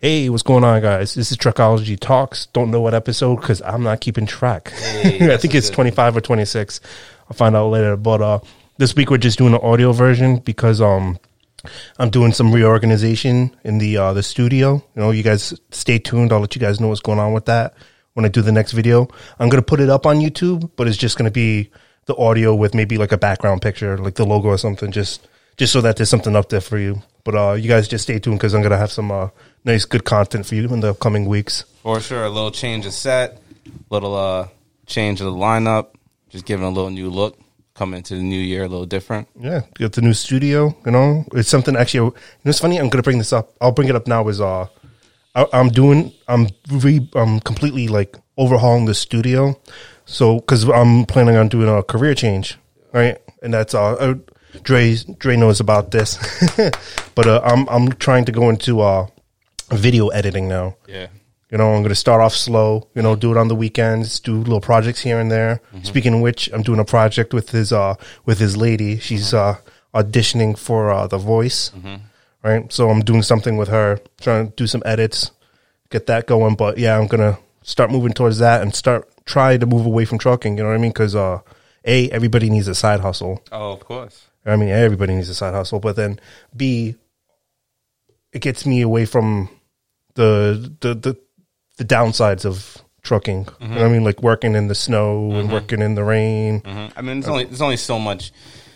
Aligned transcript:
Hey, 0.00 0.28
what's 0.28 0.44
going 0.44 0.62
on, 0.62 0.80
guys? 0.80 1.14
This 1.14 1.32
is 1.32 1.38
Truckology 1.38 1.98
Talks. 1.98 2.46
Don't 2.46 2.70
know 2.70 2.80
what 2.80 2.94
episode 2.94 3.40
because 3.40 3.60
I'm 3.62 3.82
not 3.82 4.00
keeping 4.00 4.26
track. 4.26 4.72
I 4.76 5.36
think 5.36 5.56
it's 5.56 5.70
25 5.70 6.18
or 6.18 6.20
26. 6.20 6.80
I'll 7.28 7.36
find 7.36 7.56
out 7.56 7.66
later. 7.66 7.96
But 7.96 8.22
uh, 8.22 8.38
this 8.76 8.94
week 8.94 9.10
we're 9.10 9.18
just 9.18 9.38
doing 9.38 9.54
an 9.54 9.60
audio 9.60 9.90
version 9.90 10.36
because 10.36 10.80
um, 10.80 11.18
I'm 11.98 12.10
doing 12.10 12.32
some 12.32 12.52
reorganization 12.52 13.56
in 13.64 13.78
the 13.78 13.96
uh, 13.96 14.12
the 14.12 14.22
studio. 14.22 14.74
You 14.94 15.02
know, 15.02 15.10
you 15.10 15.24
guys 15.24 15.60
stay 15.72 15.98
tuned. 15.98 16.32
I'll 16.32 16.38
let 16.38 16.54
you 16.54 16.60
guys 16.60 16.78
know 16.78 16.86
what's 16.86 17.00
going 17.00 17.18
on 17.18 17.32
with 17.32 17.46
that 17.46 17.74
when 18.12 18.24
I 18.24 18.28
do 18.28 18.40
the 18.40 18.52
next 18.52 18.70
video. 18.70 19.08
I'm 19.40 19.48
gonna 19.48 19.62
put 19.62 19.80
it 19.80 19.90
up 19.90 20.06
on 20.06 20.20
YouTube, 20.20 20.70
but 20.76 20.86
it's 20.86 20.96
just 20.96 21.18
gonna 21.18 21.32
be 21.32 21.72
the 22.04 22.14
audio 22.14 22.54
with 22.54 22.72
maybe 22.72 22.98
like 22.98 23.10
a 23.10 23.18
background 23.18 23.62
picture, 23.62 23.98
like 23.98 24.14
the 24.14 24.24
logo 24.24 24.46
or 24.46 24.58
something, 24.58 24.92
just 24.92 25.26
just 25.56 25.72
so 25.72 25.80
that 25.80 25.96
there's 25.96 26.08
something 26.08 26.36
up 26.36 26.50
there 26.50 26.60
for 26.60 26.78
you. 26.78 27.02
But 27.24 27.34
uh, 27.34 27.52
you 27.54 27.68
guys 27.68 27.88
just 27.88 28.04
stay 28.04 28.20
tuned 28.20 28.38
because 28.38 28.54
I'm 28.54 28.62
gonna 28.62 28.78
have 28.78 28.92
some 28.92 29.10
uh, 29.10 29.30
nice, 29.64 29.84
good 29.84 30.04
content 30.04 30.46
for 30.46 30.54
you 30.54 30.68
in 30.68 30.80
the 30.80 30.94
coming 30.94 31.26
weeks. 31.26 31.64
For 31.82 32.00
sure, 32.00 32.24
a 32.24 32.30
little 32.30 32.50
change 32.50 32.86
of 32.86 32.92
set, 32.92 33.40
little 33.90 34.14
uh 34.14 34.48
change 34.86 35.20
of 35.20 35.26
the 35.26 35.38
lineup, 35.38 35.94
just 36.30 36.44
giving 36.44 36.66
a 36.66 36.70
little 36.70 36.90
new 36.90 37.10
look. 37.10 37.38
Coming 37.74 37.98
into 37.98 38.16
the 38.16 38.22
new 38.22 38.40
year 38.40 38.64
a 38.64 38.68
little 38.68 38.86
different. 38.86 39.28
Yeah, 39.38 39.60
get 39.76 39.92
the 39.92 40.02
new 40.02 40.12
studio. 40.12 40.76
You 40.84 40.90
know, 40.90 41.24
it's 41.32 41.48
something 41.48 41.76
actually. 41.76 42.06
You 42.08 42.14
know, 42.44 42.48
it's 42.50 42.58
funny. 42.58 42.76
I'm 42.76 42.88
gonna 42.88 43.04
bring 43.04 43.18
this 43.18 43.32
up. 43.32 43.54
I'll 43.60 43.70
bring 43.70 43.88
it 43.88 43.94
up 43.94 44.08
now. 44.08 44.26
Is 44.26 44.40
uh, 44.40 44.66
I, 45.36 45.46
I'm 45.52 45.68
doing. 45.68 46.12
I'm 46.26 46.48
re. 46.68 47.08
I'm 47.14 47.38
completely 47.38 47.86
like 47.86 48.16
overhauling 48.36 48.86
the 48.86 48.94
studio. 48.94 49.60
So, 50.06 50.40
because 50.40 50.64
I'm 50.68 51.04
planning 51.04 51.36
on 51.36 51.48
doing 51.48 51.68
a 51.68 51.84
career 51.84 52.14
change, 52.14 52.58
right? 52.92 53.18
And 53.42 53.54
that's 53.54 53.74
uh, 53.74 53.92
uh 53.92 54.14
Dre. 54.62 54.96
Dre 55.18 55.36
knows 55.36 55.60
about 55.60 55.92
this, 55.92 56.18
but 57.14 57.28
uh, 57.28 57.40
I'm 57.44 57.68
I'm 57.68 57.92
trying 57.92 58.24
to 58.24 58.32
go 58.32 58.50
into 58.50 58.80
uh 58.80 59.06
video 59.70 60.08
editing 60.08 60.48
now. 60.48 60.76
Yeah. 60.86 61.08
You 61.50 61.56
know, 61.56 61.72
I'm 61.72 61.80
going 61.80 61.88
to 61.88 61.94
start 61.94 62.20
off 62.20 62.34
slow, 62.34 62.88
you 62.94 63.00
know, 63.00 63.16
do 63.16 63.30
it 63.30 63.38
on 63.38 63.48
the 63.48 63.54
weekends, 63.54 64.20
do 64.20 64.36
little 64.36 64.60
projects 64.60 65.00
here 65.00 65.18
and 65.18 65.30
there. 65.30 65.62
Speaking 65.82 66.14
of 66.14 66.20
which, 66.20 66.50
I'm 66.52 66.62
doing 66.62 66.78
a 66.78 66.84
project 66.84 67.32
with 67.32 67.50
his, 67.50 67.72
uh, 67.72 67.94
with 68.26 68.38
his 68.38 68.54
lady. 68.56 68.98
She's, 68.98 69.32
uh, 69.32 69.56
auditioning 69.94 70.58
for, 70.58 70.90
uh, 70.90 71.06
The 71.06 71.16
Voice. 71.16 71.72
Right. 72.42 72.70
So 72.70 72.90
I'm 72.90 73.00
doing 73.00 73.22
something 73.22 73.56
with 73.56 73.68
her, 73.68 73.98
trying 74.20 74.48
to 74.50 74.56
do 74.56 74.66
some 74.66 74.82
edits, 74.84 75.30
get 75.88 76.06
that 76.06 76.26
going. 76.26 76.54
But 76.54 76.76
yeah, 76.76 76.98
I'm 76.98 77.06
going 77.06 77.20
to 77.20 77.38
start 77.62 77.90
moving 77.90 78.12
towards 78.12 78.38
that 78.38 78.60
and 78.60 78.74
start, 78.74 79.08
try 79.24 79.56
to 79.56 79.64
move 79.66 79.86
away 79.86 80.04
from 80.04 80.18
trucking. 80.18 80.58
You 80.58 80.64
know 80.64 80.68
what 80.68 80.76
I 80.76 80.78
mean? 80.78 80.92
Cause, 80.92 81.14
uh, 81.14 81.40
A, 81.86 82.10
everybody 82.10 82.50
needs 82.50 82.68
a 82.68 82.74
side 82.74 83.00
hustle. 83.00 83.42
Oh, 83.50 83.72
of 83.72 83.80
course. 83.80 84.26
I 84.44 84.56
mean, 84.56 84.68
everybody 84.68 85.14
needs 85.14 85.30
a 85.30 85.34
side 85.34 85.54
hustle, 85.54 85.80
but 85.80 85.96
then 85.96 86.20
B, 86.54 86.96
it 88.32 88.40
gets 88.42 88.66
me 88.66 88.82
away 88.82 89.06
from 89.06 89.48
the 90.14 90.72
the 90.80 90.94
the, 90.94 91.16
the 91.76 91.84
downsides 91.84 92.44
of 92.44 92.78
trucking. 93.02 93.48
You 93.60 93.68
know 93.68 93.84
I 93.84 93.88
mean, 93.88 94.04
like 94.04 94.22
working 94.22 94.54
in 94.54 94.68
the 94.68 94.74
snow 94.74 95.32
and 95.32 95.50
working 95.50 95.80
in 95.80 95.94
the 95.94 96.04
rain. 96.04 96.60
Mhm. 96.60 96.92
I 96.96 97.02
mean, 97.02 97.20
there's 97.20 97.28
only 97.30 97.44
there's 97.44 97.62
only 97.62 97.76
so 97.76 97.98
much 97.98 98.32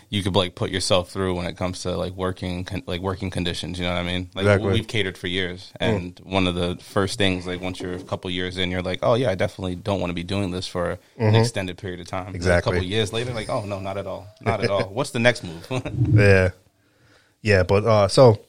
you 0.09 0.21
could 0.21 0.35
like 0.35 0.53
put 0.53 0.69
yourself 0.69 1.09
through 1.09 1.33
when 1.35 1.47
it 1.47 1.57
comes 1.57 1.81
to 1.81 1.97
like 1.97 2.13
working 2.13 2.63
con- 2.65 2.83
like 2.85 3.01
working 3.01 3.31
conditions. 3.31 3.79
You 3.79 3.85
know 3.85 3.93
what 3.93 3.99
I 3.99 4.03
mean? 4.03 4.29
Like 4.35 4.43
Exactly. 4.45 4.71
we've 4.73 4.87
catered 4.87 5.17
for 5.17 5.25
years, 5.27 5.73
and 5.79 6.19
one 6.23 6.45
of 6.47 6.53
the 6.55 6.77
first 6.81 7.17
things 7.17 7.47
like 7.47 7.61
once 7.61 7.79
you're 7.79 7.93
a 7.95 7.99
couple 8.03 8.29
years 8.29 8.57
in, 8.57 8.69
you're 8.69 8.83
like, 8.83 8.99
oh 9.01 9.15
yeah, 9.15 9.31
I 9.31 9.35
definitely 9.35 9.75
don't 9.75 9.99
want 9.99 10.11
to 10.11 10.15
be 10.15 10.23
doing 10.23 10.51
this 10.51 10.67
for 10.67 10.99
an 11.17 11.33
extended 11.35 11.77
period 11.79 11.99
of 11.99 12.07
time. 12.07 12.35
Exactly. 12.35 12.73
A 12.73 12.75
couple 12.75 12.87
years 12.87 13.11
later, 13.11 13.33
like, 13.33 13.49
oh 13.49 13.65
no, 13.65 13.79
not 13.79 13.97
at 13.97 14.05
all, 14.05 14.27
not 14.39 14.63
at 14.63 14.69
all. 14.69 14.83
What's 14.89 15.09
the 15.11 15.19
next 15.19 15.43
move? 15.43 15.67
Yeah, 16.13 16.49
yeah, 17.41 17.63
but 17.63 17.83
uh, 17.83 18.07
so 18.07 18.39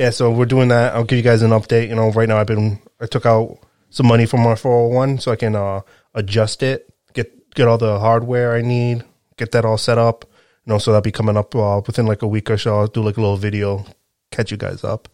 yeah, 0.00 0.08
so 0.08 0.30
we're 0.30 0.46
doing 0.46 0.68
that. 0.68 0.94
I'll 0.94 1.04
give 1.04 1.18
you 1.18 1.22
guys 1.22 1.42
an 1.42 1.50
update. 1.50 1.90
You 1.90 1.94
know, 1.94 2.10
right 2.12 2.26
now 2.26 2.38
I've 2.38 2.46
been 2.46 2.80
I 3.02 3.06
took 3.06 3.26
out 3.26 3.58
some 3.90 4.06
money 4.06 4.24
from 4.24 4.40
my 4.40 4.54
401 4.54 5.18
so 5.18 5.30
I 5.30 5.36
can 5.36 5.54
uh 5.54 5.82
adjust 6.14 6.62
it, 6.62 6.88
get 7.12 7.54
get 7.54 7.68
all 7.68 7.76
the 7.76 7.98
hardware 7.98 8.54
I 8.54 8.62
need, 8.62 9.04
get 9.36 9.52
that 9.52 9.66
all 9.66 9.76
set 9.76 9.98
up. 9.98 10.24
You 10.64 10.72
know, 10.72 10.78
so 10.78 10.90
that'll 10.90 11.02
be 11.02 11.12
coming 11.12 11.36
up 11.36 11.54
uh, 11.54 11.82
within 11.86 12.06
like 12.06 12.22
a 12.22 12.26
week 12.26 12.50
or 12.50 12.56
so. 12.56 12.78
I'll 12.78 12.86
do 12.86 13.02
like 13.02 13.18
a 13.18 13.20
little 13.20 13.36
video, 13.36 13.84
catch 14.30 14.50
you 14.50 14.56
guys 14.56 14.84
up. 14.84 15.06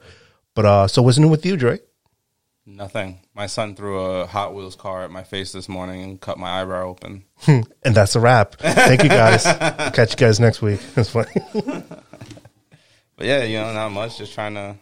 But 0.55 0.67
uh, 0.67 0.87
so 0.87 1.03
what's 1.03 1.19
new 1.19 1.29
with 1.29 1.45
you, 1.45 1.57
Dre? 1.57 1.81
Nothing. 2.65 3.21
My 3.35 3.47
son 3.47 3.75
threw 3.75 3.99
a 4.01 4.27
Hot 4.27 4.55
Wheels 4.55 4.77
car 4.77 5.03
at 5.03 5.11
my 5.11 5.25
face 5.25 5.51
this 5.51 5.69
morning 5.69 6.03
and 6.03 6.21
cut 6.21 6.39
my 6.39 6.61
eyebrow 6.61 6.87
open. 6.87 7.25
And 7.47 7.95
that's 7.95 8.17
a 8.17 8.21
wrap. 8.21 8.57
Thank 8.57 9.03
you 9.05 9.09
guys. 9.09 9.45
catch 9.95 10.13
you 10.13 10.17
guys 10.17 10.41
next 10.41 10.63
week. 10.63 10.81
That's 10.95 11.11
funny. 11.11 11.31
But 13.17 13.27
yeah, 13.27 13.45
you 13.45 13.59
know, 13.59 13.73
not 13.73 13.91
much. 13.91 14.19
Just 14.19 14.35
trying 14.35 14.55
to 14.55 14.77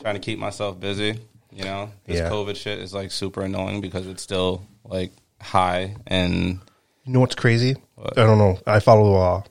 trying 0.00 0.14
to 0.14 0.20
keep 0.20 0.38
myself 0.38 0.78
busy. 0.80 1.18
You 1.52 1.64
know, 1.64 1.90
this 2.06 2.18
Yeah. 2.18 2.30
COVID 2.30 2.56
shit 2.56 2.78
is 2.78 2.92
like 2.94 3.10
super 3.10 3.42
annoying 3.42 3.80
because 3.80 4.06
it's 4.06 4.22
still 4.22 4.66
like 4.84 5.12
high 5.40 5.96
and 6.06 6.60
You 7.04 7.12
know 7.12 7.20
what's 7.20 7.34
crazy? 7.34 7.76
I 7.98 8.14
don't 8.14 8.38
know. 8.38 8.58
I 8.66 8.80
follow 8.80 9.16
uh, 9.16 9.42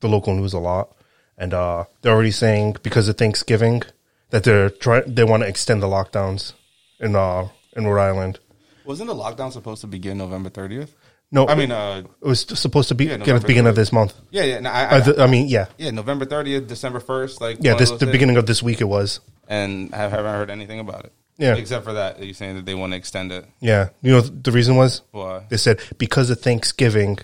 the 0.00 0.08
local 0.08 0.34
news 0.34 0.54
a 0.54 0.58
lot, 0.58 0.96
and 1.38 1.52
uh, 1.54 1.84
they're 2.02 2.12
already 2.12 2.30
saying 2.30 2.76
because 2.82 3.06
of 3.08 3.16
Thanksgiving 3.16 3.82
that 4.30 4.44
they're 4.44 4.70
trying. 4.70 5.14
They 5.14 5.24
want 5.24 5.42
to 5.42 5.48
extend 5.48 5.82
the 5.82 5.86
lockdowns 5.88 6.52
in 6.98 7.14
uh 7.16 7.48
in 7.76 7.86
Rhode 7.86 8.00
Island. 8.02 8.38
wasn't 8.84 9.08
the 9.08 9.14
lockdown 9.14 9.52
supposed 9.52 9.82
to 9.82 9.86
begin 9.86 10.18
November 10.18 10.48
thirtieth? 10.50 10.94
No, 11.32 11.46
I 11.46 11.54
mean, 11.54 11.70
uh, 11.70 12.02
it 12.22 12.26
was 12.26 12.40
supposed 12.58 12.88
to 12.88 12.94
be 12.96 13.04
Yeah, 13.06 13.12
at 13.14 13.24
the 13.24 13.40
beginning 13.46 13.68
of 13.68 13.76
this 13.76 13.92
month. 13.92 14.14
yeah, 14.30 14.42
yeah. 14.42 14.58
No, 14.60 14.70
I, 14.70 14.82
I, 14.84 14.86
Uh, 14.98 15.00
the- 15.00 15.22
I 15.22 15.26
mean, 15.28 15.46
yeah, 15.46 15.66
yeah, 15.78 15.90
November 15.92 16.24
thirtieth, 16.24 16.66
December 16.66 16.98
first, 16.98 17.40
like 17.40 17.58
yeah. 17.60 17.74
This 17.74 17.90
the 17.92 17.98
days. 18.06 18.12
beginning 18.12 18.36
of 18.36 18.46
this 18.46 18.62
week. 18.62 18.80
It 18.80 18.88
was. 18.88 19.20
and 19.46 19.94
I 19.94 19.98
haven't 19.98 20.24
heard 20.26 20.50
anything 20.50 20.80
about 20.80 21.04
it. 21.06 21.12
Yeah. 21.38 21.54
except 21.56 21.84
for 21.84 21.94
that, 21.94 22.22
you 22.22 22.34
saying 22.34 22.56
that 22.56 22.66
they 22.66 22.74
want 22.74 22.92
to 22.92 22.96
extend 22.98 23.32
it. 23.32 23.46
Yeah, 23.60 23.88
you 24.02 24.10
know 24.12 24.20
the 24.20 24.52
reason 24.52 24.76
was 24.76 25.00
Why? 25.12 25.44
they 25.48 25.56
said 25.56 25.80
because 25.98 26.28
of 26.30 26.40
Thanksgiving, 26.40 27.18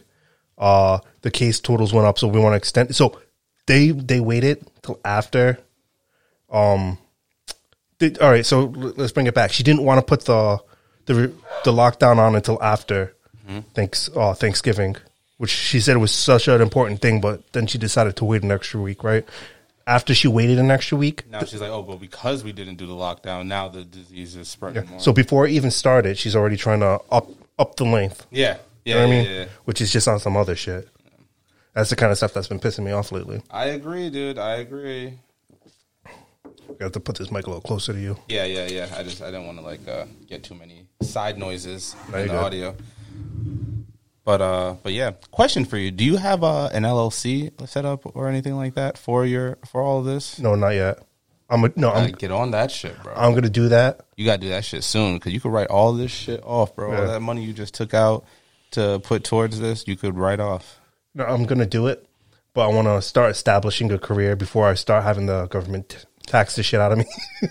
uh, 0.57 0.99
the 1.23 1.31
case 1.31 1.61
totals 1.61 1.93
went 1.93 2.07
up, 2.07 2.19
so 2.19 2.27
we 2.29 2.41
want 2.41 2.53
to 2.55 2.57
extend. 2.57 2.95
So 2.97 3.19
they 3.67 3.91
they 3.91 4.21
waited 4.21 4.65
till 4.83 5.01
after. 5.05 5.59
Um, 6.51 6.99
they, 7.99 8.15
all 8.21 8.31
right, 8.31 8.47
so 8.47 8.73
let's 8.97 9.13
bring 9.13 9.27
it 9.27 9.35
back. 9.35 9.51
She 9.53 9.63
didn't 9.65 9.83
want 9.83 9.99
to 9.99 10.03
put 10.05 10.25
the 10.27 10.59
the 11.07 11.33
the 11.65 11.73
lockdown 11.73 12.19
on 12.19 12.37
until 12.37 12.63
after 12.63 13.15
thanks 13.75 14.09
uh, 14.17 14.35
Thanksgiving, 14.35 14.97
which 15.39 15.51
she 15.51 15.81
said 15.81 15.97
was 15.99 16.13
such 16.13 16.49
an 16.49 16.61
important 16.61 17.01
thing. 17.01 17.21
But 17.21 17.53
then 17.53 17.67
she 17.67 17.79
decided 17.79 18.17
to 18.17 18.25
wait 18.25 18.43
an 18.43 18.51
extra 18.53 18.81
week, 18.81 19.03
right? 19.05 19.25
After 19.89 20.15
she 20.15 20.27
waited 20.27 20.59
an 20.59 20.71
extra 20.71 20.99
week, 20.99 21.31
Now 21.31 21.45
she's 21.45 21.61
like, 21.61 21.71
oh, 21.71 21.83
but 21.83 22.01
because 22.01 22.43
we 22.43 22.51
didn't 22.53 22.75
do 22.77 22.87
the 22.87 22.93
lockdown, 22.95 23.47
now 23.47 23.69
the 23.69 23.85
disease 23.85 24.35
is 24.35 24.49
spreading 24.49 24.89
more. 24.89 24.99
so 24.99 25.13
before 25.13 25.47
it 25.47 25.53
even 25.53 25.71
started, 25.71 26.19
she's 26.19 26.35
already 26.35 26.57
trying 26.57 26.81
to 26.81 27.01
up 27.11 27.29
up 27.59 27.77
the 27.77 27.85
length. 27.85 28.27
yeah, 28.33 28.57
You 28.85 28.93
yeah, 28.93 28.95
know 28.95 29.01
what 29.01 29.07
I 29.07 29.11
mean? 29.23 29.31
yeah. 29.31 29.45
Which 29.65 29.81
is 29.81 29.93
just 29.93 30.09
on 30.09 30.19
some 30.19 30.37
other 30.37 30.57
shit. 30.57 30.89
That's 31.73 31.91
the 31.91 31.97
kind 31.97 32.11
of 32.11 32.17
stuff 32.19 32.33
that's 32.35 32.49
been 32.49 32.59
pissing 32.59 32.85
me 32.85 32.91
off 32.93 33.13
lately. 33.13 33.43
I 33.51 33.67
agree, 33.67 34.11
dude. 34.11 34.39
I 34.39 34.57
agree. 34.57 35.19
I 36.07 36.83
have 36.83 36.93
to 36.93 37.01
put 37.01 37.17
this 37.17 37.31
mic 37.31 37.47
a 37.47 37.51
little 37.51 37.63
closer 37.63 37.93
to 37.93 38.01
you. 38.01 38.19
Yeah, 38.29 38.45
yeah, 38.45 38.67
yeah. 38.67 38.95
I 38.97 39.03
just 39.03 39.23
I 39.23 39.27
didn't 39.27 39.47
want 39.47 39.59
to 39.59 39.65
like 39.65 39.87
uh, 39.87 40.07
get 40.29 40.43
too 40.43 40.55
many 40.55 40.87
side 41.01 41.39
noises 41.39 41.95
No, 42.11 42.19
in 42.19 42.27
the 42.29 42.33
good. 42.35 42.43
audio. 42.45 42.77
But 44.25 44.41
uh, 44.41 44.77
but 44.83 44.93
yeah. 44.93 45.13
Question 45.31 45.65
for 45.65 45.77
you: 45.79 45.91
Do 45.93 46.05
you 46.05 46.17
have 46.17 46.43
uh, 46.43 46.69
an 46.73 46.83
LLC 46.83 47.53
set 47.69 47.85
up 47.85 48.03
or 48.17 48.29
anything 48.29 48.57
like 48.57 48.75
that 48.75 48.99
for 48.99 49.25
your 49.25 49.57
for 49.65 49.81
all 49.81 50.01
of 50.01 50.05
this? 50.05 50.41
No, 50.41 50.57
not 50.57 50.71
yet. 50.71 50.99
I'm 51.49 51.63
a, 51.65 51.73
no. 51.77 51.93
I'm 51.93 52.11
get 52.11 52.33
on 52.33 52.51
that 52.51 52.73
shit, 52.73 53.01
bro. 53.05 53.15
I'm 53.15 53.35
gonna 53.35 53.49
do 53.49 53.69
that. 53.69 54.01
you 54.17 54.27
gotta 54.27 54.41
do 54.41 54.49
that 54.49 54.65
shit 54.65 54.83
soon 54.83 55.15
because 55.15 55.33
you 55.33 55.39
could 55.39 55.53
write 55.53 55.69
all 55.69 55.93
this 55.93 56.11
shit 56.11 56.43
off, 56.43 56.75
bro. 56.75 56.93
All 56.93 57.07
that 57.07 57.21
money 57.21 57.45
you 57.45 57.53
just 57.53 57.75
took 57.75 57.95
out 57.95 58.25
to 58.73 59.01
put 59.05 59.23
towards 59.23 59.61
this, 59.61 59.87
you 59.87 59.97
could 59.97 60.17
write 60.17 60.41
off. 60.41 60.81
No, 61.15 61.25
I'm 61.25 61.45
gonna 61.45 61.65
do 61.65 61.87
it, 61.87 62.05
but 62.53 62.69
I 62.69 62.75
want 62.75 62.89
to 62.89 63.01
start 63.01 63.31
establishing 63.31 63.93
a 63.93 63.99
career 63.99 64.35
before 64.35 64.67
I 64.67 64.75
start 64.75 65.05
having 65.05 65.27
the 65.27 65.47
government 65.47 65.91
t- 65.91 65.99
tax 66.27 66.57
the 66.57 66.65
shit 66.65 66.81
out 66.81 66.91
of 66.91 66.99
me. 66.99 67.07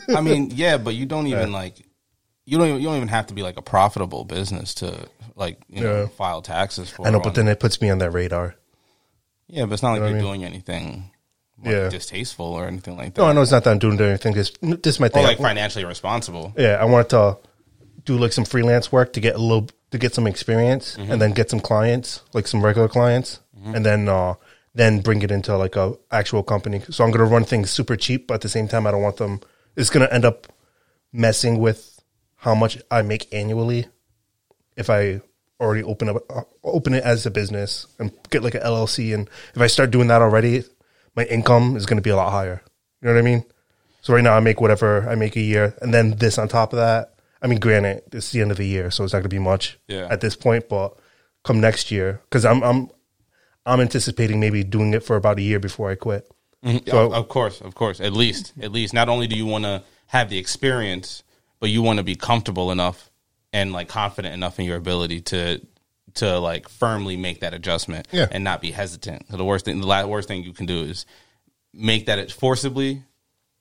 I 0.10 0.20
mean, 0.20 0.52
yeah, 0.54 0.78
but 0.78 0.94
you 0.94 1.06
don't 1.06 1.28
even 1.28 1.54
like 1.54 1.88
you 2.46 2.58
don't 2.58 2.68
even, 2.68 2.80
you 2.82 2.88
don't 2.88 2.98
even 2.98 3.08
have 3.10 3.28
to 3.28 3.34
be 3.34 3.42
like 3.44 3.58
a 3.58 3.62
profitable 3.62 4.24
business 4.26 4.74
to 4.76 5.08
like 5.36 5.60
you 5.70 5.82
know 5.82 6.02
Yeah. 6.02 6.08
file 6.08 6.42
taxes 6.42 6.90
for. 6.90 7.06
I 7.08 7.10
know, 7.10 7.18
on- 7.18 7.24
but 7.24 7.36
then 7.36 7.48
it 7.48 7.60
puts 7.60 7.82
me 7.82 7.90
on 7.90 7.98
that 8.00 8.12
radar. 8.12 8.56
yeah, 9.48 9.66
but 9.66 9.74
it's 9.74 9.84
not 9.84 9.92
like 9.94 10.02
know 10.02 10.08
you're 10.10 10.18
I 10.18 10.22
doing 10.22 10.44
anything 10.44 11.12
like, 11.64 11.72
Yeah. 11.74 11.90
distasteful 11.90 12.46
or 12.48 12.68
anything 12.68 12.98
like 12.98 13.14
that. 13.16 13.22
No, 13.22 13.28
I 13.28 13.34
know 13.34 13.42
it's 13.42 13.52
not 13.52 13.64
that 13.64 13.72
I'm 13.72 13.80
doing 13.80 14.00
anything. 14.00 14.34
This 14.34 14.52
this 14.62 14.96
is 14.96 15.00
my 15.00 15.08
or 15.08 15.10
thing. 15.10 15.24
like 15.24 15.38
financially 15.38 15.86
responsible. 15.86 16.54
yeah, 16.58 16.78
I 16.82 16.86
wanted 16.86 17.10
to 17.10 17.38
do 18.06 18.18
like 18.18 18.34
some 18.34 18.46
freelance 18.46 18.92
work 18.92 19.14
to 19.14 19.20
get 19.20 19.36
a 19.36 19.40
little 19.40 19.68
to 19.92 19.98
get 19.98 20.14
some 20.14 20.28
experience 20.28 20.96
and 20.98 21.22
then 21.22 21.32
get 21.32 21.50
some 21.50 21.60
clients, 21.60 22.22
like 22.34 22.48
some 22.48 22.64
regular 22.64 22.88
clients, 22.88 23.40
and 23.66 23.86
then 23.86 24.08
uh 24.10 24.36
then 24.76 25.00
bring 25.00 25.22
it 25.22 25.32
into 25.32 25.56
like 25.58 25.76
a 25.78 25.94
actual 26.12 26.44
company. 26.44 26.82
So 26.90 27.04
I'm 27.04 27.12
gonna 27.12 27.26
run 27.26 27.46
things 27.46 27.72
super 27.72 27.96
cheap, 27.96 28.28
but 28.28 28.36
at 28.36 28.42
the 28.42 28.50
same 28.50 28.68
time 28.68 28.86
I 28.86 28.92
don't 28.92 29.02
want 29.02 29.18
them 29.18 29.40
it's 29.78 29.90
gonna 29.90 30.10
end 30.12 30.26
up 30.26 30.48
messing 31.14 31.60
with 31.60 31.95
how 32.46 32.54
much 32.54 32.78
I 32.92 33.02
make 33.02 33.34
annually 33.34 33.88
if 34.78 34.90
I 34.92 35.20
already 35.60 35.82
open 35.84 36.10
up 36.10 36.18
uh, 36.30 36.42
open 36.64 36.94
it 36.94 37.04
as 37.04 37.26
a 37.26 37.32
business 37.32 37.88
and 37.98 38.12
get 38.30 38.44
like 38.44 38.54
an 38.54 38.62
LLC 38.62 39.16
and 39.16 39.28
if 39.56 39.62
I 39.62 39.68
start 39.68 39.90
doing 39.90 40.08
that 40.10 40.22
already, 40.22 40.64
my 41.16 41.24
income 41.26 41.76
is 41.76 41.88
gonna 41.88 42.02
be 42.02 42.12
a 42.12 42.16
lot 42.16 42.30
higher. 42.32 42.62
You 43.02 43.08
know 43.08 43.14
what 43.16 43.20
I 43.20 43.24
mean? 43.24 43.44
So 44.02 44.14
right 44.14 44.24
now 44.24 44.36
I 44.38 44.42
make 44.42 44.62
whatever 44.62 45.10
I 45.10 45.16
make 45.16 45.36
a 45.36 45.42
year, 45.42 45.74
and 45.82 45.92
then 45.92 46.18
this 46.18 46.38
on 46.38 46.48
top 46.48 46.72
of 46.74 46.78
that. 46.78 47.16
I 47.42 47.48
mean, 47.48 47.60
granted, 47.60 48.04
it's 48.12 48.32
the 48.32 48.42
end 48.42 48.52
of 48.52 48.58
the 48.58 48.68
year, 48.68 48.92
so 48.92 49.04
it's 49.04 49.14
not 49.14 49.20
going 49.20 49.30
to 49.32 49.36
be 49.36 49.40
much 49.40 49.80
Yeah. 49.88 50.08
at 50.12 50.22
this 50.22 50.36
point. 50.36 50.70
But 50.70 50.96
come 51.44 51.60
next 51.60 51.90
year, 51.90 52.22
because 52.26 52.46
I'm 52.46 52.62
I'm 52.64 52.90
I'm 53.66 53.80
anticipating 53.82 54.40
maybe 54.40 54.64
doing 54.64 54.94
it 54.94 55.04
for 55.04 55.16
about 55.16 55.40
a 55.40 55.42
year 55.42 55.60
before 55.60 55.90
I 55.90 55.96
quit. 55.96 56.30
So, 56.88 57.12
of 57.14 57.28
course, 57.30 57.62
of 57.62 57.74
course. 57.74 58.00
At 58.00 58.14
least, 58.14 58.54
at 58.62 58.72
least. 58.72 58.94
Not 58.94 59.10
only 59.10 59.26
do 59.28 59.36
you 59.36 59.46
want 59.48 59.64
to 59.66 59.84
have 60.08 60.30
the 60.30 60.38
experience, 60.38 61.24
but 61.60 61.70
you 61.70 61.82
want 61.82 61.98
to 61.98 62.04
be 62.04 62.16
comfortable 62.16 62.72
enough 62.72 63.10
and 63.54 63.72
like 63.72 63.88
confident 63.88 64.34
enough 64.34 64.60
in 64.60 64.66
your 64.66 64.78
ability 64.78 65.22
to 65.22 65.62
to 66.16 66.40
like 66.40 66.70
firmly 66.70 67.18
make 67.18 67.42
that 67.42 67.54
adjustment 67.54 68.08
Yeah. 68.12 68.28
and 68.32 68.44
not 68.44 68.62
be 68.62 68.72
hesitant. 68.72 69.26
So 69.30 69.36
the 69.38 69.44
worst 69.44 69.66
thing, 69.66 69.82
the 69.82 69.88
la- 69.88 70.06
worst 70.06 70.28
thing 70.30 70.44
you 70.44 70.54
can 70.54 70.66
do 70.66 70.80
is 70.84 71.06
make 71.74 72.06
that 72.06 72.32
forcibly 72.32 73.04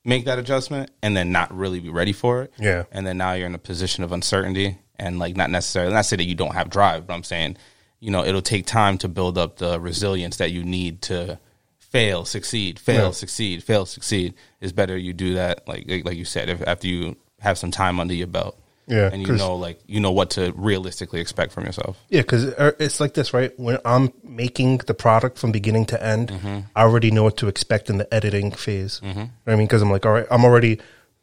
make 0.04 0.26
that 0.26 0.38
adjustment 0.38 0.90
and 1.02 1.16
then 1.16 1.32
not 1.32 1.52
really 1.56 1.80
be 1.80 1.88
ready 1.88 2.12
for 2.12 2.42
it. 2.42 2.52
Yeah. 2.58 2.84
And 2.92 3.06
then 3.06 3.16
now 3.18 3.32
you're 3.32 3.46
in 3.46 3.54
a 3.54 3.58
position 3.58 4.04
of 4.04 4.12
uncertainty 4.12 4.78
and 4.98 5.18
like 5.18 5.34
not 5.36 5.50
necessarily 5.50 5.92
not 5.94 6.04
say 6.06 6.16
that 6.16 6.24
you 6.26 6.34
don't 6.36 6.54
have 6.54 6.70
drive, 6.70 7.06
but 7.06 7.14
I'm 7.14 7.24
saying, 7.24 7.56
you 8.00 8.10
know, 8.10 8.22
it'll 8.24 8.42
take 8.42 8.66
time 8.66 8.98
to 8.98 9.08
build 9.08 9.36
up 9.38 9.56
the 9.56 9.80
resilience 9.80 10.36
that 10.36 10.52
you 10.52 10.62
need 10.62 11.00
to 11.02 11.40
fail, 11.78 12.24
succeed, 12.24 12.78
fail, 12.78 13.06
Yeah. 13.06 13.10
succeed, 13.12 13.64
fail, 13.64 13.86
succeed. 13.86 14.34
It's 14.60 14.72
better 14.72 14.96
you 14.96 15.12
do 15.12 15.34
that 15.34 15.66
like 15.66 15.86
like, 15.88 16.04
like 16.04 16.16
you 16.18 16.24
said, 16.26 16.48
if 16.50 16.62
after 16.68 16.86
you 16.86 17.16
have 17.44 17.58
some 17.58 17.70
time 17.70 18.00
under 18.00 18.14
your 18.14 18.26
belt. 18.26 18.58
Yeah, 18.86 19.08
And 19.10 19.26
you 19.26 19.34
know 19.34 19.56
like 19.56 19.80
you 19.86 19.98
know 19.98 20.12
what 20.12 20.30
to 20.30 20.52
realistically 20.56 21.20
expect 21.20 21.52
from 21.52 21.64
yourself. 21.64 21.96
Yeah, 22.10 22.20
because 22.20 22.44
uh, 22.44 22.72
it's 22.78 23.00
like 23.00 23.14
this, 23.14 23.32
right? 23.32 23.58
When 23.58 23.78
I'm 23.84 24.12
making 24.22 24.78
the 24.86 24.92
product 24.92 25.38
from 25.38 25.52
beginning 25.52 25.86
to 25.86 26.02
end, 26.02 26.28
mm-hmm. 26.28 26.60
I 26.76 26.82
already 26.82 27.10
know 27.10 27.22
what 27.22 27.38
to 27.38 27.48
expect 27.48 27.88
in 27.88 27.96
the 27.96 28.12
editing 28.12 28.50
phase. 28.50 29.00
Mm-hmm. 29.02 29.18
You 29.20 29.30
know 29.46 29.52
I 29.52 29.56
mean, 29.56 29.66
because 29.66 29.80
I'm 29.80 29.90
like, 29.90 30.04
all 30.04 30.12
right, 30.12 30.26
I'm 30.30 30.44
already 30.44 30.80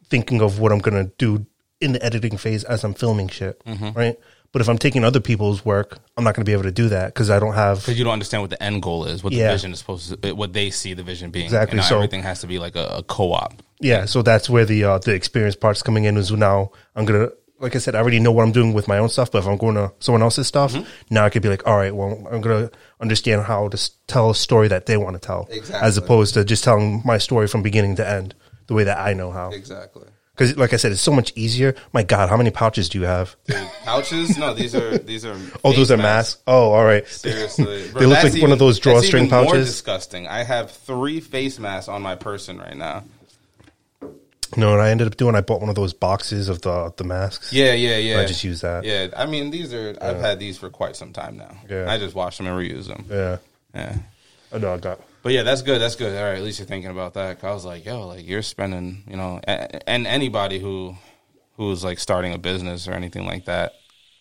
thinking 0.08 0.40
of 0.40 0.58
what 0.58 0.72
I'm 0.72 0.80
gonna 0.80 1.10
do 1.18 1.46
in 1.80 1.92
the 1.92 2.04
editing 2.04 2.36
phase 2.36 2.64
as 2.64 2.82
I'm 2.82 2.94
filming 2.94 3.28
shit, 3.28 3.64
mm-hmm. 3.64 3.90
right? 3.96 4.18
But 4.50 4.60
if 4.60 4.68
I'm 4.68 4.76
taking 4.76 5.02
other 5.02 5.20
people's 5.20 5.64
work, 5.64 5.98
I'm 6.16 6.24
not 6.24 6.34
gonna 6.34 6.44
be 6.44 6.52
able 6.52 6.64
to 6.64 6.72
do 6.72 6.88
that 6.90 7.14
because 7.14 7.30
I 7.30 7.38
don't 7.38 7.54
have. 7.54 7.78
Because 7.78 7.96
you 7.96 8.04
don't 8.04 8.12
understand 8.12 8.42
what 8.42 8.50
the 8.50 8.62
end 8.62 8.82
goal 8.82 9.04
is, 9.04 9.22
what 9.22 9.32
Yeah. 9.32 9.46
the 9.46 9.54
vision 9.54 9.72
is 9.72 9.78
supposed 9.78 10.22
to, 10.22 10.32
what 10.34 10.52
they 10.52 10.70
see 10.70 10.94
the 10.94 11.04
vision 11.04 11.30
being. 11.30 11.44
Exactly, 11.44 11.78
And 11.78 11.86
so- 11.86 11.94
everything 11.94 12.22
has 12.22 12.40
to 12.40 12.48
be 12.48 12.58
like 12.58 12.74
a, 12.74 12.86
a 12.98 13.02
co-op. 13.04 13.62
Yeah, 13.82 14.04
so 14.06 14.22
that's 14.22 14.48
where 14.48 14.64
the 14.64 14.84
uh, 14.84 14.98
the 14.98 15.12
experience 15.14 15.56
part's 15.56 15.82
coming 15.82 16.04
in. 16.04 16.16
Is 16.16 16.30
now 16.32 16.70
I'm 16.96 17.04
gonna, 17.04 17.28
like 17.58 17.74
I 17.76 17.78
said, 17.78 17.94
I 17.94 17.98
already 18.00 18.20
know 18.20 18.32
what 18.32 18.42
I'm 18.44 18.52
doing 18.52 18.72
with 18.72 18.88
my 18.88 18.98
own 18.98 19.08
stuff. 19.08 19.30
But 19.30 19.38
if 19.38 19.46
I'm 19.46 19.56
going 19.58 19.74
to 19.74 19.92
someone 19.98 20.22
else's 20.22 20.46
stuff, 20.46 20.74
now 21.10 21.24
I 21.24 21.30
could 21.30 21.42
be 21.42 21.48
like, 21.48 21.66
all 21.66 21.76
right, 21.76 21.94
well, 21.94 22.26
I'm 22.30 22.40
gonna 22.40 22.70
understand 23.00 23.42
how 23.42 23.68
to 23.68 23.76
s- 23.76 23.90
tell 24.06 24.30
a 24.30 24.34
story 24.34 24.68
that 24.68 24.86
they 24.86 24.96
want 24.96 25.14
to 25.20 25.20
tell, 25.26 25.48
Exactly. 25.50 25.86
as 25.86 25.96
opposed 25.98 26.34
to 26.34 26.44
just 26.44 26.64
telling 26.64 27.02
my 27.04 27.18
story 27.18 27.46
from 27.48 27.62
beginning 27.62 27.96
to 27.96 28.08
end 28.08 28.34
the 28.68 28.74
way 28.74 28.84
that 28.84 28.98
I 28.98 29.12
know 29.14 29.30
how. 29.32 29.50
Exactly. 29.50 30.06
Because, 30.34 30.56
like 30.56 30.72
I 30.72 30.76
said, 30.76 30.92
it's 30.92 31.02
so 31.02 31.12
much 31.12 31.30
easier. 31.36 31.74
My 31.92 32.02
God, 32.02 32.30
how 32.30 32.38
many 32.38 32.50
pouches 32.50 32.88
do 32.88 32.98
you 32.98 33.04
have? 33.04 33.36
Pouches? 33.84 34.38
No, 34.38 34.54
these 34.54 34.74
are 34.74 34.96
these 34.98 35.24
are. 35.26 35.36
Oh, 35.64 35.72
those 35.72 35.90
are 35.90 35.96
masks. 35.98 36.36
masks. 36.36 36.42
Oh, 36.46 36.72
all 36.72 36.84
right. 36.84 37.06
Seriously, 37.06 37.82
They 37.94 38.06
look 38.06 38.22
like 38.22 38.40
one 38.40 38.50
of 38.52 38.58
those 38.58 38.78
drawstring 38.78 39.26
even 39.26 39.36
More 39.36 39.44
pouches. 39.46 39.66
disgusting. 39.66 40.26
I 40.26 40.42
have 40.44 40.70
three 40.70 41.20
face 41.20 41.58
masks 41.58 41.88
on 41.88 42.00
my 42.02 42.14
person 42.14 42.58
right 42.58 42.76
now. 42.76 43.04
No, 44.56 44.72
and 44.74 44.82
I 44.82 44.90
ended 44.90 45.06
up 45.06 45.16
doing. 45.16 45.34
I 45.34 45.40
bought 45.40 45.60
one 45.60 45.68
of 45.70 45.74
those 45.76 45.92
boxes 45.94 46.48
of 46.48 46.62
the 46.62 46.92
the 46.96 47.04
masks. 47.04 47.52
Yeah, 47.52 47.72
yeah, 47.72 47.96
yeah. 47.96 48.20
I 48.20 48.26
just 48.26 48.44
use 48.44 48.60
that. 48.62 48.84
Yeah, 48.84 49.08
I 49.16 49.26
mean 49.26 49.50
these 49.50 49.72
are. 49.72 49.96
I've 50.00 50.20
had 50.20 50.38
these 50.38 50.58
for 50.58 50.68
quite 50.70 50.96
some 50.96 51.12
time 51.12 51.36
now. 51.36 51.56
Yeah. 51.68 51.90
I 51.90 51.98
just 51.98 52.14
wash 52.14 52.38
them 52.38 52.46
and 52.46 52.56
reuse 52.58 52.86
them. 52.86 53.06
Yeah. 53.10 53.38
Yeah. 53.74 53.96
I 54.52 54.58
know. 54.58 54.74
I 54.74 54.78
got. 54.78 55.00
But 55.22 55.32
yeah, 55.32 55.42
that's 55.44 55.62
good. 55.62 55.80
That's 55.80 55.96
good. 55.96 56.16
All 56.16 56.24
right, 56.24 56.36
at 56.36 56.42
least 56.42 56.58
you're 56.58 56.66
thinking 56.66 56.90
about 56.90 57.14
that. 57.14 57.40
'Cause 57.40 57.48
I 57.50 57.54
was 57.54 57.64
like, 57.64 57.84
yo, 57.86 58.06
like 58.08 58.26
you're 58.28 58.42
spending, 58.42 59.04
you 59.08 59.16
know, 59.16 59.40
a- 59.46 59.88
and 59.88 60.06
anybody 60.06 60.58
who 60.58 60.96
who's 61.56 61.84
like 61.84 61.98
starting 61.98 62.32
a 62.34 62.38
business 62.38 62.88
or 62.88 62.92
anything 62.92 63.24
like 63.24 63.44
that 63.44 63.72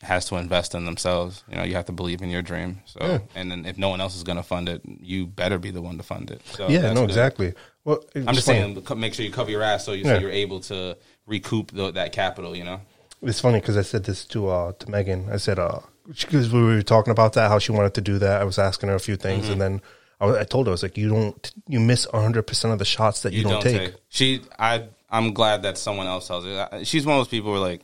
has 0.01 0.25
to 0.25 0.35
invest 0.37 0.73
in 0.75 0.85
themselves. 0.85 1.43
You 1.49 1.57
know, 1.57 1.63
you 1.63 1.75
have 1.75 1.85
to 1.85 1.91
believe 1.91 2.21
in 2.21 2.29
your 2.29 2.41
dream. 2.41 2.81
So, 2.85 3.21
and 3.35 3.51
then 3.51 3.65
if 3.65 3.77
no 3.77 3.89
one 3.89 4.01
else 4.01 4.15
is 4.15 4.23
going 4.23 4.37
to 4.37 4.43
fund 4.43 4.67
it, 4.67 4.81
you 4.85 5.27
better 5.27 5.57
be 5.59 5.69
the 5.71 5.81
one 5.81 5.97
to 5.97 6.03
fund 6.03 6.31
it. 6.31 6.41
So 6.53 6.67
Yeah. 6.69 6.81
that's 6.81 6.95
No. 6.95 7.01
good. 7.01 7.09
Exactly. 7.09 7.53
Well, 7.83 8.03
I'm 8.15 8.33
just 8.35 8.45
saying, 8.45 8.83
make 8.97 9.13
sure 9.13 9.25
you 9.25 9.31
cover 9.31 9.49
your 9.51 9.63
ass 9.63 9.85
so, 9.85 9.93
you, 9.93 10.03
so 10.03 10.13
Yeah. 10.13 10.19
you're 10.19 10.29
able 10.31 10.59
to 10.61 10.97
recoup 11.25 11.71
the, 11.71 11.91
that 11.91 12.11
capital. 12.11 12.55
You 12.55 12.63
know. 12.63 12.81
It's 13.23 13.39
funny 13.39 13.59
because 13.59 13.77
I 13.77 13.81
said 13.83 14.03
this 14.03 14.25
to 14.25 14.49
uh 14.49 14.71
to 14.73 14.89
Megan. 14.89 15.29
I 15.31 15.37
said 15.37 15.59
uh 15.59 15.79
because 16.07 16.51
we 16.51 16.61
were 16.61 16.81
talking 16.81 17.11
about 17.11 17.33
that 17.33 17.49
how 17.49 17.59
she 17.59 17.71
wanted 17.71 17.93
to 17.95 18.01
do 18.01 18.19
that. 18.19 18.41
I 18.41 18.43
was 18.43 18.57
asking 18.59 18.89
her 18.89 18.95
a 18.95 18.99
few 18.99 19.15
things, 19.15 19.43
Mm-hmm. 19.43 19.51
and 19.53 19.61
then 19.61 19.81
I, 20.19 20.25
was- 20.25 20.37
I 20.37 20.43
told 20.43 20.67
her 20.67 20.71
I 20.71 20.73
was 20.73 20.83
like, 20.83 20.97
you 20.97 21.09
don't 21.09 21.51
you 21.67 21.79
miss 21.79 22.05
hundred 22.11 22.43
percent 22.43 22.73
of 22.73 22.79
the 22.79 22.85
shots 22.85 23.21
that 23.23 23.33
you, 23.33 23.43
don't, 23.43 23.61
take. 23.61 23.93
She, 24.09 24.41
I, 24.59 24.85
I'm 25.09 25.33
glad 25.33 25.63
that 25.63 25.77
someone 25.77 26.07
else 26.07 26.27
tells 26.27 26.45
her. 26.45 26.83
She's 26.83 27.05
one 27.05 27.17
of 27.17 27.19
those 27.21 27.27
people 27.29 27.51
where 27.51 27.59
like, 27.59 27.81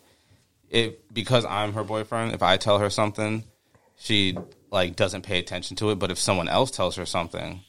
if 0.69 0.93
because 1.13 1.45
I'm 1.45 1.73
her 1.73 1.83
boyfriend, 1.83 2.33
if 2.33 2.43
I 2.43 2.57
tell 2.57 2.77
her 2.79 2.89
something, 2.89 3.43
she 3.97 4.37
like 4.71 4.95
doesn't 4.95 5.21
pay 5.23 5.39
attention 5.39 5.77
to 5.77 5.91
it. 5.91 5.95
But 5.99 6.11
if 6.11 6.19
someone 6.19 6.47
else 6.49 6.71
tells 6.71 6.95
her 6.97 7.05
something, 7.05 7.61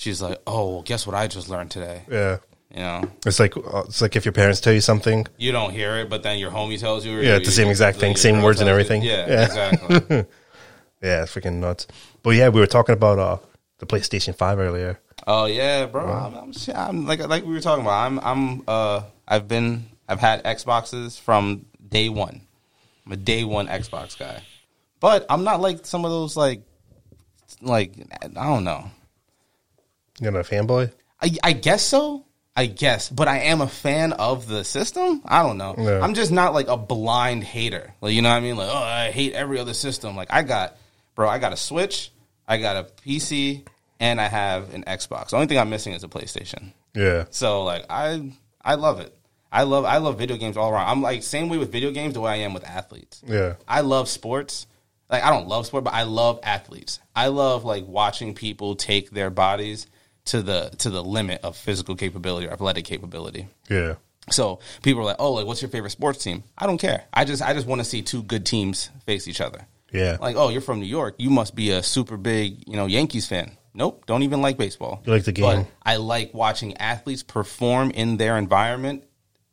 she's 0.00 0.20
like, 0.22 0.40
"Oh, 0.46 0.72
well, 0.72 0.82
guess 0.82 1.06
what 1.06 1.14
I 1.14 1.26
just 1.28 1.48
learned 1.48 1.70
today." 1.70 2.02
Yeah, 2.10 2.38
You 2.72 2.80
know, 2.80 3.02
it's 3.26 3.38
like 3.38 3.56
uh, 3.56 3.84
it's 3.86 4.00
like 4.00 4.16
if 4.16 4.24
your 4.24 4.32
parents 4.32 4.60
tell 4.60 4.72
you 4.72 4.80
something. 4.80 5.26
you 5.36 5.52
don't 5.52 5.72
hear 5.72 5.96
it, 5.98 6.08
but 6.08 6.22
then 6.22 6.38
your 6.38 6.50
homie 6.50 6.78
tells 6.80 7.04
you. 7.04 7.12
Yeah, 7.20 7.36
it's 7.36 7.46
the 7.46 7.52
same 7.52 7.68
exact 7.68 7.98
thing, 7.98 8.16
same 8.16 8.42
words 8.42 8.60
and 8.60 8.68
everything. 8.68 9.02
Yeah, 9.02 9.28
Yeah. 9.28 9.44
exactly. 9.44 10.24
Yeah, 11.02 11.22
it's 11.22 11.32
freaking 11.34 11.60
nuts. 11.60 11.86
But 12.22 12.30
yeah, 12.36 12.50
we 12.50 12.60
were 12.60 12.66
talking 12.66 12.92
about 12.92 13.18
uh 13.18 13.38
the 13.78 13.86
PlayStation 13.86 14.34
Five 14.36 14.58
earlier. 14.58 15.00
Oh 15.26 15.46
yeah, 15.46 15.86
bro. 15.86 16.04
I'm, 16.06 16.34
I'm, 16.34 16.52
I'm 16.76 17.06
like 17.06 17.26
like 17.26 17.44
we 17.44 17.54
were 17.54 17.60
talking 17.62 17.84
about. 17.86 18.04
I'm 18.06 18.18
I'm 18.20 18.62
uh 18.68 19.02
I've 19.26 19.48
been 19.48 19.86
I've 20.06 20.20
had 20.20 20.44
Xboxes 20.44 21.18
from 21.18 21.64
day 21.88 22.10
one. 22.10 22.42
I'm 23.06 23.12
a 23.12 23.16
day 23.16 23.44
one 23.44 23.66
Xbox 23.68 24.18
guy, 24.18 24.42
but 25.00 25.24
I'm 25.30 25.42
not 25.42 25.62
like 25.62 25.86
some 25.86 26.04
of 26.04 26.10
those 26.10 26.36
like 26.36 26.60
like 27.62 27.94
I 28.22 28.28
don't 28.28 28.64
know. 28.64 28.90
You 30.20 30.30
know, 30.30 30.40
a 30.40 30.44
fanboy. 30.44 30.92
I 31.20 31.30
I 31.42 31.52
guess 31.52 31.82
so. 31.82 32.26
I 32.56 32.66
guess, 32.66 33.08
but 33.08 33.28
I 33.28 33.38
am 33.42 33.60
a 33.60 33.68
fan 33.68 34.12
of 34.12 34.46
the 34.48 34.64
system. 34.64 35.22
I 35.24 35.42
don't 35.44 35.56
know. 35.56 35.74
Yeah. 35.78 36.00
I'm 36.00 36.14
just 36.14 36.32
not 36.32 36.52
like 36.52 36.66
a 36.68 36.76
blind 36.76 37.44
hater. 37.44 37.94
Like 38.00 38.12
you 38.12 38.22
know 38.22 38.28
what 38.28 38.36
I 38.36 38.40
mean? 38.40 38.56
Like 38.56 38.68
oh, 38.70 38.76
I 38.76 39.10
hate 39.12 39.32
every 39.34 39.58
other 39.58 39.72
system. 39.72 40.16
Like 40.16 40.28
I 40.32 40.42
got, 40.42 40.76
bro. 41.14 41.28
I 41.28 41.38
got 41.38 41.52
a 41.52 41.56
Switch. 41.56 42.12
I 42.46 42.58
got 42.58 42.76
a 42.76 42.82
PC, 43.06 43.66
and 44.00 44.20
I 44.20 44.26
have 44.26 44.74
an 44.74 44.82
Xbox. 44.84 45.30
The 45.30 45.36
only 45.36 45.46
thing 45.46 45.58
I'm 45.58 45.70
missing 45.70 45.92
is 45.92 46.02
a 46.02 46.08
PlayStation. 46.08 46.72
Yeah, 46.92 47.26
So 47.30 47.62
like 47.62 47.86
I 47.88 48.32
I 48.60 48.74
love 48.74 48.98
it. 48.98 49.16
I 49.52 49.62
love 49.62 49.84
I 49.84 49.98
love 49.98 50.18
video 50.18 50.36
games 50.36 50.56
all 50.56 50.70
around. 50.72 50.88
I'm 50.88 51.02
like 51.02 51.22
same 51.22 51.48
way 51.48 51.56
with 51.56 51.70
video 51.70 51.92
games 51.92 52.14
the 52.14 52.20
way 52.20 52.32
I 52.32 52.36
am 52.38 52.52
with 52.52 52.64
athletes. 52.64 53.22
yeah, 53.26 53.54
I 53.68 53.82
love 53.82 54.08
sports. 54.08 54.66
Like 55.08 55.22
I 55.22 55.30
don't 55.30 55.46
love 55.46 55.66
sport, 55.66 55.84
but 55.84 55.94
I 55.94 56.02
love 56.02 56.40
athletes. 56.42 56.98
I 57.14 57.28
love 57.28 57.64
like 57.64 57.86
watching 57.86 58.34
people 58.34 58.74
take 58.74 59.10
their 59.10 59.30
bodies 59.30 59.86
to 60.30 60.42
the 60.42 60.70
to 60.78 60.90
the 60.90 61.02
limit 61.02 61.40
of 61.42 61.56
physical 61.56 61.94
capability 61.96 62.46
or 62.46 62.52
athletic 62.52 62.84
capability. 62.84 63.46
yeah, 63.68 63.94
So 64.30 64.60
people 64.82 65.02
are 65.02 65.06
like, 65.06 65.16
"Oh, 65.18 65.32
like 65.32 65.46
what's 65.46 65.62
your 65.62 65.70
favorite 65.70 65.90
sports 65.90 66.22
team?" 66.24 66.42
I 66.58 66.66
don't 66.66 66.78
care. 66.78 67.04
I 67.12 67.24
just 67.24 67.42
I 67.42 67.52
just 67.54 67.66
want 67.66 67.80
to 67.80 67.84
see 67.84 68.02
two 68.02 68.22
good 68.22 68.44
teams 68.46 68.90
face 69.06 69.26
each 69.28 69.40
other. 69.40 69.66
yeah. 69.92 70.16
Like, 70.20 70.36
"Oh, 70.36 70.48
you're 70.50 70.60
from 70.60 70.78
New 70.80 70.86
York. 70.86 71.14
You 71.18 71.30
must 71.30 71.54
be 71.54 71.70
a 71.70 71.82
super 71.82 72.16
big, 72.16 72.62
you 72.66 72.76
know, 72.76 72.86
Yankees 72.86 73.26
fan." 73.26 73.56
Nope, 73.72 74.04
don't 74.06 74.24
even 74.24 74.42
like 74.42 74.56
baseball. 74.58 75.00
You 75.06 75.12
like 75.12 75.22
the 75.24 75.32
game. 75.32 75.44
But 75.44 75.66
I 75.84 75.96
like 75.96 76.34
watching 76.34 76.76
athletes 76.78 77.22
perform 77.22 77.90
in 77.92 78.16
their 78.16 78.36
environment 78.36 79.04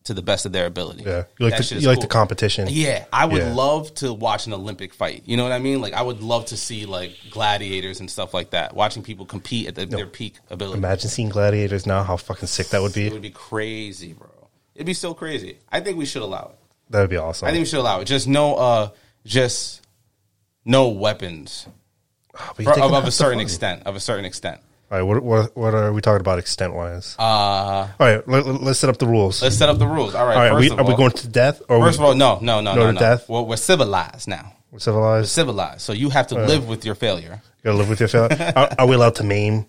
to 0.07 0.13
the 0.13 0.21
best 0.21 0.45
of 0.45 0.51
their 0.51 0.65
ability. 0.65 1.03
yeah. 1.05 1.23
You 1.39 1.49
like 1.49 1.57
the 1.57 1.75
you 1.79 1.87
like 1.87 1.99
the 2.01 2.07
competition. 2.07 2.67
Yeah, 2.69 3.05
I 3.13 3.25
would 3.25 3.41
Yeah. 3.41 3.53
love 3.53 3.93
to 3.95 4.11
watch 4.13 4.47
an 4.47 4.53
Olympic 4.53 4.93
fight. 4.93 5.23
You 5.25 5.37
know 5.37 5.43
what 5.43 5.51
I 5.53 5.59
mean? 5.59 5.79
Like 5.79 5.93
I 5.93 6.01
would 6.01 6.21
love 6.21 6.45
to 6.47 6.57
see 6.57 6.85
like 6.85 7.15
gladiators 7.31 7.99
and 7.99 8.09
stuff 8.09 8.33
like 8.33 8.49
that. 8.51 8.75
Watching 8.75 9.03
people 9.03 9.25
compete 9.25 9.67
at 9.67 9.75
the, 9.75 9.85
their 9.85 10.07
peak 10.07 10.35
ability. 10.49 10.77
Imagine 10.79 11.09
seeing 11.09 11.29
gladiators 11.29 11.85
now. 11.85 12.03
How 12.03 12.17
fucking 12.17 12.47
sick 12.47 12.67
that 12.69 12.81
would 12.81 12.93
be! 12.93 13.07
It 13.07 13.13
would 13.13 13.21
be 13.21 13.29
crazy, 13.29 14.13
bro. 14.13 14.27
It'd 14.75 14.85
be 14.85 14.93
so 14.93 15.13
crazy. 15.13 15.59
I 15.71 15.79
think 15.79 15.97
we 15.97 16.05
should 16.05 16.21
allow 16.21 16.51
it. 16.53 16.59
That 16.91 17.01
would 17.01 17.09
be 17.09 17.17
awesome. 17.17 17.47
I 17.47 17.51
think 17.51 17.61
we 17.61 17.65
should 17.65 17.79
allow 17.79 17.99
it. 18.01 18.05
Just 18.05 18.27
no, 18.27 18.55
uh, 18.55 18.89
just 19.25 19.81
no 20.65 20.89
weapons 20.89 21.67
But 22.55 22.63
For- 22.63 22.79
of, 22.81 22.93
of 22.93 23.05
a 23.05 23.11
certain 23.11 23.39
fun. 23.39 23.41
extent. 23.41 23.83
Of 23.85 23.95
a 23.95 23.99
certain 23.99 24.25
extent. 24.25 24.61
All 24.89 24.98
right, 24.98 25.03
what, 25.03 25.22
what 25.22 25.58
what 25.58 25.74
are 25.74 25.91
we 25.91 26.00
talking 26.00 26.22
about 26.22 26.39
extent 26.39 26.74
wise? 26.74 27.17
Uh, 27.20 27.24
all 27.24 27.89
right, 28.00 28.25
let, 28.25 28.46
us 28.46 28.79
set 28.79 28.89
up 28.89 28.98
the 28.98 29.06
rules. 29.06 29.41
let's 29.41 29.58
set 29.58 29.67
up 29.67 29.79
the 29.79 29.88
rules. 29.88 30.15
All 30.15 30.25
right. 30.25 30.38
all 30.38 30.44
right, 30.44 30.51
first 30.51 30.62
we, 30.62 30.72
of 30.72 30.79
are 30.79 30.89
we 30.89 30.96
going 30.96 31.12
to 31.12 31.27
death 31.27 31.62
or 31.67 31.84
First 31.84 32.00
we, 32.00 32.06
of 32.06 32.10
all, 32.10 32.15
no, 32.15 32.39
no, 32.41 32.62
no, 32.62 32.74
No 32.74 32.91
no, 32.91 33.00
death? 33.00 33.27
Well, 33.27 33.46
we're 33.46 33.58
civilized 33.58 34.29
now. 34.29 34.53
we're 34.72 34.79
civilized? 34.79 35.25
We're 35.25 35.27
Civilized. 35.27 35.82
So 35.82 35.91
you 35.91 36.10
have 36.10 36.27
to 36.27 36.36
live 36.36 36.70
with 36.70 36.86
your 36.86 36.96
failure. 36.96 37.41
You 37.44 37.63
gotta 37.65 37.77
live 37.77 37.89
with 37.89 38.00
your 38.00 38.08
failure. 38.08 38.53
are, 38.56 38.70
are 38.79 38.88
we 38.88 38.96
allowed 38.96 39.15
to 39.15 39.25
maim? 39.25 39.65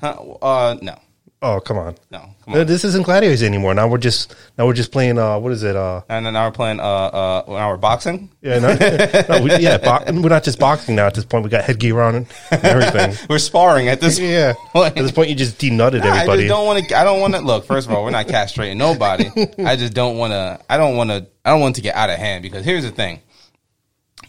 Huh? 0.00 0.12
Uh, 0.40 0.76
no. 0.80 0.96
Oh 1.42 1.58
come 1.58 1.78
on. 1.78 1.94
No, 2.10 2.18
come 2.44 2.54
on. 2.54 2.66
This 2.66 2.84
isn't 2.84 3.02
gladiators 3.06 3.42
anymore. 3.42 3.72
Now 3.72 3.88
we're 3.88 3.96
just 3.96 4.34
now 4.58 4.66
we're 4.66 4.74
just 4.74 4.92
playing. 4.92 5.18
Uh, 5.18 5.38
what 5.38 5.52
is 5.52 5.62
it? 5.62 5.74
Uh, 5.74 6.02
And 6.08 6.26
then 6.26 6.34
now 6.34 6.46
we're 6.46 6.52
playing. 6.52 6.80
Uh, 6.80 6.82
uh, 6.82 7.44
now 7.48 7.70
we're 7.70 7.78
boxing. 7.78 8.30
yeah, 8.42 8.58
no, 8.58 8.74
no, 8.74 9.42
we, 9.44 9.56
yeah. 9.56 9.78
Bo- 9.78 10.04
we're 10.20 10.28
not 10.28 10.44
just 10.44 10.58
boxing 10.58 10.96
now. 10.96 11.06
At 11.06 11.14
this 11.14 11.24
point, 11.24 11.44
we 11.44 11.48
got 11.48 11.64
headgear 11.64 11.98
on 12.02 12.14
and 12.14 12.26
everything. 12.62 13.16
We're 13.30 13.38
sparring 13.38 13.88
at 13.88 14.02
this. 14.02 14.18
yeah. 14.18 14.52
At 14.74 14.94
this 14.96 15.12
point, 15.12 15.30
you 15.30 15.34
just 15.34 15.58
denutted 15.58 16.00
Nah, 16.00 16.12
everybody. 16.14 16.42
just 16.42 16.48
don't 16.50 16.66
want 16.66 16.86
to. 16.86 16.94
I 16.98 17.04
don't 17.04 17.20
want 17.22 17.32
to 17.34 17.40
look. 17.40 17.64
First 17.64 17.88
of 17.88 17.94
all, 17.94 18.04
we're 18.04 18.10
not 18.10 18.26
castrating 18.26 18.76
nobody. 18.76 19.30
I 19.64 19.76
just 19.76 19.94
don't 19.94 20.18
want 20.18 20.32
to. 20.32 20.60
I 20.68 20.76
don't 20.76 20.96
want 20.96 21.08
to. 21.08 21.26
I 21.42 21.50
don't 21.52 21.60
want 21.62 21.76
to 21.76 21.80
get 21.82 21.94
out 21.94 22.10
of 22.10 22.16
hand 22.18 22.42
because 22.42 22.66
here's 22.66 22.84
the 22.84 22.90
thing. 22.90 23.20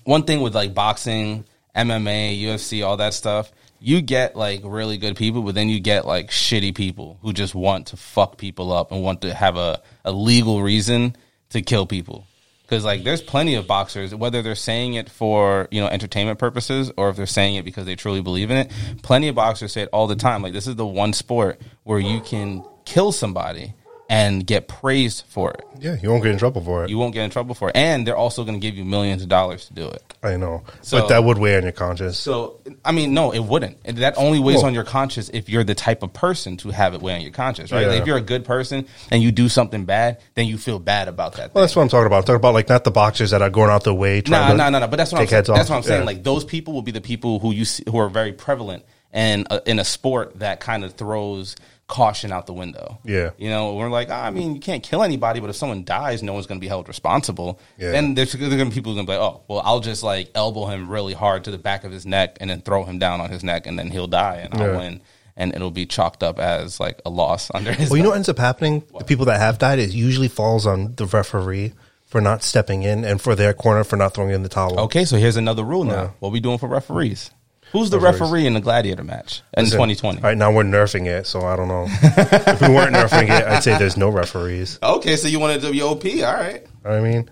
One 0.06 0.24
thing 0.24 0.40
with 0.42 0.56
like 0.56 0.74
boxing, 0.74 1.44
MMA, 1.76 2.42
UFC, 2.42 2.86
all 2.86 2.96
that 2.98 3.14
stuff, 3.14 3.52
you 3.84 4.02
get 4.02 4.36
like 4.36 4.62
really 4.64 4.98
good 4.98 5.16
people, 5.16 5.42
but 5.42 5.56
then 5.56 5.68
you 5.68 5.80
get 5.80 6.06
like 6.06 6.30
shitty 6.30 6.76
people 6.76 7.18
who 7.24 7.34
just 7.34 7.56
want 7.56 7.88
to 7.88 7.98
fuck 7.98 8.38
people 8.38 8.72
up 8.72 8.92
and 8.92 9.02
want 9.02 9.22
to 9.22 9.34
have 9.34 9.58
a, 9.58 9.82
a 10.06 10.12
legal 10.12 10.62
reason 10.62 11.16
to 11.50 11.64
kill 11.64 11.88
people. 11.88 12.28
Because 12.62 12.86
like 12.86 13.04
there's 13.04 13.24
plenty 13.24 13.56
of 13.56 13.66
boxers, 13.66 14.14
whether 14.14 14.44
they're 14.44 14.54
saying 14.54 14.94
it 14.94 15.10
for 15.10 15.68
you 15.72 15.82
know 15.82 15.88
entertainment 15.88 16.38
purposes 16.38 16.92
or 16.96 17.10
if 17.10 17.16
they're 17.16 17.26
saying 17.26 17.56
it 17.56 17.66
because 17.66 17.86
they 17.86 17.96
truly 17.96 18.22
believe 18.22 18.52
in 18.52 18.58
it. 18.58 18.72
Plenty 19.02 19.28
of 19.30 19.36
boxers 19.36 19.74
say 19.74 19.82
it 19.82 19.90
all 19.92 20.06
the 20.06 20.16
time. 20.16 20.44
Like 20.44 20.54
this 20.54 20.68
is 20.68 20.76
the 20.76 20.86
one 20.86 21.12
sport 21.12 21.60
where 21.84 22.00
you 22.00 22.22
can 22.22 22.64
kill 22.86 23.12
somebody 23.12 23.74
and 24.12 24.46
get 24.46 24.68
praised 24.68 25.24
for 25.30 25.52
it. 25.52 25.64
yeah, 25.80 25.96
you 26.04 26.10
won't 26.10 26.22
get 26.22 26.34
in 26.34 26.38
trouble 26.38 26.62
for 26.62 26.84
it. 26.84 26.90
You 26.90 26.98
won't 26.98 27.14
get 27.14 27.24
in 27.24 27.30
trouble 27.30 27.56
for 27.56 27.70
it, 27.70 27.78
and 27.78 28.06
they're 28.06 28.18
also 28.18 28.44
going 28.44 28.60
to 28.60 28.68
give 28.68 28.76
you 28.76 28.84
millions 28.84 29.24
of 29.24 29.30
dollars 29.30 29.68
to 29.68 29.74
do 29.74 29.88
it. 29.88 30.04
I 30.22 30.36
know, 30.36 30.64
So- 30.82 31.00
but 31.00 31.08
that 31.08 31.24
would 31.24 31.38
weigh 31.38 31.56
on 31.56 31.64
your 31.64 31.72
conscience. 31.72 32.20
So 32.20 32.60
I 32.84 32.92
mean, 32.92 33.14
no, 33.14 33.32
it 33.32 33.40
wouldn't. 33.40 33.78
And 33.86 33.98
That 34.00 34.16
only 34.18 34.40
weighs 34.40 34.58
Well- 34.58 34.66
on 34.66 34.74
your 34.74 34.84
conscience 34.84 35.30
if 35.34 35.48
you're 35.48 35.64
the 35.64 35.76
type 35.76 36.04
of 36.04 36.12
person 36.12 36.58
to 36.58 36.72
have 36.72 36.94
it 36.94 37.02
weigh 37.02 37.16
on 37.16 37.22
your 37.22 37.32
conscience, 37.32 37.72
right? 37.72 37.84
Yeah. 37.84 37.88
Like, 37.88 38.02
if 38.02 38.08
you're 38.08 38.18
a 38.18 38.22
good 38.22 38.44
person 38.44 38.86
and 39.10 39.24
you 39.24 39.32
do 39.32 39.48
something 39.48 39.86
bad, 39.86 40.18
then 40.36 40.46
you 40.46 40.58
feel 40.58 40.78
bad 40.78 41.08
about 41.08 41.34
that. 41.34 41.40
well, 41.40 41.48
thing. 41.48 41.62
that's 41.62 41.76
what 41.78 41.84
I'm 41.84 41.88
talking 41.90 42.08
about. 42.08 42.18
I'm 42.18 42.24
talking 42.24 42.36
about 42.36 42.54
like 42.54 42.68
not 42.68 42.84
the 42.84 42.92
boxers 42.92 43.32
that 43.32 43.42
are 43.42 43.50
going 43.50 43.70
out 43.70 43.86
their 43.86 43.94
way. 43.94 44.18
No, 44.18 44.22
trying 44.24 44.58
no, 44.58 44.66
to 44.66 44.72
no, 44.72 44.80
no. 44.80 44.88
But 44.88 44.98
that's 44.98 45.14
what 45.14 45.20
I'm 45.20 45.24
take 45.24 45.30
saying. 45.30 45.38
heads 45.38 45.48
That's 45.48 45.70
what 45.70 45.78
I'm 45.78 45.84
saying. 45.84 46.02
Yeah. 46.02 46.06
Like 46.06 46.24
those 46.24 46.44
people 46.44 46.74
will 46.74 46.82
be 46.82 46.92
the 46.92 47.00
people 47.02 47.40
who 47.40 47.52
you 47.54 47.64
see, 47.64 47.84
who 47.90 47.98
are 47.98 48.10
very 48.10 48.34
prevalent 48.34 48.84
and 49.14 49.48
uh, 49.50 49.62
in 49.66 49.80
a 49.80 49.86
sport 49.86 50.40
that 50.40 50.60
kind 50.60 50.84
of 50.84 50.94
throws 50.94 51.56
caution 51.92 52.32
out 52.32 52.48
the 52.48 52.54
window. 52.54 53.00
Yeah. 53.04 53.32
you 53.38 53.50
know, 53.50 53.76
we're 53.76 53.90
like, 53.90 54.08
ah, 54.10 54.24
I 54.24 54.32
mean, 54.32 54.56
you 54.56 54.62
can't 54.62 54.82
kill 54.82 55.04
anybody, 55.04 55.42
but 55.42 55.50
if 55.50 55.58
someone 55.58 55.84
dies, 55.84 56.24
no 56.24 56.34
one's 56.34 56.48
going 56.48 56.58
to 56.58 56.64
be 56.64 56.70
held 56.70 56.88
responsible. 56.88 57.60
Yeah. 57.78 57.92
Then 57.92 58.16
there's 58.16 58.34
going 58.34 58.50
to 58.50 58.66
be 58.66 58.72
people 58.72 58.94
who 58.94 58.96
going 58.96 59.08
to 59.08 59.12
be 59.12 59.18
like, 59.18 59.22
oh, 59.22 59.44
well, 59.50 59.62
I'll 59.64 59.82
just 59.82 60.02
like 60.02 60.32
elbow 60.34 60.68
him 60.68 60.90
really 60.90 61.14
hard 61.14 61.44
to 61.44 61.52
the 61.52 61.58
back 61.58 61.84
of 61.84 61.92
his 61.92 62.06
neck 62.06 62.38
and 62.40 62.50
then 62.50 62.62
throw 62.62 62.86
him 62.86 62.98
down 62.98 63.20
on 63.20 63.30
his 63.30 63.44
neck, 63.44 63.68
and 63.68 63.78
then 63.78 63.92
he'll 63.92 64.08
die, 64.08 64.38
and 64.38 64.54
I'll 64.54 64.78
win. 64.78 65.02
And 65.36 65.54
it'll 65.54 65.72
be 65.72 65.86
chalked 65.86 66.24
up 66.24 66.40
as 66.40 66.80
like 66.80 67.02
a 67.06 67.10
loss 67.10 67.52
under 67.54 67.74
his. 67.74 67.90
Well, 67.90 67.98
you 67.98 68.04
know 68.04 68.10
what 68.10 68.16
ends 68.16 68.30
up 68.30 68.40
happening? 68.40 68.84
The 68.98 69.04
people 69.04 69.26
that 69.26 69.40
have 69.40 69.60
died, 69.60 69.80
it 69.80 69.92
usually 69.92 70.30
falls 70.30 70.66
on 70.66 70.96
the 70.96 71.06
referee 71.06 71.74
for 72.06 72.22
not 72.22 72.42
stepping 72.42 72.84
in 72.84 73.04
and 73.04 73.22
for 73.22 73.36
their 73.36 73.54
corner 73.54 73.84
for 73.84 73.98
not 73.98 74.14
throwing 74.14 74.32
in 74.32 74.44
the 74.44 74.50
towel. 74.50 74.80
Okay, 74.82 75.04
so 75.04 75.18
here's 75.18 75.38
another 75.38 75.64
rule 75.64 75.84
now. 75.84 75.94
Yeah. 75.94 76.10
What 76.20 76.32
we 76.32 76.40
doing 76.40 76.58
for 76.58 76.68
referees? 76.68 77.32
Who's 77.72 77.90
the 77.90 78.00
referee 78.00 78.46
in 78.46 78.54
the 78.54 78.60
gladiator 78.62 79.04
match 79.04 79.42
in 79.56 79.64
Listen, 79.64 79.78
2020? 79.78 80.18
All 80.18 80.24
right, 80.24 80.38
now 80.38 80.52
we're 80.52 80.64
nerfing 80.64 81.08
it, 81.08 81.26
so 81.26 81.42
I 81.42 81.56
don't 81.56 81.68
know. 81.70 81.86
if 81.90 82.62
we 82.62 82.68
weren't 82.70 82.96
nerfing 82.96 83.24
it, 83.26 83.46
I'd 83.48 83.64
say 83.64 83.78
there's 83.78 83.98
no 83.98 84.10
referees. 84.10 84.78
Okay, 84.84 85.16
so 85.16 85.28
you 85.28 85.40
want 85.40 85.64
a 85.64 85.72
WOP? 85.72 86.06
All 86.06 86.34
right. 86.34 86.62
You 86.62 86.68
know 86.84 86.90
what 86.90 86.92
I 86.92 87.00
mean, 87.02 87.30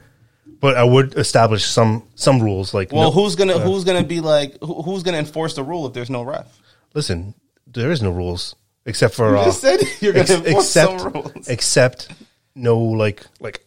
but 0.61 0.77
I 0.77 0.83
would 0.83 1.15
establish 1.17 1.65
some 1.65 2.03
some 2.15 2.41
rules. 2.41 2.73
Like, 2.73 2.91
Well, 2.91 3.03
no- 3.05 3.11
who's 3.11 3.35
gonna 3.35 3.59
who's 3.59 3.83
gonna 3.83 4.03
be 4.03 4.21
like 4.21 4.57
who, 4.61 4.81
who's 4.81 5.03
gonna 5.03 5.17
enforce 5.19 5.55
the 5.55 5.63
rule 5.63 5.85
if 5.87 5.93
there's 5.93 6.09
no 6.09 6.23
ref? 6.23 6.47
listen, 6.93 7.33
there 7.67 7.91
is 7.91 8.01
no 8.01 8.09
rules 8.11 8.55
except 8.85 9.13
for 9.15 9.31
You 9.31 9.37
uh, 9.39 9.45
just 9.45 9.61
said 9.61 9.79
you're 10.01 10.13
gonna 10.13 10.21
ex- 10.23 10.31
enforce 10.31 10.65
except 10.75 10.99
some 11.01 11.11
rules. 11.13 11.47
except 11.49 12.07
no 12.55 12.77
like 12.79 13.23
like 13.39 13.65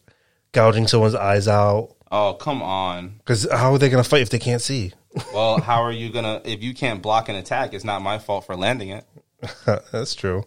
gouging 0.53 0.87
someone's 0.89 1.15
eyes 1.15 1.49
out. 1.49 1.95
Oh 2.11 2.35
come 2.35 2.63
on. 2.63 3.15
Because 3.19 3.47
how 3.51 3.73
are 3.75 3.79
they 3.79 3.89
going 3.89 4.03
to 4.03 4.09
fight 4.09 4.21
if 4.23 4.31
they 4.31 4.39
can't 4.39 4.61
see? 4.61 4.93
Well, 5.35 5.61
how 5.61 5.83
are 5.83 5.93
you 5.93 6.11
gonna 6.11 6.41
if 6.45 6.63
you 6.63 6.75
can't 6.75 7.03
block 7.03 7.29
an 7.29 7.35
attack? 7.37 7.75
It's 7.75 7.85
not 7.85 8.03
my 8.03 8.19
fault 8.19 8.47
for 8.47 8.57
landing 8.57 8.91
it. 8.91 9.05
That's 9.93 10.15
true. 10.15 10.45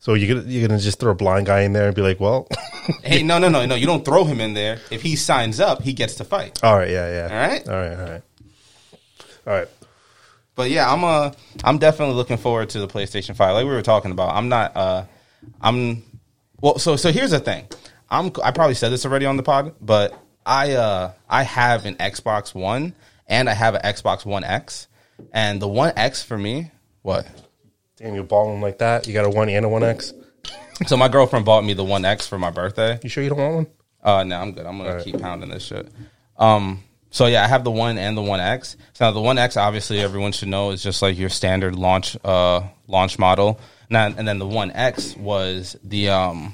So 0.00 0.14
you're 0.14 0.34
gonna 0.36 0.48
you're 0.48 0.66
gonna 0.66 0.80
just 0.80 1.00
throw 1.00 1.10
a 1.12 1.14
blind 1.14 1.46
guy 1.46 1.62
in 1.62 1.72
there 1.72 1.86
and 1.88 1.94
be 1.94 2.02
like, 2.02 2.20
well, 2.20 2.48
Hey, 3.02 3.22
no, 3.22 3.38
no, 3.38 3.48
no, 3.48 3.66
no. 3.66 3.74
You 3.74 3.86
don't 3.86 4.04
throw 4.04 4.24
him 4.24 4.40
in 4.40 4.54
there. 4.54 4.78
If 4.90 5.02
he 5.02 5.16
signs 5.16 5.60
up, 5.60 5.82
he 5.82 5.92
gets 5.92 6.14
to 6.16 6.24
fight. 6.24 6.62
all 6.62 6.76
right, 6.76 6.88
yeah, 6.88 7.28
yeah, 7.28 7.34
All 7.34 7.48
right. 7.48 7.68
all 7.68 7.74
right, 7.74 7.92
all 7.98 8.12
right, 8.12 8.22
all 9.46 9.52
right. 9.54 9.68
But 10.54 10.70
yeah, 10.70 10.90
I'm 10.92 11.04
uh 11.04 11.32
I'm 11.64 11.78
definitely 11.78 12.14
looking 12.14 12.36
forward 12.36 12.70
to 12.70 12.80
the 12.80 12.88
PlayStation 12.88 13.36
5. 13.36 13.54
Like 13.54 13.64
we 13.64 13.70
were 13.70 13.82
talking 13.82 14.10
about. 14.10 14.34
I'm 14.34 14.48
not 14.48 14.76
uh 14.76 15.04
I'm 15.60 16.02
well 16.60 16.78
so 16.78 16.96
so 16.96 17.12
here's 17.12 17.30
the 17.30 17.40
thing. 17.40 17.66
I'm 18.10 18.32
I 18.42 18.50
probably 18.52 18.74
said 18.74 18.88
this 18.90 19.04
already 19.04 19.26
on 19.26 19.36
the 19.36 19.42
pod, 19.42 19.74
but 19.80 20.18
I 20.46 20.72
uh 20.72 21.12
I 21.28 21.42
have 21.42 21.86
an 21.86 21.94
Xbox 21.96 22.54
1 22.54 22.94
and 23.28 23.48
I 23.48 23.54
have 23.54 23.74
an 23.74 23.82
Xbox 23.82 24.24
1 24.24 24.44
X. 24.44 24.88
And 25.32 25.60
the 25.60 25.68
1 25.68 25.94
X 25.96 26.22
for 26.22 26.38
me, 26.38 26.70
what? 27.02 27.26
Damn, 27.96 28.14
you're 28.14 28.24
balling 28.24 28.60
like 28.60 28.78
that. 28.78 29.06
You 29.06 29.12
got 29.12 29.24
a 29.24 29.30
one 29.30 29.48
and 29.48 29.64
a 29.64 29.68
one 29.68 29.82
X. 29.82 30.12
So 30.86 30.96
my 30.96 31.08
girlfriend 31.08 31.44
bought 31.44 31.64
me 31.64 31.74
the 31.74 31.84
1 31.84 32.04
X 32.04 32.26
for 32.28 32.38
my 32.38 32.50
birthday. 32.50 32.98
You 33.02 33.08
sure 33.08 33.22
you 33.22 33.30
don't 33.30 33.38
want 33.38 33.54
one? 33.54 33.66
Uh, 34.02 34.24
no, 34.24 34.40
I'm 34.40 34.52
good. 34.52 34.64
I'm 34.64 34.78
gonna 34.78 35.02
keep 35.02 35.20
pounding 35.20 35.50
this 35.50 35.64
shit. 35.64 35.88
Um, 36.36 36.84
so 37.10 37.26
yeah, 37.26 37.42
I 37.42 37.48
have 37.48 37.64
the 37.64 37.70
one 37.70 37.98
and 37.98 38.16
the 38.16 38.22
one 38.22 38.40
X. 38.40 38.76
So 38.92 39.06
now 39.06 39.10
the 39.10 39.20
one 39.20 39.38
X, 39.38 39.56
obviously, 39.56 40.00
everyone 40.00 40.32
should 40.32 40.48
know 40.48 40.70
is 40.70 40.82
just 40.82 41.02
like 41.02 41.18
your 41.18 41.30
standard 41.30 41.74
launch 41.74 42.16
uh 42.24 42.62
launch 42.86 43.18
model. 43.18 43.58
Now, 43.90 44.06
and 44.06 44.28
then 44.28 44.38
the 44.38 44.46
one 44.46 44.70
X 44.70 45.16
was 45.16 45.76
the 45.82 46.10
um 46.10 46.52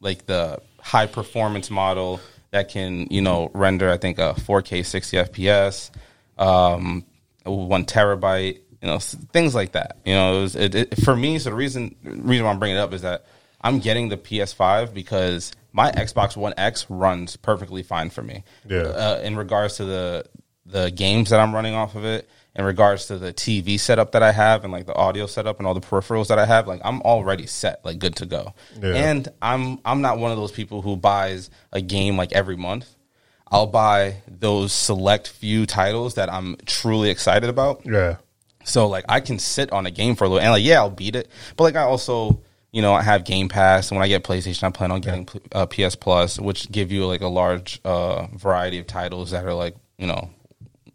like 0.00 0.26
the 0.26 0.60
high 0.78 1.06
performance 1.06 1.70
model 1.70 2.20
that 2.50 2.68
can 2.68 3.08
you 3.10 3.22
know 3.22 3.50
render 3.54 3.90
I 3.90 3.96
think 3.96 4.18
a 4.18 4.34
4K 4.34 4.84
60 4.84 5.16
FPS, 5.16 5.90
um, 6.38 7.04
one 7.44 7.84
terabyte, 7.84 8.60
you 8.80 8.88
know 8.88 8.98
things 8.98 9.54
like 9.54 9.72
that. 9.72 9.98
You 10.04 10.14
know, 10.14 10.38
it 10.38 10.40
was 10.42 10.56
it, 10.56 10.74
it, 10.74 11.04
for 11.04 11.16
me. 11.16 11.38
So 11.38 11.50
the 11.50 11.56
reason 11.56 11.96
reason 12.02 12.44
why 12.44 12.52
I'm 12.52 12.58
bringing 12.58 12.76
it 12.76 12.80
up 12.80 12.92
is 12.92 13.02
that 13.02 13.24
I'm 13.60 13.78
getting 13.78 14.10
the 14.10 14.18
PS5 14.18 14.92
because 14.92 15.52
my 15.72 15.90
Xbox 15.90 16.36
One 16.36 16.54
X 16.56 16.86
runs 16.88 17.36
perfectly 17.36 17.82
fine 17.82 18.10
for 18.10 18.22
me. 18.22 18.44
Yeah. 18.68 18.82
Uh, 18.82 19.20
in 19.24 19.36
regards 19.36 19.76
to 19.78 19.84
the 19.84 20.24
the 20.66 20.90
games 20.90 21.30
that 21.30 21.40
I'm 21.40 21.54
running 21.54 21.74
off 21.74 21.94
of 21.94 22.04
it, 22.04 22.28
in 22.56 22.64
regards 22.64 23.06
to 23.06 23.18
the 23.18 23.32
TV 23.32 23.78
setup 23.78 24.12
that 24.12 24.22
I 24.22 24.32
have 24.32 24.64
and 24.64 24.72
like 24.72 24.86
the 24.86 24.94
audio 24.94 25.26
setup 25.26 25.58
and 25.58 25.66
all 25.66 25.74
the 25.74 25.80
peripherals 25.80 26.28
that 26.28 26.38
I 26.38 26.46
have, 26.46 26.68
like 26.68 26.80
I'm 26.84 27.00
already 27.02 27.46
set, 27.46 27.84
like 27.84 27.98
good 27.98 28.16
to 28.16 28.26
go. 28.26 28.54
Yeah. 28.80 28.94
And 28.94 29.28
I'm 29.42 29.80
I'm 29.84 30.00
not 30.00 30.18
one 30.18 30.30
of 30.30 30.36
those 30.36 30.52
people 30.52 30.82
who 30.82 30.96
buys 30.96 31.50
a 31.72 31.80
game 31.80 32.16
like 32.16 32.32
every 32.32 32.56
month. 32.56 32.94
I'll 33.50 33.66
buy 33.66 34.16
those 34.26 34.72
select 34.72 35.28
few 35.28 35.66
titles 35.66 36.14
that 36.14 36.32
I'm 36.32 36.56
truly 36.66 37.10
excited 37.10 37.48
about. 37.48 37.82
Yeah, 37.84 38.16
So 38.64 38.88
like 38.88 39.04
I 39.08 39.20
can 39.20 39.38
sit 39.38 39.72
on 39.72 39.86
a 39.86 39.90
game 39.90 40.16
for 40.16 40.24
a 40.24 40.28
little 40.28 40.40
and 40.40 40.50
like 40.50 40.64
yeah 40.64 40.78
I'll 40.78 40.90
beat 40.90 41.16
it, 41.16 41.28
but 41.56 41.64
like 41.64 41.76
I 41.76 41.82
also 41.82 42.40
you 42.72 42.82
know 42.82 42.92
I 42.92 43.02
have 43.02 43.24
Game 43.24 43.48
Pass 43.48 43.90
and 43.90 43.96
when 43.98 44.04
I 44.04 44.08
get 44.08 44.24
PlayStation 44.24 44.64
I 44.64 44.70
plan 44.70 44.90
on 44.90 45.00
getting 45.00 45.28
uh, 45.52 45.66
PS 45.66 45.94
Plus, 45.94 46.40
which 46.40 46.70
give 46.72 46.90
you 46.90 47.06
like 47.06 47.20
a 47.20 47.28
large 47.28 47.80
uh, 47.84 48.26
variety 48.34 48.78
of 48.78 48.86
titles 48.86 49.30
that 49.30 49.44
are 49.44 49.54
like 49.54 49.76
you 49.98 50.06
know 50.06 50.30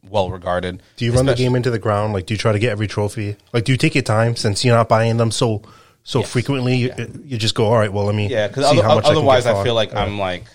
well 0.10 0.30
regarded. 0.32 0.82
Do 0.98 1.06
you 1.06 1.14
run 1.14 1.26
the 1.26 1.36
game 1.36 1.56
into 1.56 1.70
the 1.72 1.80
ground? 1.80 2.14
Like, 2.14 2.26
do 2.26 2.34
you 2.34 2.38
try 2.38 2.52
to 2.52 2.60
get 2.60 2.72
every 2.72 2.88
trophy? 2.88 3.38
Like, 3.54 3.64
do 3.64 3.72
you 3.72 3.78
take 3.78 3.96
your 3.96 4.02
time 4.02 4.36
since 4.36 4.66
you're 4.66 4.76
not 4.76 4.90
buying 4.90 5.18
them 5.18 5.32
so 5.32 5.62
so 6.04 6.24
frequently? 6.24 6.78
You, 6.78 6.94
you 7.24 7.38
just 7.38 7.56
go, 7.56 7.66
all 7.66 7.78
right. 7.78 7.92
Well, 7.92 8.06
let 8.06 8.16
me 8.16 8.28
Yeah, 8.28 8.48
because 8.48 8.66
how 8.66 8.96
much 8.96 9.06
I 9.06 9.10
otherwise 9.10 9.46
I, 9.46 9.64
feel 9.64 9.76
like 9.76 9.92
Yeah. 9.92 10.04
I'm 10.04 10.18
like 10.18 10.46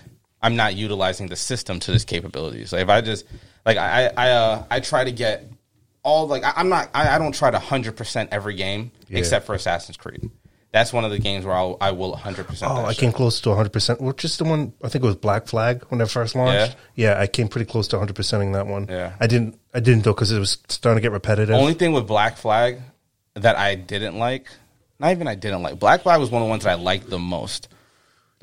I'm 0.45 0.55
not 0.55 0.75
utilizing 0.75 1.27
the 1.27 1.35
system 1.35 1.79
to 1.81 1.93
its 1.93 2.05
capabilities. 2.05 2.71
Like 2.71 2.83
if 2.83 2.89
I 2.89 3.01
just 3.01 3.25
like 3.65 3.77
I 3.77 4.11
I 4.15 4.29
uh, 4.31 4.63
I 4.69 4.79
try 4.79 5.03
to 5.03 5.11
get 5.11 5.45
all 6.03 6.27
like 6.27 6.43
I, 6.43 6.53
I'm 6.55 6.69
not 6.69 6.89
I, 6.93 7.15
I 7.15 7.17
don't 7.17 7.33
try 7.33 7.49
to 7.51 7.59
hundred 7.59 7.95
percent 7.97 8.29
every 8.31 8.53
game 8.55 8.91
Yeah. 9.09 9.19
except 9.19 9.45
for 9.47 9.55
Assassin's 9.55 9.97
Creed. 9.97 10.29
That's 10.71 10.91
one 10.91 11.05
of 11.05 11.11
the 11.11 11.19
games 11.19 11.45
where 11.45 11.55
I'll, 11.55 11.77
I 11.79 11.91
will 11.91 12.15
hundred 12.15 12.47
percent. 12.47 12.69
Oh, 12.71 12.85
I 12.85 12.93
came 12.93 13.11
close 13.13 13.39
to 13.41 13.49
100. 13.49 13.71
percent 13.71 14.01
Which 14.01 14.25
is 14.25 14.37
the 14.37 14.43
one 14.43 14.73
I 14.83 14.89
think 14.89 15.03
it 15.03 15.07
was 15.07 15.15
Black 15.15 15.47
Flag 15.47 15.83
when 15.89 15.99
it 16.01 16.09
first 16.09 16.35
launched. 16.35 16.75
Yeah, 16.95 17.19
I 17.19 17.27
came 17.27 17.47
pretty 17.47 17.65
close 17.65 17.87
to 17.89 17.95
100 17.95 18.13
percenting 18.13 18.51
that 18.53 18.67
one. 18.67 18.85
Yeah. 18.89 19.13
I 19.19 19.27
didn't. 19.27 19.57
I 19.73 19.79
didn't 19.79 20.03
though 20.03 20.13
because 20.13 20.31
it 20.31 20.39
was 20.39 20.57
starting 20.67 20.97
to 20.97 21.01
get 21.01 21.11
repetitive. 21.13 21.55
Only 21.55 21.73
thing 21.73 21.91
with 21.93 22.05
Black 22.07 22.37
Flag 22.37 22.81
that 23.35 23.55
I 23.57 23.75
didn't 23.75 24.19
like, 24.19 24.47
not 24.99 25.11
even 25.11 25.27
I 25.27 25.35
didn't 25.35 25.63
like. 25.63 25.79
Black 25.79 26.01
Flag 26.03 26.19
was 26.19 26.29
one 26.29 26.41
of 26.41 26.47
the 26.47 26.49
ones 26.51 26.65
that 26.65 26.71
I 26.71 26.81
liked 26.81 27.09
the 27.09 27.19
most. 27.19 27.67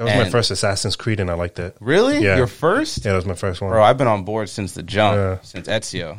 That 0.05 0.17
was 0.17 0.27
my 0.27 0.31
first 0.31 0.51
Assassin's 0.51 0.97
Creed, 0.97 1.21
and 1.21 1.31
I 1.31 1.35
liked 1.35 1.59
it. 1.59 1.77
Really, 1.81 2.19
Yeah. 2.23 2.37
your 2.37 2.47
first, 2.47 3.05
Yeah, 3.05 3.13
that 3.13 3.17
was 3.17 3.27
my 3.27 3.35
first 3.35 3.61
one. 3.61 3.71
bro? 3.71 3.83
I've 3.83 3.99
been 3.99 4.07
on 4.09 4.25
board 4.25 4.49
since 4.49 4.73
the 4.73 4.83
jump, 4.83 5.17
Yeah. 5.17 5.39
since 5.43 5.69
Ezio. 5.69 6.19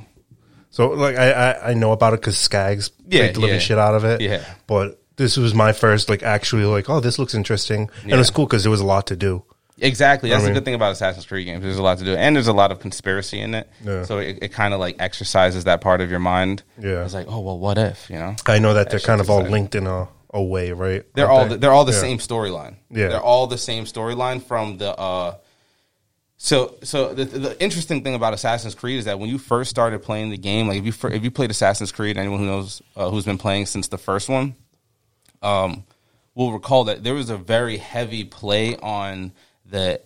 So 0.71 0.89
like 0.89 1.15
I 1.17 1.31
I, 1.31 1.69
I 1.69 1.73
know 1.75 1.91
about 1.91 2.13
it 2.13 2.21
because 2.21 2.35
Skags 2.35 2.91
Yeah, 3.07 3.21
played 3.21 3.35
the 3.35 3.39
living 3.41 3.55
yeah. 3.55 3.59
shit 3.59 3.77
out 3.77 3.95
of 3.95 4.03
it. 4.05 4.21
Yeah. 4.21 4.43
but 4.67 4.99
this 5.17 5.37
was 5.37 5.53
my 5.53 5.71
first 5.73 6.09
like 6.09 6.23
actually 6.23 6.65
like 6.65 6.89
oh 6.89 6.99
this 6.99 7.19
looks 7.19 7.35
interesting 7.35 7.87
and 8.01 8.11
it 8.11 8.17
was 8.17 8.31
cool 8.31 8.47
because 8.47 8.63
there 8.63 8.71
was 8.71 8.79
a 8.81 8.85
lot 8.85 9.07
to 9.07 9.15
do. 9.15 9.43
Exactly. 9.79 10.29
That's 10.29 10.43
the 10.43 10.51
good 10.51 10.65
thing 10.65 10.75
about 10.75 10.91
Assassin's 10.93 11.25
Creed 11.25 11.45
games. 11.45 11.63
There's 11.63 11.77
a 11.77 11.83
lot 11.83 11.97
to 11.97 12.05
do, 12.05 12.15
and 12.15 12.35
there's 12.35 12.47
a 12.47 12.53
lot 12.53 12.71
of 12.71 12.79
conspiracy 12.79 13.39
in 13.41 13.53
it. 13.55 13.67
Yeah. 13.83 14.03
So 14.05 14.19
it, 14.19 14.37
it 14.41 14.51
kind 14.53 14.73
of 14.73 14.79
like 14.79 14.95
exercises 14.99 15.63
that 15.65 15.81
part 15.81 15.99
of 15.99 16.09
your 16.11 16.19
mind. 16.19 16.61
Yeah. 16.79 17.03
It's 17.03 17.13
like, 17.15 17.25
oh 17.27 17.39
well, 17.39 17.57
what 17.59 17.77
if 17.79 18.07
you 18.09 18.17
know? 18.17 18.35
I 18.45 18.59
know 18.59 18.75
that 18.75 18.89
they're 18.91 18.99
kind 18.99 19.19
of 19.19 19.29
all 19.31 19.41
linked 19.41 19.75
in 19.75 19.85
a 19.87 20.07
away, 20.33 20.71
right? 20.71 21.03
They're 21.13 21.29
all 21.29 21.47
they? 21.47 21.57
they're 21.57 21.71
all 21.71 21.85
the 21.85 21.91
Yeah. 21.93 21.99
same 21.99 22.17
storyline. 22.17 22.75
Yeah. 22.89 23.07
they're 23.09 23.21
all 23.21 23.47
the 23.47 23.57
same 23.57 23.85
storyline 23.85 24.41
from 24.43 24.77
the. 24.77 24.91
uh 24.97 25.35
So 26.37 26.75
so 26.83 27.13
the, 27.13 27.25
the 27.25 27.63
interesting 27.63 28.03
thing 28.03 28.15
about 28.15 28.33
Assassin's 28.33 28.75
Creed 28.75 28.99
is 28.99 29.05
that 29.05 29.19
when 29.19 29.29
you 29.29 29.37
first 29.37 29.69
started 29.69 30.01
playing 30.03 30.29
the 30.31 30.37
game, 30.37 30.67
like 30.67 30.79
if 30.79 30.85
you 30.85 30.91
fir- 30.91 31.11
if 31.11 31.23
you 31.23 31.31
played 31.31 31.51
Assassin's 31.51 31.91
Creed, 31.91 32.17
anyone 32.17 32.39
who 32.39 32.45
knows 32.47 32.81
uh, 32.97 33.09
who's 33.09 33.25
been 33.25 33.37
playing 33.37 33.65
since 33.67 33.87
the 33.87 33.97
first 33.97 34.27
one, 34.29 34.55
um, 35.41 35.83
will 36.35 36.51
recall 36.51 36.83
that 36.85 37.03
there 37.03 37.13
was 37.13 37.29
a 37.29 37.37
very 37.37 37.77
heavy 37.77 38.23
play 38.23 38.75
on 38.77 39.31
the 39.69 40.01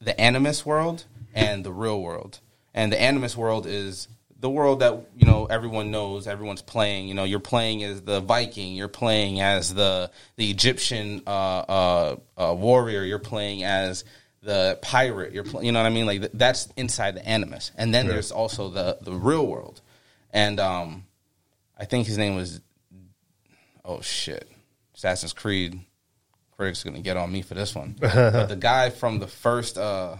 the 0.00 0.18
animus 0.20 0.64
world 0.66 1.04
and 1.34 1.64
the 1.64 1.72
real 1.72 2.00
world. 2.02 2.40
And 2.74 2.92
the 2.92 3.00
animus 3.00 3.36
world 3.36 3.66
is 3.66 4.08
the 4.44 4.50
world 4.50 4.80
that 4.80 5.06
you 5.16 5.24
know 5.24 5.46
everyone 5.46 5.90
knows, 5.90 6.26
everyone's 6.26 6.60
playing. 6.60 7.08
You 7.08 7.14
know, 7.14 7.24
you're 7.24 7.40
playing 7.40 7.82
as 7.82 8.02
the 8.02 8.20
Viking, 8.20 8.74
you're 8.74 8.88
playing 8.88 9.40
as 9.40 9.72
the 9.72 10.10
the 10.36 10.50
Egyptian 10.50 11.22
uh, 11.26 11.30
uh, 11.30 12.16
uh, 12.36 12.54
warrior, 12.54 13.04
you're 13.04 13.18
playing 13.18 13.64
as 13.64 14.04
the 14.42 14.78
pirate. 14.82 15.32
You're 15.32 15.44
pl- 15.44 15.64
you 15.64 15.72
know 15.72 15.80
what 15.80 15.86
I 15.86 15.90
mean? 15.90 16.04
Like 16.04 16.20
th- 16.20 16.32
that's 16.34 16.68
inside 16.76 17.14
the 17.16 17.26
animus. 17.26 17.72
And 17.78 17.94
then 17.94 18.06
there's 18.06 18.32
also 18.32 18.68
the 18.68 18.98
the 19.00 19.14
real 19.14 19.46
world. 19.46 19.80
And 20.30 20.60
um, 20.60 21.06
I 21.80 21.86
think 21.86 22.06
his 22.06 22.18
name 22.18 22.36
was 22.36 22.60
oh 23.82 24.02
shit, 24.02 24.46
Assassin's 24.94 25.32
Creed. 25.32 25.80
Craig's 26.58 26.84
gonna 26.84 27.00
get 27.00 27.16
on 27.16 27.32
me 27.32 27.40
for 27.40 27.54
this 27.54 27.74
one. 27.74 27.96
but 27.98 28.48
the 28.48 28.56
guy 28.56 28.90
from 28.90 29.20
the 29.20 29.26
first, 29.26 29.78
uh, 29.78 30.16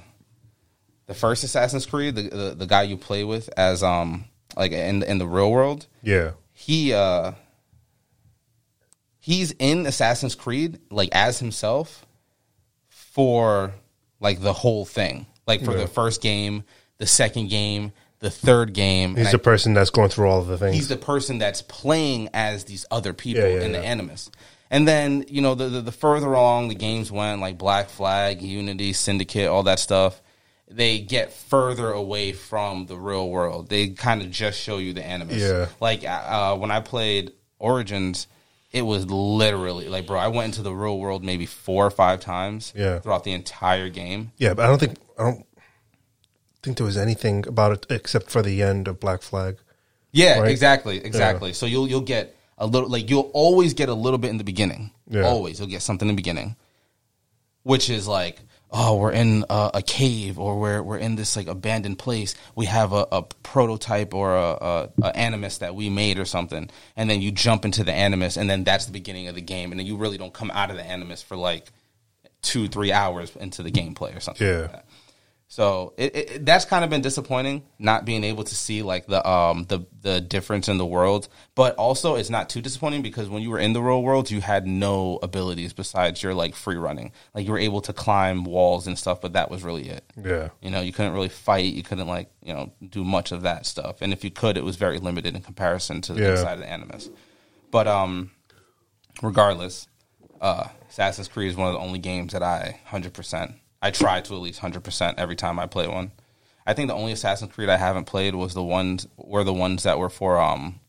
the 1.06 1.14
first 1.14 1.44
Assassin's 1.44 1.86
Creed, 1.86 2.14
the, 2.14 2.22
the 2.28 2.54
the 2.54 2.66
guy 2.66 2.82
you 2.82 2.96
play 2.96 3.24
with 3.24 3.50
as 3.56 3.82
um 3.82 4.24
like 4.56 4.72
in 4.72 5.02
in 5.02 5.18
the 5.18 5.26
real 5.26 5.50
world, 5.50 5.86
Yeah. 6.02 6.32
he 6.52 6.92
uh 6.92 7.32
he's 9.18 9.52
in 9.58 9.86
Assassin's 9.86 10.34
Creed 10.34 10.78
like 10.90 11.08
as 11.12 11.38
himself 11.38 12.04
for 12.88 13.72
like 14.20 14.40
the 14.40 14.52
whole 14.52 14.84
thing, 14.84 15.26
like 15.46 15.64
for 15.64 15.72
Yeah. 15.72 15.78
the 15.82 15.86
first 15.88 16.20
game, 16.22 16.64
the 16.98 17.06
second 17.06 17.48
game, 17.48 17.92
the 18.20 18.30
third 18.30 18.72
game. 18.72 19.16
He's 19.16 19.32
the 19.32 19.38
person 19.38 19.74
that's 19.74 19.90
going 19.90 20.08
through 20.10 20.28
all 20.28 20.40
of 20.40 20.46
the 20.46 20.56
things. 20.58 20.74
he's 20.74 20.88
the 20.88 20.96
person 20.96 21.38
that's 21.38 21.62
playing 21.62 22.30
as 22.32 22.64
these 22.64 22.86
other 22.90 23.12
people 23.12 23.42
Yeah, 23.42 23.56
yeah, 23.58 23.62
in 23.64 23.72
the 23.72 23.80
animus 23.84 24.30
and 24.70 24.88
then 24.88 25.24
you 25.28 25.42
know 25.42 25.54
the, 25.54 25.68
the 25.68 25.80
the 25.82 25.92
further 25.92 26.32
along 26.32 26.68
the 26.68 26.74
games 26.74 27.12
went 27.12 27.40
like 27.40 27.58
black 27.58 27.90
flag 27.90 28.40
unity 28.40 28.92
syndicate 28.94 29.46
all 29.48 29.64
that 29.64 29.78
stuff 29.78 30.22
they 30.68 30.98
get 30.98 31.32
further 31.32 31.90
away 31.90 32.32
from 32.32 32.86
the 32.86 32.96
real 32.96 33.28
world 33.28 33.68
they 33.68 33.88
kind 33.88 34.22
of 34.22 34.30
just 34.30 34.58
show 34.60 34.78
you 34.78 34.92
the 34.92 35.04
animus 35.04 35.40
Yeah. 35.42 35.66
like 35.80 36.04
uh, 36.04 36.56
when 36.56 36.70
i 36.70 36.80
played 36.80 37.32
origins 37.58 38.26
it 38.72 38.82
was 38.82 39.06
literally 39.06 39.88
like 39.88 40.06
bro 40.06 40.18
i 40.18 40.28
went 40.28 40.46
into 40.46 40.62
the 40.62 40.72
real 40.74 40.98
world 40.98 41.22
maybe 41.22 41.46
four 41.46 41.86
or 41.86 41.90
five 41.90 42.20
times 42.20 42.72
Yeah. 42.76 42.98
throughout 43.00 43.24
the 43.24 43.32
entire 43.32 43.88
game 43.90 44.32
yeah, 44.38 44.54
but 44.54 44.64
I 44.64 44.68
don't 44.68 44.78
think 44.78 44.96
I 45.18 45.22
don't 45.24 45.46
think 46.62 46.78
there 46.78 46.86
was 46.86 46.96
anything 46.96 47.46
about 47.46 47.72
it 47.72 47.86
except 47.90 48.30
for 48.30 48.40
the 48.42 48.62
end 48.62 48.88
of 48.88 48.98
Black 48.98 49.20
Flag. 49.22 49.58
Yeah, 50.12 50.40
Right? 50.40 50.50
exactly, 50.50 50.96
exactly. 51.04 51.52
So 51.52 51.66
you'll 51.66 51.86
you'll 51.86 52.00
get 52.00 52.34
a 52.56 52.66
little 52.66 52.88
like 52.88 53.10
you'll 53.10 53.30
always 53.34 53.74
get 53.74 53.88
a 53.90 53.94
little 53.94 54.18
bit 54.18 54.30
in 54.30 54.38
the 54.38 54.44
beginning. 54.44 54.90
Yeah. 55.08 55.22
Always 55.22 55.58
you'll 55.58 55.68
get 55.68 55.82
something 55.82 56.08
in 56.08 56.14
the 56.14 56.20
beginning, 56.20 56.56
which 57.64 57.90
is 57.90 58.08
like 58.08 58.40
oh 58.74 58.96
we're 58.96 59.12
in 59.12 59.44
a, 59.48 59.70
a 59.74 59.82
cave 59.82 60.38
or 60.38 60.58
we're 60.58 60.82
we're 60.82 60.98
in 60.98 61.16
this 61.16 61.36
like 61.36 61.46
abandoned 61.46 61.98
place. 61.98 62.34
We 62.54 62.66
have 62.66 62.92
a, 62.92 63.06
a 63.10 63.22
prototype 63.42 64.12
or 64.12 64.34
a, 64.34 64.50
a, 64.60 64.88
a 65.02 65.16
animus 65.16 65.58
that 65.58 65.74
we 65.74 65.88
made 65.88 66.18
or 66.18 66.24
something, 66.24 66.68
and 66.96 67.08
then 67.08 67.22
you 67.22 67.30
jump 67.30 67.64
into 67.64 67.84
the 67.84 67.92
animus, 67.92 68.36
and 68.36 68.50
then 68.50 68.64
that's 68.64 68.86
the 68.86 68.92
beginning 68.92 69.28
of 69.28 69.34
the 69.34 69.40
game, 69.40 69.70
and 69.70 69.78
then 69.78 69.86
you 69.86 69.96
really 69.96 70.18
don't 70.18 70.34
come 70.34 70.50
out 70.50 70.70
of 70.70 70.76
the 70.76 70.84
animus 70.84 71.22
for 71.22 71.36
like 71.36 71.70
two 72.42 72.68
three 72.68 72.92
hours 72.92 73.34
into 73.36 73.62
the 73.62 73.70
gameplay 73.70 74.14
or 74.14 74.20
something. 74.20 74.46
Yeah. 74.46 74.68
Like. 74.72 74.84
So 75.54 75.94
it, 75.96 76.16
it, 76.16 76.44
that's 76.44 76.64
kind 76.64 76.82
of 76.82 76.90
been 76.90 77.00
disappointing, 77.00 77.62
not 77.78 78.04
being 78.04 78.24
able 78.24 78.42
to 78.42 78.54
see 78.56 78.82
like 78.82 79.06
the 79.06 79.24
um 79.24 79.66
the 79.68 79.86
the 80.02 80.20
difference 80.20 80.68
in 80.68 80.78
the 80.78 80.84
world. 80.84 81.28
But 81.54 81.76
also, 81.76 82.16
it's 82.16 82.28
not 82.28 82.48
too 82.48 82.60
disappointing 82.60 83.02
because 83.02 83.28
when 83.28 83.40
you 83.40 83.50
were 83.50 83.60
in 83.60 83.72
the 83.72 83.80
real 83.80 84.02
world, 84.02 84.32
you 84.32 84.40
had 84.40 84.66
no 84.66 85.20
abilities 85.22 85.72
besides 85.72 86.20
your 86.24 86.34
like 86.34 86.56
free 86.56 86.74
running. 86.74 87.12
Like 87.36 87.46
you 87.46 87.52
were 87.52 87.60
able 87.60 87.80
to 87.82 87.92
climb 87.92 88.42
walls 88.42 88.88
and 88.88 88.98
stuff, 88.98 89.20
but 89.20 89.34
that 89.34 89.48
was 89.48 89.62
really 89.62 89.88
it. 89.90 90.02
Yeah. 90.20 90.48
You 90.60 90.70
know, 90.70 90.80
you 90.80 90.92
couldn't 90.92 91.12
really 91.12 91.28
fight. 91.28 91.72
You 91.72 91.84
couldn't 91.84 92.08
like 92.08 92.30
you 92.42 92.52
know 92.52 92.72
do 92.88 93.04
much 93.04 93.30
of 93.30 93.42
that 93.42 93.64
stuff. 93.64 94.02
And 94.02 94.12
if 94.12 94.24
you 94.24 94.32
could, 94.32 94.56
it 94.56 94.64
was 94.64 94.74
very 94.74 94.98
limited 94.98 95.36
in 95.36 95.42
comparison 95.42 96.00
to 96.00 96.14
the 96.14 96.20
Yeah. 96.20 96.30
inside 96.32 96.54
of 96.54 96.58
the 96.58 96.68
Animus. 96.68 97.10
But 97.70 97.86
um, 97.86 98.32
regardless, 99.22 99.86
uh, 100.40 100.66
Assassin's 100.90 101.28
Creed 101.28 101.50
is 101.52 101.56
one 101.56 101.68
of 101.68 101.74
the 101.74 101.80
only 101.80 102.00
games 102.00 102.32
that 102.32 102.42
I 102.42 102.80
hundred 102.86 103.12
percent. 103.12 103.52
I 103.84 103.90
try 103.90 104.20
to 104.22 104.34
at 104.34 104.40
least 104.40 104.58
hundred 104.60 104.82
percent 104.84 105.18
every 105.18 105.36
time 105.36 105.58
I 105.58 105.66
play 105.66 105.86
one. 105.86 106.10
I 106.66 106.72
think 106.72 106.88
the 106.88 106.94
only 106.94 107.12
Assassin's 107.12 107.52
Creed 107.52 107.68
I 107.68 107.76
haven't 107.76 108.06
played 108.06 108.34
was 108.34 108.54
the 108.54 108.62
ones 108.64 109.06
were 109.16 109.44
the 109.44 109.52
ones 109.52 109.82
that 109.82 109.98
were 109.98 110.08
for 110.10 110.40
um 110.40 110.80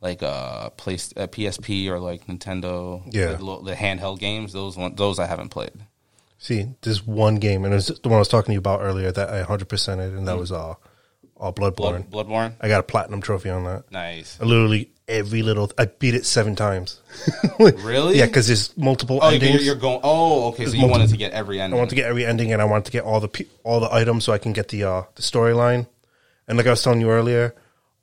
like 0.00 0.22
uh, 0.22 0.68
place, 0.70 1.12
uh 1.16 1.26
PSP 1.26 1.88
or 1.88 1.98
like 1.98 2.26
Nintendo 2.26 3.02
Yeah. 3.12 3.30
like, 3.32 3.40
lo- 3.40 3.62
the 3.62 3.74
handheld 3.74 4.18
games. 4.20 4.52
Those 4.52 4.76
one, 4.76 4.94
those 4.94 5.18
I 5.18 5.26
haven't 5.26 5.48
played. 5.48 5.72
See, 6.38 6.66
there's 6.82 7.06
one 7.06 7.36
game, 7.36 7.64
and 7.64 7.72
it's 7.72 7.86
the 7.86 8.08
one 8.08 8.16
I 8.16 8.18
was 8.18 8.28
talking 8.28 8.48
to 8.48 8.52
you 8.52 8.58
about 8.58 8.82
earlier 8.82 9.10
that 9.10 9.30
I 9.30 9.42
100%ed, 9.42 10.12
and 10.12 10.22
Mm. 10.22 10.26
that 10.26 10.38
was 10.38 10.52
all 10.52 10.80
uh 11.40 11.50
Bloodborne. 11.52 12.08
Blood, 12.10 12.10
Bloodborne, 12.28 12.54
I 12.60 12.68
got 12.68 12.80
a 12.80 12.84
platinum 12.84 13.20
trophy 13.22 13.50
on 13.50 13.64
that. 13.64 13.90
nice. 13.90 14.38
I 14.40 14.44
literally 14.44 14.90
every 15.08 15.42
little. 15.42 15.70
I 15.78 15.86
beat 15.86 16.14
it 16.14 16.26
seven 16.26 16.54
times. 16.56 17.00
Really? 17.58 18.18
Yeah, 18.18 18.26
because 18.26 18.48
there's 18.48 18.76
multiple 18.76 19.20
Oh, 19.22 19.28
you're, 19.30 19.34
endings. 19.42 19.64
you're 19.66 19.74
going. 19.76 20.00
Oh, 20.02 20.48
okay. 20.48 20.64
So 20.66 20.72
you 20.72 20.78
multiple- 20.80 20.90
wanted 20.90 21.10
to 21.10 21.16
get 21.16 21.32
every 21.32 21.60
ending. 21.60 21.76
I 21.76 21.78
want 21.78 21.90
to 21.90 21.96
get 21.96 22.06
every 22.06 22.26
ending, 22.26 22.52
and 22.52 22.60
I 22.60 22.64
want 22.64 22.84
to 22.86 22.90
get 22.92 23.04
all 23.04 23.20
the 23.20 23.46
all 23.62 23.78
the 23.80 23.92
items 23.94 24.24
so 24.24 24.32
I 24.32 24.38
can 24.38 24.52
get 24.52 24.68
the 24.68 24.84
uh, 24.84 25.02
the 25.14 25.22
storyline. 25.22 25.86
And 26.48 26.58
like 26.58 26.66
I 26.66 26.70
was 26.70 26.82
telling 26.82 27.00
you 27.00 27.10
earlier, 27.10 27.54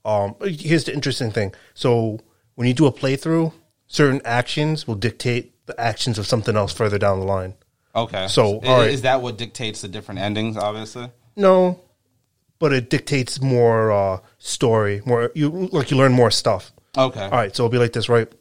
um, 0.05 0.35
here's 0.41 0.85
the 0.85 0.93
interesting 0.93 1.31
thing. 1.31 1.53
So 1.73 2.19
when 2.55 2.67
you 2.67 2.73
do 2.73 2.85
a 2.85 2.91
playthrough, 2.93 3.51
certain 3.87 4.21
actions 4.23 4.87
will 4.87 4.95
dictate 4.95 5.53
the 5.65 5.79
actions 5.79 6.17
of 6.17 6.25
something 6.25 6.55
else 6.55 6.71
further 6.73 6.97
down 6.97 7.19
the 7.19 7.25
line. 7.25 7.55
Okay. 7.93 8.27
So, 8.29 8.61
I- 8.63 8.67
all 8.67 8.77
right. 8.79 8.89
is 8.89 9.01
that 9.01 9.21
what 9.21 9.37
dictates 9.37 9.81
the 9.81 9.89
different 9.89 10.21
endings? 10.21 10.55
Obviously. 10.57 11.11
No, 11.35 11.81
but 12.57 12.71
it 12.73 12.89
dictates 12.89 13.41
more 13.41 13.91
uh, 13.91 14.19
story. 14.37 15.01
More 15.05 15.29
you 15.35 15.49
like 15.73 15.91
you 15.91 15.97
learn 15.97 16.13
more 16.13 16.31
stuff. 16.31 16.71
Okay. 16.97 17.23
All 17.23 17.31
right, 17.31 17.55
so 17.55 17.63
it'll 17.63 17.71
be 17.71 17.77
like 17.77 17.93
this, 17.93 18.09
right? 18.09 18.31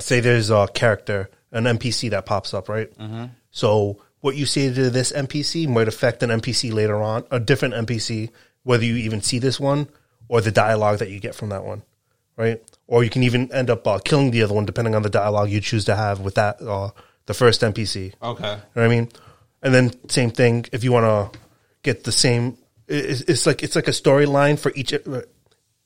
Say 0.00 0.20
there's 0.20 0.50
a 0.50 0.68
character, 0.72 1.30
an 1.52 1.64
NPC 1.64 2.10
that 2.10 2.26
pops 2.26 2.54
up, 2.54 2.68
right? 2.68 2.92
Mm-hmm. 2.98 3.26
So 3.50 4.02
what 4.20 4.36
you 4.36 4.46
say 4.46 4.72
to 4.72 4.90
this 4.90 5.12
NPC 5.12 5.68
might 5.68 5.88
affect 5.88 6.22
an 6.22 6.30
NPC 6.30 6.72
later 6.72 6.96
on, 6.96 7.24
a 7.30 7.38
different 7.38 7.74
NPC, 7.74 8.30
whether 8.62 8.84
you 8.84 8.96
even 8.96 9.20
see 9.20 9.38
this 9.38 9.60
one 9.60 9.88
or 10.28 10.40
the 10.40 10.50
dialogue 10.52 10.98
that 10.98 11.10
you 11.10 11.20
get 11.20 11.34
from 11.34 11.50
that 11.50 11.64
one, 11.64 11.82
right? 12.36 12.62
Or 12.86 13.04
you 13.04 13.10
can 13.10 13.22
even 13.22 13.52
end 13.52 13.70
up 13.70 13.86
uh, 13.86 13.98
killing 13.98 14.30
the 14.30 14.42
other 14.42 14.54
one 14.54 14.64
depending 14.64 14.94
on 14.94 15.02
the 15.02 15.10
dialogue 15.10 15.50
you 15.50 15.60
choose 15.60 15.84
to 15.86 15.96
have 15.96 16.20
with 16.20 16.36
that 16.36 16.60
uh, 16.60 16.90
the 17.26 17.34
first 17.34 17.60
NPC. 17.60 18.14
Okay. 18.22 18.42
You 18.42 18.48
know 18.48 18.60
what 18.72 18.84
I 18.84 18.88
mean? 18.88 19.08
And 19.62 19.74
then 19.74 20.08
same 20.08 20.30
thing 20.30 20.66
if 20.72 20.84
you 20.84 20.92
want 20.92 21.32
to 21.32 21.38
get 21.82 22.04
the 22.04 22.12
same. 22.12 22.58
It's, 22.88 23.22
it's 23.22 23.46
like 23.46 23.62
it's 23.62 23.76
like 23.76 23.88
a 23.88 23.92
storyline 23.92 24.58
for 24.58 24.72
each. 24.74 24.92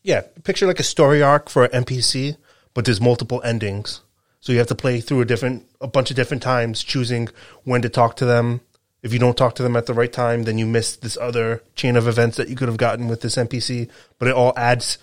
Yeah, 0.07 0.23
picture 0.45 0.69
like 0.69 0.79
a 0.79 0.85
story 0.85 1.21
arc 1.21 1.51
for 1.51 1.65
an 1.65 1.83
NPC, 1.85 2.37
but 2.75 2.85
there's 2.85 3.01
multiple 3.01 3.43
endings. 3.43 4.03
So 4.39 4.53
you 4.53 4.59
have 4.59 4.69
to 4.69 4.77
play 4.77 5.01
through 5.01 5.23
a 5.23 5.25
different, 5.25 5.67
a 5.81 5.89
bunch 5.89 6.11
of 6.11 6.17
different 6.17 6.45
times, 6.45 6.85
choosing 6.85 7.29
when 7.65 7.83
to 7.83 7.89
talk 7.89 8.15
to 8.19 8.25
them. 8.25 8.61
If 9.03 9.13
you 9.13 9.19
don't 9.19 9.37
talk 9.37 9.57
to 9.57 9.65
them 9.65 9.75
at 9.75 9.87
the 9.87 9.95
right 9.95 10.13
time, 10.13 10.45
then 10.45 10.59
you 10.59 10.67
miss 10.67 10.95
this 10.95 11.19
other 11.21 11.61
chain 11.75 11.97
of 11.97 12.07
events 12.07 12.37
that 12.37 12.49
you 12.49 12.55
could 12.55 12.69
have 12.69 12.77
gotten 12.77 13.09
with 13.09 13.21
this 13.21 13.35
NPC. 13.35 13.91
But 14.21 14.29
it 14.29 14.35
all 14.35 14.53
adds 14.57 14.99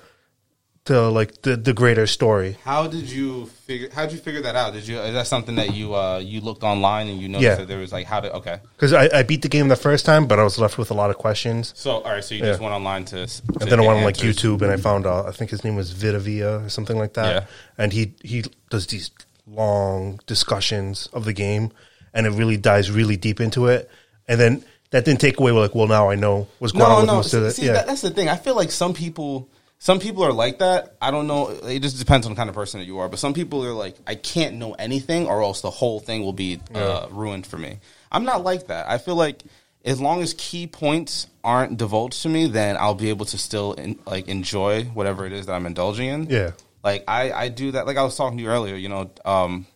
to 0.86 1.08
like 1.10 1.42
the 1.44 1.56
the 1.56 1.72
greater 1.74 2.06
story. 2.06 2.58
How 2.66 2.88
did 2.88 3.10
you 3.10 3.46
figure? 3.46 3.90
How 3.94 4.04
did 4.06 4.12
you 4.14 4.20
figure 4.20 4.42
that 4.42 4.56
out? 4.56 4.74
Did 4.74 4.86
you? 4.88 5.00
Is 5.00 5.14
that 5.14 5.28
something 5.28 5.56
that 5.56 5.74
you 5.74 5.96
uh 5.96 6.20
you 6.20 6.42
looked 6.42 6.64
online 6.64 7.08
and 7.08 7.22
you 7.22 7.30
noticed 7.30 7.44
Yeah. 7.46 7.56
that 7.56 7.68
there 7.70 7.80
was 7.80 7.94
like 7.94 8.06
how 8.06 8.20
to? 8.20 8.34
Okay. 8.34 8.60
Because 8.76 8.92
I, 8.92 9.10
I 9.20 9.24
beat 9.24 9.42
the 9.44 9.48
game 9.48 9.70
the 9.70 9.78
first 9.78 10.06
time, 10.06 10.28
but 10.28 10.40
I 10.40 10.44
was 10.44 10.60
left 10.60 10.78
with 10.78 10.92
a 10.92 10.94
lot 10.94 11.10
of 11.10 11.18
questions. 11.18 11.72
So 11.76 11.92
all 11.92 12.12
right. 12.12 12.24
So 12.24 12.36
you 12.36 12.42
just 12.42 12.60
went 12.60 12.74
online 12.74 13.06
to. 13.06 13.26
to 13.28 13.42
And 13.62 13.72
then 13.72 13.80
I 13.80 13.84
went 13.88 14.00
on 14.00 14.04
like 14.04 14.16
answers. 14.22 14.36
YouTube 14.36 14.62
and 14.62 14.72
I 14.72 14.78
found 14.78 15.06
uh, 15.06 15.24
I 15.26 15.32
think 15.32 15.52
his 15.52 15.64
name 15.64 15.76
was 15.78 15.94
VaatiVidya 15.94 16.66
or 16.66 16.70
something 16.70 16.98
like 16.98 17.14
that. 17.14 17.34
Yeah. 17.34 17.46
And 17.78 17.94
he 17.94 18.14
he 18.22 18.44
does 18.70 18.88
these 18.88 19.10
long 19.48 20.20
discussions 20.26 21.08
of 21.14 21.26
the 21.26 21.34
game 21.34 21.72
and 22.14 22.28
it 22.28 22.32
really 22.32 22.58
dives 22.58 22.92
really 22.92 23.16
deep 23.18 23.40
into 23.40 23.68
it. 23.68 23.90
And 24.28 24.40
then 24.40 24.64
that 24.92 25.06
didn't 25.06 25.22
take 25.22 25.40
away 25.40 25.52
with 25.52 25.62
like, 25.62 25.76
well 25.76 25.88
now 25.88 26.10
I 26.10 26.16
know 26.16 26.48
what's 26.60 26.74
going 26.74 26.86
on 26.86 26.92
No, 26.92 26.98
with 27.00 27.08
no. 27.08 27.14
most 27.16 27.34
of 27.34 27.42
See, 27.44 27.48
it. 27.48 27.52
see, 27.54 27.66
yeah. 27.68 27.74
that, 27.74 27.88
that's 27.88 28.02
the 28.02 28.10
thing. 28.12 28.28
I 28.30 28.36
feel 28.36 28.56
like 28.56 28.72
some 28.72 28.94
people, 28.94 29.50
some 29.84 30.00
people 30.00 30.24
are 30.24 30.32
like 30.32 30.60
that. 30.60 30.96
I 31.02 31.12
don't 31.12 31.28
know. 31.28 31.50
It 31.50 31.82
just 31.82 32.00
depends 32.00 32.26
on 32.26 32.32
the 32.32 32.38
kind 32.38 32.48
of 32.48 32.56
person 32.56 32.80
that 32.80 32.86
you 32.86 33.00
are. 33.00 33.10
But 33.10 33.20
some 33.20 33.34
people 33.34 33.66
are 33.66 33.74
like, 33.74 33.98
I 34.08 34.16
can't 34.16 34.56
know 34.56 34.72
anything, 34.72 35.28
or 35.28 35.44
else 35.44 35.60
the 35.60 35.70
whole 35.70 36.00
thing 36.00 36.22
will 36.24 36.32
be 36.32 36.62
uh, 36.74 37.08
ruined 37.12 37.46
for 37.46 37.58
me. 37.58 37.80
I'm 38.10 38.24
not 38.24 38.46
like 38.46 38.68
that. 38.68 38.90
I 38.90 38.98
feel 38.98 39.18
like 39.18 39.44
as 39.84 40.00
long 40.00 40.22
as 40.22 40.36
key 40.36 40.68
points 40.68 41.28
aren't 41.44 41.76
divulged 41.78 42.22
to 42.22 42.30
me, 42.30 42.48
then 42.48 42.78
I'll 42.78 42.96
be 42.96 43.10
able 43.10 43.26
to 43.26 43.38
still 43.38 43.74
in, 43.74 44.00
like 44.06 44.30
enjoy 44.30 44.86
whatever 44.86 45.26
it 45.26 45.34
is 45.34 45.48
that 45.48 45.54
I'm 45.54 45.66
indulging 45.66 46.08
in. 46.08 46.30
Yeah. 46.30 46.52
Like 46.82 47.04
I, 47.06 47.34
I 47.34 47.50
do 47.50 47.72
that. 47.72 47.86
Like 47.86 47.98
I 47.98 48.04
was 48.04 48.16
talking 48.16 48.38
to 48.38 48.44
you 48.46 48.50
earlier. 48.50 48.76
You 48.76 48.88
know, 48.88 49.12
um, 49.26 49.68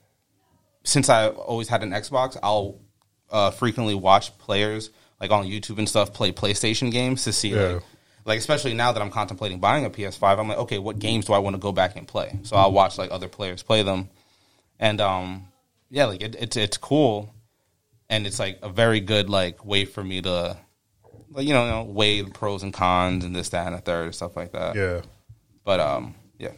since 0.86 1.10
I 1.10 1.28
always 1.28 1.68
had 1.68 1.84
an 1.84 1.92
Xbox, 1.92 2.38
I'll 2.42 2.80
uh, 3.30 3.52
frequently 3.52 3.94
watch 3.94 4.38
players 4.38 4.90
like 5.20 5.32
on 5.32 5.44
YouTube 5.44 5.80
and 5.80 5.90
stuff 5.90 6.14
play 6.14 6.32
PlayStation 6.32 6.94
games 6.94 7.26
to 7.26 7.34
see 7.34 7.50
Yeah. 7.50 7.74
like 7.74 7.84
like 8.28 8.38
especially 8.38 8.74
now 8.74 8.92
that 8.92 9.02
I'm 9.02 9.10
contemplating 9.10 9.60
buying 9.60 9.86
a 9.86 9.90
PS5, 9.90 10.38
I'm 10.38 10.48
like, 10.50 10.58
okay, 10.60 10.78
what 10.78 11.00
games 11.00 11.26
do 11.26 11.34
I 11.34 11.40
want 11.40 11.56
to 11.56 11.60
go 11.60 11.72
back 11.72 11.96
and 11.96 12.08
play? 12.08 12.38
So 12.44 12.56
I'll 12.58 12.72
watch 12.72 12.98
like 12.98 13.10
other 13.12 13.28
players 13.30 13.64
play 13.64 13.82
them, 13.84 14.10
and 14.80 15.00
um, 15.02 15.48
yeah, 15.90 16.06
like 16.06 16.22
it, 16.22 16.36
it's 16.38 16.58
it's 16.58 16.78
cool, 16.78 17.34
and 18.10 18.28
it's 18.28 18.38
like 18.38 18.60
a 18.62 18.70
very 18.70 19.00
good 19.00 19.30
like 19.30 19.66
way 19.66 19.86
for 19.86 20.04
me 20.04 20.22
to, 20.22 20.58
like 21.32 21.48
you 21.48 21.54
know, 21.54 21.64
you 21.66 21.72
know, 21.72 21.84
weigh 21.84 22.22
the 22.22 22.30
pros 22.32 22.64
and 22.64 22.74
cons 22.74 23.24
and 23.24 23.36
this, 23.36 23.50
that, 23.50 23.66
and 23.68 23.76
the 23.76 23.82
third 23.82 24.04
and 24.06 24.16
stuff 24.16 24.36
like 24.36 24.52
that. 24.52 24.76
Yeah. 24.76 25.02
But 25.64 25.80
um, 25.80 26.16
yeah, 26.38 26.52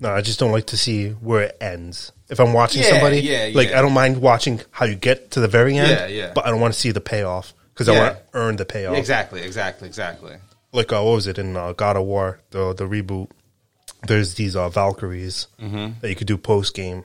No, 0.00 0.10
I 0.10 0.20
just 0.20 0.38
don't 0.38 0.52
like 0.52 0.66
to 0.66 0.76
see 0.76 1.10
where 1.10 1.44
it 1.44 1.56
ends. 1.60 2.12
If 2.30 2.38
I'm 2.40 2.52
watching 2.52 2.82
Yeah, 2.82 2.90
somebody, 2.90 3.20
yeah, 3.20 3.50
like 3.54 3.70
yeah. 3.70 3.78
I 3.78 3.82
don't 3.82 3.94
mind 3.94 4.20
watching 4.20 4.60
how 4.70 4.84
you 4.84 4.94
get 4.94 5.30
to 5.32 5.40
the 5.40 5.48
very 5.48 5.76
end. 5.78 5.88
Yeah, 5.90 6.06
yeah. 6.06 6.32
But 6.34 6.46
I 6.46 6.50
don't 6.50 6.60
want 6.60 6.74
to 6.74 6.78
see 6.80 6.90
the 6.90 7.00
payoff 7.00 7.54
because 7.72 7.88
I 7.88 7.98
want 7.98 8.16
to 8.16 8.22
earn 8.34 8.56
the 8.56 8.64
payoff. 8.66 8.96
exactly, 8.96 9.40
exactly, 9.42 9.88
exactly. 9.88 10.36
Like 10.78 10.92
uh, 10.92 11.02
what 11.02 11.12
was 11.14 11.26
it 11.26 11.38
in 11.38 11.56
uh, 11.56 11.72
God 11.72 11.96
of 11.96 12.04
War, 12.06 12.40
the 12.50 12.72
the 12.72 12.84
reboot? 12.84 13.28
There's 14.06 14.34
these 14.34 14.54
uh, 14.56 14.68
Valkyries 14.68 15.48
Mm-hmm. 15.60 16.00
that 16.00 16.08
you 16.08 16.14
could 16.16 16.26
do 16.28 16.38
post 16.38 16.74
game. 16.74 17.04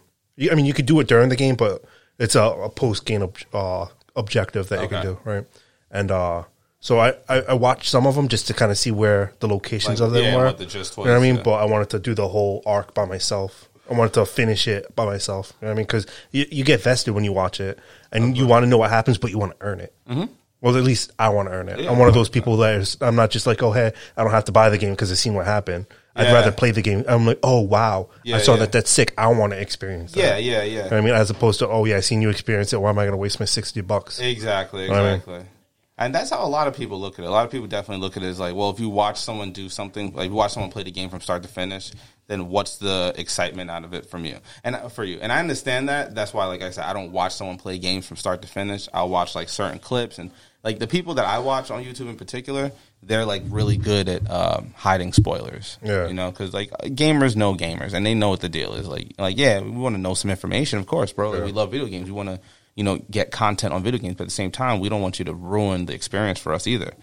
I 0.52 0.56
mean, 0.56 0.66
you 0.66 0.74
could 0.74 0.86
do 0.86 1.00
it 1.00 1.08
during 1.08 1.30
the 1.30 1.36
game, 1.36 1.56
but 1.56 1.84
it's 2.20 2.36
a, 2.36 2.44
a 2.44 2.70
post 2.70 3.06
game 3.06 3.24
ob- 3.24 3.38
uh, 3.54 3.86
objective 4.16 4.70
that 4.70 4.82
you 4.82 4.88
can 4.88 5.04
do, 5.04 5.20
right? 5.26 5.46
And 5.92 6.10
uh, 6.12 6.44
so 6.80 7.00
I, 7.00 7.10
I, 7.30 7.42
I 7.50 7.54
watched 7.54 7.90
some 7.90 8.06
of 8.08 8.16
them 8.16 8.28
just 8.28 8.48
to 8.48 8.54
kind 8.54 8.72
of 8.72 8.78
see 8.78 8.92
where 8.92 9.34
the 9.40 9.48
locations 9.48 10.00
Like, 10.02 10.08
of 10.08 10.14
them 10.14 10.24
yeah, 10.24 10.38
were. 10.38 10.52
the 10.54 10.66
gist 10.66 10.98
You 10.98 11.06
know 11.06 11.12
what 11.12 11.18
I 11.18 11.22
mean? 11.22 11.36
yeah. 11.38 11.44
But 11.44 11.54
I 11.54 11.66
wanted 11.66 11.90
to 11.92 12.00
do 12.00 12.14
the 12.14 12.28
whole 12.28 12.62
arc 12.66 12.94
by 12.94 13.06
myself. 13.06 13.70
I 13.90 13.94
wanted 13.96 14.14
to 14.14 14.26
finish 14.26 14.68
it 14.68 14.96
by 14.96 15.06
myself. 15.06 15.54
You 15.62 15.66
know 15.68 15.72
what 15.72 15.74
I 15.74 15.78
mean? 15.78 15.86
Because 15.86 16.06
you, 16.32 16.46
you 16.52 16.64
get 16.64 16.82
vested 16.82 17.14
when 17.16 17.24
you 17.24 17.34
watch 17.34 17.60
it, 17.60 17.78
and 18.12 18.38
you 18.38 18.46
want 18.48 18.64
to 18.64 18.68
know 18.70 18.78
what 18.78 18.90
happens, 18.92 19.18
but 19.18 19.30
you 19.32 19.38
want 19.40 19.58
to 19.60 19.66
earn 19.66 19.80
it. 19.82 19.94
Mm-hmm. 20.10 20.32
Well, 20.64 20.78
at 20.78 20.84
least 20.86 21.12
I 21.20 21.28
want 21.28 21.50
to 21.50 21.54
earn 21.54 21.68
it. 21.68 21.82
Yeah. 21.82 21.92
I'm 21.92 22.00
one 22.00 22.08
of 22.08 22.14
those 22.14 22.30
people 22.30 22.56
that 22.58 22.76
is, 22.76 22.96
I'm 23.02 23.18
not 23.18 23.32
just 23.32 23.46
like, 23.46 23.62
oh, 23.62 23.74
hey, 23.74 23.92
I 24.16 24.24
don't 24.24 24.32
have 24.32 24.46
to 24.46 24.54
buy 24.54 24.70
the 24.70 24.78
game 24.78 24.92
because 24.92 25.12
I've 25.12 25.18
seen 25.18 25.34
what 25.34 25.46
happened. 25.46 25.88
I'd 26.16 26.28
Yeah. 26.28 26.34
rather 26.34 26.54
play 26.54 26.72
the 26.72 26.82
game. 26.82 27.04
I'm 27.06 27.26
like, 27.26 27.40
oh, 27.44 27.60
wow. 27.60 28.08
Yeah, 28.24 28.38
I 28.38 28.40
saw 28.40 28.54
yeah. 28.54 28.60
that 28.60 28.72
that's 28.72 28.90
sick. 28.90 29.14
I 29.18 29.28
want 29.28 29.52
to 29.52 29.60
experience 29.60 30.14
that. 30.14 30.22
Yeah, 30.22 30.38
yeah, 30.38 30.64
You 30.64 30.78
know 30.78 30.88
yeah. 30.90 30.96
I 30.98 31.02
mean? 31.02 31.14
As 31.14 31.30
opposed 31.30 31.60
to, 31.60 31.68
oh, 31.68 31.84
yeah, 31.84 31.98
I 31.98 32.00
seen 32.00 32.22
you 32.22 32.30
experience 32.30 32.72
it. 32.72 32.80
Why 32.80 32.92
am 32.92 32.98
I 32.98 33.04
going 33.04 33.12
to 33.12 33.18
waste 33.18 33.42
my 33.42 33.46
60 33.46 33.82
bucks? 33.82 34.20
Exactly, 34.20 34.88
know 34.88 34.94
what 34.94 35.28
I 35.30 35.38
mean? 35.40 35.48
And 36.06 36.14
that's 36.16 36.30
how 36.30 36.46
a 36.46 36.48
lot 36.48 36.68
of 36.68 36.76
people 36.76 37.00
look 37.00 37.20
at 37.20 37.26
it. 37.26 37.28
A 37.28 37.32
lot 37.32 37.46
of 37.46 37.52
people 37.52 37.68
definitely 37.68 38.02
look 38.02 38.18
at 38.18 38.24
it 38.24 38.28
as 38.28 38.40
like, 38.40 38.56
well, 38.56 38.70
if 38.70 38.80
you 38.80 38.90
watch 38.90 39.18
someone 39.20 39.52
do 39.52 39.70
something, 39.70 40.14
like 40.14 40.30
you 40.30 40.36
watch 40.36 40.52
someone 40.54 40.72
play 40.72 40.84
the 40.84 40.92
game 40.92 41.10
from 41.10 41.22
start 41.22 41.44
to 41.44 41.50
finish, 41.50 41.92
then 42.28 42.50
what's 42.50 42.78
the 42.78 43.14
excitement 43.18 43.70
out 43.70 43.84
of 43.84 43.94
it 43.94 44.06
from 44.10 44.24
you 44.26 44.38
and 44.64 44.76
uh, 44.76 44.88
for 44.90 45.04
you? 45.04 45.20
And 45.22 45.32
I 45.32 45.40
understand 45.40 45.90
that. 45.90 46.16
That's 46.16 46.34
why, 46.34 46.46
like 46.46 46.62
I 46.62 46.70
said, 46.72 46.86
I 46.86 46.94
don't 46.94 47.12
watch 47.12 47.34
someone 47.36 47.58
play 47.58 47.78
games 47.80 48.06
from 48.08 48.18
start 48.18 48.42
to 48.44 48.48
finish. 48.48 48.88
I'll 48.94 49.10
watch 49.10 49.36
like 49.36 49.50
certain 49.50 49.80
clips 49.80 50.20
and 50.20 50.32
like 50.64 50.80
the 50.80 50.88
people 50.88 51.16
that 51.16 51.26
I 51.26 51.40
watch 51.40 51.70
on 51.72 51.84
YouTube 51.84 52.08
in 52.10 52.16
particular, 52.16 52.72
they're 53.02 53.26
like 53.26 53.44
really 53.50 53.76
good 53.76 54.08
at 54.08 54.30
um, 54.32 54.74
hiding 54.78 55.12
spoilers. 55.12 55.78
Yeah. 55.84 56.08
you 56.08 56.14
know, 56.14 56.32
because 56.32 56.54
like 56.54 56.72
gamers 56.72 57.36
know 57.36 57.54
gamers 57.56 57.94
and 57.94 58.06
they 58.06 58.14
know 58.14 58.30
what 58.30 58.40
the 58.40 58.48
deal 58.50 58.74
is. 58.76 58.88
Like, 58.88 59.14
like 59.20 59.38
yeah, 59.38 59.60
we 59.60 59.72
want 59.72 59.96
to 59.96 60.02
know 60.02 60.14
some 60.14 60.32
information, 60.32 60.80
of 60.80 60.88
course, 60.88 61.12
bro. 61.12 61.32
Like, 61.32 61.40
Yeah. 61.40 61.46
we 61.46 61.52
love 61.52 61.72
video 61.72 61.88
games. 61.88 62.06
We 62.06 62.14
want 62.14 62.30
to 62.30 62.40
you 62.76 62.84
know 62.84 62.98
get 63.12 63.32
content 63.32 63.74
on 63.74 63.84
video 63.84 64.00
games, 64.00 64.16
but 64.16 64.24
at 64.24 64.28
the 64.28 64.32
same 64.34 64.52
time, 64.52 64.80
we 64.80 64.90
don't 64.90 65.02
want 65.02 65.20
you 65.20 65.26
to 65.26 65.34
ruin 65.34 65.86
the 65.86 65.94
experience 65.94 66.40
for 66.40 66.54
us 66.54 66.68
either. 66.68 66.94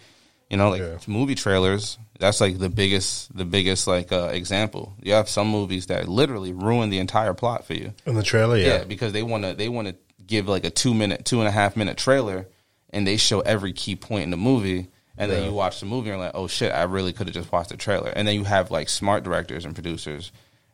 You 0.49 0.57
know, 0.57 0.69
like 0.69 0.81
Yeah. 0.81 0.97
movie 1.07 1.35
trailers. 1.35 1.97
That's 2.19 2.41
like 2.41 2.59
the 2.59 2.69
biggest, 2.69 3.35
the 3.35 3.45
biggest 3.45 3.87
like 3.87 4.11
uh, 4.11 4.29
example. 4.33 4.93
You 5.01 5.13
have 5.13 5.27
some 5.29 5.47
movies 5.47 5.87
that 5.87 6.07
literally 6.07 6.51
ruin 6.53 6.89
the 6.89 6.99
entire 6.99 7.33
plot 7.33 7.65
for 7.65 7.73
you. 7.73 7.93
In 8.05 8.15
the 8.15 8.21
trailer, 8.23 8.57
Yeah, 8.57 8.67
yeah. 8.79 8.83
because 8.83 9.13
they 9.13 9.23
want 9.23 9.43
to 9.45 9.53
they 9.53 9.69
want 9.69 9.87
to 9.87 9.95
give 10.27 10.47
like 10.47 10.65
a 10.65 10.69
two 10.69 10.93
minute, 10.93 11.23
two 11.25 11.39
and 11.39 11.47
a 11.47 11.51
half 11.51 11.75
minute 11.77 11.97
trailer, 11.97 12.47
and 12.91 13.07
they 13.07 13.17
show 13.17 13.39
every 13.39 13.71
key 13.73 13.95
point 13.95 14.23
in 14.25 14.29
the 14.29 14.37
movie, 14.37 14.87
and 15.17 15.31
then 15.31 15.41
Yeah. 15.43 15.47
you 15.49 15.53
watch 15.53 15.79
the 15.79 15.85
movie 15.85 16.09
and 16.09 16.17
you're 16.19 16.25
like, 16.25 16.35
oh 16.35 16.47
shit, 16.47 16.71
I 16.73 16.83
really 16.83 17.13
could 17.13 17.27
have 17.27 17.33
just 17.33 17.51
watched 17.51 17.69
the 17.69 17.77
trailer. 17.77 18.09
And 18.09 18.27
then 18.27 18.35
you 18.35 18.43
have 18.43 18.69
like 18.71 18.89
smart 18.89 19.23
directors 19.23 19.63
and 19.65 19.73
producers, 19.73 20.31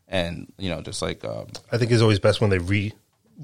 and 0.08 0.52
you 0.58 0.70
know 0.72 0.82
just 0.82 1.02
like 1.04 1.24
um, 1.24 1.48
I 1.72 1.78
think 1.78 1.92
it's 1.92 2.02
always 2.02 2.20
best 2.20 2.42
when 2.42 2.50
they 2.50 2.58
re 2.60 2.94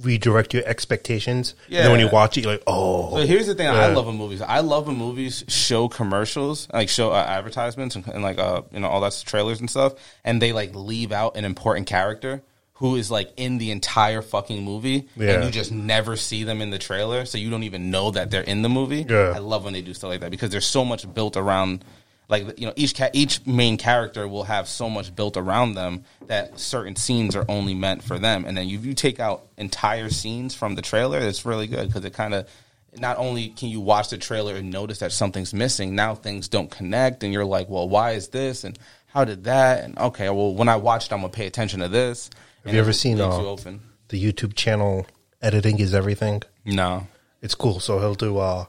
redirect 0.02 0.54
your 0.54 0.64
expectations. 0.66 1.54
And 1.68 1.76
then 1.78 1.92
when 1.92 2.00
you 2.00 2.10
watch 2.10 2.38
it, 2.38 2.42
you're 2.44 2.54
like, 2.54 2.64
oh. 2.68 3.12
But 3.12 3.28
here's 3.28 3.48
the 3.48 3.56
thing 3.56 3.68
I 3.68 3.88
love 3.88 4.08
in 4.08 4.16
movies. 4.16 4.42
I 4.42 4.60
love 4.62 4.88
when 4.88 4.98
movies 4.98 5.44
show 5.48 5.88
commercials, 5.88 6.68
like 6.74 6.90
show 6.90 7.12
uh, 7.12 7.18
advertisements 7.28 7.96
and, 7.96 8.08
and 8.08 8.24
like 8.24 8.40
uh 8.40 8.64
you 8.72 8.80
know 8.80 8.88
all 8.88 9.02
that's 9.02 9.22
trailers 9.22 9.60
and 9.60 9.70
stuff, 9.70 9.94
and 10.24 10.42
they 10.42 10.52
like 10.54 10.74
leave 10.76 11.12
out 11.12 11.38
an 11.38 11.46
important 11.46 11.88
character 11.88 12.42
who 12.78 12.96
is 12.96 13.12
like 13.12 13.32
in 13.38 13.60
the 13.60 13.70
entire 13.72 14.22
fucking 14.24 14.64
movie, 14.64 15.08
Yeah. 15.16 15.34
and 15.34 15.44
you 15.46 15.52
just 15.52 15.72
never 15.72 16.16
see 16.18 16.44
them 16.44 16.60
in 16.60 16.70
the 16.72 16.80
trailer, 16.80 17.24
so 17.26 17.38
you 17.38 17.50
don't 17.52 17.64
even 17.64 17.92
know 17.92 18.10
that 18.12 18.32
they're 18.32 18.42
in 18.42 18.62
the 18.64 18.70
movie. 18.70 19.06
Yeah. 19.08 19.32
I 19.36 19.38
love 19.38 19.64
when 19.64 19.74
they 19.74 19.82
do 19.82 19.94
stuff 19.94 20.10
like 20.10 20.22
that 20.22 20.32
because 20.32 20.50
there's 20.50 20.66
so 20.66 20.84
much 20.84 21.12
built 21.14 21.38
around. 21.38 21.86
Like 22.34 22.60
you 22.60 22.66
know, 22.66 22.74
each 22.76 22.96
ca- 22.96 23.12
each 23.14 23.46
main 23.46 23.78
character 23.78 24.28
will 24.28 24.46
have 24.46 24.68
so 24.68 24.90
much 24.90 25.16
built 25.16 25.38
around 25.38 25.76
them 25.76 26.04
that 26.26 26.60
certain 26.60 26.96
scenes 26.96 27.36
are 27.36 27.46
only 27.48 27.76
meant 27.76 28.04
for 28.04 28.18
them, 28.18 28.46
and 28.46 28.58
then 28.58 28.68
you 28.68 28.80
you 28.80 28.96
take 28.96 29.20
out 29.20 29.46
entire 29.56 30.10
scenes 30.10 30.56
from 30.56 30.74
the 30.74 30.82
trailer, 30.82 31.20
it's 31.20 31.46
really 31.46 31.68
good 31.68 31.86
because 31.88 32.04
it 32.04 32.14
kind 32.14 32.34
of 32.34 32.50
not 32.98 33.20
only 33.20 33.50
can 33.50 33.70
you 33.70 33.80
watch 33.82 34.10
the 34.10 34.18
trailer 34.18 34.56
and 34.56 34.72
notice 34.72 34.98
that 34.98 35.12
something's 35.12 35.54
missing, 35.54 35.94
now 35.94 36.16
things 36.16 36.48
don't 36.48 36.72
connect, 36.72 37.24
and 37.24 37.32
you're 37.32 37.46
like, 37.46 37.70
well, 37.70 37.88
why 37.88 38.14
is 38.14 38.30
this, 38.30 38.64
and 38.64 38.80
how 39.06 39.24
did 39.26 39.44
that, 39.44 39.84
and 39.84 39.96
okay, 40.00 40.28
well, 40.32 40.56
when 40.56 40.70
I 40.70 40.78
watch 40.78 41.06
it, 41.06 41.14
I'm 41.14 41.20
gonna 41.22 41.32
pay 41.32 41.46
attention 41.46 41.82
to 41.82 41.88
this. 41.88 42.32
Have 42.66 42.74
you 42.74 42.80
ever 42.80 42.94
seen 42.94 43.22
uh, 43.22 43.38
you 43.38 43.80
the 44.08 44.34
YouTube 44.34 44.56
channel 44.56 45.06
Editing 45.40 45.80
is 45.80 45.94
Everything? 45.94 46.42
No. 46.66 47.06
It's 47.44 47.54
cool. 47.54 47.80
So 47.80 48.00
he'll 48.00 48.16
do 48.16 48.40
uh 48.40 48.66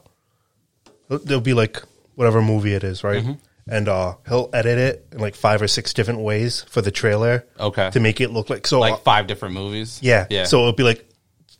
there'll 1.09 1.41
be 1.41 1.55
like 1.55 1.81
whatever 2.13 2.43
movie 2.43 2.73
it 2.73 2.83
is, 2.83 3.03
right? 3.03 3.23
Mm-hmm. 3.23 3.44
And 3.67 3.87
uh 3.89 4.15
he'll 4.27 4.49
edit 4.53 4.77
it 4.77 5.07
in 5.11 5.19
like 5.19 5.33
five 5.35 5.61
or 5.61 5.67
six 5.67 5.93
different 5.93 6.19
ways 6.21 6.63
for 6.69 6.81
the 6.81 6.91
trailer. 6.91 7.47
Okay. 7.59 7.89
To 7.91 7.99
make 7.99 8.21
it 8.21 8.29
look 8.29 8.49
like 8.49 8.67
so 8.67 8.77
uh, 8.77 8.91
Like 8.91 9.01
five 9.03 9.25
different 9.27 9.55
movies. 9.55 9.99
yeah. 10.03 10.27
yeah. 10.29 10.43
So 10.45 10.59
it'll 10.59 10.73
be 10.73 10.83
like 10.83 11.09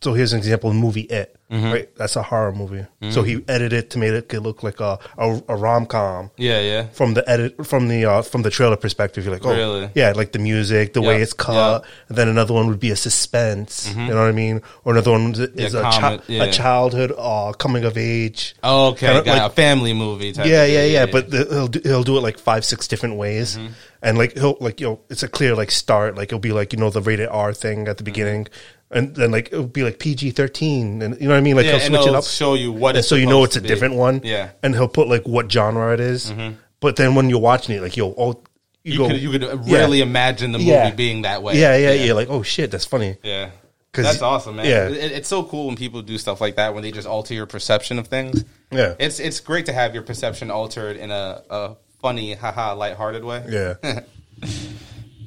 so 0.02 0.14
here's 0.14 0.34
an 0.34 0.38
example 0.38 0.70
of 0.70 0.76
the 0.76 0.82
movie 0.82 1.02
It. 1.02 1.35
Mm-hmm. 1.52 1.72
Right? 1.72 1.96
That's 1.96 2.16
a 2.16 2.24
horror 2.24 2.52
movie. 2.52 2.88
So 3.12 3.22
he 3.22 3.44
edited 3.48 3.74
it 3.74 3.90
to 3.92 4.00
make 4.00 4.34
it 4.34 4.42
look 4.42 4.64
like 4.64 4.80
a 4.80 4.98
a, 5.18 5.40
a 5.48 5.56
rom 5.56 5.86
com. 5.86 6.32
yeah, 6.38 6.60
yeah. 6.60 6.88
From 6.88 7.14
the 7.14 7.24
edit, 7.30 7.68
from 7.68 7.88
the 7.88 8.04
uh, 8.06 8.22
from 8.24 8.42
the 8.42 8.50
trailer 8.50 8.76
perspective, 8.78 9.26
you're 9.26 9.34
like, 9.34 9.46
oh, 9.46 9.54
Really? 9.56 9.92
yeah, 9.94 10.12
like 10.16 10.32
the 10.32 10.40
music, 10.40 10.94
the 10.94 11.04
way 11.04 11.22
it's 11.22 11.34
cut. 11.34 11.86
And 12.10 12.18
then 12.18 12.30
another 12.30 12.56
one 12.56 12.66
would 12.68 12.80
be 12.80 12.90
a 12.90 12.96
suspense. 12.96 13.88
You 13.96 13.96
know 14.08 14.16
what 14.16 14.28
I 14.28 14.32
mean? 14.32 14.64
Or 14.86 14.94
another 14.94 15.12
one 15.12 15.34
is 15.34 15.40
is 15.40 15.74
a, 15.76 15.84
chi- 15.84 16.20
yeah. 16.28 16.46
a 16.46 16.52
childhood 16.52 17.14
uh, 17.16 17.54
coming 17.54 17.84
of 17.86 17.96
age. 17.96 18.56
Oh, 18.64 18.88
okay, 18.90 19.06
Kinda 19.08 19.22
got 19.24 19.38
like- 19.38 19.52
a 19.52 19.56
family 19.56 19.94
movie. 19.94 20.32
Type 20.32 20.48
Yeah, 20.48 20.64
of 20.64 20.70
yeah, 20.72 20.82
thing. 20.82 20.94
yeah. 20.94 21.06
But 21.06 21.30
the, 21.30 21.46
he'll 21.50 21.68
do, 21.68 21.80
he'll 21.84 22.04
do 22.04 22.18
it 22.18 22.22
like 22.22 22.40
five, 22.40 22.66
six 22.66 22.88
different 22.88 23.18
ways, 23.18 23.58
Mm-hmm. 23.58 23.68
and 24.02 24.18
like 24.18 24.34
he'll 24.34 24.58
like 24.60 24.80
you 24.82 24.88
know 24.88 25.00
it's 25.12 25.22
a 25.22 25.28
clear 25.28 25.54
like 25.56 25.70
start. 25.70 26.16
Like 26.16 26.30
it'll 26.30 26.40
be 26.40 26.54
like 26.54 26.74
you 26.74 26.80
know 26.80 26.90
the 26.90 27.02
rated 27.02 27.30
R 27.30 27.54
thing 27.54 27.88
at 27.88 27.98
the 27.98 28.04
Mm-hmm. 28.04 28.06
beginning, 28.06 28.48
and 28.92 29.16
then 29.16 29.32
like 29.32 29.50
it 29.52 29.58
would 29.58 29.74
be 29.74 29.84
like 29.84 30.00
PG 30.00 30.32
thirteen, 30.32 31.02
and 31.02 31.16
you 31.20 31.28
know 31.28 31.34
what 31.34 31.38
I 31.38 31.42
mean. 31.42 31.56
Like 31.56 31.66
yeah, 31.66 31.78
he'll 31.80 31.88
switch 31.98 32.08
it 32.08 32.16
up, 32.16 32.24
show 32.26 32.54
you 32.54 32.72
what 32.72 33.04
so 33.04 33.16
you 33.16 33.26
know 33.26 33.44
it's 33.44 33.56
a 33.56 33.62
be. 33.62 33.68
different 33.68 33.96
one. 33.96 34.22
Yeah. 34.24 34.48
Mm-hmm. 34.48 34.56
and 34.64 34.76
he'll 34.76 34.88
put 34.88 35.08
like 35.08 35.28
what 35.28 35.52
genre 35.52 35.94
it 35.94 36.00
is. 36.00 36.32
But 36.80 36.96
then 36.98 37.16
when 37.16 37.30
you're 37.30 37.40
watching 37.40 37.76
it, 37.76 37.82
like 37.82 37.98
yo, 37.98 38.14
oh, 38.18 38.44
you, 38.84 38.92
You 38.94 38.98
go, 39.00 39.08
could 39.08 39.22
you 39.22 39.32
could 39.32 39.42
yeah. 39.66 39.78
really 39.80 40.02
imagine 40.02 40.52
the 40.52 40.60
movie 40.60 40.70
Yeah. 40.70 40.92
being 40.92 41.24
that 41.24 41.42
way. 41.42 41.60
yeah, 41.60 41.76
yeah, 41.78 41.94
yeah, 41.94 42.14
Like 42.14 42.30
oh 42.30 42.44
shit, 42.44 42.70
that's 42.72 42.86
funny. 42.86 43.18
Yeah. 43.24 43.50
That's 43.94 44.22
awesome, 44.22 44.58
man. 44.58 44.66
yeah. 44.66 44.90
It, 44.90 45.14
it's 45.14 45.30
so 45.30 45.44
cool 45.44 45.68
when 45.68 45.78
people 45.78 46.02
do 46.02 46.18
stuff 46.18 46.42
like 46.42 46.58
that 46.58 46.74
when 46.74 46.84
they 46.84 46.92
just 46.92 47.08
alter 47.08 47.34
your 47.34 47.46
perception 47.46 47.98
of 47.98 48.08
things. 48.08 48.44
Yeah. 48.70 48.96
It's 49.00 49.20
it's 49.22 49.40
great 49.40 49.68
to 49.68 49.74
have 49.74 49.94
your 49.94 50.04
perception 50.04 50.52
altered 50.52 50.98
in 50.98 51.12
a, 51.12 51.42
a 51.50 51.76
funny, 52.02 52.34
haha, 52.34 52.76
lighthearted 52.76 53.24
way. 53.24 53.46
Yeah, 53.48 53.76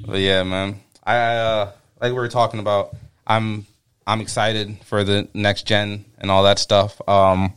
But 0.07 0.21
yeah, 0.21 0.43
man. 0.43 0.81
I 1.05 1.17
uh, 1.17 1.73
like 2.01 2.11
we 2.11 2.19
were 2.19 2.29
talking 2.29 2.61
about. 2.61 2.95
I'm 3.29 3.67
I'm 4.07 4.21
excited 4.23 4.79
for 4.85 5.05
the 5.05 5.29
next 5.35 5.67
gen 5.67 6.05
and 6.19 6.31
all 6.31 6.45
that 6.45 6.59
stuff. 6.59 7.01
Um, 7.07 7.53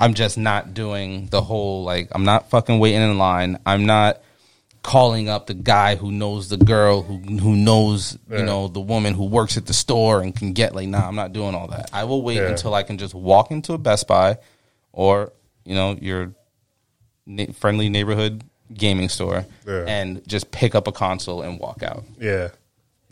I'm 0.00 0.14
just 0.14 0.38
not 0.38 0.72
doing 0.74 1.26
the 1.26 1.40
whole 1.42 1.84
like 1.84 2.08
I'm 2.12 2.24
not 2.24 2.50
fucking 2.50 2.78
waiting 2.78 3.02
in 3.02 3.18
line. 3.18 3.58
I'm 3.66 3.84
not 3.86 4.20
calling 4.82 5.28
up 5.30 5.46
the 5.46 5.54
guy 5.54 5.96
who 5.96 6.12
knows 6.12 6.48
the 6.50 6.58
girl 6.58 7.02
who 7.02 7.16
who 7.38 7.56
knows 7.56 8.18
Yeah. 8.30 8.38
you 8.40 8.44
know 8.44 8.68
the 8.68 8.80
woman 8.80 9.14
who 9.14 9.24
works 9.24 9.56
at 9.56 9.64
the 9.66 9.72
store 9.72 10.20
and 10.20 10.36
can 10.36 10.52
get 10.52 10.74
like 10.74 10.88
nah 10.88 11.08
I'm 11.08 11.14
not 11.16 11.32
doing 11.32 11.54
all 11.54 11.68
that. 11.68 11.88
I 11.92 12.04
will 12.04 12.22
wait 12.22 12.36
Yeah. 12.36 12.48
until 12.50 12.74
I 12.74 12.82
can 12.82 12.98
just 12.98 13.14
walk 13.14 13.50
into 13.50 13.72
a 13.72 13.78
Best 13.78 14.06
Buy 14.06 14.36
or 14.92 15.32
you 15.64 15.74
know 15.74 15.96
your 16.00 16.34
na- 17.26 17.50
friendly 17.54 17.88
neighborhood 17.88 18.44
gaming 18.74 19.08
store 19.08 19.46
Yeah. 19.66 19.84
and 19.88 20.26
just 20.28 20.50
pick 20.50 20.74
up 20.74 20.86
a 20.86 20.92
console 20.92 21.40
and 21.42 21.58
walk 21.58 21.82
out. 21.82 22.04
yeah. 22.20 22.48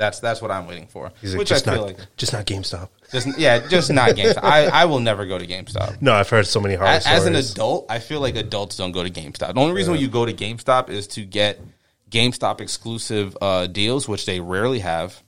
That's 0.03 0.19
that's 0.19 0.43
what 0.43 0.51
I'm 0.51 0.67
waiting 0.67 0.89
for. 0.89 1.13
He's 1.21 1.33
like, 1.33 1.39
Which 1.39 1.53
I 1.53 1.55
just 1.55 1.65
feel 1.65 1.77
not, 1.77 1.87
like 1.87 1.99
just 2.17 2.33
not 2.33 2.45
GameStop. 2.45 2.89
just 3.13 3.39
yeah, 3.39 3.61
just 3.69 3.89
not 3.93 4.11
GameStop. 4.11 4.43
I, 4.43 4.67
I 4.67 4.85
will 4.87 4.99
never 4.99 5.27
go 5.27 5.39
to 5.39 5.47
GameStop. 5.47 6.03
No, 6.03 6.13
I've 6.13 6.29
heard 6.29 6.45
so 6.45 6.59
many 6.59 6.75
horror 6.75 6.89
As, 6.89 7.07
as 7.07 7.25
an 7.25 7.37
adult, 7.37 7.87
I 7.89 8.01
feel 8.01 8.19
like 8.19 8.35
adults 8.35 8.77
don't 8.77 8.91
go 8.91 9.05
to 9.05 9.11
GameStop. 9.11 9.55
The 9.55 9.61
only 9.61 9.75
reason 9.75 9.95
why 9.95 10.01
you 10.01 10.09
go 10.09 10.27
to 10.27 10.33
GameStop 10.33 10.89
is 10.89 11.07
to 11.09 11.25
get 11.25 11.61
GameStop 12.11 12.61
exclusive 12.61 13.39
uh, 13.41 13.69
deals, 13.69 14.09
which 14.09 14.27
they 14.27 14.41
rarely 14.41 14.81
have, 14.81 15.23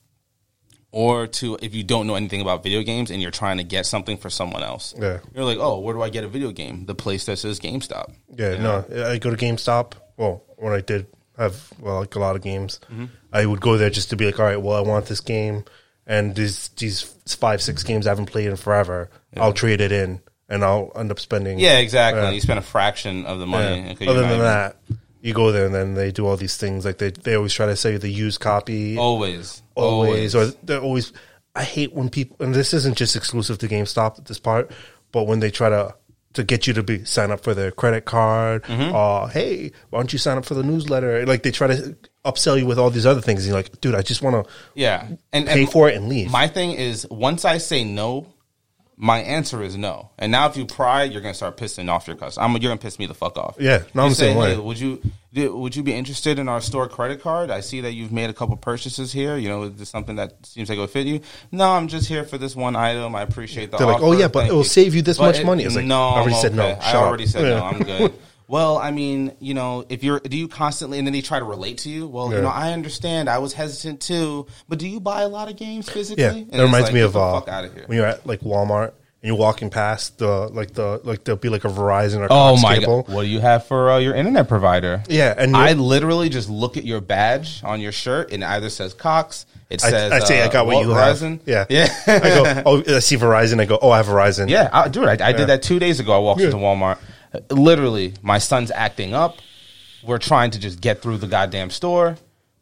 or 0.90 1.28
to 1.28 1.56
if 1.62 1.72
you 1.72 1.84
don't 1.84 2.08
know 2.08 2.16
anything 2.16 2.40
about 2.40 2.64
video 2.64 2.82
games 2.82 3.12
and 3.12 3.22
you're 3.22 3.30
trying 3.30 3.58
to 3.58 3.64
get 3.64 3.86
something 3.86 4.16
for 4.16 4.28
someone 4.28 4.64
else. 4.64 4.92
Yeah. 4.98 5.20
You're 5.36 5.44
like, 5.44 5.58
oh, 5.58 5.78
where 5.78 5.94
do 5.94 6.02
I 6.02 6.08
get 6.08 6.24
a 6.24 6.28
video 6.28 6.50
game? 6.50 6.86
The 6.86 6.96
place 6.96 7.26
that 7.26 7.38
says 7.38 7.60
GameStop. 7.60 8.12
Yeah, 8.36 8.56
no, 8.56 8.84
I 9.06 9.18
go 9.18 9.30
to 9.30 9.36
GameStop. 9.36 9.92
Well, 10.16 10.42
when 10.56 10.72
I 10.72 10.80
did 10.80 11.06
have 11.38 11.70
well, 11.80 12.00
like 12.00 12.14
a 12.14 12.18
lot 12.18 12.36
of 12.36 12.42
games, 12.42 12.80
Mm-hmm. 12.92 13.06
I 13.32 13.44
would 13.46 13.60
go 13.60 13.76
there 13.76 13.90
just 13.90 14.10
to 14.10 14.16
be 14.16 14.26
like, 14.26 14.38
all 14.38 14.46
right, 14.46 14.60
well, 14.60 14.76
I 14.76 14.80
want 14.80 15.06
this 15.06 15.20
game, 15.20 15.64
and 16.06 16.34
these 16.36 16.68
these 16.76 17.02
five 17.26 17.60
six 17.62 17.82
games 17.82 18.06
I 18.06 18.10
haven't 18.10 18.26
played 18.26 18.46
in 18.48 18.56
forever. 18.56 19.10
I'll 19.36 19.52
trade 19.52 19.80
it 19.80 19.90
in, 19.92 20.20
and 20.48 20.64
I'll 20.64 20.92
end 20.94 21.10
up 21.10 21.18
spending. 21.18 21.58
Yeah, 21.58 21.78
exactly. 21.78 22.22
Yeah. 22.22 22.30
You 22.30 22.40
spend 22.40 22.58
a 22.60 22.62
fraction 22.62 23.26
of 23.26 23.38
the 23.40 23.46
Yeah. 23.46 23.50
money. 23.50 23.90
Okay, 23.92 24.06
Other 24.06 24.20
than 24.20 24.30
even- 24.30 24.40
that, 24.44 24.76
you 25.20 25.32
go 25.34 25.50
there 25.52 25.66
and 25.66 25.74
then 25.74 25.94
they 25.94 26.12
do 26.12 26.26
all 26.26 26.36
these 26.36 26.56
things. 26.56 26.84
Like 26.84 26.98
they 26.98 27.10
they 27.10 27.34
always 27.34 27.52
try 27.54 27.66
to 27.66 27.74
sell 27.76 27.90
you 27.92 27.98
the 27.98 28.08
used 28.10 28.40
copy. 28.40 28.96
always, 28.98 29.62
always, 29.74 30.34
or 30.34 30.46
they're 30.62 30.80
always. 30.80 31.12
I 31.56 31.62
hate 31.64 31.92
when 31.92 32.08
people, 32.10 32.36
and 32.44 32.54
this 32.54 32.74
isn't 32.74 32.96
just 32.96 33.14
exclusive 33.16 33.58
to 33.58 33.68
GameStop 33.68 34.18
at 34.18 34.24
this 34.26 34.38
part, 34.40 34.70
but 35.12 35.26
when 35.28 35.38
they 35.40 35.50
try 35.50 35.68
to 35.68 35.94
to 36.34 36.44
get 36.44 36.66
you 36.66 36.74
to 36.74 36.82
be 36.82 37.04
sign 37.04 37.30
up 37.30 37.40
for 37.42 37.54
their 37.54 37.70
credit 37.70 38.04
card, 38.04 38.62
Mm-hmm. 38.64 38.94
uh, 38.94 39.26
hey, 39.28 39.72
why 39.90 39.98
don't 40.00 40.12
you 40.12 40.18
sign 40.18 40.36
up 40.38 40.44
for 40.44 40.54
the 40.54 40.62
newsletter? 40.62 41.24
Like 41.26 41.42
they 41.42 41.50
try 41.50 41.66
to 41.68 41.96
upsell 42.24 42.58
you 42.58 42.66
with 42.66 42.78
all 42.78 42.90
these 42.90 43.06
other 43.06 43.20
things, 43.20 43.40
and 43.44 43.48
you're 43.48 43.56
like, 43.58 43.80
dude, 43.80 43.94
I 43.94 44.02
just 44.02 44.22
want 44.22 44.44
to 44.46 44.52
Yeah, 44.74 45.06
and 45.32 45.46
pay 45.46 45.62
and 45.62 45.70
for 45.72 45.88
it 45.88 45.96
and 45.96 46.08
leave. 46.08 46.30
My 46.30 46.46
thing 46.48 46.72
is, 46.72 47.06
once 47.10 47.44
I 47.44 47.58
say 47.58 47.84
no, 47.84 48.32
my 48.96 49.18
answer 49.18 49.62
is 49.62 49.76
no. 49.76 50.10
And 50.18 50.30
now, 50.30 50.46
if 50.48 50.56
you 50.56 50.66
pry, 50.66 51.02
you're 51.04 51.20
gonna 51.20 51.34
start 51.34 51.56
pissing 51.56 51.88
off 51.90 52.06
your 52.06 52.16
customer. 52.16 52.44
I'm, 52.46 52.52
you're 52.52 52.60
gonna 52.70 52.76
piss 52.76 52.98
me 52.98 53.06
the 53.06 53.14
fuck 53.14 53.36
off. 53.36 53.56
Yeah, 53.58 53.82
no, 53.92 54.04
I'm 54.04 54.14
same 54.14 54.36
way. 54.36 54.56
would 54.56 54.78
you 54.78 55.02
would 55.36 55.74
you 55.76 55.82
be 55.82 55.92
interested 55.92 56.38
in 56.38 56.48
our 56.48 56.60
store 56.60 56.88
credit 56.88 57.20
card? 57.20 57.50
I 57.50 57.60
see 57.60 57.80
that 57.82 57.92
you've 57.92 58.12
made 58.12 58.30
a 58.30 58.32
couple 58.32 58.56
purchases 58.56 59.12
here. 59.12 59.36
You 59.36 59.48
know, 59.48 59.62
is 59.64 59.74
this 59.74 59.88
something 59.88 60.16
that 60.16 60.44
seems 60.46 60.68
like 60.68 60.78
it 60.78 60.80
would 60.80 60.90
fit 60.90 61.06
you? 61.06 61.20
No, 61.52 61.70
I'm 61.72 61.88
just 61.88 62.08
here 62.08 62.24
for 62.24 62.38
this 62.38 62.54
one 62.56 62.76
item. 62.76 63.14
I 63.14 63.22
appreciate 63.22 63.70
the. 63.70 63.78
They're 63.78 63.86
like, 63.86 64.02
"Oh, 64.02 64.12
yeah, 64.12 64.28
but 64.28 64.40
Thank 64.40 64.52
it 64.52 64.54
will 64.54 64.64
save 64.64 64.94
you 64.94 65.02
this 65.02 65.18
But 65.18 65.36
much 65.36 65.44
money." 65.44 65.64
I 65.64 65.66
was 65.66 65.76
like, 65.76 65.84
no, 65.86 66.00
I 66.00 66.18
already 66.20 66.34
I'm 66.34 66.40
said 66.40 66.54
no. 66.54 66.62
okay. 66.64 66.80
I 66.80 66.84
Shut 66.84 66.94
up. 66.96 67.02
already 67.08 67.26
said 67.26 67.42
no. 67.42 67.64
I'm 67.64 67.78
good. 67.82 68.12
Well, 68.46 68.76
I 68.76 68.90
mean, 68.90 69.32
you 69.40 69.54
know, 69.54 69.86
if 69.88 70.04
you're, 70.04 70.20
do 70.20 70.36
you 70.36 70.48
constantly, 70.48 70.98
and 70.98 71.06
then 71.06 71.14
they 71.14 71.22
try 71.22 71.38
to 71.38 71.46
relate 71.46 71.78
to 71.78 71.88
you? 71.90 72.06
Well, 72.06 72.28
Yeah. 72.30 72.36
you 72.36 72.42
know, 72.42 72.48
I 72.50 72.74
understand. 72.74 73.30
I 73.30 73.38
was 73.38 73.54
hesitant 73.54 74.02
too, 74.02 74.46
but 74.68 74.78
do 74.78 74.86
you 74.86 75.00
buy 75.00 75.22
a 75.22 75.28
lot 75.28 75.48
of 75.48 75.56
games 75.56 75.88
physically? 75.88 76.22
Yeah, 76.24 76.32
And 76.32 76.50
that 76.52 76.62
reminds 76.62 76.88
like, 76.88 76.94
me 76.94 77.00
of 77.00 77.16
uh, 77.16 77.40
fuck 77.40 77.48
out 77.48 77.64
of 77.64 77.72
here. 77.72 77.84
when 77.86 77.96
you're 77.96 78.06
at 78.06 78.26
like 78.26 78.40
Walmart 78.40 78.92
and 79.24 79.28
you're 79.28 79.38
walking 79.38 79.70
past 79.70 80.18
the 80.18 80.48
like 80.48 80.74
the 80.74 81.00
like 81.02 81.24
there'll 81.24 81.38
be 81.38 81.48
like 81.48 81.64
a 81.64 81.68
Verizon 81.68 82.18
or 82.18 82.24
Oh 82.24 82.28
Cox 82.52 82.62
my 82.62 82.78
cable. 82.78 83.04
god! 83.04 83.14
What 83.14 83.22
do 83.22 83.28
you 83.28 83.40
have 83.40 83.66
for 83.66 83.90
uh, 83.90 83.98
your 83.98 84.14
internet 84.14 84.48
provider? 84.48 85.02
Yeah, 85.08 85.32
and 85.34 85.56
I 85.56 85.72
literally 85.72 86.28
just 86.28 86.50
look 86.50 86.76
at 86.76 86.84
your 86.84 87.00
badge 87.00 87.62
on 87.64 87.80
your 87.80 87.90
shirt, 87.90 88.32
and 88.32 88.42
it 88.42 88.46
either 88.46 88.68
says 88.68 88.92
Cox. 88.92 89.46
It 89.70 89.82
I, 89.82 89.88
says 89.90 90.12
I 90.12 90.18
say 90.18 90.42
I 90.42 90.46
uh, 90.48 90.50
got 90.50 90.66
what, 90.66 90.84
you 90.84 90.92
Verizon. 90.92 91.38
have. 91.48 91.70
Yeah, 91.70 91.88
yeah. 91.88 91.88
I 92.06 92.18
go. 92.20 92.62
Oh, 92.66 92.96
I 92.96 92.98
see 92.98 93.16
Verizon. 93.16 93.60
I 93.62 93.64
go. 93.64 93.78
Oh, 93.80 93.88
I 93.90 93.96
have 93.96 94.06
Verizon. 94.06 94.50
Yeah, 94.50 94.68
I, 94.70 94.88
dude, 94.88 95.08
I, 95.08 95.28
I 95.28 95.32
did 95.32 95.46
that 95.48 95.62
two 95.62 95.78
days 95.78 96.00
ago. 96.00 96.12
I 96.14 96.18
walked 96.18 96.40
Yeah. 96.42 96.48
into 96.48 96.58
Walmart. 96.58 96.98
Literally, 97.50 98.12
my 98.20 98.36
son's 98.38 98.70
acting 98.70 99.14
up. 99.14 99.38
We're 100.04 100.18
trying 100.18 100.50
to 100.50 100.58
just 100.60 100.82
get 100.82 101.00
through 101.00 101.16
the 101.16 101.26
goddamn 101.26 101.70
store, 101.70 102.18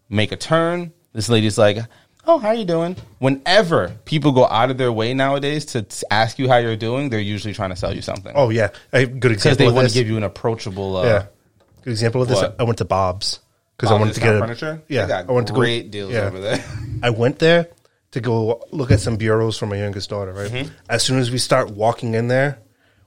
make 0.08 0.30
a 0.30 0.36
turn. 0.36 0.92
This 1.12 1.28
lady's 1.28 1.58
like, 1.58 1.78
"Oh, 2.26 2.38
how 2.38 2.52
you 2.52 2.64
doing?" 2.64 2.96
Whenever 3.18 3.88
people 4.04 4.32
go 4.32 4.46
out 4.46 4.70
of 4.70 4.78
their 4.78 4.92
way 4.92 5.14
nowadays 5.14 5.64
to 5.66 5.82
t- 5.82 6.04
ask 6.10 6.38
you 6.38 6.48
how 6.48 6.58
you're 6.58 6.76
doing, 6.76 7.10
they're 7.10 7.20
usually 7.20 7.54
trying 7.54 7.70
to 7.70 7.76
sell 7.76 7.94
you 7.94 8.02
something 8.02 8.32
Oh 8.34 8.50
yeah. 8.50 8.68
A 8.92 9.06
good 9.06 9.20
because 9.20 9.32
example 9.32 9.56
they 9.58 9.68
of 9.68 9.74
want 9.74 9.84
this. 9.86 9.92
to 9.94 9.98
give 10.00 10.08
you 10.08 10.16
an 10.16 10.22
approachable. 10.24 10.96
Uh, 10.96 11.04
yeah. 11.04 11.26
Good 11.82 11.90
example 11.90 12.22
of 12.22 12.28
this. 12.28 12.40
What? 12.40 12.56
I 12.58 12.64
went 12.64 12.78
to 12.78 12.84
Bob's 12.84 13.40
because 13.76 13.90
I 13.90 13.94
Bob's 13.94 14.00
wanted 14.00 14.14
to 14.14 14.20
get 14.20 14.26
discount 14.32 14.50
a, 14.50 14.54
furniture. 14.56 14.82
Yeah, 14.88 15.08
got 15.08 15.28
I 15.28 15.32
wanted 15.32 15.46
to 15.48 15.52
go. 15.52 15.58
great 15.58 15.90
deals 15.90 16.12
yeah. 16.12 16.20
over 16.26 16.40
there. 16.40 16.64
I 17.02 17.10
went 17.10 17.38
there 17.38 17.68
to 18.12 18.20
go 18.20 18.62
look 18.70 18.90
at 18.90 19.00
some 19.00 19.16
bureaus 19.16 19.58
for 19.58 19.66
my 19.66 19.76
youngest 19.76 20.10
daughter. 20.10 20.32
Right. 20.32 20.50
Mm-hmm. 20.50 20.74
As 20.88 21.02
soon 21.02 21.18
as 21.18 21.30
we 21.30 21.38
start 21.38 21.70
walking 21.70 22.14
in 22.14 22.28
there, 22.28 22.58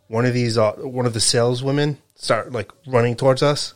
one 0.07 0.25
of 0.25 0.33
these, 0.33 0.57
uh, 0.57 0.73
one 0.73 1.05
of 1.05 1.13
the 1.13 1.21
saleswomen 1.21 1.97
start 2.15 2.51
like 2.51 2.71
running 2.87 3.15
towards 3.15 3.41
us. 3.43 3.73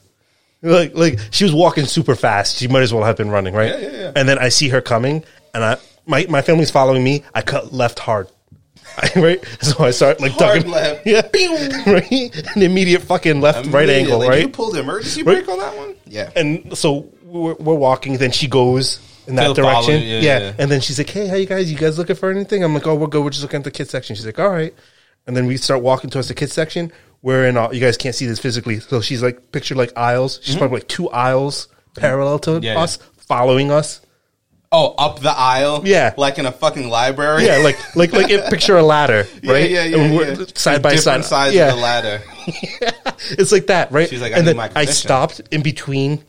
Like, 0.62 0.94
like 0.96 1.20
she 1.32 1.44
was 1.46 1.54
walking 1.54 1.86
super 1.86 2.16
fast. 2.16 2.58
She 2.58 2.68
might 2.68 2.82
as 2.84 2.94
well 2.94 3.04
have 3.04 3.16
been 3.18 3.30
running, 3.30 3.54
right? 3.54 3.70
Yeah, 3.72 3.78
yeah, 3.90 3.92
yeah. 4.00 4.12
And 4.16 4.28
then 4.28 4.38
I 4.38 4.50
see 4.50 4.70
her 4.70 4.82
coming, 4.82 5.24
and 5.54 5.64
I 5.64 5.78
my 6.06 6.26
my 6.30 6.42
family's 6.42 6.70
following 6.72 7.04
me. 7.04 7.24
I 7.34 7.42
cut 7.42 7.72
left 7.74 8.00
hard, 8.00 8.28
right? 9.16 9.44
So 9.62 9.84
I 9.86 9.92
start 9.92 10.20
like 10.20 10.34
Hard 10.34 10.58
ducking, 10.66 10.72
left. 10.72 11.06
yeah, 11.08 11.22
right. 11.88 12.56
An 12.56 12.62
immediate 12.62 13.02
fucking 13.04 13.40
left 13.42 13.68
right 13.68 13.90
angle, 13.90 14.22
Immediately. 14.22 14.28
right? 14.28 14.42
You 14.42 14.50
pulled 14.50 14.74
the 14.76 14.80
emergency 14.82 15.24
Right. 15.24 15.46
brake 15.46 15.50
on 15.50 15.60
that 15.60 15.78
one. 15.78 15.96
Yeah. 16.06 16.30
and 16.36 16.78
so 16.78 17.08
we're, 17.24 17.54
we're 17.56 17.76
walking. 17.76 18.18
Then 18.18 18.32
she 18.32 18.48
goes 18.48 19.00
in 19.28 19.36
that 19.36 19.56
direction. 19.56 19.94
you, 20.02 20.08
yeah, 20.08 20.20
yeah, 20.22 20.40
yeah. 20.40 20.54
And 20.58 20.70
then 20.70 20.82
she's 20.82 20.98
like, 20.98 21.10
"Hey, 21.10 21.28
how 21.28 21.36
you 21.36 21.46
guys? 21.46 21.72
You 21.72 21.78
guys 21.78 21.98
looking 21.98 22.16
for 22.18 22.32
anything?" 22.32 22.64
I'm 22.66 22.74
like, 22.74 22.86
"Oh, 22.88 22.96
we're 22.96 23.08
good. 23.08 23.24
We're 23.24 23.30
just 23.30 23.44
looking 23.44 23.60
at 23.60 23.64
the 23.64 23.72
kids 23.72 23.92
section." 23.92 24.16
She's 24.18 24.26
like, 24.26 24.40
"All 24.40 24.50
right." 24.50 24.74
And 25.28 25.38
then 25.38 25.46
we 25.46 25.56
start 25.58 25.82
walking 25.84 26.10
towards 26.10 26.28
the 26.28 26.34
kids 26.34 26.52
section. 26.54 26.92
We're 27.22 27.48
in. 27.48 27.58
Uh, 27.58 27.70
you 27.72 27.80
guys 27.82 27.98
can't 27.98 28.16
see 28.16 28.26
this 28.26 28.40
physically, 28.40 28.80
so 28.80 29.02
she's 29.02 29.22
like 29.22 29.52
pictured 29.52 29.78
like 29.78 29.92
aisles. 29.98 30.40
She's 30.44 30.56
probably 30.56 30.78
like 30.80 30.88
two 30.88 31.10
aisles 31.10 31.68
parallel 31.96 32.40
to 32.40 32.52
Mm-hmm. 32.52 32.64
Yeah, 32.64 32.80
us, 32.80 32.98
following 33.28 33.72
us. 33.72 34.02
Oh, 34.72 34.94
up 35.00 35.20
the 35.20 35.32
aisle. 35.32 35.82
Yeah. 35.84 36.14
Like 36.16 36.38
in 36.38 36.46
a 36.46 36.52
fucking 36.52 36.88
library. 36.90 37.46
Yeah, 37.46 37.58
like 37.58 37.96
like 37.96 38.14
like 38.14 38.30
it, 38.30 38.50
picture 38.52 38.78
a 38.78 38.84
ladder, 38.84 39.26
Yeah, 39.42 39.52
right? 39.52 39.70
Yeah, 39.70 39.84
yeah, 39.86 39.98
And 39.98 40.16
we're 40.16 40.34
yeah. 40.34 40.46
Side 40.54 40.82
by 40.84 40.92
Different 40.96 41.26
side. 41.26 41.52
sides 41.52 41.56
yeah. 41.56 41.70
of 41.70 41.76
the 41.76 41.82
ladder. 41.82 42.22
It's 43.32 43.52
like 43.52 43.68
that, 43.68 43.92
right? 43.92 44.08
She's 44.10 44.22
like, 44.22 44.32
I 44.32 44.38
and 44.38 44.46
need 44.46 44.52
then 44.52 44.58
my 44.58 44.72
I 44.76 44.86
stopped 44.86 45.42
in 45.52 45.62
between 45.62 46.24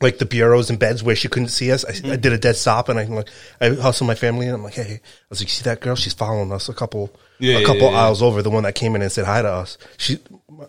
like 0.00 0.18
the 0.18 0.24
bureaus 0.26 0.70
and 0.70 0.78
beds 0.78 1.02
where 1.02 1.16
she 1.16 1.28
couldn't 1.28 1.48
see 1.48 1.72
us. 1.72 1.84
I, 1.84 1.90
Mm-hmm. 1.92 2.12
I 2.12 2.16
did 2.16 2.32
a 2.32 2.38
dead 2.38 2.56
stop 2.56 2.88
and 2.88 2.98
I'm 2.98 3.10
like, 3.10 3.28
I 3.60 3.70
hustled 3.70 4.06
my 4.06 4.14
family 4.14 4.46
and 4.46 4.54
I'm 4.54 4.62
like, 4.62 4.74
hey, 4.74 4.94
I 4.94 5.00
was 5.30 5.40
like, 5.40 5.48
see 5.48 5.64
that 5.64 5.80
girl? 5.80 5.96
She's 5.96 6.14
following 6.14 6.52
us 6.52 6.68
a 6.68 6.74
couple, 6.74 7.10
Yeah, 7.40 7.58
a 7.58 7.64
couple 7.64 7.82
yeah, 7.82 7.90
yeah. 7.90 8.02
aisles 8.04 8.22
over. 8.22 8.40
The 8.42 8.50
one 8.50 8.62
that 8.62 8.74
came 8.76 8.94
in 8.94 9.02
and 9.02 9.10
said 9.10 9.24
hi 9.24 9.42
to 9.42 9.48
us. 9.48 9.76
She, 9.96 10.18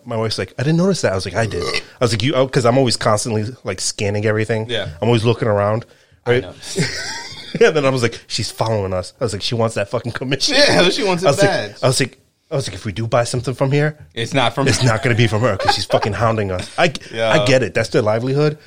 my- 0.04 0.16
wife's 0.16 0.38
like, 0.38 0.52
I 0.58 0.62
didn't 0.64 0.78
notice 0.78 1.02
that. 1.02 1.12
I 1.12 1.14
was 1.14 1.24
like, 1.24 1.34
I 1.36 1.46
did. 1.46 1.62
I 1.62 1.80
was 2.04 2.12
like, 2.12 2.22
you, 2.22 2.32
because 2.44 2.66
I'm 2.66 2.76
always 2.78 2.96
constantly 2.96 3.44
like 3.64 3.80
scanning 3.80 4.26
everything. 4.26 4.68
Yeah. 4.68 4.88
I'm 5.00 5.08
always 5.08 5.24
looking 5.24 5.46
around. 5.48 5.86
Right. 6.26 6.44
and 6.44 6.54
then 7.76 7.84
I 7.84 7.90
was 7.90 8.02
like, 8.02 8.20
she's 8.26 8.50
following 8.50 8.92
us. 8.92 9.12
I 9.20 9.24
was 9.24 9.32
like, 9.32 9.42
she 9.42 9.54
wants 9.54 9.74
that 9.76 9.88
fucking 9.90 10.12
commission. 10.12 10.54
Yeah, 10.56 10.88
she 10.90 11.04
wants 11.04 11.22
it 11.22 11.26
I 11.26 11.30
was 11.30 11.40
bad. 11.40 11.70
like, 11.72 11.84
I 11.84 11.86
was 11.86 12.00
like, 12.00 12.18
I 12.50 12.56
was 12.56 12.66
like, 12.66 12.74
if 12.74 12.84
we 12.84 12.90
do 12.92 13.06
buy 13.06 13.22
something 13.24 13.54
from 13.54 13.70
here, 13.70 13.96
It's 14.12 14.34
not 14.34 14.54
from. 14.56 14.66
it's 14.66 14.82
not 14.82 15.04
going 15.04 15.14
to 15.14 15.20
be 15.20 15.28
from 15.28 15.42
her 15.42 15.56
because 15.56 15.74
she's 15.76 15.84
fucking 15.84 16.14
hounding 16.14 16.50
us. 16.50 16.68
I, 16.76 16.92
Yeah. 17.12 17.30
I 17.30 17.46
get 17.46 17.62
it. 17.62 17.74
That's 17.74 17.90
their 17.90 18.02
livelihood. 18.02 18.58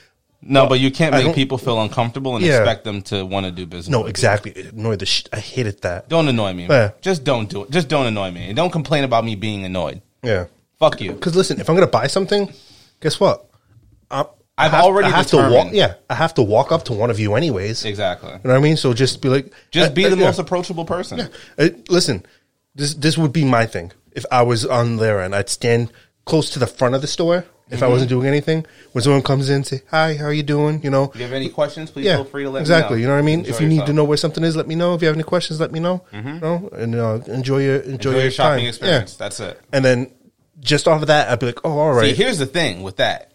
No, 0.46 0.68
but 0.68 0.80
you 0.80 0.92
can't 0.92 1.14
make 1.14 1.34
people 1.36 1.58
feel 1.58 1.82
uncomfortable 1.82 2.36
and 2.36 2.46
Yeah. 2.46 2.60
expect 2.60 2.84
them 2.84 3.02
to 3.04 3.26
want 3.26 3.46
to 3.46 3.52
do 3.52 3.66
business. 3.66 3.90
No, 3.90 4.06
exactly. 4.06 4.52
It 4.52 4.74
annoyed 4.74 5.00
the 5.00 5.06
sh- 5.06 5.26
I 5.32 5.40
hated 5.40 5.82
that. 5.82 6.10
Don't 6.10 6.28
annoy 6.28 6.54
me. 6.54 6.68
Yeah. 6.70 6.92
Just 7.02 7.24
don't 7.24 7.50
do 7.50 7.64
it. 7.64 7.72
Just 7.72 7.88
don't 7.88 8.06
annoy 8.06 8.32
me. 8.32 8.48
And 8.48 8.56
don't 8.56 8.72
complain 8.72 9.04
about 9.04 9.24
me 9.26 9.36
being 9.36 9.64
annoyed. 9.66 10.02
Yeah. 10.22 10.46
Fuck 10.80 11.02
you. 11.02 11.14
Because 11.14 11.36
listen, 11.36 11.60
if 11.60 11.70
I'm 11.70 11.76
going 11.76 11.88
to 11.88 11.92
buy 11.92 12.08
something, 12.08 12.52
guess 13.00 13.20
what? 13.20 13.50
I, 14.12 14.26
I've 14.58 14.72
have, 14.72 14.84
already 14.84 15.08
I 15.08 15.12
have 15.12 15.28
to 15.28 15.38
walk. 15.38 15.70
Yeah, 15.72 15.96
I 16.10 16.16
have 16.16 16.34
to 16.36 16.44
walk 16.44 16.72
up 16.72 16.84
to 16.86 16.94
one 16.94 17.10
of 17.10 17.20
you 17.20 17.36
anyways. 17.36 17.86
Exactly. 17.86 18.30
You 18.30 18.40
know 18.44 18.52
what 18.52 18.58
I 18.58 18.62
mean? 18.62 18.78
So 18.78 18.94
just 18.94 19.22
be 19.22 19.30
like, 19.30 19.52
Just 19.72 19.92
uh, 19.92 19.94
be 19.94 20.06
uh, 20.06 20.10
the 20.10 20.18
yeah. 20.18 20.26
most 20.26 20.40
approachable 20.40 20.86
person. 20.86 21.30
Uh, 21.58 21.70
listen, 21.90 22.26
this 22.76 22.94
this 22.94 23.18
would 23.18 23.34
be 23.34 23.46
my 23.46 23.66
thing. 23.66 23.92
If 24.12 24.26
I 24.32 24.44
was 24.44 24.66
on 24.66 24.98
there 24.98 25.22
and 25.22 25.34
I'd 25.34 25.50
stand 25.50 25.92
close 26.26 26.52
to 26.52 26.60
the 26.60 26.68
front 26.68 26.94
of 26.94 27.02
the 27.02 27.08
store, 27.08 27.46
if 27.70 27.76
Mm-hmm. 27.76 27.84
I 27.84 27.88
wasn't 27.88 28.10
doing 28.10 28.28
anything, 28.28 28.66
when 28.92 29.02
someone 29.04 29.22
comes 29.24 29.50
in, 29.50 29.64
say, 29.64 29.82
"Hi, 29.90 30.16
how 30.16 30.26
are 30.26 30.34
you 30.34 30.44
doing?" 30.44 30.82
You 30.84 30.90
know, 30.90 31.06
If 31.06 31.16
you 31.16 31.24
have 31.24 31.34
any 31.34 31.50
questions, 31.50 31.90
please 31.92 32.06
yeah, 32.06 32.18
feel 32.18 32.26
free 32.26 32.44
to 32.44 32.50
let 32.50 32.60
exactly. 32.62 32.98
me 32.98 33.02
know. 33.02 33.02
You 33.02 33.08
know 33.08 33.14
what 33.14 33.20
I 33.20 33.26
mean? 33.26 33.40
Enjoy 33.40 33.52
if 33.52 33.62
you 33.62 33.68
need 33.68 33.86
to 33.86 33.94
know 33.94 34.04
where 34.04 34.18
something 34.18 34.44
is, 34.44 34.56
let 34.56 34.68
me 34.68 34.76
know. 34.76 34.94
If 34.96 35.02
you 35.02 35.08
have 35.08 35.16
any 35.16 35.24
questions, 35.24 35.60
let 35.60 35.72
me 35.72 35.80
know. 35.80 36.04
You 36.12 36.22
know, 36.22 36.70
and 36.74 36.96
uh, 36.96 37.20
enjoy 37.28 37.64
your 37.64 37.76
enjoy, 37.78 37.92
Enjoy 37.94 38.12
your, 38.12 38.22
your 38.22 38.32
shopping 38.32 38.60
time. 38.60 38.68
experience. 38.70 39.14
Yeah. 39.14 39.18
That's 39.20 39.40
it. 39.40 39.62
And 39.72 39.84
then 39.84 40.12
just 40.60 40.88
off 40.88 41.02
of 41.02 41.08
that, 41.08 41.30
I'd 41.30 41.40
be 41.40 41.48
like, 41.48 41.60
"Oh, 41.66 41.78
all 41.80 41.94
right." 41.94 42.10
See, 42.16 42.16
here's 42.24 42.38
the 42.38 42.46
thing 42.46 42.84
with 42.84 42.98
that. 42.98 43.33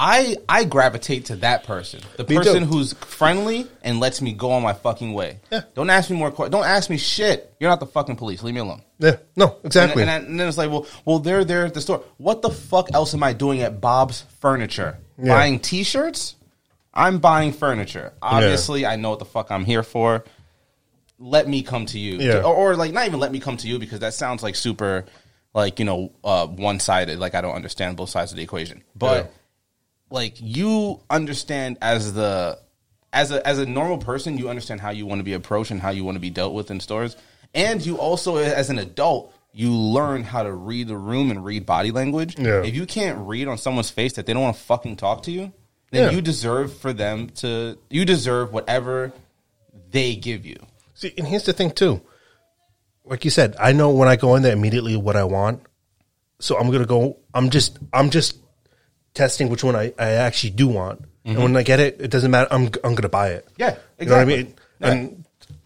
I 0.00 0.36
I 0.48 0.62
gravitate 0.62 1.24
to 1.26 1.36
that 1.36 1.64
person, 1.64 2.00
the 2.16 2.24
Me 2.24 2.36
person 2.36 2.60
too. 2.60 2.66
who's 2.66 2.92
friendly 2.92 3.66
and 3.82 3.98
lets 3.98 4.22
me 4.22 4.32
go 4.32 4.52
on 4.52 4.62
my 4.62 4.72
fucking 4.72 5.12
way. 5.12 5.40
Yeah. 5.50 5.62
Don't 5.74 5.90
ask 5.90 6.08
me 6.08 6.16
more 6.16 6.30
questions. 6.30 6.52
Don't 6.52 6.64
ask 6.66 6.88
me 6.88 6.98
shit. 6.98 7.52
You're 7.58 7.68
not 7.68 7.80
the 7.80 7.86
fucking 7.86 8.14
police. 8.14 8.44
Leave 8.44 8.54
me 8.54 8.60
alone. 8.60 8.82
yeah, 9.00 9.16
no, 9.34 9.56
exactly. 9.64 10.02
And, 10.02 10.10
and, 10.10 10.26
and 10.28 10.40
then 10.40 10.46
it's 10.46 10.56
like, 10.56 10.70
well, 10.70 10.86
well, 11.04 11.18
they're 11.18 11.44
there 11.44 11.66
at 11.66 11.74
the 11.74 11.80
store. 11.80 12.04
What 12.18 12.42
the 12.42 12.50
fuck 12.50 12.88
else 12.94 13.12
am 13.12 13.24
I 13.24 13.32
doing 13.32 13.60
at 13.62 13.80
Bob's 13.80 14.22
Furniture? 14.40 14.98
Yeah. 15.20 15.34
Buying 15.34 15.58
T-shirts? 15.58 16.36
I'm 16.94 17.18
buying 17.18 17.52
furniture. 17.52 18.12
Obviously, 18.22 18.86
I 18.86 18.94
know 18.96 19.10
what 19.10 19.18
the 19.18 19.24
fuck 19.24 19.50
I'm 19.50 19.64
here 19.64 19.82
for. 19.82 20.24
Let 21.18 21.48
me 21.48 21.62
come 21.62 21.86
to 21.86 21.98
you, 21.98 22.18
Yeah. 22.18 22.38
or, 22.42 22.54
or 22.54 22.76
like 22.76 22.92
not 22.92 23.06
even 23.06 23.18
let 23.18 23.32
me 23.32 23.40
come 23.40 23.56
to 23.56 23.66
you 23.68 23.80
because 23.80 23.98
that 24.00 24.14
sounds 24.14 24.42
like 24.44 24.54
super, 24.54 25.04
like 25.54 25.80
you 25.80 25.84
know, 25.84 26.12
uh, 26.22 26.46
one 26.46 26.78
sided. 26.78 27.18
Like 27.18 27.34
I 27.34 27.40
don't 27.40 27.54
understand 27.56 27.96
both 27.96 28.10
sides 28.10 28.30
of 28.30 28.36
the 28.36 28.44
equation. 28.44 28.84
But 28.94 29.24
Yeah. 29.24 29.30
Like 30.10 30.34
you 30.38 31.00
understand 31.10 31.78
as 31.82 32.12
the 32.14 32.58
as 33.12 33.30
a 33.30 33.46
as 33.46 33.58
a 33.58 33.66
normal 33.66 33.98
person, 33.98 34.38
you 34.38 34.48
understand 34.48 34.80
how 34.80 34.90
you 34.90 35.06
want 35.06 35.18
to 35.20 35.24
be 35.24 35.32
approached 35.34 35.70
and 35.70 35.80
how 35.80 35.90
you 35.90 36.04
want 36.04 36.16
to 36.16 36.20
be 36.20 36.30
dealt 36.30 36.54
with 36.54 36.70
in 36.70 36.80
stores, 36.80 37.16
and 37.54 37.84
you 37.84 37.98
also 37.98 38.36
as 38.36 38.70
an 38.70 38.78
adult. 38.78 39.34
You 39.50 39.72
learn 39.72 40.22
how 40.24 40.42
to 40.44 40.52
read 40.52 40.88
the 40.88 40.96
room 40.96 41.30
and 41.30 41.44
read 41.44 41.66
body 41.66 41.90
language. 41.90 42.38
Yeah. 42.38 42.62
If 42.62 42.74
you 42.76 42.86
can't 42.86 43.26
read 43.26 43.48
on 43.48 43.58
someone's 43.58 43.90
face 43.90 44.12
that 44.12 44.26
they 44.26 44.32
don't 44.34 44.42
want 44.42 44.56
to 44.56 44.62
fucking 44.62 44.96
talk 44.96 45.22
to 45.24 45.32
you, 45.32 45.52
then 45.90 46.04
Yeah. 46.04 46.10
you 46.16 46.20
deserve 46.20 46.76
for 46.78 46.92
them 46.92 47.30
to. 47.36 47.76
You 47.90 48.04
deserve 48.04 48.52
whatever 48.52 49.10
they 49.90 50.14
give 50.14 50.44
you. 50.46 50.58
See, 50.94 51.12
and 51.16 51.26
here's 51.26 51.44
the 51.44 51.54
thing 51.54 51.70
too. 51.72 52.02
Like 53.04 53.24
you 53.24 53.30
said, 53.30 53.56
I 53.58 53.72
know 53.72 53.90
when 53.90 54.06
I 54.06 54.16
go 54.16 54.36
in 54.36 54.42
there 54.42 54.52
immediately 54.52 54.96
what 54.96 55.16
I 55.16 55.24
want. 55.24 55.62
So 56.40 56.56
I'm 56.56 56.70
gonna 56.70 56.86
go. 56.86 57.16
I'm 57.34 57.50
just. 57.50 57.78
I'm 57.92 58.10
just 58.10 58.36
testing 59.18 59.48
which 59.50 59.62
one 59.64 59.76
I, 59.76 59.92
I 59.98 60.10
actually 60.12 60.50
do 60.50 60.68
want. 60.68 61.04
And 61.24 61.36
when 61.42 61.54
I 61.58 61.62
get 61.62 61.78
it, 61.78 62.00
it 62.00 62.10
doesn't 62.10 62.30
matter. 62.30 62.48
I'm 62.50 62.70
I'm 62.82 62.94
gonna 62.94 63.10
buy 63.10 63.32
it. 63.32 63.44
Mm-hmm. 63.46 63.60
Yeah, 63.60 63.76
You 64.00 64.06
know 64.06 64.12
what 64.16 64.18
I 64.20 64.22
exactly. 64.22 64.36
mean? 64.44 64.54
And 64.80 65.24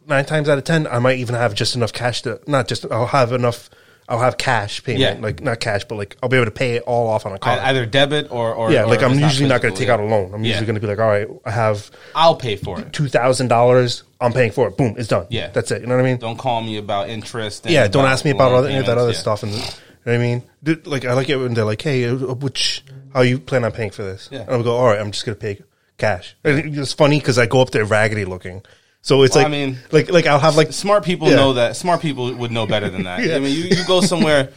nine 0.09 0.25
times 0.25 0.49
out 0.49 0.59
of 0.59 0.65
ten, 0.65 0.89
I 0.89 0.99
might 0.99 1.19
even 1.19 1.37
have 1.37 1.55
just 1.55 1.77
enough 1.77 1.93
cash 1.93 2.23
to 2.23 2.41
not 2.49 2.67
just. 2.67 2.85
I'll 2.91 3.07
have 3.07 3.31
enough. 3.31 3.71
I'll 4.09 4.19
have 4.19 4.37
cash 4.37 4.83
payment, 4.83 5.01
Yeah. 5.01 5.17
like 5.23 5.41
not 5.41 5.61
cash, 5.61 5.85
but 5.85 5.95
like 5.95 6.17
I'll 6.21 6.29
be 6.29 6.37
able 6.37 6.47
to 6.47 6.51
pay 6.51 6.75
it 6.75 6.83
all 6.83 7.07
off 7.09 7.25
on 7.27 7.33
a 7.33 7.39
card. 7.39 7.61
Either 7.61 7.87
debit 7.87 8.33
or, 8.33 8.53
or 8.53 8.73
yeah, 8.73 8.83
or 8.83 8.89
like 8.89 9.05
I'm 9.05 9.17
usually 9.17 9.49
not 9.49 9.63
going 9.63 9.73
to 9.73 9.79
take 9.79 9.87
yeah. 9.87 9.95
out 9.95 10.01
a 10.01 10.05
loan. 10.05 10.35
I'm 10.35 10.43
Yeah. 10.43 10.49
usually 10.51 10.67
going 10.67 10.75
to 10.75 10.81
be 10.81 10.89
like, 10.89 10.99
all 10.99 11.07
right, 11.07 11.29
I 11.47 11.53
have 11.53 11.89
I'll 12.17 12.35
pay 12.35 12.57
for 12.57 12.81
it. 12.81 12.93
two 12.93 13.07
thousand 13.07 13.47
dollars. 13.47 14.03
I'm 14.21 14.33
paying 14.33 14.51
for 14.51 14.67
it. 14.67 14.77
Boom, 14.77 14.97
it's 14.99 15.09
done. 15.09 15.27
Yeah. 15.31 15.51
that's 15.51 15.71
it. 15.71 15.81
You 15.83 15.87
know 15.87 15.95
what 15.97 16.05
I 16.05 16.09
mean? 16.11 16.19
Don't 16.19 16.37
call 16.37 16.61
me 16.61 16.77
about 16.79 17.09
interest. 17.09 17.65
and 17.67 17.73
yeah, 17.73 17.87
don't 17.87 18.05
ask 18.05 18.25
me 18.25 18.33
about 18.33 18.51
all 18.51 18.65
any 18.65 18.79
of 18.79 18.87
that 18.87 18.99
other 18.99 19.13
stuff. 19.15 19.45
And 19.45 19.53
you 20.05 20.13
know 20.13 20.19
what 20.19 20.25
I 20.25 20.27
mean, 20.29 20.43
Dude, 20.63 20.87
like 20.87 21.05
I 21.05 21.13
like 21.15 21.29
it 21.29 21.37
when 21.37 21.55
they're 21.55 21.65
like, 21.65 21.83
"Hey, 21.83 22.07
uh, 22.09 22.15
which 22.15 22.85
how 23.15 23.21
you 23.23 23.39
plan 23.39 23.65
on 23.65 23.73
paying 23.73 23.91
for 23.91 24.03
this?" 24.03 24.29
Yeah. 24.33 24.41
And 24.43 24.51
I'll 24.51 24.63
go, 24.63 24.77
"All 24.77 24.87
right, 24.87 24.99
I'm 25.01 25.11
just 25.13 25.25
gonna 25.25 25.37
pay 25.37 25.61
cash." 25.99 26.37
And 26.45 26.77
it's 26.79 26.93
funny 26.93 27.19
because 27.19 27.39
I 27.39 27.47
go 27.47 27.61
up 27.61 27.71
there 27.71 27.85
raggedy 27.85 28.25
looking, 28.25 28.63
so 29.01 29.23
it's 29.23 29.35
Well, 29.35 29.45
like, 29.45 29.49
I 29.49 29.51
mean- 29.57 29.79
like 29.91 30.11
like 30.11 30.27
I'll 30.27 30.39
have 30.41 30.57
like 30.57 30.73
Smart 30.73 31.05
people 31.05 31.29
Yeah. 31.29 31.37
know 31.37 31.53
that. 31.55 31.77
Smart 31.77 32.01
people 32.01 32.33
would 32.35 32.51
know 32.53 32.67
better 32.67 32.89
than 32.91 33.05
that. 33.05 33.21
Yeah. 33.25 33.37
I 33.37 33.39
mean, 33.41 33.57
you, 33.57 33.65
you 33.65 33.87
go 33.87 34.01
somewhere. 34.01 34.51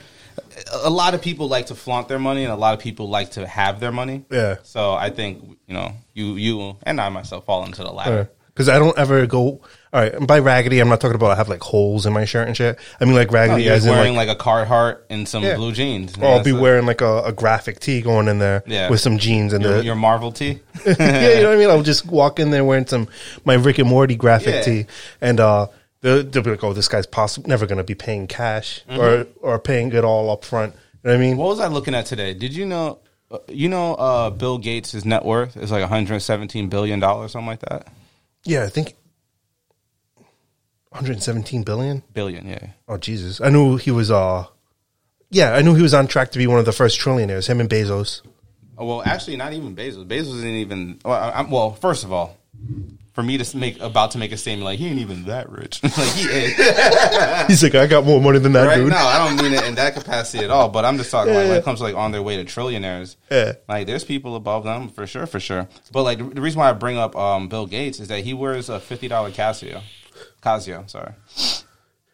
A 0.83 0.89
lot 0.89 1.13
of 1.13 1.21
people 1.21 1.47
like 1.47 1.67
to 1.67 1.75
flaunt 1.75 2.07
their 2.07 2.19
money, 2.19 2.43
and 2.43 2.51
a 2.51 2.55
lot 2.55 2.73
of 2.73 2.79
people 2.79 3.09
like 3.09 3.31
to 3.31 3.45
have 3.47 3.79
their 3.79 3.91
money. 3.91 4.25
Yeah. 4.31 4.57
So 4.63 4.93
I 4.93 5.09
think 5.09 5.57
you 5.67 5.73
know 5.73 5.93
you 6.13 6.35
you 6.35 6.77
and 6.83 6.99
I 7.01 7.09
myself 7.09 7.45
fall 7.45 7.65
into 7.65 7.83
the 7.83 7.91
latter. 7.91 8.29
because 8.47 8.69
I 8.69 8.79
don't 8.79 8.97
ever 8.97 9.25
go. 9.27 9.61
All 9.95 10.01
right, 10.01 10.13
and 10.13 10.27
by 10.27 10.39
raggedy, 10.39 10.81
I'm 10.81 10.89
not 10.89 10.99
talking 10.99 11.15
about 11.15 11.31
I 11.31 11.35
have 11.35 11.47
like 11.47 11.61
holes 11.61 12.05
in 12.05 12.11
my 12.11 12.25
shirt 12.25 12.47
and 12.49 12.57
shit. 12.57 12.77
I 12.99 13.05
mean 13.05 13.15
like 13.15 13.31
raggedy 13.31 13.63
you're 13.63 13.73
as 13.75 13.85
in 13.85 13.93
wearing 13.93 14.13
like, 14.13 14.27
like, 14.27 14.37
a 14.37 14.43
Carhartt 14.43 14.97
and 15.09 15.25
some 15.25 15.41
Yeah. 15.41 15.55
blue 15.55 15.71
jeans. 15.71 16.17
or 16.17 16.25
I'll 16.25 16.43
be 16.43 16.51
That's 16.51 16.61
wearing 16.61 16.85
like 16.85 16.99
a, 16.99 17.21
a 17.23 17.31
graphic 17.31 17.79
tee 17.79 18.01
going 18.01 18.27
in 18.27 18.37
there 18.39 18.61
Yeah. 18.67 18.89
with 18.89 18.99
some 18.99 19.17
jeans 19.19 19.53
and 19.53 19.63
your, 19.63 19.77
the 19.77 19.85
your 19.85 19.95
Marvel 19.95 20.33
tee. 20.33 20.59
yeah, 20.85 21.37
you 21.37 21.43
know 21.43 21.47
what 21.49 21.55
I 21.55 21.59
mean. 21.59 21.69
I'll 21.69 21.81
just 21.81 22.05
walk 22.07 22.41
in 22.41 22.51
there 22.51 22.65
wearing 22.65 22.87
some 22.87 23.07
my 23.45 23.53
Rick 23.53 23.79
and 23.79 23.87
Morty 23.87 24.17
graphic 24.17 24.55
Yeah. 24.55 24.61
tee, 24.63 24.85
and 25.21 25.39
uh, 25.39 25.67
they'll, 26.01 26.23
they'll 26.23 26.43
be 26.43 26.49
like, 26.51 26.63
"Oh, 26.65 26.73
this 26.73 26.89
guy's 26.89 27.07
possible 27.07 27.47
never 27.47 27.65
going 27.65 27.77
to 27.77 27.83
be 27.85 27.95
paying 27.95 28.27
cash 28.27 28.81
Mm-hmm. 28.89 28.99
or 28.99 29.53
or 29.53 29.59
paying 29.59 29.93
it 29.93 30.03
all 30.03 30.29
up 30.29 30.43
front." 30.43 30.73
You 30.73 31.11
know 31.11 31.11
what 31.11 31.23
I 31.23 31.25
mean? 31.25 31.37
What 31.37 31.47
was 31.47 31.61
I 31.61 31.67
looking 31.67 31.95
at 31.95 32.05
today? 32.05 32.33
Did 32.33 32.53
you 32.53 32.65
know? 32.65 32.99
uh, 33.31 33.37
You 33.47 33.69
know, 33.69 33.93
uh, 33.95 34.29
Bill 34.29 34.57
Gates' 34.57 35.05
net 35.05 35.23
worth 35.23 35.55
is 35.55 35.71
like 35.71 35.81
117 35.83 36.67
billion 36.67 36.99
dollars, 36.99 37.31
something 37.31 37.47
like 37.47 37.61
that. 37.61 37.87
yeah, 38.43 38.63
I 38.63 38.67
think 38.67 38.95
117 40.91 41.63
billion. 41.63 42.03
Billion, 42.13 42.47
yeah. 42.47 42.67
Oh 42.87 42.97
Jesus! 42.97 43.41
I 43.41 43.49
knew 43.49 43.77
he 43.77 43.91
was. 43.91 44.11
Uh, 44.11 44.45
yeah, 45.29 45.53
I 45.53 45.61
knew 45.61 45.75
he 45.75 45.81
was 45.81 45.93
on 45.93 46.07
track 46.07 46.31
to 46.31 46.37
be 46.37 46.47
one 46.47 46.59
of 46.59 46.65
the 46.65 46.71
first 46.71 46.99
trillionaires. 46.99 47.47
Him 47.47 47.59
and 47.59 47.69
Bezos. 47.69 48.21
Oh, 48.77 48.85
well, 48.85 49.03
actually, 49.05 49.37
not 49.37 49.53
even 49.53 49.75
Bezos. 49.75 50.05
Bezos 50.07 50.35
isn't 50.37 50.47
even. 50.47 50.99
Well, 51.03 51.13
I, 51.13 51.29
I'm- 51.31 51.49
well, 51.49 51.71
first 51.73 52.03
of 52.03 52.11
all, 52.13 52.37
for 53.13 53.23
me 53.23 53.37
to 53.37 53.57
make 53.57 53.79
about 53.81 54.11
to 54.11 54.17
make 54.17 54.31
a 54.33 54.37
statement 54.37 54.65
like 54.65 54.77
he 54.79 54.87
ain't 54.87 54.99
even 54.99 55.25
that 55.25 55.49
rich, 55.49 55.81
like 55.83 55.93
he 55.93 56.23
is. 56.27 57.47
He's 57.47 57.63
like, 57.63 57.75
I 57.75 57.87
got 57.87 58.05
more 58.05 58.21
money 58.21 58.39
than 58.39 58.51
that 58.53 58.65
right 58.67 58.75
dude. 58.75 58.89
No, 58.89 58.97
I 58.97 59.17
don't 59.27 59.41
mean 59.41 59.53
it 59.53 59.65
in 59.65 59.75
that 59.75 59.95
capacity 59.95 60.43
at 60.43 60.51
all. 60.51 60.69
But 60.69 60.83
I'm 60.85 60.97
just 60.97 61.11
talking 61.11 61.33
like 61.33 61.47
when 61.47 61.57
it 61.57 61.63
comes 61.65 61.79
to 61.79 61.85
like 61.85 61.95
on 61.95 62.11
their 62.11 62.21
way 62.21 62.37
to 62.37 62.45
trillionaires. 62.45 63.15
Yeah. 63.31 63.53
Like 63.67 63.87
there's 63.87 64.03
people 64.03 64.35
above 64.35 64.63
them 64.65 64.89
for 64.89 65.07
sure, 65.07 65.25
for 65.25 65.39
sure. 65.39 65.67
But 65.91 66.03
like 66.03 66.17
the 66.17 66.41
reason 66.41 66.59
why 66.59 66.69
I 66.69 66.73
bring 66.73 66.97
up 66.97 67.15
um, 67.15 67.47
Bill 67.49 67.65
Gates 67.65 67.99
is 67.99 68.07
that 68.09 68.23
he 68.25 68.33
wears 68.33 68.69
a 68.69 68.79
fifty 68.79 69.07
dollar 69.07 69.31
Casio. 69.31 69.81
Casio, 70.45 70.89
sorry. 70.89 71.13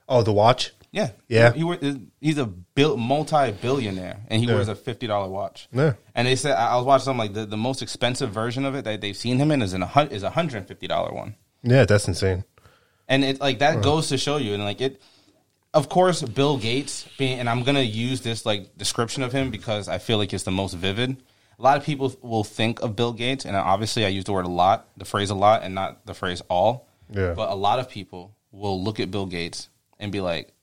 Oh, 0.07 0.23
the 0.23 0.31
watch. 0.33 0.71
Yeah, 0.93 1.11
Yeah. 1.29 1.51
He, 1.53 1.59
he 1.59 1.63
wear- 1.63 1.79
he's 2.19 2.37
a 2.37 2.45
bil- 2.45 2.97
multi-billionaire, 2.97 4.17
and 4.27 4.41
he 4.41 4.47
wears 4.47 4.67
a 4.67 4.75
fifty 4.75 5.07
dollar 5.07 5.29
watch. 5.29 5.69
Yeah. 5.71 5.93
And 6.15 6.27
they 6.27 6.35
said 6.35 6.51
I 6.57 6.71
I 6.73 6.75
was 6.75 6.85
watching 6.85 7.05
something 7.05 7.19
like 7.19 7.33
the, 7.33 7.45
the 7.45 7.55
most 7.57 7.81
expensive 7.81 8.31
version 8.31 8.65
of 8.65 8.75
it 8.75 8.83
that 8.83 8.99
they've 8.99 9.15
seen 9.15 9.37
him 9.37 9.51
in 9.51 9.61
is 9.61 9.73
in 9.73 9.81
a 9.81 9.85
hun- 9.87 10.09
is 10.09 10.23
a 10.23 10.29
hundred 10.29 10.57
and 10.57 10.67
fifty 10.67 10.87
dollar 10.87 11.13
one, 11.13 11.35
Yeah, 11.63 11.85
that's 11.85 12.07
insane. 12.09 12.43
and 13.07 13.23
it 13.23 13.39
like 13.39 13.59
that 13.59 13.81
goes 13.81 14.09
to 14.09 14.17
show 14.17 14.37
you, 14.37 14.53
and 14.53 14.63
like 14.65 14.81
it. 14.81 15.01
Of 15.73 15.87
course, 15.87 16.21
Bill 16.21 16.57
Gates 16.57 17.07
being, 17.17 17.39
and 17.39 17.49
I'm 17.49 17.63
gonna 17.63 17.79
use 17.79 18.19
this 18.19 18.45
like 18.45 18.75
description 18.77 19.23
of 19.23 19.31
him 19.31 19.49
because 19.49 19.87
I 19.87 19.97
feel 19.99 20.17
like 20.17 20.33
it's 20.33 20.43
the 20.43 20.51
most 20.51 20.73
vivid. 20.73 21.15
A 21.57 21.61
lot 21.61 21.77
of 21.77 21.85
people 21.85 22.13
will 22.21 22.43
think 22.43 22.81
of 22.81 22.97
Bill 22.97 23.13
Gates, 23.13 23.45
and 23.45 23.55
obviously 23.55 24.03
I 24.03 24.09
use 24.09 24.25
the 24.25 24.33
word 24.33 24.43
a 24.45 24.49
lot, 24.49 24.89
the 24.97 25.05
phrase 25.05 25.29
a 25.29 25.35
lot, 25.35 25.63
and 25.63 25.73
not 25.73 26.05
the 26.05 26.13
phrase 26.13 26.41
all. 26.49 26.89
Yeah. 27.11 27.33
But 27.33 27.49
a 27.49 27.55
lot 27.55 27.79
of 27.79 27.89
people 27.89 28.35
will 28.51 28.81
look 28.83 28.99
at 28.99 29.11
Bill 29.11 29.25
Gates 29.25 29.69
and 29.99 30.11
be 30.11 30.21
like, 30.21 30.53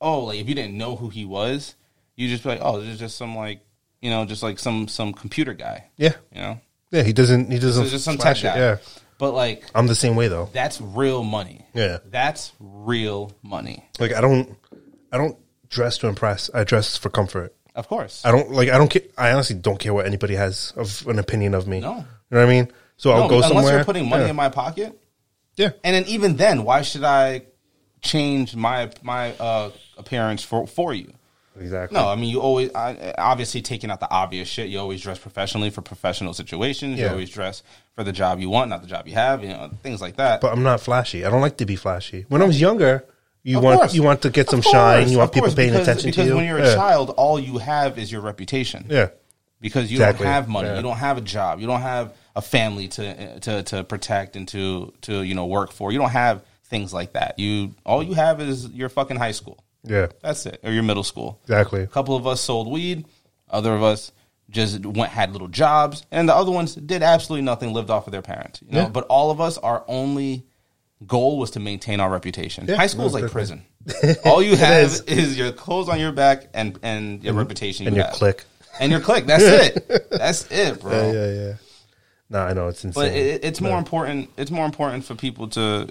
oh, 0.00 0.24
like 0.24 0.40
if 0.40 0.48
you 0.48 0.54
didn't 0.54 0.76
know 0.76 0.96
who 0.96 1.08
he 1.08 1.24
was, 1.24 1.74
you 2.16 2.28
just 2.28 2.42
be 2.42 2.50
like, 2.50 2.60
oh, 2.62 2.80
this 2.80 2.88
is 2.88 2.98
just 2.98 3.16
some 3.16 3.36
like, 3.36 3.60
you 4.00 4.10
know, 4.10 4.24
just 4.24 4.42
like 4.42 4.58
some 4.58 4.88
some 4.88 5.12
computer 5.12 5.54
guy, 5.54 5.84
Yeah, 5.96 6.14
you 6.32 6.40
know, 6.40 6.60
yeah. 6.90 7.02
He 7.02 7.12
doesn't. 7.12 7.50
He 7.50 7.58
doesn't. 7.58 7.84
so 7.84 7.90
just 7.90 8.04
some 8.04 8.18
tech 8.18 8.38
it, 8.38 8.42
guy. 8.42 8.58
Yeah, 8.58 8.76
But 9.18 9.32
like, 9.32 9.64
I'm 9.74 9.86
the 9.86 9.94
same 9.94 10.16
way 10.16 10.28
though. 10.28 10.50
that's 10.52 10.80
real 10.80 11.22
money. 11.22 11.64
Yeah. 11.74 11.98
that's 12.10 12.52
real 12.60 13.32
money. 13.42 13.84
Like 13.98 14.14
I 14.14 14.20
don't. 14.20 14.56
I 15.12 15.18
don't 15.18 15.38
dress 15.68 15.98
to 15.98 16.08
impress. 16.08 16.50
I 16.52 16.64
dress 16.64 16.96
for 16.96 17.10
comfort. 17.10 17.54
Of 17.74 17.88
course. 17.88 18.22
I 18.24 18.32
don't 18.32 18.50
like. 18.50 18.68
I 18.68 18.78
don't. 18.78 18.88
Care, 18.88 19.02
I 19.18 19.32
honestly 19.32 19.56
don't 19.56 19.78
care 19.78 19.92
what 19.92 20.06
anybody 20.06 20.34
has 20.34 20.72
of 20.76 21.06
an 21.06 21.18
opinion 21.18 21.54
of 21.54 21.66
me. 21.66 21.80
No. 21.80 21.96
you 21.96 21.96
know 21.96 22.06
what 22.38 22.42
I 22.42 22.46
mean. 22.46 22.72
So 22.96 23.10
I'll 23.10 23.28
go 23.28 23.36
unless 23.36 23.52
somewhere. 23.52 23.74
you're 23.74 23.84
putting 23.84 24.08
money 24.08 24.24
yeah. 24.24 24.30
in 24.30 24.36
my 24.36 24.48
pocket, 24.48 24.98
yeah, 25.56 25.70
and 25.84 25.94
then 25.94 26.04
even 26.06 26.36
then, 26.36 26.64
why 26.64 26.82
should 26.82 27.04
I 27.04 27.42
change 28.02 28.54
my 28.54 28.90
my 29.02 29.32
uh, 29.38 29.70
appearance 29.98 30.42
for 30.42 30.66
for 30.66 30.94
you? 30.94 31.12
exactly. 31.58 31.98
No, 31.98 32.08
I 32.08 32.16
mean 32.16 32.28
you 32.30 32.40
always 32.40 32.70
I, 32.74 33.14
obviously 33.18 33.62
taking 33.62 33.90
out 33.90 34.00
the 34.00 34.10
obvious 34.10 34.48
shit. 34.48 34.68
You 34.68 34.78
always 34.78 35.00
dress 35.00 35.18
professionally 35.18 35.70
for 35.70 35.80
professional 35.82 36.34
situations. 36.34 36.98
You 36.98 37.08
always 37.08 37.30
dress 37.30 37.62
for 37.94 38.04
the 38.04 38.12
job 38.12 38.40
you 38.40 38.50
want, 38.50 38.68
not 38.68 38.82
the 38.82 38.88
job 38.88 39.08
you 39.08 39.14
have. 39.14 39.42
You 39.42 39.48
know 39.48 39.70
things 39.82 40.00
like 40.02 40.16
that. 40.16 40.40
but 40.40 40.52
I'm 40.52 40.62
not 40.62 40.80
flashy. 40.80 41.24
I 41.24 41.30
don't 41.30 41.40
like 41.40 41.56
to 41.58 41.66
be 41.66 41.76
flashy. 41.76 42.26
When 42.28 42.42
I 42.42 42.44
was 42.44 42.60
younger, 42.60 43.04
you 43.42 43.58
Of 43.58 43.64
want 43.64 43.80
course. 43.80 43.94
you 43.94 44.02
want 44.02 44.22
to 44.22 44.30
get 44.30 44.50
some 44.50 44.60
course, 44.60 44.72
shine. 44.72 45.08
You 45.08 45.18
want 45.18 45.32
people 45.32 45.46
course, 45.46 45.54
paying 45.54 45.70
because, 45.72 45.88
attention 45.88 46.08
because 46.10 46.16
to 46.16 46.22
you. 46.22 46.34
Because 46.34 46.36
when 46.36 46.46
you're 46.46 46.58
a 46.58 46.66
yeah. 46.68 46.74
child, 46.74 47.10
all 47.16 47.38
you 47.40 47.58
have 47.58 47.98
is 47.98 48.12
your 48.12 48.20
reputation. 48.20 48.84
Yeah, 48.90 49.08
because 49.60 49.90
you 49.90 49.96
Exactly, 49.96 50.24
don't 50.24 50.32
have 50.34 50.48
money, 50.48 50.68
yeah. 50.68 50.76
you 50.76 50.82
don't 50.82 50.96
have 50.98 51.16
a 51.16 51.22
job, 51.22 51.60
you 51.60 51.66
don't 51.66 51.80
have 51.80 52.12
a 52.36 52.42
family 52.42 52.86
to 52.88 53.40
to 53.40 53.62
to 53.64 53.82
protect 53.84 54.36
and 54.36 54.46
to 54.48 54.92
to 55.00 55.22
you 55.22 55.34
know 55.34 55.46
work 55.46 55.72
for. 55.72 55.90
You 55.90 55.98
don't 55.98 56.10
have 56.10 56.44
things 56.66 56.92
like 56.94 57.14
that. 57.14 57.38
You 57.38 57.74
all 57.84 58.02
you 58.02 58.14
have 58.14 58.40
is 58.40 58.68
your 58.68 58.88
fucking 58.88 59.16
high 59.16 59.32
school. 59.32 59.58
yeah, 59.82 60.08
That's 60.22 60.46
it, 60.46 60.60
or 60.62 60.70
your 60.70 60.82
middle 60.84 61.02
school. 61.04 61.40
exactly. 61.44 61.82
A 61.82 61.86
couple 61.86 62.14
of 62.14 62.26
us 62.26 62.40
sold 62.40 62.70
weed, 62.70 63.06
other 63.50 63.74
of 63.74 63.82
us 63.82 64.12
just 64.50 64.84
went 64.86 65.10
had 65.10 65.32
little 65.32 65.48
jobs, 65.48 66.04
and 66.12 66.28
the 66.28 66.34
other 66.34 66.52
ones 66.52 66.74
did 66.74 67.02
absolutely 67.02 67.42
nothing, 67.44 67.72
lived 67.72 67.90
off 67.90 68.06
of 68.06 68.12
their 68.12 68.22
parents. 68.22 68.60
You 68.62 68.72
know, 68.72 68.80
Yeah. 68.82 68.88
but 68.90 69.04
all 69.08 69.30
of 69.32 69.40
us, 69.40 69.58
our 69.58 69.84
only 69.88 70.44
goal 71.06 71.38
was 71.38 71.50
to 71.52 71.60
maintain 71.60 72.00
our 72.00 72.08
reputation. 72.10 72.66
Yeah, 72.68 72.76
High 72.76 72.86
school 72.86 73.06
is 73.06 73.12
like 73.14 73.30
prison. 73.30 73.64
all 74.24 74.42
you 74.42 74.56
have 74.66 74.82
is. 74.84 75.00
is. 75.02 75.38
your 75.38 75.52
clothes 75.52 75.88
on 75.88 75.98
your 76.00 76.12
back 76.12 76.48
and 76.54 76.78
and 76.82 77.22
your 77.24 77.34
reputation 77.34 77.86
and 77.86 77.96
you 77.96 78.00
your 78.02 78.06
have. 78.08 78.16
click. 78.16 78.44
and 78.80 78.90
your 78.92 79.00
click. 79.00 79.26
That's 79.26 79.44
it. 79.88 80.10
That's 80.10 80.50
it, 80.50 80.80
bro. 80.80 80.92
Yeah, 80.92 81.12
yeah, 81.12 81.32
yeah. 81.46 81.52
No, 82.28 82.40
I 82.40 82.52
know 82.52 82.68
it's 82.68 82.84
insane. 82.84 83.04
But 83.04 83.12
it, 83.12 83.44
it's 83.44 83.60
more 83.60 83.78
important. 83.78 84.30
It's 84.36 84.50
more 84.50 84.66
important 84.66 85.04
for 85.04 85.14
people 85.14 85.48
to, 85.50 85.88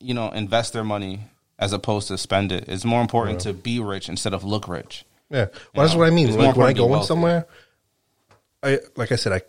you 0.00 0.14
know, 0.14 0.30
invest 0.30 0.72
their 0.72 0.84
money 0.84 1.20
as 1.58 1.72
opposed 1.72 2.08
to 2.08 2.18
spend 2.18 2.52
it. 2.52 2.68
It's 2.68 2.84
more 2.84 3.00
important 3.00 3.40
to 3.40 3.52
be 3.52 3.80
rich 3.80 4.08
instead 4.08 4.34
of 4.34 4.44
look 4.44 4.68
rich. 4.68 5.04
Yeah, 5.30 5.46
well, 5.74 5.84
that's 5.84 5.94
know, 5.94 6.00
what 6.00 6.06
I 6.06 6.10
mean. 6.10 6.28
it's 6.28 6.36
Like 6.36 6.56
when 6.56 6.66
I 6.66 6.70
important 6.70 6.76
to 6.76 6.82
be 6.82 6.88
go 6.88 6.96
in 6.96 7.02
somewhere, 7.04 7.46
I 8.62 8.78
like 8.96 9.12
I 9.12 9.16
said, 9.16 9.32
I 9.32 9.42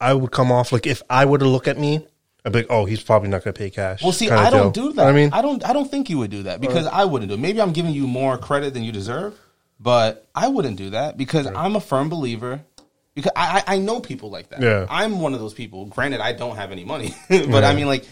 I 0.00 0.14
would 0.14 0.30
come 0.30 0.52
off 0.52 0.72
like 0.72 0.86
if 0.86 1.02
I 1.08 1.24
were 1.24 1.38
to 1.38 1.48
look 1.48 1.66
at 1.66 1.78
me, 1.78 2.06
I'd 2.44 2.52
be 2.52 2.60
like, 2.60 2.66
oh, 2.70 2.84
he's 2.84 3.02
probably 3.02 3.28
not 3.28 3.42
going 3.42 3.52
to 3.52 3.58
pay 3.58 3.70
cash. 3.70 4.02
Well, 4.02 4.12
see, 4.12 4.30
I 4.30 4.50
don't 4.50 4.72
deal. 4.72 4.88
do 4.88 4.92
that. 4.94 5.06
I 5.06 5.12
mean, 5.12 5.30
I 5.32 5.42
don't. 5.42 5.64
I 5.64 5.72
don't 5.72 5.90
think 5.90 6.08
you 6.10 6.18
would 6.18 6.30
do 6.30 6.44
that 6.44 6.60
because 6.60 6.86
I 6.86 7.04
wouldn't 7.04 7.28
do. 7.28 7.34
it. 7.34 7.40
Maybe 7.40 7.60
I'm 7.60 7.72
giving 7.72 7.92
you 7.92 8.06
more 8.06 8.38
credit 8.38 8.72
than 8.72 8.84
you 8.84 8.92
deserve, 8.92 9.36
but 9.80 10.28
I 10.34 10.48
wouldn't 10.48 10.76
do 10.76 10.90
that 10.90 11.16
because 11.16 11.46
I'm 11.46 11.74
a 11.74 11.80
firm 11.80 12.08
believer. 12.08 12.60
Because 13.16 13.32
I, 13.34 13.62
I 13.66 13.74
I 13.74 13.78
know 13.78 13.98
people 13.98 14.30
like 14.30 14.50
that. 14.50 14.60
Yeah. 14.60 14.86
I'm 14.88 15.20
one 15.20 15.34
of 15.34 15.40
those 15.40 15.54
people. 15.54 15.86
Granted, 15.86 16.20
I 16.20 16.34
don't 16.34 16.54
have 16.54 16.70
any 16.70 16.84
money, 16.84 17.14
but 17.28 17.64
I 17.64 17.74
mean, 17.74 17.86
like, 17.86 18.04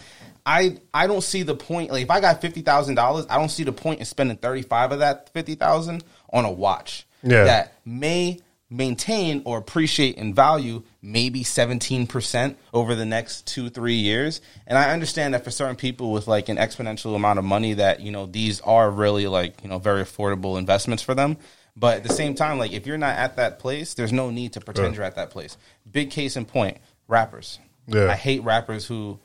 I 0.45 0.79
I 0.93 1.05
don't 1.05 1.21
see 1.21 1.43
the 1.43 1.55
point. 1.55 1.91
Like, 1.91 2.03
if 2.03 2.09
I 2.09 2.19
got 2.19 2.41
fifty 2.41 2.61
thousand 2.61 2.95
dollars, 2.95 3.27
I 3.29 3.37
don't 3.37 3.49
see 3.49 3.63
the 3.63 3.71
point 3.71 3.99
in 3.99 4.05
spending 4.05 4.35
thirty 4.35 4.63
five 4.63 4.91
of 4.91 4.99
that 4.99 5.29
fifty 5.29 5.55
thousand 5.55 6.03
on 6.33 6.43
a 6.43 6.51
watch. 6.51 7.07
Yeah. 7.21 7.43
That 7.45 7.73
may 7.85 8.39
maintain 8.69 9.43
or 9.45 9.59
appreciate 9.59 10.15
in 10.15 10.33
value 10.33 10.81
maybe 11.01 11.43
17% 11.43 12.55
over 12.73 12.95
the 12.95 13.05
next 13.05 13.45
two 13.45 13.69
three 13.69 13.93
years 13.93 14.41
and 14.65 14.75
i 14.75 14.91
understand 14.91 15.35
that 15.35 15.43
for 15.43 15.51
certain 15.51 15.75
people 15.75 16.11
with 16.11 16.27
like 16.27 16.49
an 16.49 16.57
exponential 16.57 17.15
amount 17.15 17.37
of 17.37 17.45
money 17.45 17.75
that 17.75 17.99
you 17.99 18.11
know 18.11 18.25
these 18.25 18.61
are 18.61 18.89
really 18.89 19.27
like 19.27 19.61
you 19.61 19.69
know 19.69 19.77
very 19.77 20.01
affordable 20.01 20.57
investments 20.57 21.03
for 21.03 21.13
them 21.13 21.37
but 21.75 21.97
at 21.97 22.03
the 22.03 22.13
same 22.13 22.33
time 22.35 22.57
like 22.57 22.71
if 22.71 22.85
you're 22.87 22.97
not 22.97 23.15
at 23.17 23.35
that 23.37 23.59
place 23.59 23.93
there's 23.93 24.13
no 24.13 24.29
need 24.29 24.53
to 24.53 24.61
pretend 24.61 24.93
Yeah. 24.93 24.97
you're 24.97 25.05
at 25.05 25.15
that 25.15 25.29
place 25.29 25.57
big 25.91 26.09
case 26.11 26.35
in 26.37 26.45
point 26.45 26.77
rappers 27.07 27.59
Yeah. 27.87 28.09
i 28.09 28.15
hate 28.15 28.43
rappers 28.43 28.85
who 28.85 29.19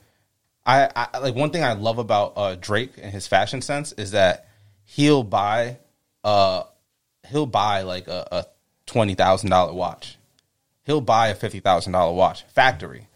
I, 0.67 0.91
I 0.95 1.19
like 1.21 1.35
one 1.35 1.51
thing 1.51 1.65
I 1.65 1.73
love 1.73 1.97
about 1.99 2.35
uh, 2.37 2.55
Drake 2.55 2.93
and 3.01 3.11
his 3.11 3.27
fashion 3.27 3.63
sense 3.63 3.93
is 3.93 4.11
that 4.11 4.47
he'll 4.85 5.23
buy 5.25 5.79
uh 6.23 6.65
he'll 7.29 7.47
buy 7.47 7.81
like 7.83 8.09
a, 8.09 8.29
a 8.31 8.47
twenty 8.85 9.15
thousand 9.15 9.49
dollar 9.51 9.73
watch. 9.73 10.19
He'll 10.85 11.01
buy 11.01 11.29
a 11.29 11.35
fifty 11.35 11.61
thousand 11.61 11.93
dollar 11.95 12.13
watch 12.13 12.43
factory 12.49 13.09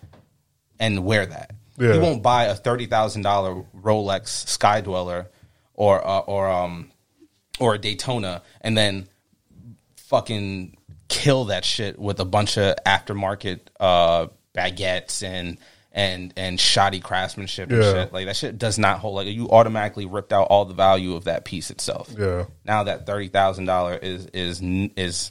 and 0.80 1.04
wear 1.04 1.26
that. 1.26 1.50
Yeah. 1.78 1.92
He 1.92 1.98
won't 1.98 2.22
buy 2.22 2.44
a 2.44 2.54
thirty 2.54 2.86
thousand 2.86 3.22
dollar 3.22 3.62
Rolex 3.78 4.28
Sky 4.48 4.80
Dweller 4.80 5.28
or 5.74 6.04
uh, 6.04 6.20
or 6.20 6.48
um 6.50 6.90
or 7.60 7.74
a 7.74 7.78
Daytona 7.78 8.40
and 8.62 8.76
then 8.76 9.06
fucking 10.08 10.76
kill 11.08 11.46
that 11.46 11.64
shit 11.64 11.98
with 11.98 12.18
a 12.20 12.24
bunch 12.24 12.56
of 12.58 12.74
aftermarket 12.86 13.60
uh 13.80 14.26
baguettes 14.54 15.22
and 15.22 15.58
and 15.92 16.32
and 16.36 16.58
shoddy 16.58 16.98
craftsmanship 17.00 17.70
and 17.70 17.82
Yeah. 17.82 17.92
shit. 17.92 18.12
Like 18.12 18.26
that 18.26 18.36
shit 18.36 18.58
does 18.58 18.78
not 18.78 18.98
hold 18.98 19.14
like 19.16 19.26
you 19.28 19.48
automatically 19.50 20.06
ripped 20.06 20.32
out 20.32 20.48
all 20.48 20.64
the 20.64 20.74
value 20.74 21.14
of 21.14 21.24
that 21.24 21.44
piece 21.44 21.70
itself. 21.70 22.10
Yeah. 22.18 22.46
Now 22.64 22.84
that 22.84 23.06
thirty 23.06 23.28
thousand 23.28 23.66
dollar 23.66 23.94
is 23.96 24.26
is 24.32 24.60
is 24.62 25.30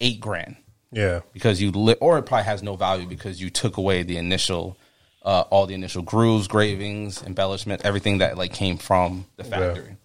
eight 0.00 0.20
grand 0.20 0.56
Yeah. 0.92 1.20
because 1.32 1.60
you 1.60 1.70
li- 1.70 1.96
or 2.00 2.18
it 2.18 2.22
probably 2.24 2.44
has 2.44 2.62
no 2.62 2.76
value 2.76 3.06
because 3.06 3.40
you 3.40 3.50
took 3.50 3.76
away 3.76 4.02
the 4.02 4.16
initial 4.16 4.76
uh, 5.24 5.44
all 5.50 5.66
the 5.66 5.74
initial 5.74 6.00
grooves, 6.02 6.46
gravings, 6.48 7.22
embellishment, 7.22 7.82
everything 7.84 8.18
that 8.18 8.38
like 8.38 8.52
came 8.52 8.78
from 8.78 9.26
the 9.36 9.44
factory. 9.44 9.96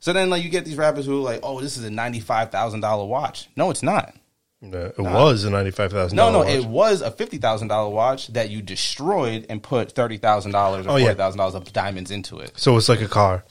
So 0.00 0.12
then 0.12 0.30
like 0.30 0.42
you 0.44 0.48
get 0.50 0.64
these 0.64 0.76
rappers 0.76 1.06
who 1.06 1.18
are 1.18 1.32
like, 1.32 1.40
"Oh, 1.42 1.60
this 1.60 1.76
is 1.76 1.84
a 1.84 1.90
ninety-five 1.90 2.50
thousand 2.50 2.80
dollar 2.80 3.04
watch." 3.06 3.48
No, 3.56 3.70
it's 3.70 3.82
not. 3.82 4.14
Yeah, 4.60 4.86
It 4.86 4.98
was 4.98 5.44
a 5.44 5.50
ninety 5.50 5.70
five 5.70 5.92
thousand. 5.92 6.16
No, 6.16 6.32
no, 6.32 6.42
it 6.42 6.64
was 6.64 7.00
a 7.00 7.10
fifty 7.10 7.38
thousand 7.38 7.68
dollar 7.68 7.90
watch 7.90 8.28
that 8.28 8.50
you 8.50 8.60
destroyed 8.62 9.46
and 9.48 9.62
put 9.62 9.92
thirty 9.92 10.16
thousand 10.18 10.52
dollars 10.52 10.86
or 10.86 10.90
Oh, 10.90 10.96
yeah. 10.96 11.06
forty 11.06 11.18
thousand 11.18 11.38
dollars 11.38 11.54
of 11.54 11.72
diamonds 11.72 12.10
into 12.10 12.38
it. 12.38 12.52
so 12.56 12.76
it's 12.76 12.88
like 12.88 13.00
a 13.00 13.08
car. 13.08 13.44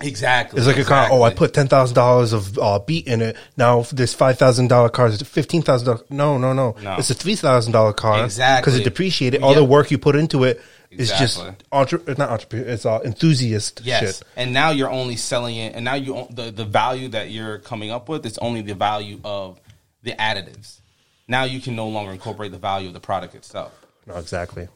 Exactly. 0.00 0.58
It's 0.58 0.66
like 0.68 0.78
a 0.78 0.84
car. 0.84 1.08
Oh, 1.10 1.22
I 1.22 1.34
put 1.34 1.52
ten 1.54 1.66
thousand 1.66 1.96
dollars 1.96 2.32
of 2.32 2.56
uh, 2.58 2.78
beat 2.78 3.08
in 3.08 3.20
it. 3.20 3.36
Now 3.56 3.82
this 3.92 4.14
five 4.14 4.38
thousand 4.38 4.68
dollar 4.68 4.88
car 4.88 5.08
is 5.08 5.20
fifteen 5.22 5.62
thousand 5.62 5.86
dollars. 5.86 6.02
No, 6.10 6.38
no, 6.38 6.52
no, 6.52 6.76
No. 6.80 6.94
It's 6.96 7.10
a 7.10 7.14
three 7.14 7.34
thousand 7.34 7.72
dollar 7.72 7.92
car 7.92 8.24
Exactly. 8.24 8.60
because 8.62 8.80
it 8.80 8.84
depreciated. 8.84 9.42
All 9.42 9.54
the 9.54 9.64
work 9.64 9.90
you 9.90 9.98
put 9.98 10.14
into 10.14 10.44
it 10.44 10.60
Exactly. 10.90 11.26
just 11.26 11.62
entre- 11.70 12.14
not 12.16 12.30
entrepreneur. 12.30 12.66
It's 12.68 12.86
uh, 12.86 13.00
enthusiast 13.04 13.82
Yes, 13.84 14.00
shit. 14.18 14.22
and 14.36 14.52
now 14.54 14.70
you're 14.70 14.90
only 14.90 15.16
selling 15.16 15.56
it, 15.56 15.74
and 15.74 15.84
now 15.84 15.94
you 15.94 16.26
the 16.30 16.50
the 16.50 16.64
value 16.64 17.08
that 17.08 17.30
you're 17.30 17.58
coming 17.58 17.90
up 17.90 18.08
with 18.08 18.24
is 18.24 18.38
only 18.38 18.62
the 18.62 18.74
value 18.74 19.20
of 19.24 19.60
the 20.02 20.12
additives. 20.12 20.80
Now 21.26 21.44
you 21.44 21.60
can 21.60 21.76
no 21.76 21.88
longer 21.88 22.12
incorporate 22.12 22.52
the 22.52 22.58
value 22.58 22.88
of 22.88 22.94
the 22.94 23.00
product 23.00 23.34
itself. 23.34 23.72
No, 24.06 24.16
exactly. 24.16 24.68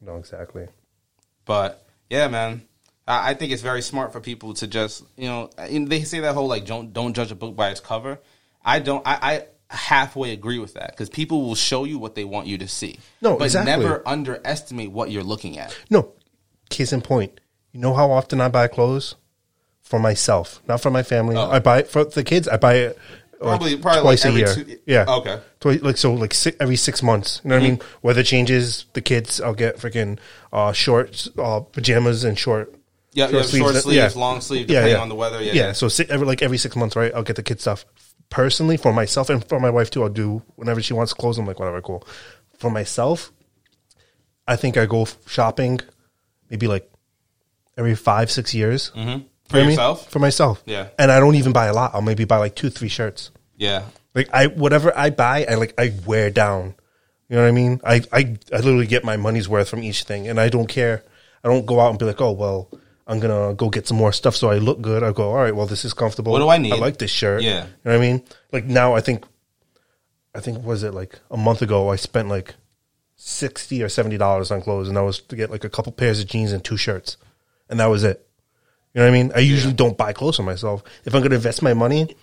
No, 0.00 0.16
exactly. 0.16 0.66
But 1.44 1.84
yeah, 2.10 2.26
man, 2.28 2.62
I, 3.06 3.30
I 3.30 3.34
think 3.34 3.52
it's 3.52 3.62
very 3.62 3.82
smart 3.82 4.12
for 4.12 4.20
people 4.20 4.54
to 4.54 4.66
just 4.66 5.04
you 5.16 5.28
know 5.28 5.50
they 5.56 6.02
say 6.02 6.20
that 6.20 6.34
whole 6.34 6.48
like 6.48 6.66
don't 6.66 6.92
don't 6.92 7.14
judge 7.14 7.30
a 7.30 7.34
book 7.36 7.54
by 7.54 7.70
its 7.70 7.80
cover. 7.80 8.18
I 8.64 8.78
don't. 8.80 9.06
I, 9.06 9.18
I 9.22 9.44
halfway 9.74 10.32
agree 10.32 10.58
with 10.58 10.74
that 10.74 10.90
because 10.90 11.08
people 11.10 11.42
will 11.42 11.54
show 11.54 11.84
you 11.84 11.98
what 11.98 12.14
they 12.14 12.24
want 12.24 12.46
you 12.46 12.58
to 12.58 12.68
see. 12.68 12.98
No, 13.20 13.36
but 13.36 13.44
exactly. 13.46 13.70
never 13.84 14.06
underestimate 14.06 14.90
what 14.92 15.10
you're 15.10 15.22
looking 15.24 15.58
at. 15.58 15.76
No, 15.90 16.12
case 16.70 16.92
in 16.92 17.00
point. 17.02 17.40
You 17.72 17.80
know 17.80 17.94
how 17.94 18.10
often 18.10 18.40
I 18.40 18.48
buy 18.48 18.68
clothes 18.68 19.16
for 19.82 19.98
myself, 19.98 20.62
not 20.68 20.80
for 20.80 20.90
my 20.90 21.02
family. 21.02 21.36
Oh. 21.36 21.50
I 21.50 21.58
buy 21.58 21.80
it 21.80 21.88
for 21.88 22.04
the 22.04 22.22
kids. 22.24 22.46
I 22.48 22.56
buy 22.56 22.74
it 22.74 22.98
Probably- 23.40 23.76
probably 23.76 24.02
twice 24.02 24.24
like 24.24 24.34
a 24.34 24.36
year. 24.38 24.54
two- 24.54 24.78
yeah. 24.86 25.04
Okay. 25.06 25.40
Twi- 25.60 25.80
like 25.82 25.96
so, 25.98 26.14
like 26.14 26.32
si 26.32 26.52
every 26.60 26.76
six 26.76 27.02
months. 27.02 27.40
You 27.44 27.50
know 27.50 27.56
what 27.56 27.64
I 27.64 27.68
mean? 27.68 27.76
Mm-hmm. 27.78 28.06
Weather 28.06 28.22
changes. 28.22 28.86
The 28.94 29.02
kids, 29.02 29.40
I'll 29.40 29.54
get 29.54 29.76
freaking 29.78 30.18
uh, 30.52 30.72
shorts, 30.72 31.28
uh, 31.36 31.60
pajamas, 31.60 32.24
and 32.24 32.38
short. 32.38 32.74
Yeah, 33.12 33.28
yeah, 33.28 33.42
short 33.42 33.74
and- 33.74 33.82
sleeves, 33.82 34.16
long 34.16 34.40
sleeve, 34.40 34.66
depending 34.68 34.96
on 34.96 35.08
the 35.08 35.14
weather. 35.14 35.42
Yeah, 35.42 35.52
yeah. 35.52 35.72
So 35.72 35.88
si- 35.88 36.06
every, 36.08 36.26
like 36.26 36.42
every 36.42 36.58
six 36.58 36.74
months, 36.76 36.96
right? 36.96 37.12
I'll 37.14 37.22
get 37.22 37.36
the 37.36 37.42
kid 37.42 37.60
stuff 37.60 37.84
personally 38.30 38.76
for 38.76 38.92
myself 38.92 39.30
and 39.30 39.44
for 39.44 39.60
my 39.60 39.70
wife 39.70 39.90
too. 39.90 40.02
I'll 40.02 40.08
do 40.08 40.42
whenever 40.56 40.82
she 40.82 40.94
wants 40.94 41.12
clothes. 41.12 41.38
I'm 41.38 41.46
like, 41.46 41.58
whatever, 41.58 41.80
cool. 41.80 42.06
For 42.58 42.70
myself, 42.70 43.32
I 44.46 44.56
think 44.56 44.76
I 44.76 44.86
go 44.86 45.06
shopping 45.26 45.80
maybe 46.50 46.66
like 46.66 46.90
every 47.76 47.94
five, 47.94 48.30
six 48.30 48.54
years. 48.54 48.92
Mm-hmm. 48.94 49.26
For 49.48 49.58
You 49.58 49.76
know 49.76 49.82
I 49.82 49.94
mean? 49.94 50.04
For 50.08 50.18
myself. 50.18 50.62
Yeah. 50.66 50.88
And 50.98 51.12
I 51.12 51.20
don't 51.20 51.34
even 51.34 51.52
buy 51.52 51.66
a 51.66 51.72
lot. 51.72 51.94
I'll 51.94 52.02
maybe 52.02 52.24
buy 52.24 52.38
like 52.38 52.54
two, 52.54 52.70
three 52.70 52.88
shirts. 52.88 53.30
Yeah. 53.56 53.84
Like 54.14 54.28
I 54.32 54.46
whatever 54.46 54.96
I 54.96 55.10
buy, 55.10 55.46
I 55.48 55.54
like 55.54 55.74
I 55.78 55.92
wear 56.06 56.30
down. 56.30 56.74
You 57.28 57.36
know 57.36 57.42
what 57.42 57.48
I 57.48 57.52
mean? 57.52 57.80
I, 57.84 58.02
I 58.12 58.36
I 58.52 58.56
literally 58.56 58.86
get 58.86 59.04
my 59.04 59.16
money's 59.16 59.48
worth 59.48 59.68
from 59.68 59.82
each 59.82 60.04
thing 60.04 60.28
and 60.28 60.38
I 60.38 60.48
don't 60.48 60.68
care. 60.68 61.04
I 61.42 61.48
don't 61.48 61.66
go 61.66 61.80
out 61.80 61.90
and 61.90 61.98
be 61.98 62.04
like, 62.04 62.20
oh 62.20 62.32
well, 62.32 62.70
I'm 63.06 63.20
gonna 63.20 63.54
go 63.54 63.68
get 63.68 63.86
some 63.86 63.98
more 63.98 64.12
stuff 64.12 64.34
so 64.34 64.50
I 64.50 64.56
look 64.58 64.80
good. 64.80 65.02
I 65.02 65.12
go, 65.12 65.30
all 65.30 65.36
right, 65.36 65.54
well 65.54 65.66
this 65.66 65.84
is 65.84 65.92
comfortable. 65.92 66.32
What 66.32 66.38
do 66.38 66.48
I 66.48 66.58
need? 66.58 66.72
I 66.72 66.76
like 66.76 66.98
this 66.98 67.10
shirt. 67.10 67.42
Yeah. 67.42 67.64
You 67.64 67.70
know 67.84 67.92
what 67.92 67.96
I 67.96 67.98
mean? 67.98 68.22
Like 68.52 68.64
now 68.64 68.94
I 68.94 69.00
think 69.00 69.24
I 70.34 70.40
think 70.40 70.64
was 70.64 70.82
it 70.82 70.94
like 70.94 71.18
a 71.30 71.36
month 71.36 71.62
ago 71.62 71.90
I 71.90 71.96
spent 71.96 72.28
like 72.28 72.54
sixty 73.16 73.82
or 73.82 73.88
seventy 73.88 74.16
dollars 74.16 74.50
on 74.50 74.62
clothes 74.62 74.88
and 74.88 74.96
that 74.96 75.04
was 75.04 75.20
to 75.20 75.36
get 75.36 75.50
like 75.50 75.64
a 75.64 75.70
couple 75.70 75.92
pairs 75.92 76.20
of 76.20 76.26
jeans 76.26 76.52
and 76.52 76.64
two 76.64 76.76
shirts. 76.76 77.16
And 77.68 77.80
that 77.80 77.86
was 77.86 78.04
it. 78.04 78.26
You 78.94 79.00
know 79.00 79.06
what 79.06 79.14
I 79.14 79.22
mean? 79.22 79.32
I 79.34 79.40
usually 79.40 79.74
don't 79.74 79.98
buy 79.98 80.12
clothes 80.12 80.36
for 80.36 80.42
myself. 80.42 80.82
If 81.04 81.14
I'm 81.14 81.22
gonna 81.22 81.34
invest 81.34 81.62
my 81.62 81.74
money 81.74 82.16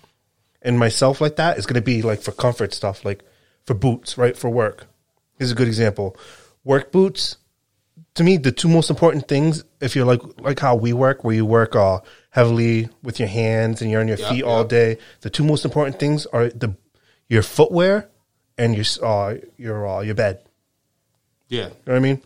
in 0.62 0.78
myself 0.78 1.20
like 1.20 1.36
that, 1.36 1.58
it's 1.58 1.66
gonna 1.66 1.80
be 1.80 2.02
like 2.02 2.22
for 2.22 2.32
comfort 2.32 2.74
stuff, 2.74 3.04
like 3.04 3.22
for 3.66 3.74
boots, 3.74 4.18
right? 4.18 4.36
For 4.36 4.50
work. 4.50 4.86
Here's 5.38 5.52
a 5.52 5.56
good 5.56 5.68
example. 5.68 6.16
Work 6.64 6.92
boots, 6.92 7.36
to 8.14 8.24
me, 8.24 8.36
the 8.36 8.52
two 8.52 8.68
most 8.68 8.90
important 8.90 9.26
things, 9.28 9.64
if 9.80 9.96
you're 9.96 10.04
like 10.04 10.20
like 10.40 10.58
how 10.60 10.74
we 10.76 10.92
work, 10.92 11.24
where 11.24 11.34
you 11.34 11.46
work 11.46 11.74
uh, 11.74 12.00
heavily 12.30 12.88
with 13.02 13.18
your 13.18 13.28
hands 13.28 13.80
and 13.82 13.90
you're 13.90 14.00
on 14.00 14.08
your 14.08 14.18
Yep, 14.18 14.28
feet 14.30 14.42
all 14.42 14.64
day, 14.64 14.98
the 15.22 15.30
two 15.30 15.44
most 15.44 15.64
important 15.64 15.98
things 15.98 16.26
are 16.26 16.48
the 16.48 16.76
your 17.28 17.42
footwear 17.42 18.08
and 18.58 18.74
your 18.76 18.84
uh, 19.02 19.36
your 19.56 19.86
uh, 19.88 20.00
your 20.02 20.14
bed. 20.14 20.40
Yeah. 21.48 21.64
You 21.64 21.68
know 21.68 21.92
what 21.92 21.96
I 21.96 22.00
mean? 22.00 22.22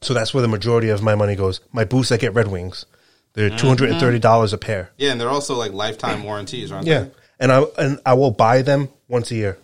So 0.00 0.14
that's 0.14 0.32
where 0.32 0.42
the 0.42 0.48
majority 0.48 0.88
of 0.88 1.02
my 1.02 1.14
money 1.14 1.36
goes. 1.36 1.60
My 1.72 1.84
boots, 1.84 2.10
I 2.10 2.16
get 2.16 2.34
Red 2.34 2.48
Wings. 2.48 2.86
They're 3.34 3.48
Mm-hmm. 3.48 3.56
two 3.58 3.66
hundred 3.68 3.90
and 3.90 4.00
thirty 4.00 4.18
dollars 4.18 4.52
a 4.52 4.58
pair. 4.58 4.90
Yeah, 4.98 5.12
and 5.12 5.20
they're 5.20 5.28
also 5.30 5.54
like 5.54 5.72
lifetime 5.72 6.24
warranties, 6.24 6.72
aren't 6.72 6.86
Yeah, 6.86 7.04
they? 7.04 7.10
and 7.38 7.52
I 7.52 7.62
and 7.78 8.00
I 8.04 8.14
will 8.14 8.32
buy 8.32 8.62
them 8.62 8.88
once 9.08 9.30
a 9.30 9.36
year. 9.36 9.58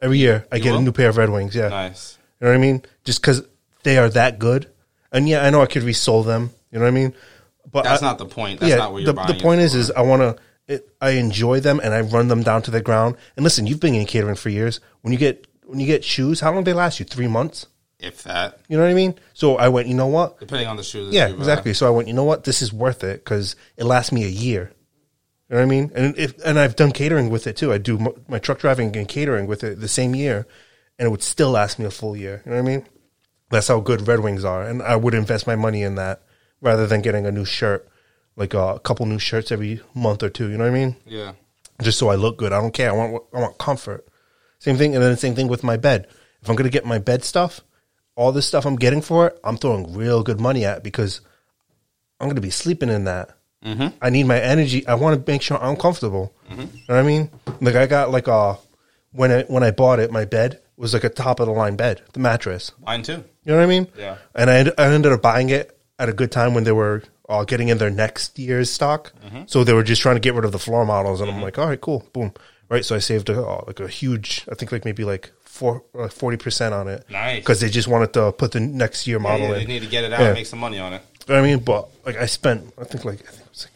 Every 0.00 0.18
year, 0.18 0.46
I 0.52 0.58
get 0.58 0.72
will? 0.72 0.78
a 0.78 0.82
new 0.82 0.92
pair 0.92 1.08
of 1.10 1.16
Red 1.18 1.30
Wings. 1.30 1.54
Yeah, 1.54 1.68
Nice. 1.68 2.18
you 2.40 2.46
know 2.46 2.50
what 2.52 2.56
I 2.58 2.60
mean? 2.60 2.82
Just 3.04 3.20
because 3.20 3.42
they 3.82 3.98
are 3.98 4.08
that 4.10 4.38
good. 4.38 4.68
And 5.14 5.26
yeah, 5.28 5.42
I 5.46 5.48
know 5.50 5.62
I 5.62 5.66
could 5.66 5.82
resell 5.84 6.22
them. 6.22 6.50
You 6.70 6.78
know 6.80 6.84
what 6.84 6.88
I 6.88 6.94
mean? 6.94 7.14
But 7.70 7.84
That's 7.84 8.02
I- 8.02 8.06
not 8.06 8.18
the 8.18 8.26
point. 8.26 8.60
That's 8.60 8.74
not 8.76 8.92
what 8.92 8.98
you're 9.02 9.06
the, 9.06 9.14
buying. 9.14 9.28
the 9.36 9.42
point 9.42 9.60
is, 9.62 9.72
for. 9.72 9.78
is 9.78 9.90
I 9.92 10.02
want 10.02 10.20
to. 10.68 10.82
I 11.00 11.10
enjoy 11.10 11.60
them 11.60 11.78
and 11.82 11.92
I 11.94 12.00
run 12.00 12.28
them 12.28 12.42
down 12.42 12.62
to 12.62 12.70
the 12.70 12.80
ground. 12.80 13.16
And 13.36 13.44
listen, 13.44 13.66
you've 13.66 13.80
been 13.80 13.94
in 13.94 14.06
catering 14.06 14.34
for 14.34 14.48
years. 14.48 14.80
When 15.02 15.12
you 15.12 15.18
get 15.18 15.46
when 15.66 15.78
you 15.80 15.86
get 15.86 16.04
shoes, 16.04 16.40
how 16.40 16.52
long 16.52 16.64
do 16.64 16.70
they 16.70 16.76
last 16.76 16.98
you? 17.00 17.04
Three 17.06 17.26
months. 17.28 17.66
if 17.98 18.22
that, 18.24 18.60
You 18.68 18.76
know 18.76 18.82
what 18.82 18.90
I 18.90 18.94
mean? 18.94 19.14
So 19.34 19.56
I 19.56 19.68
went. 19.68 19.88
You 19.88 19.94
know 19.94 20.06
what? 20.08 20.40
depending 20.40 20.66
on 20.68 20.76
the 20.76 20.82
shoes. 20.82 21.14
Yeah, 21.14 21.28
exactly. 21.28 21.74
So 21.74 21.86
I 21.86 21.90
went. 21.90 22.08
You 22.08 22.14
know 22.14 22.24
what? 22.24 22.44
This 22.44 22.60
is 22.62 22.72
worth 22.72 23.04
it 23.04 23.22
because 23.24 23.56
it 23.76 23.84
lasts 23.84 24.10
me 24.12 24.24
a 24.24 24.28
year. 24.28 24.72
You 25.50 25.56
know 25.56 25.60
what 25.60 25.62
I 25.62 25.66
mean? 25.70 25.92
And 25.94 26.18
if 26.18 26.38
and 26.44 26.58
I've 26.58 26.76
done 26.76 26.92
catering 26.92 27.28
with 27.30 27.46
it 27.46 27.56
too. 27.56 27.72
I 27.72 27.78
do 27.78 27.98
m- 27.98 28.24
my 28.26 28.38
truck 28.38 28.58
driving 28.58 28.96
and 28.96 29.06
catering 29.06 29.46
with 29.46 29.62
it 29.62 29.80
the 29.80 29.88
same 29.88 30.14
year, 30.14 30.46
and 30.98 31.06
it 31.06 31.10
would 31.10 31.22
still 31.22 31.50
last 31.50 31.78
me 31.78 31.84
a 31.84 31.90
full 31.90 32.16
year. 32.16 32.40
You 32.46 32.50
know 32.52 32.56
what 32.62 32.64
I 32.70 32.76
mean? 32.76 32.86
That's 33.50 33.68
how 33.68 33.80
good 33.80 34.06
Red 34.08 34.20
Wings 34.20 34.44
are, 34.44 34.62
and 34.62 34.82
I 34.82 34.96
would 34.96 35.14
invest 35.14 35.46
my 35.46 35.56
money 35.56 35.82
in 35.82 35.94
that 35.96 36.22
rather 36.60 36.86
than 36.86 37.02
getting 37.02 37.26
a 37.26 37.32
new 37.32 37.44
shirt, 37.44 37.88
like 38.36 38.54
a 38.54 38.80
couple 38.82 39.06
new 39.06 39.18
shirts 39.18 39.52
every 39.52 39.80
month 39.94 40.22
or 40.22 40.30
two. 40.30 40.48
You 40.48 40.56
know 40.56 40.64
what 40.64 40.70
I 40.70 40.74
mean? 40.74 40.96
Yeah. 41.06 41.32
just 41.82 41.98
so 41.98 42.08
I 42.08 42.14
look 42.14 42.38
good. 42.38 42.52
I 42.52 42.60
don't 42.60 42.72
care. 42.72 42.90
I 42.90 42.94
want 42.94 43.22
I 43.32 43.40
want 43.40 43.58
comfort. 43.58 44.06
Same 44.58 44.76
thing, 44.76 44.94
and 44.94 45.02
then 45.02 45.10
the 45.10 45.16
same 45.16 45.34
thing 45.34 45.48
with 45.48 45.62
my 45.62 45.76
bed. 45.76 46.06
If 46.42 46.48
I'm 46.48 46.56
gonna 46.56 46.70
get 46.70 46.86
my 46.86 46.98
bed 46.98 47.22
stuff, 47.24 47.60
all 48.16 48.32
this 48.32 48.46
stuff 48.46 48.64
I'm 48.64 48.76
getting 48.76 49.02
for 49.02 49.28
it, 49.28 49.38
I'm 49.44 49.56
throwing 49.56 49.92
real 49.94 50.22
good 50.22 50.40
money 50.40 50.64
at 50.64 50.82
because 50.82 51.20
I'm 52.18 52.28
gonna 52.28 52.40
be 52.40 52.50
sleeping 52.50 52.88
in 52.88 53.04
that. 53.04 53.36
Mm-hmm. 53.64 53.96
I 54.00 54.10
need 54.10 54.24
my 54.24 54.38
energy. 54.40 54.86
I 54.86 54.94
want 54.94 55.24
to 55.24 55.32
make 55.32 55.42
sure 55.42 55.62
I'm 55.62 55.76
comfortable. 55.76 56.34
You 56.50 56.56
know 56.56 56.68
what 56.86 56.96
I 56.98 57.02
mean? 57.02 57.30
Like 57.60 57.74
I 57.76 57.86
got 57.86 58.10
like 58.10 58.28
a 58.28 58.58
when 59.12 59.30
I 59.30 59.42
when 59.44 59.62
I 59.62 59.70
bought 59.70 60.00
it, 60.00 60.10
my 60.12 60.24
bed 60.24 60.60
was 60.76 60.92
like 60.94 61.04
a 61.04 61.08
top 61.08 61.40
of 61.40 61.46
the 61.46 61.52
line 61.52 61.76
bed, 61.76 62.02
the 62.12 62.20
mattress. 62.20 62.72
Mine 62.84 63.02
too. 63.02 63.24
You 63.44 63.52
know 63.52 63.56
what 63.58 63.62
I 63.62 63.66
mean? 63.66 63.88
Yeah. 63.96 64.16
And 64.34 64.50
I, 64.50 64.70
I 64.78 64.92
ended 64.92 65.12
up 65.12 65.22
buying 65.22 65.48
it 65.50 65.78
at 65.98 66.08
a 66.08 66.12
good 66.12 66.32
time 66.32 66.54
when 66.54 66.64
they 66.64 66.72
were 66.72 67.02
uh, 67.28 67.44
getting 67.44 67.68
in 67.68 67.78
their 67.78 67.90
next 67.90 68.38
year's 68.38 68.70
stock. 68.70 69.12
So 69.46 69.64
they 69.64 69.72
were 69.72 69.82
just 69.84 70.02
trying 70.02 70.16
to 70.16 70.20
get 70.20 70.34
rid 70.34 70.44
of 70.44 70.52
the 70.52 70.58
floor 70.58 70.84
models, 70.84 71.20
and 71.20 71.30
I'm 71.30 71.40
like, 71.40 71.58
all 71.58 71.66
right, 71.68 71.80
cool, 71.80 72.04
boom, 72.12 72.32
right. 72.68 72.84
So 72.84 72.94
I 72.96 72.98
saved 72.98 73.28
a, 73.30 73.40
uh, 73.42 73.64
like 73.66 73.80
a 73.80 73.88
huge, 73.88 74.44
I 74.50 74.54
think 74.54 74.72
like 74.72 74.84
maybe 74.84 75.04
like 75.04 75.30
four 75.44 75.84
forty 76.10 76.36
percent 76.36 76.74
on 76.74 76.88
it. 76.88 77.04
Nice. 77.08 77.38
Because 77.40 77.60
they 77.60 77.68
just 77.70 77.86
wanted 77.88 78.12
to 78.14 78.32
put 78.32 78.52
the 78.52 78.60
next 78.60 79.06
year 79.06 79.18
model 79.20 79.46
Yeah, 79.48 79.54
they 79.54 79.62
in. 79.62 79.68
need 79.68 79.82
to 79.82 79.88
get 79.88 80.04
it 80.04 80.12
out 80.12 80.20
Yeah. 80.20 80.26
and 80.26 80.34
make 80.34 80.46
some 80.46 80.58
money 80.58 80.78
on 80.80 80.92
it. 80.94 81.02
I 81.28 81.40
mean, 81.40 81.60
but 81.60 81.88
like 82.04 82.16
I 82.16 82.26
spent, 82.26 82.72
I 82.78 82.84
think 82.84 83.04
like 83.04 83.20
I 83.20 83.30
think 83.30 83.42
it 83.46 83.50
was 83.50 83.64
like 83.64 83.72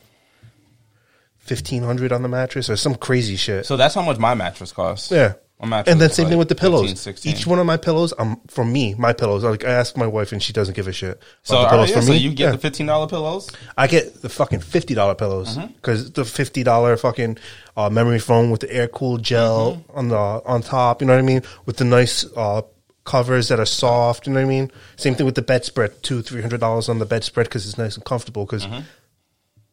fifteen 1.39 1.83
hundred 1.83 2.13
on 2.13 2.23
the 2.23 2.29
mattress 2.29 2.69
or 2.69 2.77
some 2.77 2.95
crazy 2.95 3.37
shit. 3.37 3.67
So 3.67 3.77
that's 3.77 3.95
how 3.95 4.03
much 4.03 4.19
my 4.19 4.35
mattress 4.35 4.73
costs. 4.73 5.11
yeah. 5.11 5.35
And 5.61 6.01
then 6.01 6.11
same 6.11 6.25
like 6.25 6.31
thing 6.31 6.39
with 6.39 6.49
the 6.49 6.55
pillows. 6.55 7.01
16. 7.01 7.33
Each 7.33 7.45
one 7.47 7.59
of 7.59 7.67
my 7.67 7.77
pillows, 7.77 8.15
um, 8.19 8.41
for 8.47 8.65
me, 8.65 8.95
my 8.95 9.13
pillows. 9.13 9.43
Like 9.43 9.65
I 9.65 9.71
ask 9.73 9.97
my 9.97 10.07
wife, 10.07 10.31
and 10.31 10.41
she 10.41 10.53
doesn't 10.53 10.75
give 10.75 10.87
a 10.87 10.93
shit. 10.93 11.21
So, 11.43 11.61
the 11.63 11.69
pillows 11.69 11.89
right, 11.91 11.97
yeah, 11.97 12.01
so 12.03 12.13
me. 12.13 12.19
you 12.19 12.31
get 12.31 12.39
yeah. 12.45 12.51
the 12.53 12.59
fifteen 12.59 12.87
dollar 12.87 13.09
pillows. 13.09 13.51
I 13.77 13.89
get 13.89 14.23
the 14.23 14.29
fucking 14.29 14.61
fifty 14.61 14.95
dollar 14.95 15.17
pillows 15.17 15.57
Mm-hmm. 15.59 15.73
because 15.75 16.13
the 16.13 16.25
fifty 16.25 16.63
dollar 16.63 16.97
fucking 16.97 17.39
uh, 17.77 17.91
memory 17.91 18.21
foam 18.21 18.51
with 18.53 18.61
the 18.61 18.73
air 18.73 18.87
cooled 18.87 19.23
gel 19.25 19.77
Mm-hmm. 19.89 19.99
on 19.99 20.09
the 20.09 20.17
on 20.17 20.63
top. 20.63 21.01
You 21.01 21.09
know 21.09 21.15
what 21.15 21.19
I 21.19 21.23
mean? 21.23 21.43
With 21.67 21.79
the 21.79 21.85
nice 21.85 22.25
uh, 22.37 22.63
covers 23.05 23.49
that 23.49 23.59
are 23.59 23.67
soft. 23.67 24.27
You 24.29 24.35
know 24.35 24.41
what 24.41 24.47
I 24.47 24.49
mean? 24.49 24.71
Same 24.97 25.17
thing 25.17 25.27
with 25.27 25.35
the 25.35 25.43
bedspread. 25.43 26.03
Two 26.05 26.23
three 26.23 26.41
hundred 26.41 26.61
dollars 26.61 26.89
on 26.89 27.01
the 27.01 27.07
bedspread 27.07 27.47
because 27.47 27.67
it's 27.67 27.79
nice 27.79 27.97
and 27.97 28.05
comfortable. 28.05 28.45
Because 28.47 28.65
Mm-hmm. 28.65 28.81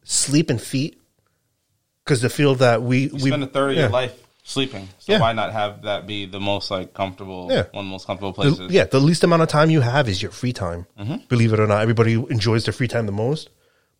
sleeping 0.02 0.58
feet. 0.58 1.00
Because 2.04 2.22
the 2.22 2.28
feel 2.30 2.54
that 2.56 2.82
we 2.82 3.04
You 3.04 3.10
we 3.14 3.20
spend 3.30 3.42
a 3.44 3.46
third 3.48 3.70
of 3.70 3.76
yeah. 3.76 3.82
your 3.82 3.90
life 3.90 4.12
sleeping, 4.48 4.88
so 4.98 5.12
Yeah. 5.12 5.20
why 5.20 5.32
not 5.32 5.52
have 5.52 5.82
that 5.82 6.06
be 6.06 6.24
the 6.26 6.38
most 6.40 6.70
like 6.70 6.94
comfortable, 6.94 7.48
Yeah. 7.50 7.64
one 7.72 7.84
of 7.84 7.88
the 7.88 7.90
most 7.90 8.06
comfortable 8.06 8.32
The- 8.32 8.50
places? 8.56 8.70
yeah, 8.72 8.84
the 8.84 9.00
least 9.00 9.24
amount 9.24 9.42
of 9.42 9.48
time 9.48 9.70
you 9.70 9.80
have 9.80 10.08
is 10.08 10.22
your 10.22 10.30
free 10.30 10.52
time. 10.52 10.86
Mm-hmm. 10.98 11.16
Believe 11.28 11.52
it 11.52 11.58
or 11.60 11.66
not, 11.66 11.82
everybody 11.82 12.14
enjoys 12.14 12.64
their 12.64 12.72
free 12.72 12.88
time 12.88 13.06
the 13.06 13.12
most, 13.12 13.50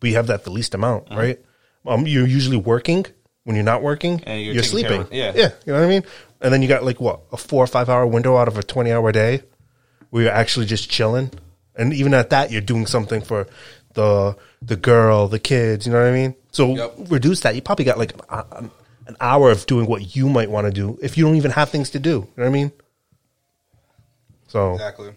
but 0.00 0.08
you 0.10 0.16
have 0.16 0.28
that 0.28 0.44
the 0.44 0.50
least 0.50 0.74
amount, 0.74 1.06
Mm-hmm. 1.06 1.18
right? 1.18 1.38
Um, 1.86 2.06
you're 2.06 2.26
usually 2.26 2.56
working. 2.56 3.06
When 3.44 3.54
you're 3.54 3.64
not 3.64 3.80
working, 3.82 4.22
And 4.26 4.40
you're 4.42 4.54
you're, 4.54 4.62
sleeping. 4.64 5.02
of- 5.02 5.12
yeah. 5.12 5.30
yeah, 5.36 5.50
you 5.64 5.72
know 5.72 5.78
what 5.78 5.84
I 5.86 5.88
mean. 5.88 6.02
And 6.40 6.52
then 6.52 6.62
you 6.62 6.68
got 6.68 6.82
like 6.84 7.00
what 7.00 7.20
a 7.32 7.36
four 7.36 7.62
or 7.62 7.68
five 7.68 7.88
hour 7.88 8.04
window 8.06 8.36
out 8.36 8.48
of 8.48 8.58
a 8.58 8.62
twenty 8.64 8.90
hour 8.92 9.12
day, 9.12 9.42
where 10.10 10.24
you're 10.24 10.32
actually 10.32 10.66
just 10.66 10.90
chilling. 10.90 11.30
And 11.76 11.92
even 11.94 12.12
at 12.14 12.30
that, 12.30 12.50
you're 12.50 12.60
doing 12.60 12.86
something 12.86 13.20
for 13.20 13.46
the 13.94 14.36
the 14.62 14.74
girl, 14.76 15.28
the 15.28 15.38
kids. 15.38 15.86
You 15.86 15.92
know 15.92 16.00
what 16.00 16.08
I 16.08 16.12
mean? 16.12 16.34
So 16.50 16.74
Yep. 16.74 16.94
reduce 17.08 17.40
that. 17.42 17.54
You 17.54 17.62
probably 17.62 17.84
got 17.84 17.98
like 17.98 18.14
an, 18.30 18.70
an 19.06 19.16
hour 19.20 19.50
of 19.50 19.66
doing 19.66 19.86
what 19.86 20.16
you 20.16 20.28
might 20.28 20.50
want 20.50 20.66
to 20.66 20.72
do 20.72 20.98
if 21.02 21.16
you 21.16 21.24
don't 21.24 21.36
even 21.36 21.50
have 21.52 21.70
things 21.70 21.90
to 21.90 21.98
do. 21.98 22.10
You 22.10 22.16
know 22.16 22.44
what 22.44 22.46
I 22.46 22.50
mean? 22.50 22.72
So 24.48 24.74
exactly. 24.74 25.12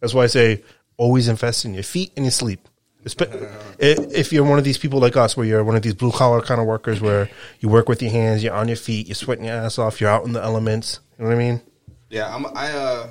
that's 0.00 0.14
why 0.14 0.24
I 0.24 0.26
say 0.26 0.62
always 0.96 1.28
invest 1.28 1.64
in 1.64 1.74
your 1.74 1.82
feet 1.82 2.12
and 2.16 2.24
your 2.24 2.32
sleep. 2.32 2.68
If 3.84 4.32
you're 4.32 4.44
one 4.44 4.58
of 4.58 4.64
these 4.64 4.78
people 4.78 5.00
like 5.00 5.16
us, 5.16 5.36
where 5.36 5.44
you're 5.44 5.64
one 5.64 5.74
of 5.74 5.82
these 5.82 5.94
blue 5.94 6.12
collar 6.12 6.40
kind 6.40 6.60
of 6.60 6.68
workers, 6.68 7.00
where 7.00 7.28
you 7.58 7.68
work 7.68 7.88
with 7.88 8.00
your 8.00 8.12
hands, 8.12 8.44
you're 8.44 8.54
on 8.54 8.68
your 8.68 8.76
feet, 8.76 9.08
you're 9.08 9.16
sweating 9.16 9.46
your 9.46 9.56
ass 9.56 9.76
off, 9.76 10.00
you're 10.00 10.08
out 10.08 10.24
in 10.24 10.32
the 10.32 10.42
elements. 10.42 11.00
You 11.18 11.24
know 11.24 11.30
what 11.30 11.34
I 11.34 11.38
mean? 11.38 11.60
Yeah, 12.10 12.32
I'm, 12.32 12.46
I 12.46 12.70
uh, 12.70 13.08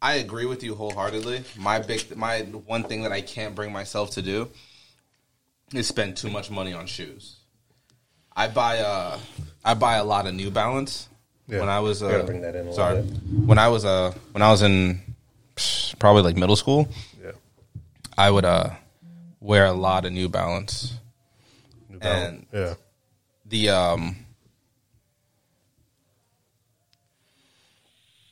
I 0.00 0.14
agree 0.14 0.46
with 0.46 0.64
you 0.64 0.74
wholeheartedly. 0.74 1.44
My 1.56 1.78
big, 1.78 2.16
my 2.16 2.40
one 2.40 2.82
thing 2.82 3.04
that 3.04 3.12
I 3.12 3.20
can't 3.20 3.54
bring 3.54 3.70
myself 3.72 4.10
to 4.12 4.22
do 4.22 4.48
is 5.72 5.86
spend 5.86 6.16
too 6.16 6.28
much 6.28 6.50
money 6.50 6.72
on 6.72 6.86
shoes. 6.86 7.36
I 8.36 8.48
buy 8.48 8.78
uh, 8.80 9.18
I 9.64 9.74
buy 9.74 9.96
a 9.96 10.04
lot 10.04 10.26
of 10.26 10.34
New 10.34 10.50
Balance. 10.50 11.08
Yeah. 11.48 11.60
When 11.60 11.68
I 11.68 11.80
was 11.80 12.02
uh, 12.02 12.22
bring 12.24 12.40
that 12.42 12.54
in 12.54 12.68
a 12.68 12.72
sorry, 12.72 13.02
when 13.02 13.58
I 13.58 13.68
was 13.68 13.84
uh, 13.84 14.12
when 14.32 14.42
I 14.42 14.50
was 14.50 14.62
in 14.62 15.00
probably 15.98 16.22
like 16.22 16.36
middle 16.36 16.56
school, 16.56 16.88
Yeah. 17.22 17.32
I 18.16 18.30
would 18.30 18.44
uh, 18.44 18.70
wear 19.40 19.66
a 19.66 19.72
lot 19.72 20.04
of 20.04 20.12
New 20.12 20.28
Balance. 20.28 20.94
New 21.90 21.98
Balance. 21.98 22.28
And- 22.28 22.46
yeah. 22.52 22.74
the 23.46 23.68
um 23.70 24.16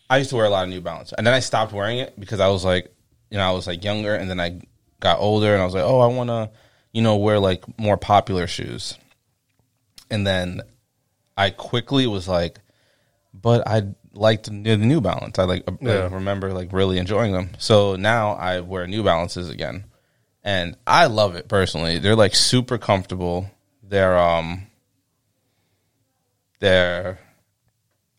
I 0.09 0.19
used 0.19 0.31
to 0.31 0.37
wear 0.37 0.47
a 0.47 0.51
lot 0.51 0.65
of 0.65 0.71
New 0.71 0.81
Balance, 0.81 1.13
and 1.17 1.25
then 1.27 1.35
I 1.35 1.39
stopped 1.41 1.73
wearing 1.73 1.99
it 1.99 2.19
because 2.19 2.41
I 2.41 2.49
was 2.49 2.65
like, 2.65 2.93
you 3.31 3.39
know, 3.39 3.45
I 3.49 3.53
was 3.53 3.67
like 3.67 3.85
younger, 3.85 4.15
and 4.15 4.29
then 4.29 4.41
I 4.41 4.61
got 4.99 5.21
older, 5.21 5.53
and 5.53 5.63
I 5.63 5.65
was 5.65 5.75
like, 5.75 5.85
oh, 5.85 6.01
I 6.01 6.07
want 6.09 6.31
to, 6.31 6.51
you 6.93 7.01
know, 7.03 7.17
wear 7.17 7.39
like 7.39 7.63
more 7.79 7.97
popular 7.97 8.47
shoes, 8.49 8.99
and 10.11 10.27
then 10.27 10.63
I 11.37 11.51
quickly 11.51 12.07
was 12.07 12.29
like, 12.29 12.61
but 13.33 13.67
I 13.67 13.83
liked 14.13 14.47
the 14.47 14.77
New 14.77 15.01
Balance. 15.01 15.39
I 15.39 15.45
like, 15.45 15.65
Yeah. 15.81 15.93
I 15.93 16.07
remember 16.07 16.53
like 16.53 16.73
really 16.73 16.99
enjoying 16.99 17.33
them. 17.33 17.51
So 17.59 17.97
now 17.97 18.33
I 18.33 18.61
wear 18.61 18.87
New 18.87 19.03
Balances 19.03 19.49
again, 19.51 19.85
and 20.43 20.77
I 20.87 21.07
love 21.07 21.37
it 21.37 21.49
personally. 21.49 21.99
They're 21.99 22.17
like 22.17 22.35
super 22.35 22.79
comfortable. 22.79 23.51
They're 23.83 24.19
um, 24.19 24.67
they're 26.61 27.19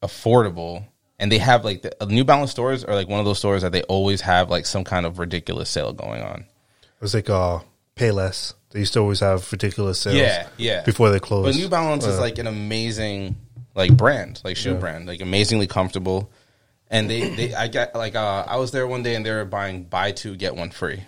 affordable 0.01 0.85
and 1.19 1.31
they 1.31 1.37
have 1.37 1.63
like 1.63 1.83
the 1.83 1.95
New 2.07 2.25
Balance 2.25 2.51
stores 2.51 2.83
are 2.83 2.95
like 2.95 3.07
one 3.07 3.19
of 3.19 3.25
those 3.25 3.37
stores 3.37 3.61
that 3.61 3.71
they 3.71 3.83
always 3.83 4.21
have 4.21 4.49
like 4.49 4.65
some 4.65 4.83
kind 4.83 5.05
of 5.05 5.19
ridiculous 5.19 5.69
sale 5.69 5.93
going 5.93 6.23
on. 6.23 6.39
It 6.81 7.01
was 7.01 7.13
like 7.13 7.29
uh, 7.29 7.59
Payless. 7.95 8.55
They 8.71 8.79
used 8.79 8.93
to 8.93 8.99
always 8.99 9.19
have 9.19 9.49
ridiculous 9.51 9.99
sales. 9.99 10.15
Yeah, 10.17 10.47
yeah. 10.57 10.83
Before 10.83 11.09
they 11.09 11.19
closed. 11.19 11.47
But 11.47 11.55
New 11.55 11.69
Balance 11.69 12.05
is 12.05 12.17
Uh, 12.17 12.21
like 12.21 12.37
an 12.37 12.47
amazing 12.47 13.35
like 13.75 13.95
brand, 13.95 14.41
like 14.43 14.57
shoe 14.57 14.75
brand, 14.75 15.07
like 15.07 15.21
amazingly 15.21 15.67
comfortable. 15.67 16.29
And 16.89 17.09
they, 17.09 17.29
they 17.29 17.53
I 17.53 17.67
got 17.67 17.95
like 17.95 18.15
uh, 18.15 18.45
I 18.47 18.57
was 18.57 18.71
there 18.71 18.85
one 18.87 19.03
day 19.03 19.15
and 19.15 19.25
they 19.25 19.31
were 19.31 19.45
buying 19.45 19.83
buy 19.83 20.11
two 20.11 20.35
get 20.35 20.55
one 20.55 20.71
free. 20.71 21.03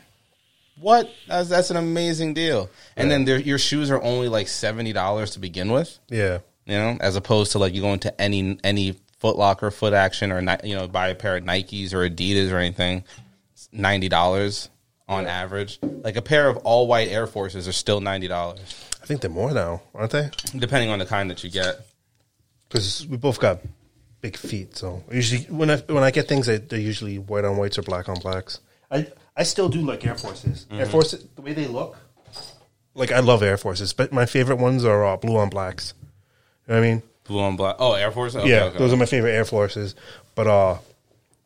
What? 0.80 1.10
That's 1.28 1.50
that's 1.50 1.70
an 1.72 1.78
amazing 1.78 2.34
deal. 2.34 2.70
And 2.96 3.12
then 3.12 3.26
their, 3.26 3.40
your 3.40 3.58
shoes 3.60 3.92
are 3.92 4.02
only 4.02 4.28
like 4.30 4.48
seventy 4.48 4.94
dollars 4.94 5.32
to 5.32 5.40
begin 5.40 5.72
with. 5.72 6.00
yeah. 6.10 6.40
you 6.66 6.74
know, 6.76 6.98
as 7.00 7.16
opposed 7.16 7.52
to 7.54 7.60
like 7.60 7.74
you 7.74 7.82
go 7.82 7.94
into 7.94 8.20
any 8.22 8.58
any 8.64 8.96
Foot 9.20 9.38
Locker, 9.38 9.72
Foot 9.72 9.94
Action, 9.94 10.32
or 10.32 10.42
Ni- 10.42 10.58
you 10.64 10.76
know, 10.76 10.88
buy 10.88 11.08
a 11.10 11.16
pair 11.16 11.38
of 11.38 11.44
Nikes 11.44 11.94
or 11.94 12.10
Adidas 12.10 12.52
or 12.52 12.58
anything, 12.58 13.04
ninety 13.72 14.10
dollars 14.10 14.70
on 15.08 15.28
average. 15.28 15.80
Like 15.82 16.16
a 16.16 16.22
pair 16.22 16.48
of 16.50 16.58
all 16.58 16.88
white 16.88 17.10
Air 17.10 17.28
Forces 17.28 17.68
are 17.68 17.72
still 17.74 18.00
ninety 18.02 18.28
dollars, 18.28 18.60
I 19.02 19.06
think 19.06 19.22
they're 19.22 19.30
more 19.30 19.52
now, 19.54 19.82
aren't 19.94 20.12
they? 20.12 20.30
depending 20.58 20.90
on 20.90 21.00
the 21.00 21.06
kind 21.06 21.30
that 21.32 21.44
you 21.44 21.50
get. 21.50 21.80
Because 22.70 23.06
we 23.08 23.18
both 23.18 23.40
got 23.40 23.60
big 24.22 24.38
feet. 24.38 24.76
So 24.78 25.04
usually 25.12 25.44
when 25.46 25.70
I 25.70 25.78
when 25.78 26.04
I 26.04 26.12
get 26.12 26.28
things, 26.28 26.48
they- 26.48 26.58
they're 26.58 26.80
usually 26.80 27.20
white 27.20 27.46
on 27.46 27.58
whites 27.58 27.78
or 27.78 27.84
black 27.84 28.10
on 28.10 28.20
blacks. 28.20 28.60
I 28.90 29.08
I 29.36 29.44
still 29.44 29.70
do 29.70 29.82
like 29.82 30.06
Air 30.06 30.16
Forces. 30.16 30.66
Mm-hmm. 30.66 30.80
Air 30.80 30.86
Forces, 30.86 31.26
the 31.36 31.42
way 31.42 31.54
they 31.54 31.68
look. 31.68 31.98
Like 32.96 33.12
I 33.12 33.20
love 33.20 33.42
Air 33.44 33.58
Forces, 33.58 33.92
but 33.94 34.12
my 34.12 34.26
favorite 34.26 34.58
ones 34.58 34.86
are 34.86 35.04
uh, 35.06 35.18
blue 35.18 35.38
on 35.38 35.50
blacks. 35.50 35.94
You 36.68 36.74
know 36.74 36.80
what 36.80 36.86
I 36.88 36.90
mean? 36.92 37.04
Blue 37.26 37.40
on 37.40 37.56
black. 37.56 37.76
Oh, 37.80 37.94
Air 37.94 38.12
Force. 38.12 38.36
Okay, 38.36 38.50
yeah, 38.50 38.66
okay. 38.66 38.78
those 38.78 38.94
are 38.94 38.98
my 38.98 39.06
favorite 39.08 39.32
Air 39.32 39.46
Forces. 39.46 39.96
But 40.36 40.48
uh, 40.48 40.78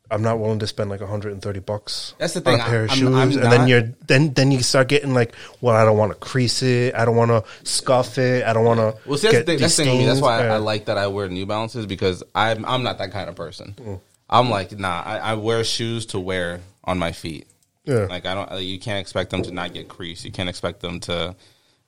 I'm 0.10 0.22
not 0.22 0.40
willing 0.40 0.60
to 0.60 0.68
spend 0.68 0.90
like 0.90 1.02
130 1.02 1.60
bucks. 1.60 2.14
That's 2.18 2.34
the 2.34 2.40
on 2.40 2.44
thing, 2.46 2.62
a 2.62 2.64
pair 2.64 2.84
of 2.86 2.90
I'm- 2.92 2.98
shoes, 3.00 3.16
I'm 3.16 3.32
and 3.32 3.42
not- 3.42 3.50
then 3.52 3.68
you're 3.68 3.82
then 4.08 4.34
then 4.34 4.52
you 4.52 4.62
start 4.64 4.88
getting 4.88 5.14
like, 5.14 5.34
well, 5.62 5.76
I 5.76 5.84
don't 5.86 5.98
want 5.98 6.12
to 6.14 6.18
crease 6.18 6.62
it, 6.64 6.96
I 6.96 7.06
don't 7.06 7.16
want 7.16 7.32
to 7.32 7.44
scuff 7.64 8.18
it, 8.18 8.46
I 8.46 8.54
don't 8.54 8.66
want 8.66 8.80
to. 8.80 8.96
Well, 9.08 9.18
see, 9.18 9.28
that's 9.28 9.40
the 9.40 9.44
thing. 9.44 9.60
That's, 9.60 9.78
the 9.78 9.84
thing 9.84 10.06
that's 10.06 10.22
why 10.22 10.44
I, 10.46 10.56
I 10.56 10.58
like 10.58 10.86
that 10.86 10.98
I 10.98 11.08
wear 11.08 11.28
New 11.30 11.46
Balances 11.46 11.86
because 11.86 12.24
I'm 12.34 12.64
I'm 12.66 12.84
not 12.84 12.98
that 13.00 13.12
kind 13.12 13.30
of 13.30 13.36
person. 13.36 13.76
Mm. 13.78 14.00
I'm 14.30 14.50
like, 14.50 14.78
nah, 14.78 15.02
I, 15.06 15.18
I 15.20 15.34
wear 15.36 15.64
shoes 15.64 16.06
to 16.08 16.20
wear 16.20 16.60
on 16.84 17.00
my 17.00 17.12
feet. 17.12 17.48
Yeah. 17.86 18.08
Like 18.10 18.26
I 18.26 18.34
don't. 18.34 18.62
You 18.62 18.80
can't 18.80 19.00
expect 19.00 19.30
them 19.32 19.42
to 19.44 19.52
not 19.52 19.74
get 19.74 19.88
creased. 19.88 20.26
You 20.26 20.32
can't 20.32 20.50
expect 20.50 20.82
them 20.82 21.00
to, 21.02 21.36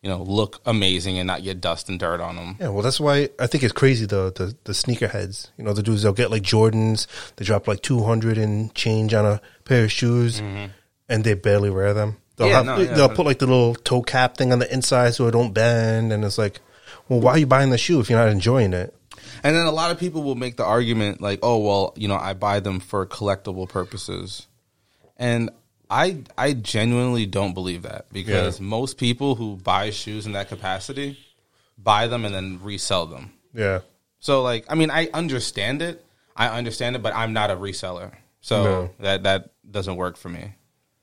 you 0.02 0.10
know, 0.10 0.22
look 0.24 0.62
amazing 0.66 1.18
and 1.18 1.28
not 1.28 1.44
get 1.44 1.60
dust 1.60 1.90
and 1.90 2.00
dirt 2.00 2.22
on 2.22 2.36
them. 2.36 2.56
Yeah, 2.60 2.70
well, 2.70 2.84
that's 2.84 3.00
why 3.00 3.30
I 3.40 3.48
think 3.48 3.64
it's 3.64 3.74
crazy 3.74 4.06
the 4.06 4.32
the, 4.34 4.56
the 4.64 4.74
sneakerheads. 4.74 5.50
You 5.58 5.64
know, 5.66 5.74
the 5.74 5.84
dudes 5.84 6.04
they'll 6.04 6.14
get 6.14 6.32
like 6.32 6.44
Jordans, 6.44 7.08
they 7.36 7.46
drop 7.46 7.68
like 7.68 7.82
two 7.82 8.04
hundred 8.04 8.38
and 8.38 8.74
change 8.74 9.14
on 9.14 9.26
a 9.26 9.42
pair 9.66 9.84
of 9.84 9.92
shoes, 9.92 10.40
and 10.40 11.24
they 11.24 11.34
barely 11.34 11.70
wear 11.70 11.94
them. 11.94 12.18
They'll 12.38 12.48
Mm-hmm. 12.48 12.68
Yeah, 12.68 12.76
have, 12.76 12.90
no, 12.90 12.96
they'll 12.96 13.16
put 13.16 13.26
like 13.26 13.40
the 13.40 13.48
little 13.48 13.76
toe 13.76 14.02
cap 14.02 14.38
thing 14.38 14.54
on 14.54 14.60
the 14.60 14.74
inside 14.74 15.16
so 15.16 15.28
it 15.28 15.32
don't 15.32 15.54
bend, 15.54 16.14
and 16.14 16.24
it's 16.24 16.38
like, 16.38 16.62
well, 17.10 17.20
why 17.20 17.32
are 17.32 17.38
you 17.38 17.48
buying 17.48 17.70
the 17.70 17.78
shoe 17.78 18.00
if 18.00 18.10
you're 18.10 18.20
not 18.20 18.30
enjoying 18.30 18.72
it? 18.72 18.96
And 19.44 19.56
then 19.56 19.66
a 19.66 19.72
lot 19.72 19.92
of 19.92 20.00
people 20.00 20.24
will 20.24 20.36
make 20.36 20.56
the 20.56 20.64
argument 20.66 21.20
like, 21.22 21.40
"Oh, 21.44 21.58
well, 21.60 21.94
you 21.98 22.08
know, 22.08 22.16
I 22.16 22.34
buy 22.34 22.62
them 22.62 22.80
for 22.80 23.06
collectible 23.06 23.68
purposes," 23.68 24.48
and 25.18 25.50
I 25.90 26.24
I 26.38 26.54
genuinely 26.54 27.26
don't 27.26 27.54
believe 27.54 27.82
that 27.84 28.12
because 28.14 28.60
Yeah. 28.60 28.66
most 28.66 28.98
people 28.98 29.36
who 29.36 29.56
buy 29.58 29.90
shoes 29.90 30.26
in 30.26 30.34
that 30.34 30.48
capacity 30.50 31.18
buy 31.78 32.08
them 32.08 32.26
and 32.26 32.34
then 32.36 32.60
resell 32.62 33.06
them. 33.06 33.32
Yeah, 33.54 33.80
So 34.20 34.44
like, 34.44 34.66
I 34.70 34.76
mean, 34.76 34.92
I 34.92 35.10
understand 35.14 35.82
it. 35.82 36.04
I 36.36 36.48
understand 36.58 36.96
it, 36.96 37.02
but 37.02 37.16
I'm 37.16 37.34
not 37.34 37.50
a 37.50 37.56
reseller, 37.56 38.12
so 38.42 38.64
No. 38.64 38.90
that 39.00 39.24
that 39.24 39.50
doesn't 39.70 39.96
work 39.96 40.16
for 40.18 40.30
me. 40.30 40.54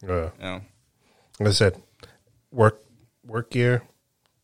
yeah. 0.02 0.30
You 0.38 0.44
know? 0.44 0.60
Like 1.40 1.48
I 1.48 1.52
said, 1.52 1.82
work 2.52 2.80
work 3.26 3.50
gear, 3.50 3.82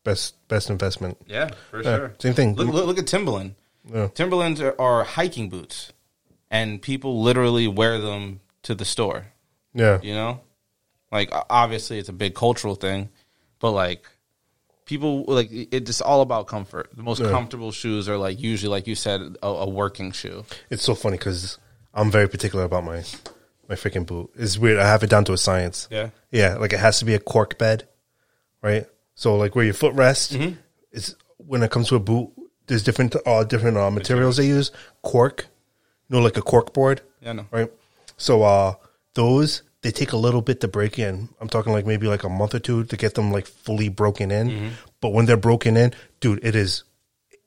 best 0.05 0.34
best 0.49 0.68
investment. 0.70 1.18
Yeah, 1.28 1.51
for 1.70 1.82
Yeah, 1.82 2.09
same 2.18 2.34
thing. 2.34 2.55
Look, 2.57 2.68
look, 2.68 2.86
look 2.86 2.99
at 2.99 3.07
Timberland. 3.07 3.55
Yeah. 3.93 4.09
Timberlands 4.09 4.61
are, 4.61 4.74
are 4.80 5.05
hiking 5.05 5.49
boots, 5.49 5.93
and 6.51 6.80
people 6.82 7.22
literally 7.22 7.66
wear 7.68 7.99
them 7.99 8.40
to 8.64 8.74
the 8.74 8.84
store. 8.84 9.32
Yeah, 9.75 9.99
You 10.03 10.14
know, 10.14 10.41
like 11.11 11.31
obviously 11.51 11.99
it's 11.99 12.09
a 12.09 12.12
big 12.12 12.35
cultural 12.35 12.75
thing, 12.75 13.09
but 13.59 13.70
like 13.73 14.07
people 14.85 15.25
like 15.27 15.49
it's 15.51 15.87
just 15.87 16.03
all 16.03 16.20
about 16.20 16.47
comfort. 16.47 16.91
The 16.95 17.03
most 17.03 17.20
Yeah. 17.20 17.31
comfortable 17.31 17.73
shoes 17.73 18.09
are 18.09 18.16
like 18.18 18.41
usually, 18.41 18.70
like 18.70 18.87
you 18.87 18.95
said, 18.95 19.20
a, 19.43 19.47
a 19.47 19.68
working 19.68 20.12
shoe. 20.12 20.45
it's 20.70 20.83
so 20.83 20.95
funny 20.95 21.16
because 21.16 21.59
I'm 21.95 22.11
very 22.11 22.29
particular 22.29 22.64
about 22.64 22.85
my 22.85 23.05
my 23.68 23.75
freaking 23.77 24.05
boot. 24.07 24.31
It's 24.37 24.59
weird. 24.59 24.79
I 24.79 24.87
have 24.87 25.03
it 25.03 25.11
down 25.11 25.25
to 25.27 25.33
a 25.33 25.39
science. 25.39 25.89
Yeah. 25.91 26.11
Yeah, 26.31 26.57
like 26.57 26.73
it 26.73 26.81
has 26.81 26.99
to 26.99 27.05
be 27.05 27.14
a 27.14 27.18
cork 27.18 27.57
bed, 27.59 27.89
right? 28.62 28.87
So 29.14 29.37
like 29.37 29.55
where 29.55 29.64
your 29.64 29.75
foot 29.75 29.95
rests 29.95 30.33
Mm-hmm. 30.35 30.57
is 30.93 31.16
when 31.39 31.62
it 31.62 31.70
comes 31.70 31.89
to 31.89 31.97
a 31.97 32.01
boot. 32.01 32.31
There's 32.66 32.83
different 32.85 33.16
uh 33.27 33.45
different 33.45 33.77
uh, 33.77 33.91
materials 33.91 34.37
they 34.37 34.47
use. 34.47 34.70
Cork 35.03 35.47
you 36.09 36.16
know, 36.16 36.23
like 36.23 36.37
a 36.37 36.43
cork 36.43 36.73
board. 36.75 37.01
Yeah, 37.23 37.33
know. 37.33 37.47
Right. 37.51 37.70
So 38.16 38.43
uh, 38.43 38.75
those 39.15 39.63
they 39.83 39.91
take 39.91 40.13
a 40.13 40.17
little 40.17 40.43
bit 40.43 40.61
to 40.61 40.69
break 40.69 40.99
in. 40.99 41.29
I'm 41.41 41.49
talking 41.49 41.73
like 41.73 41.87
maybe 41.87 42.07
like 42.07 42.23
a 42.23 42.29
month 42.29 42.55
or 42.55 42.61
two 42.61 42.85
to 42.85 42.97
get 42.97 43.15
them 43.15 43.33
like 43.33 43.47
fully 43.47 43.89
broken 43.89 44.31
in. 44.31 44.49
Mm-hmm. 44.49 44.69
But 45.01 45.11
when 45.11 45.27
they're 45.27 45.37
broken 45.37 45.77
in, 45.77 45.93
dude, 46.21 46.45
it 46.45 46.55
is 46.55 46.85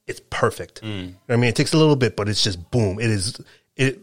it's 0.05 0.21
perfect. 0.29 0.81
Mm. 0.81 1.13
I 1.29 1.35
mean, 1.37 1.45
it 1.49 1.55
takes 1.55 1.73
a 1.73 1.77
little 1.77 1.95
bit, 1.95 2.15
but 2.15 2.27
it's 2.29 2.43
just 2.43 2.69
boom. 2.71 2.99
It 2.99 3.09
is 3.09 3.39
it 3.77 3.99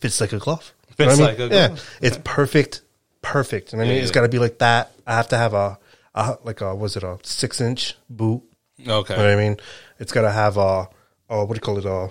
fits 0.00 0.20
like 0.20 0.32
a 0.32 0.38
glove. 0.38 0.72
Fits 0.96 1.12
I 1.12 1.16
mean? 1.16 1.24
like 1.26 1.38
a 1.40 1.48
Yeah, 1.54 1.68
glove. 1.68 1.98
it's 2.00 2.18
perfect, 2.24 2.82
perfect. 3.20 3.72
And 3.72 3.82
I 3.82 3.84
mean, 3.84 3.96
Yeah, 3.96 4.02
it's 4.02 4.10
yeah. 4.10 4.14
got 4.14 4.20
to 4.22 4.28
be 4.28 4.38
like 4.38 4.58
that. 4.58 4.92
I 5.06 5.16
have 5.16 5.28
to 5.30 5.36
have 5.36 5.54
a, 5.54 5.78
a 6.14 6.38
like 6.44 6.60
a 6.60 6.74
was 6.74 6.96
it 6.96 7.02
a 7.02 7.18
six 7.24 7.60
inch 7.60 7.96
boot? 8.08 8.42
Okay. 8.80 9.14
You 9.14 9.18
know 9.22 9.24
what 9.28 9.32
I 9.32 9.36
mean? 9.36 9.56
It's 9.98 10.12
got 10.12 10.22
to 10.22 10.30
have 10.30 10.56
a, 10.56 10.88
a 11.28 11.44
what 11.44 11.48
do 11.48 11.54
you 11.54 11.60
call 11.60 11.78
it? 11.78 11.84
A 11.84 12.10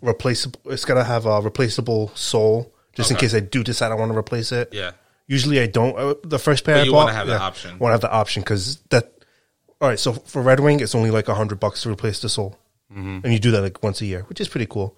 replaceable. 0.00 0.60
It's 0.66 0.84
got 0.84 0.94
to 0.94 1.04
have 1.04 1.26
a 1.26 1.40
replaceable 1.40 2.08
sole, 2.14 2.72
just 2.94 3.10
in 3.10 3.16
Okay. 3.16 3.26
case 3.26 3.34
I 3.34 3.40
do 3.40 3.62
decide 3.64 3.92
I 3.92 3.94
want 3.94 4.12
to 4.12 4.18
replace 4.18 4.52
it. 4.52 4.70
Yeah. 4.72 4.92
Usually 5.26 5.60
I 5.60 5.66
don't. 5.66 5.96
Uh, 5.96 6.14
the 6.24 6.38
first 6.38 6.64
pair 6.64 6.76
I 6.76 6.82
you 6.82 6.92
bought, 6.92 7.04
wanna 7.06 7.12
have 7.14 7.26
the 7.26 7.38
option. 7.40 7.78
Want 7.78 7.90
to 7.90 7.94
have 7.94 8.00
the 8.00 8.12
option 8.12 8.42
because 8.42 8.76
that. 8.90 9.12
All 9.80 9.88
right, 9.88 9.98
so 9.98 10.12
for 10.12 10.40
Red 10.42 10.60
Wing, 10.60 10.78
it's 10.80 10.94
only 10.94 11.10
like 11.10 11.28
a 11.28 11.34
hundred 11.34 11.58
bucks 11.58 11.82
to 11.82 11.90
replace 11.90 12.20
the 12.20 12.28
sole, 12.28 12.56
Mm-hmm. 12.92 13.20
and 13.24 13.32
you 13.32 13.38
do 13.40 13.50
that 13.52 13.62
like 13.62 13.82
once 13.82 14.00
a 14.00 14.06
year, 14.06 14.20
which 14.28 14.40
is 14.40 14.48
pretty 14.48 14.66
cool. 14.66 14.96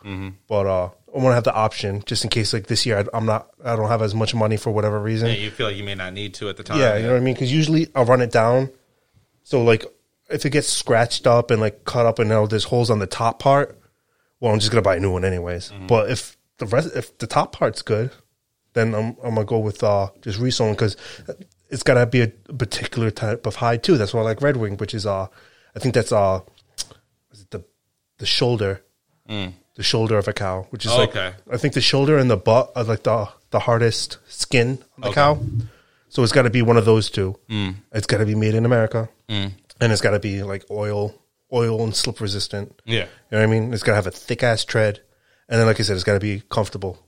But 0.48 0.66
uh, 0.66 0.86
I 1.14 1.18
want 1.18 1.30
to 1.30 1.34
have 1.34 1.44
the 1.44 1.54
option 1.54 2.02
just 2.04 2.24
in 2.24 2.28
case 2.30 2.52
like 2.52 2.66
this 2.66 2.84
year 2.84 2.98
I, 2.98 3.16
I'm 3.16 3.24
not, 3.24 3.48
I 3.64 3.76
don't 3.76 3.88
have 3.88 4.02
as 4.02 4.14
much 4.14 4.34
money 4.34 4.56
for 4.58 4.72
whatever 4.72 5.00
reason. 5.00 5.28
Yeah, 5.28 5.34
you 5.36 5.50
feel 5.50 5.68
like 5.68 5.76
you 5.76 5.84
may 5.84 5.94
not 5.94 6.12
need 6.12 6.34
to 6.34 6.48
at 6.50 6.56
the 6.58 6.64
time. 6.64 6.78
Yeah, 6.80 6.96
you 6.96 7.04
know 7.04 7.12
what 7.12 7.16
I 7.18 7.20
mean? 7.20 7.34
Because 7.34 7.50
usually 7.52 7.88
I'll 7.94 8.04
run 8.04 8.20
it 8.20 8.30
down. 8.32 8.70
So 9.44 9.62
like 9.62 9.84
if 10.28 10.44
it 10.44 10.50
gets 10.50 10.68
scratched 10.68 11.26
up 11.26 11.50
and 11.50 11.60
like 11.60 11.84
cut 11.84 12.04
up 12.06 12.18
and 12.18 12.28
now 12.28 12.44
there's 12.46 12.64
holes 12.64 12.90
on 12.90 12.98
the 12.98 13.06
top 13.06 13.38
part, 13.38 13.78
well, 14.40 14.52
I'm 14.52 14.58
just 14.58 14.70
gonna 14.72 14.82
buy 14.82 14.96
a 14.96 15.00
new 15.00 15.12
one 15.12 15.24
anyways. 15.24 15.72
But 15.86 16.10
if 16.10 16.36
the 16.58 16.66
rest, 16.66 16.94
if 16.96 17.16
the 17.18 17.26
top 17.26 17.52
part's 17.52 17.82
good, 17.82 18.10
then 18.74 18.94
I'm 18.94 19.16
I'm 19.22 19.34
gonna 19.34 19.44
go 19.44 19.58
with 19.58 19.82
uh 19.82 20.08
just 20.22 20.38
reselling 20.38 20.74
because 20.74 20.96
it's 21.70 21.82
gotta 21.82 22.06
be 22.06 22.20
a 22.22 22.28
particular 22.28 23.10
type 23.10 23.46
of 23.46 23.56
hide 23.56 23.82
too. 23.82 23.96
That's 23.96 24.12
why 24.14 24.20
I 24.20 24.24
like 24.24 24.42
Red 24.42 24.56
Wing, 24.56 24.76
which 24.76 24.94
is 24.94 25.06
uh 25.06 25.26
I 25.74 25.78
think 25.78 25.94
that's 25.94 26.12
uh 26.12 26.40
the 27.50 27.64
the 28.18 28.26
shoulder. 28.26 28.82
The 29.76 29.82
shoulder 29.82 30.18
of 30.18 30.28
a 30.28 30.32
cow, 30.32 30.66
which 30.70 30.84
is 30.86 30.92
Oh, 30.92 30.98
like 30.98 31.08
okay. 31.16 31.32
I 31.50 31.56
think 31.56 31.74
the 31.74 31.80
shoulder 31.80 32.16
and 32.18 32.30
the 32.30 32.36
butt 32.36 32.70
are 32.76 32.84
like 32.84 33.02
the 33.02 33.28
the 33.50 33.58
hardest 33.58 34.18
skin 34.28 34.78
of 34.96 35.02
the 35.02 35.08
Okay. 35.08 35.14
cow. 35.14 35.40
So 36.10 36.22
it's 36.22 36.30
got 36.30 36.42
to 36.42 36.50
be 36.50 36.62
one 36.62 36.76
of 36.76 36.84
those 36.84 37.10
two. 37.10 37.36
It's 37.92 38.06
got 38.06 38.18
to 38.18 38.26
be 38.26 38.36
made 38.36 38.54
in 38.54 38.64
America, 38.64 39.08
and 39.28 39.52
it's 39.80 40.00
got 40.00 40.12
to 40.12 40.20
be 40.20 40.44
like 40.44 40.64
oil, 40.70 41.12
oil 41.52 41.82
and 41.82 41.92
slip 41.96 42.20
resistant. 42.20 42.80
Yeah. 42.84 42.98
You 43.00 43.06
know 43.32 43.38
what 43.38 43.42
I 43.42 43.46
mean? 43.46 43.74
It's 43.74 43.82
got 43.82 43.92
to 43.92 43.96
have 43.96 44.06
a 44.06 44.12
thick 44.12 44.44
ass 44.44 44.64
tread, 44.64 45.00
and 45.54 45.60
then 45.60 45.66
like 45.68 45.78
I 45.78 45.84
said, 45.84 45.94
it's 45.94 46.02
got 46.04 46.14
to 46.14 46.20
be 46.20 46.42
comfortable. 46.50 46.98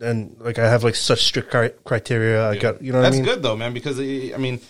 And 0.00 0.36
like 0.38 0.60
I 0.60 0.68
have 0.70 0.84
like 0.84 0.94
such 0.94 1.24
strict 1.24 1.50
cri- 1.50 1.72
criteria. 1.84 2.48
I 2.48 2.56
got 2.56 2.80
you 2.80 2.92
know 2.92 2.98
what 2.98 3.02
That's 3.02 3.16
I 3.16 3.18
mean? 3.18 3.24
good 3.24 3.42
though, 3.42 3.56
man. 3.56 3.74
Because 3.74 3.98
eh, 3.98 4.30
I 4.32 4.38
mean, 4.38 4.60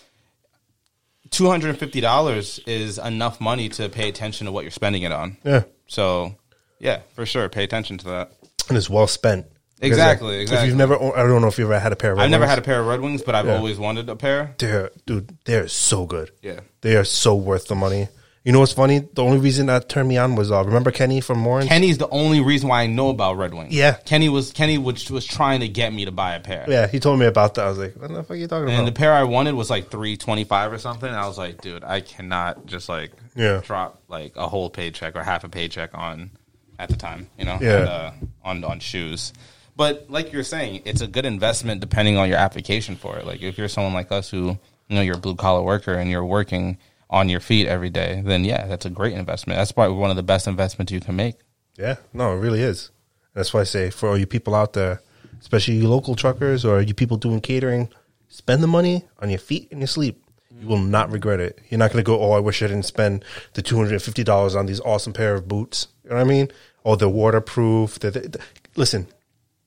two 1.30 1.48
hundred 1.50 1.68
and 1.70 1.78
fifty 1.78 2.00
dollars 2.00 2.58
is 2.66 2.96
enough 2.98 3.38
money 3.40 3.68
to 3.70 3.90
pay 3.90 4.08
attention 4.08 4.46
to 4.46 4.52
what 4.52 4.64
you're 4.64 4.70
spending 4.70 5.02
it 5.02 5.12
on. 5.12 5.36
Yeah, 5.44 5.64
So, 5.86 6.34
yeah, 6.78 7.00
for 7.14 7.26
sure, 7.26 7.48
pay 7.50 7.64
attention 7.64 7.98
to 7.98 8.04
that. 8.06 8.32
and 8.68 8.78
it's 8.78 8.88
well 8.88 9.06
spent. 9.06 9.46
Exactly, 9.80 10.44
like, 10.46 10.52
If 10.60 10.66
you've 10.66 10.76
never, 10.76 10.94
oh, 10.96 11.12
I 11.12 11.18
don't 11.22 11.40
know 11.40 11.46
if 11.46 11.56
you've 11.56 11.70
ever 11.70 11.78
had 11.78 11.92
a 11.92 11.96
pair 11.96 12.10
of. 12.12 12.18
Red 12.18 12.24
I've 12.24 12.30
never 12.30 12.40
Wings. 12.42 12.50
had 12.50 12.58
a 12.58 12.62
pair 12.62 12.80
of 12.80 12.86
Red 12.86 13.00
Wings, 13.00 13.22
but 13.22 13.36
I've 13.36 13.46
Yeah. 13.46 13.56
always 13.56 13.78
wanted 13.78 14.08
a 14.08 14.16
pair. 14.16 14.54
They're 14.58 14.90
dude, 15.06 15.36
they're 15.44 15.68
so 15.68 16.04
good. 16.04 16.32
Yeah. 16.42 16.60
They 16.80 16.96
are 16.96 17.04
so 17.04 17.36
worth 17.36 17.68
the 17.68 17.76
money. 17.76 18.08
You 18.48 18.52
know 18.52 18.60
what's 18.60 18.72
funny? 18.72 19.00
The 19.00 19.22
only 19.22 19.36
reason 19.36 19.66
that 19.66 19.90
turned 19.90 20.08
me 20.08 20.16
on 20.16 20.34
was 20.34 20.50
uh, 20.50 20.64
remember 20.64 20.90
Kenny 20.90 21.20
from 21.20 21.38
Morin? 21.38 21.68
Kenny's 21.68 21.98
the 21.98 22.08
only 22.08 22.40
reason 22.40 22.70
why 22.70 22.80
I 22.80 22.86
know 22.86 23.10
about 23.10 23.36
Red 23.36 23.52
Wings. 23.52 23.74
Yeah. 23.74 23.92
Kenny 24.06 24.30
was 24.30 24.52
Kenny 24.52 24.78
was, 24.78 25.10
was 25.10 25.26
trying 25.26 25.60
to 25.60 25.68
get 25.68 25.92
me 25.92 26.06
to 26.06 26.12
buy 26.12 26.34
a 26.34 26.40
pair. 26.40 26.64
yeah, 26.66 26.86
he 26.86 26.98
told 26.98 27.20
me 27.20 27.26
about 27.26 27.56
that. 27.56 27.66
I 27.66 27.68
was 27.68 27.76
like, 27.76 27.94
what 27.96 28.08
the 28.08 28.22
fuck 28.22 28.30
are 28.30 28.34
you 28.36 28.46
talking 28.46 28.68
about?" 28.68 28.78
And 28.78 28.88
the 28.88 28.92
pair 28.92 29.12
I 29.12 29.24
wanted 29.24 29.52
was 29.52 29.68
like 29.68 29.90
three 29.90 30.16
twenty 30.16 30.44
five 30.44 30.72
or 30.72 30.78
something. 30.78 31.12
I 31.12 31.26
was 31.26 31.36
like, 31.36 31.60
dude, 31.60 31.84
I 31.84 32.00
cannot 32.00 32.64
just 32.64 32.88
like 32.88 33.12
Yeah. 33.36 33.60
drop 33.62 34.00
like 34.08 34.34
a 34.36 34.48
whole 34.48 34.70
paycheck 34.70 35.14
or 35.14 35.22
half 35.22 35.44
a 35.44 35.50
paycheck 35.50 35.90
on 35.92 36.30
at 36.78 36.88
the 36.88 36.96
time, 36.96 37.28
you 37.38 37.44
know, 37.44 37.58
Yeah. 37.60 37.80
on, 37.80 37.86
uh, 37.86 38.12
on 38.44 38.64
on 38.64 38.80
shoes. 38.80 39.34
But 39.76 40.06
like 40.08 40.32
you're 40.32 40.42
saying, 40.42 40.80
it's 40.86 41.02
a 41.02 41.06
good 41.06 41.26
investment 41.26 41.82
depending 41.82 42.16
on 42.16 42.30
your 42.30 42.38
application 42.38 42.96
for 42.96 43.18
it. 43.18 43.26
Like 43.26 43.42
if 43.42 43.58
you're 43.58 43.68
someone 43.68 43.92
like 43.92 44.10
us 44.10 44.30
who 44.30 44.56
you 44.88 44.96
know 44.96 45.02
you're 45.02 45.16
a 45.16 45.20
blue 45.20 45.34
collar 45.36 45.60
worker 45.60 45.92
and 45.92 46.08
you're 46.08 46.24
working 46.24 46.78
on 47.10 47.28
your 47.28 47.40
feet 47.40 47.66
every 47.66 47.90
day, 47.90 48.22
then 48.24 48.44
yeah, 48.44 48.66
that's 48.66 48.84
a 48.84 48.90
great 48.90 49.14
investment. 49.14 49.58
That's 49.58 49.72
probably 49.72 49.96
one 49.96 50.10
of 50.10 50.16
the 50.16 50.22
best 50.22 50.46
investments 50.46 50.92
you 50.92 51.00
can 51.00 51.16
make. 51.16 51.36
yeah, 51.76 51.96
no, 52.12 52.32
it 52.34 52.40
really 52.40 52.62
is. 52.62 52.90
That's 53.34 53.54
why 53.54 53.60
I 53.60 53.64
say 53.64 53.90
for 53.90 54.08
all 54.08 54.18
you 54.18 54.26
people 54.26 54.54
out 54.54 54.72
there, 54.72 55.00
especially 55.40 55.74
you 55.74 55.88
local 55.88 56.14
truckers 56.16 56.64
or 56.64 56.80
you 56.80 56.92
people 56.94 57.16
doing 57.16 57.40
catering, 57.40 57.88
spend 58.28 58.62
the 58.62 58.66
money 58.66 59.04
on 59.20 59.30
your 59.30 59.38
feet 59.38 59.68
and 59.70 59.80
your 59.80 59.86
sleep. 59.86 60.22
You 60.60 60.66
will 60.66 60.78
not 60.78 61.12
regret 61.12 61.38
it. 61.38 61.60
You're 61.68 61.78
not 61.78 61.92
going 61.92 62.02
to 62.02 62.06
go, 62.06 62.18
oh, 62.20 62.32
I 62.32 62.40
wish 62.40 62.62
I 62.62 62.66
didn't 62.66 62.84
spend 62.84 63.24
the 63.52 63.62
two 63.62 63.76
hundred 63.76 63.92
and 63.92 64.02
fifty 64.02 64.24
dollars 64.24 64.56
on 64.56 64.66
these 64.66 64.80
awesome 64.80 65.12
pair 65.12 65.34
of 65.34 65.46
boots. 65.46 65.86
You 66.02 66.10
know 66.10 66.16
what 66.16 66.22
I 66.22 66.24
mean? 66.28 66.48
Or 66.82 66.96
they're 66.96 67.08
waterproof. 67.08 68.00
They're, 68.00 68.10
they 68.10 68.40
listen, 68.74 69.06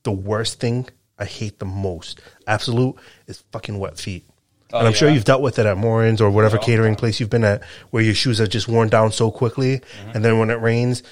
the 0.02 0.12
worst 0.12 0.60
thing 0.60 0.88
I 1.18 1.24
hate 1.24 1.60
the 1.60 1.64
most, 1.64 2.20
absolute, 2.46 2.96
is 3.26 3.42
fucking 3.52 3.78
wet 3.78 3.98
feet. 3.98 4.26
And 4.72 4.86
I'm 4.86 4.92
sure 4.94 5.08
Oh, 5.08 5.12
you've 5.12 5.24
dealt 5.24 5.42
with 5.42 5.58
it 5.58 5.66
at 5.66 5.76
Morin's 5.76 6.20
or 6.20 6.30
whatever 6.30 6.56
Yeah. 6.56 6.62
catering 6.64 6.94
place 6.96 7.20
you've 7.20 7.30
been 7.30 7.44
at, 7.44 7.62
where 7.90 8.02
your 8.02 8.14
shoes 8.14 8.40
are 8.40 8.46
just 8.46 8.68
worn 8.68 8.88
down 8.88 9.12
so 9.12 9.30
quickly, 9.30 9.78
Mm-hmm. 9.78 10.10
and 10.14 10.24
then 10.24 10.38
when 10.38 10.50
it 10.50 10.60
rains, 10.60 11.02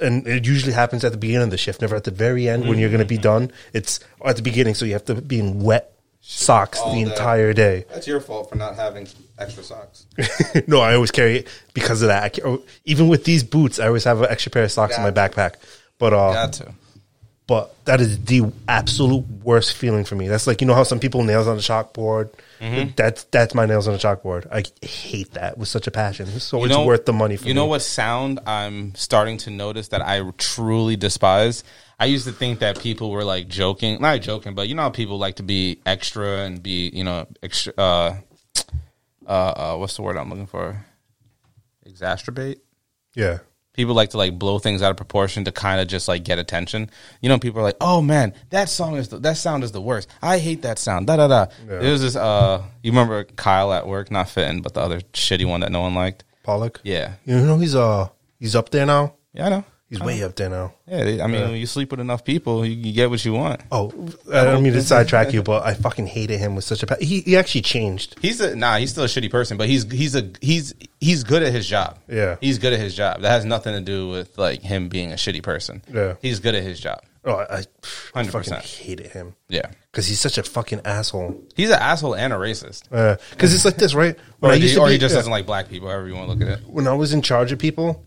and 0.00 0.26
it 0.26 0.46
usually 0.46 0.72
happens 0.72 1.04
at 1.04 1.12
the 1.12 1.18
beginning 1.18 1.44
of 1.44 1.50
the 1.50 1.56
shift, 1.58 1.80
never 1.80 1.96
at 1.96 2.04
the 2.04 2.10
very 2.10 2.48
end 2.48 2.68
when 2.68 2.78
you're 2.78 2.90
going 2.90 3.00
to 3.00 3.04
be 3.06 3.16
Mm-hmm. 3.16 3.22
done. 3.22 3.52
It's 3.72 4.00
at 4.24 4.36
the 4.36 4.42
beginning, 4.42 4.74
so 4.74 4.84
you 4.84 4.92
have 4.92 5.04
to 5.06 5.14
be 5.14 5.38
in 5.40 5.62
wet 5.62 5.88
socks 6.20 6.78
all 6.78 6.94
the 6.94 7.04
day. 7.04 7.10
entire 7.10 7.52
day. 7.52 7.84
That's 7.90 8.06
your 8.06 8.20
fault 8.20 8.48
for 8.48 8.54
not 8.56 8.76
having 8.76 9.08
extra 9.38 9.64
socks. 9.64 10.06
no, 10.68 10.80
I 10.80 10.94
always 10.94 11.10
carry 11.10 11.38
it 11.38 11.48
because 11.74 12.00
of 12.02 12.08
that. 12.08 12.22
I 12.38 12.40
oh, 12.46 12.62
even 12.84 13.08
with 13.08 13.24
these 13.24 13.42
boots, 13.42 13.80
I 13.80 13.88
always 13.88 14.04
have 14.04 14.20
an 14.22 14.28
extra 14.30 14.50
pair 14.52 14.62
of 14.62 14.70
socks 14.70 14.96
in 14.96 15.02
my 15.02 15.10
backpack. 15.10 15.54
But 15.98 16.12
uh, 16.12 16.32
Got 16.32 16.52
to. 16.54 16.72
but 17.48 17.74
that 17.86 18.00
is 18.00 18.24
the 18.24 18.52
absolute 18.68 19.24
worst 19.42 19.72
feeling 19.74 20.04
for 20.04 20.14
me. 20.14 20.28
That's 20.28 20.46
like 20.46 20.60
you 20.60 20.66
know 20.66 20.74
how 20.74 20.84
some 20.84 21.00
people 21.00 21.24
nails 21.24 21.48
on 21.48 21.56
the 21.56 21.62
chalkboard. 21.62 22.30
Mm-hmm. 22.62 22.90
That's 22.94 23.24
that's 23.24 23.56
my 23.56 23.66
nails 23.66 23.88
on 23.88 23.94
a 23.94 23.98
chalkboard. 23.98 24.46
I 24.52 24.62
hate 24.86 25.32
that 25.32 25.58
with 25.58 25.66
such 25.66 25.88
a 25.88 25.90
passion. 25.90 26.26
So 26.38 26.64
it's 26.64 26.76
worth 26.76 27.06
the 27.06 27.12
money 27.12 27.36
for 27.36 27.48
you 27.48 27.54
me. 27.54 27.60
know 27.60 27.66
what 27.66 27.82
sound 27.82 28.38
I'm 28.46 28.94
starting 28.94 29.38
to 29.38 29.50
notice 29.50 29.88
that 29.88 30.00
I 30.00 30.22
truly 30.38 30.94
despise? 30.94 31.64
I 31.98 32.04
used 32.04 32.24
to 32.26 32.32
think 32.32 32.60
that 32.60 32.78
people 32.78 33.10
were 33.10 33.24
like 33.24 33.48
joking, 33.48 34.00
not 34.00 34.20
joking, 34.20 34.54
but 34.54 34.68
you 34.68 34.76
know 34.76 34.82
how 34.82 34.90
people 34.90 35.18
like 35.18 35.36
to 35.36 35.42
be 35.42 35.80
extra 35.84 36.38
and 36.38 36.62
be, 36.62 36.88
you 36.94 37.02
know, 37.02 37.26
extra. 37.42 37.72
Uh, 37.76 38.14
uh, 39.26 39.30
uh, 39.30 39.76
what's 39.76 39.96
the 39.96 40.02
word 40.02 40.16
I'm 40.16 40.30
looking 40.30 40.46
for? 40.46 40.84
Exacerbate. 41.86 42.60
Yeah, 43.14 43.38
People 43.74 43.94
like 43.94 44.10
to 44.10 44.18
like 44.18 44.38
blow 44.38 44.58
things 44.58 44.82
out 44.82 44.90
of 44.90 44.96
proportion 44.98 45.44
to 45.44 45.52
kind 45.52 45.80
of 45.80 45.88
just 45.88 46.06
like 46.06 46.24
get 46.24 46.38
attention. 46.38 46.90
You 47.22 47.30
know, 47.30 47.38
people 47.38 47.60
are 47.60 47.64
like, 47.64 47.76
"Oh 47.80 48.02
man, 48.02 48.34
that 48.50 48.68
song 48.68 48.96
is 48.96 49.08
the, 49.08 49.18
that 49.20 49.38
sound 49.38 49.64
is 49.64 49.72
the 49.72 49.80
worst. 49.80 50.08
I 50.20 50.38
hate 50.38 50.62
that 50.62 50.78
sound." 50.78 51.06
Da 51.06 51.16
da 51.16 51.26
da. 51.28 51.46
Yeah. 51.66 51.78
There 51.78 51.92
was 51.92 52.02
this. 52.02 52.14
Uh, 52.14 52.62
you 52.82 52.90
remember 52.90 53.24
Kyle 53.24 53.72
at 53.72 53.86
work? 53.86 54.10
Not 54.10 54.28
fitting, 54.28 54.60
but 54.60 54.74
the 54.74 54.80
other 54.80 55.00
shitty 55.14 55.46
one 55.48 55.60
that 55.60 55.72
no 55.72 55.80
one 55.80 55.94
liked. 55.94 56.24
Pollock. 56.42 56.80
Yeah, 56.84 57.14
you 57.24 57.38
know 57.38 57.56
he's 57.58 57.74
uh 57.74 58.08
he's 58.38 58.54
up 58.54 58.68
there 58.70 58.84
now. 58.84 59.14
yeah, 59.32 59.46
I 59.46 59.48
know. 59.48 59.64
He's 59.92 60.00
way 60.00 60.22
up 60.22 60.34
there 60.36 60.48
now. 60.48 60.72
Yeah, 60.86 61.22
I 61.22 61.26
mean, 61.26 61.42
when 61.42 61.56
you 61.56 61.66
sleep 61.66 61.90
with 61.90 62.00
enough 62.00 62.24
people, 62.24 62.64
you, 62.64 62.72
you 62.72 62.92
get 62.94 63.10
what 63.10 63.22
you 63.26 63.34
want. 63.34 63.60
Oh, 63.70 63.92
I 64.32 64.44
don't 64.44 64.62
mean 64.62 64.72
to 64.72 64.80
sidetrack 64.82 65.34
you, 65.34 65.42
but 65.42 65.66
I 65.66 65.74
fucking 65.74 66.06
hated 66.06 66.38
him 66.38 66.54
with 66.54 66.64
such 66.64 66.82
a. 66.82 66.86
Pa- 66.86 66.96
he 66.98 67.20
he 67.20 67.36
actually 67.36 67.60
changed. 67.60 68.16
He's 68.22 68.40
a 68.40 68.56
nah. 68.56 68.76
He's 68.78 68.90
still 68.92 69.04
a 69.04 69.06
shitty 69.06 69.30
person, 69.30 69.58
but 69.58 69.68
he's 69.68 69.84
he's 69.92 70.14
a 70.14 70.30
he's 70.40 70.72
he's 70.98 71.24
good 71.24 71.42
at 71.42 71.52
his 71.52 71.66
job. 71.68 71.98
Yeah. 72.08 72.36
he's 72.40 72.58
good 72.58 72.72
at 72.72 72.80
his 72.80 72.94
job. 72.94 73.20
That 73.20 73.30
has 73.32 73.44
nothing 73.44 73.74
to 73.74 73.82
do 73.82 74.08
with 74.08 74.38
like 74.38 74.62
him 74.62 74.88
being 74.88 75.12
a 75.12 75.16
shitty 75.16 75.42
person. 75.42 75.82
Yeah. 75.92 76.14
he's 76.22 76.40
good 76.40 76.54
at 76.54 76.62
his 76.62 76.80
job. 76.80 77.02
Oh, 77.24 77.34
I, 77.36 77.58
I 78.16 78.24
100%. 78.24 78.30
fucking 78.32 78.52
hated 78.84 79.06
him 79.12 79.36
Yeah, 79.48 79.70
because 79.92 80.08
he's 80.08 80.18
such 80.18 80.38
a 80.38 80.42
fucking 80.42 80.80
asshole. 80.84 81.40
he's 81.54 81.68
an 81.70 81.78
asshole 81.78 82.16
and 82.16 82.32
a 82.32 82.36
racist. 82.36 82.90
Because 83.30 83.54
it's 83.54 83.64
like 83.64 83.76
this, 83.76 83.94
right? 83.94 84.16
Or, 84.16 84.48
When 84.48 84.50
I 84.52 84.56
he, 84.56 84.68
to 84.74 84.80
or 84.80 84.86
be- 84.88 84.94
he 84.94 84.98
just 84.98 85.12
yeah. 85.12 85.18
doesn't 85.18 85.30
like 85.30 85.46
black 85.46 85.68
people. 85.68 85.88
However 85.88 86.08
you 86.08 86.14
want 86.16 86.26
to 86.30 86.32
look 86.34 86.42
at 86.42 86.58
it. 86.58 86.66
when 86.66 86.88
I 86.88 86.94
was 86.94 87.12
in 87.12 87.22
charge 87.22 87.52
of 87.52 87.60
people, 87.60 88.04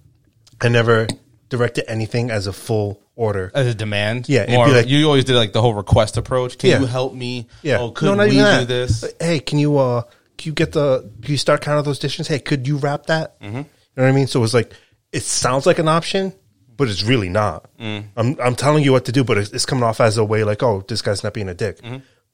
I 0.59 0.67
never 0.67 1.07
directed 1.49 1.85
anything 1.89 2.31
as 2.31 2.47
a 2.47 2.53
full 2.53 3.01
order. 3.15 3.51
As 3.53 3.67
a 3.67 3.73
demand, 3.73 4.27
Yeah, 4.27 4.45
More, 4.51 4.67
like- 4.67 4.87
you 4.89 5.05
always 5.05 5.23
did 5.25 5.35
like 5.35 5.53
the 5.53 5.61
whole 5.61 5.73
request 5.73 6.17
approach. 6.17 6.57
Can 6.57 6.69
Yeah. 6.69 6.79
you 6.79 6.85
help 6.85 7.13
me? 7.13 7.47
Yeah. 7.61 7.79
Oh, 7.79 7.91
could 7.91 8.05
No, 8.17 8.23
we 8.23 8.31
do 8.31 8.37
that. 8.37 8.67
this? 8.67 9.05
Hey, 9.19 9.39
can 9.39 9.59
you 9.59 9.77
uh 9.77 10.01
can 10.37 10.49
you 10.49 10.53
get 10.53 10.73
the 10.73 11.09
can 11.21 11.31
you 11.31 11.37
start 11.37 11.61
counting 11.61 11.83
those 11.85 11.99
dishes? 11.99 12.27
Hey, 12.27 12.39
could 12.39 12.67
you 12.67 12.77
wrap 12.77 13.05
that? 13.05 13.39
Mm-hmm. 13.41 13.57
You 13.57 13.63
know 13.63 14.03
what 14.03 14.07
I 14.07 14.11
mean? 14.11 14.27
So 14.27 14.43
it's 14.43 14.53
like 14.53 14.73
it 15.13 15.23
sounds 15.23 15.65
like 15.65 15.79
an 15.79 15.87
option, 15.87 16.33
but 16.75 16.89
it's 16.89 17.03
really 17.03 17.29
not. 17.29 17.69
Mm. 17.79 18.05
I'm 18.17 18.35
I'm 18.41 18.55
telling 18.55 18.83
you 18.83 18.91
what 18.91 19.05
to 19.05 19.13
do, 19.13 19.23
but 19.23 19.37
it's, 19.37 19.51
it's 19.51 19.65
coming 19.65 19.83
off 19.85 20.01
as 20.01 20.17
a 20.17 20.25
way 20.25 20.43
like, 20.43 20.61
oh, 20.61 20.83
this 20.87 21.01
guy's 21.01 21.23
not 21.23 21.33
being 21.33 21.47
a 21.47 21.53
dick. 21.53 21.79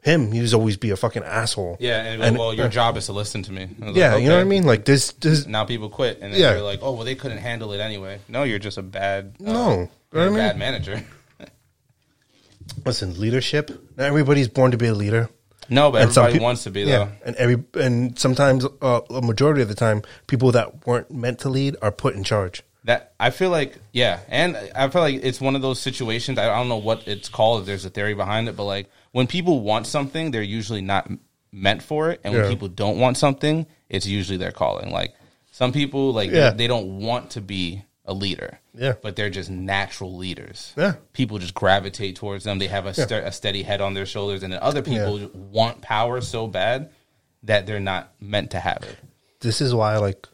Him, 0.01 0.31
he's 0.31 0.53
always 0.55 0.77
be 0.77 0.89
a 0.89 0.95
fucking 0.97 1.23
asshole. 1.23 1.77
Yeah, 1.79 2.01
and, 2.03 2.23
And- 2.23 2.37
well, 2.37 2.53
your 2.55 2.69
job 2.69 2.97
is 2.97 3.05
to 3.05 3.13
listen 3.13 3.43
to 3.43 3.51
me. 3.51 3.67
Yeah, 3.93 4.13
like, 4.15 4.23
you 4.23 4.29
know 4.29 4.35
what 4.35 4.41
I 4.41 4.45
mean? 4.45 4.63
Like 4.65 4.83
this, 4.83 5.11
this 5.13 5.45
Now 5.45 5.63
people 5.65 5.89
quit, 5.89 6.19
and 6.21 6.33
then 6.33 6.39
Yeah. 6.41 6.53
you're 6.53 6.61
like, 6.63 6.79
"Oh, 6.81 6.93
well, 6.93 7.05
they 7.05 7.13
couldn't 7.15 7.37
handle 7.37 7.71
it 7.73 7.79
anyway." 7.79 8.19
No, 8.27 8.41
you're 8.43 8.57
just 8.59 8.77
a 8.79 8.81
bad. 8.81 9.35
Uh, 9.39 9.51
No. 9.51 9.69
You 9.69 9.77
know 9.77 9.89
you're 10.13 10.23
what 10.23 10.29
mean? 10.31 10.37
bad 10.37 10.57
manager. 10.57 11.03
Listen, 12.85 13.19
leadership. 13.19 13.69
Not 13.97 14.05
everybody's 14.07 14.47
born 14.47 14.71
to 14.71 14.77
be 14.77 14.87
a 14.87 14.93
leader. 14.93 15.29
No, 15.69 15.91
but 15.91 16.01
And 16.01 16.09
everybody 16.09 16.33
peop- 16.33 16.41
wants 16.41 16.63
to 16.63 16.71
be 16.71 16.81
Yeah, 16.81 16.85
though. 17.05 17.09
and 17.25 17.35
every 17.37 17.63
and 17.75 18.17
sometimes 18.19 18.65
uh, 18.81 19.01
a 19.09 19.21
majority 19.21 19.61
of 19.61 19.67
the 19.69 19.75
time, 19.75 20.01
people 20.27 20.51
that 20.53 20.85
weren't 20.85 21.11
meant 21.11 21.39
to 21.39 21.49
lead 21.49 21.75
are 21.81 21.91
put 21.91 22.15
in 22.15 22.23
charge. 22.23 22.63
That 22.85 23.13
I 23.19 23.29
feel 23.29 23.51
like, 23.51 23.77
yeah, 23.93 24.19
and 24.27 24.57
I 24.75 24.89
feel 24.89 25.01
like 25.01 25.19
it's 25.23 25.39
one 25.39 25.55
of 25.55 25.61
those 25.61 25.79
situations. 25.79 26.39
I 26.39 26.47
don't 26.47 26.67
know 26.67 26.77
what 26.77 27.07
it's 27.07 27.29
called. 27.29 27.61
If 27.61 27.65
there's 27.67 27.85
a 27.85 27.89
theory 27.91 28.15
behind 28.15 28.49
it, 28.49 28.57
but 28.57 28.63
like 28.63 28.89
when 29.11 29.27
people 29.27 29.61
want 29.61 29.87
something, 29.87 30.31
they're 30.31 30.41
usually 30.41 30.81
not 30.81 31.09
meant 31.51 31.83
for 31.83 32.09
it, 32.11 32.21
and 32.23 32.33
when 32.33 32.43
Yeah. 32.43 32.49
people 32.49 32.67
don't 32.69 32.97
want 32.97 33.17
something, 33.17 33.65
it's 33.89 34.05
usually 34.07 34.37
their 34.37 34.51
calling. 34.51 34.91
Like 34.91 35.13
some 35.51 35.71
people, 35.71 36.13
like 36.13 36.31
Yeah. 36.31 36.51
they, 36.51 36.57
they 36.57 36.67
don't 36.67 36.99
want 36.99 37.31
to 37.31 37.41
be 37.41 37.83
a 38.05 38.13
leader, 38.13 38.59
Yeah. 38.73 38.93
but 39.01 39.15
they're 39.15 39.29
just 39.29 39.49
natural 39.49 40.15
leaders. 40.15 40.73
Yeah. 40.77 40.93
people 41.13 41.37
just 41.39 41.53
gravitate 41.53 42.15
towards 42.15 42.45
them. 42.45 42.57
They 42.59 42.67
have 42.67 42.85
a, 42.85 42.93
st- 42.93 43.11
a 43.25 43.31
steady 43.31 43.63
head 43.63 43.79
on 43.81 43.93
their 43.93 44.05
shoulders, 44.05 44.43
and 44.43 44.51
then 44.51 44.59
other 44.61 44.81
people 44.81 45.19
Yeah. 45.19 45.27
want 45.33 45.81
power 45.81 46.19
so 46.21 46.47
bad 46.47 46.89
that 47.43 47.65
they're 47.67 47.79
not 47.79 48.11
meant 48.19 48.51
to 48.51 48.59
have 48.59 48.83
it. 48.83 48.97
This 49.41 49.61
is 49.61 49.73
why, 49.73 49.97
like, 49.97 50.27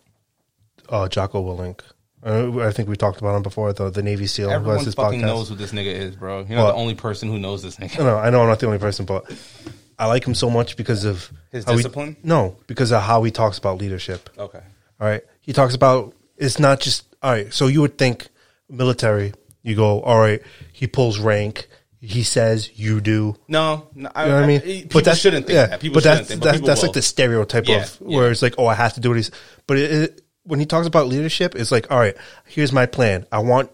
uh, 0.89 1.07
Jocko 1.09 1.41
Willink. 1.43 1.81
Uh, 2.27 2.59
I 2.59 2.71
think 2.71 2.89
we 2.89 2.95
talked 2.97 3.19
about 3.19 3.35
him 3.35 3.43
before. 3.43 3.71
though. 3.73 3.89
the 3.89 4.03
Navy 4.03 4.27
SEAL 4.27 4.47
who 4.47 4.51
has 4.53 4.59
Everyone 4.59 4.85
his 4.85 4.93
fucking 4.95 5.21
podcast. 5.21 5.25
knows 5.25 5.49
who 5.49 5.55
this 5.55 5.71
nigga 5.71 5.93
is, 5.93 6.15
bro. 6.15 6.39
You're 6.39 6.49
not 6.57 6.63
Well- 6.65 6.67
the 6.73 6.79
only 6.81 6.95
person 6.95 7.29
who 7.29 7.39
knows 7.39 7.63
this 7.63 7.77
nigga. 7.77 7.99
No, 7.99 8.17
I 8.17 8.29
know 8.29 8.41
I'm 8.41 8.47
not 8.49 8.59
the 8.59 8.65
only 8.65 8.79
person, 8.79 9.05
but 9.05 9.23
I 9.97 10.07
like 10.07 10.25
him 10.27 10.35
so 10.35 10.49
much 10.49 10.75
because 10.75 11.05
of 11.05 11.31
His 11.51 11.63
he- 11.65 11.75
discipline? 11.75 12.17
no, 12.23 12.57
because 12.67 12.91
of 12.91 13.01
how 13.01 13.23
he 13.23 13.31
talks 13.31 13.57
about 13.57 13.77
leadership. 13.79 14.29
Okay. 14.37 14.59
All 14.99 15.07
right. 15.07 15.21
He 15.41 15.53
talks 15.53 15.73
about 15.73 16.13
it's 16.37 16.59
not 16.59 16.79
just 16.81 17.05
all 17.23 17.31
right. 17.31 17.53
So 17.53 17.67
you 17.67 17.81
would 17.81 17.97
think 17.97 18.27
military, 18.69 19.33
you 19.63 19.75
go, 19.75 20.01
all 20.01 20.19
right, 20.19 20.41
he 20.73 20.85
pulls 20.87 21.19
rank, 21.19 21.67
he 21.99 22.23
says 22.23 22.77
you 22.77 22.99
do. 23.01 23.35
No, 23.47 23.87
no 23.95 24.09
I, 24.13 24.23
You 24.25 24.29
know 24.31 24.35
what 24.35 24.43
I 24.43 24.47
mean? 24.47 24.61
People 24.89 25.13
shouldn't 25.13 25.47
think 25.47 25.69
that. 25.69 25.79
People 25.79 25.95
but 25.95 26.03
shouldn't 26.03 26.17
that's 26.19 26.27
think, 26.29 26.41
but 26.41 26.51
that's, 26.51 26.61
that's 26.65 26.83
like 26.83 26.93
the 26.93 27.01
stereotype 27.01 27.67
Yeah, 27.67 27.83
of 27.83 27.97
yeah. 28.05 28.17
where 28.17 28.31
it's 28.31 28.41
like, 28.41 28.55
oh, 28.57 28.67
I 28.67 28.75
have 28.75 28.93
to 28.93 28.99
do 28.99 29.09
what 29.09 29.15
he's. 29.15 29.31
But 29.65 29.77
it, 29.77 29.91
it, 29.91 30.21
when 30.47 30.59
he 30.59 30.65
talks 30.65 30.87
about 30.87 31.07
leadership, 31.07 31.55
it's 31.55 31.71
like, 31.71 31.91
all 31.91 31.99
right, 31.99 32.15
here's 32.45 32.71
my 32.71 32.85
plan. 32.85 33.25
I 33.31 33.39
want, 33.39 33.69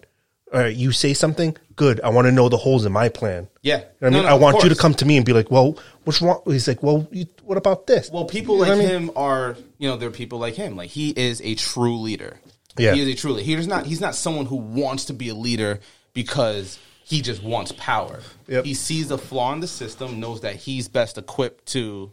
all 0.54 0.60
right, 0.60 0.76
you 0.76 0.92
say 0.92 1.14
something, 1.14 1.56
good. 1.76 2.02
I 2.02 2.10
want 2.10 2.26
to 2.26 2.32
know 2.32 2.50
the 2.50 2.58
holes 2.58 2.86
in 2.86 2.92
my 2.92 3.10
plan. 3.10 3.48
Yeah. 3.62 3.78
You 3.78 3.82
know 3.82 3.88
what 4.00 4.08
I 4.08 4.10
No, 4.10 4.18
mean, 4.18 4.24
no, 4.26 4.30
I 4.30 4.36
of 4.36 4.42
want 4.42 4.56
you 4.58 4.62
to 4.64 4.68
course. 4.70 4.80
come 4.82 4.94
to 4.96 5.06
me 5.06 5.18
and 5.18 5.26
be 5.26 5.34
like, 5.34 5.50
well, 5.50 5.78
what's 6.04 6.22
wrong? 6.22 6.42
He's 6.46 6.68
like, 6.68 6.84
well, 6.84 7.08
you, 7.12 7.26
what 7.44 7.58
about 7.58 7.88
this? 7.88 8.10
Well, 8.12 8.26
people 8.26 8.58
like 8.58 8.80
him 8.80 9.12
are, 9.16 9.56
you 9.78 9.88
know, 9.88 9.98
there 9.98 10.10
are 10.10 10.12
people 10.12 10.40
like 10.40 10.56
him. 10.56 10.76
Like 10.76 10.90
he 10.90 11.12
is 11.12 11.42
a 11.42 11.56
true 11.56 11.98
leader. 12.00 12.40
Yeah. 12.78 12.94
he 12.96 13.02
is 13.02 13.08
a 13.08 13.16
true 13.16 13.32
leader. 13.34 13.46
He's 13.46 13.68
not. 13.68 13.86
He's 13.86 14.02
not 14.02 14.16
someone 14.16 14.48
who 14.48 14.56
wants 14.56 15.06
to 15.06 15.14
be 15.14 15.30
a 15.30 15.36
leader 15.36 15.80
because 16.14 16.80
he 17.04 17.22
just 17.22 17.44
wants 17.44 17.72
power. 17.74 18.20
Yep. 18.48 18.66
He 18.66 18.74
sees 18.74 19.12
a 19.12 19.18
flaw 19.18 19.54
in 19.54 19.60
the 19.60 19.68
system, 19.68 20.20
knows 20.20 20.42
that 20.42 20.56
he's 20.56 20.88
best 20.88 21.18
equipped 21.20 21.68
to, 21.68 22.12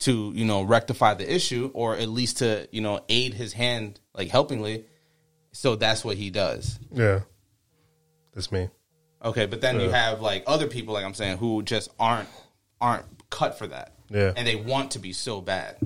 to 0.00 0.32
you 0.34 0.44
know, 0.44 0.62
rectify 0.62 1.14
the 1.14 1.32
issue 1.34 1.70
or 1.74 1.96
at 1.96 2.08
least 2.08 2.38
to 2.38 2.68
you 2.70 2.80
know 2.80 3.00
aid 3.08 3.34
his 3.34 3.52
hand 3.52 3.98
like 4.14 4.28
helpingly. 4.28 4.84
So 5.52 5.74
that's 5.76 6.04
what 6.04 6.16
he 6.16 6.30
does. 6.30 6.78
Yeah, 6.92 7.20
that's 8.34 8.52
me. 8.52 8.68
Okay, 9.24 9.46
but 9.46 9.60
then 9.62 9.80
you 9.80 9.88
have 9.90 10.20
like 10.20 10.44
other 10.46 10.66
people, 10.66 10.92
like 10.94 11.04
I'm 11.04 11.14
saying, 11.14 11.38
who 11.38 11.62
just 11.62 11.88
aren't 11.98 12.28
aren't 12.80 13.04
cut 13.30 13.58
for 13.58 13.66
that. 13.68 13.92
Yeah. 14.08 14.32
and 14.36 14.46
they 14.46 14.54
want 14.54 14.92
to 14.92 15.00
be 15.00 15.12
so 15.12 15.40
bad. 15.40 15.76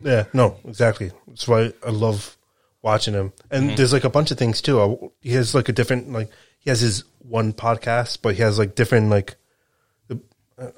Yeah, 0.00 0.24
no, 0.32 0.56
exactly. 0.64 1.12
That's 1.28 1.46
why 1.46 1.72
I 1.86 1.90
love 1.90 2.36
watching 2.82 3.14
him. 3.14 3.32
And 3.50 3.66
Mm-hmm. 3.68 3.76
there's 3.76 3.92
like 3.92 4.04
a 4.04 4.10
bunch 4.10 4.30
of 4.30 4.38
things 4.38 4.60
too. 4.62 5.12
He 5.20 5.30
has 5.32 5.54
like 5.54 5.68
a 5.68 5.72
different 5.72 6.10
like 6.10 6.30
he 6.58 6.70
has 6.70 6.80
his 6.80 7.04
one 7.18 7.52
podcast, 7.52 8.18
but 8.22 8.34
he 8.34 8.42
has 8.42 8.58
like 8.58 8.74
different 8.74 9.10
like 9.10 9.36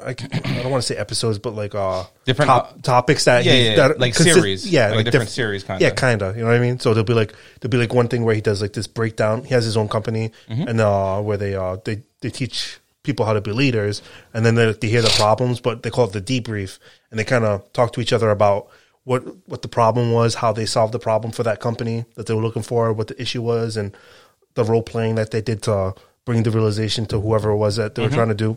I, 0.04 0.10
I 0.10 0.14
don't 0.14 0.70
want 0.70 0.82
to 0.82 0.86
say 0.86 0.96
episodes, 0.96 1.38
but 1.38 1.54
like 1.54 1.74
uh 1.74 2.04
Different, 2.24 2.48
top, 2.48 2.72
uh, 2.78 2.80
topics 2.82 3.24
that 3.24 3.44
yeah, 3.44 3.52
he, 3.52 3.64
yeah, 3.66 3.76
that 3.88 3.98
like 3.98 4.14
series. 4.14 4.64
yeah, 4.70 4.90
Like 4.90 5.00
a 5.00 5.10
different 5.10 5.28
diff- 5.28 5.34
series 5.34 5.64
kinda. 5.64 5.82
yeah, 5.82 5.90
kind 5.90 6.22
of. 6.22 6.36
You 6.36 6.42
know 6.42 6.48
what 6.50 6.56
I 6.56 6.60
mean? 6.60 6.78
So 6.78 6.94
there'll 6.94 7.04
be 7.04 7.14
like 7.14 7.34
there'll 7.60 7.70
be 7.72 7.78
like 7.78 7.92
one 7.92 8.08
thing 8.08 8.24
where 8.24 8.34
he 8.34 8.40
does 8.40 8.62
like 8.62 8.72
this 8.74 8.86
breakdown. 8.86 9.44
He 9.44 9.54
has 9.54 9.64
his 9.64 9.76
own 9.76 9.88
company, 9.88 10.30
Mm-hmm. 10.48 10.68
and 10.68 10.80
uh 10.80 11.20
where 11.20 11.36
they 11.36 11.54
uh 11.56 11.78
they 11.84 12.02
they 12.20 12.30
teach 12.30 12.78
people 13.02 13.26
how 13.26 13.32
to 13.32 13.40
be 13.40 13.50
leaders, 13.50 14.00
and 14.32 14.46
then 14.46 14.54
they, 14.54 14.72
they 14.72 14.86
hear 14.88 15.02
the 15.02 15.12
problems, 15.16 15.58
but 15.60 15.82
they 15.82 15.90
call 15.90 16.04
it 16.08 16.12
the 16.12 16.22
debrief, 16.22 16.78
and 17.10 17.18
they 17.18 17.24
kind 17.24 17.44
of 17.44 17.72
talk 17.72 17.92
to 17.94 18.00
each 18.00 18.12
other 18.12 18.30
about 18.30 18.68
what 19.02 19.22
what 19.48 19.62
the 19.62 19.68
problem 19.68 20.12
was, 20.12 20.36
how 20.36 20.52
they 20.52 20.64
solved 20.66 20.92
the 20.94 21.00
problem 21.00 21.32
for 21.32 21.42
that 21.42 21.58
company 21.58 22.04
that 22.14 22.26
they 22.26 22.34
were 22.34 22.42
looking 22.42 22.62
for, 22.62 22.92
what 22.92 23.08
the 23.08 23.20
issue 23.20 23.42
was, 23.42 23.76
and 23.76 23.96
the 24.54 24.62
role 24.62 24.82
playing 24.82 25.16
that 25.16 25.32
they 25.32 25.40
did 25.40 25.60
to 25.64 25.92
bring 26.24 26.44
the 26.44 26.50
realization 26.52 27.04
to 27.06 27.18
whoever 27.20 27.50
it 27.50 27.56
was 27.56 27.74
that 27.74 27.96
they 27.96 28.02
were 28.02 28.08
trying 28.10 28.28
to 28.28 28.34
do. 28.34 28.56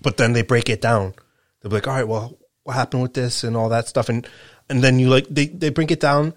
But 0.00 0.16
then 0.16 0.32
they 0.32 0.42
break 0.42 0.68
it 0.68 0.80
down. 0.80 1.14
They'll 1.60 1.70
be 1.70 1.76
like, 1.76 1.88
all 1.88 1.94
right, 1.94 2.08
well, 2.08 2.38
what 2.64 2.74
happened 2.74 3.02
with 3.02 3.14
this 3.14 3.44
and 3.44 3.56
all 3.56 3.68
that 3.70 3.88
stuff, 3.88 4.08
and 4.08 4.26
and 4.68 4.82
then 4.82 4.98
you 4.98 5.08
like 5.08 5.26
they 5.28 5.46
they 5.46 5.70
break 5.70 5.90
it 5.90 6.00
down. 6.00 6.34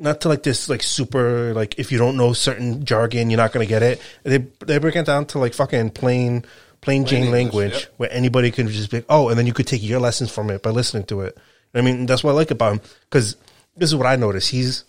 Not 0.00 0.20
to 0.20 0.28
like 0.28 0.44
this 0.44 0.68
like 0.68 0.82
super 0.82 1.52
like 1.54 1.78
if 1.78 1.90
you 1.90 1.98
don't 1.98 2.16
know 2.16 2.32
certain 2.32 2.84
jargon 2.84 3.30
you're 3.30 3.36
not 3.36 3.52
gonna 3.52 3.66
get 3.66 3.82
it. 3.82 4.00
They 4.22 4.38
they 4.38 4.78
break 4.78 4.96
it 4.96 5.06
down 5.06 5.26
to 5.26 5.38
like 5.38 5.54
fucking 5.54 5.90
plain 5.90 6.44
plain 6.80 7.04
Jane 7.04 7.24
English, 7.24 7.32
language 7.32 7.72
yep. 7.72 7.94
where 7.96 8.12
anybody 8.12 8.50
can 8.50 8.68
just 8.68 8.90
be 8.90 9.02
oh, 9.08 9.28
and 9.28 9.38
then 9.38 9.46
you 9.46 9.52
could 9.52 9.66
take 9.66 9.82
your 9.82 10.00
lessons 10.00 10.32
from 10.32 10.50
it 10.50 10.62
by 10.62 10.70
listening 10.70 11.04
to 11.04 11.22
it. 11.22 11.36
I 11.74 11.80
mean, 11.80 12.06
that's 12.06 12.24
what 12.24 12.30
I 12.30 12.34
like 12.34 12.50
about 12.50 12.74
him 12.74 12.80
because 13.10 13.36
this 13.76 13.90
is 13.90 13.96
what 13.96 14.06
I 14.06 14.16
notice. 14.16 14.48
He's 14.48 14.84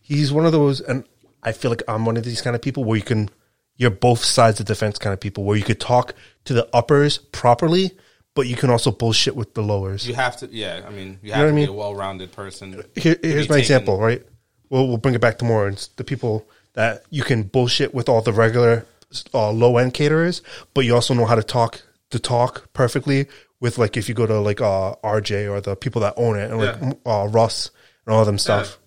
he's 0.00 0.32
one 0.32 0.46
of 0.46 0.52
those, 0.52 0.80
and 0.80 1.04
I 1.42 1.52
feel 1.52 1.70
like 1.70 1.82
I'm 1.88 2.04
one 2.04 2.16
of 2.16 2.24
these 2.24 2.40
kind 2.40 2.56
of 2.56 2.62
people 2.62 2.84
where 2.84 2.96
you 2.96 3.04
can 3.04 3.30
you're 3.76 3.90
both 3.90 4.24
sides 4.24 4.60
of 4.60 4.66
defense 4.66 4.98
kind 4.98 5.12
of 5.12 5.20
people 5.20 5.44
where 5.44 5.56
you 5.56 5.62
could 5.64 5.80
talk 5.80 6.14
to 6.44 6.52
the 6.54 6.68
uppers 6.74 7.18
properly, 7.18 7.90
but 8.34 8.46
you 8.46 8.56
can 8.56 8.70
also 8.70 8.90
bullshit 8.90 9.36
with 9.36 9.54
the 9.54 9.62
lowers. 9.62 10.06
You 10.08 10.14
have 10.14 10.36
to, 10.38 10.48
yeah. 10.50 10.82
I 10.86 10.90
mean, 10.90 11.18
you 11.22 11.30
know 11.30 11.36
have 11.36 11.44
what 11.44 11.50
to 11.50 11.52
I 11.52 11.54
be 11.54 11.60
mean? 11.62 11.68
a 11.68 11.72
well-rounded 11.72 12.32
person. 12.32 12.82
Here, 12.94 13.16
here's 13.22 13.48
my 13.48 13.56
taken- 13.56 13.58
example, 13.58 13.98
right? 13.98 14.22
We'll 14.70 14.88
we'll 14.88 14.96
bring 14.98 15.14
it 15.14 15.20
back 15.20 15.38
to 15.38 15.44
more. 15.44 15.68
It's 15.68 15.88
the 15.88 16.04
people 16.04 16.46
that 16.74 17.04
you 17.10 17.22
can 17.22 17.44
bullshit 17.44 17.94
with 17.94 18.08
all 18.08 18.20
the 18.22 18.32
regular 18.32 18.84
uh, 19.32 19.50
low 19.52 19.76
end 19.78 19.94
caterers, 19.94 20.42
but 20.74 20.84
you 20.84 20.94
also 20.94 21.14
know 21.14 21.24
how 21.26 21.36
to 21.36 21.42
talk 21.42 21.82
to 22.10 22.18
talk 22.18 22.72
perfectly 22.72 23.26
with 23.60 23.78
like 23.78 23.96
if 23.96 24.08
you 24.08 24.14
go 24.14 24.26
to 24.26 24.40
like 24.40 24.60
uh, 24.60 24.94
RJ 25.04 25.50
or 25.50 25.60
the 25.60 25.76
people 25.76 26.00
that 26.02 26.14
own 26.16 26.36
it 26.38 26.50
and 26.50 26.58
like 26.60 26.76
Yeah. 26.80 26.92
uh, 27.22 27.26
Russ 27.28 27.70
and 28.06 28.14
all 28.14 28.20
of 28.20 28.26
them 28.26 28.38
stuff, 28.38 28.78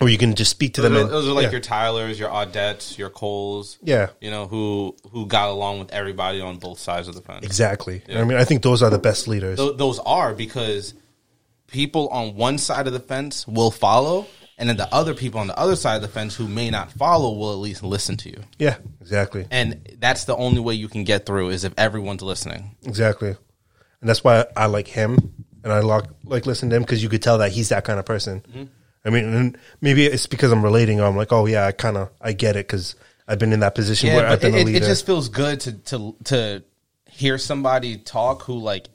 or 0.00 0.08
you 0.08 0.16
can 0.18 0.34
just 0.34 0.50
speak 0.50 0.74
to 0.74 0.82
Those 0.82 0.90
them. 0.90 0.98
are, 0.98 1.02
and- 1.02 1.10
those 1.10 1.28
are 1.28 1.32
like 1.32 1.44
yeah. 1.44 1.50
your 1.52 1.60
Tylers, 1.60 2.18
your 2.18 2.30
Audettes, 2.30 2.96
your 2.96 3.10
Coles. 3.10 3.78
Yeah. 3.82 4.10
you 4.20 4.30
know 4.30 4.46
who 4.46 4.96
who 5.12 5.26
got 5.26 5.48
along 5.50 5.78
with 5.80 5.92
everybody 5.92 6.40
on 6.40 6.56
both 6.58 6.78
sides 6.78 7.08
of 7.08 7.14
the 7.14 7.20
fence. 7.20 7.44
exactly. 7.44 8.02
What 8.06 8.16
I 8.18 8.24
mean, 8.24 8.38
I 8.38 8.44
think 8.44 8.62
those 8.62 8.82
are 8.82 8.90
the 8.90 8.98
best 8.98 9.28
leaders. 9.28 9.58
Th- 9.58 9.76
those 9.76 9.98
are 10.00 10.34
because 10.34 10.94
people 11.66 12.08
on 12.08 12.34
one 12.34 12.58
side 12.58 12.86
of 12.86 12.92
the 12.92 13.00
fence 13.00 13.46
will 13.46 13.70
follow, 13.70 14.26
and 14.58 14.68
then 14.68 14.76
the 14.76 14.92
other 14.92 15.14
people 15.14 15.38
on 15.40 15.46
the 15.46 15.58
other 15.58 15.76
side 15.76 15.96
of 15.96 16.02
the 16.02 16.08
fence 16.08 16.34
who 16.34 16.48
may 16.48 16.68
not 16.70 16.90
follow 16.92 17.32
will 17.34 17.52
at 17.52 17.58
least 17.58 17.82
listen 17.82 18.16
to 18.18 18.28
you. 18.30 18.42
yeah, 18.58 18.76
exactly, 19.00 19.46
And 19.50 19.88
that's 19.98 20.24
the 20.24 20.34
only 20.36 20.60
way 20.60 20.74
you 20.74 20.88
can 20.88 21.04
get 21.04 21.26
through 21.26 21.50
is 21.50 21.64
if 21.64 21.72
everyone's 21.78 22.22
listening. 22.22 22.76
exactly, 22.84 23.28
and 24.00 24.08
that's 24.08 24.24
why 24.24 24.46
I 24.56 24.66
like 24.66 24.88
him 24.88 25.16
and 25.62 25.72
I 25.72 25.80
like 25.80 26.04
like 26.24 26.46
listening 26.46 26.70
to 26.70 26.76
him 26.76 26.82
because 26.82 27.02
you 27.02 27.08
could 27.08 27.22
tell 27.22 27.38
that 27.38 27.52
he's 27.52 27.68
that 27.68 27.84
kind 27.84 27.98
of 27.98 28.04
person. 28.06 28.40
Mm-hmm. 28.40 28.64
I 29.04 29.10
mean, 29.10 29.24
and 29.32 29.58
maybe 29.80 30.04
it's 30.06 30.26
because 30.26 30.52
I'm 30.52 30.62
relating. 30.62 31.00
I'm 31.00 31.16
like, 31.16 31.32
oh 31.32 31.46
yeah, 31.46 31.66
I 31.66 31.72
kind 31.72 31.96
of 31.96 32.10
I 32.20 32.32
get 32.32 32.56
it 32.56 32.66
because 32.66 32.94
I've 33.26 33.38
been 33.38 33.52
in 33.52 33.60
that 33.60 33.74
position 33.74 34.10
where 34.12 34.24
Yeah, 34.24 34.32
I've 34.32 34.40
been 34.40 34.54
it, 34.54 34.60
it, 34.62 34.66
leader. 34.66 34.84
it 34.84 34.88
just 34.88 35.06
feels 35.06 35.28
good 35.28 35.60
to 35.60 35.72
to 35.72 36.16
to 36.24 36.64
hear 37.10 37.38
somebody 37.38 37.96
talk 37.96 38.42
who 38.42 38.58
like 38.58 38.88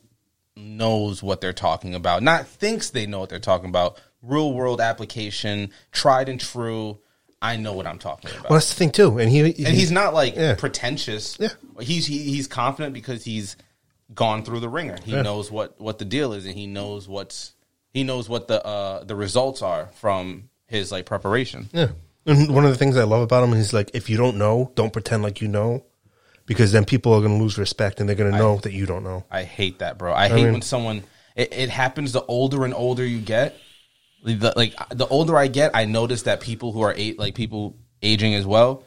knows 0.55 1.21
what 1.21 1.41
they're 1.41 1.53
talking 1.53 1.95
about, 1.95 2.23
not 2.23 2.47
thinks 2.47 2.89
they 2.91 3.05
know 3.05 3.19
what 3.19 3.29
they're 3.29 3.39
talking 3.39 3.69
about. 3.69 3.99
Real 4.21 4.53
world 4.53 4.81
application, 4.81 5.71
tried 5.91 6.29
and 6.29 6.39
true. 6.39 6.99
I 7.41 7.57
know 7.57 7.73
what 7.73 7.85
I'm 7.85 7.99
talking 7.99 8.31
about. 8.31 8.49
well, 8.49 8.53
that's 8.57 8.69
the 8.69 8.75
thing 8.75 8.91
too, 8.91 9.19
and 9.19 9.29
he 9.29 9.39
and 9.41 9.55
he's 9.75 9.91
not 9.91 10.13
like 10.13 10.35
yeah. 10.35 10.55
pretentious. 10.55 11.37
Yeah. 11.39 11.49
he's 11.79 12.05
he, 12.07 12.19
he's 12.19 12.47
confident 12.47 12.93
because 12.93 13.23
he's 13.23 13.55
gone 14.13 14.43
through 14.43 14.59
the 14.61 14.69
ringer. 14.69 14.97
He 15.03 15.11
Yeah. 15.13 15.21
knows 15.23 15.51
what 15.51 15.79
what 15.79 15.99
the 15.99 16.05
deal 16.05 16.33
is, 16.33 16.45
and 16.45 16.55
he 16.55 16.65
knows 16.67 17.07
what's 17.07 17.53
he 17.95 18.03
knows 18.03 18.27
what 18.27 18.49
the 18.49 18.63
uh 18.63 19.05
the 19.05 19.15
results 19.15 19.61
are 19.61 19.87
from 19.95 20.49
his 20.67 20.91
like 20.91 21.05
preparation. 21.05 21.69
Yeah. 21.71 21.87
And 22.25 22.53
one 22.53 22.65
of 22.65 22.71
the 22.71 22.77
things 22.77 22.97
I 22.97 23.03
love 23.03 23.21
about 23.21 23.43
him 23.43 23.53
is 23.53 23.71
like, 23.71 23.91
if 23.93 24.09
you 24.09 24.17
don't 24.17 24.37
know, 24.37 24.71
don't 24.75 24.91
pretend 24.91 25.23
like 25.23 25.41
you 25.41 25.47
know, 25.47 25.85
because 26.45 26.71
then 26.73 26.83
people 26.83 27.13
are 27.13 27.21
going 27.21 27.37
to 27.37 27.41
lose 27.41 27.57
respect 27.57 27.99
and 27.99 28.09
they're 28.09 28.15
going 28.15 28.31
to 28.31 28.37
know 28.37 28.57
that 28.57 28.73
you 28.73 28.85
don't 28.85 29.03
know. 29.03 29.23
I 29.31 29.43
hate 29.43 29.79
that, 29.79 29.97
bro. 29.97 30.13
I 30.13 30.27
hate 30.27 30.43
mean- 30.43 30.53
when 30.53 30.61
someone. 30.61 31.03
It, 31.35 31.53
it 31.53 31.69
happens 31.69 32.13
the 32.13 32.23
older 32.25 32.63
and 32.63 32.73
older 32.73 33.05
you 33.05 33.19
get. 33.19 33.57
The, 34.23 34.53
like 34.55 34.73
the 34.89 35.05
older 35.05 35.37
I 35.37 35.47
get, 35.47 35.71
I 35.75 35.85
notice 35.85 36.23
that 36.23 36.41
people 36.41 36.71
who 36.71 36.81
are 36.81 36.93
eight, 36.97 37.19
like 37.19 37.35
people 37.35 37.77
aging 38.01 38.33
as 38.33 38.45
well, 38.45 38.83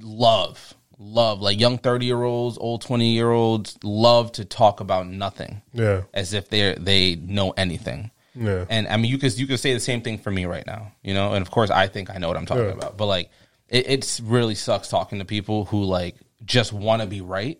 love 0.00 0.74
love 1.02 1.40
like 1.40 1.58
young 1.58 1.78
thirty 1.78 2.04
year 2.06 2.22
olds, 2.22 2.58
old 2.58 2.82
twenty 2.82 3.12
year 3.14 3.30
olds 3.30 3.78
love 3.82 4.30
to 4.32 4.44
talk 4.44 4.80
about 4.80 5.06
nothing. 5.08 5.62
Yeah. 5.72 6.02
as 6.12 6.34
if 6.34 6.50
they 6.50 6.74
they 6.74 7.16
know 7.16 7.50
anything. 7.56 8.10
Yeah. 8.34 8.66
And 8.68 8.86
I 8.86 8.96
mean, 8.96 9.10
you 9.10 9.18
could 9.18 9.36
you 9.36 9.46
could 9.46 9.58
say 9.58 9.72
the 9.72 9.80
same 9.80 10.02
thing 10.02 10.18
for 10.18 10.30
me 10.30 10.44
right 10.44 10.66
now, 10.66 10.92
you 11.02 11.14
know. 11.14 11.32
And 11.32 11.42
of 11.42 11.50
course, 11.50 11.70
I 11.70 11.88
think 11.88 12.10
I 12.10 12.18
know 12.18 12.28
what 12.28 12.36
I'm 12.36 12.46
talking 12.46 12.64
Yeah. 12.66 12.70
about. 12.72 12.96
But 12.96 13.06
like, 13.06 13.30
it 13.68 13.88
it's 13.88 14.20
really 14.20 14.54
sucks 14.54 14.88
talking 14.88 15.18
to 15.18 15.24
people 15.24 15.64
who 15.64 15.82
like 15.84 16.16
just 16.44 16.72
want 16.72 17.02
to 17.02 17.08
be 17.08 17.20
right, 17.22 17.58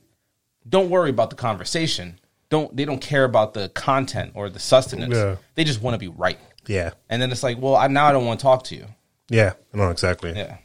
don't 0.69 0.91
worry 0.91 1.11
about 1.11 1.31
the 1.31 1.37
conversation. 1.37 2.21
Don't 2.51 2.77
they 2.77 2.85
don't 2.85 3.01
care 3.01 3.25
about 3.25 3.55
the 3.55 3.69
content 3.71 4.33
or 4.35 4.49
the 4.51 4.59
sustenance. 4.61 5.15
Yeah. 5.17 5.37
They 5.55 5.65
just 5.65 5.81
want 5.83 5.95
to 5.95 5.99
be 5.99 6.09
right. 6.09 6.39
Yeah. 6.67 6.91
And 7.09 7.21
then 7.23 7.33
it's 7.33 7.43
like, 7.43 7.59
well, 7.61 7.75
I, 7.75 7.87
now 7.89 8.07
I 8.07 8.13
don't 8.13 8.27
want 8.27 8.39
to 8.41 8.45
talk 8.45 8.65
to 8.65 8.77
you. 8.77 8.87
Yeah. 9.29 9.55
No, 9.73 9.91
exactly. 9.91 10.33
Yeah. 10.37 10.57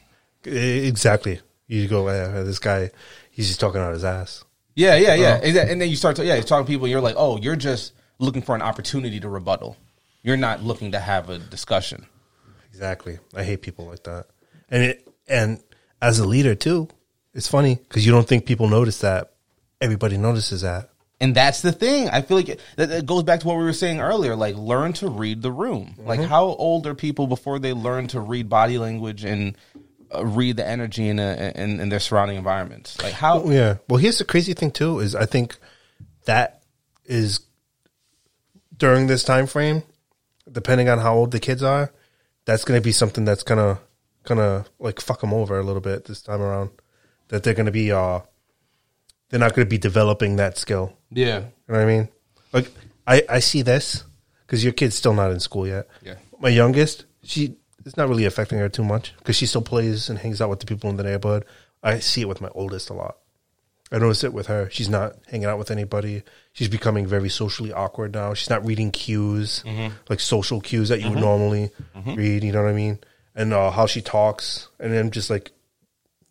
Exactly. 0.44 1.40
You 1.68 1.88
go, 1.88 2.08
yeah, 2.10 2.44
this 2.44 2.60
guy, 2.60 2.92
he's 3.32 3.48
just 3.48 3.60
talking 3.60 3.82
out 3.82 3.94
his 3.94 4.04
ass. 4.04 4.44
Yeah, 4.76 4.96
yeah, 4.96 5.16
yeah. 5.16 5.40
Oh. 5.42 5.46
Exa- 5.46 5.70
And 5.72 5.82
then 5.82 5.90
you 5.90 5.96
start 5.96 6.18
to 6.18 6.26
yeah, 6.26 6.36
you 6.36 6.44
talk 6.44 6.66
to 6.66 6.72
people. 6.72 6.88
You're 6.88 7.02
like, 7.02 7.16
oh, 7.18 7.38
you're 7.38 7.56
just 7.56 7.94
looking 8.20 8.42
for 8.42 8.56
an 8.56 8.62
opportunity 8.62 9.20
to 9.20 9.30
rebuttal. 9.30 9.78
You're 10.22 10.38
not 10.38 10.64
looking 10.64 10.92
to 10.92 11.00
have 11.00 11.30
a 11.30 11.38
discussion. 11.38 12.06
Exactly. 12.70 13.20
I 13.34 13.44
hate 13.44 13.62
people 13.62 13.86
like 13.86 14.04
that. 14.04 14.26
And 14.70 14.84
it, 14.84 15.08
and 15.28 15.64
as 16.02 16.20
a 16.20 16.28
leader 16.28 16.56
too, 16.56 16.90
it's 17.34 17.48
funny 17.48 17.76
because 17.76 18.06
you 18.06 18.12
don't 18.12 18.28
think 18.28 18.46
people 18.46 18.68
notice 18.68 19.00
that. 19.00 19.32
Everybody 19.82 20.18
notices 20.18 20.62
that. 20.62 20.90
And 21.22 21.34
that's 21.34 21.62
the 21.62 21.72
thing. 21.72 22.10
I 22.10 22.22
feel 22.22 22.38
like 22.38 22.50
it, 22.50 22.60
that, 22.76 22.90
that 22.90 23.06
goes 23.06 23.24
back 23.24 23.40
to 23.42 23.48
what 23.48 23.58
we 23.58 23.64
were 23.64 23.74
saying 23.74 24.02
earlier. 24.02 24.36
Like, 24.36 24.56
learn 24.56 24.94
to 24.94 25.10
read 25.10 25.42
the 25.42 25.52
room. 25.52 25.96
Like, 25.98 26.20
mm-hmm. 26.20 26.30
how 26.30 26.46
old 26.46 26.88
are 26.88 26.96
people 26.96 27.28
before 27.28 27.60
they 27.60 27.72
learn 27.72 28.08
to 28.08 28.20
read 28.20 28.50
body 28.50 28.78
language 28.78 29.24
and 29.24 29.58
read 30.24 30.58
the 30.58 30.68
energy 30.68 31.10
in, 31.10 31.20
a, 31.20 31.52
in 31.56 31.80
in 31.80 31.90
their 31.90 32.00
surrounding 32.00 32.38
environments? 32.38 33.02
Like, 33.02 33.14
how? 33.14 33.46
Yeah. 33.50 33.78
Well, 33.88 33.98
here's 33.98 34.18
the 34.18 34.26
crazy 34.26 34.54
thing 34.54 34.72
too 34.72 35.00
is 35.00 35.16
I 35.16 35.26
think 35.26 35.58
that 36.26 36.64
is 37.06 37.42
during 38.78 39.08
this 39.08 39.24
time 39.24 39.48
frame, 39.48 39.84
depending 40.52 40.90
on 40.90 41.00
how 41.00 41.16
old 41.16 41.32
the 41.32 41.40
kids 41.40 41.64
are, 41.64 41.92
that's 42.46 42.64
going 42.66 42.80
to 42.80 42.84
be 42.84 42.92
something 42.92 43.26
that's 43.26 43.44
gonna 43.44 43.80
gonna 44.24 44.66
like 44.80 45.00
fuck 45.00 45.22
them 45.22 45.34
over 45.34 45.60
a 45.60 45.64
little 45.64 45.82
bit 45.82 46.06
this 46.06 46.22
time 46.22 46.42
around. 46.42 46.72
That 47.30 47.44
they're 47.44 47.54
going 47.54 47.66
to 47.66 47.72
be 47.72 47.92
uh, 47.92 48.20
they're 49.30 49.40
not 49.40 49.54
going 49.56 49.66
to 49.66 49.70
be 49.70 49.78
developing 49.78 50.36
that 50.36 50.58
skill. 50.58 50.98
Yeah. 51.12 51.40
You 51.40 51.42
know 51.42 51.50
what 51.68 51.80
I 51.80 51.86
mean? 51.86 52.10
Like 52.54 52.72
I 53.08 53.24
I 53.30 53.40
see 53.40 53.62
this 53.62 54.04
because 54.46 54.64
your 54.64 54.74
kid's 54.74 54.96
still 54.96 55.14
not 55.14 55.32
in 55.32 55.40
school 55.40 55.68
yet. 55.68 55.88
Yeah. 56.04 56.16
My 56.40 56.50
youngest, 56.50 57.06
she 57.24 57.56
it's 57.86 57.98
not 57.98 58.10
really 58.10 58.26
affecting 58.26 58.60
her 58.60 58.70
too 58.70 58.84
much 58.84 59.14
because 59.18 59.36
she 59.36 59.46
still 59.46 59.62
plays 59.62 60.10
and 60.10 60.20
hangs 60.20 60.42
out 60.42 60.50
with 60.50 60.60
the 60.60 60.66
people 60.66 60.90
in 60.90 60.98
the 60.98 61.04
neighborhood. 61.04 61.46
I 61.84 62.00
see 62.00 62.22
it 62.22 62.28
with 62.28 62.42
my 62.42 62.50
oldest 62.56 62.90
a 62.90 62.94
lot. 62.94 63.18
I 63.92 64.00
notice 64.00 64.24
it 64.24 64.34
with 64.34 64.48
her. 64.48 64.68
She's 64.72 64.90
not 64.90 65.16
hanging 65.30 65.46
out 65.46 65.60
with 65.60 65.70
anybody. 65.70 66.24
She's 66.54 66.68
becoming 66.68 67.06
very 67.06 67.30
socially 67.30 67.72
awkward 67.72 68.14
now. 68.14 68.34
She's 68.34 68.50
not 68.50 68.66
reading 68.66 68.90
cues, 68.90 69.64
mm-hmm. 69.64 69.94
like 70.10 70.20
social 70.20 70.60
cues 70.60 70.90
that 70.90 71.00
you 71.02 71.10
would 71.10 71.20
mm-hmm. 71.20 71.26
normally 71.26 71.72
mm-hmm. 71.96 72.16
read. 72.16 72.44
You 72.44 72.52
know 72.52 72.64
what 72.64 72.72
I 72.72 72.74
mean? 72.74 73.00
And 73.36 73.54
uh, 73.54 73.70
how 73.70 73.86
she 73.86 74.02
talks. 74.02 74.70
And 74.80 74.92
then 74.92 75.12
just 75.12 75.30
like, 75.30 75.52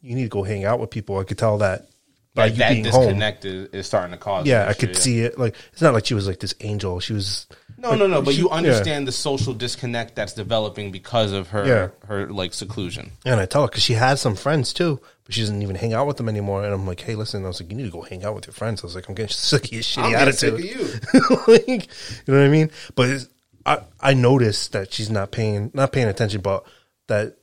you 0.03 0.17
need 0.17 0.25
to 0.25 0.29
go 0.29 0.43
hang 0.43 0.65
out 0.65 0.81
with 0.81 0.91
people. 0.91 1.19
I 1.19 1.25
could 1.25 1.39
tell 1.39 1.59
that 1.59 1.87
by 2.35 2.47
Like, 2.47 2.53
you 2.53 2.59
that 2.59 2.71
being 2.73 2.85
home. 2.87 3.03
disconnect 3.03 3.45
is, 3.45 3.69
is 3.69 3.87
starting 3.87 4.11
to 4.11 4.19
cause. 4.19 4.47
Yeah, 4.47 4.69
I 4.69 4.75
could 4.75 4.97
see 4.97 5.21
it. 5.21 5.39
Like 5.39 5.55
it's 5.73 5.81
not 5.81 5.95
like 5.95 6.07
she 6.07 6.15
was 6.15 6.27
like 6.27 6.41
this 6.41 6.55
angel. 6.61 6.99
She 6.99 7.13
was 7.13 7.47
No, 7.85 7.95
no, 7.95 8.07
no. 8.07 8.23
But 8.23 8.35
she- 8.35 8.41
you 8.41 8.49
yeah. 8.51 8.57
understand 8.57 9.07
the 9.07 9.13
social 9.13 9.55
disconnect 9.55 10.15
that's 10.17 10.33
developing 10.33 10.91
because 10.91 11.33
of 11.33 11.49
her 11.51 11.67
Yeah. 11.67 11.89
her 12.09 12.29
like 12.31 12.55
seclusion. 12.55 13.13
And 13.25 13.39
I 13.41 13.47
tell 13.47 13.63
her 13.63 13.69
because 13.69 13.83
she 13.83 13.93
has 13.95 14.21
some 14.21 14.35
friends 14.35 14.73
too, 14.73 15.01
but 15.25 15.35
she 15.35 15.41
doesn't 15.43 15.63
even 15.63 15.77
hang 15.77 15.93
out 15.93 16.07
with 16.07 16.17
them 16.17 16.29
anymore. 16.29 16.65
And 16.65 16.73
I'm 16.75 16.87
like, 16.87 17.01
hey, 17.01 17.15
listen, 17.15 17.45
I 17.45 17.49
was 17.49 17.61
like, 17.61 17.71
you 17.71 17.77
need 17.77 17.85
to 17.85 17.91
go 17.91 18.03
hang 18.03 18.25
out 18.25 18.35
with 18.35 18.47
your 18.47 18.55
friends. 18.55 18.83
I 18.83 18.87
was 18.87 18.95
like, 18.95 19.09
I'm 19.09 19.15
getting 19.15 19.29
sick 19.51 19.67
of 19.67 19.73
your 19.73 19.83
shitty 19.83 20.13
attitude. 20.21 20.55
of 21.15 21.49
like, 21.49 21.69
you 21.69 22.33
know 22.35 22.39
what 22.41 22.47
I 22.47 22.49
mean? 22.49 22.71
But 22.95 23.09
it's, 23.11 23.29
I 23.67 23.79
I 24.01 24.15
noticed 24.15 24.73
that 24.73 24.93
she's 24.93 25.11
not 25.11 25.31
paying 25.31 25.71
not 25.75 25.93
paying 25.93 26.09
attention, 26.09 26.41
but 26.41 26.65
that 27.07 27.37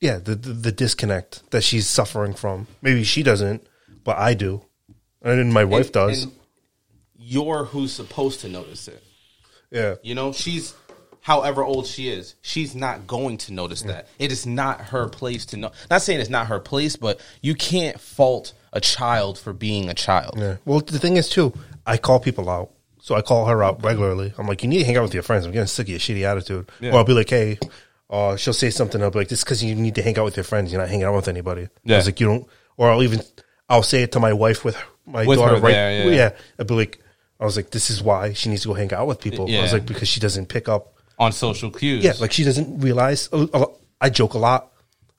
yeah, 0.00 0.18
the 0.18 0.34
the, 0.34 0.52
the 0.52 0.72
disconnect 0.72 1.48
that 1.50 1.62
she's 1.62 1.86
suffering 1.88 2.34
from. 2.34 2.66
Maybe 2.82 3.04
she 3.04 3.22
doesn't, 3.22 3.66
but 4.04 4.16
I 4.18 4.34
do, 4.34 4.62
and 5.22 5.52
my 5.52 5.64
wife 5.64 5.86
And- 5.86 5.92
does. 5.94 6.22
and 6.24 6.32
you're 7.24 7.64
who's 7.66 7.92
supposed 7.92 8.40
to 8.40 8.48
notice 8.48 8.88
it. 8.88 9.02
Yeah, 9.72 9.94
You 10.02 10.14
know, 10.14 10.32
she's 10.32 10.74
however 11.20 11.62
old 11.64 11.86
she 11.86 12.08
is, 12.08 12.34
she's 12.42 12.74
not 12.74 13.06
going 13.06 13.38
to 13.38 13.52
notice 13.52 13.82
that. 13.82 14.08
It 14.18 14.30
is 14.32 14.46
not 14.46 14.80
her 14.80 15.08
place 15.08 15.46
to 15.46 15.56
know. 15.56 15.70
Not 15.90 16.02
saying 16.02 16.20
it's 16.20 16.30
not 16.30 16.48
her 16.48 16.60
place, 16.60 16.96
but 16.96 17.20
you 17.40 17.54
can't 17.54 17.98
fault 18.00 18.52
a 18.72 18.80
child 18.80 19.38
for 19.38 19.52
being 19.52 19.88
a 19.88 19.94
child. 19.94 20.34
Yeah. 20.36 20.56
Well, 20.64 20.80
the 20.80 20.98
thing 20.98 21.16
is 21.16 21.28
too, 21.28 21.52
I 21.86 21.96
call 21.96 22.20
people 22.20 22.48
out. 22.50 22.70
So 23.00 23.14
I 23.16 23.22
call 23.22 23.46
her 23.46 23.62
out 23.64 23.82
regularly. 23.84 24.32
I'm 24.38 24.46
like, 24.46 24.62
you 24.62 24.68
need 24.68 24.78
to 24.78 24.84
hang 24.84 24.96
out 24.96 25.02
with 25.02 25.14
your 25.14 25.24
friends. 25.24 25.44
I'm 25.44 25.50
getting 25.52 25.66
sick 25.66 25.86
of 25.86 25.90
your 25.90 25.98
shitty 25.98 26.22
attitude. 26.22 26.70
Yeah. 26.80 26.92
Or 26.92 26.98
I'll 26.98 27.04
be 27.04 27.14
like, 27.14 27.28
hey, 27.30 27.58
uh, 28.08 28.36
she'll 28.36 28.52
say 28.52 28.70
something. 28.70 29.02
I'll 29.02 29.10
be 29.10 29.18
like, 29.18 29.28
this 29.28 29.42
because 29.42 29.62
you 29.64 29.74
need 29.74 29.96
to 29.96 30.02
hang 30.02 30.16
out 30.18 30.24
with 30.24 30.36
your 30.36 30.44
friends. 30.44 30.70
You're 30.70 30.80
not 30.80 30.88
hanging 30.88 31.04
out 31.04 31.14
with 31.16 31.26
anybody. 31.26 31.62
I 31.64 31.68
Yeah. 31.84 31.96
was 31.96 32.06
like, 32.06 32.20
you 32.20 32.26
don't. 32.26 32.46
Or 32.76 32.90
I'll 32.90 33.02
even, 33.02 33.20
I'll 33.68 33.82
say 33.82 34.04
it 34.04 34.12
to 34.12 34.20
my 34.20 34.32
wife 34.32 34.64
with 34.64 34.76
my 35.04 35.26
With 35.26 35.38
daughter. 35.38 35.56
her 35.56 35.60
right? 35.60 35.72
there, 35.72 36.12
yeah. 36.12 36.30
I'd 36.60 36.68
be 36.68 36.74
like, 36.74 37.00
I 37.42 37.44
was 37.44 37.56
like, 37.56 37.70
this 37.70 37.90
is 37.90 38.02
why 38.02 38.32
she 38.34 38.48
needs 38.48 38.62
to 38.62 38.68
go 38.68 38.74
hang 38.74 38.94
out 38.94 39.06
with 39.08 39.20
people. 39.20 39.52
I 39.52 39.60
was 39.62 39.72
like, 39.72 39.84
because 39.84 40.08
she 40.08 40.20
doesn't 40.20 40.46
pick 40.46 40.68
up. 40.68 40.94
On 41.18 41.32
social 41.32 41.70
cues. 41.70 42.02
Yeah, 42.04 42.12
like 42.20 42.32
she 42.32 42.44
doesn't 42.44 42.80
realize. 42.80 43.28
a- 43.32 43.48
a 43.52 43.58
lot- 43.58 43.72
I 44.00 44.08
joke 44.10 44.34
a 44.34 44.38
lot 44.38 44.70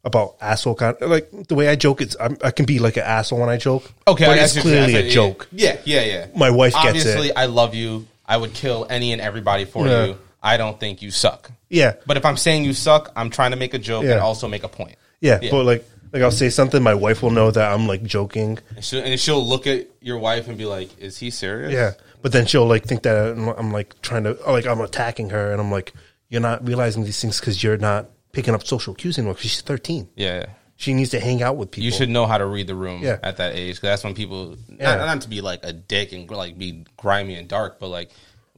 about 0.06 0.36
asshole 0.42 0.76
kind. 0.76 0.96
Like 1.02 1.30
the 1.48 1.56
way 1.56 1.68
I 1.70 1.76
joke, 1.76 2.02
it's 2.02 2.16
I'm, 2.20 2.38
I 2.44 2.52
can 2.52 2.66
be 2.66 2.80
like 2.80 2.98
an 2.98 3.04
asshole 3.04 3.40
when 3.40 3.50
I 3.50 3.58
joke. 3.58 3.90
Okay, 4.08 4.26
but 4.26 4.38
it's 4.38 4.54
see 4.54 4.60
what 4.60 4.66
you're 4.66 4.74
clearly 4.86 4.96
a 4.96 5.02
Yeah, 5.06 5.12
joke. 5.14 5.48
Yeah, 5.52 5.78
yeah, 5.86 6.02
yeah. 6.04 6.28
My 6.36 6.50
wife 6.50 6.74
gets 6.74 6.86
Obviously, 6.88 7.28
it. 7.30 7.34
I 7.38 7.46
love 7.46 7.76
you. 7.76 8.08
I 8.26 8.38
would 8.38 8.54
kill 8.54 8.88
any 8.90 9.12
and 9.14 9.22
everybody 9.22 9.66
for 9.66 9.86
Yeah. 9.88 10.06
you. 10.06 10.18
I 10.42 10.58
don't 10.58 10.78
think 10.80 11.02
you 11.02 11.12
suck. 11.12 11.52
Yeah, 11.70 11.94
But 12.06 12.18
if 12.18 12.26
I'm 12.26 12.38
saying 12.38 12.66
you 12.66 12.74
suck, 12.74 13.12
I'm 13.16 13.30
trying 13.30 13.52
to 13.52 13.58
make 13.58 13.74
a 13.74 13.80
joke 13.80 14.04
Yeah. 14.04 14.12
and 14.14 14.20
also 14.22 14.48
make 14.48 14.64
a 14.64 14.68
point. 14.68 14.96
Yeah, 15.22 15.40
Yeah. 15.42 15.52
but 15.52 15.66
like 15.66 15.86
like 16.12 16.22
I'll 16.22 16.32
say 16.32 16.50
something, 16.52 16.84
my 16.84 16.94
wife 16.94 17.24
will 17.24 17.32
know 17.32 17.50
that 17.50 17.72
I'm 17.72 17.88
like 17.88 18.04
joking. 18.04 18.60
And 18.76 18.84
she'll, 18.86 19.02
and 19.04 19.20
she'll 19.20 19.44
look 19.44 19.66
at 19.68 19.88
your 20.00 20.20
wife 20.20 20.48
and 20.48 20.58
be 20.60 20.66
like, 20.66 20.90
"Is 21.00 21.18
he 21.18 21.32
serious?" 21.32 21.74
Yeah, 21.74 21.94
but 22.24 22.32
then 22.32 22.48
she'll 22.48 22.66
like 22.66 22.86
think 22.86 23.04
that 23.04 23.16
I'm, 23.38 23.50
I'm 23.50 23.72
like 23.72 24.02
trying 24.02 24.24
to 24.24 24.36
like 24.48 24.66
I'm 24.66 24.82
attacking 24.82 25.30
her, 25.30 25.52
and 25.52 25.62
I'm 25.62 25.70
like, 25.70 25.94
you're 26.30 26.42
not 26.42 26.66
realizing 26.68 27.04
these 27.04 27.22
things 27.22 27.40
because 27.40 27.62
you're 27.64 27.78
not 27.78 28.10
picking 28.32 28.56
up 28.56 28.66
social 28.66 28.96
cues 28.96 29.20
anymore. 29.20 29.36
Because 29.36 29.52
she's 29.52 29.62
13, 29.62 30.10
yeah. 30.16 30.48
she 30.76 30.96
needs 30.96 31.12
to 31.12 31.20
hang 31.20 31.44
out 31.44 31.56
with 31.58 31.70
people. 31.70 31.86
You 31.86 31.92
should 31.92 32.10
know 32.10 32.26
how 32.26 32.40
to 32.40 32.46
read 32.48 32.66
the 32.66 32.74
room 32.74 33.04
Yeah. 33.04 33.20
at 33.22 33.38
that 33.38 33.54
age. 33.56 33.76
'cause 33.76 33.90
that's 33.90 34.04
when 34.04 34.16
people, 34.16 34.58
Yeah. 34.80 34.96
not, 34.96 35.06
not 35.06 35.22
to 35.22 35.30
be 35.30 35.42
like 35.42 35.60
a 35.64 35.72
dick 35.74 36.12
and 36.14 36.28
like 36.32 36.58
be 36.58 36.86
grimy 36.98 37.36
and 37.36 37.48
dark, 37.48 37.80
but 37.80 37.90
like 37.90 38.10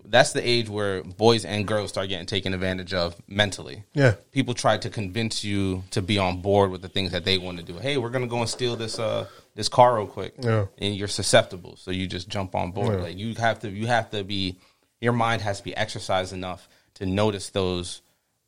that's 0.08 0.32
the 0.34 0.48
age 0.48 0.70
where 0.70 1.04
boys 1.04 1.44
and 1.44 1.68
girls 1.68 1.90
start 1.90 2.08
getting 2.10 2.28
taken 2.28 2.54
advantage 2.54 2.94
of 2.94 3.16
mentally. 3.28 3.84
Yeah. 3.96 4.14
people 4.32 4.54
try 4.54 4.78
to 4.78 4.90
convince 4.90 5.44
you 5.44 5.84
to 5.92 6.02
be 6.02 6.18
on 6.20 6.42
board 6.42 6.70
with 6.72 6.82
the 6.84 6.90
things 6.90 7.12
that 7.12 7.26
they 7.26 7.38
want 7.40 7.58
to 7.58 7.64
do. 7.64 7.80
Hey, 7.80 7.98
we're 7.98 8.12
gonna 8.12 8.28
go 8.28 8.40
and 8.40 8.48
steal 8.50 8.76
this 8.78 9.00
uh 9.00 9.26
this 9.56 9.70
car 9.70 9.96
real 9.98 10.08
quick, 10.08 10.34
Yeah. 10.40 10.66
and 10.78 10.96
you're 10.96 11.08
susceptible, 11.08 11.76
so 11.78 11.90
you 11.92 12.08
just 12.08 12.28
jump 12.30 12.56
on 12.56 12.72
board. 12.72 12.96
Yeah. 12.98 13.04
Like 13.04 13.18
you 13.18 13.34
have 13.36 13.60
to, 13.60 13.70
you 13.70 13.88
have 13.88 14.10
to 14.12 14.24
be, 14.24 14.58
your 15.02 15.14
mind 15.14 15.42
has 15.42 15.60
to 15.60 15.64
be 15.64 15.76
exercised 15.76 16.34
enough 16.34 16.68
to 16.96 17.06
notice 17.06 17.50
those 17.50 18.02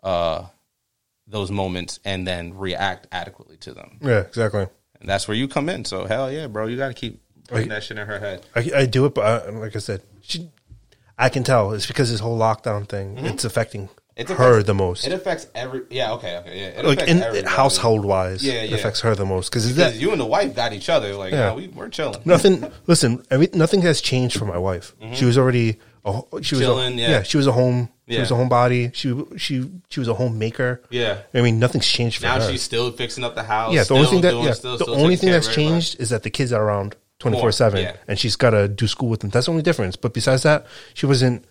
uh 0.03 0.45
those 1.29 1.51
moments 1.51 1.99
and 2.05 2.25
then 2.25 2.57
react 2.57 3.07
adequately 3.11 3.57
to 3.57 3.73
them. 3.73 3.97
Yeah, 4.01 4.19
exactly. 4.21 4.67
And 5.01 5.09
that's 5.09 5.27
where 5.27 5.35
you 5.35 5.47
come 5.49 5.67
in. 5.69 5.83
So 5.85 6.05
hell 6.05 6.31
yeah, 6.31 6.47
bro, 6.47 6.67
you 6.67 6.77
got 6.77 6.87
to 6.87 6.93
keep 6.93 7.21
putting 7.49 7.63
Like- 7.63 7.69
that 7.69 7.83
shit 7.83 7.97
in 7.97 8.07
her 8.07 8.19
head. 8.19 8.45
I, 8.55 8.71
I 8.75 8.85
do 8.85 9.05
it, 9.05 9.13
but 9.13 9.25
I, 9.47 9.49
like 9.49 9.75
I 9.75 9.79
said, 9.79 10.01
she, 10.21 10.49
I 11.17 11.29
can 11.29 11.43
tell 11.43 11.73
it's 11.73 11.85
because 11.87 12.09
this 12.11 12.19
whole 12.21 12.37
lockdown 12.39 12.87
thing. 12.87 13.17
It's 13.17 13.43
affecting 13.43 13.89
It 14.17 14.29
her 14.29 14.63
the 14.63 14.73
most. 14.73 15.05
It 15.05 15.13
affects 15.13 15.47
every. 15.53 15.81
Yeah, 15.89 16.13
okay, 16.13 16.37
okay, 16.37 16.59
yeah. 16.59 16.79
It 16.79 16.85
like 16.85 17.01
in 17.03 17.21
everybody. 17.21 17.55
household 17.55 18.03
wise, 18.03 18.43
Yeah, 18.43 18.53
it 18.63 18.69
yeah. 18.71 18.75
affects 18.77 18.99
her 19.01 19.13
the 19.15 19.25
most 19.25 19.49
because 19.49 19.67
Because 19.71 19.93
that 19.93 20.01
you 20.01 20.11
and 20.11 20.19
the 20.19 20.25
wife 20.25 20.55
got 20.55 20.73
each 20.73 20.89
other. 20.89 21.13
Like, 21.13 21.31
Yeah. 21.33 21.49
no, 21.49 21.55
we 21.55 21.67
we're 21.67 21.89
chilling. 21.89 22.19
nothing. 22.25 22.69
Listen, 22.87 23.23
every, 23.29 23.49
nothing 23.53 23.81
has 23.83 24.01
changed 24.01 24.37
for 24.37 24.45
my 24.45 24.57
wife. 24.57 24.95
She 25.13 25.25
was 25.25 25.37
already 25.37 25.77
a, 26.03 26.11
she 26.13 26.15
was 26.33 26.41
Mm-hmm. 26.51 26.59
Chilling, 26.61 26.99
a, 26.99 27.01
yeah. 27.01 27.23
She 27.23 27.37
was 27.37 27.47
a 27.47 27.51
home. 27.51 27.89
She 28.09 28.19
was 28.19 28.31
a 28.31 28.35
homebody. 28.35 28.93
She 28.95 29.13
she 29.37 29.69
she 29.89 29.99
was 29.99 30.07
a 30.07 30.13
homemaker. 30.13 30.81
Yeah. 30.89 31.17
I 31.33 31.41
mean, 31.41 31.59
nothing's 31.59 31.85
changed 31.87 32.17
for 32.19 32.23
Now 32.23 32.39
her. 32.39 32.49
she's 32.49 32.63
still 32.63 32.91
fixing 32.93 33.23
up 33.23 33.35
the 33.35 33.43
house. 33.43 33.73
yeah, 33.73 33.83
the 33.83 33.93
only 33.95 34.07
thing 34.07 34.21
that 34.21 34.33
yeah, 34.33 34.53
still- 34.53 34.77
the 34.77 34.85
still 34.85 34.95
only 34.95 35.15
thing 35.17 35.29
that's 35.31 35.53
changed 35.53 35.99
is 35.99 36.09
that 36.09 36.23
the 36.23 36.29
kids 36.29 36.51
are 36.53 36.63
around 36.63 36.95
twenty 37.19 37.37
four 37.39 37.51
seven, 37.51 37.93
and 38.07 38.17
she's 38.17 38.35
got 38.35 38.51
to 38.51 38.67
do 38.67 38.87
school 38.87 39.09
with 39.09 39.19
them. 39.19 39.29
That's 39.29 39.45
the 39.47 39.51
only 39.51 39.63
difference. 39.63 39.95
But 39.95 40.13
besides 40.13 40.41
that, 40.43 40.65
she 40.95 41.05
wasn't. 41.05 41.43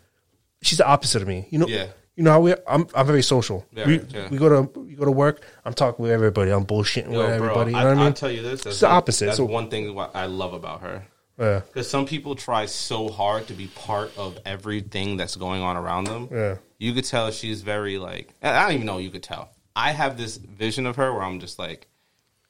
She's 0.62 0.79
the 0.79 0.87
opposite 0.87 1.21
of 1.23 1.29
me. 1.29 1.47
You 1.51 1.59
know. 1.61 1.67
Yeah. 1.69 1.87
You 2.17 2.25
know 2.25 2.31
how 2.33 2.41
we? 2.41 2.55
I'm 2.67 2.87
I'm 2.95 3.07
very 3.07 3.23
social. 3.23 3.67
Yeah, 3.73 3.87
we, 3.87 4.01
yeah. 4.09 4.29
we 4.31 4.39
go 4.39 4.49
to 4.49 4.81
we 4.81 4.95
go 4.95 5.05
to 5.05 5.11
work. 5.11 5.43
I'm 5.67 5.75
talking 5.75 6.03
with 6.03 6.11
everybody. 6.12 6.51
I'm 6.51 6.64
bullshitting 6.64 7.12
Yo, 7.12 7.19
with 7.19 7.27
bro, 7.27 7.35
everybody. 7.35 7.73
You 7.73 7.77
I, 7.77 7.83
know 7.83 7.89
what 7.91 7.93
I 7.93 7.97
mean? 7.97 8.05
will 8.07 8.12
tell 8.14 8.31
you 8.31 8.43
this. 8.43 8.64
It's 8.64 8.81
the 8.81 8.87
one- 8.87 8.95
opposite. 8.97 9.27
That's 9.27 9.37
So- 9.37 9.45
one 9.45 9.69
thing 9.69 9.99
I 10.14 10.25
love 10.27 10.55
about 10.55 10.81
her. 10.81 11.05
yeah. 11.39 11.61
Because 11.67 11.91
some 11.91 12.07
people 12.07 12.35
try 12.35 12.64
so 12.64 13.09
hard 13.11 13.47
to 13.49 13.53
be 13.53 13.67
part 13.67 14.17
of 14.17 14.39
everything 14.47 15.19
that's 15.19 15.37
going 15.37 15.61
on 15.61 15.77
around 15.77 16.05
them. 16.05 16.29
Yeah. 16.33 16.57
You 16.79 16.95
could 16.95 17.05
tell 17.05 17.31
she's 17.31 17.61
very 17.61 17.99
like 17.99 18.33
I 18.43 18.62
don't 18.62 18.73
even 18.73 18.87
know 18.87 18.97
you 18.99 19.11
could 19.11 19.23
tell. 19.23 19.51
I 19.75 19.93
have 19.93 20.17
this 20.17 20.39
vision 20.39 20.87
of 20.87 20.97
her 20.97 21.12
where 21.12 21.23
I'm 21.23 21.39
just 21.39 21.59
like, 21.59 21.87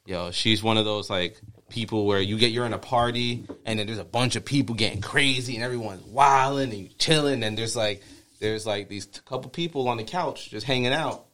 yo, 0.05 0.31
she's 0.31 0.63
one 0.63 0.77
of 0.77 0.85
those 0.85 1.11
like 1.11 1.41
people 1.69 2.07
where 2.07 2.21
you 2.21 2.39
get 2.39 2.53
you're 2.53 2.67
in 2.67 2.73
a 2.73 2.79
party 2.79 3.45
and 3.65 3.81
then 3.81 3.89
there's 3.89 3.99
a 3.99 4.05
bunch 4.05 4.37
of 4.37 4.45
people 4.45 4.77
getting 4.77 5.01
crazy 5.01 5.57
and 5.57 5.65
everyone's 5.65 6.05
wilding 6.05 6.71
and 6.71 6.79
you 6.79 6.89
chilling 6.99 7.43
and 7.43 7.59
there's 7.59 7.75
like 7.75 8.01
there's 8.41 8.67
like 8.67 8.89
these 8.89 9.07
couple 9.25 9.51
people 9.51 9.89
on 9.89 9.97
the 9.97 10.05
couch 10.05 10.51
just 10.51 10.67
hanging 10.67 10.93
out 10.93 11.25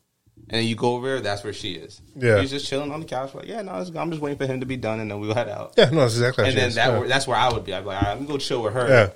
And 0.49 0.59
then 0.61 0.65
you 0.67 0.75
go 0.75 0.95
over 0.95 1.07
there, 1.09 1.21
that's 1.21 1.45
where 1.45 1.53
she 1.53 1.73
is. 1.75 2.01
Yeah. 2.17 2.41
She's 2.41 2.51
just 2.51 2.67
chilling 2.67 2.91
on 2.91 3.01
the 3.01 3.07
couch, 3.07 3.35
like, 3.35 3.47
yeah, 3.47 3.63
no, 3.63 3.73
it's- 3.81 3.95
I'm 3.95 4.11
just 4.11 4.23
waiting 4.23 4.39
for 4.39 4.47
him 4.47 4.61
to 4.61 4.67
be 4.67 4.77
done, 4.77 4.99
and 5.01 5.11
then 5.11 5.21
we'll 5.21 5.35
head 5.35 5.49
out. 5.49 5.75
Yeah, 5.77 5.91
no, 5.91 6.01
that's 6.01 6.15
exactly. 6.15 6.47
And 6.49 6.57
then 6.57 6.73
that 6.73 6.89
yeah. 7.03 7.07
that's 7.07 7.27
where 7.27 7.37
I 7.37 7.53
would 7.53 7.65
be. 7.65 7.73
I'd 7.75 7.81
be 7.81 7.87
like, 7.87 8.03
all 8.03 8.09
right, 8.09 8.13
I'm 8.13 8.19
gonna 8.25 8.29
go 8.29 8.39
chill 8.39 8.63
with 8.63 8.73
her. 8.75 8.89
Yeah. 8.89 9.11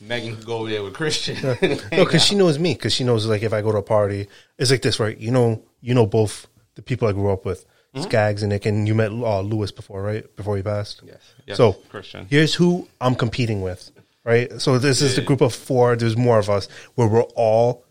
Megan 0.00 0.36
could 0.36 0.46
go 0.46 0.58
over 0.58 0.70
there 0.70 0.82
with 0.84 0.94
Christian. 0.94 1.36
No, 1.90 2.04
because 2.04 2.22
she 2.24 2.34
knows 2.36 2.58
me. 2.58 2.74
Because 2.74 2.92
she 2.92 3.02
knows 3.02 3.26
like 3.26 3.42
if 3.42 3.52
I 3.52 3.62
go 3.62 3.72
to 3.72 3.78
a 3.78 3.82
party, 3.82 4.28
it's 4.58 4.70
like 4.70 4.82
this, 4.82 5.00
right? 5.00 5.18
You 5.18 5.32
know, 5.32 5.62
you 5.80 5.94
know 5.94 6.06
both 6.06 6.46
the 6.76 6.82
people 6.82 7.08
I 7.08 7.12
grew 7.12 7.32
up 7.32 7.44
with, 7.44 7.64
Mm-hmm. 7.94 8.02
Skaggs 8.04 8.42
and 8.42 8.50
Nick, 8.52 8.66
and 8.66 8.86
you 8.86 8.94
met 8.94 9.10
uh, 9.10 9.40
Lewis 9.40 9.72
before, 9.72 10.02
right? 10.02 10.24
Before 10.36 10.56
he 10.58 10.62
passed. 10.62 11.00
Yes. 11.06 11.16
Yes, 11.46 11.56
So 11.56 11.72
Christian. 11.88 12.26
here's 12.28 12.52
who 12.54 12.86
I'm 13.00 13.14
competing 13.14 13.62
with, 13.62 13.90
right? 14.28 14.60
So 14.60 14.78
this 14.78 15.00
is 15.02 15.16
the 15.16 15.22
group 15.22 15.40
of 15.40 15.54
four. 15.54 15.96
There's 15.96 16.16
more 16.16 16.38
of 16.38 16.50
us 16.50 16.68
where 16.94 17.08
we're 17.08 17.22
all 17.34 17.84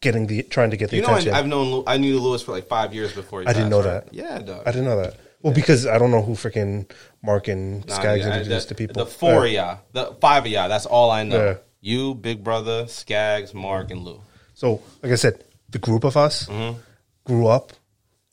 getting 0.00 0.26
the 0.26 0.42
trying 0.42 0.70
to 0.70 0.76
get 0.76 0.90
the 0.90 0.96
you 0.96 1.02
know, 1.02 1.08
I, 1.08 1.12
attention. 1.12 1.34
I've 1.34 1.46
known 1.46 1.84
I 1.86 1.96
knew 1.96 2.18
Lewis 2.20 2.42
for 2.42 2.52
like 2.52 2.66
five 2.66 2.92
years 2.92 3.12
before. 3.12 3.40
He 3.42 3.46
I 3.46 3.52
didn't 3.52 3.70
know 3.70 3.78
right? 3.82 4.04
that. 4.04 4.14
Yeah, 4.14 4.38
dog. 4.40 4.62
I 4.66 4.70
didn't 4.72 4.86
know 4.86 5.00
that. 5.02 5.14
Well, 5.42 5.54
because 5.54 5.86
I 5.86 5.98
don't 5.98 6.10
know 6.10 6.20
who 6.22 6.32
freaking 6.32 6.90
Mark 7.22 7.46
and 7.46 7.86
Nah, 7.86 7.94
Skaggs 7.94 8.24
yeah, 8.26 8.36
introduced 8.38 8.68
the, 8.68 8.74
to 8.74 8.78
people. 8.78 9.04
The 9.04 9.10
four 9.10 9.46
Yeah. 9.46 9.78
of 9.78 9.92
y'all, 9.94 10.10
the 10.10 10.14
five 10.20 10.44
of 10.44 10.50
y'all. 10.50 10.68
That's 10.68 10.86
all 10.86 11.10
I 11.12 11.22
know. 11.22 11.44
Yeah. 11.44 11.54
You, 11.80 12.14
Big 12.16 12.42
Brother, 12.42 12.88
Skaggs, 12.88 13.54
Mark, 13.54 13.92
and 13.92 14.02
Lou. 14.02 14.20
So, 14.54 14.82
like 15.00 15.12
I 15.12 15.14
said, 15.14 15.44
the 15.70 15.78
group 15.78 16.02
of 16.02 16.16
us 16.16 16.46
Mm-hmm. 16.48 16.80
grew 17.24 17.46
up, 17.46 17.72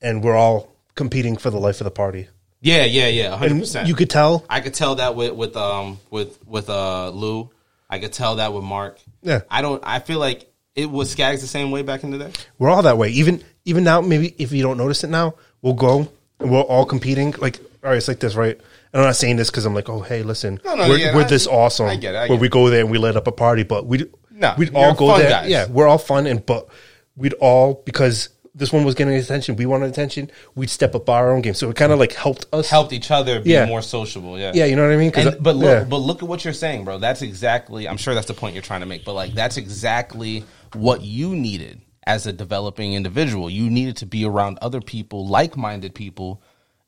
and 0.02 0.24
we're 0.24 0.36
all 0.36 0.72
competing 0.96 1.38
for 1.38 1.52
the 1.52 1.60
life 1.60 1.80
of 1.80 1.86
the 1.86 1.92
party. 1.92 2.28
Yeah, 2.62 2.86
yeah, 2.86 3.08
yeah, 3.08 3.36
hundred 3.38 3.60
percent. 3.60 3.88
you 3.88 3.96
could 3.96 4.10
tell. 4.10 4.44
I 4.50 4.60
could 4.62 4.74
tell 4.74 4.96
that 4.96 5.16
with 5.16 5.34
with 5.34 5.56
um 5.56 6.00
with 6.10 6.38
with 6.48 6.70
uh 6.70 7.10
Lou. 7.10 7.50
I 7.90 8.00
could 8.00 8.14
tell 8.14 8.38
that 8.38 8.54
with 8.54 8.64
Mark. 8.64 9.00
Yeah. 9.22 9.42
I 9.50 9.62
don't. 9.62 9.82
I 9.86 10.00
feel 10.00 10.20
like 10.20 10.52
it 10.76 10.90
was 10.90 11.12
Skaggs 11.12 11.42
the 11.42 11.48
same 11.48 11.70
way 11.72 11.84
back 11.84 12.04
in 12.04 12.12
the 12.12 12.18
day. 12.18 12.32
We're 12.58 12.70
all 12.70 12.82
that 12.82 12.98
way. 12.98 13.10
Even 13.10 13.44
even 13.66 13.84
now, 13.84 14.02
maybe 14.02 14.34
if 14.38 14.52
you 14.52 14.64
don't 14.64 14.78
notice 14.78 15.04
it 15.04 15.10
now, 15.10 15.36
we'll 15.62 15.74
go 15.74 16.08
and 16.40 16.52
we're 16.52 16.62
all 16.62 16.86
competing. 16.86 17.34
Like, 17.38 17.60
all 17.84 17.92
right, 17.92 17.98
it's 17.98 18.08
like 18.08 18.20
this, 18.20 18.36
right? 18.36 18.56
And 18.94 19.02
I'm 19.02 19.08
not 19.10 19.16
saying 19.16 19.36
this 19.36 19.50
because 19.52 19.66
I'm 19.66 19.74
like, 19.76 19.90
oh, 19.90 20.00
hey, 20.02 20.24
listen, 20.24 20.60
No, 20.64 20.76
no, 20.76 20.88
we're, 20.90 20.98
yeah, 20.98 21.16
we're 21.16 21.22
I- 21.24 21.28
this 21.28 21.48
awesome. 21.48 21.88
I 21.88 21.96
get 21.98 22.16
it, 22.16 22.18
I 22.18 22.20
where 22.22 22.38
get 22.38 22.42
we 22.42 22.50
go 22.50 22.70
there 22.70 22.80
and 22.82 22.90
we 22.90 22.98
light 22.98 23.16
up 23.16 23.28
a 23.28 23.32
party, 23.32 23.64
but 23.64 23.86
we 23.86 24.06
No, 24.32 24.56
we'd 24.58 24.74
all 24.74 24.94
go 24.96 25.18
there. 25.18 25.30
guys. 25.30 25.50
Yeah, 25.50 25.68
we're 25.68 25.88
all 25.88 25.98
fun, 25.98 26.26
and 26.28 26.44
but 26.46 26.68
we'd 27.16 27.34
all 27.34 27.82
because 27.86 28.30
this 28.58 28.72
one 28.72 28.86
was 28.86 28.96
getting 28.96 29.14
attention, 29.14 29.58
we 29.58 29.66
wanted 29.66 29.90
attention. 29.90 30.32
We'd 30.56 30.70
step 30.70 30.96
up 30.96 31.10
our 31.10 31.34
own 31.34 31.42
game, 31.42 31.54
so 31.54 31.70
it 31.70 31.76
kind 31.76 31.92
of 31.92 32.00
like 32.00 32.14
helped 32.14 32.46
us. 32.54 32.70
Helped 32.70 32.94
each 32.94 33.12
other 33.12 33.42
be 33.42 33.52
Yeah. 33.52 33.66
more 33.66 33.82
sociable. 33.82 34.40
Yeah, 34.40 34.54
Yeah, 34.56 34.66
you 34.66 34.76
know 34.78 34.84
what 34.88 34.94
I 34.94 34.98
mean. 34.98 35.12
And, 35.16 35.36
but 35.44 35.56
look, 35.58 35.66
yeah. 35.68 35.84
but 35.84 35.98
look 35.98 36.24
at 36.24 36.30
what 36.30 36.44
you're 36.46 36.54
saying, 36.54 36.86
bro. 36.86 36.98
That's 36.98 37.22
exactly. 37.22 37.88
I'm 37.88 37.98
sure 37.98 38.14
that's 38.16 38.28
the 38.28 38.34
point 38.34 38.54
you're 38.56 38.64
trying 38.64 38.80
to 38.80 38.86
make. 38.86 39.04
But 39.04 39.14
like, 39.14 39.34
that's 39.34 39.58
exactly 39.58 40.46
what 40.74 41.02
you 41.02 41.36
needed 41.36 41.82
as 42.08 42.26
a 42.28 42.34
developing 42.34 42.94
individual. 42.94 43.50
You 43.50 43.70
needed 43.70 43.98
to 43.98 44.06
be 44.06 44.26
around 44.26 44.58
other 44.62 44.80
people, 44.80 45.28
like-minded 45.28 45.94
people, 45.94 46.42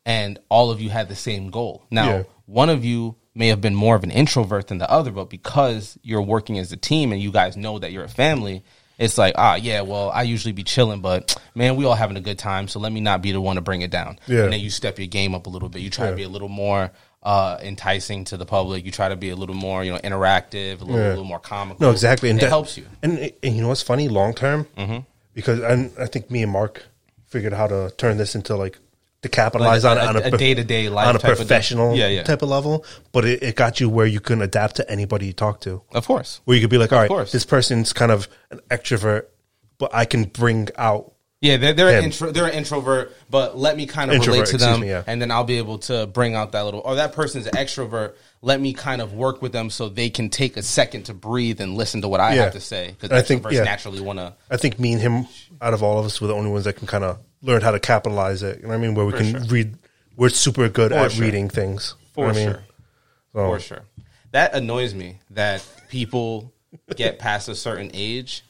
and 0.06 0.40
all 0.50 0.72
of 0.72 0.80
you 0.80 0.90
had 0.90 1.10
the 1.10 1.16
same 1.16 1.50
goal. 1.50 1.84
Now, 1.92 2.10
Yeah. 2.10 2.24
one 2.46 2.70
of 2.70 2.86
you 2.86 3.16
may 3.36 3.50
have 3.50 3.60
been 3.62 3.76
more 3.76 3.96
of 3.96 4.04
an 4.04 4.12
introvert 4.12 4.68
than 4.68 4.78
the 4.78 4.90
other, 4.90 5.12
but 5.12 5.30
because 5.30 5.98
you're 6.02 6.22
working 6.22 6.58
as 6.58 6.72
a 6.72 6.78
team 6.78 7.12
and 7.12 7.22
you 7.22 7.32
guys 7.32 7.58
know 7.58 7.78
that 7.78 7.92
you're 7.92 8.06
a 8.06 8.10
family. 8.10 8.64
It's 8.98 9.18
like, 9.18 9.36
ah, 9.38 9.56
yeah, 9.56 9.82
well, 9.82 10.10
I 10.10 10.24
usually 10.24 10.54
be 10.54 10.64
chilling, 10.64 11.02
but 11.02 11.36
man, 11.54 11.76
we 11.76 11.86
all 11.86 11.94
having 11.94 12.18
a 12.18 12.22
good 12.22 12.40
time, 12.40 12.68
so 12.68 12.80
let 12.80 12.92
me 12.92 13.00
not 13.00 13.22
be 13.22 13.32
the 13.32 13.40
one 13.42 13.56
to 13.58 13.62
bring 13.62 13.82
it 13.82 13.92
down. 13.92 14.18
Yeah. 14.28 14.44
And 14.46 14.54
then 14.54 14.60
you 14.60 14.70
step 14.72 14.98
your 14.98 15.08
game 15.08 15.36
up 15.36 15.46
a 15.46 15.50
little 15.52 15.70
bit. 15.70 15.82
You 15.84 15.90
try 15.92 16.06
Yeah. 16.06 16.12
to 16.12 16.18
be 16.18 16.24
a 16.24 16.30
little 16.30 16.50
more 16.50 16.92
uh, 17.24 17.58
enticing 17.62 18.24
to 18.26 18.38
the 18.38 18.46
public. 18.46 18.86
You 18.86 18.92
try 18.92 19.10
to 19.10 19.16
be 19.16 19.30
a 19.32 19.36
little 19.36 19.56
more, 19.56 19.84
you 19.84 19.92
know, 19.92 19.98
interactive, 20.00 20.82
a 20.82 20.86
little, 20.86 21.00
Yeah. 21.02 21.10
little 21.10 21.24
more 21.26 21.40
comical. 21.40 21.86
No, 21.86 21.92
exactly, 21.92 22.30
and 22.30 22.40
it 22.40 22.44
that- 22.44 22.50
helps 22.50 22.78
you. 22.78 22.86
And, 23.04 23.32
and 23.44 23.56
you 23.56 23.62
know 23.62 23.68
what's 23.68 23.82
funny, 23.82 24.08
long 24.08 24.34
term, 24.34 24.66
mm-hmm. 24.78 25.00
because 25.34 25.60
and 25.60 25.92
I 26.00 26.06
think 26.06 26.32
me 26.32 26.42
and 26.44 26.52
Mark 26.52 26.86
figured 27.26 27.54
how 27.54 27.68
to 27.68 27.92
turn 27.98 28.18
this 28.18 28.34
into 28.34 28.56
like 28.56 28.80
to 29.24 29.30
capitalize 29.30 29.84
Like 29.84 29.98
a- 29.98 30.02
on, 30.02 30.18
on 30.18 30.34
a 30.34 30.38
day-to-day 30.38 30.90
life 30.90 31.08
on 31.08 31.16
a 31.16 31.18
of 31.18 31.24
professional 31.24 31.96
Yeah, 31.96 32.08
yeah. 32.08 32.24
type 32.24 32.42
of 32.42 32.50
level. 32.50 32.86
But 33.12 33.26
it, 33.26 33.44
it 33.44 33.56
got 33.56 33.80
you 33.80 33.90
where 33.90 34.06
you 34.06 34.20
can 34.20 34.42
adapt 34.42 34.76
to 34.78 34.90
anybody 34.90 35.28
you 35.28 35.34
talk 35.34 35.62
to. 35.62 35.82
Of 35.94 36.06
course. 36.08 36.42
Where 36.46 36.56
you 36.56 36.62
could 36.62 36.70
be 36.70 36.78
like, 36.78 36.92
all 36.92 37.00
right, 37.00 37.08
course. 37.08 37.32
this 37.32 37.46
person's 37.46 37.94
kind 37.94 38.12
of 38.12 38.28
an 38.52 38.60
extrovert, 38.70 39.26
but 39.78 39.94
I 39.94 40.06
can 40.06 40.26
bring 40.26 40.70
out. 40.78 41.14
Yeah, 41.42 41.58
they're 41.58 41.74
they're 41.74 42.00
an, 42.00 42.06
intro, 42.06 42.32
they're 42.32 42.48
an 42.48 42.54
introvert, 42.54 43.16
but 43.30 43.56
let 43.56 43.78
me 43.78 43.86
kind 43.86 44.10
of 44.10 44.16
Introvert, 44.16 44.34
relate 44.40 44.52
to 44.52 44.58
them, 44.58 44.80
me, 44.82 44.90
yeah. 44.90 45.04
and 45.06 45.22
then 45.22 45.30
I'll 45.30 45.44
be 45.44 45.60
able 45.60 45.78
to 45.80 46.08
bring 46.08 46.34
out 46.34 46.54
that 46.54 46.66
little. 46.66 46.80
Or 46.84 46.96
that 46.96 47.14
person's 47.14 47.46
an 47.46 47.54
extrovert. 47.54 48.14
Let 48.42 48.60
me 48.60 48.74
kind 48.74 49.04
of 49.04 49.14
work 49.14 49.42
with 49.42 49.52
them 49.52 49.70
so 49.70 49.88
they 49.90 50.10
can 50.10 50.30
take 50.30 50.58
a 50.58 50.64
second 50.64 51.04
to 51.04 51.14
breathe 51.14 51.62
and 51.62 51.76
listen 51.76 52.02
to 52.02 52.08
what 52.08 52.20
I 52.20 52.36
have 52.36 52.54
to 52.54 52.60
say. 52.60 52.96
Because 53.00 53.12
I 53.12 53.22
think, 53.22 53.44
naturally 53.44 54.00
want 54.00 54.18
to. 54.18 54.34
I 54.50 54.58
think 54.58 54.80
me 54.80 54.94
and 54.94 55.02
him, 55.02 55.28
out 55.62 55.74
of 55.76 55.84
all 55.84 56.00
of 56.00 56.06
us, 56.06 56.20
were 56.22 56.28
the 56.28 56.34
only 56.36 56.50
ones 56.50 56.66
that 56.66 56.74
can 56.74 56.88
kind 56.88 57.04
of 57.04 57.20
learn 57.42 57.62
how 57.62 57.72
to 57.72 57.80
capitalize 57.80 58.44
it. 58.44 58.58
You 58.58 58.64
know 58.64 58.70
what 58.70 58.76
I 58.76 58.78
mean? 58.78 58.94
Where 58.96 59.06
we 59.06 59.12
For 59.14 59.18
can 59.20 59.32
sure. 59.32 59.42
read. 59.50 59.76
We're 60.16 60.30
super 60.30 60.68
good 60.70 60.92
For 60.92 60.98
at 60.98 61.12
sure. 61.12 61.26
reading 61.26 61.50
things. 61.50 61.96
You 62.00 62.08
For 62.14 62.22
know 62.22 62.28
what 62.28 62.36
I 62.36 62.40
mean? 62.40 62.50
sure. 62.54 62.64
So- 63.34 63.50
For 63.52 63.60
sure. 63.60 63.82
That 64.32 64.54
annoys 64.56 64.94
me 64.94 65.20
that 65.32 65.66
people 65.90 66.52
get 66.96 67.18
past 67.20 67.48
a 67.50 67.56
certain 67.56 67.92
age. 67.94 68.44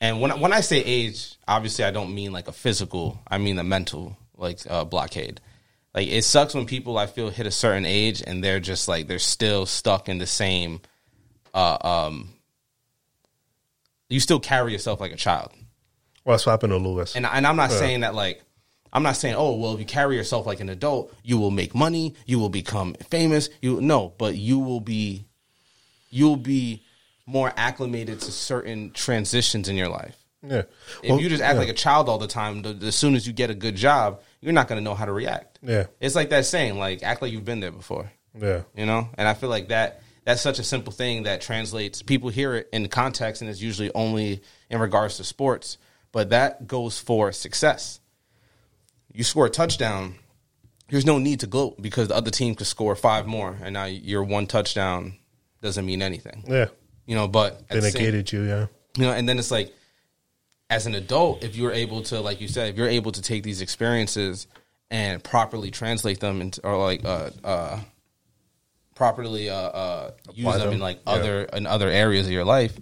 And 0.00 0.20
when 0.20 0.38
when 0.40 0.52
I 0.52 0.60
say 0.60 0.78
age, 0.78 1.34
obviously 1.46 1.84
I 1.84 1.90
don't 1.90 2.14
mean 2.14 2.32
like 2.32 2.48
a 2.48 2.52
physical, 2.52 3.18
I 3.28 3.38
mean 3.38 3.58
a 3.58 3.64
mental 3.64 4.16
like 4.36 4.60
uh, 4.68 4.84
blockade. 4.84 5.40
Like 5.94 6.08
it 6.08 6.22
sucks 6.24 6.54
when 6.54 6.66
people 6.66 6.96
I 6.98 7.06
feel 7.06 7.30
hit 7.30 7.46
a 7.46 7.50
certain 7.50 7.84
age 7.86 8.22
and 8.26 8.42
they're 8.42 8.60
just 8.60 8.86
like 8.88 9.06
they're 9.08 9.18
still 9.18 9.66
stuck 9.66 10.08
in 10.08 10.18
the 10.18 10.26
same 10.26 10.80
uh 11.54 11.78
um 11.82 12.28
you 14.08 14.20
still 14.20 14.40
carry 14.40 14.72
yourself 14.72 15.00
like 15.00 15.12
a 15.12 15.16
child. 15.16 15.52
Well, 16.28 16.36
that's 16.36 16.44
what 16.44 16.52
happened 16.52 16.72
to 16.72 16.76
Lewis. 16.76 17.16
And 17.16 17.24
and 17.24 17.46
I'm 17.46 17.56
not 17.56 17.70
saying 17.72 18.00
that 18.00 18.14
like 18.14 18.42
I'm 18.92 19.02
not 19.02 19.16
saying 19.16 19.34
oh 19.34 19.56
well 19.56 19.72
if 19.72 19.80
you 19.80 19.86
carry 19.86 20.14
yourself 20.14 20.44
like 20.46 20.60
an 20.60 20.68
adult 20.68 21.10
you 21.22 21.38
will 21.38 21.50
make 21.50 21.74
money 21.74 22.14
you 22.26 22.38
will 22.38 22.50
become 22.50 22.94
famous 23.08 23.48
you 23.62 23.80
no 23.80 24.12
but 24.18 24.34
you 24.36 24.58
will 24.58 24.80
be 24.80 25.24
you'll 26.10 26.36
be 26.36 26.84
more 27.24 27.50
acclimated 27.56 28.20
to 28.20 28.30
certain 28.30 28.90
transitions 28.90 29.70
in 29.70 29.76
your 29.76 29.88
life. 29.88 30.16
yeah. 30.46 30.64
If 31.02 31.10
Well, 31.10 31.20
you 31.20 31.30
just 31.30 31.42
act 31.42 31.54
yeah. 31.54 31.60
like 31.60 31.68
a 31.70 31.74
child 31.74 32.10
all 32.10 32.18
the 32.18 32.26
time, 32.26 32.60
the, 32.62 32.86
as 32.86 32.94
soon 32.94 33.14
as 33.14 33.26
you 33.26 33.32
get 33.32 33.48
a 33.50 33.54
good 33.54 33.74
job, 33.76 34.20
you're 34.42 34.52
not 34.52 34.68
going 34.68 34.78
to 34.78 34.84
know 34.84 34.94
how 34.94 35.04
to 35.06 35.12
react. 35.12 35.58
Yeah. 35.62 35.86
It's 36.00 36.14
like 36.14 36.28
that 36.30 36.44
saying, 36.46 36.78
like 36.78 37.02
act 37.02 37.22
like 37.22 37.32
you've 37.32 37.44
been 37.46 37.60
there 37.60 37.70
before 37.72 38.12
Yeah. 38.38 38.62
you 38.76 38.84
know 38.84 39.08
and 39.16 39.26
i 39.26 39.32
feel 39.34 39.48
like 39.48 39.68
that 39.68 40.02
that's 40.24 40.42
such 40.42 40.58
a 40.58 40.62
simple 40.64 40.92
thing 40.92 41.22
that 41.22 41.40
translates 41.40 42.02
people 42.02 42.28
hear 42.28 42.54
it 42.54 42.68
in 42.70 42.86
context 42.88 43.40
and 43.40 43.50
it's 43.50 43.62
usually 43.62 43.90
only 43.94 44.42
in 44.68 44.78
regards 44.78 45.16
to 45.16 45.24
sports 45.24 45.78
but 46.12 46.30
that 46.30 46.66
goes 46.66 46.98
for 46.98 47.32
success 47.32 48.00
you 49.12 49.24
score 49.24 49.46
a 49.46 49.50
touchdown 49.50 50.14
there's 50.88 51.04
no 51.06 51.18
need 51.18 51.40
to 51.40 51.46
gloat 51.46 51.80
because 51.80 52.08
the 52.08 52.14
other 52.16 52.30
team 52.30 52.54
could 52.54 52.66
score 52.66 52.94
five 52.96 53.26
more 53.26 53.56
and 53.62 53.74
now 53.74 53.84
your 53.84 54.22
one 54.24 54.46
touchdown 54.46 55.14
doesn't 55.62 55.84
mean 55.86 56.02
anything 56.02 56.44
Yeah. 56.46 56.66
you 57.06 57.14
know 57.14 57.28
but 57.28 57.68
They 57.68 57.80
the 57.80 57.90
same- 57.90 58.24
you, 58.32 58.42
yeah. 58.48 58.66
you 58.96 59.04
know 59.04 59.12
and 59.12 59.28
then 59.28 59.38
it's 59.38 59.50
like 59.50 59.74
as 60.70 60.86
an 60.86 60.94
adult 60.94 61.42
if 61.42 61.56
you're 61.56 61.72
able 61.72 62.02
to 62.04 62.20
like 62.20 62.40
you 62.40 62.48
said 62.48 62.70
if 62.70 62.76
you're 62.76 62.88
able 62.88 63.12
to 63.12 63.22
take 63.22 63.42
these 63.42 63.60
experiences 63.60 64.46
and 64.90 65.22
properly 65.22 65.70
translate 65.70 66.20
them 66.20 66.40
into 66.40 66.64
or 66.66 66.78
like 66.78 67.04
uh 67.04 67.30
uh 67.44 67.80
properly 68.94 69.48
uh 69.48 69.54
uh 69.54 70.10
use 70.34 70.52
them, 70.52 70.60
them, 70.60 70.72
in 70.74 70.80
like 70.80 71.00
yeah. 71.06 71.12
other 71.12 71.42
in 71.44 71.66
other 71.66 71.88
areas 71.88 72.26
of 72.26 72.32
your 72.32 72.44
life 72.44 72.76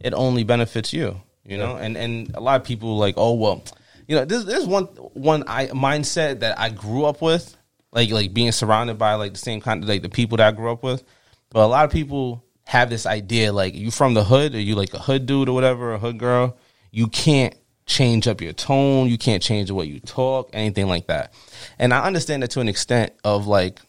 it 0.00 0.14
only 0.14 0.44
benefits 0.44 0.92
you 0.92 1.20
you 1.48 1.58
know? 1.58 1.76
And 1.76 1.96
and 1.96 2.34
a 2.34 2.40
lot 2.40 2.60
of 2.60 2.66
people 2.66 2.96
like 2.96 3.14
oh 3.16 3.34
well 3.34 3.64
you 4.06 4.16
know 4.16 4.24
there's 4.24 4.44
there's 4.44 4.66
one 4.66 4.84
one 5.14 5.44
i 5.46 5.66
mindset 5.68 6.40
that 6.40 6.58
i 6.58 6.70
grew 6.70 7.04
up 7.04 7.20
with 7.22 7.56
like 7.92 8.10
like 8.10 8.34
being 8.34 8.52
surrounded 8.52 8.98
by 8.98 9.14
like 9.14 9.32
the 9.32 9.38
same 9.38 9.60
kind 9.60 9.82
of 9.82 9.88
like 9.88 10.02
the 10.02 10.08
people 10.08 10.36
that 10.36 10.48
i 10.48 10.56
grew 10.56 10.70
up 10.70 10.82
with. 10.82 11.04
But 11.50 11.64
a 11.64 11.66
lot 11.66 11.84
of 11.86 11.90
people 11.90 12.44
have 12.66 12.90
this 12.90 13.06
idea 13.06 13.52
like 13.52 13.74
you 13.74 13.90
from 13.90 14.12
the 14.14 14.24
hood 14.24 14.54
or 14.54 14.60
you 14.60 14.74
like 14.74 14.92
a 14.92 14.98
hood 14.98 15.24
dude 15.24 15.48
or 15.48 15.54
whatever 15.54 15.94
a 15.94 15.98
hood 15.98 16.18
girl 16.18 16.58
you 16.90 17.06
can't 17.06 17.54
change 17.86 18.28
up 18.28 18.42
your 18.42 18.52
tone 18.52 19.08
you 19.08 19.16
can't 19.16 19.42
change 19.42 19.68
the 19.68 19.74
way 19.74 19.86
you 19.86 20.00
talk 20.00 20.50
anything 20.52 20.86
like 20.86 21.06
that. 21.06 21.32
And 21.78 21.94
i 21.94 22.04
understand 22.04 22.42
that 22.42 22.50
to 22.52 22.60
an 22.60 22.68
extent 22.68 23.12
of 23.24 23.46
like 23.46 23.80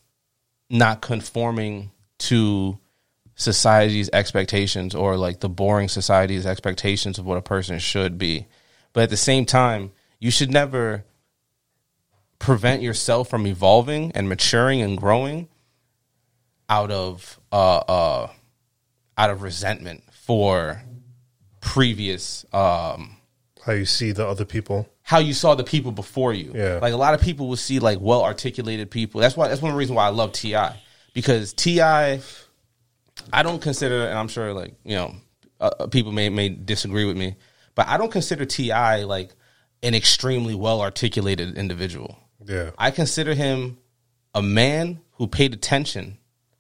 not 0.70 1.02
conforming 1.02 1.92
to 2.20 2.78
society's 3.40 4.10
expectations 4.12 4.94
or 4.94 5.16
like 5.16 5.40
the 5.40 5.48
boring 5.50 5.88
society's 5.88 6.46
expectations 6.46 7.18
of 7.18 7.26
what 7.26 7.38
a 7.38 7.42
person 7.42 7.80
should 7.80 8.18
be. 8.18 8.48
But 8.92 9.04
at 9.04 9.10
the 9.10 9.18
same 9.18 9.46
time, 9.46 9.92
you 10.20 10.30
should 10.30 10.52
never 10.52 11.06
prevent 12.38 12.82
yourself 12.82 13.30
from 13.30 13.48
evolving 13.48 14.12
and 14.12 14.28
maturing 14.28 14.82
and 14.82 14.98
growing 14.98 15.48
out 16.70 16.92
of 16.92 17.40
uh 17.52 17.78
uh 17.78 18.30
out 19.18 19.30
of 19.30 19.42
resentment 19.42 20.04
for 20.14 20.82
previous 21.62 22.46
um 22.54 23.18
How 23.64 23.72
you 23.74 23.86
see 23.86 24.12
the 24.12 24.28
other 24.28 24.46
people. 24.46 24.88
how 25.04 25.20
you 25.20 25.34
saw 25.34 25.56
the 25.56 25.64
people 25.64 25.92
before 25.92 26.34
you. 26.34 26.52
Yeah. 26.54 26.80
Like 26.82 26.94
a 26.94 26.98
lot 26.98 27.14
of 27.14 27.22
people 27.22 27.48
will 27.48 27.56
see 27.58 27.80
like 27.80 28.00
well 28.02 28.24
articulated 28.24 28.92
people. 28.92 29.22
That's 29.22 29.36
why 29.38 29.48
that's 29.48 29.62
one 29.62 29.74
reason 29.76 29.96
why 29.96 30.06
I 30.06 30.10
love 30.10 30.34
T.I. 30.34 30.78
because 31.14 31.54
T.I., 31.54 32.22
I 33.32 33.44
don't 33.44 33.62
consider, 33.62 34.08
and 34.08 34.18
I'm 34.18 34.28
sure 34.28 34.54
like 34.54 34.76
you 34.84 34.96
know 34.96 35.16
uh, 35.60 35.72
uh, 35.80 35.88
people 35.88 36.12
may 36.12 36.30
may 36.30 36.50
disagree 36.50 37.06
with 37.06 37.18
me, 37.18 37.36
but 37.76 37.88
I 37.88 37.98
don't 37.98 38.12
consider 38.12 38.46
T.I. 38.46 39.04
like 39.04 39.32
an 39.84 39.96
extremely 39.96 40.56
well 40.56 40.82
articulated 40.82 41.58
individual. 41.58 42.18
Yeah. 42.46 42.72
I 42.78 42.92
consider 42.92 43.34
him 43.34 43.78
a 44.34 44.42
man 44.42 45.02
who 45.14 45.28
paid 45.28 45.54
attention 45.54 46.18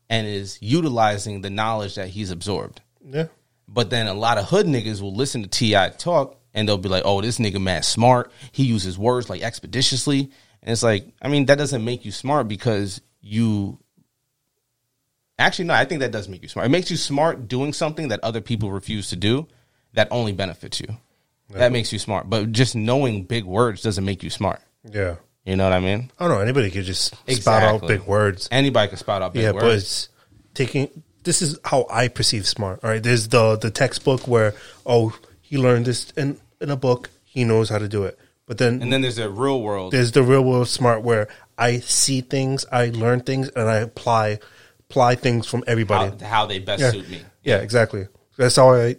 and 0.09 0.27
is 0.27 0.57
utilizing 0.61 1.41
the 1.41 1.49
knowledge 1.49 1.95
that 1.95 2.09
he's 2.09 2.31
absorbed. 2.31 2.81
Yeah. 3.05 3.27
But 3.67 3.89
then 3.89 4.07
a 4.07 4.13
lot 4.13 4.37
of 4.37 4.45
hood 4.45 4.65
niggas 4.65 5.01
will 5.01 5.15
listen 5.15 5.43
to 5.43 5.49
T.I. 5.49 5.89
talk 5.89 6.39
and 6.53 6.67
they'll 6.67 6.77
be 6.77 6.89
like, 6.89 7.03
oh, 7.05 7.21
this 7.21 7.37
nigga 7.37 7.61
mad 7.61 7.85
smart. 7.85 8.31
He 8.51 8.63
uses 8.63 8.97
words 8.97 9.29
like 9.29 9.43
expeditiously. 9.43 10.31
And 10.61 10.71
it's 10.71 10.83
like, 10.83 11.07
I 11.21 11.27
mean, 11.27 11.45
that 11.45 11.57
doesn't 11.57 11.85
make 11.85 12.05
you 12.05 12.11
smart 12.11 12.47
because 12.47 13.01
you. 13.21 13.79
Actually, 15.39 15.65
no, 15.65 15.73
I 15.73 15.85
think 15.85 16.01
that 16.01 16.11
does 16.11 16.27
make 16.27 16.43
you 16.43 16.49
smart. 16.49 16.67
It 16.67 16.69
makes 16.69 16.91
you 16.91 16.97
smart 16.97 17.47
doing 17.47 17.71
something 17.73 18.09
that 18.09 18.19
other 18.23 18.41
people 18.41 18.71
refuse 18.71 19.09
to 19.09 19.15
do 19.15 19.47
that 19.93 20.09
only 20.11 20.33
benefits 20.33 20.79
you. 20.79 20.97
That 21.51 21.71
makes 21.71 21.91
you 21.91 21.97
smart. 21.97 22.29
But 22.29 22.51
just 22.51 22.75
knowing 22.75 23.23
big 23.23 23.45
words 23.45 23.81
doesn't 23.81 24.05
make 24.05 24.21
you 24.21 24.29
smart. 24.29 24.59
Yeah. 24.83 25.15
You 25.45 25.55
know 25.55 25.63
what 25.63 25.73
I 25.73 25.79
mean? 25.79 26.11
I 26.19 26.27
don't 26.27 26.35
know. 26.37 26.41
Anybody 26.41 26.69
could 26.69 26.83
just 26.83 27.15
spout 27.27 27.63
out 27.63 27.87
big 27.87 28.01
words. 28.01 28.47
Anybody 28.51 28.89
can 28.89 28.97
spout 28.97 29.21
out 29.21 29.33
big 29.33 29.43
yeah, 29.43 29.51
words. 29.51 29.63
but 29.63 29.73
it's 29.73 30.09
taking. 30.53 31.03
This 31.23 31.41
is 31.41 31.57
how 31.63 31.87
I 31.89 32.07
perceive 32.07 32.45
smart. 32.45 32.81
All 32.83 32.89
right. 32.89 33.01
There's 33.01 33.29
the 33.29 33.55
the 33.55 33.71
textbook 33.71 34.27
where 34.27 34.53
oh 34.85 35.17
he 35.41 35.57
learned 35.57 35.85
this 35.85 36.11
in 36.11 36.39
in 36.61 36.69
a 36.69 36.75
book. 36.75 37.09
He 37.23 37.45
knows 37.45 37.69
how 37.69 37.79
to 37.79 37.87
do 37.87 38.03
it. 38.03 38.19
But 38.45 38.57
then 38.57 38.81
and 38.81 38.93
then 38.93 39.01
there's 39.01 39.15
the 39.15 39.29
real 39.29 39.61
world. 39.61 39.93
there's 39.93 40.11
the 40.11 40.23
real 40.23 40.43
world 40.43 40.67
smart 40.67 41.01
where 41.01 41.29
I 41.57 41.79
see 41.79 42.21
things, 42.21 42.65
I 42.71 42.89
learn 42.89 43.21
things, 43.21 43.49
and 43.49 43.69
I 43.69 43.77
apply 43.77 44.39
apply 44.89 45.15
things 45.15 45.47
from 45.47 45.63
everybody. 45.67 46.17
How, 46.23 46.29
how 46.29 46.45
they 46.45 46.59
best 46.59 46.81
yeah. 46.81 46.91
suit 46.91 47.09
me. 47.09 47.21
Yeah, 47.43 47.57
exactly. 47.57 48.07
That's 48.37 48.55
how 48.55 48.73
I 48.73 48.95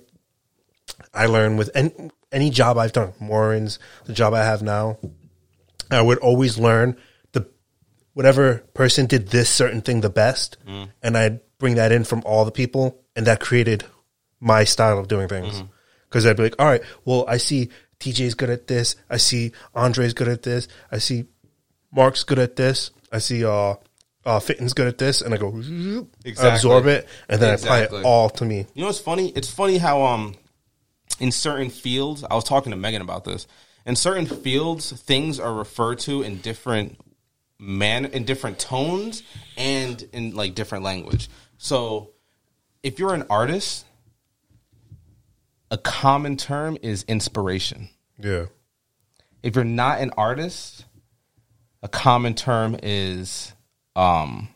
I 1.12 1.26
learn 1.26 1.57
with 1.57 1.70
any, 1.74 1.93
any 2.30 2.51
job 2.51 2.78
I've 2.78 2.93
done. 2.93 3.12
Morin's 3.18 3.78
the 4.05 4.12
job 4.12 4.34
I 4.34 4.45
have 4.45 4.62
now. 4.62 4.99
I 5.91 6.01
would 6.01 6.18
always 6.18 6.59
learn 6.59 6.97
the 7.32 7.49
whatever 8.14 8.59
person 8.74 9.07
did 9.07 9.28
this 9.28 9.49
certain 9.49 9.80
thing 9.80 10.01
the 10.01 10.11
best, 10.11 10.57
and 11.03 11.16
I'd 11.16 11.41
bring 11.59 11.74
that 11.76 11.91
in 11.91 12.05
from 12.05 12.22
all 12.24 12.45
the 12.45 12.53
people, 12.53 13.03
and 13.16 13.26
that 13.26 13.41
created 13.41 13.84
my 14.38 14.64
style 14.64 14.99
of 14.99 15.09
doing 15.09 15.28
things. 15.28 15.62
Because 16.09 16.26
I'd 16.26 16.36
be 16.36 16.45
like, 16.45 16.57
all 16.59 16.66
right, 16.66 16.82
well, 17.05 17.24
I 17.28 17.36
see 17.38 17.70
TJ's 17.99 18.34
good 18.34 18.51
at 18.51 18.66
this. 18.66 18.97
I 19.09 19.16
see 19.16 19.53
Andre's 19.74 20.14
good 20.14 20.28
at 20.28 20.43
this. 20.43 20.68
I 20.91 20.99
see 20.99 21.26
Mark's 21.93 22.24
good 22.24 22.38
at 22.38 22.57
this. 22.57 22.91
I 23.12 23.18
see 23.18 23.45
uh, 23.45 23.74
uh 24.25 24.41
Fitton's 24.41 24.73
good 24.75 24.87
at 24.87 24.99
this, 24.99 25.23
and 25.23 25.33
I 25.33 25.37
go 25.37 25.49
I 25.49 26.07
Exactly. 26.29 26.51
absorb 26.55 26.87
it, 26.87 27.09
and 27.29 27.41
then 27.41 27.51
I 27.51 27.55
apply 27.55 27.81
it 27.81 27.93
all 28.05 28.31
to 28.31 28.45
me. 28.45 28.66
You 28.75 28.83
know 28.83 28.87
what's 28.87 29.01
funny? 29.01 29.29
It's 29.31 29.51
funny 29.51 29.79
how 29.79 30.03
um 30.03 30.35
in 31.18 31.33
certain 31.33 31.71
fields, 31.71 32.25
I 32.25 32.35
was 32.35 32.45
talking 32.45 32.71
to 32.71 32.77
Megan 32.77 33.03
about 33.03 33.25
this. 33.25 33.47
In 33.87 33.97
certain 33.97 34.27
fields, 34.27 34.93
things 34.93 35.39
are 35.41 35.53
referred 35.53 35.99
to 36.01 36.23
in 36.23 36.39
different 36.39 36.99
man 37.59 38.07
in 38.07 38.25
different 38.25 38.59
tones 38.59 39.23
and 39.57 40.03
in 40.12 40.35
like 40.35 40.55
different 40.55 40.83
language. 40.85 41.29
So, 41.59 42.12
if 42.83 42.99
you're 42.99 43.12
an 43.12 43.25
artist, 43.29 43.85
a 45.71 45.77
common 45.79 46.37
term 46.37 46.79
is 46.83 47.03
inspiration. 47.05 47.91
Yeah. 48.18 48.47
If 49.43 49.57
you're 49.57 49.64
not 49.64 50.01
an 50.01 50.11
artist, 50.16 50.85
a 51.83 51.89
common 51.89 52.35
term 52.35 52.77
is 52.83 53.53
um 53.97 54.49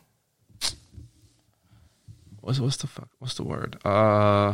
what's 2.41 2.59
what's 2.59 2.77
the 2.77 2.87
fuck 2.87 3.09
what's 3.19 3.35
the 3.35 3.43
word? 3.43 3.77
Uh 3.85 4.53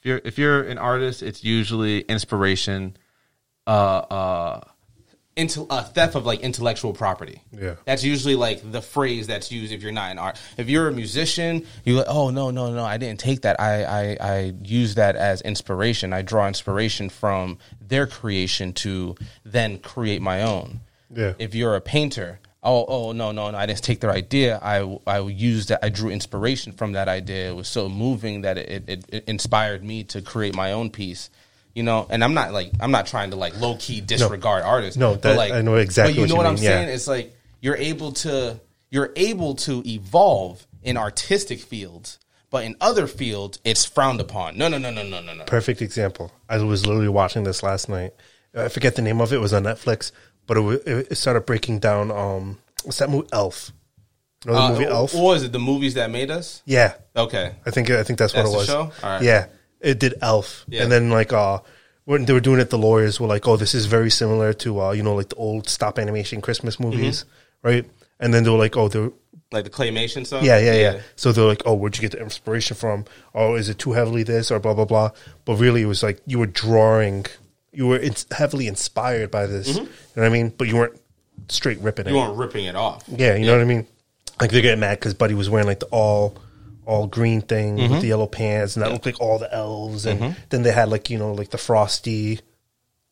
if 0.00 0.06
you're 0.06 0.20
if 0.24 0.38
you're 0.38 0.62
an 0.62 0.78
artist, 0.78 1.22
it's 1.22 1.44
usually 1.44 2.00
inspiration 2.00 2.96
uh 3.66 3.70
uh 3.70 4.60
into 5.36 5.66
a 5.70 5.82
theft 5.82 6.16
of 6.16 6.26
like 6.26 6.40
intellectual 6.40 6.92
property. 6.92 7.42
Yeah. 7.52 7.76
That's 7.84 8.04
usually 8.04 8.34
like 8.34 8.70
the 8.70 8.82
phrase 8.82 9.26
that's 9.26 9.50
used 9.50 9.72
if 9.72 9.82
you're 9.82 9.92
not 9.92 10.10
an 10.10 10.18
art. 10.18 10.38
If 10.56 10.68
you're 10.68 10.88
a 10.88 10.92
musician, 10.92 11.66
you're 11.84 11.96
like, 11.98 12.08
oh 12.08 12.30
no, 12.30 12.50
no, 12.50 12.72
no, 12.72 12.84
I 12.84 12.98
didn't 12.98 13.20
take 13.20 13.42
that. 13.42 13.60
I 13.60 13.84
I, 13.84 14.16
I 14.20 14.54
use 14.62 14.96
that 14.96 15.16
as 15.16 15.40
inspiration. 15.40 16.12
I 16.12 16.22
draw 16.22 16.46
inspiration 16.46 17.08
from 17.08 17.58
their 17.80 18.06
creation 18.06 18.72
to 18.74 19.14
then 19.44 19.78
create 19.78 20.20
my 20.20 20.42
own. 20.42 20.80
Yeah. 21.14 21.34
If 21.38 21.54
you're 21.54 21.74
a 21.74 21.80
painter, 21.80 22.40
oh 22.62 22.84
oh 22.88 23.12
no 23.12 23.32
no 23.32 23.50
no, 23.50 23.56
I 23.58 23.66
didn't 23.66 23.82
take 23.82 24.00
their 24.00 24.10
idea. 24.12 24.58
I 24.62 24.98
I 25.06 25.20
used 25.20 25.68
that. 25.70 25.84
I 25.84 25.88
drew 25.88 26.10
inspiration 26.10 26.72
from 26.72 26.92
that 26.92 27.08
idea. 27.08 27.50
It 27.50 27.54
was 27.56 27.68
so 27.68 27.88
moving 27.88 28.42
that 28.42 28.58
it, 28.58 28.88
it, 28.88 29.04
it 29.08 29.24
inspired 29.26 29.82
me 29.84 30.04
to 30.04 30.22
create 30.22 30.54
my 30.54 30.72
own 30.72 30.90
piece. 30.90 31.30
You 31.74 31.84
know, 31.84 32.06
and 32.10 32.24
I'm 32.24 32.34
not 32.34 32.52
like 32.52 32.72
I'm 32.80 32.90
not 32.90 33.06
trying 33.06 33.30
to 33.30 33.36
like 33.36 33.58
low 33.60 33.76
key 33.78 34.00
disregard 34.00 34.64
artists. 34.64 34.98
No, 34.98 35.12
but, 35.12 35.22
that- 35.22 35.36
like 35.36 35.52
I 35.52 35.62
know 35.62 35.76
exactly 35.76 36.14
But 36.14 36.16
you 36.16 36.22
what 36.22 36.28
know 36.28 36.34
you 36.34 36.38
what 36.38 36.46
I'm 36.46 36.54
mean, 36.54 36.64
yeah. 36.64 36.70
saying? 36.70 36.88
It's 36.88 37.06
like 37.06 37.34
you're 37.60 37.76
able 37.76 38.12
to 38.12 38.60
you're 38.90 39.12
able 39.16 39.54
to 39.54 39.82
evolve 39.88 40.66
in 40.82 40.96
artistic 40.96 41.60
fields, 41.60 42.18
but 42.50 42.64
in 42.64 42.74
other 42.80 43.06
fields 43.06 43.60
it's 43.64 43.84
frowned 43.84 44.20
upon. 44.20 44.58
No 44.58 44.66
no 44.66 44.78
no 44.78 44.90
no 44.90 45.04
no 45.04 45.20
no 45.20 45.32
no. 45.32 45.44
Perfect 45.44 45.80
example. 45.80 46.32
I 46.48 46.58
was 46.58 46.84
literally 46.86 47.08
watching 47.08 47.44
this 47.44 47.62
last 47.62 47.88
night. 47.88 48.14
I 48.52 48.68
forget 48.68 48.96
the 48.96 49.02
name 49.02 49.20
of 49.20 49.32
it. 49.32 49.36
It 49.36 49.40
was 49.40 49.52
on 49.52 49.62
Netflix, 49.62 50.10
but 50.50 50.56
it, 50.58 51.06
it 51.12 51.14
started 51.16 51.46
breaking 51.46 51.78
down. 51.78 52.10
Um, 52.10 52.58
what's 52.82 52.98
that 52.98 53.08
movie? 53.08 53.28
Elf. 53.32 53.70
You 54.44 54.50
know 54.50 54.56
the 54.56 54.62
Uh, 54.64 54.70
movie 54.72 54.84
Elf? 54.86 55.14
What 55.14 55.22
was 55.22 55.42
it? 55.44 55.52
The 55.52 55.60
movies 55.60 55.94
that 55.94 56.10
made 56.10 56.28
us? 56.30 56.62
Yeah, 56.66 56.94
Okay. 57.14 57.54
I 57.64 57.70
think 57.70 57.88
I 57.90 58.02
think 58.02 58.18
that's, 58.18 58.32
That's 58.32 58.48
what 58.48 58.54
it 58.54 58.56
was. 58.58 58.66
show? 58.66 58.90
Right. 59.06 59.22
Yeah, 59.22 59.46
it 59.80 60.00
did 60.00 60.14
Elf, 60.22 60.64
Yeah. 60.66 60.82
and 60.82 60.90
then 60.90 61.08
like 61.10 61.32
uh, 61.32 61.60
when 62.04 62.24
they 62.24 62.32
were 62.32 62.40
doing 62.40 62.58
it, 62.58 62.70
the 62.70 62.78
lawyers 62.78 63.20
were 63.20 63.28
like, 63.28 63.46
"Oh, 63.46 63.56
this 63.56 63.74
is 63.74 63.86
very 63.86 64.10
similar 64.10 64.52
to 64.64 64.80
uh, 64.82 64.90
you 64.92 65.02
know, 65.04 65.14
like 65.14 65.28
the 65.28 65.36
old 65.36 65.68
stop 65.68 65.98
animation 65.98 66.40
Christmas 66.40 66.80
movies, 66.80 67.24
Mm-hmm. 67.24 67.68
right?" 67.68 67.84
And 68.18 68.34
then 68.34 68.42
they 68.44 68.50
were 68.50 68.58
like, 68.66 68.76
"Oh, 68.76 68.88
they're 68.88 69.12
Like 69.52 69.64
the 69.64 69.70
claymation 69.78 70.24
stuff? 70.26 70.42
Yeah, 70.42 70.58
yeah, 70.58 70.74
yeah, 70.84 71.00
So 71.16 71.32
they're 71.32 71.44
like, 71.44 71.62
"Oh, 71.66 71.74
where'd 71.74 71.96
you 71.96 72.02
get 72.02 72.12
the 72.12 72.22
inspiration 72.22 72.76
from? 72.76 73.04
Oh, 73.34 73.56
is 73.60 73.68
it 73.68 73.78
too 73.78 73.92
heavily 73.92 74.22
this 74.24 74.50
or 74.50 74.58
blah 74.60 74.74
blah 74.74 74.86
blah?" 74.86 75.10
But 75.44 75.54
really, 75.64 75.82
it 75.82 75.86
was 75.94 76.02
like 76.02 76.18
you 76.26 76.38
were 76.38 76.46
drawing, 76.64 77.26
you 77.72 77.86
were 77.86 77.98
ins- 77.98 78.26
heavily 78.30 78.66
inspired 78.66 79.30
by 79.30 79.46
this. 79.46 79.68
You 79.76 79.82
know 79.84 79.88
what 80.14 80.24
I 80.26 80.28
mean? 80.28 80.52
But 80.56 80.68
you 80.68 80.76
weren't 80.76 81.00
straight 81.48 81.78
ripping 81.80 82.06
it. 82.06 82.08
Mm-hmm. 82.10 82.16
You 82.16 82.22
weren't 82.22 82.36
ripping 82.38 82.64
it 82.66 82.76
off. 82.76 83.04
yeah, 83.08 83.34
you 83.36 83.46
know 83.46 83.52
what 83.52 83.60
I 83.62 83.64
mean? 83.64 83.86
Like 84.40 84.50
they're 84.50 84.62
getting 84.62 84.80
mad 84.80 84.98
because 84.98 85.14
Buddy 85.14 85.34
was 85.34 85.48
wearing 85.50 85.66
like 85.66 85.80
the 85.80 85.86
all 85.86 86.36
all 86.86 87.06
green 87.06 87.40
thing 87.42 87.76
Mm-hmm. 87.76 87.92
with 87.92 88.00
the 88.02 88.08
yellow 88.08 88.26
pants, 88.26 88.74
and 88.76 88.82
that 88.84 88.90
looked 88.92 89.06
like 89.06 89.20
all 89.20 89.38
the 89.38 89.52
elves. 89.54 90.06
And 90.06 90.34
then 90.48 90.62
they 90.62 90.72
had 90.72 90.88
like 90.88 91.10
you 91.10 91.18
know 91.18 91.32
like 91.32 91.50
the 91.50 91.58
frosty 91.58 92.40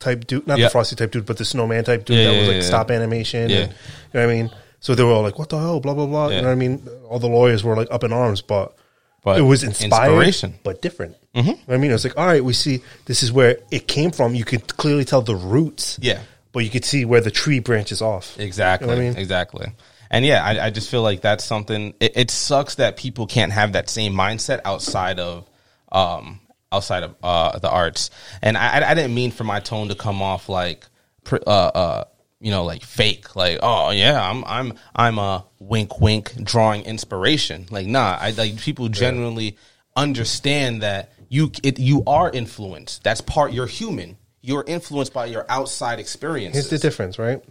type 0.01 0.27
dude, 0.27 0.47
not 0.47 0.59
Yeah. 0.59 0.67
the 0.67 0.71
frosty 0.71 0.97
type 0.97 1.11
dude, 1.13 1.27
but 1.27 1.37
the 1.39 1.45
snowman 1.45 1.85
type 1.85 2.05
dude 2.05 2.17
Yeah, 2.17 2.25
that 2.25 2.33
yeah, 2.33 2.39
was 2.39 2.47
yeah, 2.49 2.55
like 2.55 2.63
yeah. 2.63 2.69
stop 2.69 2.91
animation. 2.91 3.51
Yeah. 3.51 3.57
And, 3.59 3.71
you 3.73 3.75
know 4.15 4.27
what 4.27 4.31
I 4.31 4.35
mean? 4.35 4.51
So 4.81 4.95
they 4.95 5.03
were 5.03 5.11
all 5.13 5.23
like, 5.23 5.39
"What 5.39 5.49
the 5.49 5.59
hell?" 5.59 5.81
Blah 5.81 5.95
blah 5.95 6.07
blah. 6.07 6.29
You 6.29 6.35
Yeah. 6.37 6.41
know 6.43 6.47
what 6.49 6.53
I 6.53 6.57
mean? 6.57 6.89
All 7.09 7.19
the 7.19 7.29
lawyers 7.29 7.63
were 7.65 7.77
like 7.77 7.89
up 7.91 8.05
in 8.05 8.13
arms, 8.13 8.41
but, 8.43 8.77
But 9.25 9.39
it 9.39 9.43
was 9.43 9.63
inspired, 9.65 10.11
inspiration. 10.13 10.55
but 10.63 10.81
different. 10.83 11.17
Mm-hmm. 11.35 11.49
You 11.49 11.55
know 11.55 11.61
what 11.67 11.75
I 11.75 11.79
mean? 11.79 11.91
it's 11.93 12.05
like, 12.05 12.17
all 12.19 12.27
right, 12.27 12.43
we 12.43 12.53
see 12.53 12.83
this 13.05 13.23
is 13.23 13.31
where 13.31 13.59
it 13.71 13.87
came 13.87 14.11
from. 14.11 14.35
You 14.35 14.45
could 14.45 14.77
clearly 14.77 15.05
tell 15.05 15.23
the 15.23 15.37
roots. 15.37 15.99
Yeah. 16.01 16.21
But 16.53 16.61
you 16.61 16.71
could 16.71 16.85
see 16.85 17.05
where 17.05 17.21
the 17.21 17.31
tree 17.31 17.61
branches 17.61 18.01
off. 18.03 18.39
Exactly. 18.41 18.89
You 18.89 18.95
know 18.95 19.01
I 19.01 19.05
mean? 19.11 19.17
Exactly. 19.19 19.67
And 20.11 20.25
yeah, 20.25 20.43
I, 20.43 20.67
I 20.67 20.71
just 20.71 20.91
feel 20.91 21.03
like 21.03 21.21
that's 21.21 21.45
something. 21.45 21.93
It, 22.01 22.17
it 22.17 22.31
sucks 22.31 22.77
that 22.77 22.97
people 22.97 23.27
can't 23.27 23.53
have 23.53 23.75
that 23.75 23.91
same 23.91 24.15
mindset 24.15 24.63
outside 24.65 25.21
of, 25.21 25.49
um, 25.93 26.41
outside 26.73 27.03
of 27.03 27.15
uh, 27.23 27.59
the 27.59 27.71
arts. 27.71 28.11
And 28.41 28.57
I, 28.57 28.91
I- 28.91 28.95
didn't 28.95 29.15
mean 29.15 29.31
for 29.31 29.45
my 29.45 29.61
tone 29.61 29.89
to 29.89 29.95
come 29.95 30.23
off 30.23 30.49
like, 30.49 30.87
uh, 31.31 31.37
uh, 31.47 32.05
you 32.41 32.51
know, 32.51 32.65
like 32.65 32.83
fake. 32.83 33.37
Like, 33.37 33.59
oh 33.63 33.91
yeah, 33.91 34.19
I'm, 34.19 34.45
I'm, 34.47 34.73
I'm 34.97 35.19
a 35.19 35.45
wink, 35.59 36.01
wink, 36.01 36.33
drawing 36.43 36.85
inspiration. 36.85 37.67
Like, 37.71 37.87
nah, 37.87 38.17
I 38.19 38.31
like 38.31 38.57
people 38.59 38.89
genuinely 38.89 39.59
understand 39.95 40.83
that 40.83 41.13
you, 41.29 41.51
it, 41.63 41.79
you 41.79 42.03
are 42.07 42.31
influenced. 42.31 43.05
That's 43.05 43.21
part. 43.21 43.53
You're 43.53 43.67
human. 43.67 44.17
You're 44.41 44.65
influenced 44.67 45.13
by 45.13 45.27
your 45.27 45.45
outside 45.49 45.99
experiences. 46.01 46.69
Here's 46.69 46.81
the 46.81 46.87
difference, 46.89 47.19
right? 47.19 47.43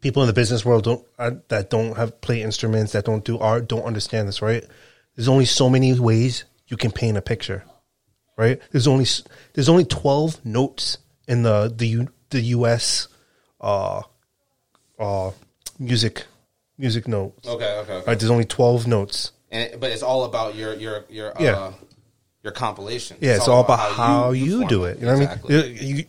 People 0.00 0.22
in 0.22 0.26
the 0.26 0.32
business 0.32 0.64
world 0.64 0.84
don't 0.84 1.04
uh, 1.18 1.32
that 1.48 1.70
don't 1.70 1.96
have 1.96 2.20
play 2.20 2.42
instruments 2.42 2.92
that 2.92 3.04
don't 3.04 3.24
do 3.24 3.38
art 3.38 3.68
don't 3.68 3.84
understand 3.84 4.26
this, 4.26 4.40
right? 4.42 4.64
There's 5.14 5.28
only 5.28 5.44
so 5.44 5.68
many 5.68 5.98
ways 5.98 6.44
you 6.66 6.76
can 6.76 6.90
paint 6.90 7.16
a 7.16 7.22
picture, 7.22 7.62
right? 8.36 8.58
There's 8.72 8.86
only 8.88 9.06
there's 9.52 9.68
only 9.68 9.84
twelve 9.84 10.44
notes 10.44 10.98
in 11.28 11.42
the 11.42 11.72
the 11.74 11.86
U, 11.88 12.08
the 12.30 12.40
U.S. 12.40 13.08
uh 13.60 14.02
uh 14.98 15.30
music 15.78 16.24
music 16.78 17.06
notes. 17.06 17.46
Okay. 17.46 17.64
Okay. 17.64 17.92
okay. 17.92 18.06
Right? 18.06 18.18
There's 18.18 18.30
only 18.30 18.46
twelve 18.46 18.86
notes. 18.86 19.32
and 19.50 19.62
it, 19.74 19.80
but 19.80 19.92
it's 19.92 20.02
all 20.02 20.24
about 20.24 20.56
your 20.56 20.74
your 20.74 21.04
your 21.10 21.38
uh, 21.38 21.42
Yeah. 21.42 21.72
Your 22.46 22.52
compilation. 22.52 23.16
Yeah, 23.20 23.36
it's, 23.36 23.48
all 23.48 23.64
about, 23.64 23.92
how, 23.92 24.30
you, 24.30 24.58
form 24.58 24.68
do 24.68 24.84
it. 24.84 25.00
You 25.00 25.06
know 25.06 25.14
exactly. 25.14 25.56
what 25.56 25.64
I 25.64 25.68
mean? 25.68 25.76
You, 25.76 25.94
you, 25.96 26.04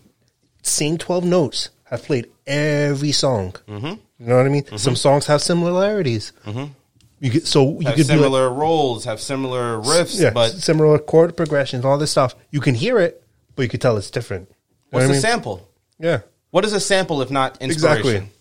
same 0.62 0.98
12 0.98 1.26
notes 1.26 1.70
I've 1.90 2.04
played 2.04 2.30
every 2.46 3.12
song. 3.12 3.56
Mm-hmm. 3.68 3.86
You 3.86 4.00
know 4.20 4.38
what 4.38 4.46
I 4.46 4.50
mean? 4.50 4.78
Some 4.78 4.96
songs 4.96 5.26
have 5.28 5.42
similarities. 5.42 6.34
Mm-hmm. 6.46 6.72
You 7.20 7.32
get, 7.32 7.48
so 7.48 7.80
you 7.80 7.88
Have 7.88 7.96
could 7.96 8.08
be 8.08 8.14
like, 8.14 8.20
similar 8.20 8.54
roles, 8.54 9.06
have 9.06 9.20
similar 9.20 9.80
riffs, 9.80 10.22
yeah, 10.22 10.30
but 10.30 10.52
similar 10.52 11.00
chord 11.00 11.36
progressions, 11.36 11.84
all 11.84 11.98
this 11.98 12.12
stuff. 12.12 12.36
You 12.52 12.62
can 12.62 12.76
hear 12.76 13.00
it, 13.00 13.24
but 13.56 13.64
you 13.64 13.70
could 13.70 13.82
tell 13.82 13.98
it's 13.98 14.12
different. 14.12 14.50
You 14.50 14.56
what's 14.92 15.04
what 15.04 15.08
the 15.08 15.14
mean? 15.14 15.22
sample? 15.22 15.68
Yeah. 15.98 16.20
What 16.52 16.64
is 16.64 16.74
a 16.74 16.80
sample 16.80 17.24
if 17.24 17.32
not 17.32 17.60
inspiration? 17.60 17.98
Exactly. 17.98 18.32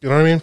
You 0.00 0.08
know 0.08 0.16
what 0.16 0.26
I 0.26 0.32
mean? 0.32 0.42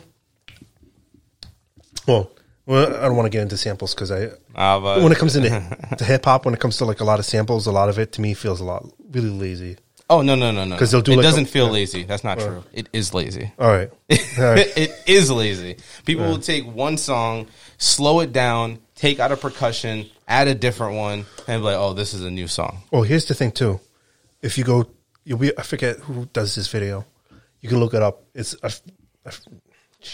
Well, 2.08 2.32
well, 2.66 2.96
I 2.96 3.02
don't 3.02 3.18
want 3.18 3.26
to 3.26 3.30
get 3.30 3.42
into 3.42 3.58
samples 3.58 3.94
because 3.94 4.12
I, 4.12 4.30
Uh, 4.56 4.80
but- 4.80 5.02
when 5.02 5.12
it 5.12 5.18
comes 5.18 5.36
into 5.36 5.50
to 5.98 6.04
hip 6.06 6.26
hop, 6.26 6.46
when 6.46 6.54
it 6.54 6.60
comes 6.60 6.78
to 6.78 6.86
like 6.86 7.00
a 7.00 7.04
lot 7.04 7.20
of 7.20 7.26
samples, 7.26 7.68
a 7.68 7.72
lot 7.72 7.90
of 7.90 7.98
it 8.00 8.12
to 8.14 8.22
me 8.22 8.34
feels 8.34 8.60
a 8.60 8.64
lot 8.64 8.86
really 9.12 9.30
lazy. 9.30 9.78
oh 10.10 10.22
no 10.22 10.36
no 10.36 10.52
no 10.52 10.64
no 10.66 10.78
'Cause 10.78 10.92
they'll 10.92 11.02
do 11.02 11.14
it 11.14 11.18
like 11.18 11.24
doesn't 11.24 11.46
feel 11.48 11.66
yeah. 11.68 11.72
lazy. 11.72 12.04
That's 12.04 12.24
not 12.24 12.40
true. 12.40 12.64
It 12.74 12.90
is 12.94 13.14
lazy. 13.14 13.52
All 13.58 13.68
right, 13.70 13.90
All 14.38 14.44
right. 14.44 14.78
it 14.78 14.92
is 15.08 15.32
lazy. 15.32 15.78
People 16.06 16.26
will 16.26 16.40
take 16.40 16.66
one 16.68 16.98
song, 16.98 17.48
slow 17.78 18.20
it 18.20 18.32
down, 18.34 18.80
take 18.96 19.20
out 19.20 19.32
a 19.32 19.38
percussion, 19.38 20.06
add 20.28 20.48
a 20.48 20.56
different 20.56 20.96
one, 20.98 21.26
and 21.48 21.62
be 21.62 21.66
like, 21.66 21.78
"Oh, 21.78 21.94
this 21.94 22.14
is 22.14 22.22
a 22.24 22.30
new 22.32 22.48
song." 22.48 22.84
Well, 22.92 23.04
here's 23.04 23.26
the 23.26 23.34
thing 23.34 23.52
too. 23.52 23.80
If 24.42 24.58
you 24.58 24.64
go, 24.66 24.86
you'll 25.24 25.40
be. 25.40 25.58
I 25.58 25.64
forget 25.64 26.00
who 26.00 26.26
does 26.34 26.54
this 26.54 26.68
video. 26.68 27.06
You 27.62 27.70
can 27.70 27.80
look 27.80 27.94
it 27.94 28.04
up. 28.04 28.24
It's 28.36 28.56
a, 28.62 28.68
a, 28.68 29.32
shit, 29.32 29.48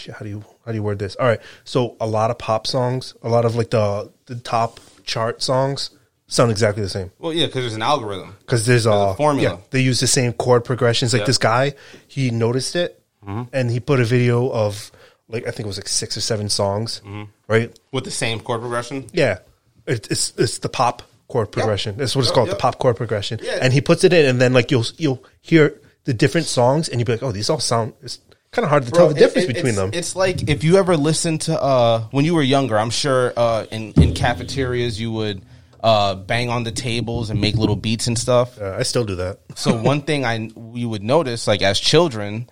how 0.06 0.20
do 0.20 0.28
you 0.28 0.44
how 0.64 0.72
do 0.72 0.76
you 0.76 0.82
word 0.82 0.98
this? 0.98 1.16
All 1.16 1.26
right. 1.26 1.40
So 1.64 1.96
a 2.00 2.06
lot 2.06 2.30
of 2.30 2.38
pop 2.38 2.66
songs, 2.66 3.14
a 3.22 3.28
lot 3.28 3.44
of 3.44 3.56
like 3.56 3.70
the 3.70 4.10
the 4.26 4.36
top 4.36 4.80
chart 5.04 5.42
songs 5.42 5.90
sound 6.26 6.50
exactly 6.50 6.82
the 6.82 6.88
same 6.88 7.10
Well, 7.18 7.32
yeah, 7.32 7.46
because 7.46 7.62
there's 7.62 7.74
an 7.74 7.82
algorithm. 7.82 8.36
because 8.40 8.64
there's 8.64 8.86
a, 8.86 8.90
a 8.90 9.14
formula. 9.14 9.50
Yeah, 9.50 9.56
they 9.70 9.80
use 9.80 10.00
the 10.00 10.06
same 10.06 10.32
chord 10.32 10.64
progressions. 10.64 11.12
Like 11.12 11.20
Yeah. 11.20 11.26
this 11.26 11.38
guy, 11.38 11.74
he 12.06 12.30
noticed 12.30 12.76
it 12.76 13.02
mm-hmm. 13.26 13.42
and 13.52 13.70
he 13.70 13.80
put 13.80 14.00
a 14.00 14.04
video 14.04 14.50
of 14.50 14.92
like 15.28 15.46
I 15.46 15.50
think 15.50 15.60
it 15.60 15.66
was 15.66 15.78
like 15.78 15.88
six 15.88 16.16
or 16.16 16.20
seven 16.20 16.48
songs, 16.48 17.00
mm-hmm. 17.04 17.24
right? 17.48 17.76
with 17.92 18.04
the 18.04 18.10
same 18.10 18.40
chord 18.40 18.60
progression. 18.60 19.06
Yeah, 19.12 19.38
it, 19.86 20.10
it's 20.10 20.32
it's 20.36 20.58
the 20.58 20.68
pop 20.68 21.02
chord 21.28 21.52
progression. 21.52 21.96
That's 21.96 22.14
what 22.14 22.22
it's 22.22 22.30
oh, 22.30 22.34
called, 22.34 22.48
yep. 22.48 22.56
the 22.56 22.60
pop 22.60 22.78
chord 22.78 22.96
progression. 22.96 23.40
Yeah. 23.42 23.58
And 23.62 23.72
he 23.72 23.80
puts 23.80 24.04
it 24.04 24.12
in, 24.12 24.26
and 24.26 24.40
then 24.40 24.52
like 24.52 24.70
you'll 24.70 24.86
you'll 24.98 25.24
hear 25.40 25.80
the 26.04 26.12
different 26.14 26.46
songs, 26.46 26.88
and 26.88 27.00
you'll 27.00 27.06
be 27.06 27.12
like, 27.12 27.22
oh, 27.22 27.32
these 27.32 27.48
all 27.48 27.60
sound. 27.60 27.94
It's 28.02 28.18
kind 28.52 28.64
of 28.64 28.70
hard 28.70 28.84
to 28.84 28.90
tell 28.90 29.08
the 29.08 29.14
Bro, 29.14 29.20
difference 29.20 29.44
it- 29.46 29.50
it- 29.50 29.54
between 29.54 29.70
it's, 29.70 29.78
them. 29.78 29.90
It's 29.92 30.16
like 30.16 30.48
if 30.48 30.64
you 30.64 30.76
ever 30.76 30.96
listened 30.96 31.42
to 31.42 31.60
uh 31.60 32.00
when 32.10 32.24
you 32.24 32.34
were 32.34 32.42
younger, 32.42 32.78
I'm 32.78 32.90
sure 32.90 33.32
uh 33.36 33.66
in, 33.70 33.92
in 33.92 34.14
cafeterias 34.14 35.00
you 35.00 35.12
would 35.12 35.42
uh 35.82 36.14
bang 36.16 36.50
on 36.50 36.64
the 36.64 36.72
tables 36.72 37.30
and 37.30 37.40
make 37.40 37.54
little 37.56 37.76
beats 37.76 38.06
and 38.06 38.18
stuff. 38.18 38.60
Uh, 38.60 38.76
I 38.78 38.82
still 38.82 39.04
do 39.04 39.16
that. 39.16 39.40
So 39.54 39.80
one 39.92 40.02
thing 40.02 40.24
I 40.24 40.50
we 40.56 40.84
would 40.84 41.02
notice, 41.02 41.46
like 41.46 41.62
as 41.62 41.78
children, 41.78 42.50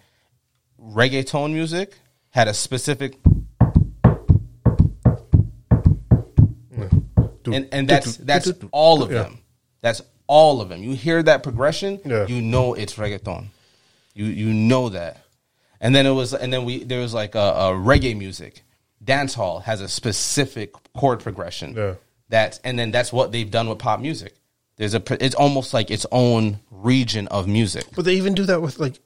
reggaeton 0.81 1.53
music 1.53 1.95
had 2.31 2.47
a 2.49 2.55
specific 2.55 3.19
and 7.47 7.66
and 7.73 7.89
that's 7.89 8.16
that's 8.19 8.53
all 8.73 9.03
of 9.03 9.09
them. 9.09 9.39
That's 9.81 10.03
all 10.27 10.61
of 10.61 10.69
them. 10.69 10.83
You 10.83 10.93
hear 10.95 11.23
that 11.23 11.43
progression, 11.43 11.99
Yeah. 12.05 12.27
you 12.27 12.41
know 12.43 12.75
it's 12.75 12.95
reggaeton. 12.95 13.47
You 14.15 14.27
you 14.27 14.53
know 14.53 14.91
that. 14.91 15.25
And 15.81 15.95
then 15.95 16.07
it 16.07 16.11
was 16.11 16.35
and 16.35 16.53
then 16.53 16.65
we 16.65 16.85
there 16.85 17.01
was 17.01 17.15
like 17.15 17.35
a, 17.35 17.39
a 17.39 17.71
reggae 17.73 18.17
music. 18.17 18.63
Dance 19.03 19.35
hall 19.35 19.61
has 19.61 19.81
a 19.81 19.89
specific 19.89 20.73
chord 20.97 21.21
progression. 21.21 21.75
Yeah. 21.77 21.95
That's 22.29 22.59
and 22.65 22.79
then 22.79 22.91
that's 22.91 23.13
what 23.13 23.33
they've 23.33 23.51
done 23.51 23.69
with 23.69 23.79
pop 23.79 24.01
music. 24.01 24.35
There's 24.77 24.95
a 24.95 25.03
it's 25.25 25.35
almost 25.35 25.75
like 25.75 25.91
its 25.91 26.07
own 26.13 26.61
region 26.71 27.29
of 27.29 27.49
music. 27.49 27.85
But 27.95 28.05
they 28.05 28.15
even 28.15 28.35
do 28.35 28.45
that 28.47 28.63
with 28.63 28.79
like. 28.79 28.99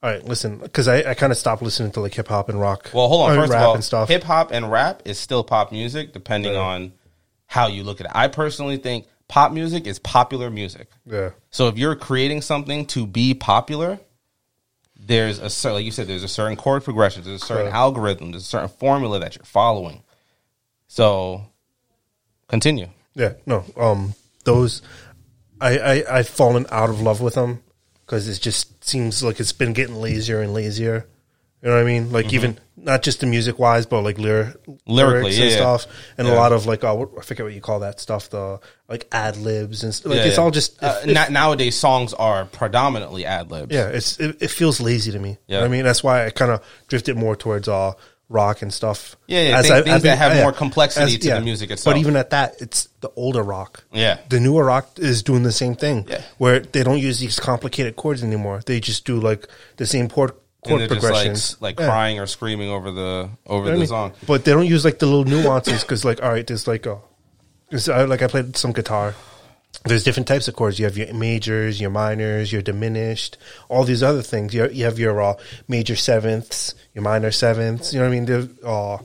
All 0.00 0.08
right, 0.08 0.24
listen, 0.24 0.58
because 0.58 0.86
I, 0.86 1.10
I 1.10 1.14
kind 1.14 1.32
of 1.32 1.36
stopped 1.38 1.60
listening 1.60 1.90
to 1.92 2.00
like 2.00 2.14
hip 2.14 2.28
hop 2.28 2.48
and 2.48 2.60
rock. 2.60 2.88
Well, 2.94 3.08
hold 3.08 3.30
on. 3.30 3.36
First 3.36 3.50
of 3.52 3.54
rap 3.54 3.62
all, 3.66 3.74
and 3.74 3.82
stuff. 3.82 4.08
hip 4.08 4.22
hop 4.22 4.52
and 4.52 4.70
rap 4.70 5.02
is 5.04 5.18
still 5.18 5.42
pop 5.42 5.72
music, 5.72 6.12
depending 6.12 6.54
on 6.54 6.92
how 7.46 7.66
you 7.66 7.82
look 7.82 8.00
at 8.00 8.06
it. 8.06 8.12
I 8.14 8.28
personally 8.28 8.76
think 8.76 9.06
pop 9.26 9.50
music 9.50 9.88
is 9.88 9.98
popular 9.98 10.50
music. 10.50 10.88
yeah, 11.04 11.30
So 11.50 11.66
if 11.66 11.76
you're 11.78 11.96
creating 11.96 12.42
something 12.42 12.86
to 12.86 13.08
be 13.08 13.34
popular, 13.34 13.98
there's 14.98 15.38
a 15.38 15.48
certain, 15.48 15.76
like 15.76 15.84
you 15.84 15.90
said, 15.92 16.06
there's 16.08 16.24
a 16.24 16.28
certain 16.28 16.56
chord 16.56 16.84
progression, 16.84 17.22
there's 17.24 17.42
a 17.42 17.46
certain 17.46 17.66
Right. 17.66 17.74
algorithm, 17.74 18.32
there's 18.32 18.42
a 18.42 18.46
certain 18.46 18.68
formula 18.68 19.18
that 19.20 19.36
you're 19.36 19.44
following. 19.44 20.02
So 20.88 21.42
continue. 22.48 22.88
yeah, 23.14 23.34
no, 23.46 23.64
um, 23.76 24.14
those, 24.44 24.82
I 25.60 25.78
I 25.78 26.18
I've 26.18 26.28
fallen 26.28 26.66
out 26.70 26.90
of 26.90 27.00
love 27.00 27.20
with 27.20 27.34
them 27.34 27.62
because 28.06 28.28
it 28.28 28.40
just 28.40 28.84
seems 28.84 29.22
like 29.22 29.38
it's 29.40 29.52
been 29.52 29.72
getting 29.72 29.96
lazier 29.96 30.40
and 30.40 30.54
lazier. 30.54 31.06
You 31.62 31.68
know 31.70 31.74
what 31.74 31.80
I 31.82 31.84
mean? 31.84 32.12
Like 32.12 32.32
even 32.32 32.58
not 32.76 33.02
just 33.02 33.18
the 33.20 33.26
music 33.26 33.58
wise, 33.58 33.84
but 33.86 34.02
like 34.02 34.18
lyr- 34.18 34.54
Mm-hmm. 34.66 34.72
Lyrically, 34.86 35.20
lyrics 35.32 35.36
yeah, 35.38 35.42
and 35.44 35.50
yeah. 35.52 35.56
stuff, 35.76 35.86
and 36.16 36.28
a 36.28 36.34
lot 36.34 36.52
of 36.52 36.66
like 36.66 36.84
uh, 36.84 36.94
what, 36.94 37.10
I 37.18 37.22
forget 37.22 37.44
what 37.44 37.52
you 37.52 37.60
call 37.60 37.80
that 37.80 37.98
stuff, 38.00 38.30
the 38.30 38.60
like 38.88 39.08
ad 39.10 39.36
libs 39.36 39.82
and 39.82 39.92
like 40.04 40.18
Yeah, 40.18 40.24
it's 40.24 40.36
yeah. 40.36 40.42
all 40.44 40.50
just 40.52 40.80
Uh, 40.82 41.00
it- 41.04 41.12
na- 41.12 41.28
nowadays 41.28 41.76
songs 41.76 42.14
are 42.14 42.44
predominantly 42.44 43.24
ad 43.26 43.50
libs. 43.50 43.74
yeah, 43.74 43.88
it's 43.88 44.18
it, 44.20 44.36
it 44.40 44.50
feels 44.50 44.80
lazy 44.80 45.10
to 45.12 45.18
me. 45.18 45.30
You 45.30 45.34
know 45.34 45.38
Yeah. 45.48 45.58
what 45.60 45.64
I 45.66 45.68
mean, 45.68 45.84
that's 45.84 46.04
why 46.04 46.26
I 46.26 46.30
kind 46.30 46.52
of 46.52 46.62
drifted 46.86 47.16
more 47.16 47.34
towards 47.34 47.66
uh 47.68 47.92
rock 48.30 48.60
and 48.62 48.72
stuff. 48.72 49.16
Yeah, 49.26 49.40
yeah, 49.42 49.56
As 49.58 49.62
things- 49.66 49.72
I- 49.72 49.82
things 49.82 49.94
I've 49.96 50.02
been- 50.02 50.10
that 50.10 50.18
have 50.18 50.36
yeah, 50.36 50.42
more 50.42 50.52
complexity 50.52 51.18
to 51.18 51.30
the 51.34 51.40
music 51.40 51.70
itself. 51.72 51.94
But 51.94 51.98
even 52.00 52.14
at 52.14 52.30
that, 52.30 52.60
it's 52.60 52.88
the 53.00 53.10
older 53.16 53.42
rock. 53.42 53.82
Yeah. 53.92 54.18
the 54.28 54.38
newer 54.38 54.64
rock 54.64 54.90
is 54.98 55.22
doing 55.24 55.42
the 55.42 55.52
same 55.52 55.74
thing. 55.74 56.06
Yeah. 56.08 56.20
where 56.38 56.60
they 56.60 56.84
don't 56.84 56.98
use 56.98 57.18
these 57.18 57.40
complicated 57.40 57.96
chords 57.96 58.22
anymore. 58.22 58.60
They 58.64 58.78
just 58.80 59.04
do 59.04 59.18
like 59.18 59.48
the 59.78 59.86
same 59.86 60.08
chord 60.08 60.32
and 60.64 60.70
chord 60.70 60.80
they're 60.80 60.88
just 60.88 61.02
like, 61.02 61.12
progressions, 61.12 61.56
like 61.60 61.78
Yeah. 61.78 61.86
crying 61.86 62.18
or 62.18 62.26
screaming 62.26 62.68
over 62.70 62.90
the 62.90 63.30
over 63.46 63.66
You 63.66 63.72
know 63.72 63.78
the 63.78 63.84
I 63.84 63.86
song. 63.86 64.12
But 64.26 64.44
they 64.44 64.52
don't 64.52 64.66
use 64.66 64.84
like 64.84 64.98
the 64.98 65.06
little 65.06 65.24
nuances 65.24 65.82
because, 65.82 66.04
like, 66.04 66.22
all 66.22 66.30
right, 66.30 66.46
there's 66.46 66.66
like 66.66 66.86
a, 66.86 66.98
I, 67.88 68.04
like 68.04 68.22
I 68.22 68.26
played 68.26 68.56
some 68.56 68.72
guitar. 68.72 69.14
There's 69.84 70.02
different 70.02 70.26
types 70.26 70.48
of 70.48 70.56
chords. 70.56 70.78
You 70.78 70.86
have 70.86 70.96
your 70.96 71.12
majors, 71.14 71.80
your 71.80 71.90
minors, 71.90 72.52
your 72.52 72.62
diminished, 72.62 73.36
all 73.68 73.84
these 73.84 74.02
other 74.02 74.22
things. 74.22 74.52
You, 74.54 74.68
you 74.70 74.84
have 74.84 74.98
your 74.98 75.20
uh, 75.22 75.34
major 75.68 75.94
sevenths, 75.94 76.74
your 76.94 77.02
minor 77.02 77.30
sevenths. 77.30 77.92
You 77.92 78.00
know 78.00 78.06
what 78.06 78.12
I 78.12 78.20
mean? 78.20 78.24
There, 78.24 78.48
uh, 78.64 78.98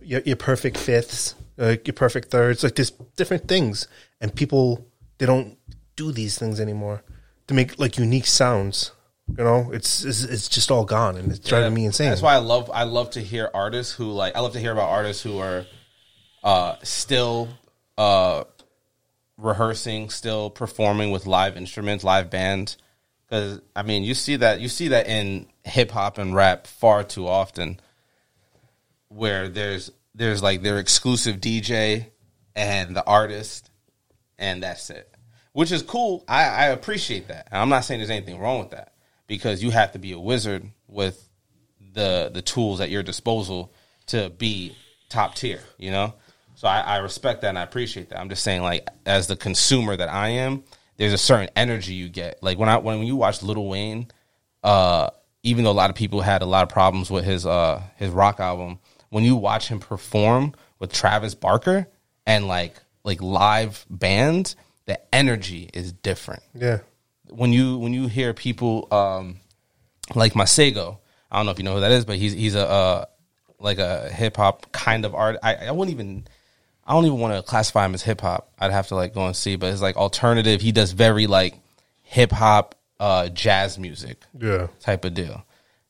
your, 0.00 0.20
your 0.20 0.36
perfect 0.36 0.76
fifths, 0.76 1.34
uh, 1.58 1.76
your 1.84 1.94
perfect 1.94 2.30
thirds. 2.30 2.62
Like 2.62 2.76
there's 2.76 2.90
different 3.16 3.48
things, 3.48 3.88
and 4.20 4.32
people 4.34 4.86
they 5.18 5.26
don't 5.26 5.56
do 5.96 6.12
these 6.12 6.38
things 6.38 6.60
anymore 6.60 7.02
to 7.48 7.54
make 7.54 7.78
like 7.78 7.98
unique 7.98 8.26
sounds. 8.26 8.92
You 9.38 9.44
know, 9.44 9.70
it's 9.72 10.04
it's, 10.04 10.24
it's 10.24 10.48
just 10.48 10.70
all 10.70 10.84
gone, 10.84 11.16
and 11.16 11.30
it's 11.30 11.38
driving 11.38 11.72
me 11.72 11.86
insane. 11.86 12.10
That's 12.10 12.20
why 12.20 12.34
I 12.34 12.38
love 12.38 12.70
I 12.72 12.84
love 12.84 13.10
to 13.10 13.20
hear 13.20 13.50
artists 13.54 13.92
who 13.94 14.10
like 14.10 14.36
I 14.36 14.40
love 14.40 14.52
to 14.52 14.60
hear 14.60 14.72
about 14.72 14.90
artists 14.90 15.22
who 15.22 15.38
are 15.38 15.64
uh 16.44 16.76
still 16.82 17.48
uh 17.96 18.44
rehearsing, 19.38 20.10
still 20.10 20.50
performing 20.50 21.12
with 21.12 21.26
live 21.26 21.56
instruments, 21.56 22.04
live 22.04 22.28
bands. 22.28 22.76
Cuz 23.30 23.60
I 23.74 23.82
mean, 23.82 24.02
you 24.02 24.12
see 24.14 24.36
that 24.36 24.60
you 24.60 24.68
see 24.68 24.88
that 24.88 25.06
in 25.06 25.46
hip 25.64 25.92
hop 25.92 26.18
and 26.18 26.34
rap 26.34 26.66
far 26.66 27.02
too 27.02 27.26
often 27.26 27.80
where 29.08 29.48
there's 29.48 29.90
there's 30.14 30.42
like 30.42 30.62
their 30.62 30.78
exclusive 30.78 31.36
DJ 31.36 32.08
and 32.54 32.94
the 32.94 33.04
artist 33.06 33.70
and 34.38 34.62
that's 34.62 34.90
it. 34.90 35.08
Which 35.52 35.72
is 35.72 35.82
cool. 35.82 36.24
I, 36.28 36.44
I 36.44 36.64
appreciate 36.66 37.28
that. 37.28 37.48
I'm 37.52 37.68
not 37.68 37.84
saying 37.84 38.00
there's 38.00 38.10
anything 38.10 38.38
wrong 38.38 38.60
with 38.60 38.70
that 38.70 38.91
because 39.26 39.62
you 39.62 39.70
have 39.70 39.92
to 39.92 39.98
be 39.98 40.12
a 40.12 40.18
wizard 40.18 40.68
with 40.86 41.28
the 41.94 42.30
the 42.32 42.42
tools 42.42 42.80
at 42.80 42.90
your 42.90 43.02
disposal 43.02 43.72
to 44.06 44.30
be 44.30 44.76
top 45.08 45.34
tier, 45.34 45.60
you 45.78 45.90
know? 45.90 46.14
So 46.54 46.68
I, 46.68 46.80
I 46.80 46.96
respect 46.98 47.42
that 47.42 47.48
and 47.48 47.58
I 47.58 47.62
appreciate 47.62 48.10
that. 48.10 48.20
I'm 48.20 48.28
just 48.28 48.42
saying 48.42 48.62
like 48.62 48.88
as 49.06 49.26
the 49.26 49.36
consumer 49.36 49.96
that 49.96 50.08
I 50.08 50.28
am, 50.30 50.64
there's 50.96 51.12
a 51.12 51.18
certain 51.18 51.50
energy 51.56 51.94
you 51.94 52.08
get. 52.08 52.42
Like 52.42 52.58
when 52.58 52.68
I 52.68 52.78
when 52.78 53.02
you 53.02 53.16
watch 53.16 53.42
Lil 53.42 53.66
Wayne, 53.66 54.08
uh, 54.62 55.10
even 55.42 55.64
though 55.64 55.70
a 55.70 55.72
lot 55.72 55.90
of 55.90 55.96
people 55.96 56.20
had 56.20 56.42
a 56.42 56.46
lot 56.46 56.62
of 56.62 56.68
problems 56.68 57.10
with 57.10 57.24
his 57.24 57.46
uh 57.46 57.82
his 57.96 58.10
rock 58.10 58.40
album, 58.40 58.78
when 59.08 59.24
you 59.24 59.36
watch 59.36 59.68
him 59.68 59.80
perform 59.80 60.54
with 60.78 60.92
Travis 60.92 61.34
Barker 61.34 61.88
and 62.26 62.46
like 62.46 62.76
like 63.04 63.20
live 63.20 63.84
bands, 63.90 64.56
the 64.86 65.00
energy 65.14 65.68
is 65.74 65.92
different. 65.92 66.42
yeah, 66.54 66.78
When 67.32 67.52
you 67.52 67.78
when 67.78 67.92
you 67.92 68.06
hear 68.08 68.34
people 68.34 68.88
um 68.90 69.40
like 70.14 70.34
Masego, 70.34 70.98
I 71.30 71.36
don't 71.36 71.46
know 71.46 71.52
if 71.52 71.58
you 71.58 71.64
know 71.64 71.74
who 71.74 71.80
that 71.80 71.92
is, 71.92 72.04
but 72.04 72.16
he's 72.16 72.32
he's 72.32 72.54
a 72.54 72.68
uh, 72.68 73.04
like 73.58 73.78
a 73.78 74.08
hip 74.10 74.36
hop 74.36 74.70
kind 74.72 75.04
of 75.04 75.14
art. 75.14 75.38
I, 75.42 75.54
I 75.54 75.70
wouldn't 75.70 75.94
even 75.94 76.26
I 76.86 76.92
don't 76.92 77.06
even 77.06 77.18
want 77.18 77.34
to 77.34 77.42
classify 77.42 77.86
him 77.86 77.94
as 77.94 78.02
hip 78.02 78.20
hop. 78.20 78.52
I'd 78.58 78.72
have 78.72 78.88
to 78.88 78.96
like 78.96 79.14
go 79.14 79.26
and 79.26 79.36
see, 79.36 79.56
but 79.56 79.72
it's 79.72 79.82
like 79.82 79.96
alternative. 79.96 80.60
He 80.60 80.72
does 80.72 80.92
very 80.92 81.26
like 81.26 81.54
hip 82.02 82.32
hop 82.32 82.74
uh 83.00 83.28
jazz 83.28 83.78
music 83.78 84.22
yeah. 84.38 84.68
type 84.80 85.04
of 85.04 85.14
deal. 85.14 85.44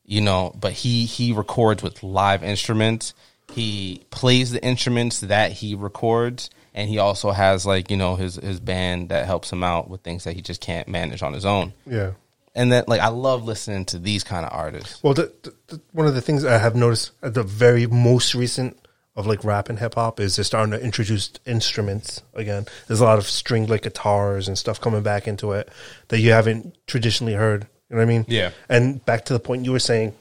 You 0.05 0.20
know, 0.20 0.55
but 0.59 0.73
he 0.73 1.06
he 1.06 1.32
records 1.32 1.82
with 1.82 2.02
live 2.02 2.43
instruments. 2.43 3.14
He 3.52 4.02
plays 4.10 4.51
the 4.51 4.62
instruments 4.64 5.20
that 5.20 5.52
he 5.52 5.74
records 5.74 6.51
and 6.74 6.89
he 6.89 6.99
also 6.99 7.31
has 7.31 7.66
like, 7.66 7.90
you 7.90 7.97
know, 7.97 8.16
his 8.16 8.36
his 8.36 8.61
band 8.61 9.11
that 9.11 9.27
helps 9.27 9.53
him 9.53 9.62
out 9.62 9.90
with 9.90 10.03
things 10.03 10.24
that 10.24 10.35
he 10.35 10.43
just 10.43 10.61
can't 10.61 10.89
manage 10.89 11.23
on 11.23 11.32
his 11.32 11.44
own. 11.44 11.73
Yeah. 11.86 12.12
And 12.55 12.70
then 12.70 12.85
like 12.86 13.01
I 13.01 13.09
love 13.09 13.44
listening 13.44 13.85
to 13.86 13.99
these 13.99 14.24
kind 14.24 14.44
of 14.44 14.53
artists. 14.53 15.03
Well, 15.03 15.15
the, 15.15 15.32
the, 15.43 15.55
the, 15.69 15.81
one 15.93 16.07
of 16.07 16.15
the 16.15 16.20
things 16.20 16.44
I 16.44 16.59
have 16.59 16.77
noticed 16.77 17.12
at 17.23 17.35
the 17.35 17.43
very 17.43 17.86
most 17.86 18.35
recent 18.35 18.78
of 19.15 19.27
like 19.27 19.44
rap 19.44 19.69
and 19.69 19.78
hip 19.78 19.94
hop 19.94 20.20
is 20.20 20.36
they're 20.36 20.44
starting 20.44 20.73
to 20.73 20.82
introduce 20.82 21.31
instruments 21.47 22.23
again. 22.35 22.66
There's 22.86 23.01
a 23.01 23.05
lot 23.05 23.19
of 23.19 23.28
stringed 23.28 23.69
like 23.69 23.82
guitars 23.82 24.49
and 24.49 24.57
stuff 24.57 24.81
coming 24.81 25.03
back 25.03 25.28
into 25.28 25.53
it 25.53 25.69
that 26.09 26.20
you 26.20 26.32
haven't 26.32 26.77
traditionally 26.86 27.35
heard 27.35 27.66
You 27.93 27.99
know 27.99 28.07
what 28.07 28.11
I 28.11 28.15
mean? 28.15 28.24
Yeah. 28.27 28.51
And 28.70 29.05
back 29.05 29.27
to 29.27 29.35
the 29.35 29.39
point 29.39 29.66
you 29.66 29.73
were 29.73 29.78
saying, 29.78 30.15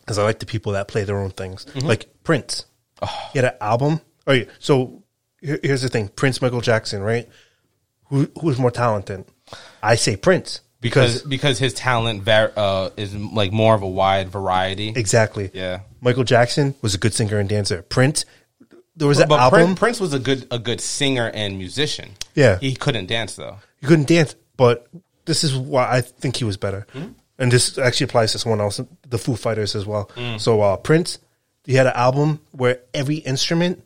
because 0.00 0.18
I 0.18 0.22
like 0.22 0.38
the 0.38 0.46
people 0.46 0.72
that 0.72 0.86
play 0.86 1.02
their 1.02 1.18
own 1.18 1.30
things, 1.30 1.64
mm-hmm. 1.64 1.86
like 1.86 2.06
Prince. 2.22 2.64
Oh. 3.02 3.30
He 3.32 3.40
had 3.40 3.46
an 3.46 3.58
album. 3.60 4.00
Oh, 4.28 4.32
yeah. 4.34 4.44
So 4.60 5.02
here's 5.40 5.82
the 5.82 5.88
thing: 5.88 6.08
Prince, 6.08 6.40
Michael 6.42 6.60
Jackson, 6.60 7.02
right? 7.02 7.28
Who 8.06 8.30
who's 8.40 8.58
more 8.58 8.70
talented? 8.70 9.24
I 9.82 9.94
say 9.96 10.16
Prince 10.16 10.60
because 10.80 11.22
because 11.22 11.58
his 11.58 11.74
talent 11.74 12.22
var- 12.22 12.52
uh, 12.56 12.90
is 12.96 13.14
like 13.14 13.52
more 13.52 13.74
of 13.74 13.82
a 13.82 13.88
wide 13.88 14.28
variety. 14.30 14.92
exactly. 14.94 15.50
Yeah. 15.54 15.80
Michael 16.00 16.24
Jackson 16.24 16.74
was 16.82 16.94
a 16.94 16.98
good 16.98 17.12
singer 17.14 17.38
and 17.38 17.48
dancer. 17.48 17.82
Prince, 17.82 18.24
there 18.96 19.08
was 19.08 19.18
an 19.18 19.28
But 19.28 19.40
album. 19.40 19.60
Prince, 19.74 19.78
Prince 19.78 20.00
was 20.00 20.14
a 20.14 20.18
good 20.18 20.46
a 20.50 20.58
good 20.58 20.80
singer 20.80 21.30
and 21.34 21.58
musician. 21.58 22.10
Yeah. 22.34 22.58
he 22.58 22.74
couldn't 22.74 23.06
dance 23.06 23.34
though. 23.36 23.58
He 23.80 23.86
couldn't 23.86 24.08
dance, 24.08 24.34
but 24.56 24.86
this 25.24 25.44
is 25.44 25.54
why 25.56 25.88
I 25.90 26.00
think 26.00 26.36
he 26.36 26.44
was 26.44 26.56
better. 26.56 26.86
And 27.40 27.52
this 27.52 27.78
actually 27.78 28.04
applies 28.06 28.32
to 28.32 28.38
someone 28.38 28.60
else, 28.60 28.80
the 29.08 29.18
Foo 29.18 29.36
Fighters 29.36 29.76
as 29.76 29.86
well. 29.86 30.10
So 30.38 30.60
uh, 30.60 30.76
Prince, 30.76 31.18
he 31.64 31.74
had 31.74 31.86
an 31.86 31.92
album 31.94 32.40
where 32.52 32.80
every 32.94 33.16
instrument 33.16 33.84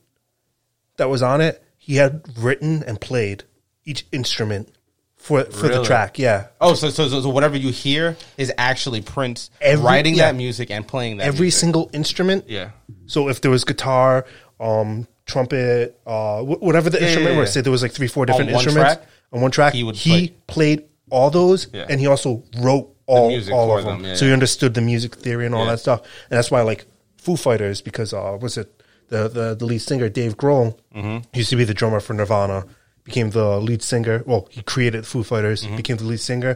that 0.96 1.08
was 1.08 1.22
on 1.22 1.40
it, 1.40 1.62
he 1.78 1.96
had 1.96 2.22
written 2.38 2.82
and 2.84 3.00
played 3.00 3.44
each 3.84 4.06
instrument 4.12 4.68
for 5.16 5.44
for 5.44 5.68
the 5.68 5.82
track. 5.84 6.18
Yeah, 6.18 6.48
Oh, 6.60 6.74
so, 6.74 6.90
so 6.90 7.08
so 7.08 7.28
whatever 7.28 7.56
you 7.56 7.70
hear 7.70 8.16
is 8.36 8.52
actually 8.58 9.02
Prince 9.02 9.50
Every- 9.60 9.84
writing 9.84 10.14
yeah. 10.14 10.26
that 10.32 10.36
music 10.36 10.70
and 10.70 10.86
playing 10.86 11.18
that. 11.18 11.26
every 11.26 11.44
music. 11.46 11.60
single 11.60 11.90
instrument. 11.92 12.44
yeah. 12.48 12.70
So 13.06 13.28
if 13.28 13.40
there 13.40 13.50
was 13.50 13.64
guitar, 13.64 14.26
um, 14.60 15.06
trumpet, 15.26 15.98
uh, 16.06 16.42
whatever 16.42 16.90
the 16.90 17.00
instrument 17.02 17.34
yeah, 17.34 17.40
was, 17.40 17.48
yeah. 17.50 17.52
say 17.52 17.60
there 17.62 17.70
was 17.72 17.82
like 17.82 17.92
three, 17.92 18.08
four 18.08 18.26
different 18.26 18.50
one 18.50 18.64
instruments 18.64 18.94
track, 18.96 19.08
on 19.32 19.40
one 19.40 19.50
track. 19.50 19.72
he 19.72 19.78
He, 19.78 19.84
would 19.84 19.96
play- 19.96 20.28
played 20.46 20.84
all 21.10 21.30
those, 21.30 21.68
Yeah. 21.72 21.86
and 21.88 22.00
he 22.00 22.06
also 22.06 22.42
wrote 22.60 22.88
all, 23.06 23.28
music 23.28 23.52
all 23.54 23.76
of 23.78 23.84
them. 23.84 24.02
them, 24.02 24.10
yeah, 24.10 24.14
so 24.16 24.24
yeah. 24.24 24.30
he 24.30 24.32
understood 24.32 24.74
the 24.74 24.80
music 24.80 25.14
theory 25.16 25.46
and 25.46 25.54
all 25.54 25.64
Yeah. 25.64 25.72
that 25.72 25.78
stuff, 25.80 26.00
and 26.30 26.36
that's 26.36 26.50
why 26.50 26.60
I 26.60 26.62
like 26.62 26.84
Foo 27.18 27.36
Fighters 27.36 27.80
because 27.80 28.12
uh, 28.12 28.36
was 28.40 28.56
it 28.56 28.81
the 29.12 29.22
the 29.36 29.46
the 29.60 29.66
lead 29.70 29.82
singer 29.88 30.08
Dave 30.08 30.34
Grohl 30.42 30.66
Mm-hmm. 30.96 31.18
used 31.40 31.50
to 31.50 31.56
be 31.56 31.64
the 31.64 31.74
drummer 31.80 32.00
for 32.00 32.14
Nirvana, 32.14 32.58
became 33.04 33.30
the 33.30 33.48
lead 33.68 33.82
singer. 33.82 34.22
Well, 34.26 34.42
he 34.50 34.60
created 34.72 35.06
Foo 35.06 35.22
Fighters, 35.22 35.60
Mm-hmm. 35.64 35.76
became 35.82 35.96
the 36.02 36.08
lead 36.12 36.20
singer. 36.20 36.52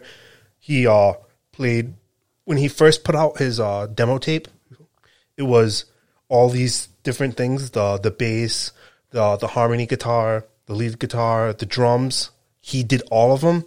He 0.59 0.87
uh 0.87 1.13
played 1.53 1.87
when 2.49 2.59
he 2.59 2.69
first 2.69 3.05
put 3.05 3.15
out 3.23 3.39
his 3.39 3.59
uh 3.61 3.87
demo 4.01 4.19
tape 4.19 4.47
it 5.37 5.43
was 5.57 5.85
all 6.29 6.49
these 6.51 6.89
different 7.03 7.35
things 7.37 7.71
the 7.71 7.99
the 8.07 8.11
bass 8.11 8.73
the 9.11 9.37
the 9.43 9.49
harmony 9.57 9.87
guitar 9.87 10.45
the 10.67 10.75
lead 10.75 10.99
guitar 10.99 11.53
the 11.63 11.67
drums 11.77 12.31
he 12.61 12.83
did 12.93 13.03
all 13.11 13.33
of 13.33 13.41
them 13.41 13.65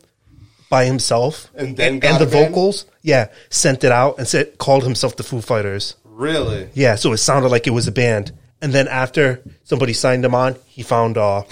by 0.69 0.85
himself 0.85 1.49
And 1.55 1.75
then 1.77 1.93
and, 2.03 2.19
the 2.19 2.25
vocals 2.39 2.85
yeah 3.01 3.25
sent 3.49 3.83
it 3.83 3.91
out 3.91 4.17
and 4.19 4.27
said 4.27 4.57
called 4.65 4.83
himself 4.83 5.15
the 5.15 5.23
foo 5.23 5.41
fighters 5.41 5.95
Really? 6.05 6.69
yeah 6.73 6.95
so 6.95 7.11
it 7.13 7.17
sounded 7.29 7.49
like 7.49 7.65
it 7.67 7.75
was 7.79 7.87
a 7.87 7.91
band 8.03 8.25
and 8.61 8.73
then 8.73 8.87
after 8.87 9.41
somebody 9.63 9.93
signed 9.93 10.23
him 10.25 10.35
on 10.35 10.55
he 10.67 10.83
found 10.83 11.17
uh 11.17 11.43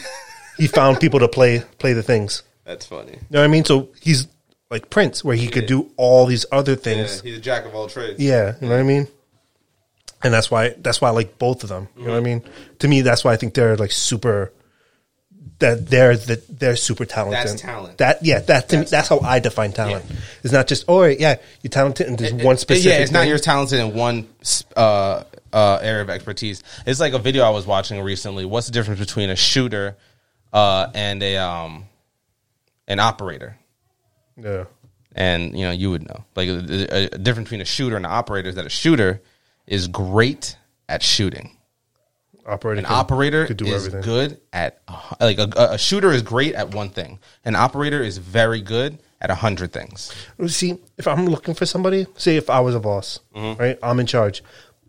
he 0.58 0.68
found 0.68 1.00
people 1.02 1.20
to 1.20 1.28
play 1.28 1.60
play 1.80 1.94
the 1.94 2.04
things 2.04 2.44
That's 2.66 2.86
funny. 2.86 3.14
you 3.14 3.20
know 3.30 3.40
what 3.40 3.46
i 3.46 3.48
mean 3.48 3.66
so 3.66 3.90
he's 4.02 4.28
like 4.70 4.90
prince 4.90 5.24
where 5.24 5.36
he 5.36 5.48
could 5.48 5.66
do 5.66 5.90
all 5.98 6.26
these 6.26 6.46
other 6.52 6.76
things 6.76 7.22
he's 7.22 7.38
a 7.38 7.42
jack 7.42 7.66
of 7.66 7.74
all 7.74 7.88
trades. 7.88 8.20
yeah, 8.20 8.56
you 8.60 8.68
know 8.68 8.74
what 8.76 8.82
I 8.82 8.84
mean. 8.84 9.08
And 10.24 10.34
that's 10.34 10.50
why 10.50 10.70
that's 10.80 11.00
why 11.00 11.10
I 11.10 11.12
like 11.12 11.38
both 11.38 11.62
of 11.62 11.70
them. 11.70 11.88
You 11.96 12.06
know 12.06 12.14
what 12.14 12.18
I 12.18 12.22
mean? 12.22 12.42
To 12.80 12.88
me, 12.88 13.02
that's 13.02 13.24
why 13.24 13.34
I 13.34 13.38
think 13.38 13.54
they're 13.54 13.78
like 13.78 13.92
super. 13.92 14.52
That 15.60 15.88
they're 15.88 16.18
that 16.18 16.60
they're 16.60 16.76
super 16.76 17.06
talented. 17.06 17.48
That's 17.50 17.62
talent. 17.62 18.00
That 18.00 18.26
yeah, 18.26 18.40
that 18.40 18.68
to 18.70 18.78
me, 18.80 18.84
that's 18.86 19.10
how 19.10 19.20
I 19.20 19.38
define 19.40 19.74
talent. 19.74 20.06
It's 20.44 20.52
not 20.52 20.68
just 20.68 20.86
oh 20.88 21.04
yeah, 21.04 21.36
you're 21.62 21.70
talented 21.70 22.08
in 22.08 22.16
this 22.16 22.34
one 22.34 22.58
specific. 22.58 22.92
Yeah, 22.92 22.98
it's 23.04 23.12
not 23.12 23.20
thing. 23.22 23.30
you're 23.30 23.38
talented 23.38 23.80
in 23.80 23.94
one 23.94 24.28
uh, 24.76 25.24
uh, 25.54 25.80
area 25.82 26.02
of 26.02 26.10
expertise. 26.10 26.64
It's 26.86 27.00
like 27.00 27.14
a 27.14 27.20
video 27.20 27.44
I 27.44 27.50
was 27.50 27.66
watching 27.66 28.02
recently. 28.02 28.46
What's 28.46 28.68
the 28.68 28.74
difference 28.74 29.00
between 29.00 29.30
a 29.30 29.36
shooter 29.36 29.98
uh, 30.54 30.88
and 30.94 31.22
a 31.24 31.38
um, 31.38 31.86
an 32.88 33.00
operator? 33.00 33.58
Yeah, 34.40 34.66
And 35.16 35.58
you 35.58 35.66
know, 35.66 35.72
you 35.72 35.90
would 35.92 36.08
know. 36.08 36.24
Like 36.36 36.48
a, 36.50 37.14
a, 37.14 37.18
difference 37.18 37.48
between 37.48 37.62
a 37.62 37.66
shooter 37.66 37.96
and 37.96 38.06
an 38.06 38.12
operator 38.12 38.50
is 38.50 38.56
that 38.56 38.66
a 38.68 38.70
shooter 38.70 39.22
is 39.66 39.88
great 39.88 40.56
at 40.88 41.02
shooting. 41.02 41.58
operator. 42.46 42.80
An 42.80 42.86
could- 42.86 42.94
operator 42.94 43.46
could 43.48 43.58
do 43.58 43.66
is 43.66 43.88
everything. 43.88 44.02
good 44.04 44.42
at 44.54 44.80
like 45.20 45.40
a, 45.40 45.50
a 45.72 45.78
shooter 45.78 46.12
is 46.12 46.22
great 46.22 46.54
at 46.54 46.74
one 46.74 46.90
thing. 46.90 47.18
An 47.46 47.56
operator 47.56 48.02
is 48.02 48.20
very 48.20 48.62
good 48.62 49.00
at 49.20 49.32
a 49.32 49.36
hundred 49.36 49.74
things. 49.74 50.14
See, 50.48 50.78
if 51.00 51.08
I'm 51.08 51.26
looking 51.26 51.56
for 51.56 51.66
somebody, 51.66 52.06
say 52.16 52.38
if 52.38 52.50
I 52.52 52.60
was 52.60 52.76
a 52.76 52.80
boss, 52.80 53.20
Mm-hmm. 53.36 53.60
right? 53.60 53.80
I'm 53.82 54.00
in 54.00 54.06
charge. 54.06 54.44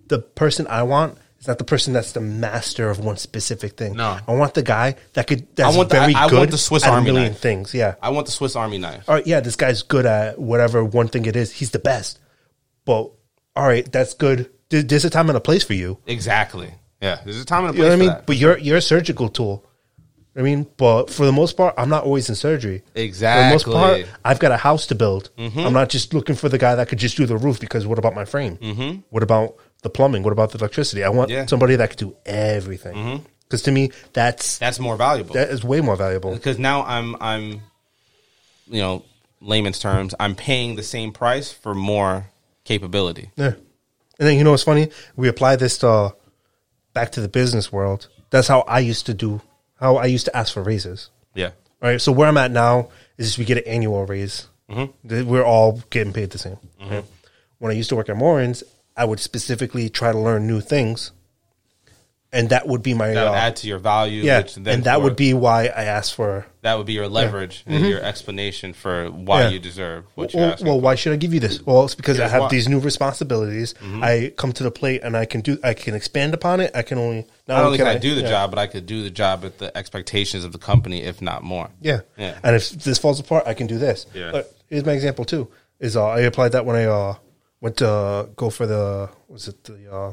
The 0.09 0.19
person 0.19 0.67
I 0.67 0.83
want 0.83 1.19
is 1.41 1.47
not 1.47 1.59
the 1.59 1.65
person 1.65 1.93
that's 1.93 2.13
the 2.13 2.21
master 2.21 2.91
of 2.91 2.99
one 2.99 3.17
specific 3.17 3.77
thing. 3.77 3.95
No. 3.95 4.19
I 4.27 4.33
want 4.35 4.55
the 4.55 4.63
guy 4.63 4.97
that 5.13 5.27
could. 5.27 5.47
That's 5.55 5.77
want 5.77 5.89
the- 5.91 5.97
very 6.01 6.15
I- 6.15 6.25
I 6.25 6.29
good 6.29 6.39
want 6.39 6.51
the 6.51 6.59
Swiss 6.59 6.85
Army 6.85 7.11
a 7.11 7.13
million 7.13 7.33
knife. 7.33 7.41
things. 7.41 7.75
Yeah. 7.75 7.95
I 8.03 8.11
want 8.11 8.27
the 8.27 8.33
Swiss 8.33 8.57
Army 8.57 8.79
knife. 8.79 9.05
All 9.09 9.15
right. 9.15 9.27
Yeah, 9.27 9.41
this 9.41 9.57
guy's 9.57 9.83
good 9.83 10.07
at 10.07 10.39
whatever 10.39 10.85
one 10.85 11.09
thing 11.09 11.27
it 11.27 11.37
is. 11.37 11.53
He's 11.53 11.71
the 11.71 11.79
best. 11.79 12.19
But 12.85 13.11
all 13.57 13.67
right, 13.67 13.91
that's 13.91 14.15
good. 14.15 14.51
There- 14.71 14.83
There's 14.83 15.05
a 15.05 15.11
time 15.11 15.29
and 15.31 15.37
a 15.37 15.41
place 15.41 15.63
for 15.65 15.75
you. 15.75 15.99
Exactly. 16.07 16.73
Yeah. 17.01 17.21
There's 17.25 17.41
a 17.41 17.45
time 17.45 17.65
and 17.65 17.71
a 17.71 17.73
place. 17.75 17.79
You 17.79 17.85
know 17.85 17.89
what 17.91 17.95
I 17.95 17.99
mean? 18.01 18.09
that. 18.09 18.27
But 18.27 18.37
you're 18.37 18.59
you're 18.59 18.77
a 18.79 18.83
surgical 18.83 19.29
tool. 19.29 19.65
I 20.37 20.43
mean, 20.43 20.67
but 20.77 21.11
for 21.11 21.27
the 21.27 21.33
most 21.33 21.57
part, 21.57 21.75
I'm 21.77 21.89
not 21.89 22.05
always 22.05 22.29
in 22.29 22.37
surgery. 22.37 22.83
Exactly. 22.95 23.59
For 23.59 23.71
the 23.71 23.77
most 23.77 23.81
part, 24.07 24.21
I've 24.25 24.39
got 24.39 24.53
a 24.53 24.57
house 24.57 24.87
to 24.89 24.95
build. 24.95 25.31
I'm 25.37 25.73
not 25.73 25.89
just 25.89 26.15
looking 26.15 26.37
for 26.37 26.49
the 26.49 26.59
guy 26.59 26.77
that 26.77 26.89
could 26.89 26.99
just 26.99 27.17
do 27.17 27.27
the 27.27 27.37
roof 27.37 27.59
because 27.59 27.87
what 27.89 27.99
about 27.99 28.15
my 28.15 28.25
frame? 28.25 28.57
Mm-hmm. 28.57 29.01
What 29.11 29.23
about 29.25 29.57
the 29.83 29.91
plumbing? 29.91 30.23
What 30.23 30.33
about 30.33 30.51
the 30.53 30.59
electricity? 30.59 31.05
I 31.05 31.09
want 31.11 31.31
Yeah. 31.31 31.47
somebody 31.47 31.77
that 31.77 31.91
could 31.91 31.99
do 31.99 32.17
everything. 32.27 32.97
Mm-hmm. 32.97 33.25
Because 33.45 33.63
to 33.63 33.71
me, 33.73 33.91
that's 34.13 34.59
That's 34.59 34.79
more 34.79 34.97
valuable. 34.97 35.35
that 35.35 35.49
is 35.51 35.65
way 35.65 35.81
more 35.81 35.97
valuable. 35.97 36.33
because 36.35 36.59
now 36.59 36.85
I'm 36.85 37.17
I'm 37.21 37.63
you 38.67 38.81
know 38.83 39.05
layman's 39.41 39.79
terms 39.79 40.15
I'm 40.21 40.35
paying 40.35 40.77
the 40.77 40.83
same 40.83 41.13
price 41.13 41.51
for 41.53 41.75
more 41.75 42.27
capability. 42.65 43.31
Yeah. 43.37 43.55
And 44.19 44.27
then 44.29 44.37
you 44.37 44.45
know 44.45 44.51
what's 44.51 44.65
funny? 44.65 44.91
We 45.17 45.29
apply 45.29 45.57
this 45.57 45.79
to 45.79 46.15
back 46.93 47.13
to 47.13 47.21
the 47.21 47.29
business 47.29 47.73
world. 47.73 48.09
That's 48.31 48.49
how 48.49 48.61
I 48.63 48.81
used 48.81 49.07
to 49.07 49.15
do. 49.15 49.41
How 49.81 49.97
I 49.97 50.07
used 50.07 50.27
to 50.27 50.37
ask 50.37 50.53
for 50.53 50.63
raises. 50.63 51.09
Yeah. 51.35 51.51
All 51.81 51.89
right. 51.89 52.01
So 52.01 52.11
where 52.13 52.29
I'm 52.29 52.37
at 52.37 52.51
now 52.51 52.89
is 53.17 53.39
we 53.39 53.45
get 53.45 53.59
an 53.59 53.65
annual 53.67 54.05
raise. 54.05 54.49
Mm-hmm. 54.69 55.09
Th- 55.09 55.25
We're 55.25 55.45
all 55.45 55.81
getting 55.91 56.13
paid 56.13 56.31
the 56.31 56.39
same. 56.39 56.59
right? 56.81 57.05
When 57.59 57.71
I 57.73 57.75
used 57.77 57.89
to 57.91 57.97
work 57.97 58.09
at 58.09 58.17
Morins, 58.17 58.63
I 58.99 59.05
would 59.05 59.21
specifically 59.21 59.89
try 59.89 60.13
to 60.13 60.19
learn 60.19 60.47
new 60.47 60.61
things, 60.61 61.13
and 62.31 62.51
that 62.51 62.69
would 62.69 62.83
be 62.83 62.93
my 62.93 63.09
That 63.15 63.25
would 63.31 63.31
uh, 63.39 63.47
add 63.47 63.57
to 63.57 63.67
your 63.69 63.79
value. 63.79 64.23
yeah, 64.23 64.39
which 64.41 64.57
then 64.57 64.75
and 64.75 64.85
that 64.85 64.97
for- 64.97 65.05
would 65.05 65.17
be 65.17 65.33
why 65.33 65.67
I 65.69 65.85
asked 65.85 66.15
for. 66.15 66.45
that 66.61 66.77
would 66.77 66.87
be 66.87 66.93
your 66.93 67.09
leverage 67.09 67.63
and 67.67 67.87
your 67.87 68.03
explanation 68.03 68.75
for 68.75 69.07
why 69.11 69.43
Yeah. 69.45 69.49
you 69.51 69.59
deserve 69.61 70.05
what 70.15 70.35
you're 70.35 70.43
Well, 70.43 70.53
asking. 70.53 70.67
well, 70.67 70.81
why 70.81 70.95
should 70.95 71.15
I 71.15 71.17
give 71.17 71.33
you 71.33 71.41
this? 71.41 71.65
Well, 71.65 71.85
it's 71.87 71.95
because 71.95 72.21
I 72.21 72.29
have 72.29 72.41
why. 72.43 72.47
Mm-hmm. 72.49 72.55
these 72.57 72.69
new 72.69 72.81
responsibilities. 72.81 73.75
I 74.03 74.35
come 74.37 74.53
to 74.53 74.63
the 74.63 74.71
plate 74.71 75.01
and 75.03 75.17
I 75.17 75.25
can 75.25 75.41
do. 75.41 75.57
I 75.65 75.73
can 75.73 75.95
expand 75.95 76.35
upon 76.35 76.61
it. 76.61 76.71
I 76.75 76.83
can 76.83 76.99
only. 76.99 77.25
not 77.47 77.65
only 77.65 77.79
can 77.79 77.87
I, 77.87 77.93
can 77.95 78.03
do 78.03 78.15
the 78.15 78.21
yeah. 78.23 78.29
job, 78.29 78.51
but 78.51 78.59
I 78.59 78.67
could 78.67 78.85
do 78.85 79.03
the 79.03 79.11
job 79.11 79.45
at 79.47 79.57
the 79.59 79.75
expectations 79.79 80.45
of 80.45 80.53
the 80.53 80.59
company, 80.59 81.03
if 81.05 81.23
not 81.23 81.43
more. 81.43 81.71
Yeah. 81.81 82.01
Yeah. 82.19 82.37
And 82.43 82.57
if 82.57 82.69
this 82.71 82.99
falls 82.99 83.21
apart, 83.21 83.45
I 83.47 83.55
can 83.55 83.67
do 83.69 83.79
this. 83.79 84.05
Yeah. 84.13 84.33
But 84.33 84.53
here's 84.69 84.85
my 84.85 84.93
example 84.93 85.25
too. 85.25 85.49
Is 85.81 85.97
uh, 85.97 86.05
I 86.09 86.21
applied 86.23 86.53
that 86.53 86.67
when 86.67 86.75
I 86.77 86.85
uh, 86.87 87.15
went 87.61 87.77
to 87.79 88.29
go 88.37 88.51
for 88.51 88.67
the 88.67 89.11
was 89.29 89.49
it 89.49 89.65
the 89.65 89.93
uh, 89.93 90.13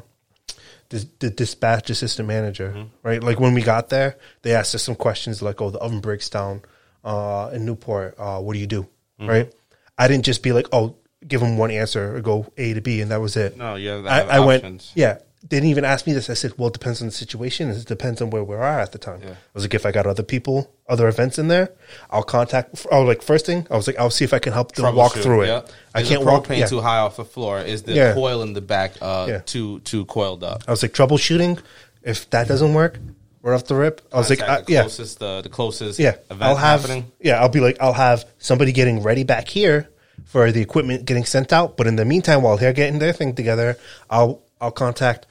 the, 0.90 1.08
the 1.20 1.30
dispatch 1.30 1.90
assistant 1.90 2.28
manager, 2.28 2.70
Mm-hmm. 2.70 2.88
right? 3.08 3.24
Like 3.24 3.40
when 3.40 3.54
we 3.54 3.62
got 3.62 3.90
there, 3.90 4.18
they 4.44 4.54
asked 4.54 4.76
us 4.76 4.84
some 4.84 4.96
questions 4.96 5.42
like, 5.42 5.62
"Oh, 5.62 5.70
the 5.72 5.80
oven 5.80 6.00
breaks 6.00 6.30
down 6.30 6.62
uh, 7.04 7.50
in 7.54 7.66
Newport. 7.66 8.16
Uh, 8.18 8.40
what 8.40 8.54
do 8.54 8.60
you 8.60 8.68
do?" 8.68 8.84
Mm-hmm. 9.20 9.28
Right? 9.30 9.54
I 9.98 10.08
didn't 10.08 10.26
just 10.26 10.44
be 10.44 10.52
like, 10.52 10.68
"Oh, 10.72 10.96
give 11.28 11.42
them 11.42 11.58
one 11.58 11.72
answer 11.72 12.16
or 12.16 12.22
go 12.22 12.52
A 12.58 12.74
to 12.74 12.82
B," 12.82 13.02
and 13.02 13.12
that 13.12 13.22
was 13.22 13.36
it. 13.36 13.58
No, 13.58 13.76
have 13.78 14.06
I, 14.06 14.38
I 14.38 14.40
went, 14.42 14.92
yeah. 14.96 15.20
They 15.48 15.58
didn't 15.58 15.70
even 15.70 15.86
ask 15.86 16.08
me 16.08 16.14
this. 16.14 16.28
I 16.30 16.34
said, 16.34 16.54
well, 16.58 16.70
it 16.70 16.74
depends 16.74 17.02
on 17.02 17.08
the 17.08 17.12
situation. 17.14 17.70
It 17.70 17.86
depends 17.86 18.20
on 18.20 18.32
where 18.32 18.44
we 18.44 18.56
are 18.56 18.80
at 18.80 18.92
the 18.94 18.98
time. 18.98 19.22
Yeah. 19.24 19.32
I 19.34 19.36
was 19.54 19.64
like, 19.64 19.76
if 19.76 19.86
I 19.86 19.92
got 19.92 20.08
other 20.08 20.24
people, 20.24 20.72
other 20.90 21.08
events 21.08 21.38
in 21.38 21.50
there, 21.50 21.70
I'll 22.10 22.24
contact. 22.24 22.88
Oh, 22.92 23.04
like 23.04 23.22
first 23.22 23.46
thing, 23.46 23.68
I 23.70 23.76
was 23.76 23.86
like, 23.86 24.00
I'll 24.00 24.10
see 24.10 24.26
if 24.26 24.34
I 24.34 24.40
can 24.40 24.54
help 24.54 24.72
them 24.74 24.96
walk 24.96 25.14
through 25.14 25.42
it. 25.44 25.48
yeah. 25.48 25.62
I 25.94 26.02
Is 26.02 26.08
can't 26.10 26.22
the 26.22 26.26
walk. 26.32 26.50
Yeah. 26.50 26.66
too 26.66 26.82
high 26.82 26.98
off 26.98 27.18
the 27.18 27.26
floor. 27.26 27.60
Is 27.60 27.84
the 27.84 27.94
Yeah. 27.94 28.14
coil 28.16 28.42
in 28.42 28.54
the 28.54 28.62
back 28.62 28.94
uh, 29.02 29.28
Yeah. 29.30 29.40
too 29.46 29.82
too 29.82 30.06
coiled 30.06 30.44
up? 30.44 30.64
I 30.68 30.72
was 30.72 30.82
like 30.82 30.94
troubleshooting. 30.94 31.60
If 32.02 32.28
that 32.32 32.48
doesn't 32.48 32.74
work, 32.74 32.98
we're 33.44 33.54
off 33.54 33.66
the 33.66 33.76
rip. 33.76 34.02
I 34.12 34.18
was 34.18 34.32
like, 34.32 34.40
Contact 34.40 34.62
uh, 34.62 34.66
the 34.66 34.74
yeah, 34.74 34.82
closest 34.82 35.22
uh, 35.22 35.42
the 35.42 35.50
closest 35.50 36.00
yeah. 36.00 36.16
event 36.32 36.42
I'll 36.42 36.56
have. 36.56 36.82
happening. 36.82 37.12
Yeah, 37.20 37.40
I'll 37.40 37.50
be 37.50 37.60
like, 37.60 37.78
I'll 37.80 37.94
have 37.94 38.26
somebody 38.40 38.72
getting 38.72 39.04
ready 39.04 39.24
back 39.24 39.48
here 39.48 39.90
for 40.26 40.52
the 40.52 40.62
equipment 40.62 41.06
getting 41.06 41.24
sent 41.26 41.54
out. 41.54 41.78
But 41.78 41.86
in 41.86 41.98
the 41.98 42.06
meantime, 42.06 42.42
while 42.42 42.58
they're 42.58 42.74
getting 42.74 42.98
their 42.98 43.14
thing 43.14 43.36
together, 43.36 43.78
I'll 44.10 44.42
I'll 44.60 44.72
contact 44.72 45.28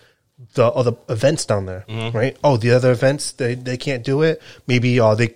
the 0.55 0.67
other 0.67 0.95
events 1.09 1.47
down 1.47 1.67
there. 1.67 1.85
Mm-hmm. 1.89 2.17
Right? 2.17 2.37
Oh, 2.45 2.57
the 2.57 2.73
other 2.73 2.93
events 2.93 3.33
they 3.33 3.55
they 3.55 3.77
can't 3.77 4.05
do 4.05 4.23
it. 4.23 4.43
Maybe 4.67 5.01
uh, 5.01 5.15
they 5.15 5.35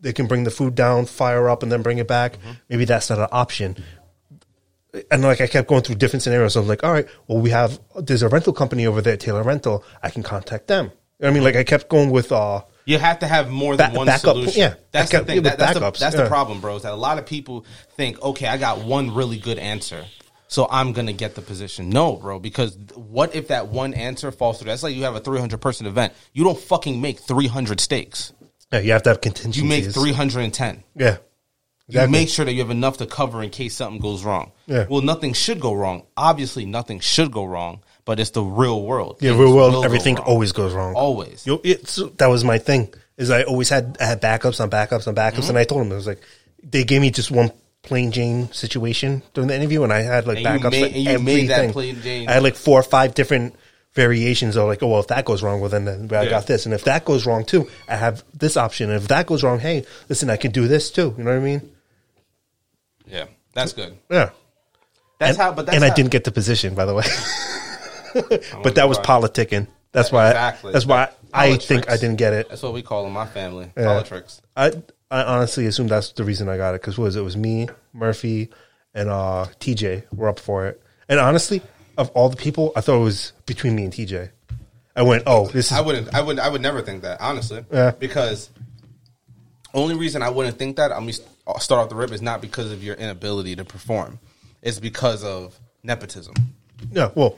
they 0.00 0.12
can 0.12 0.26
bring 0.26 0.44
the 0.44 0.50
food 0.50 0.74
down, 0.74 1.06
fire 1.06 1.48
up, 1.48 1.62
and 1.62 1.70
then 1.72 1.82
bring 1.82 1.98
it 1.98 2.06
back. 2.08 2.34
Mm-hmm. 2.36 2.50
Maybe 2.68 2.84
that's 2.84 3.10
not 3.10 3.18
an 3.18 3.28
option. 3.32 3.76
and 5.10 5.22
like 5.22 5.40
I 5.40 5.46
kept 5.46 5.68
going 5.68 5.82
through 5.82 5.96
different 5.96 6.22
scenarios. 6.22 6.56
I 6.56 6.60
was 6.60 6.68
like, 6.68 6.82
all 6.84 6.92
right, 6.92 7.06
well, 7.28 7.38
we 7.40 7.50
have 7.50 7.78
there's 7.96 8.22
a 8.22 8.28
rental 8.28 8.52
company 8.52 8.86
over 8.86 9.00
there, 9.00 9.16
Taylor 9.16 9.42
Rental. 9.42 9.84
I 10.02 10.10
can 10.10 10.22
contact 10.22 10.66
them. 10.68 10.86
You 10.86 10.90
know 10.90 10.94
what 11.18 11.28
I 11.28 11.32
mean, 11.34 11.44
like 11.44 11.56
I 11.56 11.64
kept 11.64 11.88
going 11.88 12.10
with 12.10 12.32
uh, 12.32 12.62
You 12.86 12.98
have 12.98 13.18
to 13.20 13.26
have 13.26 13.50
more 13.50 13.76
than 13.76 13.90
Back- 13.90 13.96
one 13.96 14.06
backup, 14.06 14.36
solution. 14.36 14.60
yeah. 14.60 14.74
that's 14.90 15.10
Backup- 15.10 15.26
the 15.26 15.32
thing. 15.34 15.42
That, 15.42 15.58
that's 15.58 15.74
the, 15.74 15.80
that's 15.80 16.00
yeah. 16.16 16.22
the 16.22 16.28
problem, 16.28 16.60
bro. 16.62 16.76
Is 16.76 16.82
that 16.82 16.92
a 16.92 16.96
lot 16.96 17.18
of 17.18 17.26
people 17.26 17.66
think, 17.94 18.20
okay, 18.22 18.46
I 18.46 18.56
got 18.56 18.78
one 18.82 19.14
really 19.14 19.36
good 19.38 19.58
answer, 19.58 20.06
so 20.50 20.66
I'm 20.70 20.92
gonna 20.92 21.12
get 21.12 21.36
the 21.36 21.42
position. 21.42 21.90
No, 21.90 22.16
bro, 22.16 22.38
because 22.40 22.76
what 22.96 23.34
if 23.34 23.48
that 23.48 23.68
one 23.68 23.94
answer 23.94 24.30
falls 24.32 24.58
through? 24.58 24.66
That's 24.70 24.82
like 24.82 24.94
you 24.96 25.04
have 25.04 25.14
a 25.14 25.20
300 25.20 25.58
person 25.60 25.86
event. 25.86 26.12
You 26.32 26.42
don't 26.44 26.58
fucking 26.58 27.00
make 27.00 27.20
300 27.20 27.78
stakes. 27.80 28.32
yeah, 28.72 28.80
you 28.80 28.92
have 28.92 29.02
to 29.04 29.10
have 29.10 29.20
You 29.56 29.64
make 29.64 29.84
310. 29.92 30.82
Yeah, 30.96 31.16
You 31.88 32.08
make 32.08 32.28
sure 32.28 32.44
that 32.44 32.52
you 32.52 32.60
have 32.60 32.70
enough 32.70 32.96
to 32.98 33.06
cover 33.06 33.42
in 33.42 33.50
case 33.50 33.74
something 33.76 34.00
goes 34.00 34.24
wrong. 34.24 34.52
Yeah. 34.66 34.86
Well, 34.90 35.02
nothing 35.02 35.32
should 35.34 35.60
go 35.60 35.72
wrong. 35.72 36.02
Obviously, 36.16 36.64
nothing 36.66 37.00
should 37.00 37.30
go 37.32 37.44
wrong, 37.44 37.82
but 38.04 38.18
it's 38.20 38.30
the 38.30 38.42
real 38.42 38.82
world. 38.82 39.18
yeah. 39.20 39.30
Things 39.30 39.40
Real 39.40 39.54
world, 39.56 39.84
everything 39.84 40.16
wrong. 40.16 40.26
always 40.26 40.52
goes 40.52 40.72
wrong. 40.74 40.94
Always. 40.94 41.46
You, 41.46 41.60
it's, 41.64 42.00
that 42.18 42.26
was 42.28 42.42
my 42.44 42.58
thing. 42.58 42.92
Is 43.16 43.30
I 43.30 43.42
always 43.42 43.68
had 43.68 43.96
I 44.00 44.04
had 44.06 44.20
backups 44.22 44.60
on 44.60 44.70
backups 44.70 45.06
on 45.06 45.14
backups, 45.14 45.40
Mm-hmm. 45.40 45.48
and 45.50 45.58
I 45.58 45.64
told 45.64 45.80
them 45.82 45.92
it 45.92 45.96
was 45.96 46.06
like 46.06 46.22
they 46.62 46.84
gave 46.84 47.00
me 47.02 47.10
just 47.10 47.30
one 47.30 47.50
plain 47.82 48.12
Jane 48.12 48.52
situation 48.52 49.22
during 49.34 49.48
the 49.48 49.56
interview, 49.56 49.82
and 49.82 49.92
I 49.92 50.00
had 50.02 50.26
like 50.26 50.38
And 50.38 50.46
backups. 50.46 50.70
made- 50.70 50.80
for 50.90 50.96
and 50.96 51.04
you 51.04 51.18
made 51.18 51.48
that 51.48 51.52
everything. 51.64 51.72
plain 51.72 52.02
Jane. 52.02 52.28
I 52.28 52.32
had 52.32 52.42
like 52.42 52.54
four 52.56 52.78
or 52.80 52.82
five 52.82 53.14
different 53.14 53.54
variations 53.94 54.56
of 54.56 54.66
like, 54.68 54.82
oh 54.82 54.88
well, 54.88 55.00
if 55.00 55.08
that 55.08 55.24
goes 55.24 55.42
wrong, 55.42 55.60
well 55.60 55.70
then, 55.70 55.84
then 55.84 56.08
I 56.12 56.22
Yeah. 56.24 56.30
got 56.30 56.46
this, 56.46 56.64
and 56.66 56.74
if 56.74 56.84
that 56.84 57.04
goes 57.04 57.26
wrong 57.26 57.44
too, 57.44 57.68
I 57.88 57.96
have 57.96 58.22
this 58.34 58.56
option, 58.56 58.90
and 58.90 59.02
if 59.02 59.08
that 59.08 59.26
goes 59.26 59.42
wrong, 59.42 59.58
hey, 59.58 59.84
listen, 60.08 60.30
I 60.30 60.36
can 60.36 60.52
do 60.52 60.68
this 60.68 60.90
too. 60.90 61.14
You 61.18 61.24
know 61.24 61.30
what 61.30 61.36
I 61.38 61.44
mean? 61.44 61.70
Yeah, 63.06 63.24
that's 63.54 63.72
good. 63.72 63.96
Yeah. 64.10 64.30
That's 65.18 65.30
and, 65.30 65.38
how. 65.38 65.52
But 65.52 65.66
that's 65.66 65.76
and 65.76 65.84
I 65.84 65.92
didn't 65.92 66.12
get 66.12 66.24
the 66.24 66.30
position, 66.32 66.74
by 66.74 66.84
the 66.84 66.94
way. 66.94 67.04
But 68.62 68.74
that 68.74 68.88
was 68.88 68.96
surprised. 68.96 69.34
politicking. 69.34 69.68
That's 69.92 70.10
why. 70.10 70.28
Exactly. 70.28 70.72
That's 70.72 70.86
why 70.86 71.10
I 71.32 71.56
think 71.56 71.88
I 71.88 71.96
didn't 71.96 72.16
get 72.16 72.32
it. 72.32 72.48
That's 72.48 72.62
what 72.62 72.72
we 72.72 72.82
call 72.82 73.06
in 73.06 73.12
my 73.12 73.26
family. 73.26 73.70
Yeah. 73.76 73.84
Politics. 73.84 74.40
I 74.56 74.72
I 75.10 75.22
honestly 75.22 75.66
assume 75.66 75.88
that's 75.88 76.12
the 76.12 76.24
reason 76.24 76.48
I 76.48 76.56
got 76.56 76.74
it 76.74 76.80
because 76.80 76.96
was 76.96 77.16
it 77.16 77.22
was 77.22 77.36
me, 77.36 77.68
Murphy, 77.92 78.50
and 78.94 79.08
uh, 79.08 79.46
TJ 79.58 80.04
were 80.12 80.28
up 80.28 80.38
for 80.38 80.66
it. 80.66 80.80
And 81.08 81.18
honestly, 81.18 81.62
of 81.98 82.10
all 82.10 82.28
the 82.28 82.36
people, 82.36 82.72
I 82.76 82.80
thought 82.80 83.00
it 83.00 83.04
was 83.04 83.32
between 83.46 83.74
me 83.74 83.84
and 83.84 83.92
TJ. 83.92 84.30
I 84.94 85.02
went, 85.02 85.24
oh, 85.26 85.48
this 85.48 85.66
is 85.66 85.72
I 85.72 85.80
wouldn't. 85.80 86.14
I 86.14 86.20
would. 86.20 86.38
I 86.38 86.48
would 86.48 86.60
never 86.60 86.82
think 86.82 87.02
that 87.02 87.20
honestly. 87.20 87.64
Yeah. 87.72 87.92
Because 87.92 88.50
only 89.74 89.94
reason 89.94 90.22
I 90.22 90.30
wouldn't 90.30 90.58
think 90.58 90.76
that 90.76 90.92
I'm 90.92 91.00
gonna 91.00 91.60
start 91.60 91.82
off 91.82 91.88
the 91.88 91.94
rip 91.94 92.12
is 92.12 92.22
not 92.22 92.40
because 92.40 92.70
of 92.72 92.82
your 92.82 92.96
inability 92.96 93.56
to 93.56 93.64
perform. 93.64 94.18
It's 94.62 94.78
because 94.78 95.24
of 95.24 95.58
nepotism. 95.82 96.34
yeah. 96.92 97.10
Well, 97.14 97.36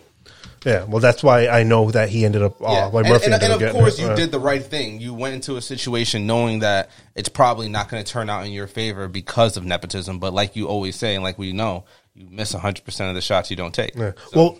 yeah. 0.65 0.85
Well, 0.85 1.01
that's 1.01 1.23
why 1.23 1.49
I 1.49 1.63
know 1.63 1.91
that 1.91 2.09
he 2.09 2.25
ended 2.25 2.43
up. 2.43 2.61
Uh, 2.61 2.89
why 2.91 3.01
and, 3.01 3.09
Murphy 3.09 3.25
and, 3.27 3.35
ended 3.35 3.51
and 3.53 3.63
of 3.63 3.73
course, 3.73 3.99
you 3.99 4.09
Uh, 4.09 4.15
did 4.17 4.31
the 4.31 4.39
right 4.41 4.63
thing. 4.63 5.01
You 5.01 5.15
went 5.15 5.35
into 5.35 5.57
a 5.57 5.63
situation 5.63 6.27
knowing 6.27 6.61
that 6.61 6.91
it's 7.15 7.29
probably 7.29 7.69
not 7.69 7.89
going 7.89 8.03
to 8.05 8.11
turn 8.11 8.31
out 8.31 8.45
in 8.47 8.53
your 8.53 8.67
favor 8.67 9.09
because 9.09 9.57
of 9.57 9.65
nepotism. 9.65 10.19
But 10.19 10.33
like 10.35 10.55
you 10.57 10.67
always 10.69 10.97
say, 10.97 11.15
and 11.15 11.25
like 11.25 11.39
we 11.39 11.53
know, 11.53 11.85
you 12.15 12.29
miss 12.31 12.53
100 12.55 12.85
percent 12.85 13.09
of 13.09 13.15
the 13.15 13.21
shots 13.23 13.51
you 13.51 13.57
don't 13.57 13.75
take. 13.75 13.95
Yeah. 13.95 14.13
Well, 14.35 14.59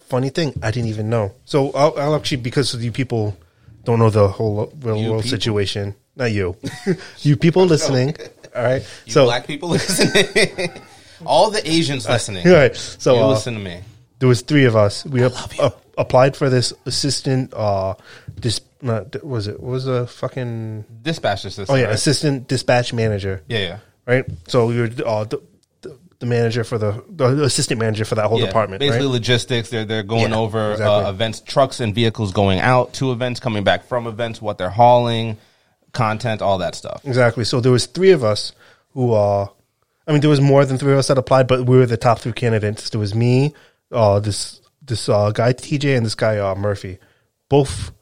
funny 0.00 0.28
thing, 0.30 0.58
I 0.62 0.70
didn't 0.70 0.88
even 0.90 1.08
know. 1.10 1.32
So 1.44 1.70
I'll, 1.72 1.98
I'll 1.98 2.14
actually 2.14 2.38
because 2.38 2.74
you 2.74 2.92
people 2.92 3.36
don't 3.84 3.98
know 3.98 4.10
the 4.10 4.28
whole 4.28 4.72
real 4.80 4.96
You 4.96 5.10
world 5.10 5.22
people? 5.24 5.38
situation. 5.38 5.94
Not 6.16 6.26
you, 6.32 6.56
you 7.20 7.36
people 7.36 7.64
listening. 7.74 8.14
All 8.54 8.62
right. 8.62 8.86
You 9.06 9.12
so 9.12 9.24
black 9.24 9.46
people 9.46 9.70
listening, 9.70 10.70
all 11.24 11.50
the 11.50 11.66
Asians 11.68 12.06
listening, 12.08 12.46
all 12.46 12.52
right. 12.54 12.76
So 12.76 13.14
you 13.14 13.22
uh, 13.22 13.28
listen 13.28 13.54
to 13.54 13.60
me. 13.60 13.80
There 14.22 14.28
was 14.28 14.42
three 14.42 14.66
of 14.66 14.76
us. 14.76 15.04
We 15.04 15.24
ap- 15.24 15.58
ap- 15.60 15.80
applied 15.98 16.36
for 16.36 16.48
this 16.48 16.72
assistant. 16.86 17.52
Uh, 17.52 17.94
dis 18.38 18.60
not 18.80 19.22
was 19.24 19.48
it 19.48 19.58
what 19.58 19.72
was 19.72 19.86
a 19.88 20.06
fucking 20.06 20.84
Dispatch 21.02 21.44
assistant. 21.44 21.70
oh 21.70 21.74
yeah 21.74 21.86
right? 21.86 21.94
assistant 21.94 22.46
dispatch 22.46 22.92
manager. 22.92 23.42
yeah, 23.48 23.58
yeah. 23.58 23.78
Right. 24.06 24.24
So 24.46 24.66
we 24.66 24.78
were 24.78 24.90
uh, 25.06 25.24
the, 25.24 25.42
the 25.82 25.98
the 26.20 26.26
manager 26.26 26.62
for 26.62 26.78
the 26.78 27.02
the 27.10 27.42
assistant 27.44 27.80
manager 27.80 28.04
for 28.04 28.14
that 28.14 28.26
whole 28.28 28.38
Yeah, 28.38 28.46
department. 28.46 28.78
Basically, 28.78 29.06
right? 29.06 29.12
logistics. 29.12 29.70
They're 29.70 29.84
they're 29.84 30.02
going 30.04 30.30
Yeah, 30.30 30.38
over 30.44 30.72
exactly. 30.72 31.04
uh, 31.06 31.10
events, 31.10 31.40
trucks 31.40 31.80
and 31.80 31.92
vehicles 31.94 32.30
going 32.32 32.60
out 32.60 32.92
to 32.94 33.10
events, 33.12 33.40
coming 33.40 33.64
back 33.64 33.84
from 33.90 34.06
events, 34.06 34.40
what 34.40 34.56
they're 34.58 34.70
hauling, 34.82 35.36
content, 35.92 36.42
all 36.42 36.58
that 36.58 36.74
stuff. 36.76 37.02
Exactly. 37.04 37.44
So 37.44 37.60
there 37.60 37.72
was 37.72 37.86
three 37.86 38.10
of 38.12 38.22
us 38.24 38.52
who 38.94 39.12
uh 39.14 39.46
I 40.06 40.12
mean 40.12 40.20
there 40.20 40.30
was 40.30 40.40
more 40.40 40.64
than 40.64 40.78
three 40.78 40.92
of 40.92 40.98
us 40.98 41.06
that 41.08 41.18
applied, 41.18 41.46
but 41.46 41.66
we 41.66 41.76
were 41.76 41.86
the 41.86 41.96
top 41.96 42.18
three 42.18 42.32
candidates. 42.32 42.90
There 42.90 42.98
was 43.00 43.14
me, 43.14 43.54
uh 43.92 44.20
this 44.20 44.60
this 44.82 45.08
uh 45.08 45.30
guy 45.30 45.52
TJ 45.52 45.96
and 45.96 46.04
this 46.06 46.14
guy 46.14 46.38
uh 46.38 46.54
Murphy. 46.54 46.98
Both 47.48 47.92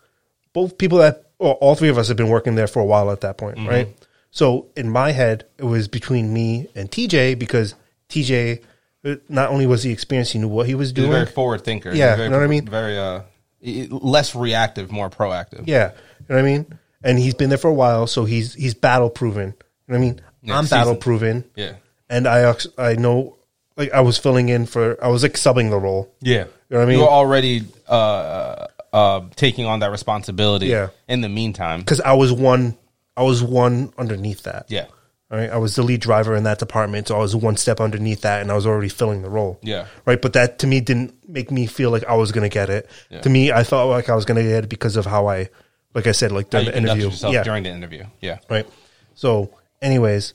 both 0.52 0.78
people 0.78 0.98
that 0.98 1.24
or 1.38 1.54
all 1.54 1.74
three 1.74 1.88
of 1.88 1.98
us 1.98 2.08
had 2.08 2.16
been 2.16 2.28
working 2.28 2.54
there 2.54 2.66
for 2.66 2.80
a 2.80 2.84
while 2.84 3.10
at 3.10 3.20
that 3.22 3.38
point, 3.38 3.56
Mm-hmm. 3.58 3.68
right? 3.68 4.06
So 4.30 4.68
in 4.76 4.88
my 4.90 5.10
head 5.12 5.46
it 5.58 5.64
was 5.64 5.88
between 5.88 6.32
me 6.32 6.68
and 6.74 6.90
TJ 6.90 7.38
because 7.38 7.74
TJ 8.08 8.62
uh, 9.04 9.16
not 9.28 9.48
only 9.50 9.66
was 9.66 9.82
he 9.82 9.90
experienced, 9.92 10.32
he 10.32 10.38
knew 10.38 10.48
what 10.48 10.66
he 10.66 10.74
was 10.74 10.92
doing. 10.92 11.08
He's 11.08 11.14
very 11.14 11.26
forward 11.26 11.64
thinker. 11.64 11.90
Yeah, 11.94 12.16
very, 12.16 12.26
you 12.26 12.30
know 12.30 12.38
what 12.38 12.44
I 12.44 12.48
mean? 12.48 12.66
Very 12.66 12.98
uh, 12.98 13.22
less 13.62 14.34
reactive, 14.34 14.90
more 14.92 15.08
proactive. 15.10 15.64
Yeah, 15.66 15.92
you 16.20 16.26
know 16.28 16.36
what 16.36 16.38
I 16.38 16.42
mean. 16.42 16.78
And 17.02 17.18
he's 17.18 17.34
been 17.34 17.48
there 17.48 17.58
for 17.58 17.68
a 17.70 17.74
while, 17.74 18.06
so 18.06 18.24
he's 18.26 18.52
he's 18.54 18.74
battle 18.74 19.08
proven. 19.08 19.54
You 19.88 19.94
know 19.94 19.94
what 19.94 19.96
I 19.96 20.00
mean? 20.00 20.20
Yeah, 20.42 20.58
I'm 20.58 20.66
battle 20.66 20.96
proven. 20.96 21.44
yeah, 21.56 21.74
and 22.10 22.28
I 22.28 22.54
I 22.76 22.94
know 22.96 23.36
like 23.81 23.93
I 23.93 24.02
was 24.02 24.19
filling 24.19 24.48
in 24.51 24.66
for 24.66 25.02
I 25.02 25.09
was 25.09 25.23
like 25.23 25.32
subbing 25.32 25.70
the 25.70 25.78
role. 25.78 26.15
yeah. 26.20 26.44
You 26.69 26.77
know 26.77 26.78
what 26.78 26.82
I 26.82 26.86
mean? 26.86 26.98
You 26.98 27.05
were 27.05 27.11
already 27.11 27.65
uh, 27.89 28.66
uh, 28.93 29.23
taking 29.35 29.66
on 29.66 29.81
that 29.81 29.90
responsibility. 29.90 30.66
Yeah. 30.66 30.90
In 31.09 31.20
the 31.20 31.28
meantime, 31.28 31.81
because 31.81 32.01
I 32.01 32.12
was 32.12 32.32
one 32.32 32.77
I 33.16 33.23
was 33.24 33.43
one 33.43 33.93
underneath 33.98 34.44
that. 34.44 34.66
yeah, 34.69 34.86
Right, 35.31 35.51
I 35.51 35.59
was 35.59 35.74
the 35.77 35.82
lead 35.82 36.01
driver 36.01 36.35
in 36.36 36.44
that 36.44 36.59
department, 36.59 37.09
so 37.09 37.16
I 37.16 37.19
was 37.19 37.35
one 37.35 37.57
step 37.57 37.81
underneath 37.81 38.20
that, 38.23 38.40
and 38.43 38.51
I 38.51 38.55
was 38.55 38.66
already 38.66 38.89
filling 38.89 39.23
the 39.23 39.31
role. 39.31 39.59
Yeah. 39.62 39.86
right. 40.05 40.20
But 40.20 40.32
that 40.35 40.59
to 40.61 40.66
me 40.66 40.81
didn't 40.81 41.15
make 41.28 41.51
me 41.51 41.66
feel 41.66 41.90
like 41.90 42.05
I 42.05 42.15
was 42.15 42.31
gonna 42.32 42.48
get 42.48 42.70
it. 42.70 42.89
Yeah. 43.11 43.20
To 43.23 43.31
me, 43.31 43.51
I 43.51 43.65
felt 43.65 43.90
like 43.90 44.09
I 44.09 44.15
was 44.15 44.24
gonna 44.24 44.43
get 44.43 44.65
it 44.65 44.69
because 44.70 44.97
of 44.97 45.07
how 45.07 45.27
I, 45.28 45.48
like 45.94 46.07
I 46.07 46.12
said, 46.12 46.31
like 46.32 46.51
during 46.51 46.66
the 46.66 46.77
interview. 46.77 47.11
Yeah, 47.31 47.43
during 47.43 47.62
the 47.65 47.70
interview. 47.70 48.05
Yeah, 48.20 48.39
right. 48.48 48.69
So, 49.15 49.52
anyways, 49.82 50.35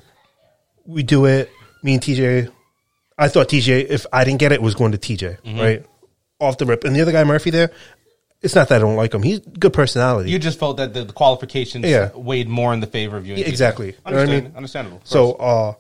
we 0.85 1.03
do 1.03 1.25
it. 1.25 1.49
Me 1.83 1.93
and 1.93 2.03
TJ. 2.03 2.51
I 3.17 3.27
thought 3.29 3.49
TJ, 3.49 3.87
if 3.89 4.05
I 4.11 4.23
didn't 4.23 4.39
get 4.39 4.51
it, 4.51 4.61
was 4.61 4.75
going 4.75 4.91
to 4.91 4.97
TJ. 4.97 5.41
Mm-hmm. 5.41 5.59
Right, 5.59 5.85
off 6.39 6.57
the 6.57 6.65
rip. 6.65 6.83
And 6.83 6.95
the 6.95 7.01
other 7.01 7.11
guy 7.11 7.23
Murphy 7.23 7.49
there. 7.49 7.71
It's 8.41 8.53
not 8.53 8.67
that 8.69 8.75
I 8.75 8.79
don't 8.79 8.95
like 8.97 9.11
him. 9.13 9.23
He's 9.23 9.39
good 9.39 9.73
personality. 9.73 10.29
you 10.29 10.37
just 10.37 10.59
felt 10.59 10.77
that 10.77 10.93
the, 10.93 11.03
the 11.05 11.13
qualifications 11.13 11.83
Yeah. 11.85 12.11
weighed 12.13 12.47
more 12.47 12.73
in 12.73 12.79
the 12.79 12.85
favor 12.85 13.17
of 13.17 13.25
you. 13.25 13.33
Yeah, 13.33 13.45
exactly. 13.45 13.95
You 14.05 14.11
know 14.13 14.21
I 14.21 14.25
mean? 14.27 14.53
Understandable. 14.55 15.01
So, 15.03 15.33
uh, 15.33 15.73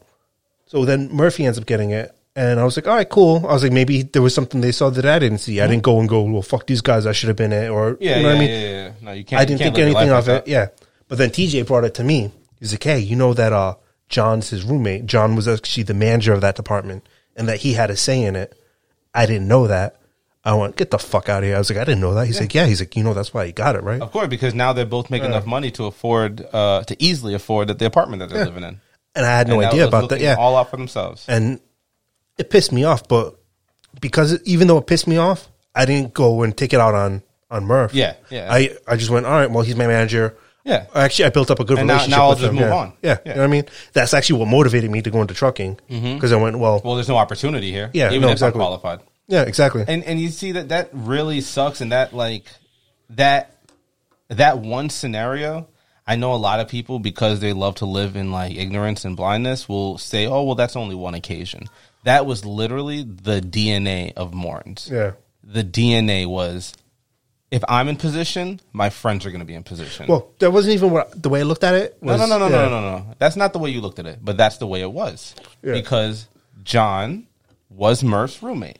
so 0.65 0.83
then 0.83 1.11
Murphy 1.11 1.45
ends 1.45 1.59
up 1.59 1.67
getting 1.67 1.91
it, 1.91 2.15
and 2.35 2.59
I 2.59 2.63
was 2.63 2.75
like, 2.75 2.87
all 2.87 2.95
right, 2.95 3.07
cool. 3.07 3.45
I 3.47 3.53
was 3.53 3.61
like, 3.61 3.71
maybe 3.71 4.01
there 4.01 4.21
was 4.23 4.33
something 4.33 4.61
they 4.61 4.71
saw 4.71 4.89
that 4.89 5.05
I 5.05 5.19
didn't 5.19 5.39
see. 5.39 5.61
I 5.61 5.67
didn't 5.67 5.83
go 5.83 5.99
and 5.99 6.09
go, 6.09 6.23
well, 6.23 6.41
fuck 6.41 6.65
these 6.65 6.81
guys. 6.81 7.05
I 7.05 7.11
should 7.11 7.27
have 7.27 7.35
been 7.37 7.53
it, 7.53 7.69
or 7.69 7.97
yeah, 7.99 8.17
you 8.17 8.23
know 8.23 8.29
yeah, 8.29 8.33
what 8.33 8.35
I 8.35 8.39
mean. 8.39 8.49
yeah, 8.49 8.59
yeah, 8.59 8.69
yeah. 8.85 8.91
No, 9.01 9.11
you 9.11 9.23
can't. 9.25 9.41
I 9.41 9.45
didn't 9.45 9.59
can't 9.59 9.75
think 9.75 9.85
anything 9.85 10.09
of 10.09 10.27
like 10.27 10.41
it. 10.43 10.47
Yeah, 10.47 10.67
but 11.07 11.17
then 11.19 11.29
TJ 11.29 11.67
brought 11.67 11.83
it 11.83 11.93
to 11.95 12.03
me. 12.03 12.31
He's 12.59 12.73
like, 12.73 12.83
hey, 12.83 12.99
you 12.99 13.15
know 13.15 13.33
that 13.35 13.53
uh, 13.53 13.75
John's 14.09 14.49
his 14.49 14.63
roommate. 14.63 15.05
John 15.05 15.35
was 15.35 15.47
actually 15.47 15.83
the 15.83 15.93
manager 15.93 16.33
of 16.33 16.41
that 16.41 16.55
department, 16.55 17.07
and 17.35 17.47
that 17.49 17.57
he 17.61 17.73
had 17.73 17.89
a 17.89 17.95
say 17.95 18.23
in 18.23 18.35
it. 18.35 18.57
I 19.13 19.25
didn't 19.25 19.47
know 19.47 19.67
that. 19.67 19.99
I 20.43 20.53
went, 20.53 20.75
get 20.75 20.91
the 20.91 20.99
fuck 20.99 21.27
out 21.27 21.39
of 21.39 21.47
here. 21.47 21.55
I 21.55 21.57
was 21.57 21.69
like, 21.71 21.79
I 21.79 21.85
didn't 21.85 22.01
know 22.01 22.13
that. 22.13 22.27
He's 22.27 22.39
like, 22.39 22.53
yeah. 22.53 22.67
He's 22.67 22.79
like, 22.79 22.95
you 22.95 23.03
know, 23.03 23.15
that's 23.15 23.33
why 23.33 23.47
he 23.47 23.51
got 23.51 23.75
it, 23.75 23.81
right? 23.81 23.99
Of 23.99 24.11
course, 24.11 24.27
because 24.27 24.53
now 24.53 24.73
they're 24.73 24.85
both 24.85 25.09
making 25.09 25.27
enough 25.27 25.45
money 25.47 25.71
to 25.71 25.85
afford 25.85 26.45
uh, 26.53 26.83
to 26.83 26.95
easily 27.03 27.33
afford 27.33 27.67
the 27.69 27.85
apartment 27.85 28.19
that 28.19 28.29
they're 28.29 28.45
living 28.45 28.63
in. 28.63 28.79
And 29.15 29.25
I 29.25 29.29
had 29.37 29.47
no 29.47 29.59
And 29.59 29.65
idea 29.69 29.87
about 29.87 30.09
that. 30.09 30.19
Yeah, 30.19 30.35
all 30.37 30.55
out 30.55 30.69
for 30.69 30.77
themselves. 30.77 31.25
and 31.27 31.59
it 32.37 32.49
pissed 32.49 32.71
me 32.71 32.83
off. 32.83 33.07
But 33.07 33.39
because 33.99 34.33
it, 34.33 34.41
even 34.45 34.67
though 34.67 34.77
it 34.77 34.85
pissed 34.87 35.07
me 35.07 35.17
off, 35.17 35.49
I 35.73 35.85
didn't 35.85 36.13
go 36.13 36.43
and 36.43 36.55
take 36.55 36.73
it 36.73 36.79
out 36.79 36.93
on 36.93 37.23
on 37.49 37.65
Murph. 37.65 37.93
Yeah, 37.95 38.13
yeah. 38.29 38.47
I 38.51 38.75
I 38.87 38.97
just 38.97 39.09
went, 39.09 39.25
all 39.25 39.31
right. 39.31 39.49
Well, 39.49 39.63
he's 39.63 39.75
my 39.75 39.87
manager. 39.87 40.35
Yeah. 40.65 40.87
Actually, 40.95 41.25
I 41.25 41.29
built 41.29 41.51
up 41.51 41.59
a 41.59 41.63
good 41.63 41.77
And 41.77 41.87
now- 41.87 41.93
relationship 41.93 42.17
now 42.17 42.23
I'll 42.23 42.29
with 42.31 42.39
just 42.39 42.49
him. 42.49 42.55
move 42.55 42.63
yeah. 42.69 42.75
on. 42.75 42.93
Yeah. 43.01 43.09
Yeah. 43.09 43.17
you 43.31 43.35
know 43.35 43.41
what 43.41 43.43
I 43.45 43.51
mean. 43.51 43.65
That's 43.93 44.13
actually 44.13 44.39
what 44.39 44.47
motivated 44.49 44.89
me 44.91 45.01
to 45.03 45.11
go 45.11 45.21
into 45.21 45.33
trucking 45.35 45.79
mm-hmm. 45.89 46.15
because 46.15 46.31
I 46.31 46.37
went, 46.37 46.57
well, 46.59 46.81
Well, 46.83 46.95
there's 46.95 47.07
no 47.07 47.17
opportunity 47.17 47.71
here. 47.71 47.91
Yeah, 47.93 48.09
even 48.09 48.21
no, 48.21 48.27
if 48.29 48.33
exactly. 48.33 48.59
I'm 48.59 48.65
qualified. 48.67 48.99
yeah, 49.27 49.43
exactly. 49.43 49.85
And 49.87 50.03
and 50.03 50.19
you 50.19 50.29
see 50.29 50.53
that 50.53 50.69
that 50.69 50.89
really 50.91 51.39
sucks. 51.41 51.81
And 51.81 51.91
that 51.91 52.13
like 52.13 52.45
that 53.11 53.55
that 54.29 54.59
one 54.59 54.89
scenario. 54.89 55.67
I 56.07 56.15
know 56.17 56.33
a 56.33 56.37
lot 56.37 56.59
of 56.59 56.67
people 56.67 56.99
because 56.99 57.39
they 57.39 57.51
love 57.53 57.75
to 57.75 57.85
live 57.87 58.15
in 58.15 58.31
like 58.31 58.55
ignorance 58.55 59.05
and 59.05 59.15
blindness 59.17 59.67
will 59.67 59.97
say, 59.97 60.27
"Oh, 60.27 60.43
well, 60.43 60.53
that's 60.55 60.75
only 60.75 60.93
one 60.95 61.15
occasion." 61.15 61.67
That 62.03 62.27
was 62.27 62.45
literally 62.45 63.01
the 63.01 63.41
DNA 63.41 64.13
of 64.13 64.31
Morton's. 64.33 64.87
yeah. 64.91 65.13
The 65.43 65.63
DNA 65.63 66.27
was, 66.27 66.73
if 67.51 67.63
I'm 67.67 67.87
in 67.87 67.95
position, 67.95 68.59
my 68.73 68.89
friends 68.89 69.25
are 69.25 69.29
going 69.31 69.39
to 69.39 69.45
be 69.45 69.53
in 69.55 69.63
position. 69.63 70.07
Well, 70.07 70.31
that 70.39 70.51
wasn't 70.51 70.75
even 70.75 70.91
what 70.91 71.21
the 71.21 71.29
way 71.29 71.41
I 71.41 71.43
looked 71.43 71.63
at 71.63 71.75
it. 71.75 71.97
No, 72.01 72.13
Was, 72.13 72.21
no, 72.21 72.27
no, 72.27 72.37
no, 72.39 72.47
yeah. 72.47 72.63
no, 72.63 72.69
no, 72.69 72.81
no, 72.81 72.97
no. 72.99 73.15
That's 73.19 73.35
not 73.35 73.53
the 73.53 73.59
way 73.59 73.69
you 73.69 73.81
looked 73.81 73.99
at 73.99 74.05
it, 74.05 74.19
but 74.21 74.35
that's 74.37 74.57
the 74.57 74.67
way 74.67 74.81
it 74.81 74.91
was. 74.91 75.35
Yeah. 75.61 75.73
Because 75.73 76.27
John 76.63 77.27
was 77.69 78.03
Murph's 78.03 78.41
roommate. 78.41 78.79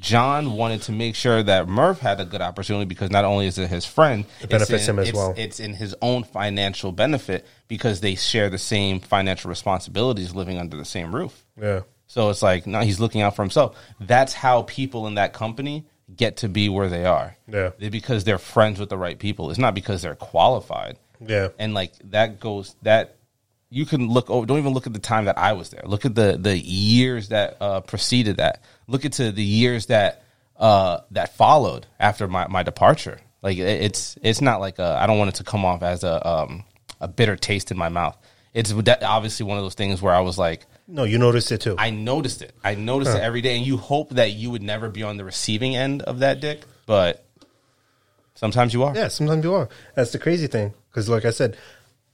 John 0.00 0.54
wanted 0.54 0.82
to 0.82 0.92
make 0.92 1.14
sure 1.14 1.40
that 1.42 1.68
Murph 1.68 2.00
had 2.00 2.18
a 2.20 2.24
good 2.24 2.40
opportunity 2.42 2.84
because 2.84 3.10
not 3.12 3.24
only 3.24 3.46
is 3.46 3.58
it 3.58 3.70
his 3.70 3.84
friend, 3.84 4.24
It 4.42 4.50
benefits 4.50 4.88
in, 4.88 4.90
him 4.90 4.98
as 4.98 5.08
it's- 5.08 5.14
well. 5.16 5.34
It's 5.36 5.60
in 5.60 5.72
his 5.72 5.94
own 6.02 6.24
financial 6.24 6.90
benefit 6.90 7.46
because 7.68 8.00
they 8.00 8.16
share 8.16 8.50
the 8.50 8.58
same 8.58 8.98
financial 8.98 9.48
responsibilities 9.50 10.34
living 10.34 10.58
under 10.58 10.76
the 10.76 10.84
same 10.84 11.14
roof. 11.14 11.44
Yeah. 11.60 11.82
So 12.08 12.28
it's 12.30 12.42
like, 12.42 12.66
no, 12.66 12.80
he's 12.80 12.98
looking 12.98 13.22
out 13.22 13.36
for 13.36 13.42
himself. 13.42 13.76
That's 14.00 14.34
how 14.34 14.62
people 14.62 15.06
in 15.06 15.14
that 15.14 15.32
company 15.32 15.86
get 16.16 16.38
to 16.38 16.48
be 16.48 16.68
where 16.68 16.88
they 16.88 17.04
are. 17.04 17.36
Yeah. 17.48 17.70
They're 17.78 17.90
because 17.90 18.24
they're 18.24 18.38
friends 18.38 18.78
with 18.80 18.88
the 18.88 18.96
right 18.98 19.18
people. 19.18 19.50
It's 19.50 19.58
not 19.58 19.74
because 19.74 20.02
they're 20.02 20.14
qualified. 20.14 20.98
Yeah. 21.24 21.48
And 21.58 21.74
like 21.74 21.92
that 22.10 22.40
goes 22.40 22.74
that 22.82 23.16
you 23.70 23.86
can 23.86 24.08
look 24.08 24.30
over 24.30 24.46
don't 24.46 24.58
even 24.58 24.72
look 24.74 24.86
at 24.86 24.92
the 24.92 24.98
time 24.98 25.24
that 25.24 25.38
I 25.38 25.54
was 25.54 25.70
there. 25.70 25.82
Look 25.84 26.04
at 26.04 26.14
the 26.14 26.36
the 26.40 26.56
years 26.56 27.28
that 27.30 27.56
uh 27.60 27.80
preceded 27.80 28.36
that. 28.36 28.62
Look 28.86 29.04
into 29.04 29.32
the 29.32 29.42
years 29.42 29.86
that 29.86 30.22
uh 30.56 31.00
that 31.12 31.36
followed 31.36 31.86
after 31.98 32.28
my, 32.28 32.46
my 32.48 32.62
departure. 32.62 33.20
Like 33.42 33.58
it- 33.58 33.82
it's 33.82 34.16
it's 34.22 34.40
not 34.40 34.60
like 34.60 34.78
I 34.78 35.02
I 35.04 35.06
don't 35.06 35.18
want 35.18 35.30
it 35.30 35.36
to 35.36 35.44
come 35.44 35.64
off 35.64 35.82
as 35.82 36.04
a 36.04 36.26
um 36.28 36.64
a 37.00 37.08
bitter 37.08 37.36
taste 37.36 37.70
in 37.70 37.76
my 37.76 37.88
mouth. 37.88 38.16
It's 38.52 38.72
obviously 38.72 39.46
one 39.46 39.58
of 39.58 39.64
those 39.64 39.74
things 39.74 40.00
where 40.00 40.14
I 40.14 40.20
was 40.20 40.38
like 40.38 40.66
No, 40.86 41.04
you 41.04 41.18
noticed 41.18 41.50
it 41.50 41.62
too. 41.62 41.76
I 41.78 41.90
noticed 41.90 42.42
it. 42.42 42.54
I 42.62 42.74
noticed 42.74 43.16
it 43.16 43.22
every 43.22 43.40
day, 43.40 43.56
and 43.56 43.66
you 43.66 43.76
hope 43.76 44.10
that 44.10 44.32
you 44.32 44.50
would 44.50 44.62
never 44.62 44.90
be 44.90 45.02
on 45.02 45.16
the 45.16 45.24
receiving 45.24 45.74
end 45.74 46.02
of 46.02 46.18
that 46.18 46.40
dick, 46.40 46.62
but 46.86 47.24
sometimes 48.34 48.74
you 48.74 48.82
are. 48.82 48.94
Yeah, 48.94 49.08
sometimes 49.08 49.44
you 49.44 49.54
are. 49.54 49.68
That's 49.94 50.12
the 50.12 50.18
crazy 50.18 50.46
thing. 50.46 50.74
Because, 50.90 51.08
like 51.08 51.24
I 51.24 51.30
said, 51.30 51.56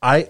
I 0.01 0.29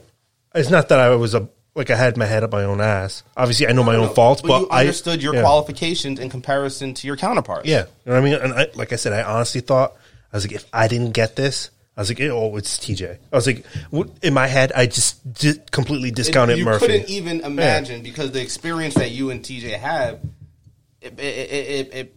it's 0.55 0.71
not 0.71 0.89
that 0.89 0.99
I 0.99 1.15
was 1.17 1.35
a 1.35 1.49
like 1.75 1.91
I 1.91 1.97
had 1.97 2.17
my 2.17 2.27
head 2.27 2.43
up 2.43 2.53
my 2.53 2.65
own 2.65 2.81
ass. 2.81 3.23
Obviously, 3.37 3.69
I 3.69 3.73
know 3.73 3.85
my 3.85 3.95
own 3.95 4.13
faults, 4.15 4.43
but, 4.43 4.63
you 4.63 4.69
I 4.71 4.81
understood 4.81 5.23
your 5.23 5.35
yeah. 5.35 5.43
qualifications 5.43 6.19
in 6.19 6.31
comparison 6.31 6.95
to 6.95 7.07
your 7.07 7.17
counterparts. 7.17 7.69
Yeah, 7.69 7.87
you 8.05 8.13
know 8.13 8.13
what 8.13 8.17
I 8.17 8.21
mean. 8.21 8.35
And 8.35 8.53
I, 8.55 8.67
like 8.75 8.93
I 8.93 8.97
said, 8.97 9.13
I 9.13 9.23
honestly 9.23 9.61
thought 9.61 9.95
I 10.33 10.37
was 10.37 10.47
like, 10.47 10.55
if 10.55 10.65
I 10.73 10.89
didn't 10.89 11.13
get 11.13 11.37
this, 11.37 11.71
I 12.01 12.03
was 12.03 12.09
like, 12.09 12.21
oh, 12.23 12.57
it's 12.57 12.79
TJ. 12.79 13.19
I 13.31 13.37
was 13.37 13.47
like, 13.47 13.63
w- 13.93 14.11
in 14.23 14.33
my 14.33 14.47
head, 14.47 14.73
I 14.75 14.87
just 14.87 15.35
di- 15.35 15.61
completely 15.71 16.11
discounted 16.11 16.57
you 16.57 16.65
Murphy. 16.65 16.87
couldn't 16.87 17.11
even 17.11 17.43
imagine 17.43 18.03
because 18.03 18.33
the 18.33 18.41
experience 18.41 18.95
that 18.95 19.11
you 19.11 19.29
and 19.29 19.43
TJ 19.43 19.79
have, 19.79 20.19
it, 21.03 21.21
it, 21.21 21.23
it, 21.23 21.53
it, 21.53 21.95
it 21.95 22.17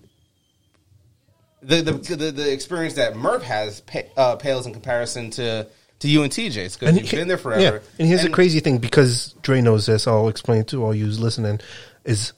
the, 1.64 1.82
the 1.82 2.16
the 2.16 2.32
the 2.32 2.54
experience 2.54 2.94
that 2.94 3.18
Murph 3.18 3.44
has 3.44 3.82
pa- 3.82 4.00
uh, 4.16 4.36
pales 4.38 4.66
in 4.66 4.72
comparison 4.72 5.32
to 5.32 5.68
to 6.00 6.08
you 6.08 6.24
and 6.24 6.32
TJ's 6.32 6.78
because 6.78 6.96
you've 6.98 7.10
he- 7.10 7.18
been 7.18 7.28
there 7.28 7.38
forever. 7.38 7.62
Yeah. 7.62 7.80
And 8.00 8.08
here's 8.08 8.24
the 8.24 8.30
crazy 8.30 8.62
thing 8.62 8.78
because 8.78 9.36
Dre 9.42 9.60
knows 9.60 9.86
this. 9.86 10.08
I'll 10.08 10.30
explain 10.30 10.62
it 10.62 10.68
to 10.70 10.82
all 10.82 10.96
you 10.96 11.08
listening. 11.08 11.60
Is 12.06 12.32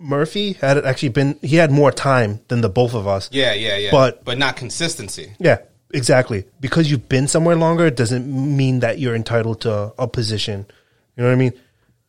Murphy 0.00 0.54
had 0.54 0.84
actually 0.84 1.10
been 1.10 1.38
he 1.42 1.54
had 1.56 1.70
more 1.70 1.92
time 1.92 2.40
than 2.48 2.60
the 2.60 2.68
both 2.68 2.94
of 2.94 3.06
us. 3.06 3.28
Yeah, 3.32 3.52
yeah, 3.54 3.76
yeah. 3.76 3.90
But- 3.92 4.24
but 4.24 4.36
not 4.36 4.56
consistency. 4.56 5.32
Yeah, 5.38 5.58
exactly. 5.94 6.44
Because 6.60 6.90
you've 6.90 7.08
been 7.08 7.28
somewhere 7.28 7.56
longer 7.56 7.90
doesn't 7.90 8.26
mean 8.26 8.80
that 8.80 8.98
you're 8.98 9.14
entitled 9.14 9.62
to 9.62 9.94
a 9.98 10.06
position. 10.06 10.66
You 11.16 11.22
know 11.22 11.30
what 11.30 11.34
I 11.34 11.38
mean? 11.38 11.52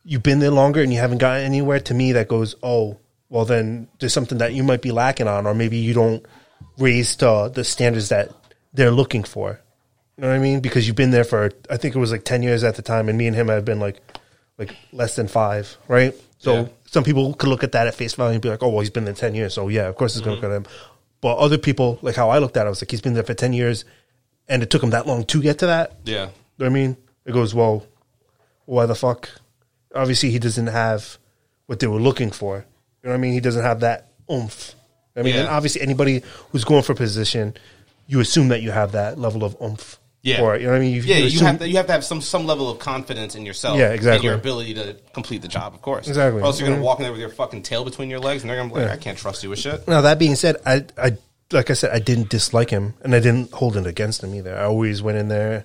You've 0.04 0.22
been 0.22 0.40
there 0.40 0.50
longer 0.50 0.82
and 0.82 0.92
you 0.92 0.98
haven't 0.98 1.18
gotten 1.18 1.44
anywhere. 1.44 1.80
To 1.80 1.94
me, 1.94 2.12
that 2.12 2.28
goes, 2.28 2.54
oh, 2.62 2.98
well, 3.28 3.44
then 3.44 3.88
there's 3.98 4.12
something 4.12 4.38
that 4.38 4.52
you 4.52 4.62
might 4.62 4.82
be 4.82 4.92
lacking 4.92 5.26
on, 5.26 5.46
or 5.46 5.54
maybe 5.54 5.78
you 5.78 5.94
don't 5.94 6.24
raise 6.78 7.16
to 7.16 7.50
the 7.52 7.64
standards 7.64 8.10
that 8.10 8.30
they're 8.72 8.92
looking 8.92 9.24
for. 9.24 9.60
You 10.16 10.22
know 10.22 10.28
what 10.28 10.36
I 10.36 10.38
mean? 10.38 10.60
Because 10.60 10.86
you've 10.86 10.96
been 10.96 11.10
there 11.10 11.24
for, 11.24 11.50
I 11.68 11.76
think 11.76 11.94
it 11.94 11.98
was 11.98 12.12
like 12.12 12.24
ten 12.24 12.42
years 12.42 12.62
at 12.62 12.76
the 12.76 12.82
time, 12.82 13.08
and 13.08 13.18
me 13.18 13.26
and 13.26 13.34
him 13.34 13.48
have 13.48 13.64
been 13.64 13.80
like, 13.80 14.00
like 14.58 14.74
less 14.92 15.16
than 15.16 15.28
five, 15.28 15.76
right? 15.88 16.14
So 16.38 16.54
Yeah. 16.54 16.68
some 16.86 17.04
people 17.04 17.34
could 17.34 17.48
look 17.48 17.64
at 17.64 17.72
that 17.72 17.86
at 17.86 17.94
face 17.94 18.14
value 18.14 18.34
and 18.34 18.42
be 18.42 18.48
like, 18.48 18.62
oh, 18.62 18.68
well, 18.68 18.80
he's 18.80 18.90
been 18.90 19.04
there 19.04 19.14
ten 19.14 19.34
years, 19.34 19.54
so 19.54 19.68
yeah, 19.68 19.88
of 19.88 19.96
course 19.96 20.16
it's 20.16 20.24
going 20.24 20.40
to 20.40 20.46
mm-hmm. 20.46 20.54
look 20.54 20.66
at 20.66 20.70
him. 20.70 20.95
But 21.26 21.38
other 21.38 21.58
people, 21.58 21.98
like 22.02 22.14
how 22.14 22.30
I 22.30 22.38
looked 22.38 22.56
at 22.56 22.62
it, 22.62 22.66
I 22.66 22.68
was 22.68 22.80
like, 22.80 22.92
he's 22.92 23.00
been 23.00 23.14
there 23.14 23.24
for 23.24 23.34
ten 23.34 23.52
years, 23.52 23.84
and 24.46 24.62
it 24.62 24.70
took 24.70 24.80
him 24.80 24.90
that 24.90 25.08
long 25.08 25.24
to 25.24 25.42
get 25.42 25.58
to 25.58 25.66
that. 25.66 25.96
Yeah. 26.04 26.12
You 26.12 26.18
know 26.20 26.30
what 26.58 26.66
I 26.66 26.68
mean? 26.68 26.96
It 27.24 27.32
goes, 27.32 27.52
well, 27.52 27.84
why 28.66 28.86
the 28.86 28.94
fuck? 28.94 29.28
Obviously, 29.92 30.30
he 30.30 30.38
doesn't 30.38 30.68
have 30.68 31.18
what 31.66 31.80
they 31.80 31.88
were 31.88 31.98
looking 31.98 32.30
for. 32.30 32.58
You 32.58 33.08
know 33.08 33.10
what 33.10 33.14
I 33.14 33.18
mean? 33.18 33.32
He 33.32 33.40
doesn't 33.40 33.64
have 33.64 33.80
that 33.80 34.12
oomph. 34.30 34.76
I 35.16 35.22
mean, 35.22 35.34
Yeah. 35.34 35.40
and 35.40 35.48
obviously, 35.48 35.82
anybody 35.82 36.22
who's 36.52 36.62
going 36.62 36.84
for 36.84 36.92
a 36.92 36.94
position, 36.94 37.54
you 38.06 38.20
assume 38.20 38.46
that 38.50 38.62
you 38.62 38.70
have 38.70 38.92
that 38.92 39.18
level 39.18 39.42
of 39.42 39.56
oomph. 39.60 39.98
Yeah. 40.26 40.38
For 40.38 40.56
it. 40.56 40.60
You 40.60 40.66
know 40.66 40.72
what 40.72 40.78
I 40.78 40.80
mean? 40.80 41.02
Yeah, 41.04 41.16
you 41.18 41.26
assume- 41.28 41.46
have 41.46 41.58
to 41.60 41.68
you 41.68 41.76
have 41.76 41.86
to 41.86 41.92
have 41.92 42.04
some 42.04 42.20
some 42.20 42.46
level 42.46 42.68
of 42.68 42.78
confidence 42.80 43.36
in 43.36 43.46
yourself. 43.46 43.78
Yeah, 43.78 43.86
And 43.86 43.94
exactly. 43.94 44.26
your 44.26 44.34
ability 44.34 44.74
to 44.74 44.96
complete 45.14 45.40
the 45.42 45.48
job, 45.48 45.72
of 45.72 45.82
course. 45.82 46.08
Exactly. 46.08 46.40
Or 46.42 46.44
else 46.46 46.58
you're 46.58 46.68
gonna 46.68 46.80
Mhm. 46.80 46.84
walk 46.84 46.98
in 46.98 47.04
there 47.04 47.12
with 47.12 47.20
your 47.20 47.30
fucking 47.30 47.62
tail 47.62 47.84
between 47.84 48.10
your 48.10 48.18
legs, 48.18 48.42
and 48.42 48.50
they're 48.50 48.56
gonna 48.58 48.74
be 48.74 48.80
like, 48.80 48.90
"I 48.90 48.96
can't 48.96 49.16
trust 49.16 49.44
you 49.44 49.50
with 49.50 49.60
shit." 49.60 49.86
Now 49.86 50.00
that 50.00 50.18
being 50.18 50.34
said, 50.34 50.56
I, 50.66 50.84
I 50.98 51.16
like 51.52 51.70
I 51.70 51.74
said, 51.74 51.92
I 51.92 52.00
didn't 52.00 52.28
dislike 52.28 52.70
him, 52.70 52.94
and 53.02 53.14
I 53.14 53.20
didn't 53.20 53.52
hold 53.52 53.76
it 53.76 53.86
against 53.86 54.24
him 54.24 54.34
either. 54.34 54.56
I 54.58 54.64
always 54.64 55.00
went 55.00 55.16
in 55.16 55.28
there, 55.28 55.64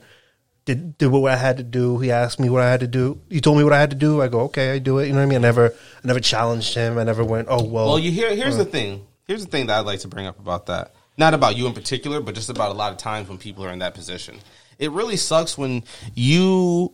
did 0.66 0.96
did 1.00 1.08
what 1.08 1.32
I 1.32 1.38
had 1.38 1.58
to 1.58 1.64
do. 1.64 1.98
He 1.98 2.12
asked 2.12 2.40
me 2.40 2.48
what 2.50 2.62
I 2.62 2.70
had 2.70 2.82
to 2.82 2.88
do. 2.88 3.20
He 3.32 3.42
told 3.42 3.58
me 3.58 3.64
what 3.64 3.74
I 3.74 3.80
had 3.80 3.90
to 3.90 3.96
do. 3.96 4.22
I 4.22 4.28
go, 4.28 4.42
okay, 4.42 4.74
I 4.74 4.78
do 4.78 5.00
it. 5.00 5.08
You 5.08 5.14
know 5.14 5.18
what 5.20 5.24
I 5.24 5.26
mean? 5.26 5.40
I 5.40 5.42
never, 5.42 5.74
I 6.04 6.08
never 6.08 6.20
challenged 6.20 6.76
him. 6.76 7.00
I 7.00 7.04
never 7.04 7.24
went, 7.24 7.48
oh 7.50 7.64
well. 7.64 7.88
Well, 7.88 8.00
you 8.00 8.12
hear 8.12 8.36
here's 8.36 8.58
the 8.58 8.66
thing. 8.66 9.08
Here's 9.28 9.44
the 9.44 9.50
thing 9.50 9.66
that 9.68 9.80
I'd 9.80 9.86
like 9.88 10.02
to 10.02 10.08
bring 10.08 10.28
up 10.28 10.38
about 10.40 10.68
that. 10.68 10.94
Not 11.18 11.34
about 11.34 11.58
you 11.58 11.68
in 11.68 11.74
particular, 11.74 12.22
but 12.22 12.36
just 12.36 12.50
about 12.50 12.72
a 12.72 12.74
lot 12.74 12.92
of 12.92 12.98
times 12.98 13.28
when 13.28 13.38
people 13.38 13.66
are 13.66 13.72
in 13.72 13.80
that 13.80 13.94
position. 13.94 14.40
It 14.80 14.92
really 14.92 15.18
sucks 15.18 15.58
when 15.58 15.84
you. 16.16 16.94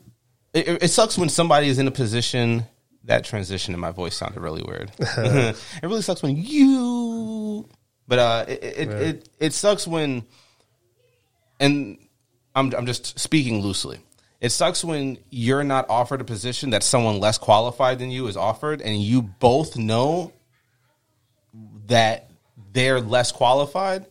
It, 0.53 0.83
it 0.83 0.87
sucks 0.89 1.17
when 1.17 1.29
somebody 1.29 1.67
is 1.67 1.79
in 1.79 1.87
a 1.87 1.91
position. 1.91 2.65
That 3.03 3.23
transition 3.23 3.73
in 3.73 3.79
my 3.79 3.91
voice 3.91 4.15
sounded 4.15 4.41
really 4.41 4.63
weird. 4.63 4.91
it 4.99 5.55
really 5.83 6.01
sucks 6.01 6.21
when 6.21 6.35
you. 6.35 7.69
But 8.07 8.19
uh, 8.19 8.45
it 8.47 8.63
it, 8.63 8.89
it 8.89 9.29
it 9.39 9.53
sucks 9.53 9.87
when. 9.87 10.23
And 11.59 11.97
I'm 12.55 12.73
I'm 12.73 12.85
just 12.85 13.19
speaking 13.19 13.61
loosely. 13.61 13.99
It 14.39 14.49
sucks 14.49 14.83
when 14.83 15.17
you're 15.29 15.63
not 15.63 15.89
offered 15.89 16.21
a 16.21 16.23
position 16.23 16.71
that 16.71 16.83
someone 16.83 17.19
less 17.19 17.37
qualified 17.37 17.99
than 17.99 18.11
you 18.11 18.27
is 18.27 18.37
offered, 18.37 18.81
and 18.81 19.01
you 19.01 19.21
both 19.21 19.77
know 19.77 20.33
that 21.87 22.26
they're 22.77 23.01
less 23.01 23.31
qualified, 23.31 24.05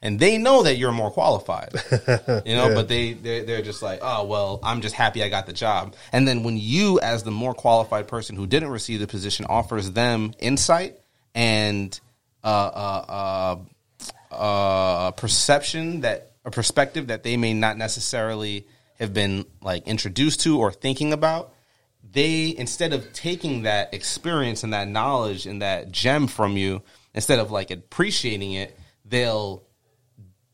and 0.00 0.20
they 0.20 0.38
know 0.38 0.62
that 0.62 0.76
you're 0.76 0.92
more 0.92 1.10
qualified. 1.10 1.72
you 2.46 2.54
know, 2.54 2.72
but 2.72 2.86
they 2.86 3.14
they're, 3.14 3.42
they're 3.42 3.62
just 3.62 3.82
like, 3.82 3.98
oh 4.00 4.24
well, 4.24 4.60
I'm 4.62 4.80
just 4.80 4.94
happy 4.94 5.24
I 5.24 5.28
got 5.28 5.46
the 5.46 5.52
job. 5.52 5.96
And 6.12 6.26
then 6.28 6.44
when 6.44 6.56
you, 6.56 7.00
as 7.00 7.24
the 7.24 7.32
more 7.32 7.52
qualified 7.52 8.06
person 8.06 8.36
who 8.36 8.46
didn't 8.46 8.68
receive 8.68 9.00
the 9.00 9.08
position, 9.08 9.44
offers 9.46 9.90
them 9.90 10.34
insight 10.38 11.00
and 11.34 11.98
uh, 12.44 12.46
uh, 12.46 13.56
uh, 14.30 14.34
uh, 14.34 15.10
perception 15.10 16.02
that 16.02 16.30
a 16.44 16.50
perspective 16.52 17.08
that 17.08 17.24
they 17.24 17.36
may 17.36 17.54
not 17.54 17.76
necessarily 17.76 18.68
have 19.00 19.12
been 19.12 19.44
like 19.60 19.88
introduced 19.88 20.42
to 20.42 20.60
or 20.60 20.70
thinking 20.70 21.12
about 21.12 21.52
they 22.12 22.54
instead 22.56 22.92
of 22.92 23.12
taking 23.12 23.62
that 23.62 23.92
experience 23.94 24.62
and 24.62 24.72
that 24.72 24.86
knowledge 24.86 25.46
and 25.46 25.62
that 25.62 25.90
gem 25.90 26.28
from 26.28 26.56
you 26.56 26.82
instead 27.14 27.38
of 27.38 27.50
like 27.50 27.70
appreciating 27.70 28.52
it 28.54 28.78
they'll 29.04 29.62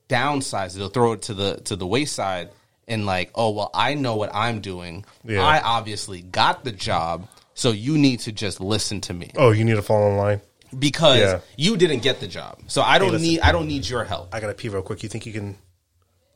downsize 0.09 0.75
it 0.75 0.79
they'll 0.79 0.89
throw 0.89 1.13
it 1.13 1.23
to 1.23 1.35
the 1.35 1.57
to 1.65 1.77
the 1.77 1.87
wayside 1.87 2.51
and 2.87 3.05
like 3.07 3.31
oh 3.35 3.51
well 3.51 3.71
i 3.75 3.95
know 3.95 4.17
what 4.17 4.31
i'm 4.35 4.61
doing 4.61 5.05
Yeah. 5.25 5.43
i 5.45 5.61
obviously 5.61 6.23
got 6.23 6.65
the 6.65 6.73
job 6.73 7.29
so 7.55 7.71
you 7.73 7.99
need 7.99 8.21
to 8.21 8.33
just 8.33 8.61
listen 8.61 9.01
to 9.03 9.13
me 9.15 9.31
oh, 9.37 9.51
you 9.51 9.65
need 9.65 9.75
to 9.77 9.83
fall 9.83 10.09
in 10.11 10.17
line. 10.17 10.41
because 10.79 11.19
Yeah. 11.19 11.41
you 11.57 11.77
didn't 11.77 12.01
get 12.01 12.21
the 12.21 12.27
job 12.29 12.59
so 12.69 12.81
i 12.83 12.99
don't 12.99 13.13
listen. 13.13 13.29
need 13.29 13.41
i 13.41 13.53
don't 13.53 13.67
need 13.69 13.87
your 13.89 14.05
help 14.05 14.35
I 14.35 14.41
gotta 14.41 14.55
pee 14.55 14.69
real 14.71 14.83
quick. 14.83 15.03
You 15.03 15.09
think 15.11 15.27
you 15.27 15.33
can 15.33 15.57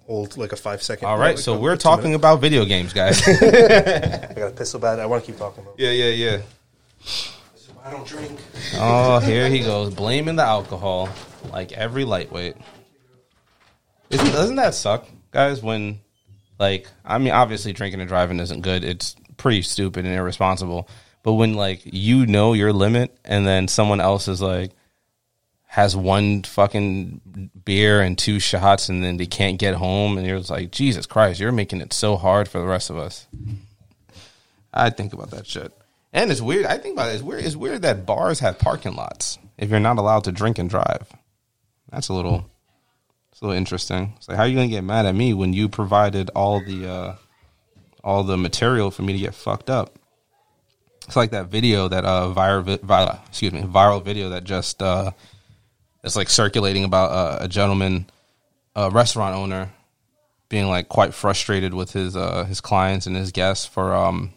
hold 0.06 0.36
like 0.36 0.52
a 0.52 0.56
five 0.56 0.82
second? 0.82 1.06
all 1.08 1.16
right 1.16 1.36
like, 1.36 1.38
so 1.38 1.58
we're 1.58 1.76
talking 1.76 2.14
about 2.14 2.40
video 2.40 2.64
games 2.66 2.92
guys 2.92 3.22
I 3.26 4.32
gotta 4.36 4.52
piss 4.54 4.70
so 4.70 4.78
bad. 4.78 4.98
I 5.00 5.06
want 5.06 5.24
to 5.24 5.30
keep 5.30 5.38
talking. 5.38 5.64
Though. 5.64 5.74
yeah 5.78 5.90
yeah 5.92 6.10
yeah 6.10 6.40
I 7.84 7.90
don't 7.90 8.06
drink. 8.06 8.38
Oh, 8.76 9.18
here 9.18 9.48
he 9.48 9.60
goes, 9.60 9.94
blaming 9.94 10.36
the 10.36 10.44
alcohol 10.44 11.08
like 11.50 11.72
every 11.72 12.04
lightweight. 12.04 12.56
Isn't, 14.10 14.32
doesn't 14.32 14.56
that 14.56 14.74
suck, 14.74 15.08
guys? 15.30 15.62
When, 15.62 16.00
like, 16.58 16.86
I 17.04 17.18
mean, 17.18 17.32
obviously 17.32 17.72
drinking 17.72 18.00
and 18.00 18.08
driving 18.08 18.38
isn't 18.40 18.60
good. 18.60 18.84
It's 18.84 19.16
pretty 19.36 19.62
stupid 19.62 20.04
and 20.04 20.14
irresponsible. 20.14 20.88
But 21.22 21.32
when, 21.34 21.54
like, 21.54 21.80
you 21.84 22.26
know 22.26 22.52
your 22.52 22.72
limit 22.72 23.16
and 23.24 23.46
then 23.46 23.68
someone 23.68 24.00
else 24.00 24.28
is 24.28 24.40
like, 24.40 24.72
has 25.66 25.96
one 25.96 26.42
fucking 26.42 27.50
beer 27.64 28.02
and 28.02 28.18
two 28.18 28.38
shots 28.38 28.90
and 28.90 29.02
then 29.02 29.16
they 29.16 29.26
can't 29.26 29.58
get 29.58 29.74
home 29.74 30.18
and 30.18 30.26
you're 30.26 30.38
just 30.38 30.50
like, 30.50 30.70
Jesus 30.70 31.06
Christ, 31.06 31.40
you're 31.40 31.50
making 31.50 31.80
it 31.80 31.92
so 31.92 32.16
hard 32.16 32.46
for 32.46 32.58
the 32.58 32.66
rest 32.66 32.90
of 32.90 32.98
us. 32.98 33.26
I 34.72 34.90
think 34.90 35.14
about 35.14 35.30
that 35.30 35.46
shit. 35.46 35.72
And 36.12 36.30
it's 36.30 36.40
weird. 36.40 36.66
I 36.66 36.78
think 36.78 36.94
about 36.94 37.10
it. 37.10 37.14
It's 37.14 37.22
weird. 37.22 37.44
It's 37.44 37.56
weird 37.56 37.82
that 37.82 38.04
bars 38.06 38.40
have 38.40 38.58
parking 38.58 38.94
lots 38.94 39.38
if 39.56 39.70
you're 39.70 39.80
not 39.80 39.98
allowed 39.98 40.24
to 40.24 40.32
drink 40.32 40.58
and 40.58 40.68
drive. 40.68 41.10
That's 41.90 42.08
a 42.08 42.14
little. 42.14 42.46
It's 43.30 43.40
a 43.40 43.44
little 43.44 43.56
interesting. 43.56 44.12
It's 44.16 44.28
like, 44.28 44.36
how 44.36 44.42
are 44.42 44.46
you 44.46 44.56
gonna 44.56 44.68
get 44.68 44.84
mad 44.84 45.06
at 45.06 45.14
me 45.14 45.32
when 45.32 45.52
you 45.52 45.68
provided 45.68 46.30
all 46.34 46.62
the, 46.62 46.86
uh, 46.86 47.14
all 48.04 48.24
the 48.24 48.36
material 48.36 48.90
for 48.90 49.02
me 49.02 49.14
to 49.14 49.18
get 49.18 49.34
fucked 49.34 49.70
up? 49.70 49.98
it's 51.06 51.16
like 51.16 51.30
that 51.30 51.46
video 51.46 51.88
that 51.88 52.04
uh 52.04 52.32
viral, 52.34 52.62
vi- 52.62 52.78
viral 52.78 53.26
excuse 53.28 53.52
me 53.52 53.62
viral 53.62 54.02
video 54.02 54.30
that 54.30 54.44
just 54.44 54.82
uh 54.82 55.10
it's 56.04 56.16
like 56.16 56.28
circulating 56.28 56.84
about 56.84 57.10
uh, 57.10 57.38
a 57.44 57.48
gentleman 57.48 58.06
a 58.74 58.90
restaurant 58.90 59.34
owner 59.34 59.70
being 60.48 60.68
like 60.68 60.88
quite 60.88 61.14
frustrated 61.14 61.74
with 61.74 61.92
his 61.92 62.16
uh 62.16 62.44
his 62.44 62.60
clients 62.60 63.06
and 63.06 63.16
his 63.16 63.32
guests 63.32 63.66
for 63.66 63.94
um 63.94 64.32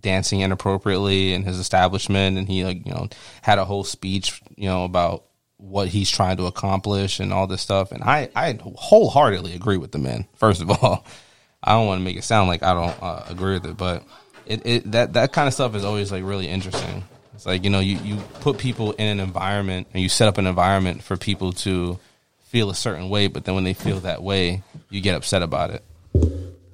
dancing 0.00 0.40
inappropriately 0.40 1.32
in 1.32 1.42
his 1.42 1.58
establishment 1.58 2.36
and 2.36 2.48
he 2.48 2.64
like 2.64 2.86
you 2.86 2.92
know 2.92 3.08
had 3.42 3.58
a 3.58 3.64
whole 3.64 3.84
speech 3.84 4.40
you 4.56 4.68
know 4.68 4.84
about 4.84 5.24
what 5.56 5.88
he's 5.88 6.10
trying 6.10 6.36
to 6.36 6.46
accomplish 6.46 7.18
and 7.18 7.32
all 7.32 7.46
this 7.46 7.62
stuff. 7.62 7.90
And 7.92 8.02
i 8.04 8.28
i 8.36 8.58
wholeheartedly 8.76 9.54
agree 9.54 9.78
with 9.78 9.92
the 9.92 9.98
man 9.98 10.26
first 10.34 10.62
of 10.62 10.70
all. 10.70 11.04
I 11.60 11.72
don't 11.72 11.88
want 11.88 11.98
to 11.98 12.04
make 12.04 12.16
it 12.16 12.22
sound 12.22 12.46
like 12.46 12.62
i 12.62 12.72
don't 12.72 13.02
uh, 13.02 13.24
agree 13.28 13.54
with 13.54 13.66
it 13.66 13.76
but 13.76 14.04
it, 14.46 14.64
it 14.64 14.92
that 14.92 15.12
that 15.14 15.32
kind 15.32 15.46
of 15.46 15.54
stuff 15.54 15.74
is 15.74 15.84
always 15.84 16.10
like 16.10 16.24
really 16.24 16.48
interesting. 16.48 17.04
It's 17.34 17.46
like 17.46 17.62
you 17.62 17.70
know 17.70 17.80
you 17.80 17.98
you 17.98 18.16
put 18.40 18.58
people 18.58 18.92
in 18.92 19.06
an 19.06 19.20
environment 19.20 19.86
and 19.92 20.02
you 20.02 20.08
set 20.08 20.26
up 20.26 20.38
an 20.38 20.46
environment 20.46 21.02
for 21.02 21.16
people 21.16 21.52
to 21.52 21.98
feel 22.40 22.70
a 22.70 22.74
certain 22.74 23.10
way 23.10 23.26
but 23.26 23.44
then 23.44 23.54
when 23.54 23.64
they 23.64 23.74
feel 23.74 24.00
that 24.00 24.22
way 24.22 24.62
you 24.88 25.02
get 25.02 25.14
upset 25.14 25.42
about 25.42 25.70
it 25.70 25.84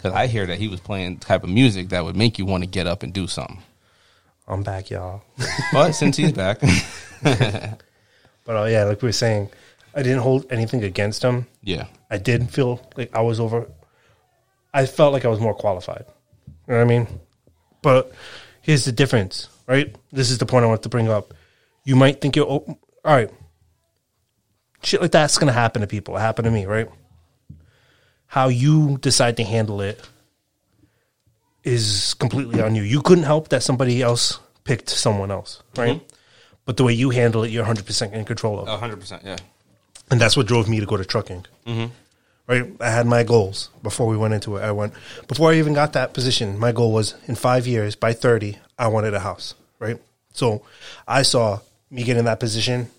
because 0.05 0.15
I 0.15 0.27
hear 0.27 0.45
that 0.45 0.59
he 0.59 0.69
was 0.69 0.81
playing 0.81 1.17
type 1.17 1.45
of 1.45 1.49
music 1.49 1.89
that 1.89 2.05
would 2.05 2.15
make 2.15 2.39
you 2.39 2.45
want 2.45 2.63
to 2.63 2.69
get 2.69 2.87
up 2.87 3.03
and 3.03 3.11
do 3.11 3.27
something. 3.27 3.63
I'm 4.47 4.63
back, 4.63 4.91
y'all. 4.91 5.23
but 5.73 5.93
since 5.93 6.19
he's 6.19 6.33
back, 6.33 6.61
but 7.23 7.81
uh, 8.47 8.65
yeah, 8.65 8.85
like 8.85 9.01
we 9.01 9.09
were 9.09 9.13
saying, 9.13 9.49
I 9.95 10.03
didn't 10.03 10.19
hold 10.19 10.45
anything 10.53 10.85
against 10.85 11.23
him. 11.23 11.47
Yeah, 11.63 11.87
I 12.11 12.19
did 12.19 12.51
feel 12.51 12.87
like 12.99 13.17
I 13.17 13.23
was 13.23 13.41
over. 13.41 13.67
I 14.75 14.85
felt 14.85 15.15
like 15.15 15.25
I 15.25 15.29
was 15.29 15.41
more 15.41 15.55
qualified. 15.55 16.05
You 16.69 16.75
know 16.75 16.77
what 16.77 16.83
I 16.83 16.85
mean? 16.85 17.09
But 17.81 18.13
here's 18.61 18.85
the 18.85 18.93
difference, 18.93 19.49
right? 19.67 19.97
This 20.13 20.31
is 20.31 20.37
the 20.37 20.45
point 20.45 20.67
I 20.67 20.69
want 20.69 20.83
to 20.83 20.91
bring 20.91 21.09
up. 21.09 21.33
You 21.85 21.97
might 21.97 22.21
think 22.21 22.37
you're 22.37 22.47
all 22.47 22.79
right. 23.03 23.31
Shit 24.83 25.01
like 25.01 25.13
that's 25.13 25.39
gonna 25.39 25.53
happen 25.53 25.81
to 25.81 25.89
people. 25.89 26.15
It 26.15 26.21
happened 26.21 26.45
to 26.45 26.51
me, 26.51 26.67
right? 26.67 26.91
How 28.35 28.49
you 28.49 28.99
decide 28.99 29.37
to 29.37 29.45
handle 29.45 29.81
it 29.81 30.01
is 31.63 32.15
completely 32.15 32.61
on 32.61 32.75
you. 32.75 32.83
You 32.83 33.01
couldn't 33.01 33.23
help 33.23 33.51
that 33.51 33.63
somebody 33.63 34.03
else 34.03 34.41
picked 34.65 34.89
someone 34.89 35.31
else, 35.31 35.63
right? 35.77 35.99
Mm-hmm. 35.99 36.15
But 36.65 36.77
the 36.77 36.83
way 36.83 36.95
you 36.95 37.11
handle 37.11 37.45
it, 37.45 37.53
you're 37.53 37.65
100% 37.65 38.13
in 38.13 38.25
control 38.25 38.59
of. 38.59 38.67
100%, 38.67 39.25
yeah. 39.25 39.37
And 40.11 40.21
that's 40.21 40.37
what 40.37 40.49
drove 40.49 40.69
me 40.69 40.81
to 40.81 40.87
go 40.87 40.97
to 40.97 41.05
trucking. 41.05 41.47
Mm-hmm. 41.65 41.93
Right? 42.49 42.73
I 42.81 42.91
had 42.91 43.07
my 43.07 43.23
goals 43.23 43.71
before 43.85 44.09
we 44.09 44.17
went 44.17 44.35
into 44.35 44.57
it. 44.57 44.63
I 44.63 44.73
went, 44.73 44.95
before 45.29 45.53
I 45.53 45.59
even 45.59 45.73
got 45.73 45.93
that 45.93 46.13
position, 46.13 46.59
my 46.59 46.73
goal 46.73 46.93
was 46.93 47.15
in 47.29 47.37
five 47.37 47.69
years, 47.69 47.95
by 47.95 48.15
30, 48.15 48.59
I 48.77 48.89
wanted 48.89 49.15
a 49.15 49.21
house, 49.21 49.55
right? 49.79 50.01
So 50.33 50.63
I 51.07 51.23
saw 51.23 51.61
me 51.89 52.03
getting 52.03 52.25
that 52.25 52.41
position 52.41 52.91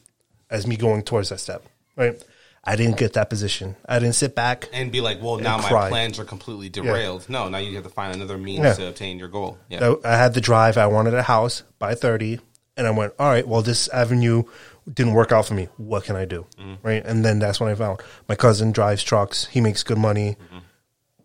as 0.49 0.65
me 0.65 0.77
going 0.77 1.03
towards 1.03 1.27
that 1.27 1.41
step, 1.41 1.61
right? 1.97 2.23
I 2.65 2.75
didn't 2.75 2.97
get 2.97 3.13
that 3.13 3.29
position. 3.29 3.75
I 3.87 3.99
didn't 3.99 4.15
sit 4.15 4.33
back 4.33 4.67
and 4.73 4.91
be 4.91 4.99
like, 4.99 5.21
"Well, 5.21 5.37
now 5.37 5.57
my 5.57 5.89
plans 5.89 6.17
are 6.19 6.25
completely 6.25 6.69
derailed." 6.69 7.21
Yeah. 7.21 7.33
No, 7.33 7.49
now 7.49 7.59
you 7.59 7.75
have 7.75 7.83
to 7.83 7.89
find 7.89 8.13
another 8.13 8.37
means 8.37 8.63
yeah. 8.63 8.73
to 8.73 8.87
obtain 8.87 9.19
your 9.19 9.27
goal. 9.27 9.59
Yeah. 9.69 9.95
I 10.03 10.17
had 10.17 10.33
the 10.33 10.41
drive. 10.41 10.77
I 10.77 10.87
wanted 10.87 11.13
a 11.13 11.21
house 11.21 11.63
by 11.77 11.93
thirty, 11.93 12.39
and 12.75 12.87
I 12.87 12.91
went, 12.91 13.13
"All 13.19 13.27
right, 13.27 13.47
well, 13.47 13.61
this 13.61 13.87
avenue 13.89 14.43
didn't 14.91 15.13
work 15.13 15.31
out 15.31 15.45
for 15.45 15.53
me. 15.53 15.67
What 15.77 16.05
can 16.05 16.15
I 16.15 16.25
do?" 16.25 16.45
Mm-hmm. 16.57 16.87
Right, 16.87 17.05
and 17.05 17.23
then 17.23 17.39
that's 17.39 17.59
when 17.59 17.71
I 17.71 17.75
found 17.75 18.01
my 18.27 18.35
cousin 18.35 18.71
drives 18.71 19.03
trucks. 19.03 19.45
He 19.45 19.61
makes 19.61 19.83
good 19.83 19.99
money. 19.99 20.31
Mm-hmm. 20.31 20.57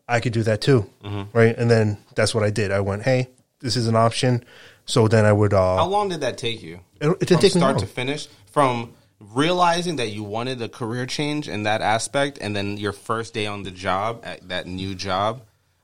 I 0.09 0.21
could 0.21 0.33
do 0.33 0.43
that 0.43 0.61
too, 0.61 0.91
mm-hmm. 1.03 1.37
right? 1.37 1.57
And 1.57 1.71
then 1.71 1.99
that's 2.17 2.35
what 2.35 2.45
I 2.45 2.51
did. 2.51 2.71
I 2.71 2.81
went, 2.81 3.05
"Hey, 3.05 3.31
this 3.61 3.77
is 3.77 3.87
an 3.87 3.97
option." 3.97 4.45
So 4.85 5.09
then 5.09 5.25
I 5.25 5.33
would. 5.33 5.55
Uh, 5.55 5.77
How 5.77 5.87
long 5.87 6.09
did 6.09 6.21
that 6.21 6.37
take 6.37 6.63
you? 6.63 6.81
It, 7.01 7.09
it 7.09 7.29
didn't 7.29 7.41
take 7.41 7.53
start 7.53 7.79
to 7.79 7.87
finish. 7.87 8.29
From 8.51 8.93
realizing 9.21 9.97
that 9.97 10.09
you 10.09 10.25
wanted 10.25 10.61
a 10.63 10.69
career 10.69 11.07
change 11.07 11.49
in 11.49 11.65
that 11.65 11.83
aspect, 11.83 12.39
and 12.41 12.57
then 12.57 12.79
your 12.79 12.93
first 12.93 13.35
day 13.35 13.47
on 13.47 13.63
the 13.63 13.71
job 13.71 14.23
at 14.25 14.49
that 14.49 14.67
new 14.67 14.95
job, 14.95 15.43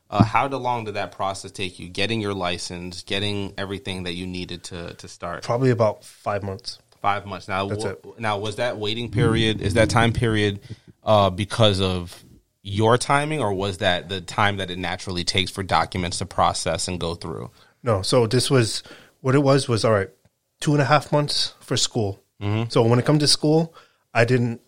uh, 0.08 0.24
how 0.24 0.48
long 0.48 0.84
did 0.84 0.94
that 0.94 1.12
process 1.12 1.50
take 1.50 1.78
you? 1.78 1.88
Getting 1.88 2.20
your 2.20 2.34
license, 2.34 3.02
getting 3.02 3.52
everything 3.58 4.04
that 4.04 4.14
you 4.14 4.26
needed 4.26 4.64
to 4.64 4.94
to 4.94 5.08
start. 5.08 5.42
Probably 5.42 5.70
about 5.70 6.04
five 6.04 6.42
months. 6.42 6.78
Five 7.02 7.26
months. 7.26 7.46
Now, 7.46 7.68
w- 7.68 7.96
now 8.18 8.38
was 8.38 8.56
that 8.56 8.78
waiting 8.78 9.10
period? 9.10 9.60
Is 9.60 9.74
that 9.74 9.90
time 9.90 10.12
period 10.12 10.60
uh, 11.04 11.30
because 11.30 11.80
of 11.80 12.24
your 12.62 12.98
timing, 12.98 13.40
or 13.40 13.52
was 13.52 13.78
that 13.78 14.08
the 14.08 14.20
time 14.20 14.56
that 14.56 14.70
it 14.70 14.78
naturally 14.78 15.24
takes 15.24 15.50
for 15.50 15.62
documents 15.62 16.18
to 16.18 16.26
process 16.26 16.88
and 16.88 16.98
go 16.98 17.14
through? 17.14 17.50
No. 17.82 18.02
So 18.02 18.26
this 18.26 18.50
was 18.50 18.82
what 19.20 19.34
it 19.34 19.40
was. 19.40 19.68
Was 19.68 19.84
all 19.84 19.92
right. 19.92 20.10
Two 20.60 20.72
and 20.72 20.80
a 20.80 20.86
half 20.86 21.12
months 21.12 21.52
for 21.60 21.76
school 21.76 22.22
Mm-hmm. 22.40 22.70
So 22.70 22.82
when 22.82 22.98
it 22.98 23.06
come 23.06 23.18
to 23.18 23.26
school, 23.26 23.74
I 24.12 24.24
didn't. 24.24 24.60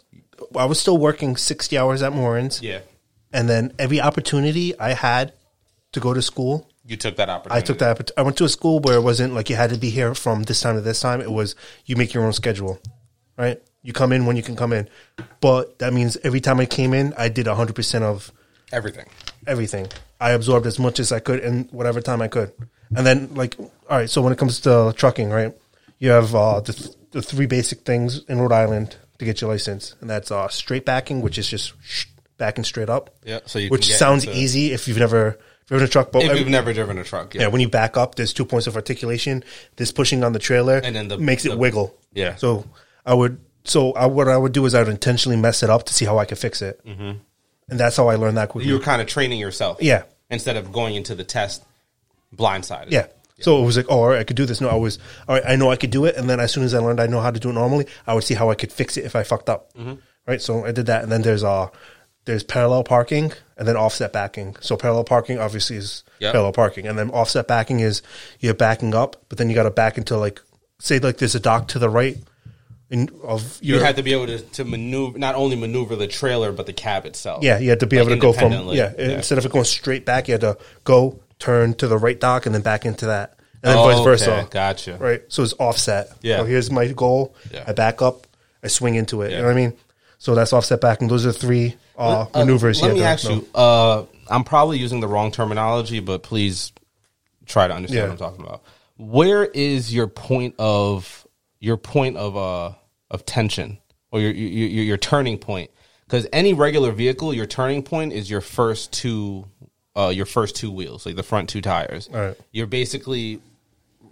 I 0.57 0.65
was 0.65 0.81
still 0.81 0.99
working 0.99 1.37
sixty 1.37 1.77
hours 1.77 2.03
at 2.03 2.13
Morin's. 2.13 2.63
Yeah. 2.63 2.81
And 3.33 3.49
then 3.49 3.75
every 3.79 4.01
opportunity 4.01 4.79
I 4.79 4.95
had 4.95 5.33
to 5.93 6.01
go 6.01 6.15
to 6.15 6.23
school, 6.23 6.71
you 6.85 6.97
took 6.97 7.17
that 7.17 7.29
opportunity. 7.29 7.63
I 7.63 7.65
took 7.65 7.79
that. 7.79 8.11
I 8.17 8.23
went 8.23 8.39
to 8.39 8.45
a 8.45 8.49
school 8.49 8.81
where 8.81 8.97
it 8.97 9.03
wasn't 9.03 9.35
like 9.35 9.51
you 9.51 9.57
had 9.57 9.71
to 9.71 9.77
be 9.79 9.91
here 9.91 10.15
from 10.15 10.45
this 10.45 10.61
time 10.61 10.77
to 10.77 10.81
this 10.81 11.01
time. 11.01 11.21
It 11.21 11.31
was 11.31 11.55
you 11.85 11.97
make 11.97 12.15
your 12.15 12.25
own 12.25 12.33
schedule, 12.33 12.81
right? 13.37 13.61
You 13.83 13.93
come 13.93 14.13
in 14.13 14.27
when 14.27 14.37
you 14.37 14.43
can 14.43 14.57
come 14.57 14.73
in, 14.73 14.89
but 15.41 15.79
that 15.79 15.93
means 15.93 16.17
every 16.25 16.41
time 16.41 16.59
I 16.59 16.67
came 16.67 16.95
in, 16.95 17.13
I 17.19 17.29
did 17.29 17.47
hundred 17.47 17.75
percent 17.75 18.05
of 18.05 18.33
everything. 18.73 19.07
Everything. 19.47 19.89
I 20.21 20.31
absorbed 20.31 20.67
as 20.67 20.79
much 20.79 20.99
as 20.99 21.13
I 21.13 21.21
could 21.21 21.41
in 21.41 21.65
whatever 21.71 22.01
time 22.01 22.23
I 22.23 22.29
could, 22.29 22.53
and 22.97 23.07
then 23.07 23.35
like, 23.35 23.59
all 23.59 23.99
right. 23.99 24.09
So 24.09 24.23
when 24.23 24.33
it 24.33 24.39
comes 24.39 24.61
to 24.61 24.95
trucking, 24.97 25.31
right? 25.31 25.55
You 25.99 26.11
have 26.11 26.35
uh, 26.35 26.61
the 26.61 26.95
the 27.19 27.23
three 27.23 27.47
basic 27.47 27.81
things 27.81 28.25
in 28.29 28.41
Rhode 28.41 28.53
Island 28.53 28.97
to 29.19 29.25
get 29.25 29.41
your 29.41 29.51
license, 29.51 29.95
and 30.01 30.09
that's 30.09 30.31
uh, 30.31 30.49
straight 30.49 30.85
backing, 30.85 31.21
which 31.21 31.39
is 31.39 31.49
just 31.49 31.75
backing 32.37 32.65
straight 32.65 32.89
up. 32.89 33.11
Yeah, 33.25 33.41
so 33.47 33.59
you 33.59 33.69
which 33.69 33.93
sounds 33.95 34.25
into, 34.25 34.37
easy 34.37 34.73
if 34.73 34.87
you've 34.87 34.99
never 34.99 35.39
driven 35.67 35.85
a 35.85 35.89
truck. 35.89 36.13
But 36.13 36.23
if 36.23 36.39
you've 36.39 36.49
never 36.49 36.73
driven 36.73 36.99
a 36.99 37.05
truck, 37.05 37.35
yeah. 37.35 37.43
yeah. 37.43 37.49
When 37.49 37.61
you 37.61 37.69
back 37.69 37.97
up, 37.97 38.15
there's 38.15 38.33
two 38.33 38.45
points 38.45 38.67
of 38.67 38.77
articulation. 38.77 39.45
This 39.77 39.91
pushing 39.91 40.23
on 40.23 40.33
the 40.33 40.39
trailer, 40.39 40.79
and 40.79 40.95
then 40.95 41.09
the, 41.09 41.19
makes 41.19 41.43
the, 41.43 41.53
it 41.53 41.59
wiggle. 41.59 41.97
Yeah. 42.13 42.37
So 42.37 42.65
I 43.05 43.15
would. 43.15 43.41
So 43.65 43.93
I, 43.93 44.07
what 44.07 44.29
I 44.29 44.37
would 44.37 44.53
do 44.53 44.65
is 44.65 44.75
I 44.75 44.81
would 44.81 44.89
intentionally 44.89 45.37
mess 45.37 45.63
it 45.63 45.71
up 45.71 45.85
to 45.85 45.95
see 45.95 46.05
how 46.05 46.19
I 46.19 46.25
could 46.25 46.39
fix 46.39 46.63
it, 46.63 46.81
mm-hmm. 46.87 47.19
and 47.69 47.81
that's 47.81 47.97
how 47.97 48.09
I 48.09 48.15
learned 48.15 48.37
that 48.39 48.49
quickly. 48.51 48.69
You 48.69 48.79
were 48.79 48.85
kind 48.85 49.03
of 49.03 49.09
training 49.09 49.41
yourself, 49.41 49.83
yeah, 49.83 50.05
instead 50.31 50.57
of 50.57 50.73
going 50.73 50.95
into 50.95 51.15
the 51.15 51.25
test 51.25 51.65
blindsided. 52.35 52.93
Yeah. 53.39 53.45
So 53.45 53.63
it 53.63 53.67
was 53.67 53.77
like, 53.77 53.87
oh, 53.89 54.01
all 54.01 54.09
right, 54.09 54.19
I 54.19 54.25
could 54.25 54.37
do 54.37 54.45
this. 54.45 54.61
No, 54.61 54.69
I 54.69 54.75
was, 54.75 54.99
all 55.27 55.37
right, 55.37 55.45
I 55.47 55.57
know 55.57 55.71
I 55.71 55.77
could 55.77 55.91
do 55.91 56.05
it. 56.05 56.17
And 56.17 56.29
then 56.29 56.41
as 56.41 56.53
soon 56.53 56.65
as 56.65 56.75
I 56.75 56.81
learned 56.81 57.01
I 57.01 57.07
know 57.07 57.21
how 57.21 57.31
to 57.31 57.41
do 57.41 57.51
it 57.51 57.55
normally, 57.55 57.87
I 58.07 58.15
would 58.15 58.25
see 58.25 58.35
how 58.35 58.51
I 58.51 58.55
could 58.55 58.73
fix 58.73 58.97
it 58.97 59.05
if 59.05 59.17
I 59.17 59.23
fucked 59.23 59.49
up. 59.49 59.73
Mm-hmm. 59.75 59.95
Right. 60.27 60.43
So 60.43 60.67
I 60.67 60.73
did 60.73 60.87
that. 60.87 61.03
And 61.03 61.11
then 61.11 61.23
there's, 61.23 61.45
uh, 61.45 61.69
there's 62.25 62.43
parallel 62.43 62.85
parking 62.85 63.33
and 63.57 63.67
then 63.67 63.77
offset 63.77 64.13
backing. 64.13 64.57
So 64.61 64.77
parallel 64.77 65.05
parking 65.05 65.39
obviously 65.39 65.77
is 65.77 66.05
yep. 66.19 66.33
parallel 66.33 66.53
parking. 66.53 66.87
And 66.87 66.99
then 66.99 67.11
offset 67.11 67.49
backing 67.49 67.81
is 67.81 68.03
you're 68.41 68.55
backing 68.55 68.95
up, 68.95 69.17
but 69.29 69.39
then 69.39 69.49
you 69.49 69.55
got 69.55 69.63
to 69.63 69.71
back 69.71 69.97
into 69.97 70.17
like, 70.19 70.43
say, 70.79 70.99
like 70.99 71.17
there's 71.17 71.35
a 71.35 71.41
dock 71.41 71.69
to 71.69 71.79
the 71.79 71.89
right. 71.89 72.19
In, 72.91 73.11
of 73.23 73.59
your, 73.63 73.79
you 73.79 73.85
had 73.85 73.97
to 73.97 74.03
be 74.03 74.15
able 74.15 74.27
to, 74.27 74.39
to 74.39 74.65
maneuver 74.65 75.19
not 75.19 75.35
only 75.35 75.57
maneuver 75.57 75.95
the 75.95 76.07
trailer 76.07 76.53
but 76.53 76.65
the 76.65 76.73
cab 76.73 77.05
itself. 77.05 77.45
Yeah, 77.45 77.59
you 77.59 77.69
had 77.69 77.81
to 77.81 77.87
be 77.87 77.97
like 77.97 78.07
able 78.07 78.17
to 78.17 78.21
go 78.21 78.33
from 78.33 78.51
yeah, 78.71 78.95
yeah, 78.99 79.11
instead 79.11 79.37
of 79.37 79.45
it 79.45 79.53
going 79.53 79.67
straight 79.67 80.07
back, 80.07 80.27
you 80.27 80.33
had 80.33 80.41
to 80.41 80.57
go 80.85 81.21
turn 81.39 81.75
to 81.75 81.89
the 81.89 81.99
right 81.99 82.19
dock 82.19 82.47
and 82.47 82.55
then 82.55 82.63
back 82.63 82.85
into 82.85 83.07
that, 83.07 83.39
and 83.63 83.71
then 83.71 83.79
oh, 83.79 83.85
vice 83.85 84.05
versa. 84.05 84.39
Okay. 84.41 84.49
Gotcha. 84.51 84.97
Right, 84.99 85.23
so 85.29 85.43
it's 85.43 85.55
offset. 85.55 86.11
Yeah. 86.23 86.39
So 86.39 86.45
here's 86.45 86.71
my 86.71 86.89
goal. 86.89 87.35
Yeah. 87.53 87.65
I 87.67 87.73
back 87.73 88.03
up. 88.03 88.27
I 88.63 88.69
swing 88.69 88.95
into 88.95 89.23
it. 89.23 89.31
Yeah. 89.31 89.37
You 89.37 89.43
know 89.43 89.49
what 89.49 89.57
I 89.57 89.61
mean? 89.61 89.73
So 90.19 90.35
that's 90.35 90.53
offset 90.53 90.81
back, 90.81 91.01
and 91.01 91.11
those 91.11 91.25
are 91.27 91.33
three 91.33 91.77
uh, 91.97 92.27
uh, 92.35 92.39
maneuvers. 92.41 92.83
Let 92.83 92.95
me 92.95 93.03
ask 93.03 93.25
know. 93.29 93.37
you. 93.37 93.49
Uh, 93.55 94.05
I'm 94.29 94.45
probably 94.45 94.79
using 94.79 95.01
the 95.01 95.09
wrong 95.09 95.31
terminology, 95.31 96.01
but 96.01 96.23
please 96.23 96.73
try 97.47 97.69
to 97.69 97.75
understand 97.75 97.99
yeah. 97.99 98.05
what 98.05 98.13
I'm 98.13 98.19
talking 98.19 98.45
about. 98.45 98.63
Where 98.97 99.45
is 99.45 99.95
your 99.95 100.09
point 100.09 100.57
of 100.59 101.27
your 101.61 101.77
point 101.77 102.17
of 102.17 102.37
uh 102.37 102.73
of 103.11 103.25
tension 103.25 103.79
or 104.11 104.21
your 104.21 104.33
your, 104.33 104.85
your 104.85 104.97
turning 104.97 105.39
point? 105.39 105.71
Because 106.05 106.27
any 106.33 106.55
regular 106.55 106.91
vehicle, 106.91 107.35
your 107.35 107.47
turning 107.47 107.83
point 107.83 108.13
is 108.13 108.31
your 108.31 108.41
first 108.41 108.93
two 108.93 109.47
uh, 109.99 110.09
your 110.11 110.27
first 110.27 110.55
two 110.57 110.71
wheels, 110.71 111.05
like 111.05 111.17
the 111.17 111.23
front 111.23 111.49
two 111.49 111.61
tires. 111.61 112.09
You're 112.53 112.67
basically 112.67 113.41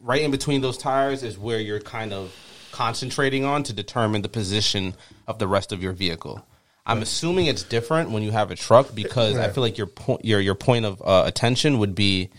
right 0.02 0.22
in 0.22 0.30
between 0.30 0.60
those 0.60 0.78
tires 0.78 1.22
is 1.22 1.38
where 1.38 1.60
you're 1.60 1.80
kind 1.80 2.12
of 2.12 2.34
concentrating 2.72 3.44
on 3.44 3.62
to 3.64 3.72
determine 3.72 4.22
the 4.22 4.28
position 4.28 4.94
of 5.26 5.38
the 5.38 5.46
rest 5.46 5.72
of 5.72 5.82
your 5.82 5.92
vehicle. 5.92 6.44
I'm 6.84 7.02
assuming 7.02 7.46
it's 7.46 7.64
different 7.64 8.10
when 8.10 8.22
you 8.22 8.30
have 8.30 8.50
a 8.50 8.54
truck 8.54 8.94
because 8.94 9.36
I 9.36 9.48
feel 9.48 9.62
like 9.62 9.76
your 9.76 9.88
point 9.88 10.24
your 10.24 10.40
your 10.40 10.54
point 10.54 10.84
of 10.84 11.02
uh, 11.02 11.24
attention 11.26 11.78
would 11.78 11.94
be 11.96 12.30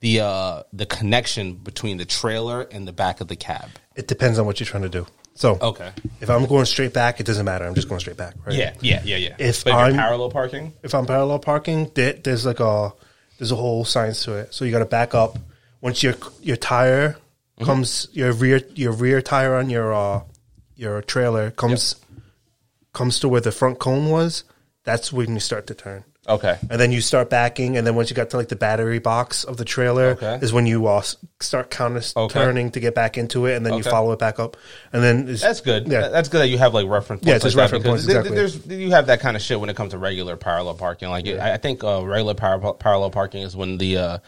the 0.00 0.20
uh, 0.20 0.62
the 0.72 0.86
connection 0.86 1.54
between 1.54 1.98
the 1.98 2.04
trailer 2.04 2.62
and 2.62 2.86
the 2.86 2.92
back 2.92 3.20
of 3.20 3.28
the 3.28 3.36
cab. 3.36 3.68
It 3.94 4.08
depends 4.08 4.40
on 4.40 4.46
what 4.46 4.58
you're 4.58 4.66
trying 4.66 4.82
to 4.82 4.88
do. 4.88 5.06
So 5.34 5.58
okay, 5.60 5.92
if 6.20 6.28
I'm 6.28 6.46
going 6.46 6.66
straight 6.66 6.92
back, 6.92 7.20
it 7.20 7.26
doesn't 7.26 7.44
matter. 7.44 7.64
I'm 7.64 7.74
just 7.74 7.88
going 7.88 8.00
straight 8.00 8.16
back, 8.16 8.34
right? 8.44 8.54
Yeah, 8.54 8.74
yeah, 8.80 9.00
yeah, 9.04 9.16
yeah. 9.16 9.36
If, 9.38 9.64
but 9.64 9.72
I'm 9.72 9.94
parallel 9.94 10.30
parking, 10.30 10.72
if 10.82 10.94
I'm 10.94 11.06
parallel 11.06 11.38
parking, 11.38 11.90
there's 11.94 12.44
like 12.44 12.60
a 12.60 12.92
there's 13.38 13.50
a 13.50 13.56
whole 13.56 13.84
science 13.84 14.24
to 14.24 14.34
it. 14.34 14.54
So 14.54 14.64
you 14.64 14.70
got 14.70 14.80
to 14.80 14.84
back 14.84 15.14
up. 15.14 15.38
Once 15.80 16.02
your 16.02 16.14
your 16.42 16.56
tire 16.56 17.16
comes 17.64 18.08
your 18.12 18.32
rear 18.32 18.60
your 18.74 18.92
rear 18.92 19.22
tire 19.22 19.54
on 19.56 19.70
your 19.70 19.92
uh 19.92 20.20
your 20.76 21.00
trailer 21.02 21.50
comes 21.50 21.96
comes 22.92 23.20
to 23.20 23.28
where 23.28 23.40
the 23.40 23.52
front 23.52 23.78
cone 23.78 24.10
was. 24.10 24.44
That's 24.84 25.12
when 25.12 25.32
you 25.34 25.40
start 25.40 25.66
to 25.68 25.74
turn. 25.74 26.04
Okay. 26.28 26.56
And 26.70 26.80
then 26.80 26.92
you 26.92 27.00
start 27.00 27.30
backing, 27.30 27.76
and 27.76 27.84
then 27.84 27.96
once 27.96 28.08
you 28.08 28.14
got 28.14 28.30
to 28.30 28.36
like 28.36 28.48
the 28.48 28.54
battery 28.56 29.00
box 29.00 29.42
of 29.42 29.56
the 29.56 29.64
trailer, 29.64 30.10
Okay. 30.10 30.38
is 30.40 30.52
when 30.52 30.66
you 30.66 30.86
uh, 30.86 31.02
start 31.40 31.68
counter 31.70 32.00
Okay. 32.16 32.32
turning 32.40 32.70
to 32.70 32.80
get 32.80 32.94
back 32.94 33.18
into 33.18 33.46
it, 33.46 33.56
and 33.56 33.66
then 33.66 33.72
you 33.74 33.80
Okay. 33.80 33.90
follow 33.90 34.12
it 34.12 34.20
back 34.20 34.38
up, 34.38 34.56
and 34.92 35.02
then 35.02 35.28
it's, 35.28 35.42
That's 35.42 35.60
good. 35.60 35.88
Yeah, 35.88 36.08
That's 36.08 36.28
good 36.28 36.40
that 36.42 36.48
you 36.48 36.58
have 36.58 36.74
like 36.74 36.86
reference 36.86 37.22
points. 37.22 37.26
Yeah, 37.28 37.38
just 37.38 37.56
like 37.56 37.70
that, 37.70 37.76
reference 37.78 38.04
because 38.04 38.06
points, 38.06 38.06
th- 38.06 38.36
exactly. 38.36 38.68
There's 38.70 38.80
you 38.86 38.90
have 38.92 39.06
that 39.06 39.18
kind 39.20 39.36
of 39.36 39.42
shit 39.42 39.58
when 39.58 39.68
it 39.68 39.74
comes 39.74 39.90
to 39.92 39.98
regular 39.98 40.36
parallel 40.36 40.74
parking. 40.74 41.08
Like 41.08 41.26
I 41.26 41.54
I 41.54 41.56
think 41.56 41.82
uh, 41.82 42.04
regular 42.06 42.34
par- 42.34 42.74
parallel 42.74 43.10
parking 43.10 43.42
is 43.42 43.56
when 43.56 43.78
the 43.78 43.96
uh, 43.96 44.18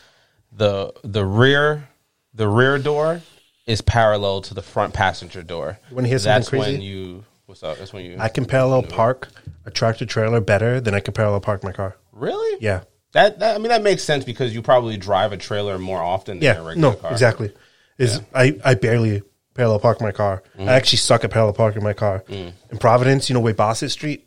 the 0.52 0.92
the 1.04 1.24
rear 1.24 1.88
the 2.34 2.48
rear 2.48 2.76
door 2.78 3.20
is 3.66 3.80
parallel 3.82 4.40
to 4.42 4.54
the 4.54 4.62
front 4.62 4.94
passenger 4.94 5.42
door. 5.44 5.78
You 5.90 5.94
wanna 5.96 6.08
hear 6.08 6.18
something 6.18 6.40
That's 6.40 6.50
when 6.52 6.82
you 6.82 7.24
what's 7.46 7.62
up? 7.62 7.78
That's 7.78 7.92
when 7.92 8.04
you 8.04 8.16
I 8.18 8.28
can 8.28 8.44
parallel 8.44 8.82
park 8.82 9.28
a 9.64 9.70
tractor 9.70 10.06
trailer 10.06 10.40
better 10.40 10.80
than 10.80 10.94
I 10.94 11.00
can 11.00 11.14
parallel 11.14 11.40
park 11.40 11.62
my 11.64 11.72
car. 11.72 11.96
really 12.12 12.58
Yeah, 12.60 12.82
That, 13.12 13.38
that 13.40 13.54
I 13.56 13.58
mean 13.58 13.68
that 13.68 13.82
makes 13.82 14.02
sense 14.04 14.24
because 14.24 14.54
you 14.54 14.62
probably 14.62 14.96
drive 14.96 15.32
a 15.32 15.36
trailer 15.36 15.78
more 15.78 16.00
often 16.02 16.38
than 16.38 16.44
yeah, 16.44 16.60
a 16.60 16.64
regular 16.64 16.90
no, 16.90 16.96
car. 16.96 17.12
exactly. 17.12 17.52
Is 17.98 18.20
I 18.34 18.58
I 18.64 18.74
barely 18.74 19.22
parallel 19.54 19.78
park 19.78 20.00
my 20.00 20.10
car. 20.12 20.42
Mm. 20.58 20.68
I 20.68 20.72
actually 20.74 20.98
suck 20.98 21.22
at 21.24 21.30
parallel 21.30 21.54
parking 21.54 21.82
my 21.82 21.92
car. 21.92 22.24
In 22.28 22.52
Providence, 22.80 23.28
you 23.28 23.34
know 23.34 23.40
where 23.40 23.54
Bassett 23.54 23.92
Street, 23.92 24.26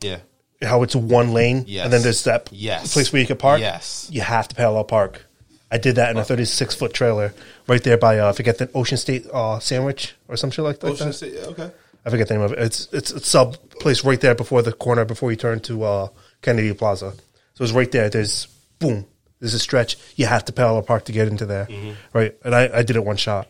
Yeah. 0.00 0.20
how 0.62 0.82
it's 0.82 0.96
one 0.96 1.34
lane, 1.34 1.64
Yes. 1.66 1.84
and 1.84 1.92
then 1.92 2.02
there's 2.02 2.24
that 2.24 2.48
Yes. 2.52 2.94
place 2.94 3.12
where 3.12 3.20
you 3.20 3.26
can 3.26 3.36
park. 3.36 3.60
Yes. 3.60 4.08
you 4.10 4.22
have 4.22 4.48
to 4.48 4.54
parallel 4.54 4.84
park. 4.84 5.26
I 5.70 5.78
did 5.78 5.96
that 5.96 6.10
in 6.10 6.16
a 6.16 6.24
36 6.24 6.74
foot 6.74 6.92
trailer 6.92 7.32
right 7.68 7.82
there 7.82 7.96
by 7.96 8.18
uh, 8.18 8.28
I 8.30 8.32
forget 8.32 8.58
the 8.58 8.70
Ocean 8.74 8.98
State 8.98 9.26
uh, 9.32 9.58
Sandwich 9.60 10.14
or 10.28 10.36
some 10.36 10.50
shit 10.50 10.64
like, 10.64 10.82
like 10.82 10.92
Ocean 10.92 11.08
that. 11.08 11.12
State, 11.14 11.36
okay. 11.46 11.70
I 12.04 12.10
forget 12.10 12.28
the 12.28 12.34
name 12.34 12.42
of 12.42 12.52
it. 12.52 12.58
It's 12.58 12.88
it's 12.92 13.10
a 13.12 13.20
sub 13.20 13.56
place 13.78 14.04
right 14.04 14.20
there 14.20 14.34
before 14.34 14.62
the 14.62 14.72
corner 14.72 15.04
before 15.04 15.30
you 15.30 15.36
turn 15.36 15.60
to 15.60 15.84
uh, 15.84 16.08
Kennedy 16.42 16.72
Plaza. 16.74 17.12
So 17.54 17.62
it's 17.64 17.72
right 17.72 17.90
there. 17.92 18.08
There's 18.10 18.46
boom. 18.78 19.06
There's 19.38 19.54
a 19.54 19.58
stretch. 19.58 19.96
You 20.16 20.26
have 20.26 20.44
to 20.46 20.52
parallel 20.52 20.82
park 20.82 21.04
to 21.06 21.12
get 21.12 21.28
into 21.28 21.46
there, 21.46 21.66
Mm-hmm. 21.66 21.92
right? 22.18 22.34
And 22.44 22.54
I, 22.54 22.78
I 22.78 22.82
did 22.82 22.96
it 22.96 23.04
one 23.04 23.16
shot. 23.16 23.48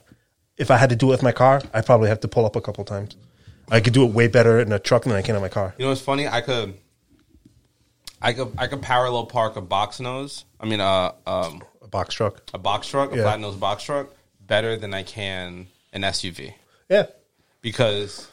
If 0.57 0.71
I 0.71 0.77
had 0.77 0.91
to 0.91 0.97
do 0.97 1.07
it 1.09 1.11
with 1.11 1.23
my 1.23 1.33
car, 1.33 1.63
I 1.73 1.81
probably 1.81 2.09
have 2.11 2.21
to 2.21 2.29
pull 2.29 2.45
up 2.45 2.55
a 2.55 2.61
couple 2.61 2.85
times. 2.85 3.17
I 3.71 3.81
could 3.81 3.93
do 3.93 4.05
it 4.05 4.13
way 4.13 4.27
better 4.29 4.61
in 4.61 4.73
a 4.73 4.79
truck 4.79 5.05
than 5.05 5.13
I 5.13 5.23
can 5.23 5.37
in 5.37 5.41
my 5.43 5.49
car. 5.49 5.75
You 5.79 5.85
know 5.85 5.91
what's 5.91 6.01
funny? 6.01 6.29
I 6.29 6.41
could, 6.43 6.75
I 8.21 8.33
could, 8.33 8.53
I 8.59 8.67
could 8.67 8.83
parallel 8.83 9.27
park 9.27 9.57
a 9.57 9.61
box 9.61 10.01
nose. 10.01 10.45
I 10.61 10.67
mean, 10.67 10.81
uh, 10.81 11.13
um, 11.27 11.63
box 11.91 12.15
truck. 12.15 12.43
a 12.55 12.59
box 12.59 12.87
truck, 12.89 13.13
a 13.13 13.17
Yeah. 13.17 13.23
flat 13.23 13.41
nose 13.41 13.57
box 13.57 13.83
truck, 13.85 14.09
better 14.41 14.77
than 14.77 14.95
I 14.95 15.03
can 15.03 15.69
an 15.93 16.03
SUV 16.05 16.55
Yeah. 16.89 17.07
because 17.61 18.29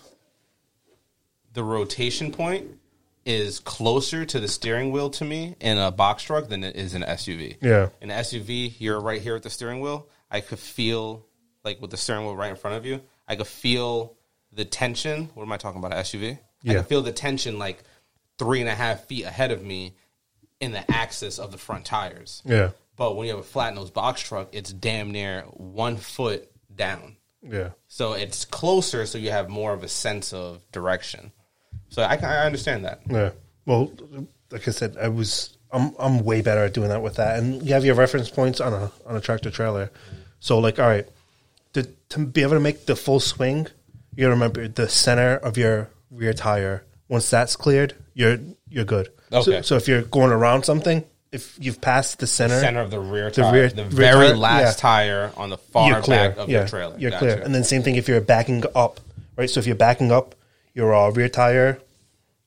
the 1.53 1.63
rotation 1.63 2.31
point 2.31 2.79
is 3.25 3.59
closer 3.59 4.25
to 4.25 4.39
the 4.39 4.47
steering 4.47 4.91
wheel 4.91 5.09
to 5.09 5.25
me 5.25 5.55
in 5.59 5.77
a 5.77 5.91
box 5.91 6.23
truck 6.23 6.47
than 6.47 6.63
it 6.63 6.75
is 6.75 6.93
in 6.93 7.03
an 7.03 7.09
SUV. 7.09 7.57
Yeah. 7.61 7.89
In 7.99 8.09
an 8.11 8.17
SUV, 8.19 8.75
you're 8.79 8.99
right 9.01 9.21
here 9.21 9.35
at 9.35 9.43
the 9.43 9.49
steering 9.49 9.81
wheel. 9.81 10.07
I 10.31 10.39
could 10.41 10.59
feel 10.59 11.25
like 11.63 11.81
with 11.81 11.91
the 11.91 11.97
steering 11.97 12.25
wheel 12.25 12.35
right 12.35 12.49
in 12.49 12.55
front 12.55 12.77
of 12.77 12.85
you. 12.85 13.01
I 13.27 13.35
could 13.35 13.47
feel 13.47 14.15
the 14.53 14.63
tension. 14.63 15.29
What 15.33 15.43
am 15.43 15.51
I 15.51 15.57
talking 15.57 15.79
about? 15.79 15.91
An 15.91 15.97
SUV. 15.99 16.31
I 16.33 16.37
Yeah. 16.63 16.73
could 16.75 16.87
feel 16.87 17.01
the 17.01 17.11
tension 17.11 17.59
like 17.59 17.83
three 18.37 18.61
and 18.61 18.69
a 18.69 18.75
half 18.75 19.05
feet 19.05 19.25
ahead 19.25 19.51
of 19.51 19.61
me 19.63 19.93
in 20.61 20.71
the 20.71 20.89
axis 20.89 21.37
of 21.37 21.51
the 21.51 21.57
front 21.57 21.85
tires. 21.85 22.41
Yeah. 22.45 22.71
But 22.97 23.15
when 23.15 23.27
you 23.27 23.31
have 23.35 23.39
a 23.39 23.47
flat 23.47 23.73
nose 23.75 23.89
box 23.91 24.21
truck, 24.21 24.49
it's 24.51 24.73
damn 24.73 25.11
near 25.11 25.43
one 25.53 25.95
foot 25.97 26.51
down. 26.75 27.15
Yeah. 27.41 27.69
So 27.87 28.13
it's 28.13 28.43
closer, 28.43 29.05
so 29.05 29.17
you 29.17 29.29
have 29.31 29.47
more 29.49 29.71
of 29.73 29.83
a 29.83 29.87
sense 29.87 30.33
of 30.33 30.69
direction. 30.71 31.31
So 31.89 32.01
I, 32.01 32.15
I 32.15 32.45
understand 32.45 32.83
that. 32.85 33.01
Yeah. 33.09 33.29
Well, 33.65 33.91
like 34.51 34.67
I 34.67 34.71
said, 34.71 34.97
I 34.99 35.07
was 35.09 35.57
I'm 35.71 35.93
I'm 35.99 36.23
way 36.25 36.41
better 36.41 36.65
at 36.65 36.73
doing 36.73 36.89
that 36.89 37.01
with 37.01 37.15
that, 37.15 37.37
and 37.39 37.61
you 37.63 37.73
have 37.73 37.85
your 37.85 37.95
reference 37.95 38.29
points 38.29 38.59
on 38.59 38.73
a 38.73 38.91
on 39.05 39.15
a 39.15 39.21
tractor 39.21 39.51
trailer. 39.51 39.91
So 40.39 40.59
like, 40.59 40.79
all 40.79 40.87
right, 40.87 41.07
to 41.73 41.83
to 42.09 42.25
be 42.25 42.41
able 42.41 42.53
to 42.53 42.59
make 42.59 42.85
the 42.87 42.95
full 42.95 43.19
swing, 43.19 43.67
you 44.15 44.23
gotta 44.23 44.33
remember 44.33 44.67
the 44.67 44.89
center 44.89 45.35
of 45.37 45.57
your 45.57 45.89
rear 46.09 46.33
tire. 46.33 46.83
Once 47.09 47.29
that's 47.29 47.55
cleared, 47.55 47.93
you're 48.13 48.37
you're 48.69 48.85
good. 48.85 49.09
So, 49.31 49.39
Okay. 49.39 49.61
so 49.61 49.75
if 49.75 49.87
you're 49.87 50.01
going 50.03 50.31
around 50.31 50.63
something, 50.63 51.03
if 51.37 51.57
you've 51.61 51.79
passed 51.79 52.19
the 52.19 52.27
center, 52.27 52.59
Center 52.59 52.81
of 52.81 52.91
the 52.91 52.99
rear 52.99 53.29
The 53.29 53.41
tire, 53.43 53.53
rear- 53.53 53.69
the 53.69 53.83
rear 53.83 53.91
very 53.91 54.27
tire, 54.29 54.35
last 54.37 54.77
yeah. 54.77 54.81
tire 54.89 55.31
on 55.37 55.49
the 55.49 55.57
far 55.57 55.89
you're 55.89 56.01
clear. 56.01 56.29
back 56.29 56.37
of 56.37 56.49
yeah, 56.49 56.59
your 56.59 56.67
trailer. 56.67 56.95
You're 56.97 57.11
Gotcha. 57.11 57.25
clear. 57.25 57.41
And 57.43 57.53
then 57.55 57.63
same 57.63 57.83
thing 57.83 57.95
if 57.95 58.07
you're 58.07 58.21
backing 58.21 58.63
up, 58.75 58.99
right? 59.37 59.49
So 59.49 59.59
if 59.59 59.67
you're 59.67 59.75
backing 59.75 60.11
up 60.11 60.35
your 60.73 60.93
uh, 60.95 61.09
rear 61.11 61.29
tire, 61.29 61.79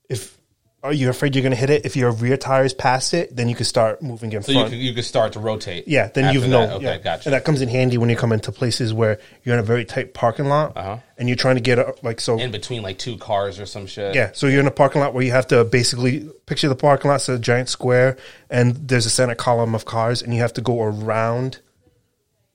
if 0.08 0.36
are 0.82 0.94
you 0.94 1.10
afraid 1.10 1.34
you're 1.34 1.42
going 1.42 1.52
to 1.52 1.58
hit 1.58 1.68
it? 1.68 1.84
If 1.84 1.94
your 1.94 2.10
rear 2.10 2.38
tire 2.38 2.64
is 2.64 2.72
past 2.72 3.12
it, 3.12 3.36
then 3.36 3.50
you 3.50 3.54
can 3.54 3.66
start 3.66 4.00
moving 4.02 4.32
in 4.32 4.42
so 4.42 4.52
front. 4.52 4.70
could, 4.70 4.78
you 4.78 4.94
can 4.94 5.02
start 5.02 5.34
to 5.34 5.38
rotate. 5.40 5.86
yeah, 5.86 6.08
then 6.08 6.32
you've 6.32 6.48
known. 6.48 6.70
Okay, 6.70 6.84
yeah. 6.84 6.96
gotcha. 6.98 7.28
And 7.28 7.34
that 7.34 7.44
comes 7.44 7.60
in 7.60 7.68
handy 7.68 7.98
when 7.98 8.08
you 8.08 8.16
come 8.16 8.32
into 8.32 8.50
places 8.50 8.94
where 8.94 9.18
you're 9.44 9.54
in 9.54 9.60
a 9.60 9.62
very 9.64 9.84
tight 9.84 10.14
parking 10.14 10.46
lot, 10.46 10.74
Uh-huh. 10.76 10.96
and 11.18 11.28
you're 11.28 11.36
trying 11.36 11.56
to 11.56 11.60
get 11.60 11.78
a, 11.78 11.94
like 12.02 12.18
so. 12.18 12.38
in 12.38 12.50
between 12.50 12.82
like 12.82 12.96
two 12.98 13.18
cars 13.18 13.60
or 13.60 13.66
some 13.66 13.86
shit. 13.86 14.14
yeah, 14.14 14.30
so 14.32 14.46
you're 14.46 14.60
in 14.60 14.66
a 14.66 14.70
parking 14.70 15.02
lot 15.02 15.12
where 15.12 15.22
you 15.22 15.32
have 15.32 15.46
to 15.48 15.64
basically 15.64 16.30
picture 16.46 16.68
the 16.68 16.74
parking 16.76 17.10
lot's 17.10 17.28
a 17.28 17.38
giant 17.38 17.68
square, 17.68 18.16
and 18.48 18.74
there's 18.88 19.04
a 19.04 19.10
center 19.10 19.34
column 19.34 19.74
of 19.74 19.84
cars, 19.84 20.22
and 20.22 20.32
you 20.32 20.40
have 20.40 20.54
to 20.54 20.62
go 20.62 20.82
around 20.82 21.60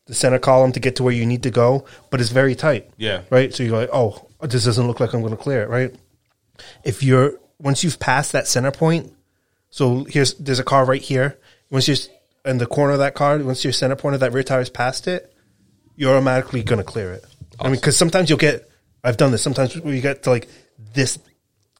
the 0.08 0.16
center 0.16 0.40
column 0.40 0.72
to 0.72 0.80
get 0.80 0.96
to 0.96 1.04
where 1.04 1.14
you 1.14 1.26
need 1.28 1.44
to 1.44 1.52
go, 1.52 1.86
but 2.10 2.20
it's 2.22 2.30
very 2.32 2.56
tight. 2.56 2.90
Yeah. 2.98 3.22
Right? 3.30 3.54
So 3.54 3.62
you're 3.64 3.78
like, 3.78 3.90
oh, 3.94 4.28
this 4.42 4.66
doesn't 4.66 4.86
look 4.88 5.00
like 5.00 5.14
I'm 5.14 5.22
going 5.22 5.36
to 5.36 5.42
clear 5.42 5.62
it, 5.64 5.70
right? 5.70 5.96
If 6.84 7.02
you're, 7.04 7.40
once 7.60 7.84
you've 7.84 8.00
passed 8.00 8.32
that 8.34 8.48
center 8.48 8.72
point, 8.72 9.12
so 9.70 10.04
here's, 10.06 10.34
there's 10.36 10.60
a 10.60 10.64
car 10.64 10.86
right 10.86 11.02
here. 11.02 11.38
Once 11.70 11.88
you're 11.88 11.98
in 12.46 12.58
the 12.58 12.66
corner 12.66 12.94
of 12.94 13.00
that 13.00 13.16
car, 13.16 13.38
once 13.40 13.64
your 13.64 13.74
center 13.74 13.96
point 13.96 14.14
of 14.16 14.22
that 14.22 14.32
rear 14.34 14.44
tire 14.44 14.62
is 14.62 14.70
past 14.70 15.08
it, 15.08 15.34
you're 15.96 16.12
automatically 16.12 16.64
going 16.64 16.78
to 16.78 16.84
clear 16.84 17.14
it. 17.14 17.26
I 17.60 17.66
mean, 17.66 17.76
because 17.76 17.98
sometimes 17.98 18.30
you'll 18.30 18.40
get, 18.40 18.70
I've 19.04 19.18
done 19.18 19.32
this, 19.32 19.42
sometimes 19.42 19.76
you 19.76 20.02
get 20.02 20.24
to 20.24 20.30
like 20.30 20.48
this 20.94 21.18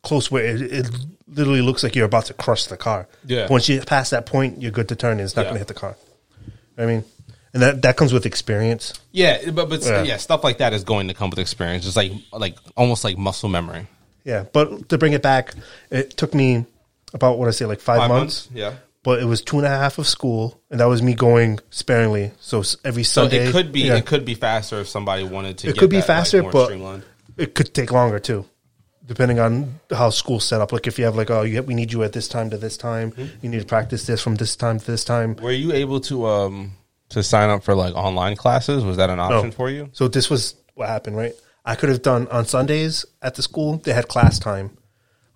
close 0.02 0.30
where 0.32 0.46
it, 0.46 0.62
it 0.62 0.90
literally 1.28 1.62
looks 1.62 1.84
like 1.84 1.96
you're 1.96 2.06
about 2.06 2.26
to 2.26 2.34
crush 2.34 2.66
the 2.68 2.78
car. 2.78 3.08
Yeah. 3.26 3.48
Once 3.50 3.68
you 3.70 3.82
pass 3.82 4.12
that 4.12 4.26
point, 4.26 4.62
you're 4.62 4.72
good 4.72 4.90
to 4.90 4.96
turn 4.96 5.14
and 5.14 5.22
it's 5.22 5.36
not 5.36 5.44
Yeah. 5.44 5.50
going 5.50 5.56
to 5.56 5.60
hit 5.60 5.68
the 5.68 5.74
car. 5.74 5.96
I 6.78 6.86
mean, 6.86 7.04
and 7.54 7.64
that, 7.64 7.82
that 7.84 7.98
comes 7.98 8.12
with 8.14 8.26
experience. 8.26 8.94
yeah, 9.12 9.50
but 9.52 9.70
but 9.70 9.82
Yeah. 9.82 10.04
yeah. 10.04 10.18
stuff 10.18 10.44
like 10.44 10.58
that 10.58 10.74
is 10.74 10.84
going 10.84 11.08
to 11.08 11.14
come 11.14 11.30
with 11.30 11.40
experience. 11.40 11.88
It's 11.88 11.96
like 11.96 12.12
like 12.34 12.58
almost 12.76 13.04
like 13.04 13.18
muscle 13.18 13.50
memory. 13.50 13.88
Yeah, 14.26 14.44
but 14.52 14.90
to 14.90 14.98
bring 14.98 15.14
it 15.14 15.22
back, 15.22 15.54
it 15.92 16.18
took 16.18 16.34
me 16.34 16.66
about 17.14 17.38
what 17.40 17.48
I 17.48 17.52
say, 17.52 17.66
like 17.66 17.80
five, 17.80 18.00
Five 18.00 18.10
months. 18.10 18.50
months, 18.50 18.60
yeah. 18.60 18.74
But 19.04 19.22
it 19.22 19.26
was 19.26 19.42
two 19.44 19.58
and 19.58 19.68
a 19.68 19.70
half 19.70 20.00
of 20.00 20.08
school, 20.08 20.60
and 20.72 20.80
that 20.80 20.86
was 20.86 21.04
me 21.04 21.14
going 21.14 21.60
sparingly. 21.70 22.32
So 22.40 22.62
s- 22.62 22.76
every 22.84 23.04
So 23.04 23.22
Sunday, 23.22 23.48
it 23.48 23.52
could 23.52 23.72
be 23.72 23.82
yeah. 23.82 23.98
it 23.98 24.06
could 24.08 24.26
be 24.26 24.34
faster 24.34 24.80
if 24.82 24.90
somebody 24.90 25.24
wanted 25.24 25.60
to. 25.60 25.68
It 25.70 25.74
get 25.76 25.80
could 25.80 25.90
be 25.92 25.98
that, 25.98 26.00
like, 26.02 26.08
faster, 26.08 26.42
more 26.42 26.52
but 26.52 26.66
streamlined. 26.66 27.04
it 27.38 27.54
could 27.54 27.72
take 27.72 27.92
longer 27.92 28.18
too, 28.18 28.46
depending 29.06 29.40
on 29.40 29.80
how 29.92 30.10
school's 30.10 30.44
set 30.44 30.60
up. 30.60 30.72
Like 30.72 30.88
if 30.88 30.98
you 30.98 31.06
have 31.06 31.16
like, 31.16 31.30
oh, 31.30 31.44
you, 31.44 31.62
we 31.62 31.76
need 31.76 31.94
you 31.94 32.02
at 32.02 32.14
this 32.14 32.28
time 32.28 32.50
to 32.50 32.58
this 32.58 32.78
time, 32.78 33.12
Hmm. 33.12 33.26
you 33.44 33.50
need 33.50 33.60
to 33.60 33.66
practice 33.68 34.08
this 34.08 34.22
from 34.24 34.36
this 34.36 34.56
time 34.56 34.80
to 34.80 34.86
this 34.88 35.04
time. 35.06 35.36
Were 35.36 35.52
you 35.52 35.72
able 35.72 36.00
to 36.02 36.26
um 36.26 36.72
to 37.10 37.22
sign 37.22 37.52
up 37.52 37.64
for 37.64 37.76
like 37.76 37.94
online 37.94 38.36
classes? 38.36 38.84
Was 38.84 38.98
that 38.98 39.12
an 39.12 39.20
option 39.20 39.52
for 39.52 39.70
you? 39.70 39.90
So 39.94 40.08
this 40.08 40.32
was 40.32 40.56
what 40.74 40.90
happened, 40.90 41.16
right? 41.16 41.36
I 41.66 41.76
could 41.76 41.90
have 41.90 42.02
done 42.02 42.28
on 42.28 42.46
Sundays 42.46 43.06
at 43.22 43.36
the 43.36 43.42
school. 43.42 43.78
They 43.78 43.94
had 43.94 44.08
class 44.08 44.38
time, 44.40 44.78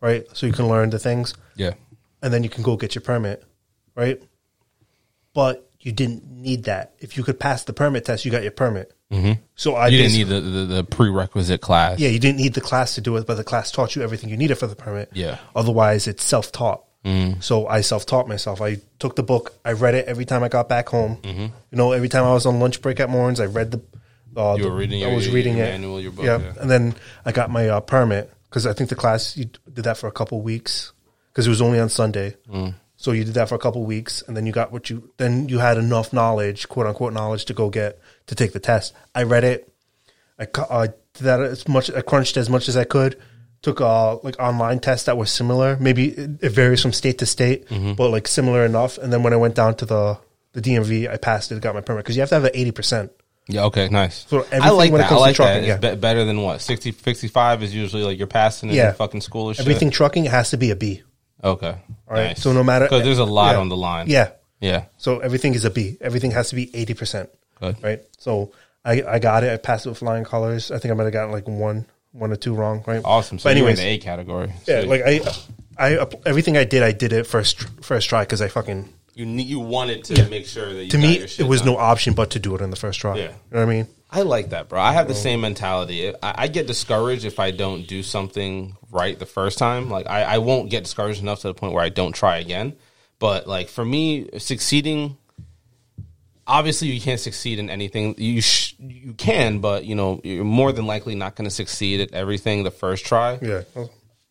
right? 0.02 0.26
So 0.34 0.46
you 0.46 0.54
can 0.54 0.68
learn 0.68 0.92
the 0.92 1.00
things. 1.00 1.34
Yeah. 1.56 1.74
and 2.22 2.34
then 2.34 2.44
you 2.44 2.50
can 2.50 2.64
go 2.64 2.78
get 2.78 2.96
your 2.96 3.02
permit, 3.02 3.44
right? 3.96 4.22
But 5.34 5.70
you 5.80 5.92
didn't 5.92 6.30
need 6.30 6.66
that. 6.66 6.94
If 7.00 7.16
you 7.18 7.24
could 7.24 7.40
pass 7.40 7.64
the 7.64 7.74
permit 7.74 8.06
test, 8.06 8.26
you 8.26 8.32
got 8.32 8.44
your 8.44 8.52
permit. 8.52 8.94
Mm-hmm. 9.12 9.42
So 9.56 9.76
I 9.76 9.88
You 9.88 9.98
didn't 9.98 10.14
need 10.14 10.28
the, 10.28 10.42
the, 10.42 10.66
the 10.76 10.84
prerequisite 10.84 11.62
class. 11.62 12.00
yeah, 12.00 12.10
you 12.10 12.20
didn't 12.20 12.38
need 12.38 12.54
the 12.54 12.62
class 12.62 12.96
to 12.96 13.02
do 13.02 13.16
it, 13.18 13.26
but 13.26 13.36
the 13.36 13.44
class 13.44 13.72
taught 13.72 13.96
you 13.96 14.02
everything 14.04 14.30
you 14.30 14.38
needed 14.38 14.56
for 14.56 14.68
the 14.68 14.76
permit. 14.76 15.10
Yeah. 15.14 15.38
Otherwise, 15.56 16.08
it's 16.08 16.24
self 16.24 16.52
taught. 16.52 16.84
So 17.40 17.66
I 17.66 17.82
self 17.82 18.06
taught 18.06 18.28
myself. 18.28 18.62
I 18.62 18.78
took 19.00 19.16
the 19.16 19.24
book. 19.24 19.54
I 19.66 19.72
read 19.72 19.96
it 19.96 20.06
every 20.08 20.26
time 20.26 20.44
I 20.44 20.50
got 20.50 20.70
back 20.70 20.90
home. 20.90 21.18
Mm-hmm. 21.24 21.42
You 21.42 21.78
know, 21.78 21.92
every 21.94 22.10
time 22.10 22.24
I 22.24 22.34
was 22.34 22.46
on 22.46 22.60
lunch 22.60 22.82
break 22.84 23.00
at 23.00 23.10
Morin's, 23.10 23.40
I 23.40 23.46
read 23.48 23.72
the. 23.72 23.82
Uh, 24.36 24.56
You 24.58 24.64
were 24.66 24.70
the- 24.70 24.76
reading 24.76 25.04
I 25.04 25.08
your- 25.08 25.16
was 25.16 25.30
reading 25.30 25.58
your 25.58 25.66
it. 25.68 25.72
manual, 25.72 26.00
your 26.02 26.12
book, 26.12 26.26
Yeah. 26.26 26.40
yeah. 26.40 26.54
and 26.62 26.70
then 26.70 26.96
I 27.26 27.32
got 27.32 27.50
my 27.50 27.68
uh, 27.70 27.80
permit 27.80 28.32
because 28.50 28.66
I 28.66 28.74
think 28.74 28.90
the 28.90 28.96
class 28.96 29.36
you 29.38 29.46
did 29.74 29.84
that 29.86 29.98
for 29.98 30.08
a 30.08 30.12
couple 30.12 30.42
weeks 30.42 30.92
because 31.32 31.46
it 31.48 31.50
was 31.50 31.62
only 31.62 31.80
on 31.80 31.90
Sunday. 31.90 32.36
Mm. 32.52 32.76
So 32.98 33.12
you 33.12 33.24
did 33.24 33.34
that 33.36 33.48
for 33.50 33.56
a 33.56 33.60
couple 33.60 33.84
weeks, 33.86 34.22
and 34.28 34.36
then 34.36 34.46
you 34.46 34.52
got 34.52 34.72
what 34.72 34.90
you 34.90 35.10
then 35.18 35.48
you 35.50 35.60
had 35.60 35.78
enough 35.78 36.12
knowledge, 36.14 36.68
quote 36.68 36.86
unquote 36.86 37.14
knowledge, 37.14 37.46
to 37.46 37.54
go 37.54 37.70
get 37.70 38.00
to 38.28 38.36
take 38.36 38.52
the 38.54 38.60
test. 38.60 38.94
I 39.16 39.24
read 39.24 39.44
it. 39.46 39.72
I 40.38 40.48
uh, 40.70 40.88
did 41.14 41.24
that 41.24 41.40
as 41.42 41.68
much. 41.68 41.90
I 41.92 42.02
crunched 42.02 42.38
as 42.38 42.50
much 42.50 42.68
as 42.70 42.76
I 42.78 42.84
could. 42.84 43.18
Took 43.62 43.82
uh 43.82 44.18
like 44.18 44.40
online 44.40 44.80
tests 44.80 45.06
that 45.08 45.18
were 45.18 45.26
similar. 45.26 45.76
Maybe 45.80 46.10
it, 46.10 46.30
it 46.44 46.50
varies 46.52 46.82
from 46.82 46.94
state 46.94 47.18
to 47.20 47.26
state, 47.26 47.68
Mm-hmm. 47.70 47.94
but 47.94 48.10
like 48.10 48.28
similar 48.28 48.64
enough. 48.66 48.98
And 48.98 49.12
then 49.12 49.22
when 49.24 49.34
I 49.34 49.38
went 49.38 49.56
down 49.56 49.76
to 49.76 49.86
the 49.86 50.18
the 50.54 50.62
DMV, 50.62 51.10
I 51.10 51.18
passed 51.18 51.52
it, 51.52 51.62
got 51.62 51.76
my 51.76 51.82
permit 51.82 52.04
because 52.06 52.16
you 52.16 52.22
have 52.22 52.30
to 52.30 52.36
have 52.36 52.46
an 52.46 52.52
eighty 52.54 52.72
percent 52.72 53.12
Yeah. 53.50 53.66
Okay. 53.66 53.90
Nice. 53.90 54.26
So 54.30 54.44
I 54.44 54.56
everything 54.58 54.78
like 54.78 54.92
when 54.92 55.02
it 55.02 55.04
that. 55.04 55.12
I 55.12 55.16
comes 55.18 55.28
to 55.28 55.34
trucking, 55.34 55.62
that. 55.62 55.68
yeah. 55.68 55.74
It's 55.76 55.96
be- 55.96 56.00
better 56.00 56.24
than 56.24 56.42
what 56.44 56.62
60, 56.62 56.92
65 56.94 57.64
is 57.64 57.74
usually 57.76 58.04
like 58.04 58.18
you're 58.18 58.28
passing 58.28 58.70
in 58.70 58.76
Yeah. 58.76 58.92
fucking 58.94 59.22
school 59.22 59.50
or 59.50 59.54
shit. 59.54 59.62
Everything 59.66 59.90
trucking 59.92 60.26
has 60.26 60.52
to 60.52 60.58
be 60.58 60.72
a 60.72 60.76
B. 60.76 61.02
Okay. 61.44 61.68
All 62.08 62.14
right. 62.14 62.38
So 62.38 62.54
no 62.54 62.64
matter 62.64 62.86
because 62.86 63.04
there's 63.04 63.20
a 63.20 63.26
lot 63.26 63.52
yeah. 63.56 63.60
on 63.60 63.70
the 63.70 63.78
line. 63.78 64.08
Yeah. 64.08 64.32
Yeah. 64.62 64.86
So 64.98 65.20
everything 65.20 65.54
is 65.56 65.66
a 65.66 65.70
B. 65.72 65.98
Everything 66.02 66.32
has 66.32 66.50
to 66.50 66.56
be 66.56 66.74
eighty 66.76 66.94
percent. 66.94 67.30
Good. 67.60 67.82
Right. 67.84 68.02
So 68.18 68.52
I 68.86 69.02
I 69.04 69.20
got 69.20 69.44
it. 69.44 69.52
I 69.52 69.58
passed 69.58 69.86
it 69.86 69.90
with 69.90 69.98
flying 70.00 70.24
colors. 70.26 70.70
I 70.72 70.78
think 70.80 70.92
I 70.92 70.96
might 70.96 71.06
have 71.06 71.14
gotten 71.14 71.32
like 71.32 71.48
one 71.48 71.86
one 72.12 72.32
or 72.32 72.36
two 72.36 72.54
wrong. 72.56 72.84
Right. 72.86 73.02
Awesome. 73.06 73.40
So 73.40 73.50
But 73.50 73.58
you're 73.58 73.70
in 73.70 73.78
anyways, 73.78 73.80
the 73.80 73.86
A 73.86 73.98
category. 74.00 74.54
yeah. 74.68 74.82
Sweet. 74.82 74.90
Like 74.90 75.02
I 75.78 75.96
I 75.98 76.08
everything 76.26 76.58
I 76.58 76.66
did 76.66 76.84
I 76.84 76.92
did 76.92 77.14
it 77.14 77.26
first 77.26 77.62
first 77.82 78.10
try 78.10 78.24
because 78.24 78.42
I 78.42 78.48
fucking 78.50 78.90
you 79.20 79.26
ne- 79.26 79.44
you 79.44 79.60
wanted 79.60 80.06
to 80.06 80.30
make 80.30 80.46
sure 80.48 80.74
that 80.74 80.86
you 80.86 80.90
to 80.90 80.98
got 80.98 81.04
me 81.04 81.18
your 81.20 81.28
shit 81.28 81.46
it 81.46 81.50
was 81.50 81.62
done. 81.62 81.74
no 81.74 81.78
option 81.78 82.14
but 82.14 82.32
to 82.32 82.40
do 82.40 82.56
it 82.56 82.62
in 82.62 82.70
the 82.70 82.78
first 82.78 83.00
try. 83.02 83.18
Yeah. 83.18 83.24
You 83.24 83.30
know 83.30 83.36
what 83.50 83.62
I 83.62 83.66
mean? 83.66 83.88
I 84.10 84.22
like 84.22 84.52
that, 84.52 84.70
bro. 84.70 84.80
I 84.82 84.94
have 84.94 85.08
the 85.08 85.14
same 85.14 85.42
mentality. 85.42 86.10
I, 86.24 86.44
I 86.44 86.48
get 86.48 86.66
discouraged 86.66 87.26
if 87.26 87.38
I 87.40 87.52
don't 87.52 87.86
do 87.86 88.02
something 88.02 88.76
right 88.90 89.20
the 89.20 89.26
first 89.28 89.60
time. 89.60 89.90
Like 89.90 90.08
I, 90.08 90.24
I 90.24 90.38
won't 90.40 90.72
get 90.72 90.86
discouraged 90.86 91.22
enough 91.22 91.42
to 91.42 91.48
the 91.48 91.54
point 91.54 91.74
where 91.74 91.84
I 91.84 91.90
don't 91.90 92.14
try 92.14 92.38
again. 92.38 92.76
But 93.20 93.46
like 93.46 93.68
for 93.68 93.84
me, 93.86 94.30
succeeding, 94.40 95.18
obviously 96.48 96.88
you 96.88 97.02
can't 97.02 97.20
succeed 97.20 97.60
in 97.60 97.70
anything. 97.70 98.16
You 98.18 98.42
sh- 98.42 98.74
you 98.80 99.14
can, 99.14 99.60
but 99.60 99.84
you 99.86 99.96
know 99.96 100.22
you're 100.24 100.46
more 100.46 100.72
than 100.72 100.88
likely 100.88 101.14
not 101.14 101.36
going 101.36 101.48
to 101.48 101.54
succeed 101.54 102.00
at 102.00 102.14
everything 102.14 102.64
the 102.64 102.72
first 102.72 103.06
try. 103.06 103.38
Yeah. 103.42 103.64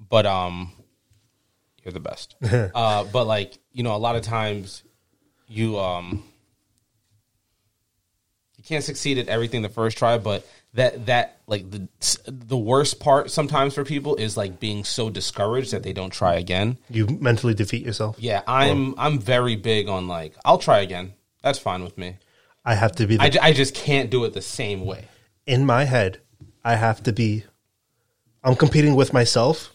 But 0.08 0.24
um, 0.26 0.72
you're 1.88 1.92
the 1.94 2.00
best. 2.00 2.36
uh, 2.74 3.04
but 3.04 3.26
like 3.26 3.58
you 3.72 3.82
know, 3.82 3.96
a 3.96 3.98
lot 3.98 4.16
of 4.16 4.22
times 4.22 4.82
you 5.46 5.78
um 5.78 6.22
you 8.56 8.64
can't 8.64 8.84
succeed 8.84 9.18
at 9.18 9.28
everything 9.28 9.62
the 9.62 9.68
first 9.68 9.96
try, 9.96 10.18
but 10.18 10.46
that 10.74 11.06
that 11.06 11.38
like 11.46 11.70
the 11.70 11.88
the 12.26 12.58
worst 12.58 13.00
part 13.00 13.30
sometimes 13.30 13.74
for 13.74 13.84
people 13.84 14.16
is 14.16 14.36
like 14.36 14.60
being 14.60 14.84
so 14.84 15.08
discouraged 15.08 15.72
that 15.72 15.82
they 15.82 15.92
don't 15.92 16.12
try 16.12 16.34
again. 16.34 16.76
You 16.90 17.06
mentally 17.06 17.54
defeat 17.54 17.84
yourself. 17.84 18.16
Yeah, 18.18 18.42
I'm 18.46 18.94
I'm 18.98 19.18
very 19.18 19.56
big 19.56 19.88
on 19.88 20.08
like 20.08 20.34
I'll 20.44 20.58
try 20.58 20.80
again. 20.80 21.14
That's 21.42 21.58
fine 21.58 21.82
with 21.84 21.96
me. 21.96 22.16
I 22.64 22.74
have 22.74 22.92
to 22.96 23.06
be 23.06 23.16
the 23.16 23.22
I, 23.22 23.30
ju- 23.30 23.38
I 23.40 23.52
just 23.54 23.74
can't 23.74 24.10
do 24.10 24.24
it 24.24 24.34
the 24.34 24.42
same 24.42 24.84
way. 24.84 25.06
in 25.46 25.64
my 25.64 25.84
head, 25.84 26.20
I 26.62 26.74
have 26.74 27.02
to 27.04 27.12
be. 27.12 27.44
I'm 28.44 28.56
competing 28.56 28.94
with 28.94 29.12
myself 29.12 29.72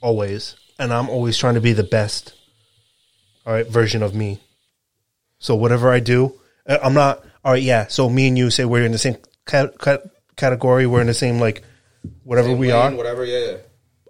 always, 0.00 0.56
and 0.78 0.92
I'm 0.92 1.08
always 1.08 1.36
trying 1.38 1.54
to 1.54 1.60
be 1.60 1.72
the 1.72 1.82
best. 1.84 2.34
All 3.46 3.52
right, 3.52 3.66
version 3.66 4.02
of 4.02 4.14
me. 4.14 4.40
So 5.38 5.56
whatever 5.56 5.92
I 5.92 6.00
do, 6.00 6.38
uh, 6.66 6.78
I'm 6.82 6.94
not. 6.94 7.24
All 7.44 7.52
right, 7.52 7.62
yeah. 7.62 7.88
So 7.88 8.08
me 8.08 8.28
and 8.28 8.38
you 8.38 8.50
say 8.50 8.64
we're 8.64 8.84
in 8.84 8.92
the 8.92 8.98
same 8.98 9.16
cat, 9.46 9.78
cat, 9.78 10.02
category. 10.36 10.86
We're 10.86 11.00
in 11.00 11.08
the 11.08 11.14
same 11.14 11.40
like 11.40 11.62
whatever 12.22 12.52
we 12.54 12.70
are. 12.70 12.90
whatever. 12.94 13.24
Yeah, 13.24 13.38
yeah. 13.38 13.56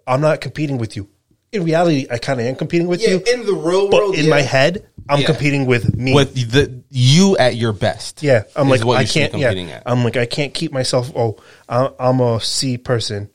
I'm 0.07 0.21
not 0.21 0.41
competing 0.41 0.79
with 0.79 0.97
you. 0.97 1.09
In 1.53 1.65
reality, 1.65 2.07
I 2.11 2.17
kind 2.19 2.41
of 2.41 2.47
am 2.47 2.57
competing 2.57 2.89
with 2.89 3.03
you, 3.03 3.23
in 3.31 3.45
the 3.45 3.53
real 3.53 3.91
but 3.91 4.15
in 4.15 4.29
my 4.31 4.41
head, 4.41 4.89
I'm 5.09 5.21
Yeah. 5.21 5.27
competing 5.27 5.67
with 5.67 5.95
me. 5.95 6.15
with 6.15 6.35
the 6.51 6.83
you 6.89 7.37
at 7.37 7.57
your 7.57 7.73
best. 7.75 8.23
Yeah, 8.23 8.45
I'm 8.57 8.69
like 8.71 8.85
what 8.85 8.97
I 8.97 9.03
you 9.03 9.07
should 9.07 9.33
be 9.33 9.39
can't. 9.41 9.57
Yeah, 9.69 9.75
at. 9.77 9.83
I'm 9.85 10.03
like 10.03 10.17
I 10.17 10.25
can't 10.27 10.55
keep 10.55 10.73
myself. 10.73 11.13
Oh, 11.15 11.37
I'm 11.69 12.21
a 12.21 12.41
C 12.41 12.79
person. 12.79 13.29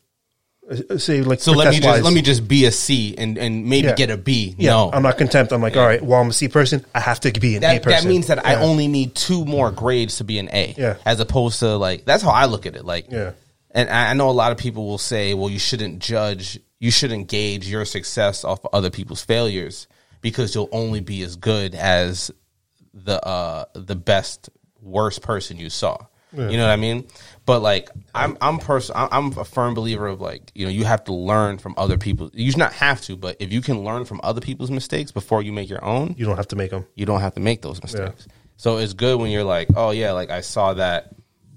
Uh, 0.69 0.97
Say 0.97 1.21
like 1.21 1.39
So 1.39 1.53
let 1.53 1.71
me 1.71 1.79
just 1.79 2.03
let 2.03 2.13
me 2.13 2.21
just 2.21 2.47
be 2.47 2.65
a 2.65 2.71
C 2.71 3.15
and 3.17 3.37
and 3.37 3.65
maybe 3.65 3.87
Yeah. 3.87 3.95
get 3.95 4.09
a 4.09 4.17
B. 4.17 4.53
Yeah, 4.57 4.71
no, 4.71 4.91
I'm 4.91 5.01
not 5.03 5.17
contempt. 5.17 5.53
I'm 5.53 5.61
like, 5.61 5.77
all 5.77 5.85
right. 5.85 6.01
Well, 6.03 6.19
I'm 6.19 6.29
a 6.29 6.33
C 6.33 6.47
person. 6.49 6.85
I 6.93 6.99
have 6.99 7.19
to 7.21 7.31
be 7.31 7.55
an 7.55 7.63
A 7.63 7.79
person. 7.79 7.91
that 7.91 8.05
means 8.09 8.27
that 8.27 8.45
I 8.45 8.55
only 8.55 8.87
need 8.87 9.15
two 9.15 9.45
more 9.45 9.71
grades 9.71 10.17
to 10.17 10.23
be 10.25 10.39
an 10.39 10.49
A. 10.51 10.75
Yeah. 10.77 10.95
as 11.05 11.19
opposed 11.19 11.59
to 11.59 11.77
like 11.77 12.03
that's 12.05 12.21
how 12.23 12.31
I 12.31 12.45
look 12.45 12.65
at 12.65 12.75
it. 12.75 12.83
Like, 12.83 13.09
Yeah. 13.11 13.31
and 13.71 13.89
I 13.89 14.09
I 14.11 14.13
know 14.13 14.29
a 14.29 14.31
lot 14.31 14.51
of 14.51 14.57
people 14.57 14.85
will 14.87 14.97
say, 14.97 15.33
well, 15.33 15.49
you 15.49 15.59
shouldn't 15.59 15.99
judge, 15.99 16.59
you 16.79 16.91
shouldn't 16.91 17.27
gauge 17.29 17.67
your 17.67 17.85
success 17.85 18.43
off 18.43 18.59
of 18.65 18.69
other 18.73 18.89
people's 18.89 19.23
failures 19.23 19.87
because 20.21 20.53
you'll 20.53 20.69
only 20.73 20.99
be 20.99 21.21
as 21.21 21.37
good 21.37 21.75
as 21.75 22.29
the 22.93 23.23
uh 23.25 23.65
the 23.73 23.95
best 23.95 24.49
worst 24.81 25.21
person 25.21 25.55
you 25.57 25.69
saw. 25.69 25.97
You 26.35 26.57
know 26.57 26.63
what 26.65 26.71
I 26.71 26.75
mean? 26.75 27.07
But 27.47 27.61
like 27.61 27.89
I'm 28.13 28.37
I'm 28.41 28.59
person 28.59 28.93
I'm 28.95 29.35
a 29.39 29.43
firm 29.45 29.73
believer 29.73 30.05
of 30.05 30.21
like, 30.21 30.51
you 30.53 30.65
know, 30.65 30.71
you 30.71 30.83
have 30.85 31.03
to 31.05 31.13
learn 31.13 31.57
from 31.57 31.73
other 31.77 31.97
people. 31.97 32.29
You 32.33 32.51
should 32.51 32.59
not 32.59 32.73
have 32.73 33.01
to, 33.03 33.15
but 33.15 33.37
if 33.39 33.51
you 33.51 33.61
can 33.61 33.83
learn 33.83 34.05
from 34.05 34.19
other 34.21 34.41
people's 34.41 34.69
mistakes 34.69 35.11
before 35.11 35.41
you 35.41 35.51
make 35.53 35.69
your 35.69 35.83
own, 35.83 36.13
You 36.17 36.25
don't 36.25 36.35
have 36.37 36.49
to 36.49 36.55
make 36.55 36.71
them. 36.71 36.85
you 36.93 37.05
don't 37.07 37.21
have 37.21 37.33
to 37.35 37.39
make 37.39 37.61
those 37.63 37.81
mistakes. 37.81 38.27
So 38.57 38.77
it's 38.77 38.93
good 38.93 39.19
when 39.19 39.31
you're 39.31 39.45
like, 39.45 39.69
oh 39.75 39.91
yeah, 39.91 40.11
like 40.11 40.29
I 40.29 40.41
saw 40.41 40.73
that, 40.73 41.15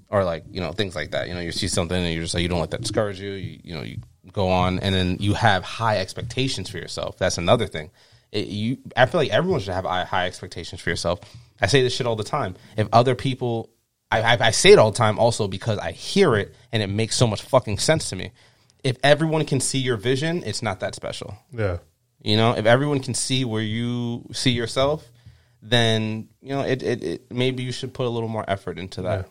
or 0.09 0.23
like 0.23 0.45
you 0.49 0.61
know 0.61 0.71
things 0.71 0.95
like 0.95 1.11
that. 1.11 1.27
You 1.27 1.33
know, 1.33 1.41
you 1.41 1.51
see 1.51 1.67
something 1.67 1.97
and 1.97 2.13
you're 2.13 2.23
just 2.23 2.33
like, 2.33 2.41
you 2.43 2.47
don't 2.49 2.61
let 2.61 2.71
that 2.71 2.81
discourage 2.81 3.19
you. 3.19 3.31
You, 3.31 3.59
you 3.63 3.75
know, 3.75 3.81
you 3.83 3.97
go 4.31 4.47
on, 4.49 4.79
and 4.79 4.95
then 4.95 5.17
you 5.19 5.33
have 5.33 5.63
high 5.65 5.97
expectations 5.97 6.69
for 6.69 6.77
yourself. 6.77 7.17
That's 7.17 7.37
another 7.37 7.67
thing. 7.67 7.91
It, 8.31 8.47
you, 8.47 8.77
I 8.95 9.07
feel 9.07 9.19
like 9.19 9.31
everyone 9.31 9.59
should 9.59 9.73
have 9.73 9.83
high 9.83 10.25
expectations 10.27 10.79
for 10.79 10.89
yourself. 10.89 11.19
I 11.59 11.67
say 11.67 11.81
this 11.83 11.93
shit 11.93 12.07
all 12.07 12.15
the 12.15 12.23
time. 12.23 12.55
If 12.77 12.87
other 12.93 13.13
people, 13.13 13.69
I, 14.11 14.21
I, 14.21 14.47
I 14.47 14.51
say 14.51 14.71
it 14.73 14.79
all 14.79 14.91
the 14.91 14.97
time 14.97 15.17
also 15.17 15.47
because 15.47 15.79
I 15.79 15.91
hear 15.91 16.35
it 16.35 16.53
and 16.71 16.83
it 16.83 16.87
makes 16.87 17.15
so 17.15 17.25
much 17.25 17.41
fucking 17.41 17.77
sense 17.79 18.09
to 18.09 18.15
me. 18.15 18.31
If 18.83 18.97
everyone 19.03 19.45
can 19.45 19.59
see 19.59 19.79
your 19.79 19.97
vision, 19.97 20.43
it's 20.45 20.61
not 20.61 20.81
that 20.81 20.95
special. 20.95 21.35
Yeah. 21.51 21.77
You 22.21 22.35
know, 22.37 22.51
if 22.55 22.65
everyone 22.65 22.99
can 22.99 23.13
see 23.13 23.45
where 23.45 23.61
you 23.61 24.27
see 24.33 24.51
yourself, 24.51 25.07
then 25.61 26.27
you 26.41 26.49
know 26.49 26.61
it. 26.61 26.83
It, 26.83 27.03
it 27.03 27.31
maybe 27.31 27.63
you 27.63 27.71
should 27.71 27.93
put 27.93 28.05
a 28.05 28.09
little 28.09 28.29
more 28.29 28.43
effort 28.47 28.77
into 28.77 29.03
that. 29.03 29.29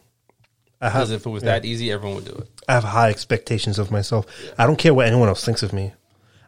Because 0.81 1.11
if 1.11 1.27
it 1.27 1.31
was 1.31 1.43
that 1.43 1.65
easy, 1.65 1.93
everyone 1.93 2.16
would 2.16 2.24
do 2.24 2.32
it. 2.32 2.48
I 2.66 2.73
have 2.73 2.85
high 2.85 3.11
expectations 3.11 3.78
of 3.78 3.90
myself. 3.90 4.27
I 4.57 4.66
don't 4.66 4.78
care 4.78 4.94
what 4.94 5.07
anyone 5.07 5.28
else 5.28 5.44
thinks 5.44 5.62
of 5.62 5.73
me. 5.73 5.93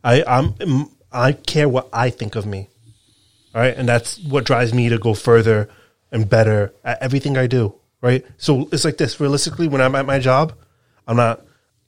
I 0.03 0.25
I'm 0.27 0.89
I 1.13 1.33
care 1.33 1.69
what 1.69 1.89
I 1.93 2.11
think 2.11 2.35
of 2.35 2.47
me. 2.47 2.69
All 3.55 3.61
right, 3.61 3.77
and 3.77 3.89
that's 3.89 4.19
what 4.21 4.45
drives 4.45 4.73
me 4.73 4.89
to 4.89 4.99
go 4.99 5.13
further 5.15 5.69
and 6.11 6.29
better 6.29 6.73
at 6.83 7.03
everything 7.03 7.37
I 7.37 7.47
do. 7.47 7.75
Right, 8.03 8.27
so 8.37 8.69
it's 8.73 8.85
like 8.85 8.97
this. 8.99 9.21
Realistically, 9.21 9.69
when 9.69 9.81
I'm 9.81 9.95
at 9.95 10.05
my 10.07 10.19
job, 10.19 10.53
I'm 11.07 11.17
not. 11.17 11.41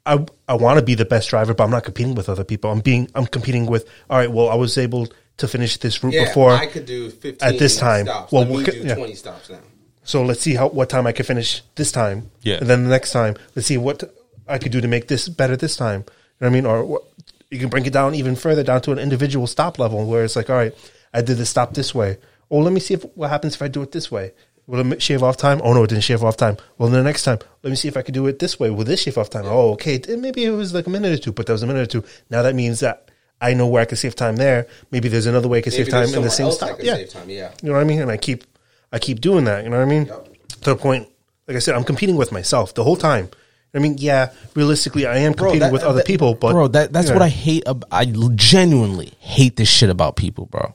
I 0.06 0.24
I 0.48 0.54
want 0.54 0.78
to 0.78 0.84
be 0.84 0.94
the 0.94 1.04
best 1.04 1.28
driver, 1.28 1.54
but 1.54 1.64
I'm 1.64 1.70
not 1.70 1.82
competing 1.84 2.14
with 2.14 2.28
other 2.28 2.44
people. 2.44 2.70
I'm 2.70 2.80
being 2.80 3.08
I'm 3.16 3.26
competing 3.26 3.66
with. 3.66 3.88
All 4.08 4.18
right, 4.18 4.30
well, 4.30 4.48
I 4.48 4.54
was 4.54 4.78
able 4.78 5.08
to 5.38 5.48
finish 5.48 5.76
this 5.78 6.04
route 6.04 6.12
before. 6.12 6.50
I 6.52 6.66
could 6.66 6.86
do 6.86 7.10
fifteen 7.10 7.48
at 7.48 7.58
this 7.58 7.76
time. 7.76 8.06
stops. 8.06 8.30
Well, 8.32 8.44
Let 8.44 8.52
we 8.56 8.64
could- 8.64 8.74
do 8.74 8.86
yeah. 8.88 8.94
20 8.94 9.14
stops 9.14 9.50
now. 9.50 9.58
So 10.04 10.22
let's 10.22 10.40
see 10.40 10.54
how 10.54 10.68
what 10.68 10.88
time 10.88 11.06
I 11.08 11.12
can 11.12 11.24
finish 11.26 11.62
this 11.74 11.90
time. 11.90 12.30
Yeah. 12.42 12.58
And 12.58 12.68
then 12.68 12.84
the 12.84 12.90
next 12.90 13.10
time, 13.10 13.34
let's 13.56 13.66
see 13.66 13.78
what 13.78 14.04
I 14.46 14.58
could 14.58 14.70
do 14.70 14.80
to 14.80 14.86
make 14.86 15.08
this 15.08 15.28
better 15.28 15.56
this 15.56 15.76
time. 15.76 16.00
You 16.00 16.06
know 16.06 16.46
what 16.46 16.46
I 16.46 16.50
mean? 16.50 16.66
Or 16.66 16.84
what, 16.84 17.02
you 17.50 17.58
can 17.58 17.70
bring 17.70 17.86
it 17.86 17.92
down 17.92 18.14
even 18.14 18.36
further 18.36 18.62
down 18.62 18.82
to 18.82 18.92
an 18.92 18.98
individual 19.00 19.46
stop 19.48 19.78
level 19.80 20.06
where 20.06 20.22
it's 20.22 20.36
like, 20.36 20.48
all 20.50 20.56
right, 20.56 20.74
I 21.12 21.22
did 21.22 21.38
the 21.38 21.46
stop 21.46 21.74
this 21.74 21.92
way. 21.94 22.18
Oh, 22.50 22.58
let 22.58 22.72
me 22.72 22.78
see 22.80 22.94
if 22.94 23.02
what 23.16 23.30
happens 23.30 23.54
if 23.54 23.62
I 23.62 23.68
do 23.68 23.82
it 23.82 23.90
this 23.92 24.12
way. 24.12 24.32
Will 24.66 24.92
it 24.92 25.02
shave 25.02 25.22
off 25.22 25.36
time? 25.36 25.60
Oh 25.62 25.74
no, 25.74 25.82
it 25.84 25.88
didn't 25.88 26.04
shave 26.04 26.24
off 26.24 26.36
time. 26.36 26.56
Well, 26.78 26.88
the 26.88 27.02
next 27.02 27.24
time, 27.24 27.38
let 27.62 27.70
me 27.70 27.76
see 27.76 27.88
if 27.88 27.96
I 27.96 28.02
could 28.02 28.14
do 28.14 28.26
it 28.26 28.38
this 28.38 28.58
way. 28.58 28.70
Will 28.70 28.84
this 28.84 29.02
shave 29.02 29.18
off 29.18 29.28
time? 29.28 29.44
Oh, 29.46 29.72
okay. 29.72 30.00
Maybe 30.08 30.44
it 30.44 30.50
was 30.50 30.72
like 30.72 30.86
a 30.86 30.90
minute 30.90 31.12
or 31.12 31.22
two, 31.22 31.32
but 31.32 31.46
that 31.46 31.52
was 31.52 31.62
a 31.62 31.66
minute 31.66 31.82
or 31.82 32.00
two. 32.00 32.08
Now 32.30 32.42
that 32.42 32.54
means 32.54 32.80
that 32.80 33.10
I 33.42 33.52
know 33.52 33.66
where 33.66 33.82
I 33.82 33.84
can 33.84 33.96
save 33.98 34.16
time 34.16 34.36
there. 34.36 34.66
Maybe 34.90 35.08
there's 35.08 35.26
another 35.26 35.48
way 35.48 35.58
I 35.58 35.60
can 35.60 35.72
save 35.72 35.90
time 35.90 36.14
in 36.14 36.22
the 36.22 36.30
same 36.30 36.50
stop. 36.50 36.78
Yeah. 36.80 37.04
time. 37.04 37.28
Yeah. 37.28 37.52
You 37.62 37.68
know 37.68 37.74
what 37.74 37.80
I 37.80 37.84
mean? 37.84 38.00
And 38.00 38.10
I 38.10 38.16
keep, 38.16 38.44
I 38.90 38.98
keep 38.98 39.20
doing 39.20 39.44
that. 39.44 39.64
You 39.64 39.70
know 39.70 39.76
what 39.76 39.86
I 39.86 39.90
mean? 39.90 40.06
To 40.06 40.70
the 40.70 40.76
point, 40.76 41.08
like 41.46 41.56
I 41.56 41.60
said, 41.60 41.74
I'm 41.74 41.84
competing 41.84 42.16
with 42.16 42.32
myself 42.32 42.72
the 42.72 42.84
whole 42.84 42.96
time. 42.96 43.28
I 43.74 43.80
mean, 43.80 43.96
yeah, 43.98 44.32
realistically, 44.54 45.04
I 45.04 45.18
am 45.18 45.34
competing 45.34 45.60
that- 45.60 45.72
with 45.72 45.82
other 45.82 45.98
that- 45.98 46.06
people, 46.06 46.34
but 46.34 46.52
bro, 46.52 46.68
that 46.68 46.92
that's 46.92 47.08
yeah. 47.08 47.12
what 47.12 47.22
I 47.22 47.28
hate. 47.28 47.64
Ab- 47.66 47.84
I 47.90 48.04
genuinely 48.06 49.12
hate 49.18 49.56
this 49.56 49.68
shit 49.68 49.90
about 49.90 50.14
people, 50.16 50.46
bro. 50.46 50.74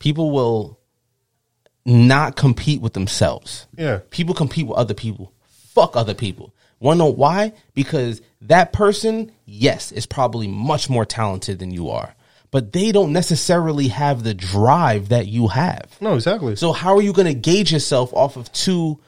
People 0.00 0.32
will 0.32 0.76
not 1.84 2.36
compete 2.36 2.80
with 2.80 2.92
themselves. 2.92 3.66
Yeah. 3.76 4.00
people 4.10 4.34
compete 4.34 4.66
with 4.66 4.78
other 4.78 4.94
people. 4.94 5.32
Fuck 5.48 5.96
other 5.96 6.14
people. 6.14 6.52
Want 6.80 6.96
to 6.96 7.04
know 7.04 7.12
why? 7.12 7.52
Because 7.74 8.20
that 8.40 8.72
person, 8.72 9.32
yes, 9.44 9.92
is 9.92 10.04
probably 10.06 10.48
much 10.48 10.90
more 10.90 11.04
talented 11.04 11.60
than 11.60 11.70
you 11.70 11.90
are, 11.90 12.14
but 12.50 12.72
they 12.72 12.90
don't 12.92 13.12
necessarily 13.12 13.88
have 13.88 14.24
the 14.24 14.34
drive 14.34 15.08
that 15.10 15.28
you 15.28 15.48
have. 15.48 15.96
No, 16.00 16.14
exactly. 16.14 16.56
So 16.56 16.72
how 16.72 16.96
are 16.96 17.02
you 17.02 17.12
going 17.12 17.28
to 17.28 17.34
gauge 17.34 17.72
yourself 17.72 18.12
off 18.12 18.36
of 18.36 18.52
two 18.52 18.98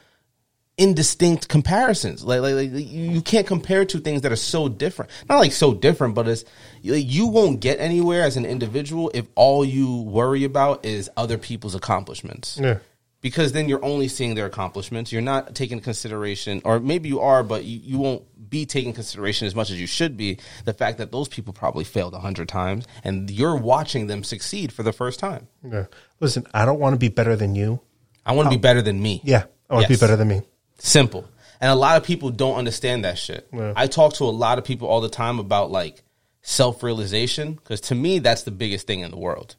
indistinct 0.77 1.47
comparisons? 1.47 2.23
Like, 2.23 2.41
like, 2.41 2.55
like 2.55 2.71
you 2.73 3.21
can't 3.21 3.47
compare 3.47 3.85
two 3.85 3.99
things 3.99 4.21
that 4.21 4.31
are 4.31 4.35
so 4.37 4.67
different. 4.67 5.11
Not 5.29 5.37
like 5.39 5.51
so 5.51 5.73
different, 5.73 6.15
but 6.15 6.27
it's 6.27 6.43
like, 6.83 7.05
you 7.05 7.27
won't 7.27 7.59
get 7.59 7.79
anywhere 7.79 8.23
as 8.23 8.37
an 8.37 8.45
individual 8.45 9.11
if 9.13 9.25
all 9.35 9.63
you 9.65 10.01
worry 10.01 10.43
about 10.43 10.85
is 10.85 11.09
other 11.17 11.37
people's 11.37 11.75
accomplishments. 11.75 12.59
Yeah. 12.61 12.79
Because 13.21 13.53
then 13.53 13.67
you're 13.67 13.83
only 13.83 14.07
seeing 14.07 14.35
their 14.35 14.45
accomplishments. 14.45 15.11
You're 15.11 15.21
not 15.23 15.55
taking 15.55 15.79
consideration, 15.79 16.61
or 16.63 16.79
maybe 16.79 17.09
you 17.09 17.21
are, 17.21 17.41
but 17.41 17.63
you, 17.63 17.79
you 17.83 17.97
won't 17.97 18.23
be 18.51 18.67
taking 18.67 18.93
consideration 18.93 19.47
as 19.47 19.55
much 19.55 19.71
as 19.71 19.81
you 19.81 19.87
should 19.87 20.15
be. 20.15 20.37
The 20.65 20.73
fact 20.73 20.99
that 20.99 21.11
those 21.11 21.27
people 21.27 21.51
probably 21.51 21.85
failed 21.85 22.13
a 22.13 22.19
hundred 22.19 22.49
times, 22.49 22.85
and 23.03 23.31
you're 23.31 23.55
watching 23.55 24.05
them 24.05 24.23
succeed 24.23 24.71
for 24.71 24.83
the 24.83 24.93
first 24.93 25.19
time. 25.19 25.47
yeah. 25.67 25.85
Listen, 26.19 26.45
I 26.53 26.65
don't 26.65 26.79
want 26.79 26.93
to 26.93 26.99
be 26.99 27.07
better 27.09 27.35
than 27.35 27.55
you. 27.55 27.79
I 28.27 28.33
want 28.33 28.45
to 28.45 28.55
be 28.55 28.61
better 28.61 28.83
than 28.83 29.01
me. 29.01 29.21
Yeah, 29.23 29.45
I 29.71 29.73
want 29.73 29.87
to 29.87 29.93
Yes. 29.93 29.99
be 29.99 30.03
better 30.03 30.15
than 30.17 30.27
me. 30.27 30.41
Simple. 30.77 31.27
And 31.61 31.71
a 31.71 31.75
lot 31.75 31.97
of 31.97 32.03
people 32.03 32.31
don't 32.31 32.55
understand 32.55 33.05
that 33.05 33.17
shit. 33.17 33.47
Yeah. 33.53 33.73
I 33.75 33.87
talk 33.87 34.13
to 34.15 34.25
a 34.25 34.25
lot 34.25 34.57
of 34.57 34.65
people 34.65 34.87
all 34.87 35.01
the 35.01 35.09
time 35.09 35.39
about 35.39 35.71
like 35.71 36.03
self 36.41 36.83
realization 36.83 37.53
because 37.53 37.81
to 37.81 37.95
me, 37.95 38.19
that's 38.19 38.43
the 38.43 38.51
biggest 38.51 38.87
thing 38.87 38.99
in 38.99 39.11
the 39.11 39.17
world. 39.17 39.55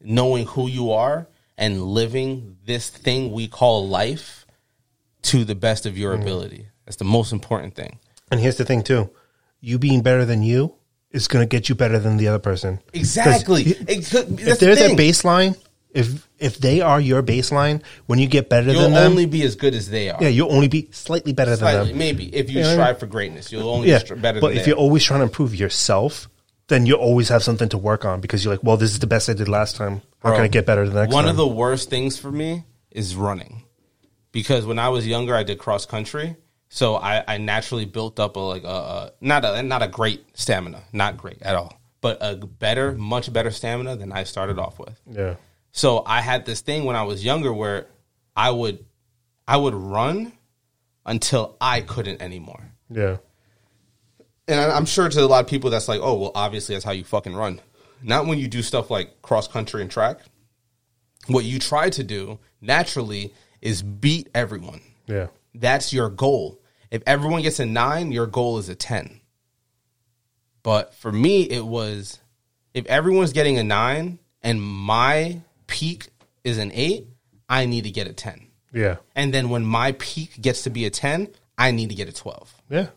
Knowing 0.00 0.46
who 0.46 0.68
you 0.68 0.92
are 0.92 1.26
and 1.56 1.82
living 1.82 2.56
this 2.64 2.88
thing 2.88 3.32
we 3.32 3.48
call 3.48 3.88
life 3.88 4.46
to 5.22 5.44
the 5.44 5.54
best 5.54 5.86
of 5.86 5.98
your 5.98 6.12
mm-hmm. 6.12 6.22
ability. 6.22 6.68
That's 6.84 6.96
the 6.96 7.04
most 7.04 7.32
important 7.32 7.74
thing. 7.74 7.98
And 8.30 8.40
here's 8.40 8.56
the 8.56 8.64
thing 8.64 8.82
too, 8.82 9.10
you 9.60 9.78
being 9.78 10.02
better 10.02 10.24
than 10.24 10.42
you 10.42 10.74
is 11.10 11.26
going 11.26 11.42
to 11.42 11.48
get 11.48 11.68
you 11.68 11.74
better 11.74 11.98
than 11.98 12.18
the 12.18 12.28
other 12.28 12.38
person. 12.38 12.80
Exactly. 12.92 13.62
If, 13.62 13.80
It 13.82 13.88
if 13.90 14.10
that's 14.10 14.60
the 14.60 14.66
there's 14.66 14.80
a 14.80 14.94
baseline, 14.94 15.58
if 15.90 16.28
if 16.38 16.58
they 16.58 16.80
are 16.80 17.00
your 17.00 17.22
baseline, 17.22 17.82
when 18.06 18.18
you 18.18 18.26
get 18.28 18.48
better 18.48 18.66
than 18.66 18.74
them. 18.74 18.82
You'll 18.82 18.90
than 18.92 19.02
them, 19.02 19.10
only 19.12 19.26
be 19.26 19.42
as 19.42 19.56
good 19.56 19.74
as 19.74 19.88
they 19.90 20.10
are. 20.10 20.18
yeah, 20.22 20.28
you'll 20.28 20.52
only 20.52 20.68
be 20.68 20.88
slightly 20.92 21.32
better 21.32 21.56
Slightly, 21.56 21.78
than 21.78 21.88
them. 21.88 21.98
maybe 21.98 22.34
if 22.34 22.50
you 22.50 22.60
Yeah, 22.60 22.72
strive 22.72 22.98
for 22.98 23.06
greatness, 23.06 23.50
you'll 23.50 23.68
only 23.68 23.88
Yeah, 23.88 23.98
be 24.00 24.04
str- 24.06 24.14
better. 24.16 24.40
but 24.40 24.48
than 24.48 24.56
if 24.58 24.64
they 24.64 24.70
you're 24.70 24.76
are. 24.78 24.80
always 24.80 25.02
trying 25.04 25.20
to 25.20 25.24
improve 25.24 25.54
yourself, 25.54 26.28
then 26.68 26.84
you 26.86 26.94
always 26.94 27.28
have 27.30 27.42
something 27.42 27.68
to 27.70 27.78
work 27.78 28.04
on 28.04 28.20
because 28.20 28.44
you're 28.44 28.52
like, 28.52 28.62
well, 28.62 28.76
this 28.76 28.90
is 28.92 28.98
the 28.98 29.06
best 29.06 29.28
I 29.30 29.32
did 29.32 29.48
last 29.48 29.76
time. 29.76 30.02
How 30.22 30.32
can 30.34 30.42
I 30.44 30.48
get 30.48 30.66
better 30.66 30.86
the 30.88 31.00
next 31.00 31.14
One 31.14 31.24
time? 31.24 31.30
of 31.30 31.36
the 31.36 31.46
worst 31.48 31.88
things 31.90 32.18
for 32.18 32.30
me 32.30 32.64
is 32.90 33.16
running, 33.16 33.62
because 34.32 34.66
when 34.66 34.78
I 34.78 34.88
was 34.90 35.06
younger, 35.06 35.34
I 35.34 35.42
did 35.42 35.58
cross 35.58 35.86
country, 35.86 36.36
so 36.68 36.96
I, 36.96 37.24
I 37.26 37.38
naturally 37.38 37.86
built 37.86 38.20
up 38.20 38.36
a 38.36 38.40
like 38.40 38.64
a, 38.64 38.66
a 38.68 39.12
not 39.20 39.44
a 39.44 39.62
not 39.62 39.82
a 39.82 39.88
great 39.88 40.24
stamina, 40.34 40.82
not 40.92 41.16
great 41.16 41.40
at 41.42 41.54
all, 41.56 41.80
but 42.00 42.18
a 42.20 42.36
better, 42.36 42.92
much 42.92 43.32
better 43.32 43.50
stamina 43.50 43.96
than 43.96 44.12
I 44.12 44.24
started 44.24 44.58
off 44.58 44.78
with. 44.78 45.00
yeah, 45.10 45.36
So 45.72 46.02
I 46.06 46.20
had 46.20 46.44
this 46.46 46.60
thing 46.60 46.84
when 46.84 46.96
I 46.96 47.02
was 47.02 47.24
younger 47.24 47.52
where 47.52 47.86
I 48.36 48.50
would 48.50 48.84
I 49.46 49.56
would 49.56 49.74
run 49.74 50.32
until 51.06 51.56
I 51.60 51.80
couldn't 51.80 52.20
anymore. 52.20 52.72
yeah, 52.90 53.16
and 54.46 54.60
I'm 54.60 54.86
sure 54.86 55.08
to 55.08 55.20
a 55.20 55.26
lot 55.26 55.44
of 55.44 55.50
people 55.50 55.70
that's 55.70 55.88
like, 55.88 56.00
oh, 56.02 56.14
well, 56.14 56.32
obviously 56.34 56.74
that's 56.74 56.84
how 56.84 56.92
you 56.92 57.04
fucking 57.04 57.34
run. 57.34 57.60
Not 58.02 58.26
when 58.26 58.38
you 58.38 58.48
do 58.48 58.62
stuff 58.62 58.90
like 58.90 59.22
cross 59.22 59.48
country 59.48 59.82
and 59.82 59.90
track. 59.90 60.20
What 61.26 61.44
you 61.44 61.58
try 61.58 61.90
to 61.90 62.04
do 62.04 62.38
naturally 62.60 63.34
is 63.60 63.82
beat 63.82 64.28
everyone. 64.34 64.80
yeah, 65.06 65.26
That's 65.54 65.92
your 65.92 66.08
goal. 66.08 66.60
If 66.90 67.02
everyone 67.06 67.42
gets 67.42 67.60
a 67.60 67.66
nine, 67.66 68.12
your 68.12 68.26
goal 68.26 68.58
is 68.58 68.68
a 68.68 68.74
10. 68.74 69.20
But 70.62 70.94
for 70.94 71.12
me, 71.12 71.42
it 71.42 71.66
was 71.66 72.18
if 72.72 72.86
everyone's 72.86 73.32
getting 73.32 73.58
a 73.58 73.64
nine 73.64 74.18
and 74.42 74.62
my 74.62 75.42
peak 75.68 76.08
is 76.42 76.58
an 76.58 76.72
eight, 76.74 77.06
I 77.48 77.66
need 77.66 77.84
to 77.84 77.90
get 77.90 78.08
a 78.08 78.12
10. 78.12 78.46
yeah, 78.72 78.96
And 79.14 79.32
then 79.32 79.48
when 79.50 79.64
my 79.64 79.92
peak 79.92 80.40
gets 80.40 80.62
to 80.62 80.70
be 80.70 80.84
a 80.86 80.90
10, 80.90 81.28
I 81.56 81.70
need 81.70 81.90
to 81.90 81.94
get 81.94 82.08
a 82.08 82.12
12 82.12 82.54
yeah, 82.70 82.88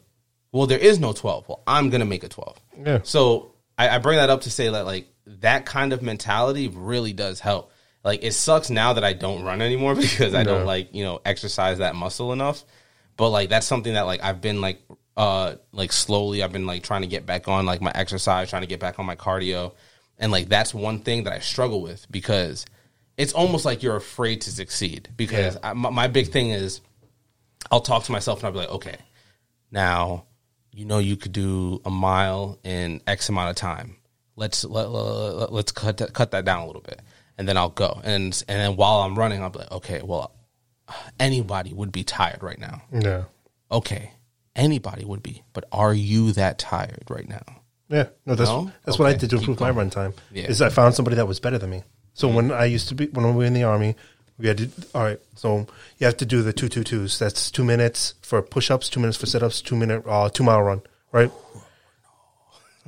well, 0.52 0.68
there 0.68 0.80
is 0.80 0.99
no 0.99 1.14
12. 1.14 1.48
Well, 1.48 1.64
I'm 1.65 1.89
going 1.89 2.02
to 2.02 2.06
make 2.06 2.23
a 2.23 2.27
12. 2.27 2.61
Yeah. 2.85 2.99
So 3.03 3.53
I, 3.77 3.89
I 3.89 3.98
bring 3.99 4.18
that 4.18 4.30
up 4.30 4.41
to 4.41 4.52
say 4.52 4.68
that, 4.69 4.85
like, 4.85 5.07
that 5.39 5.65
kind 5.65 5.93
of 5.93 6.02
mentality 6.02 6.68
really 6.68 7.14
does 7.14 7.39
help. 7.39 7.72
Like, 8.03 8.23
it 8.23 8.34
sucks 8.34 8.69
now 8.69 8.93
that 8.93 9.03
I 9.03 9.14
don't 9.14 9.43
run 9.43 9.61
anymore 9.61 9.95
because 10.07 10.35
I 10.35 10.43
don't, 10.43 10.65
like, 10.65 10.93
you 10.93 11.03
know, 11.03 11.22
exercise 11.23 11.77
that 11.77 11.95
muscle 11.95 12.34
enough. 12.34 12.65
But, 13.15 13.30
like, 13.30 13.49
that's 13.49 13.65
something 13.68 13.93
that, 13.93 14.02
like, 14.02 14.22
I've 14.23 14.41
been, 14.41 14.60
like, 14.60 14.81
uh, 15.15 15.56
like, 15.72 15.93
slowly, 15.93 16.43
I've 16.43 16.52
been, 16.52 16.65
like, 16.65 16.84
trying 16.84 17.02
to 17.02 17.07
get 17.07 17.26
back 17.26 17.48
on, 17.48 17.65
like, 17.65 17.81
my 17.81 17.91
exercise, 17.95 18.49
trying 18.49 18.64
to 18.64 18.68
get 18.68 18.80
back 18.81 18.99
on 18.99 19.06
my 19.06 19.15
cardio. 19.15 19.73
And, 20.22 20.31
like, 20.31 20.48
that's 20.48 20.73
one 20.73 20.99
thing 20.99 21.26
that 21.26 21.34
I 21.34 21.39
struggle 21.39 21.81
with 21.81 22.10
because 22.10 22.65
it's 23.18 23.34
almost 23.34 23.65
like 23.65 23.84
you're 23.84 23.98
afraid 23.98 24.41
to 24.41 24.52
succeed. 24.52 25.10
Because 25.18 25.57
I, 25.61 25.73
my, 25.73 25.89
my 25.89 26.07
big 26.07 26.30
thing 26.30 26.52
is, 26.52 26.80
I'll 27.69 27.81
talk 27.81 28.03
to 28.06 28.11
myself 28.14 28.39
and 28.39 28.45
I'll 28.45 28.52
be 28.53 28.60
like, 28.60 28.69
okay, 28.69 28.98
now 29.72 30.26
you 30.72 30.85
know 30.85 30.99
you 30.99 31.18
could 31.18 31.31
do 31.34 31.81
a 31.85 31.89
mile 31.89 32.60
in 32.64 33.02
X 33.07 33.30
amount 33.30 33.49
of 33.49 33.56
time. 33.56 33.98
Let's 34.35 34.64
let, 34.64 34.89
let, 34.89 35.52
let's 35.52 35.72
cut 35.72 35.98
that, 35.98 36.14
cut 36.14 36.31
that 36.31 36.45
down 36.45 36.61
a 36.61 36.68
little 36.68 36.81
bit, 36.81 37.02
and 37.38 37.48
then 37.48 37.57
I'll 37.57 37.69
go. 37.69 37.99
And 38.03 38.43
and 38.48 38.60
then 38.60 38.76
while 38.77 39.02
I'm 39.02 39.18
running, 39.18 39.41
I'll 39.41 39.49
be 39.49 39.60
like, 39.60 39.72
okay, 39.72 40.02
well, 40.02 40.34
anybody 41.19 41.73
would 41.73 41.91
be 41.91 42.03
tired 42.03 42.41
right 42.41 42.60
now. 42.60 42.81
yeah, 42.91 43.23
Okay, 43.72 44.11
anybody 44.56 45.06
would 45.06 45.22
be, 45.22 45.43
but 45.53 45.65
are 45.72 45.93
you 45.93 46.31
that 46.34 46.57
tired 46.60 47.03
right 47.10 47.27
now? 47.27 47.60
Yeah. 47.91 48.07
No, 48.26 48.35
that's 48.35 48.49
No? 48.49 48.72
that's 48.85 48.97
what 48.97 49.07
I 49.07 49.11
Okay, 49.11 49.19
did 49.19 49.30
to 49.31 49.35
keep 49.38 49.49
improve 49.49 49.59
my 49.59 49.69
run 49.69 49.89
time. 49.89 50.13
Yeah. 50.31 50.45
Is 50.45 50.61
I 50.61 50.69
found 50.69 50.95
somebody 50.95 51.15
that 51.18 51.27
was 51.27 51.39
better 51.39 51.57
than 51.59 51.69
me. 51.69 51.84
So 52.13 52.27
when 52.27 52.51
I 52.51 52.65
used 52.65 52.88
to 52.89 52.95
be 52.95 53.07
when 53.07 53.26
we 53.27 53.31
were 53.34 53.45
in 53.45 53.53
the 53.53 53.63
army, 53.63 53.95
we 54.38 54.47
had 54.47 54.57
to 54.57 54.69
all 54.95 55.03
right. 55.03 55.19
So 55.35 55.68
you 55.97 56.05
have 56.05 56.18
to 56.18 56.26
do 56.26 56.41
the 56.41 56.53
two 56.53 56.69
two 56.69 56.84
twos. 56.84 57.19
That's 57.19 57.51
two 57.51 57.63
minutes 57.63 58.15
for 58.22 58.41
push 58.41 58.72
ups, 58.72 58.89
two 58.89 58.99
minutes 58.99 59.18
for 59.18 59.26
sit 59.27 59.43
ups, 59.43 59.61
two 59.61 59.76
minute 59.76 60.03
uh, 60.07 60.30
two 60.30 60.43
mile 60.43 60.61
run. 60.63 60.81
Right. 61.11 61.31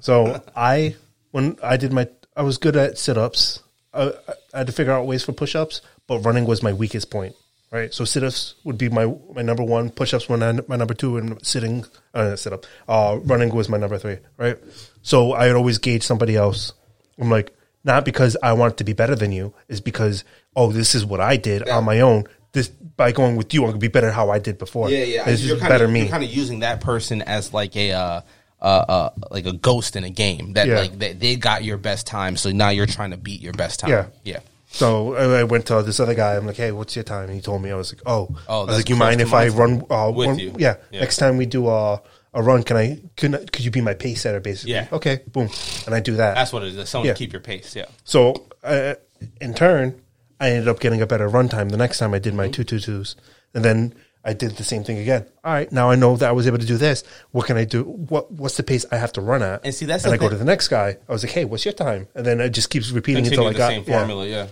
So 0.01 0.41
I 0.55 0.95
when 1.31 1.57
I 1.63 1.77
did 1.77 1.93
my 1.93 2.07
I 2.35 2.41
was 2.41 2.57
good 2.57 2.75
at 2.75 2.97
sit 2.97 3.17
ups. 3.17 3.61
I, 3.93 4.11
I 4.53 4.57
had 4.57 4.67
to 4.67 4.73
figure 4.73 4.91
out 4.91 5.05
ways 5.05 5.23
for 5.23 5.33
push 5.33 5.55
ups, 5.55 5.81
but 6.07 6.19
running 6.19 6.45
was 6.45 6.63
my 6.63 6.73
weakest 6.73 7.09
point. 7.11 7.35
Right. 7.71 7.93
So 7.93 8.03
sit 8.05 8.23
ups 8.23 8.55
would 8.63 8.77
be 8.77 8.89
my 8.89 9.05
my 9.33 9.41
number 9.41 9.63
one. 9.63 9.89
Push 9.91 10.13
ups 10.13 10.27
were 10.27 10.37
my, 10.37 10.59
my 10.67 10.75
number 10.75 10.93
two, 10.93 11.17
and 11.17 11.45
sitting 11.45 11.85
uh, 12.13 12.35
sit 12.35 12.53
up. 12.53 12.65
Uh, 12.87 13.19
running 13.23 13.53
was 13.53 13.69
my 13.69 13.77
number 13.77 13.97
three. 13.97 14.17
Right. 14.37 14.57
So 15.03 15.33
I 15.33 15.47
would 15.47 15.55
always 15.55 15.77
gauge 15.77 16.01
somebody 16.03 16.35
else. 16.35 16.73
I'm 17.19 17.29
like 17.29 17.55
not 17.83 18.03
because 18.05 18.35
I 18.41 18.53
want 18.53 18.77
to 18.77 18.83
be 18.83 18.93
better 18.93 19.15
than 19.15 19.31
you, 19.31 19.53
is 19.67 19.79
because 19.81 20.23
oh 20.55 20.71
this 20.71 20.95
is 20.95 21.05
what 21.05 21.19
I 21.21 21.37
did 21.37 21.69
on 21.69 21.83
my 21.83 21.99
own. 21.99 22.23
This 22.53 22.69
by 22.69 23.11
going 23.11 23.35
with 23.35 23.53
you, 23.53 23.61
I'm 23.63 23.69
gonna 23.69 23.79
be 23.79 23.87
better 23.87 24.11
how 24.11 24.29
I 24.31 24.39
did 24.39 24.57
before. 24.57 24.89
Yeah, 24.89 25.03
yeah. 25.03 25.23
This 25.25 25.41
is 25.41 25.47
You're 25.47 25.57
kinda, 25.57 25.69
better 25.69 25.87
me. 25.87 26.01
You're 26.01 26.09
kind 26.09 26.23
of 26.23 26.29
using 26.33 26.59
that 26.61 26.81
person 26.81 27.21
as 27.21 27.53
like 27.53 27.75
a. 27.75 27.91
Uh, 27.91 28.21
uh, 28.61 28.65
uh, 28.87 29.09
like 29.29 29.45
a 29.45 29.51
ghost 29.51 29.97
in 29.97 30.05
a 30.05 30.09
game 30.09 30.53
that 30.53 30.67
Yeah. 30.69 30.79
like 30.79 30.97
they, 30.97 31.11
they 31.11 31.35
got 31.35 31.65
your 31.65 31.75
best 31.77 32.07
time, 32.07 32.37
so 32.37 32.49
now 32.49 32.69
you're 32.69 32.85
trying 32.85 33.11
to 33.11 33.17
beat 33.17 33.41
your 33.41 33.51
best 33.51 33.81
time. 33.81 33.89
Yeah. 33.89 34.05
yeah. 34.23 34.39
So 34.67 35.15
I 35.15 35.43
went 35.43 35.65
to 35.65 35.83
this 35.83 35.99
other 35.99 36.13
guy. 36.15 36.37
I'm 36.37 36.47
like, 36.47 36.55
"Hey, 36.55 36.71
what's 36.71 36.95
your 36.95 37.03
time?" 37.03 37.25
And 37.25 37.33
he 37.33 37.41
told 37.41 37.61
me. 37.61 37.71
I 37.71 37.75
was 37.75 37.93
like, 37.93 38.01
"Oh, 38.05 38.29
Oh, 38.47 38.61
I 38.61 38.65
was 38.67 38.77
like, 38.77 38.87
you 38.87 38.95
mind 38.95 39.19
if 39.19 39.33
I 39.33 39.49
run 39.49 39.83
uh, 39.89 40.09
With 40.15 40.27
one- 40.27 40.39
you. 40.39 40.55
Yeah. 40.57 40.77
Yeah. 40.91 41.01
Next 41.01 41.17
time 41.17 41.35
we 41.35 41.45
do 41.45 41.67
a 41.67 42.01
a 42.33 42.41
run, 42.41 42.63
can 42.63 42.77
I 42.77 42.99
I- 43.21 43.45
could 43.51 43.59
you 43.65 43.71
be 43.71 43.81
my 43.81 43.93
pace 43.93 44.21
setter 44.21 44.39
basically? 44.39 44.73
Yeah. 44.73 44.87
Okay. 44.91 45.21
Boom. 45.27 45.49
And 45.85 45.93
I 45.95 45.99
do 45.99 46.15
that. 46.17 46.35
That's 46.35 46.51
what 46.53 46.63
it 46.63 46.75
is. 46.75 46.89
Someone 46.89 47.07
Yeah. 47.07 47.13
to 47.13 47.17
keep 47.19 47.31
your 47.33 47.41
pace. 47.41 47.75
Yeah. 47.75 47.85
so 48.03 48.47
uh, 48.63 48.95
in 49.41 49.53
turn, 49.53 50.01
I 50.39 50.49
ended 50.51 50.67
up 50.67 50.79
getting 50.79 51.01
a 51.01 51.05
better 51.07 51.27
run 51.27 51.47
time 51.49 51.69
the 51.69 51.77
next 51.77 51.99
time 51.99 52.13
I 52.13 52.17
Mm-hmm. 52.17 52.23
did 52.23 52.33
my 52.35 52.47
two 52.49 52.63
two 52.63 52.79
twos, 52.79 53.15
and 53.53 53.63
then 53.63 53.93
I 54.25 54.33
did 54.33 54.51
the 54.57 54.63
same 54.63 54.83
thing 54.85 54.97
again. 54.99 55.25
All 55.43 55.51
right, 55.53 55.69
now 55.71 55.89
I 55.91 55.95
know 55.95 56.15
that 56.17 56.29
I 56.29 56.31
was 56.31 56.47
able 56.47 56.57
to 56.57 56.65
do 56.65 56.77
this. 56.77 57.03
What 57.31 57.45
can 57.45 57.57
I 57.57 57.65
do? 57.65 57.83
What 57.83 58.31
what's 58.31 58.55
the 58.57 58.63
pace 58.63 58.85
I 58.91 58.95
have 58.97 59.11
to 59.13 59.21
run 59.21 59.43
at? 59.43 59.65
And 59.65 59.73
see, 59.75 59.85
that's 59.85 60.05
and 60.05 60.13
I 60.13 60.17
go 60.17 60.29
to 60.29 60.35
the 60.37 60.45
next 60.45 60.69
guy. 60.69 60.97
I 61.07 61.11
was 61.11 61.23
like, 61.23 61.33
hey, 61.33 61.45
what's 61.45 61.65
your 61.65 61.73
time? 61.73 62.07
And 62.15 62.25
then 62.25 62.39
it 62.41 62.49
just 62.49 62.69
keeps 62.69 62.89
repeating 62.91 63.23
Continue 63.25 63.47
until 63.47 63.49
I 63.49 63.53
the 63.53 63.57
got 63.57 63.69
same 63.69 63.83
yeah, 63.87 63.97
formula. 63.99 64.27
Yeah. 64.27 64.47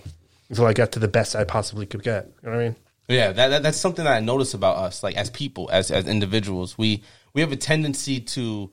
until 0.50 0.66
I 0.66 0.72
got 0.74 0.92
to 0.92 0.98
the 0.98 1.08
best 1.08 1.34
I 1.34 1.44
possibly 1.44 1.86
could 1.86 2.02
get. 2.02 2.26
You 2.42 2.50
know 2.50 2.56
what 2.56 2.60
I 2.62 2.64
mean? 2.68 2.76
Yeah, 3.08 3.32
that, 3.32 3.48
that 3.48 3.62
that's 3.62 3.78
something 3.78 4.04
that 4.04 4.14
I 4.14 4.20
notice 4.20 4.54
about 4.54 4.76
us, 4.76 5.02
like 5.02 5.16
as 5.16 5.28
people, 5.30 5.68
as 5.72 5.90
as 5.90 6.06
individuals, 6.06 6.78
we 6.78 7.02
we 7.34 7.40
have 7.40 7.52
a 7.52 7.56
tendency 7.56 8.20
to 8.20 8.70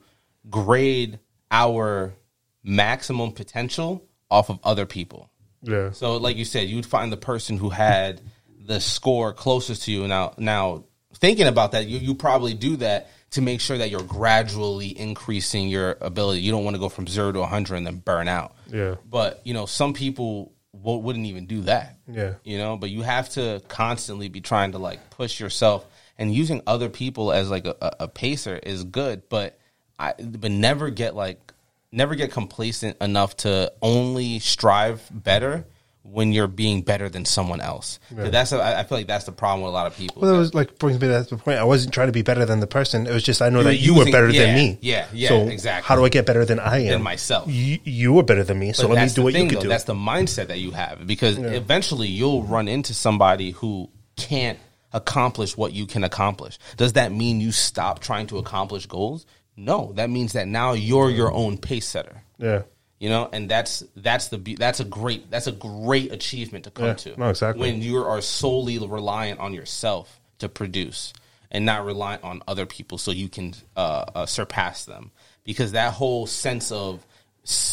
grade 0.48 1.18
our 1.50 2.14
maximum 2.62 3.32
potential 3.32 4.04
off 4.30 4.50
of 4.50 4.58
other 4.64 4.86
people. 4.86 5.30
Yeah. 5.62 5.90
So, 5.92 6.16
like 6.16 6.36
you 6.36 6.44
said, 6.44 6.68
you'd 6.68 6.86
find 6.86 7.12
the 7.12 7.16
person 7.16 7.58
who 7.58 7.70
had 7.70 8.20
the 8.64 8.80
score 8.80 9.32
closest 9.32 9.84
to 9.84 9.92
you. 9.92 10.06
Now, 10.08 10.34
now 10.38 10.84
thinking 11.14 11.46
about 11.46 11.72
that, 11.72 11.86
you 11.86 11.98
you 11.98 12.14
probably 12.14 12.54
do 12.54 12.76
that 12.76 13.10
to 13.32 13.42
make 13.42 13.60
sure 13.60 13.78
that 13.78 13.90
you're 13.90 14.02
gradually 14.02 14.98
increasing 14.98 15.68
your 15.68 15.96
ability. 16.00 16.40
You 16.40 16.50
don't 16.50 16.64
want 16.64 16.74
to 16.74 16.80
go 16.80 16.88
from 16.88 17.06
zero 17.06 17.32
to 17.32 17.44
hundred 17.44 17.76
and 17.76 17.86
then 17.86 17.96
burn 17.98 18.28
out. 18.28 18.56
Yeah. 18.72 18.96
But 19.08 19.40
you 19.44 19.54
know, 19.54 19.66
some 19.66 19.92
people 19.92 20.52
w- 20.72 20.98
wouldn't 20.98 21.26
even 21.26 21.46
do 21.46 21.62
that. 21.62 21.98
Yeah. 22.08 22.34
You 22.42 22.58
know, 22.58 22.76
but 22.76 22.90
you 22.90 23.02
have 23.02 23.28
to 23.30 23.62
constantly 23.68 24.28
be 24.28 24.40
trying 24.40 24.72
to 24.72 24.78
like 24.78 25.10
push 25.10 25.38
yourself 25.40 25.86
and 26.20 26.32
using 26.32 26.62
other 26.68 26.88
people 26.88 27.32
as 27.32 27.50
like 27.50 27.66
a, 27.66 27.74
a, 28.00 28.06
pacer 28.08 28.56
is 28.62 28.84
good, 28.84 29.28
but 29.28 29.58
I 29.98 30.12
but 30.20 30.50
never 30.52 30.90
get 30.90 31.16
like 31.16 31.52
never 31.90 32.14
get 32.14 32.30
complacent 32.30 32.96
enough 33.00 33.36
to 33.38 33.72
only 33.82 34.38
strive 34.38 35.08
better 35.10 35.64
when 36.02 36.32
you're 36.32 36.46
being 36.46 36.80
better 36.82 37.08
than 37.08 37.24
someone 37.24 37.60
else. 37.60 37.98
'Cause 38.16 38.30
That's 38.30 38.52
a, 38.52 38.62
I 38.62 38.84
feel 38.84 38.98
like 38.98 39.06
that's 39.06 39.24
the 39.26 39.32
problem 39.32 39.62
with 39.62 39.68
a 39.68 39.72
lot 39.72 39.86
of 39.86 39.96
people. 39.96 40.22
Well, 40.22 40.32
that 40.32 40.38
was 40.38 40.54
like 40.54 40.78
brings 40.78 41.00
me 41.00 41.08
to 41.08 41.22
the 41.22 41.36
point. 41.36 41.58
I 41.58 41.64
wasn't 41.64 41.92
trying 41.92 42.08
to 42.08 42.12
be 42.12 42.22
better 42.22 42.44
than 42.46 42.60
the 42.60 42.66
person. 42.66 43.06
It 43.06 43.12
was 43.12 43.22
just 43.22 43.42
I 43.42 43.48
know 43.50 43.58
You 43.58 43.64
that 43.64 43.76
you 43.76 43.94
were 43.94 44.04
better 44.06 44.28
yeah, 44.30 44.42
than 44.46 44.54
me. 44.54 44.78
yeah, 44.80 45.06
yeah, 45.12 45.28
So 45.28 45.48
exactly. 45.48 45.86
How 45.88 45.96
do 45.96 46.04
I 46.04 46.08
get 46.08 46.26
better 46.26 46.44
than 46.44 46.58
I 46.58 46.78
am? 46.84 46.88
Than 46.92 47.02
myself. 47.02 47.48
You, 47.50 47.78
you 47.84 48.12
were 48.12 48.22
better 48.22 48.44
than 48.44 48.58
me, 48.58 48.72
so 48.72 48.88
But 48.88 48.94
let 48.94 49.08
me 49.08 49.14
do 49.14 49.22
what 49.22 49.32
thing, 49.34 49.44
you 49.44 49.48
could 49.50 49.58
though. 49.58 49.62
do. 49.62 49.68
That's 49.68 49.84
the 49.84 49.94
mindset 49.94 50.46
that 50.48 50.58
you 50.58 50.70
have 50.72 51.06
because 51.06 51.36
eventually 51.38 52.08
you'll 52.08 52.42
run 52.44 52.66
into 52.68 52.92
somebody 52.94 53.50
who 53.52 53.88
can't 54.16 54.58
accomplish 54.92 55.56
what 55.56 55.72
you 55.72 55.86
can 55.86 56.04
accomplish. 56.04 56.58
Does 56.76 56.94
that 56.94 57.12
mean 57.12 57.40
you 57.40 57.52
stop 57.52 58.00
trying 58.00 58.26
to 58.28 58.38
accomplish 58.38 58.86
goals? 58.86 59.26
No, 59.56 59.92
that 59.94 60.10
means 60.10 60.32
that 60.32 60.48
now 60.48 60.72
you're 60.72 61.10
your 61.10 61.32
own 61.32 61.58
pace 61.58 61.86
setter. 61.86 62.22
yeah. 62.38 62.62
You 62.98 63.08
know, 63.08 63.30
and 63.32 63.50
that's 63.50 63.82
that's 63.96 64.28
the 64.28 64.36
be- 64.36 64.56
that's 64.56 64.78
a 64.78 64.84
great 64.84 65.30
that's 65.30 65.46
a 65.46 65.52
great 65.52 66.12
achievement 66.12 66.64
to 66.64 66.70
come 66.70 66.84
Yeah, 66.86 66.94
to. 66.94 67.16
no, 67.18 67.28
exactly. 67.30 67.60
When 67.70 67.80
you 67.80 67.96
are 68.04 68.20
solely 68.20 68.76
reliant 68.78 69.40
on 69.40 69.54
yourself 69.54 70.20
to 70.40 70.50
produce, 70.50 71.14
and 71.50 71.64
not 71.64 71.86
rely 71.86 72.18
on 72.22 72.42
other 72.46 72.66
people 72.66 72.98
so 72.98 73.10
you 73.10 73.30
can 73.30 73.54
uh, 73.74 74.04
uh, 74.14 74.26
surpass 74.26 74.84
them. 74.84 75.12
Because 75.44 75.72
that 75.72 75.94
whole 75.94 76.26
sense 76.26 76.70
of 76.70 77.04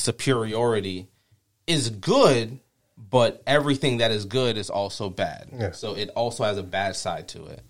superiority 0.01 1.07
is 1.67 1.89
good, 1.89 2.59
but 2.97 3.43
everything 3.45 3.97
that 3.97 4.11
is 4.11 4.25
good 4.25 4.57
is 4.57 4.69
also 4.69 5.09
bad. 5.09 5.49
Yeah. 5.53 5.71
So 5.71 5.95
it 5.95 6.09
also 6.15 6.43
has 6.43 6.57
a 6.57 6.63
bad 6.63 6.95
side 6.95 7.27
to 7.29 7.45
it. 7.45 7.61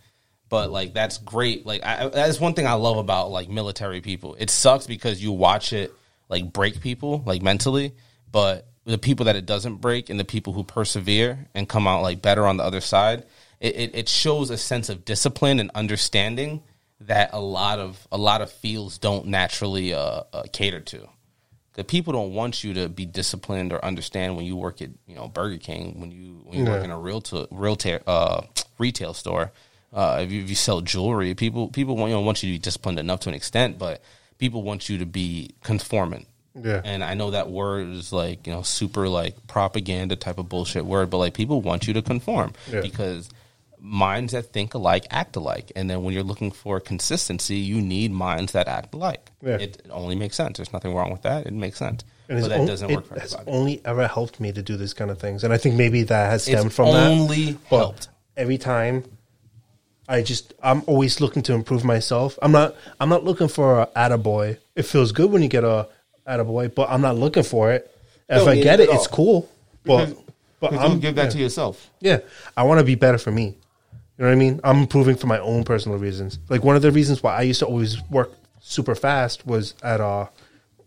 But 0.50 0.72
like 0.72 0.94
that's 0.94 1.18
great. 1.18 1.66
Like 1.66 1.84
I, 1.84 2.08
that's 2.08 2.40
one 2.40 2.54
thing 2.54 2.66
I 2.66 2.74
love 2.74 2.98
about 2.98 3.32
like 3.32 3.50
military 3.50 4.02
people. 4.02 4.36
It 4.40 4.50
sucks 4.50 4.88
because 4.88 5.22
you 5.22 5.34
watch 5.34 5.74
it 5.74 5.94
like 6.30 6.52
break 6.54 6.80
people 6.80 7.22
like 7.26 7.42
mentally, 7.42 7.94
but 8.32 8.68
the 8.86 8.98
people 8.98 9.26
that 9.26 9.36
it 9.36 9.46
doesn't 9.46 9.76
break 9.76 10.10
and 10.10 10.18
the 10.18 10.26
people 10.26 10.54
who 10.54 10.64
persevere 10.64 11.48
and 11.54 11.68
come 11.68 11.88
out 11.88 12.02
like 12.02 12.22
better 12.22 12.48
on 12.48 12.56
the 12.56 12.64
other 12.64 12.80
side, 12.80 13.26
it, 13.60 13.76
it, 13.76 13.96
it 13.96 14.10
shows 14.10 14.50
a 14.50 14.58
sense 14.58 14.88
of 14.88 15.04
discipline 15.04 15.60
and 15.60 15.70
understanding 15.76 16.64
that 17.02 17.32
a 17.34 17.40
lot 17.40 17.80
of 17.80 18.08
a 18.12 18.18
lot 18.18 18.42
of 18.42 18.50
fields 18.52 18.98
don't 18.98 19.28
naturally 19.28 19.94
uh, 19.94 20.24
uh, 20.32 20.44
cater 20.54 20.80
to. 20.80 21.08
The 21.78 21.84
people 21.86 22.12
don't 22.12 22.34
want 22.34 22.64
you 22.64 22.74
to 22.74 22.90
be 22.90 23.06
disciplined 23.06 23.72
or 23.72 23.84
understand 23.86 24.36
when 24.36 24.46
you 24.46 24.58
work 24.58 24.82
at 24.82 24.90
you 25.08 25.16
know 25.16 25.28
Burger 25.30 25.58
King 25.58 26.02
when 26.02 26.12
you 26.12 26.42
when 26.44 26.60
you 26.60 26.66
work 26.66 26.84
in 26.84 26.92
a 26.92 26.98
real 27.00 27.22
to, 27.22 27.48
real 27.52 27.76
ta- 27.78 28.00
uh, 28.06 28.42
retail 28.78 29.14
store. 29.14 29.52
Uh, 29.94 30.20
if, 30.22 30.32
you, 30.32 30.42
if 30.44 30.50
you 30.50 30.56
sell 30.56 30.82
jewelry, 30.82 31.34
people 31.34 31.70
people 31.70 31.96
want, 31.96 32.10
you 32.10 32.16
know, 32.16 32.22
want 32.22 32.44
you 32.44 32.50
to 32.50 32.54
be 32.56 32.60
disciplined 32.60 33.00
enough 33.00 33.22
to 33.22 33.30
an 33.30 33.36
extent, 33.36 33.78
but 33.80 34.02
people 34.38 34.62
want 34.62 34.90
you 34.90 34.98
to 34.98 35.06
be 35.06 35.52
conformant. 35.64 36.28
Yeah. 36.62 36.82
And 36.84 37.04
I 37.04 37.14
know 37.14 37.32
that 37.32 37.50
word 37.50 37.88
is 37.90 38.12
like 38.12 38.48
you 38.48 38.54
know 38.54 38.64
super 38.64 39.08
like 39.08 39.48
propaganda 39.48 40.16
type 40.16 40.40
of 40.40 40.50
bullshit 40.50 40.86
word, 40.86 41.10
but 41.10 41.20
like 41.20 41.36
people 41.36 41.62
want 41.62 41.88
you 41.88 41.94
to 41.94 42.02
conform 42.02 42.54
Yeah. 42.72 42.82
because 42.82 43.30
minds 43.80 44.34
that 44.34 44.52
think 44.54 44.74
alike 44.74 45.06
act 45.12 45.36
alike, 45.36 45.72
and 45.76 45.90
then 45.90 46.04
when 46.04 46.14
you're 46.14 46.24
looking 46.24 46.52
for 46.52 46.80
consistency, 46.80 47.56
you 47.58 47.80
need 47.82 48.12
minds 48.12 48.52
that 48.54 48.68
act 48.68 48.94
alike. 48.94 49.30
Yeah. 49.42 49.58
It 49.58 49.82
only 49.92 50.16
makes 50.16 50.36
sense. 50.36 50.58
There's 50.58 50.74
nothing 50.74 50.94
wrong 50.96 51.12
with 51.12 51.22
that. 51.22 51.46
It 51.46 51.54
makes 51.54 51.78
sense, 51.78 52.04
And 52.28 52.42
but 52.42 52.50
that 52.50 52.60
on- 52.62 52.66
doesn't 52.68 52.90
it 52.90 52.96
work 52.96 53.08
for 53.08 53.20
has 53.20 53.34
everybody. 53.34 53.58
only 53.58 53.82
ever 53.86 54.08
helped 54.08 54.40
me 54.40 54.52
to 54.52 54.62
do 54.62 54.78
these 54.78 54.94
kind 54.94 55.12
of 55.12 55.20
things, 55.20 55.44
and 55.44 55.54
I 55.54 55.58
think 55.58 55.76
maybe 55.76 56.04
that 56.04 56.32
has 56.32 56.48
It's 56.48 56.58
stemmed 56.58 56.74
from 56.74 56.88
that. 56.94 57.08
only 57.12 57.58
But 57.70 57.78
helped. 57.78 58.08
every 58.36 58.58
time. 58.58 59.04
I 60.10 60.22
just 60.22 60.54
I'm 60.64 60.84
always 60.88 61.20
looking 61.20 61.42
to 61.44 61.54
improve 61.54 61.84
myself. 61.84 62.40
I'm 62.42 62.54
not 62.54 62.76
I'm 63.00 63.10
not 63.10 63.26
looking 63.26 63.50
for 63.50 63.82
a 63.82 63.88
attaboy. 63.88 64.58
It 64.74 64.84
feels 64.84 65.12
good 65.12 65.30
when 65.32 65.42
you 65.44 65.50
get 65.50 65.66
a 65.66 65.90
attaboy, 66.26 66.74
but 66.74 66.90
I'm 66.90 67.02
not 67.02 67.18
looking 67.18 67.44
for 67.44 67.74
it. 67.74 67.94
If 68.30 68.48
I 68.48 68.56
get 68.56 68.80
it 68.80 68.90
it, 68.90 68.94
it's 68.96 69.06
cool. 69.08 69.50
But 69.84 70.06
Because- 70.06 70.24
but 70.62 70.74
I'm 70.76 70.94
you 70.94 71.00
give 71.00 71.16
that 71.16 71.26
yeah. 71.26 71.30
to 71.32 71.38
yourself. 71.40 71.90
Yeah, 72.00 72.20
I 72.56 72.64
want 72.64 72.80
to 72.80 72.86
be 72.86 72.96
better 72.96 73.18
for 73.18 73.32
me. 73.32 73.56
You 74.18 74.24
know 74.24 74.30
what 74.30 74.36
I 74.36 74.40
mean? 74.40 74.60
I'm 74.64 74.78
improving 74.78 75.16
for 75.16 75.28
my 75.28 75.40
own 75.40 75.64
personal 75.64 75.98
reasons. 76.00 76.40
Like 76.50 76.64
one 76.64 76.76
of 76.76 76.82
the 76.82 76.92
reasons 76.92 77.22
why 77.22 77.36
I 77.36 77.42
used 77.44 77.60
to 77.60 77.68
always 77.68 78.02
work 78.10 78.32
super 78.62 78.96
fast 78.96 79.46
was 79.46 79.76
at 79.84 80.02
uh 80.02 80.28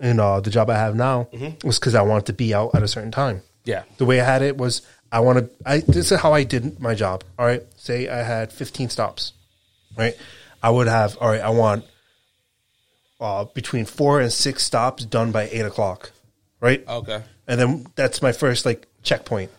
in 0.00 0.18
uh 0.18 0.40
the 0.40 0.50
job 0.50 0.68
I 0.68 0.76
have 0.76 0.96
now 0.96 1.28
was 1.64 1.78
because 1.78 1.94
I 1.94 2.02
wanted 2.02 2.26
to 2.26 2.32
be 2.32 2.52
out 2.52 2.74
at 2.74 2.82
a 2.82 2.88
certain 2.88 3.12
time. 3.12 3.42
Yeah. 3.64 3.84
The 3.98 4.04
way 4.04 4.20
I 4.20 4.24
had 4.24 4.42
it 4.42 4.56
was 4.56 4.82
I 5.12 5.20
want 5.20 5.38
to. 5.38 5.50
I 5.66 5.80
this 5.80 6.10
is 6.12 6.20
how 6.20 6.32
I 6.32 6.44
did 6.44 6.80
my 6.80 6.94
job. 6.94 7.24
All 7.38 7.46
right, 7.46 7.62
say 7.76 8.08
I 8.08 8.22
had 8.22 8.52
15 8.52 8.90
stops. 8.90 9.32
Right, 9.96 10.14
I 10.62 10.70
would 10.70 10.86
have. 10.86 11.16
All 11.20 11.28
right, 11.28 11.40
I 11.40 11.50
want 11.50 11.84
uh 13.20 13.44
between 13.44 13.84
four 13.84 14.20
and 14.20 14.32
six 14.32 14.62
stops 14.62 15.04
done 15.04 15.32
by 15.32 15.48
eight 15.50 15.66
o'clock. 15.66 16.12
Right. 16.60 16.86
Okay. 16.86 17.22
And 17.48 17.60
then 17.60 17.86
that's 17.96 18.22
my 18.22 18.32
first 18.32 18.64
like 18.66 18.86
checkpoint. 19.02 19.50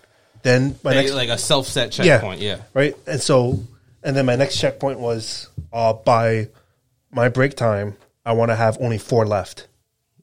Then 0.44 0.76
my 0.84 0.92
Like, 0.92 0.96
next 1.06 1.12
like 1.14 1.30
a 1.30 1.38
self 1.38 1.68
set 1.68 1.92
checkpoint. 1.92 2.42
Yeah. 2.42 2.58
Right. 2.74 2.96
And 3.08 3.22
so, 3.22 3.60
and 4.04 4.16
then 4.16 4.26
my 4.26 4.36
next 4.36 4.58
checkpoint 4.60 5.00
was 5.00 5.50
uh, 5.72 5.94
by 5.94 6.48
my 7.12 7.30
break 7.30 7.56
time, 7.56 7.96
I 8.26 8.34
want 8.34 8.50
to 8.52 8.56
have 8.56 8.78
only 8.82 8.98
four 8.98 9.26
left. 9.26 9.68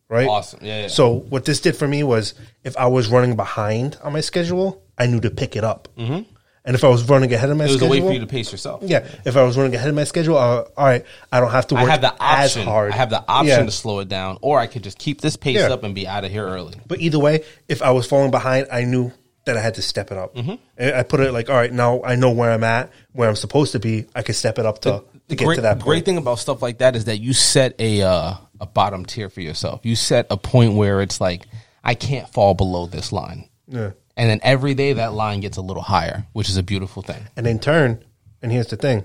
Right. 0.08 0.26
Awesome. 0.26 0.60
Yeah, 0.62 0.82
yeah. 0.82 0.88
So 0.88 1.12
what 1.12 1.44
this 1.44 1.60
did 1.60 1.76
for 1.76 1.86
me 1.86 2.02
was 2.02 2.34
if 2.64 2.76
I 2.78 2.86
was 2.86 3.08
running 3.08 3.36
behind 3.36 3.98
on 4.02 4.12
my 4.14 4.20
schedule, 4.20 4.82
I 4.96 5.06
knew 5.06 5.20
to 5.20 5.30
pick 5.30 5.54
it 5.54 5.64
up. 5.64 5.88
Mm-hmm. 5.98 6.22
And 6.64 6.74
if 6.74 6.82
I 6.84 6.88
was 6.88 7.08
running 7.08 7.32
ahead 7.32 7.48
of 7.50 7.56
my 7.56 7.64
schedule, 7.66 7.86
It 7.86 7.88
was 7.88 7.96
schedule, 7.96 8.04
a 8.04 8.10
way 8.10 8.14
for 8.14 8.20
you 8.20 8.26
to 8.26 8.30
pace 8.30 8.50
yourself. 8.52 8.82
yeah. 8.82 9.06
If 9.24 9.36
I 9.36 9.42
was 9.42 9.56
running 9.56 9.74
ahead 9.74 9.88
of 9.88 9.94
my 9.94 10.04
schedule, 10.04 10.36
uh, 10.36 10.64
all 10.76 10.84
right, 10.86 11.04
I 11.32 11.40
don't 11.40 11.50
have 11.50 11.66
to 11.68 11.74
work 11.74 11.84
I 11.84 11.90
have 11.92 12.00
the 12.02 12.14
as 12.22 12.50
option. 12.56 12.66
hard. 12.68 12.92
I 12.92 12.96
have 12.96 13.10
the 13.10 13.24
option 13.28 13.46
Yeah. 13.60 13.64
to 13.64 13.70
slow 13.70 14.00
it 14.00 14.08
down, 14.08 14.38
or 14.42 14.58
I 14.58 14.66
could 14.66 14.82
just 14.82 14.98
keep 14.98 15.20
this 15.20 15.36
pace 15.36 15.56
Yeah. 15.58 15.68
up 15.72 15.82
and 15.82 15.94
be 15.94 16.06
out 16.06 16.24
of 16.24 16.30
here 16.30 16.46
early. 16.46 16.74
But 16.86 17.00
either 17.00 17.18
way, 17.18 17.44
if 17.68 17.80
I 17.82 17.90
was 17.92 18.06
falling 18.06 18.30
behind, 18.30 18.66
I 18.72 18.84
knew 18.84 19.12
that 19.48 19.56
I 19.56 19.60
had 19.60 19.74
to 19.74 19.82
step 19.82 20.10
it 20.12 20.16
up. 20.18 20.34
Mm-hmm. 20.34 20.54
I 20.96 21.02
put 21.02 21.20
it 21.20 21.32
like, 21.32 21.50
all 21.50 21.56
right, 21.56 21.72
now 21.72 22.02
I 22.02 22.14
know 22.14 22.30
where 22.30 22.50
I'm 22.52 22.64
at, 22.64 22.90
where 23.12 23.28
I'm 23.28 23.36
supposed 23.36 23.72
to 23.72 23.78
be. 23.80 24.06
I 24.14 24.22
could 24.22 24.36
step 24.36 24.58
it 24.58 24.64
up 24.66 24.80
to, 24.82 25.02
to 25.28 25.36
get 25.36 25.44
great, 25.44 25.56
to 25.56 25.62
that 25.62 25.74
point. 25.74 25.84
great 25.84 26.04
thing 26.04 26.16
about 26.18 26.38
stuff 26.38 26.62
like 26.62 26.78
that 26.78 26.94
is 26.96 27.06
that 27.06 27.18
you 27.18 27.32
set 27.32 27.74
a 27.80 28.02
uh, 28.02 28.34
a 28.60 28.66
bottom 28.66 29.04
tier 29.04 29.28
for 29.28 29.40
yourself. 29.40 29.80
You 29.84 29.96
set 29.96 30.26
a 30.30 30.36
point 30.36 30.74
where 30.74 31.02
it's 31.02 31.20
like 31.20 31.46
I 31.82 31.94
can't 31.94 32.28
fall 32.28 32.54
below 32.54 32.86
this 32.86 33.12
line, 33.12 33.48
Yeah. 33.66 33.90
and 34.16 34.30
then 34.30 34.40
every 34.42 34.74
day 34.74 34.92
that 34.94 35.12
line 35.14 35.40
gets 35.40 35.56
a 35.56 35.62
little 35.62 35.82
higher, 35.82 36.26
which 36.32 36.48
is 36.48 36.56
a 36.56 36.62
beautiful 36.62 37.02
thing. 37.02 37.22
And 37.36 37.46
in 37.46 37.58
turn, 37.58 38.04
and 38.42 38.52
here's 38.52 38.66
the 38.68 38.76
thing, 38.76 39.04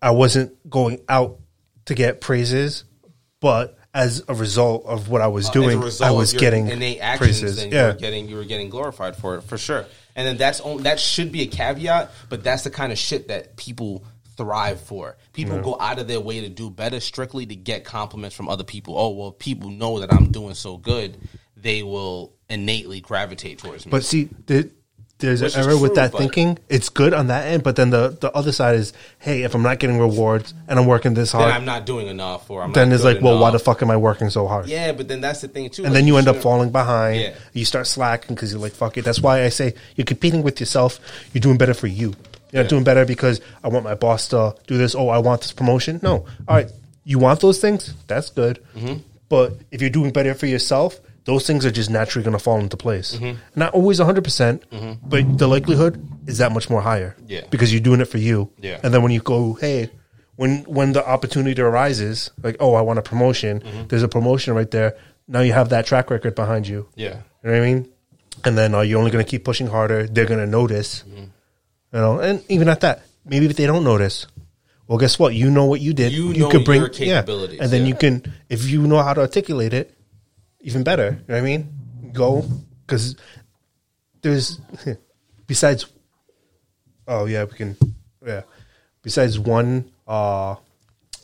I 0.00 0.10
wasn't 0.12 0.68
going 0.70 1.00
out 1.08 1.40
to 1.86 1.94
get 1.94 2.20
praises, 2.20 2.84
but 3.40 3.76
as 3.96 4.22
a 4.28 4.34
result 4.34 4.84
of 4.84 5.08
what 5.08 5.22
I 5.22 5.26
was 5.26 5.48
doing, 5.48 5.68
Uh, 5.78 5.78
As 5.78 5.82
a 5.82 5.84
result 5.86 6.08
I 6.08 6.10
of 6.12 6.16
was 6.18 6.32
your 6.34 6.40
getting 6.40 6.68
innate 6.68 6.98
actions, 7.00 7.40
praises. 7.40 7.56
then 7.56 7.70
you 7.70 7.76
Yeah. 7.76 7.86
were 7.88 7.92
getting 7.94 8.28
you 8.28 8.36
were 8.36 8.44
getting 8.44 8.68
glorified 8.68 9.16
for 9.16 9.36
it 9.36 9.42
for 9.42 9.56
sure. 9.56 9.86
And 10.14 10.26
then 10.26 10.36
that's 10.36 10.60
on, 10.60 10.82
that 10.82 11.00
should 11.00 11.32
be 11.32 11.42
a 11.42 11.46
caveat, 11.46 12.10
but 12.28 12.44
that's 12.44 12.62
the 12.62 12.70
kind 12.70 12.92
of 12.92 12.98
shit 12.98 13.28
that 13.28 13.56
people 13.56 14.04
thrive 14.36 14.80
for. 14.82 15.16
People 15.32 15.60
go 15.60 15.78
out 15.80 15.98
of 15.98 16.08
their 16.08 16.20
way 16.20 16.40
to 16.42 16.48
do 16.50 16.68
better 16.70 17.00
strictly 17.00 17.46
to 17.46 17.56
get 17.56 17.84
compliments 17.84 18.36
from 18.36 18.48
other 18.50 18.64
people. 18.64 18.98
Oh 18.98 19.08
well, 19.10 19.32
people 19.32 19.70
know 19.70 20.00
that 20.00 20.12
I'm 20.12 20.30
doing 20.30 20.54
so 20.54 20.76
good, 20.76 21.16
they 21.56 21.82
will 21.82 22.34
innately 22.50 23.00
gravitate 23.00 23.58
towards 23.58 23.86
me. 23.86 23.90
But 23.90 24.04
see, 24.04 24.28
there, 24.46 24.64
there's 25.18 25.40
Which 25.40 25.56
an 25.56 25.64
error 25.64 25.78
with 25.78 25.94
that 25.94 26.12
thinking. 26.12 26.58
It's 26.68 26.90
good 26.90 27.14
on 27.14 27.28
that 27.28 27.46
end, 27.46 27.62
but 27.62 27.76
then 27.76 27.88
the, 27.88 28.16
the 28.20 28.30
other 28.32 28.52
side 28.52 28.76
is, 28.76 28.92
hey, 29.18 29.44
if 29.44 29.54
I'm 29.54 29.62
not 29.62 29.78
getting 29.78 29.98
rewards 29.98 30.52
and 30.68 30.78
I'm 30.78 30.86
working 30.86 31.14
this 31.14 31.32
hard, 31.32 31.52
I'm 31.52 31.64
not 31.64 31.86
doing 31.86 32.06
enough, 32.08 32.50
or 32.50 32.62
I'm 32.62 32.72
then 32.72 32.92
it's 32.92 33.02
like, 33.02 33.22
well, 33.22 33.38
why 33.38 33.50
the 33.50 33.58
fuck 33.58 33.80
am 33.80 33.90
I 33.90 33.96
working 33.96 34.28
so 34.28 34.46
hard? 34.46 34.66
Yeah, 34.66 34.92
but 34.92 35.08
then 35.08 35.22
that's 35.22 35.40
the 35.40 35.48
thing 35.48 35.70
too. 35.70 35.84
and 35.84 35.94
like, 35.94 36.00
then 36.00 36.06
you 36.06 36.18
end 36.18 36.28
up 36.28 36.36
falling 36.36 36.70
behind. 36.70 37.20
Yeah. 37.20 37.34
You 37.54 37.64
start 37.64 37.86
slacking 37.86 38.34
because 38.34 38.52
you're 38.52 38.60
like, 38.60 38.72
fuck 38.72 38.98
it. 38.98 39.06
That's 39.06 39.22
why 39.22 39.42
I 39.44 39.48
say 39.48 39.74
you're 39.94 40.04
competing 40.04 40.42
with 40.42 40.60
yourself. 40.60 41.00
You're 41.32 41.40
doing 41.40 41.56
better 41.56 41.74
for 41.74 41.86
you. 41.86 42.14
You're 42.52 42.64
not 42.64 42.68
doing 42.68 42.84
better 42.84 43.06
because 43.06 43.40
I 43.64 43.68
want 43.68 43.84
my 43.84 43.94
boss 43.94 44.28
to 44.28 44.54
do 44.66 44.76
this. 44.76 44.94
Oh, 44.94 45.08
I 45.08 45.18
want 45.18 45.40
this 45.40 45.52
promotion. 45.52 45.98
No. 46.02 46.26
All 46.46 46.56
right. 46.56 46.70
You 47.04 47.18
want 47.18 47.40
those 47.40 47.60
things? 47.60 47.94
That's 48.06 48.30
good. 48.30 48.62
Mm-hmm. 48.74 49.00
But 49.28 49.54
if 49.70 49.80
you're 49.80 49.90
doing 49.90 50.12
better 50.12 50.34
for 50.34 50.46
yourself, 50.46 51.00
those 51.26 51.46
things 51.46 51.66
are 51.66 51.70
just 51.70 51.90
naturally 51.90 52.24
going 52.24 52.36
to 52.36 52.42
fall 52.42 52.58
into 52.58 52.76
place. 52.76 53.16
Mm-hmm. 53.16 53.38
Not 53.56 53.74
always 53.74 54.00
100%, 54.00 54.24
percent 54.24 54.62
but 55.02 55.38
the 55.38 55.48
likelihood 55.48 56.00
is 56.26 56.38
that 56.38 56.52
much 56.52 56.70
more 56.70 56.80
higher. 56.80 57.16
Yeah. 57.26 57.42
Because 57.50 57.72
you're 57.72 57.82
doing 57.82 58.00
it 58.00 58.06
for 58.06 58.18
you. 58.18 58.50
Yeah. 58.60 58.80
And 58.82 58.94
then 58.94 59.02
when 59.02 59.12
you 59.12 59.20
go, 59.20 59.54
hey, 59.54 59.90
when 60.36 60.62
when 60.64 60.92
the 60.92 61.06
opportunity 61.06 61.60
arises, 61.60 62.30
like, 62.42 62.56
oh, 62.60 62.74
I 62.74 62.80
want 62.80 62.98
a 62.98 63.02
promotion, 63.02 63.60
Mm-hmm. 63.60 63.88
there's 63.88 64.02
a 64.04 64.08
promotion 64.08 64.54
right 64.54 64.70
there. 64.70 64.96
Now 65.28 65.40
you 65.40 65.52
have 65.52 65.70
that 65.70 65.86
track 65.86 66.10
record 66.10 66.34
behind 66.34 66.68
you. 66.68 66.88
Yeah. 66.94 67.22
You 67.42 67.50
know 67.50 67.58
what 67.58 67.62
I 67.62 67.72
mean? 67.72 67.92
And 68.44 68.56
then 68.56 68.74
uh, 68.74 68.80
you're 68.82 68.98
only 68.98 69.10
going 69.10 69.24
to 69.24 69.30
keep 69.30 69.44
pushing 69.44 69.66
harder. 69.66 70.06
They're 70.06 70.26
going 70.26 70.40
to 70.40 70.46
notice. 70.46 71.02
Mm-hmm. 71.02 71.24
You 71.92 71.98
know, 71.98 72.18
and 72.20 72.44
even 72.48 72.68
at 72.68 72.80
that, 72.82 73.02
maybe 73.24 73.46
if 73.46 73.56
they 73.56 73.66
don't 73.66 73.82
notice, 73.82 74.26
well, 74.86 74.98
guess 74.98 75.18
what? 75.18 75.34
You 75.34 75.50
know 75.50 75.64
what 75.64 75.80
you 75.80 75.92
did. 75.94 76.12
You 76.12 76.28
know 76.28 76.34
your 76.34 76.50
capabilities, 76.50 77.58
and 77.60 77.72
then 77.72 77.82
yeah. 77.82 77.88
you 77.88 77.94
can, 77.96 78.32
if 78.48 78.68
you 78.68 78.86
know 78.86 79.02
how 79.02 79.14
to 79.14 79.22
articulate 79.22 79.72
it, 79.72 79.95
even 80.66 80.82
better. 80.82 81.04
You 81.04 81.10
know 81.28 81.34
what 81.34 81.38
I 81.38 81.40
mean? 81.40 82.10
Go 82.12 82.44
because 82.84 83.16
there's 84.20 84.58
besides. 85.46 85.86
Oh 87.08 87.24
yeah, 87.24 87.44
we 87.44 87.52
can. 87.56 87.76
Yeah, 88.26 88.42
besides 89.02 89.38
one 89.38 89.90
uh, 90.06 90.56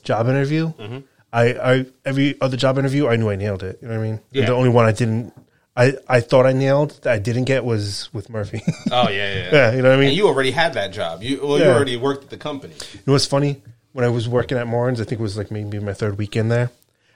job 0.02 0.28
interview, 0.28 0.72
Mm-hmm. 0.72 0.98
I, 1.34 1.44
I 1.72 1.86
every 2.04 2.38
other 2.42 2.58
job 2.58 2.78
interview 2.78 3.08
I 3.08 3.16
knew 3.16 3.30
I 3.30 3.36
nailed 3.36 3.62
it. 3.62 3.78
You 3.80 3.88
know 3.88 3.94
what 3.98 4.04
I 4.04 4.10
mean? 4.10 4.20
Yeah. 4.32 4.46
The 4.46 4.52
only 4.52 4.68
one 4.68 4.84
I 4.86 4.92
didn't. 4.92 5.32
I, 5.74 5.94
I 6.06 6.20
thought 6.20 6.44
I 6.44 6.52
nailed 6.52 7.00
that 7.02 7.12
I 7.14 7.18
didn't 7.18 7.44
get 7.44 7.64
was 7.64 8.10
with 8.12 8.28
Murphy. 8.28 8.60
Oh 8.90 9.08
yeah, 9.08 9.34
yeah. 9.34 9.48
yeah, 9.52 9.72
you 9.76 9.80
know 9.80 9.88
what 9.88 9.96
I 9.96 10.00
mean? 10.00 10.08
And 10.08 10.16
you 10.16 10.26
already 10.28 10.50
had 10.50 10.74
that 10.74 10.92
job. 10.92 11.22
You 11.22 11.40
well, 11.42 11.58
you 11.58 11.64
already 11.64 11.96
worked 11.96 12.24
at 12.24 12.30
the 12.30 12.36
company. 12.36 12.74
You 12.92 13.00
know 13.06 13.14
what's 13.14 13.24
funny? 13.26 13.62
When 13.92 14.04
I 14.04 14.08
was 14.08 14.28
working 14.28 14.58
at 14.58 14.66
Morins, 14.66 15.00
I 15.00 15.04
think 15.04 15.12
it 15.12 15.20
was 15.20 15.38
like 15.38 15.50
maybe 15.50 15.78
my 15.78 15.94
third 15.94 16.18
weekend 16.18 16.52
there. 16.52 16.70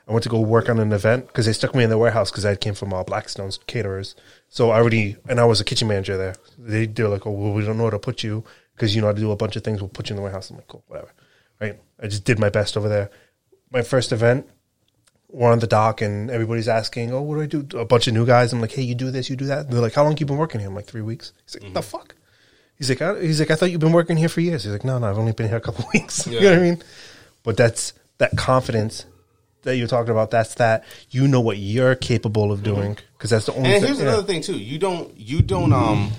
I 0.08 0.12
went 0.12 0.22
to 0.22 0.28
go 0.28 0.40
work 0.40 0.68
on 0.68 0.78
an 0.78 0.92
event 0.92 1.26
because 1.26 1.46
they 1.46 1.52
stuck 1.52 1.74
me 1.74 1.82
in 1.82 1.90
the 1.90 1.98
warehouse 1.98 2.30
because 2.30 2.44
I 2.44 2.54
came 2.54 2.74
from 2.74 2.92
all 2.92 3.04
Blackstone's 3.04 3.58
caterers. 3.66 4.14
So 4.48 4.70
I 4.70 4.76
already, 4.76 5.16
and 5.28 5.40
I 5.40 5.44
was 5.44 5.60
a 5.60 5.64
kitchen 5.64 5.88
manager 5.88 6.16
there. 6.16 6.36
They 6.58 6.86
they're 6.86 7.08
like, 7.08 7.26
oh, 7.26 7.32
well, 7.32 7.52
we 7.52 7.64
don't 7.64 7.76
know 7.76 7.84
where 7.84 7.90
to 7.90 7.98
put 7.98 8.22
you 8.22 8.44
because 8.74 8.94
you 8.94 9.00
know 9.00 9.08
how 9.08 9.14
to 9.14 9.20
do 9.20 9.32
a 9.32 9.36
bunch 9.36 9.56
of 9.56 9.64
things. 9.64 9.80
We'll 9.80 9.88
put 9.88 10.08
you 10.08 10.14
in 10.14 10.16
the 10.16 10.22
warehouse. 10.22 10.50
I'm 10.50 10.56
like, 10.56 10.68
cool, 10.68 10.84
whatever. 10.86 11.12
Right? 11.60 11.80
I 12.00 12.06
just 12.06 12.24
did 12.24 12.38
my 12.38 12.50
best 12.50 12.76
over 12.76 12.88
there. 12.88 13.10
My 13.72 13.82
first 13.82 14.12
event, 14.12 14.46
we're 15.28 15.50
on 15.50 15.58
the 15.58 15.66
dock 15.66 16.02
and 16.02 16.30
everybody's 16.30 16.68
asking, 16.68 17.12
oh, 17.12 17.22
what 17.22 17.34
do 17.34 17.42
I 17.42 17.46
do? 17.46 17.78
A 17.78 17.84
bunch 17.84 18.06
of 18.06 18.14
new 18.14 18.24
guys. 18.24 18.52
I'm 18.52 18.60
like, 18.60 18.72
hey, 18.72 18.82
you 18.82 18.94
do 18.94 19.10
this, 19.10 19.28
you 19.28 19.34
do 19.34 19.46
that. 19.46 19.66
And 19.66 19.72
they're 19.72 19.80
like, 19.80 19.94
how 19.94 20.04
long 20.04 20.16
you 20.16 20.26
been 20.26 20.36
working 20.36 20.60
here? 20.60 20.68
I'm 20.68 20.74
like, 20.74 20.86
three 20.86 21.02
weeks. 21.02 21.32
He's 21.44 21.60
like, 21.60 21.72
the 21.72 21.80
mm-hmm. 21.80 21.98
fuck? 21.98 22.14
He's 22.78 22.90
like, 22.90 23.02
I, 23.02 23.20
he's 23.20 23.40
like, 23.40 23.50
I 23.50 23.56
thought 23.56 23.70
you've 23.70 23.80
been 23.80 23.92
working 23.92 24.16
here 24.16 24.28
for 24.28 24.40
years. 24.40 24.62
He's 24.62 24.72
like, 24.72 24.84
no, 24.84 24.98
no, 24.98 25.08
I've 25.08 25.18
only 25.18 25.32
been 25.32 25.48
here 25.48 25.56
a 25.56 25.60
couple 25.60 25.84
weeks. 25.94 26.26
you 26.26 26.40
know 26.40 26.50
what 26.50 26.58
I 26.58 26.62
mean? 26.62 26.82
But 27.42 27.56
that's 27.56 27.92
that 28.18 28.36
confidence 28.36 29.04
that 29.66 29.76
you're 29.76 29.86
talking 29.86 30.10
about. 30.10 30.30
That's 30.30 30.54
that 30.54 30.84
you 31.10 31.28
know 31.28 31.40
what 31.40 31.58
you're 31.58 31.94
capable 31.94 32.50
of 32.50 32.62
doing 32.62 32.96
because 33.16 33.30
that's 33.30 33.46
the 33.46 33.52
only. 33.52 33.70
And 33.70 33.80
thing, 33.80 33.88
here's 33.88 34.00
yeah. 34.00 34.08
another 34.08 34.26
thing 34.26 34.40
too. 34.40 34.58
You 34.58 34.78
don't 34.78 35.16
you 35.16 35.42
don't 35.42 35.72
um 35.72 36.10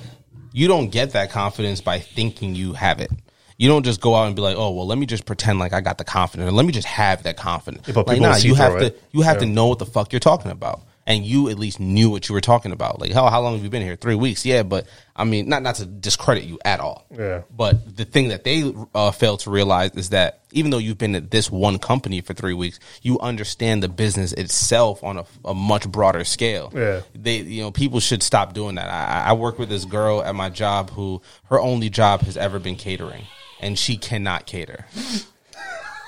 you 0.53 0.67
don't 0.67 0.89
get 0.89 1.11
that 1.11 1.31
confidence 1.31 1.81
by 1.81 1.99
thinking 1.99 2.55
you 2.55 2.73
have 2.73 3.01
it. 3.01 3.11
You 3.57 3.67
don't 3.67 3.83
just 3.83 4.01
go 4.01 4.13
out 4.13 4.27
and 4.27 4.35
be 4.35 4.41
like, 4.41 4.55
oh 4.55 4.71
well, 4.71 4.85
let 4.85 4.97
me 4.97 5.07
just 5.07 5.25
pretend 5.25 5.57
like 5.59 5.73
I 5.73 5.81
got 5.81 5.97
the 5.97 6.03
confidence. 6.03 6.49
Or 6.49 6.51
let 6.51 6.65
me 6.65 6.71
just 6.71 6.87
have 6.87 7.23
that 7.23 7.37
confidence. 7.37 7.87
Yeah, 7.87 7.95
but 7.95 8.07
like, 8.07 8.21
nah, 8.21 8.35
you 8.37 8.53
have 8.53 8.73
through 8.73 8.89
to 8.89 8.95
you 9.11 9.21
have 9.23 9.39
to 9.39 9.45
know 9.45 9.67
what 9.67 9.79
the 9.79 9.85
fuck 9.85 10.13
you're 10.13 10.19
talking 10.19 10.51
about. 10.51 10.81
And 11.07 11.25
you 11.25 11.47
at 11.49 11.57
least 11.57 11.79
knew 11.79 12.09
what 12.09 12.27
you 12.27 12.35
were 12.35 12.41
talking 12.41 12.73
about. 12.73 12.99
Like, 12.99 13.13
how 13.13 13.29
how 13.29 13.41
long 13.41 13.53
have 13.53 13.63
you 13.63 13.69
been 13.69 13.81
here? 13.81 13.95
Three 13.95 14.15
weeks, 14.15 14.45
yeah. 14.45 14.63
But 14.63 14.87
I 15.15 15.23
mean, 15.23 15.47
not 15.47 15.63
not 15.63 15.75
to 15.75 15.85
discredit 15.85 16.43
you 16.43 16.59
at 16.65 16.81
all. 16.81 17.05
Yeah. 17.17 17.43
But 17.49 17.95
the 17.95 18.03
thing 18.03 18.27
that 18.27 18.43
they 18.43 18.73
uh, 18.93 19.11
fail 19.11 19.37
to 19.37 19.49
realize 19.49 19.91
is 19.95 20.09
that 20.09 20.41
even 20.51 20.69
though 20.69 20.77
you've 20.79 20.97
been 20.97 21.15
at 21.15 21.31
this 21.31 21.49
one 21.49 21.79
company 21.79 22.19
for 22.19 22.33
three 22.33 22.53
weeks, 22.53 22.81
you 23.01 23.19
understand 23.19 23.81
the 23.81 23.87
business 23.87 24.33
itself 24.33 25.01
on 25.01 25.19
a, 25.19 25.25
a 25.45 25.53
much 25.53 25.89
broader 25.89 26.25
scale. 26.25 26.73
Yeah. 26.75 27.01
They, 27.15 27.37
you 27.37 27.61
know, 27.61 27.71
people 27.71 28.01
should 28.01 28.21
stop 28.21 28.53
doing 28.53 28.75
that. 28.75 28.89
I, 28.89 29.29
I 29.29 29.33
work 29.33 29.57
with 29.57 29.69
this 29.69 29.85
girl 29.85 30.21
at 30.21 30.35
my 30.35 30.49
job 30.49 30.89
who 30.89 31.21
her 31.45 31.59
only 31.59 31.89
job 31.89 32.21
has 32.23 32.35
ever 32.35 32.59
been 32.59 32.75
catering, 32.75 33.23
and 33.61 33.79
she 33.79 33.95
cannot 33.95 34.45
cater. 34.45 34.85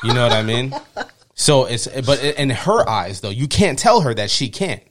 You 0.03 0.13
know 0.13 0.23
what 0.23 0.33
I 0.33 0.43
mean? 0.43 0.73
So 1.39 1.63
it's, 1.67 1.87
but 1.87 2.21
in 2.21 2.49
her 2.49 2.87
eyes, 2.87 3.21
though, 3.21 3.29
you 3.29 3.47
can't 3.47 3.79
tell 3.79 4.01
her 4.01 4.13
that 4.13 4.29
she 4.29 4.49
can't 4.49 4.83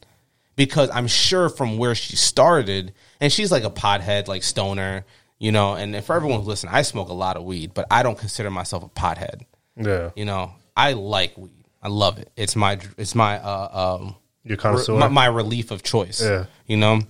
because 0.59 0.91
I'm 0.93 1.07
sure 1.07 1.49
from 1.49 1.79
where 1.79 1.95
she 1.95 2.17
started, 2.17 2.93
and 3.21 3.33
she's 3.33 3.51
like 3.51 3.63
a 3.63 3.71
pothead, 3.71 4.27
like 4.27 4.43
stoner, 4.43 5.07
you 5.39 5.53
know. 5.53 5.75
And 5.75 6.05
for 6.05 6.17
everyone 6.17 6.41
who's 6.41 6.49
listening, 6.49 6.75
I 6.75 6.83
smoke 6.83 7.09
a 7.09 7.15
lot 7.15 7.37
of 7.37 7.45
weed, 7.45 7.73
but 7.73 7.87
I 7.91 8.03
don't 8.03 8.19
consider 8.19 8.51
myself 8.51 8.83
a 8.83 8.89
pothead. 8.89 9.43
yeah, 9.77 10.11
You 10.17 10.25
know, 10.27 10.53
I 10.77 10.93
like 10.93 11.39
weed. 11.39 11.65
I 11.81 11.89
love 11.89 12.19
it. 12.19 12.31
It's 12.37 12.57
my, 12.57 12.81
it's 12.99 13.15
my, 13.15 13.39
uh, 13.39 13.99
um, 14.01 14.17
You're 14.43 14.57
connoisseur. 14.57 14.99
my, 14.99 15.07
my 15.07 15.27
relief 15.27 15.71
of 15.71 15.85
choice. 15.85 16.21
Yeah. 16.21 16.47
You 16.67 16.77
know, 16.77 17.03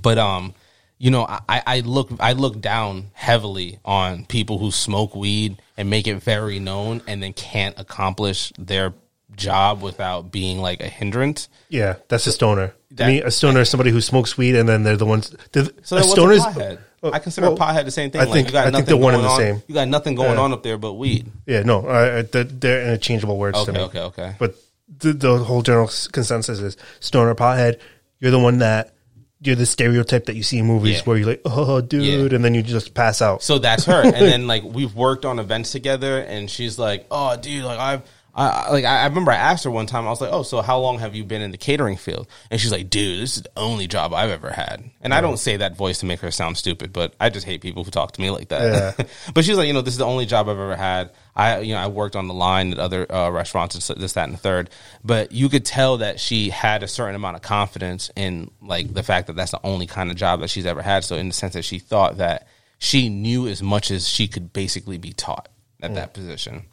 but 0.00 0.16
um, 0.16 0.54
you 0.96 1.10
know, 1.10 1.26
I, 1.28 1.62
I 1.66 1.80
look 1.80 2.10
I 2.20 2.32
look 2.32 2.60
down 2.62 3.10
heavily 3.12 3.80
on 3.84 4.24
people 4.24 4.58
who 4.58 4.70
smoke 4.70 5.14
weed 5.14 5.60
and 5.76 5.90
make 5.90 6.06
it 6.06 6.22
very 6.22 6.58
known, 6.58 7.02
and 7.06 7.22
then 7.22 7.34
can't 7.34 7.78
accomplish 7.78 8.52
their 8.58 8.94
job 9.36 9.82
without 9.82 10.30
being 10.30 10.58
like 10.58 10.80
a 10.80 10.88
hindrance. 10.88 11.48
yeah. 11.68 11.96
That's 12.08 12.26
a 12.26 12.32
stoner. 12.32 12.74
That- 12.92 13.06
to 13.06 13.10
me, 13.10 13.22
a 13.22 13.30
stoner 13.30 13.60
is 13.60 13.70
somebody 13.70 13.90
who 13.90 14.00
smokes 14.00 14.36
weed 14.36 14.54
and 14.56 14.68
then 14.68 14.82
they're 14.82 14.96
the 14.96 15.06
ones. 15.06 15.34
they're- 15.52 15.68
So 15.82 15.96
a 15.96 16.02
stoner 16.04 16.32
is. 16.32 16.42
uh, 16.44 16.76
I 17.12 17.18
consider 17.18 17.48
well, 17.48 17.56
pothead 17.58 17.84
the 17.86 17.90
same 17.90 18.10
thing. 18.10 18.20
I 18.20 18.24
like 18.24 18.32
think- 18.34 18.48
you 18.48 18.52
got 18.52 18.60
I 18.60 18.64
think 18.64 18.72
nothing 18.74 18.86
they're 18.86 18.96
one 18.96 19.14
and 19.14 19.24
the 19.24 19.28
on. 19.28 19.36
same. 19.38 19.62
You 19.66 19.74
got 19.74 19.88
nothing 19.88 20.14
going 20.14 20.38
on 20.38 20.52
up 20.52 20.62
there 20.62 20.78
but 20.78 20.92
weed. 20.94 21.30
Yeah, 21.46 21.62
no, 21.62 21.86
uh, 21.86 22.22
they're, 22.30 22.44
they're 22.44 22.82
interchangeable 22.88 23.38
words 23.38 23.56
to 23.64 23.70
Okay, 23.70 23.78
me. 23.78 23.84
okay, 23.86 24.00
okay. 24.00 24.36
But 24.38 24.54
the, 24.98 25.12
the 25.14 25.38
whole 25.38 25.62
general 25.62 25.90
consensus 26.12 26.60
is 26.60 26.76
stoner 27.00 27.34
pothead. 27.34 27.78
You're 28.20 28.30
the 28.30 28.38
one 28.38 28.58
that 28.58 28.92
you're 29.40 29.56
the 29.56 29.66
stereotype 29.66 30.26
that 30.26 30.36
you 30.36 30.44
see 30.44 30.58
in 30.58 30.66
movies 30.66 30.98
Yeah. 30.98 31.02
where 31.02 31.16
you're 31.16 31.26
like, 31.26 31.40
oh, 31.44 31.80
dude, 31.80 32.30
Yeah. 32.30 32.36
and 32.36 32.44
then 32.44 32.54
you 32.54 32.62
just 32.62 32.94
pass 32.94 33.20
out. 33.20 33.42
So 33.42 33.58
that's 33.58 33.86
her. 33.86 34.02
and 34.04 34.14
then 34.14 34.46
like 34.52 34.62
we've 34.62 34.94
worked 34.94 35.24
on 35.24 35.40
events 35.40 35.72
together, 35.72 36.18
and 36.20 36.48
she's 36.48 36.78
like, 36.78 37.06
"Oh, 37.10 37.36
dude, 37.36 37.64
like 37.64 37.78
I've." 37.80 38.02
I, 38.34 38.70
like 38.70 38.84
I 38.84 39.04
remember 39.06 39.30
I 39.30 39.36
asked 39.36 39.64
her 39.64 39.70
one 39.70 39.86
time 39.86 40.06
I 40.06 40.10
was 40.10 40.20
like 40.20 40.32
oh 40.32 40.42
so 40.42 40.62
how 40.62 40.78
long 40.78 40.98
have 41.00 41.14
you 41.14 41.22
been 41.22 41.42
in 41.42 41.50
the 41.50 41.58
catering 41.58 41.96
field? 41.96 42.26
And 42.50 42.60
she's 42.60 42.72
like 42.72 42.88
dude 42.88 43.22
this 43.22 43.36
is 43.36 43.42
the 43.42 43.50
only 43.56 43.86
job 43.86 44.14
I've 44.14 44.30
ever 44.30 44.50
had. 44.50 44.90
And 45.02 45.12
I 45.12 45.20
don't 45.20 45.36
say 45.36 45.58
that 45.58 45.76
voice 45.76 45.98
to 45.98 46.06
make 46.06 46.20
her 46.20 46.30
sound 46.30 46.56
stupid 46.56 46.92
but 46.92 47.14
I 47.20 47.28
just 47.28 47.44
hate 47.44 47.60
people 47.60 47.84
who 47.84 47.90
talk 47.90 48.12
to 48.12 48.20
me 48.20 48.30
like 48.30 48.48
that. 48.48 49.08
But 49.34 49.44
she's 49.44 49.56
like 49.56 49.66
you 49.66 49.74
know 49.74 49.82
this 49.82 49.94
is 49.94 49.98
the 49.98 50.06
only 50.06 50.26
job 50.26 50.48
I've 50.48 50.58
ever 50.58 50.76
had. 50.76 51.10
I 51.36 51.60
you 51.60 51.74
know 51.74 51.80
I 51.80 51.88
worked 51.88 52.16
on 52.16 52.26
the 52.26 52.34
line 52.34 52.72
at 52.72 52.78
other 52.78 53.10
uh, 53.12 53.30
restaurants 53.30 53.74
and 53.74 54.00
this 54.00 54.14
that 54.14 54.24
and 54.24 54.34
the 54.34 54.38
third. 54.38 54.70
But 55.04 55.32
you 55.32 55.48
could 55.48 55.64
tell 55.64 55.98
that 55.98 56.18
she 56.18 56.48
had 56.48 56.82
a 56.82 56.88
certain 56.88 57.14
amount 57.14 57.36
of 57.36 57.42
confidence 57.42 58.10
in 58.16 58.50
like 58.62 58.92
the 58.92 59.02
fact 59.02 59.26
that 59.26 59.36
that's 59.36 59.50
the 59.50 59.60
only 59.64 59.86
kind 59.86 60.10
of 60.10 60.16
job 60.16 60.40
that 60.40 60.48
she's 60.48 60.66
ever 60.66 60.80
had. 60.80 61.04
So 61.04 61.16
in 61.16 61.28
the 61.28 61.34
sense 61.34 61.52
that 61.54 61.64
she 61.64 61.78
thought 61.78 62.16
that 62.16 62.48
she 62.78 63.08
knew 63.08 63.46
as 63.46 63.62
much 63.62 63.90
as 63.90 64.08
she 64.08 64.26
could 64.26 64.52
basically 64.52 64.98
be 64.98 65.12
taught 65.12 65.48
at 65.82 65.94
that 65.94 66.14
position 66.14 66.64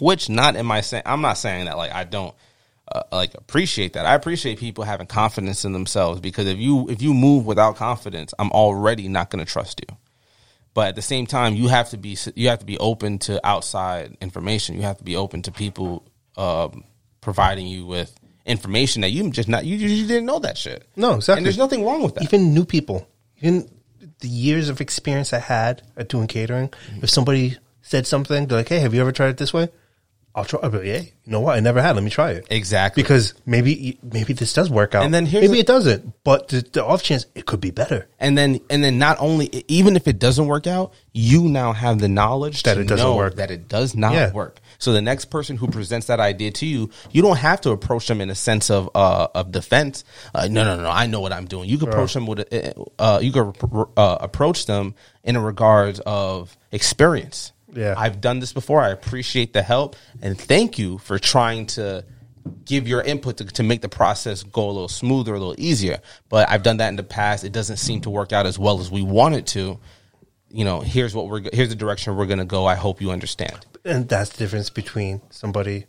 which 0.00 0.28
not 0.28 0.56
in 0.56 0.64
my 0.66 0.80
saying 0.80 1.02
i'm 1.06 1.20
not 1.20 1.34
saying 1.38 1.64
that 1.66 1.76
like 1.76 1.92
i 1.92 2.04
don't 2.04 2.34
uh, 2.90 3.02
like 3.12 3.34
appreciate 3.34 3.92
that 3.94 4.06
i 4.06 4.14
appreciate 4.14 4.58
people 4.58 4.84
having 4.84 5.06
confidence 5.06 5.64
in 5.64 5.72
themselves 5.72 6.20
because 6.20 6.46
if 6.46 6.58
you 6.58 6.88
if 6.88 7.02
you 7.02 7.12
move 7.14 7.44
without 7.46 7.76
confidence 7.76 8.32
i'm 8.38 8.50
already 8.52 9.08
not 9.08 9.30
going 9.30 9.44
to 9.44 9.50
trust 9.50 9.80
you 9.88 9.96
but 10.74 10.88
at 10.88 10.94
the 10.96 11.02
same 11.02 11.26
time 11.26 11.54
you 11.54 11.68
have 11.68 11.90
to 11.90 11.96
be 11.98 12.16
you 12.34 12.48
have 12.48 12.58
to 12.60 12.66
be 12.66 12.78
open 12.78 13.18
to 13.18 13.44
outside 13.46 14.16
information 14.20 14.74
you 14.76 14.82
have 14.82 14.96
to 14.98 15.04
be 15.04 15.16
open 15.16 15.42
to 15.42 15.52
people 15.52 16.04
um, 16.36 16.84
providing 17.20 17.66
you 17.66 17.84
with 17.84 18.14
information 18.46 19.02
that 19.02 19.10
you 19.10 19.28
just 19.30 19.48
not 19.48 19.64
you, 19.66 19.76
you 19.76 20.06
didn't 20.06 20.24
know 20.24 20.38
that 20.38 20.56
shit 20.56 20.86
No, 20.96 21.14
exactly. 21.16 21.38
and 21.40 21.46
there's 21.46 21.58
nothing 21.58 21.84
wrong 21.84 22.02
with 22.02 22.14
that 22.14 22.22
Even 22.24 22.54
new 22.54 22.64
people, 22.64 23.06
even 23.42 23.68
the 24.20 24.28
years 24.28 24.68
of 24.70 24.80
experience 24.80 25.32
I 25.34 25.38
had 25.40 25.82
at 25.96 26.08
doing 26.08 26.26
catering, 26.28 26.68
Mm-hmm. 26.68 27.04
if 27.04 27.10
somebody 27.10 27.58
said 27.82 28.06
something, 28.06 28.46
they're 28.46 28.58
like, 28.58 28.68
hey, 28.68 28.78
have 28.80 28.94
you 28.94 29.00
ever 29.02 29.12
tried 29.12 29.28
it 29.30 29.36
this 29.36 29.52
way? 29.52 29.68
I'll 30.38 30.44
try. 30.44 30.60
I'll 30.62 30.70
be 30.70 30.78
like, 30.78 30.86
yeah, 30.86 31.00
you 31.00 31.10
know 31.32 31.40
what? 31.40 31.56
I 31.56 31.60
never 31.60 31.82
had. 31.82 31.94
Let 31.96 32.04
me 32.04 32.10
try 32.10 32.30
it. 32.30 32.46
exactly 32.50 33.02
Because 33.02 33.34
maybe 33.44 33.98
maybe 34.02 34.32
this 34.32 34.52
does 34.52 34.70
work 34.70 34.94
out, 34.94 35.04
And 35.04 35.12
then 35.12 35.26
here's 35.26 35.42
maybe 35.42 35.54
the- 35.54 35.60
it 35.60 35.66
doesn't. 35.66 36.24
But 36.24 36.48
the, 36.48 36.60
the 36.72 36.84
off 36.84 37.02
chance 37.02 37.26
it 37.34 37.44
could 37.46 37.60
be 37.60 37.70
better. 37.70 38.08
and 38.18 38.38
then 38.38 38.60
and 38.70 38.82
then 38.84 38.98
not 38.98 39.16
only 39.20 39.64
even 39.68 39.96
if 39.96 40.06
it 40.08 40.18
doesn't 40.18 40.46
work 40.46 40.66
out, 40.66 40.92
you 41.12 41.42
now 41.48 41.72
have 41.72 41.98
the 41.98 42.08
knowledge 42.08 42.62
That 42.62 42.78
it 42.78 42.86
doesn't 42.86 43.14
work. 43.16 43.36
that 43.36 43.50
it 43.50 43.68
does 43.68 43.94
not 43.94 44.12
Yeah. 44.12 44.32
work. 44.32 44.60
So 44.80 44.92
the 44.92 45.02
next 45.02 45.24
person 45.26 45.56
who 45.56 45.66
presents 45.66 46.06
that 46.06 46.20
idea 46.20 46.52
to 46.52 46.66
you, 46.66 46.90
you 47.10 47.20
don't 47.20 47.38
have 47.38 47.60
to 47.62 47.70
approach 47.70 48.06
them 48.06 48.20
in 48.20 48.30
a 48.30 48.34
sense 48.36 48.70
of 48.70 48.88
uh, 48.94 49.26
of 49.34 49.50
defense. 49.50 50.04
Uh, 50.34 50.46
no, 50.48 50.62
no, 50.64 50.80
no, 50.80 50.88
I 50.88 51.06
know 51.06 51.20
what 51.20 51.32
I'm 51.32 51.46
doing. 51.46 51.68
You 51.68 51.78
can 51.78 51.88
approach 51.88 52.14
them 52.14 52.26
with 52.26 52.40
a, 52.52 52.74
uh, 52.98 53.18
you 53.20 53.32
can 53.32 53.52
uh, 53.96 54.18
approach 54.20 54.66
them 54.66 54.94
in 55.24 55.34
a 55.34 55.40
regard 55.40 55.98
of 56.06 56.56
experience. 56.70 57.52
Yeah. 57.78 57.94
I've 57.96 58.20
done 58.20 58.40
this 58.40 58.52
before. 58.52 58.82
I 58.82 58.90
appreciate 58.90 59.52
the 59.52 59.62
help 59.62 59.94
and 60.20 60.38
thank 60.38 60.78
you 60.78 60.98
for 60.98 61.18
trying 61.18 61.66
to 61.66 62.04
give 62.64 62.88
your 62.88 63.00
input 63.02 63.36
to, 63.36 63.44
to 63.44 63.62
make 63.62 63.82
the 63.82 63.88
process 63.88 64.42
go 64.42 64.66
a 64.66 64.72
little 64.72 64.88
smoother, 64.88 65.34
a 65.34 65.38
little 65.38 65.54
easier. 65.58 66.00
But 66.28 66.50
I've 66.50 66.62
done 66.62 66.78
that 66.78 66.88
in 66.88 66.96
the 66.96 67.04
past. 67.04 67.44
It 67.44 67.52
doesn't 67.52 67.76
seem 67.76 68.00
to 68.02 68.10
work 68.10 68.32
out 68.32 68.46
as 68.46 68.58
well 68.58 68.80
as 68.80 68.90
we 68.90 69.02
want 69.02 69.36
it 69.36 69.46
to. 69.48 69.78
You 70.50 70.64
know, 70.64 70.80
here's 70.80 71.14
what 71.14 71.28
we're 71.28 71.42
here's 71.52 71.68
the 71.68 71.76
direction 71.76 72.16
we're 72.16 72.26
going 72.26 72.38
to 72.38 72.44
go. 72.44 72.66
I 72.66 72.74
hope 72.74 73.00
you 73.00 73.10
understand. 73.10 73.66
And 73.84 74.08
that's 74.08 74.30
the 74.30 74.38
difference 74.38 74.70
between 74.70 75.20
somebody. 75.30 75.86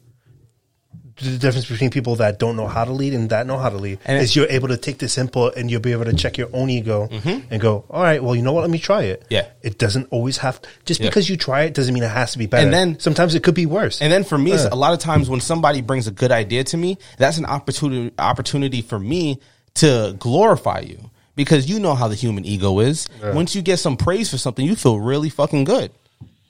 The 1.22 1.38
difference 1.38 1.68
between 1.70 1.90
people 1.90 2.16
that 2.18 2.40
don't 2.40 2.56
know 2.56 2.68
how 2.68 2.86
to 2.86 2.92
lead 2.92 3.14
and 3.14 3.30
that 3.30 3.46
know 3.48 3.58
how 3.58 3.70
to 3.70 3.78
lead 3.78 4.00
And- 4.06 4.22
is 4.22 4.36
you're 4.36 4.48
able 4.50 4.70
to 4.70 4.78
take 4.78 4.98
this 5.00 5.18
input 5.18 5.56
and 5.58 5.70
you'll 5.70 5.82
be 5.82 5.92
able 5.92 6.06
to 6.06 6.14
check 6.14 6.38
your 6.38 6.50
own 6.54 6.70
ego 6.70 7.10
and 7.50 7.60
go, 7.62 7.86
all 7.90 8.02
right, 8.02 8.24
well, 8.24 8.36
you 8.36 8.42
know 8.42 8.54
what? 8.54 8.62
Let 8.62 8.70
me 8.70 8.80
try 8.80 9.04
it. 9.04 9.22
Mm-hmm. 9.22 9.34
Yeah. 9.34 9.46
It 9.62 9.78
doesn't 9.78 10.08
always 10.12 10.38
have 10.38 10.62
to, 10.62 10.70
just 10.86 11.00
Yeah. 11.02 11.08
because 11.10 11.30
you 11.30 11.38
try 11.38 11.64
it 11.64 11.74
doesn't 11.74 11.94
mean 11.94 12.04
it 12.04 12.10
has 12.12 12.32
to 12.34 12.38
be 12.38 12.46
better. 12.46 12.64
And 12.66 12.74
then- 12.74 13.00
sometimes 13.00 13.36
it 13.36 13.44
could 13.44 13.56
be 13.56 13.66
worse. 13.66 14.02
And 14.02 14.12
then 14.12 14.24
for 14.24 14.38
me, 14.38 14.52
Yeah. 14.52 14.70
a 14.72 14.76
lot 14.76 14.94
of 14.94 15.00
times 15.00 15.30
when 15.30 15.42
somebody 15.42 15.82
brings 15.82 16.08
a 16.08 16.12
good 16.12 16.32
idea 16.32 16.64
to 16.66 16.78
me, 16.78 16.98
that's 17.18 17.38
an 17.38 17.46
opportunity 17.46 18.14
opportunity 18.20 18.82
for 18.82 19.00
me 19.00 19.40
to 19.76 20.16
glorify 20.20 20.80
you 20.80 21.10
because 21.36 21.70
you 21.70 21.80
know 21.80 21.96
how 21.96 22.08
the 22.08 22.16
human 22.16 22.44
ego 22.46 22.80
is. 22.80 23.08
Once 23.34 23.56
you 23.56 23.62
get 23.62 23.78
some 23.80 23.96
praise 23.98 24.30
for 24.30 24.38
something, 24.38 24.66
you 24.66 24.76
feel 24.76 25.00
really 25.00 25.30
fucking 25.30 25.64
good. 25.64 25.92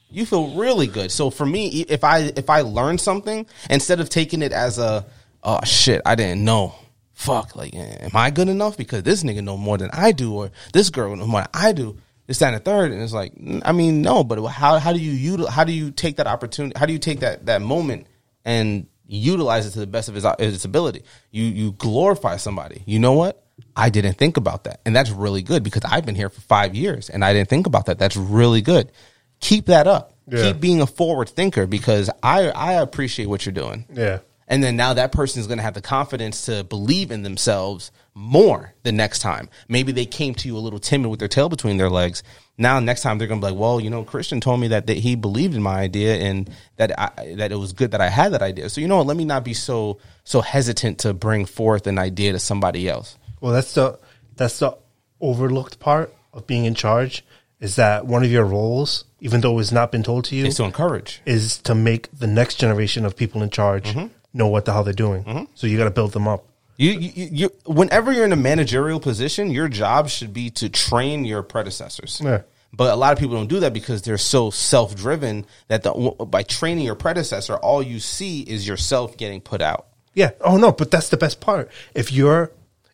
You 0.10 0.26
feel 0.26 0.56
really 0.56 0.88
good. 0.88 1.12
So 1.12 1.30
for 1.30 1.46
me, 1.46 1.86
if 1.88 2.04
I 2.04 2.32
if 2.36 2.50
I 2.50 2.62
learn 2.62 2.98
something 2.98 3.46
instead 3.70 4.00
of 4.00 4.10
taking 4.10 4.42
it 4.42 4.52
as 4.52 4.80
a 4.80 5.06
oh 5.44 5.64
shit, 5.64 6.02
I 6.06 6.16
didn't 6.16 6.44
know. 6.44 6.76
Fuck, 7.14 7.56
like, 7.56 7.76
am 7.76 8.12
I 8.14 8.32
good 8.32 8.48
enough? 8.48 8.78
Because 8.78 9.04
this 9.04 9.24
nigga 9.24 9.44
know 9.44 9.58
more 9.58 9.78
than 9.78 9.90
I 9.92 10.14
do, 10.14 10.34
or 10.34 10.52
this 10.72 10.90
girl 10.90 11.14
know 11.18 11.28
more 11.28 11.42
than 11.42 11.50
I 11.54 11.74
do. 11.74 11.98
It's 12.30 12.42
and 12.42 12.56
the 12.56 12.60
third, 12.60 12.92
and 12.92 13.02
it's 13.02 13.12
like, 13.12 13.34
I 13.64 13.72
mean, 13.72 14.02
no, 14.02 14.24
but 14.24 14.44
how 14.46 14.78
how 14.80 14.94
do 14.94 15.00
you 15.00 15.38
util- 15.38 15.50
how 15.50 15.64
do 15.64 15.74
you 15.74 15.92
take 15.92 16.18
that 16.18 16.28
opportunity? 16.28 16.78
How 16.80 16.86
do 16.86 16.94
you 16.94 17.00
take 17.00 17.20
that 17.22 17.48
that 17.48 17.62
moment 17.62 18.08
and 18.46 18.88
utilize 19.08 19.66
it 19.66 19.72
to 19.72 19.80
the 19.80 19.88
best 19.88 20.10
of 20.10 20.16
his 20.16 20.24
uh, 20.26 20.36
his 20.38 20.64
ability? 20.64 21.04
You 21.32 21.44
you 21.44 21.72
glorify 21.74 22.38
somebody. 22.38 22.84
You 22.86 23.00
know 23.00 23.14
what? 23.14 23.44
I 23.76 23.90
didn't 23.90 24.14
think 24.14 24.38
about 24.38 24.66
that, 24.66 24.80
and 24.86 24.96
that's 24.96 25.10
really 25.10 25.42
good 25.42 25.64
because 25.64 25.82
I've 25.84 26.06
been 26.06 26.16
here 26.16 26.30
for 26.30 26.42
five 26.42 26.76
years 26.76 27.10
and 27.10 27.26
I 27.26 27.34
didn't 27.34 27.50
think 27.50 27.66
about 27.66 27.88
that. 27.88 27.98
That's 27.98 28.16
really 28.16 28.62
good. 28.62 28.92
Keep 29.40 29.68
that 29.68 29.88
up. 29.88 30.14
Yeah. 30.28 30.44
Keep 30.44 30.60
being 30.60 30.82
a 30.82 30.88
forward 30.88 31.30
thinker 31.30 31.66
because 31.66 32.10
I 32.22 32.50
I 32.50 32.74
appreciate 32.74 33.26
what 33.28 33.46
you're 33.46 33.54
doing. 33.54 33.86
yeah. 33.94 34.20
And 34.52 34.64
then 34.64 34.76
now 34.76 34.96
that 34.96 35.12
person 35.12 35.40
is 35.40 35.46
going 35.46 35.60
to 35.60 35.64
have 35.64 35.76
the 35.76 35.82
confidence 35.82 36.46
to 36.48 36.64
believe 36.64 37.12
in 37.12 37.22
themselves 37.22 37.92
more 38.16 38.74
the 38.82 38.92
next 38.92 39.20
time. 39.20 39.48
Maybe 39.68 39.92
they 39.92 40.08
came 40.08 40.34
to 40.34 40.48
you 40.48 40.58
a 40.58 40.60
little 40.60 40.80
timid 40.80 41.12
with 41.12 41.20
their 41.20 41.28
tail 41.28 41.50
between 41.50 41.78
their 41.78 41.90
legs. 41.90 42.24
Now, 42.58 42.80
next 42.80 43.02
time 43.02 43.20
they're 43.20 43.28
going 43.28 43.40
to 43.40 43.46
be 43.46 43.52
like, 43.52 43.62
well, 43.62 43.80
you 43.80 43.92
know, 43.92 44.04
Christian 44.04 44.42
told 44.42 44.60
me 44.60 44.70
that, 44.70 44.88
that 44.88 44.98
he 44.98 45.16
believed 45.16 45.54
in 45.54 45.62
my 45.62 45.80
idea 45.80 46.16
and 46.16 46.50
that 46.78 47.00
I, 47.00 47.36
that 47.36 47.52
it 47.52 47.58
was 47.58 47.74
good 47.74 47.92
that 47.92 48.02
I 48.02 48.10
had 48.10 48.34
that 48.34 48.42
idea. 48.42 48.70
So, 48.70 48.82
you 48.82 48.88
know 48.88 48.98
what? 48.98 49.06
Let 49.06 49.18
me 49.18 49.24
not 49.24 49.44
be 49.46 49.54
so, 49.54 50.00
so 50.24 50.42
hesitant 50.42 50.98
to 51.02 51.14
bring 51.14 51.46
forth 51.46 51.86
an 51.86 52.00
idea 52.00 52.32
to 52.32 52.40
somebody 52.40 52.90
else. 52.90 53.18
Well, 53.42 53.54
that's 53.54 53.76
the 53.76 54.00
that's 54.36 54.58
the 54.58 54.76
overlooked 55.22 55.80
part 55.80 56.12
of 56.34 56.48
being 56.48 56.66
in 56.66 56.74
charge 56.74 57.24
is 57.60 57.76
that 57.76 58.06
one 58.06 58.24
of 58.24 58.32
your 58.32 58.46
roles, 58.46 59.06
even 59.20 59.42
though 59.42 59.60
it's 59.60 59.72
not 59.72 59.92
been 59.92 60.04
told 60.04 60.26
to 60.26 60.36
you, 60.36 60.46
is 60.46 60.56
to 60.58 60.64
encourage. 60.64 61.22
is 61.26 61.58
to 61.60 61.76
make 61.76 62.10
the 62.18 62.28
next 62.28 62.56
generation 62.56 63.06
of 63.06 63.16
people 63.16 63.42
in 63.44 63.50
charge 63.50 63.86
Mm-hmm. 63.90 64.08
know 64.34 64.48
what 64.48 64.66
the 64.66 64.74
hell 64.74 64.84
they're 64.84 64.94
doing. 64.94 65.48
So 65.56 65.68
you 65.68 65.78
got 65.78 65.86
to 65.86 65.92
build 65.92 66.14
them 66.14 66.28
up. 66.28 66.46
You, 66.78 66.92
you, 66.92 67.28
you, 67.32 67.50
whenever 67.66 68.14
you're 68.14 68.24
in 68.24 68.32
a 68.32 68.38
managerial 68.38 69.02
position, 69.02 69.50
your 69.52 69.68
job 69.68 70.08
should 70.08 70.32
be 70.34 70.50
to 70.52 70.70
train 70.70 71.26
your 71.26 71.44
predecessors. 71.44 72.22
Yeah. 72.24 72.44
But 72.72 72.94
a 72.94 72.96
lot 72.96 73.12
of 73.12 73.20
people 73.20 73.36
don't 73.36 73.48
do 73.50 73.60
that 73.62 73.74
because 73.74 74.04
they're 74.04 74.18
so 74.18 74.50
self 74.52 74.96
driven 74.96 75.46
that 75.68 75.84
the, 75.84 75.92
by 75.92 76.44
training 76.44 76.86
your 76.86 76.96
predecessor, 76.96 77.56
all 77.58 77.84
you 77.84 78.00
see 78.00 78.42
is 78.44 78.66
yourself 78.66 79.18
getting 79.18 79.42
put 79.42 79.62
out. 79.62 79.88
Yeah. 80.14 80.32
Oh 80.40 80.56
no, 80.56 80.72
but 80.72 80.90
that's 80.92 81.10
the 81.10 81.18
best 81.18 81.42
part. 81.42 81.70
If 81.94 82.12
you're 82.14 82.52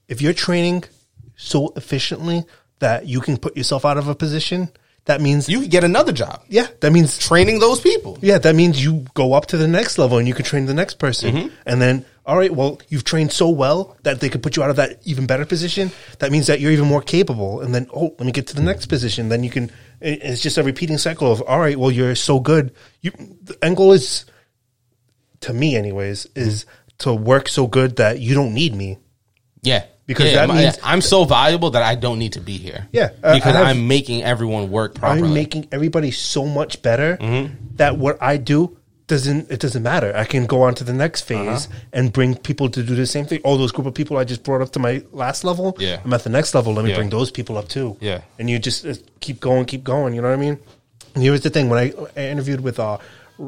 if 0.07 0.21
you're 0.21 0.33
training 0.33 0.85
so 1.35 1.71
efficiently 1.75 2.45
that 2.79 3.05
you 3.07 3.21
can 3.21 3.37
put 3.37 3.55
yourself 3.55 3.85
out 3.85 3.97
of 3.97 4.07
a 4.07 4.15
position, 4.15 4.69
that 5.05 5.21
means 5.21 5.47
You 5.47 5.61
could 5.61 5.69
get 5.69 5.83
another 5.83 6.11
job 6.11 6.43
yeah, 6.49 6.67
that 6.81 6.91
means 6.91 7.17
training 7.17 7.59
those 7.59 7.79
people. 7.79 8.17
yeah, 8.21 8.39
that 8.39 8.55
means 8.55 8.83
you 8.83 9.05
go 9.13 9.33
up 9.33 9.45
to 9.47 9.57
the 9.57 9.67
next 9.67 9.97
level 9.97 10.17
and 10.17 10.27
you 10.27 10.33
can 10.33 10.43
train 10.45 10.65
the 10.65 10.73
next 10.73 10.95
person. 10.99 11.35
Mm-hmm. 11.35 11.47
And 11.65 11.81
then 11.81 12.05
all 12.25 12.35
right, 12.35 12.51
well, 12.51 12.79
you've 12.89 13.03
trained 13.03 13.31
so 13.31 13.49
well 13.49 13.95
that 14.01 14.19
they 14.19 14.29
could 14.29 14.41
put 14.41 14.57
you 14.57 14.63
out 14.63 14.71
of 14.71 14.77
that 14.77 14.99
even 15.05 15.27
better 15.27 15.45
position. 15.45 15.91
That 16.19 16.31
means 16.31 16.47
that 16.47 16.59
you're 16.59 16.71
even 16.71 16.87
more 16.87 17.03
capable. 17.03 17.61
And 17.61 17.73
then 17.73 17.87
oh, 17.93 18.15
let 18.17 18.25
me 18.25 18.31
get 18.31 18.47
to 18.47 18.55
the 18.55 18.63
next 18.63 18.87
position. 18.87 19.29
Then 19.29 19.43
you 19.43 19.51
can 19.51 19.71
it's 20.01 20.41
just 20.41 20.57
a 20.57 20.63
repeating 20.63 20.97
cycle 20.97 21.31
of 21.31 21.41
all 21.43 21.59
right, 21.59 21.77
well, 21.77 21.91
you're 21.91 22.15
so 22.15 22.39
good. 22.39 22.73
You 23.01 23.11
the 23.43 23.57
end 23.61 23.77
goal 23.77 23.93
is 23.93 24.25
to 25.41 25.53
me 25.53 25.75
anyways 25.75 26.25
is 26.35 26.65
to 26.97 27.13
work 27.13 27.47
so 27.47 27.67
good 27.67 27.97
that 27.97 28.19
you 28.19 28.33
don't 28.33 28.55
need 28.55 28.73
me. 28.73 28.97
Yeah. 29.61 29.85
Because 30.07 30.27
Yeah, 30.31 30.41
that 30.45 30.47
my- 30.49 30.55
means- 30.61 30.77
I'm 30.83 31.01
so 31.01 31.23
valuable 31.25 31.71
that 31.71 31.81
I 31.83 31.95
don't 31.95 32.19
need 32.19 32.33
to 32.33 32.39
be 32.41 32.57
here. 32.57 32.87
Yeah, 32.91 33.09
uh, 33.23 33.33
because 33.35 33.55
have- 33.55 33.65
I'm 33.65 33.87
making 33.87 34.23
everyone 34.23 34.69
work 34.69 34.93
properly. 34.95 35.27
I'm 35.27 35.33
making 35.33 35.67
everybody 35.71 36.11
so 36.11 36.45
much 36.45 36.81
better 36.83 37.17
Mm-hmm. 37.19 37.53
that 37.77 37.97
what 37.97 38.21
I 38.21 38.37
do 38.37 38.77
doesn't 39.07 39.51
it 39.51 39.59
doesn't 39.59 39.83
matter. 39.83 40.11
I 40.15 40.25
can 40.25 40.45
go 40.47 40.63
on 40.63 40.73
to 40.75 40.83
the 40.83 40.93
next 40.93 41.21
phase 41.21 41.65
Uh-huh. 41.67 41.77
and 41.93 42.11
bring 42.13 42.35
people 42.35 42.69
to 42.69 42.81
do 42.83 42.95
the 42.95 43.05
same 43.05 43.25
thing. 43.25 43.39
All 43.43 43.57
those 43.57 43.71
group 43.71 43.85
of 43.87 43.93
people 43.93 44.17
I 44.17 44.23
just 44.23 44.41
brought 44.43 44.61
up 44.61 44.71
to 44.73 44.79
my 44.79 45.03
last 45.11 45.43
level, 45.43 45.75
Yeah. 45.79 45.99
I'm 46.03 46.11
at 46.13 46.23
the 46.23 46.29
next 46.31 46.53
level. 46.55 46.73
Let 46.73 46.85
me 46.85 46.91
Yeah. 46.91 46.97
bring 46.97 47.09
those 47.09 47.29
people 47.31 47.57
up 47.57 47.67
too. 47.67 47.97
Yeah. 47.99 48.21
and 48.39 48.49
you 48.49 48.57
just 48.59 48.85
uh, 48.85 48.93
keep 49.21 49.39
going, 49.39 49.65
keep 49.65 49.83
going. 49.83 50.13
You 50.15 50.21
know 50.21 50.29
what 50.29 50.37
I 50.37 50.41
mean? 50.41 50.57
And 51.13 51.23
here's 51.23 51.41
the 51.41 51.49
thing: 51.51 51.69
when 51.69 51.79
I, 51.79 51.93
I 52.17 52.29
interviewed 52.29 52.61
with 52.61 52.79
uh, 52.79 52.97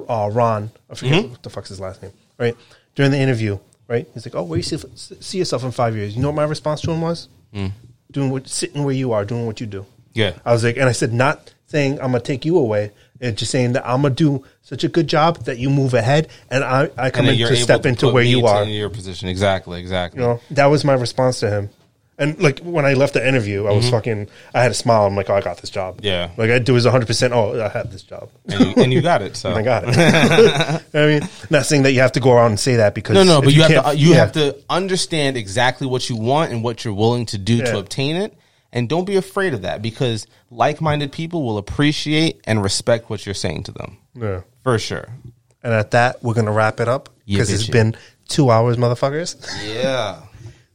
uh, 0.09 0.29
Ron, 0.31 0.71
I 0.91 0.95
forget 0.95 1.13
Mm-hmm. 1.21 1.31
what 1.31 1.43
the 1.43 1.49
fuck's 1.49 1.69
his 1.69 1.79
last 1.79 2.01
name. 2.03 2.13
Right 2.39 2.55
during 2.95 3.11
the 3.11 3.17
interview, 3.19 3.57
right? 3.88 4.07
He's 4.14 4.26
like, 4.26 4.35
"Oh, 4.35 4.43
where 4.43 4.57
you 4.57 4.64
see, 4.64 4.77
see 4.95 5.38
yourself 5.38 5.64
in 5.64 5.72
five 5.72 5.95
years?" 5.95 6.15
You 6.15 6.22
know 6.22 6.30
what 6.30 6.35
my 6.35 6.43
response 6.43 6.81
to 6.81 6.91
him 6.91 7.01
was? 7.01 7.30
Mm. 7.53 7.72
Doing 8.11 8.30
what, 8.30 8.47
sitting 8.47 8.84
where 8.84 8.95
you 8.95 9.14
are, 9.14 9.26
doing 9.26 9.45
what 9.45 9.59
you 9.59 9.68
do. 9.68 9.85
Yeah. 10.14 10.34
I 10.45 10.51
was 10.51 10.64
like, 10.64 10.77
and 10.77 10.89
I 10.89 10.93
said, 10.93 11.14
not 11.14 11.53
saying 11.68 11.99
I'm 11.99 12.11
gonna 12.11 12.22
take 12.22 12.45
you 12.45 12.57
away, 12.57 12.91
and 13.22 13.38
just 13.38 13.51
saying 13.51 13.73
that 13.73 13.88
I'm 13.88 14.01
gonna 14.01 14.15
do 14.15 14.43
such 14.61 14.84
a 14.84 14.88
good 14.88 15.07
job 15.07 15.45
that 15.45 15.57
you 15.59 15.69
move 15.69 15.93
ahead, 15.93 16.30
and 16.49 16.64
I, 16.64 16.89
I 16.97 17.09
come 17.09 17.27
and 17.27 17.39
in 17.39 17.47
to 17.47 17.55
step 17.55 17.84
to 17.84 17.89
into 17.89 18.09
where 18.09 18.23
you 18.23 18.45
are. 18.47 18.64
in 18.64 18.69
your 18.69 18.89
position. 18.89 19.27
Exactly, 19.27 19.80
exactly. 19.80 20.22
You 20.22 20.27
know, 20.27 20.41
that 20.51 20.65
was 20.68 20.84
my 20.84 20.93
response 20.93 21.39
to 21.41 21.49
him. 21.49 21.69
And 22.19 22.39
like 22.41 22.60
when 22.60 22.84
I 22.84 22.94
left 22.95 23.14
the 23.14 23.26
interview, 23.27 23.68
I 23.68 23.73
was 23.73 23.89
fucking. 23.91 24.27
I 24.53 24.64
had 24.64 24.72
a 24.72 24.73
smile. 24.73 25.06
I'm 25.06 25.15
like, 25.15 25.30
oh, 25.30 25.35
I 25.35 25.41
got 25.41 25.57
this 25.60 25.69
job. 25.69 25.98
Mm-hmm. 25.98 26.06
Yeah. 26.06 26.30
like 26.35 26.49
I 26.49 26.57
do 26.57 26.73
was 26.73 26.84
100. 26.84 27.06
percent 27.06 27.31
Oh, 27.34 27.64
I 27.64 27.68
had 27.69 27.91
this 27.91 28.02
job. 28.02 28.30
and, 28.48 28.60
you, 28.65 28.73
and 28.84 28.91
you 28.94 29.02
got 29.02 29.22
it. 29.22 29.35
So 29.38 29.52
I 29.53 29.61
got 29.61 29.84
it. 29.85 29.95
I 30.95 31.06
mean, 31.06 31.30
not 31.52 31.68
saying 31.68 31.84
that 31.84 31.91
you 31.91 31.99
have 32.02 32.14
to 32.14 32.19
go 32.19 32.31
around 32.31 32.52
and 32.52 32.60
say 32.60 32.77
that 32.77 32.95
because 32.95 33.14
No, 33.14 33.23
no, 33.23 33.38
if 33.39 33.44
but 33.45 33.53
you, 33.53 33.61
have 33.61 33.72
can't- 33.72 33.85
to 33.85 33.95
you 33.98 34.10
yeah. 34.11 34.15
have 34.15 34.31
to 34.31 34.57
understand 34.69 35.38
exactly 35.38 35.85
what 35.85 36.10
you 36.10 36.15
want 36.15 36.52
and 36.52 36.64
what 36.64 36.84
you're 36.84 36.94
willing 36.95 37.27
to 37.27 37.38
do 37.38 37.57
Yeah. 37.57 37.65
to 37.65 37.77
obtain 37.77 38.15
it, 38.15 38.34
and 38.73 38.89
don't 38.89 39.06
be 39.06 39.15
afraid 39.15 39.53
of 39.53 39.61
that 39.61 39.84
because 39.84 40.26
like-minded 40.49 41.11
people 41.11 41.44
will 41.44 41.60
appreciate 41.60 42.41
and 42.45 42.64
respect 42.64 43.11
what 43.11 43.26
you're 43.27 43.35
saying 43.35 43.64
to 43.64 43.72
them 43.73 43.98
Yeah. 44.15 44.41
for 44.64 44.80
sure. 44.80 45.07
And 45.64 45.72
at 45.73 45.91
that, 45.91 46.23
we're 46.23 46.34
gonna 46.34 46.52
wrap 46.52 46.80
it 46.80 46.88
up 46.88 47.10
Yeah, 47.26 47.35
because 47.38 47.52
it's 47.52 47.68
been 47.69 47.95
two 48.27 48.49
hours, 48.49 48.77
motherfuckers. 48.77 49.35
Yeah, 49.64 50.22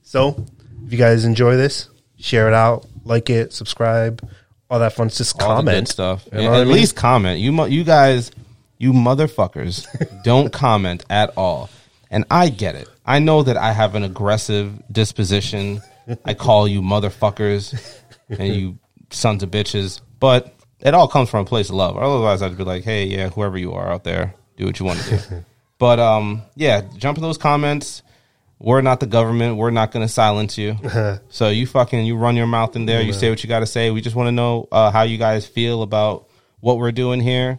So, 0.03 0.47
if 0.93 0.99
you 0.99 1.03
guys 1.03 1.25
enjoy 1.25 1.57
this, 1.57 1.89
share 2.19 2.49
it 2.49 2.55
out, 2.55 2.85
like 3.07 3.31
it, 3.31 3.55
subscribe, 3.55 4.29
all 4.69 4.79
that 4.79 4.93
fun. 4.93 5.09
Just 5.09 5.41
all 5.41 5.57
comment 5.57 5.89
stuff. 5.89 6.29
You 6.31 6.43
know 6.43 6.53
at 6.53 6.61
I 6.61 6.65
mean? 6.65 6.75
least 6.75 6.97
comment. 6.97 7.41
You 7.41 7.51
mu- 7.51 7.65
you 7.65 7.83
guys, 7.83 8.31
you 8.77 8.93
motherfuckers, 8.93 9.87
don't 10.23 10.53
comment 10.53 11.03
at 11.09 11.33
all. 11.35 11.71
And 12.11 12.27
I 12.31 12.51
get 12.51 12.75
it. 12.75 12.91
I 13.07 13.21
know 13.21 13.43
that 13.43 13.57
I 13.57 13.73
have 13.73 13.95
an 13.95 14.03
aggressive 14.03 14.83
disposition. 14.93 15.81
I 16.27 16.35
call 16.35 16.69
you 16.69 16.83
motherfuckers 16.83 17.99
and 18.29 18.55
you 18.55 18.79
sons 19.09 19.43
of 19.43 19.51
bitches, 19.51 20.03
but 20.21 20.55
it 20.81 20.93
all 20.93 21.09
comes 21.09 21.31
from 21.31 21.41
a 21.41 21.49
place 21.49 21.71
of 21.71 21.77
love. 21.77 21.97
Otherwise, 21.97 22.43
I'd 22.43 22.59
be 22.59 22.65
like, 22.65 22.85
hey, 22.85 23.07
yeah, 23.07 23.31
whoever 23.31 23.57
you 23.57 23.73
are 23.73 23.91
out 23.91 24.05
there, 24.05 24.35
do 24.59 24.67
what 24.67 24.79
you 24.79 24.85
want 24.85 25.01
to 25.01 25.17
do. 25.17 25.45
but 25.79 25.99
um, 25.99 26.43
yeah, 26.55 26.83
jump 26.99 27.17
in 27.17 27.23
those 27.23 27.39
comments. 27.39 28.03
We're 28.63 28.81
not 28.81 29.01
the 29.01 29.07
government. 29.07 29.57
We're 29.57 29.71
not 29.71 29.91
going 29.91 30.07
to 30.07 30.13
silence 30.13 30.57
you. 30.57 30.77
so 31.31 31.49
you 31.49 31.67
fucking 31.67 32.07
you 32.07 32.17
run 32.17 32.37
your 32.37 32.47
mouth 32.47 32.77
in 32.77 32.87
there. 32.87 33.03
You 33.03 33.13
say 33.13 33.29
what 33.29 33.43
you 33.43 33.49
got 33.49 33.61
to 33.61 33.67
say. 33.67 33.91
We 33.91 34.01
just 34.01 34.15
want 34.15 34.29
to 34.29 34.33
know 34.33 34.69
uh, 34.71 34.91
how 34.93 35.03
you 35.03 35.19
guys 35.19 35.45
feel 35.45 35.83
about 35.83 36.29
what 36.61 36.79
we're 36.79 36.93
doing 36.93 37.21
here. 37.21 37.59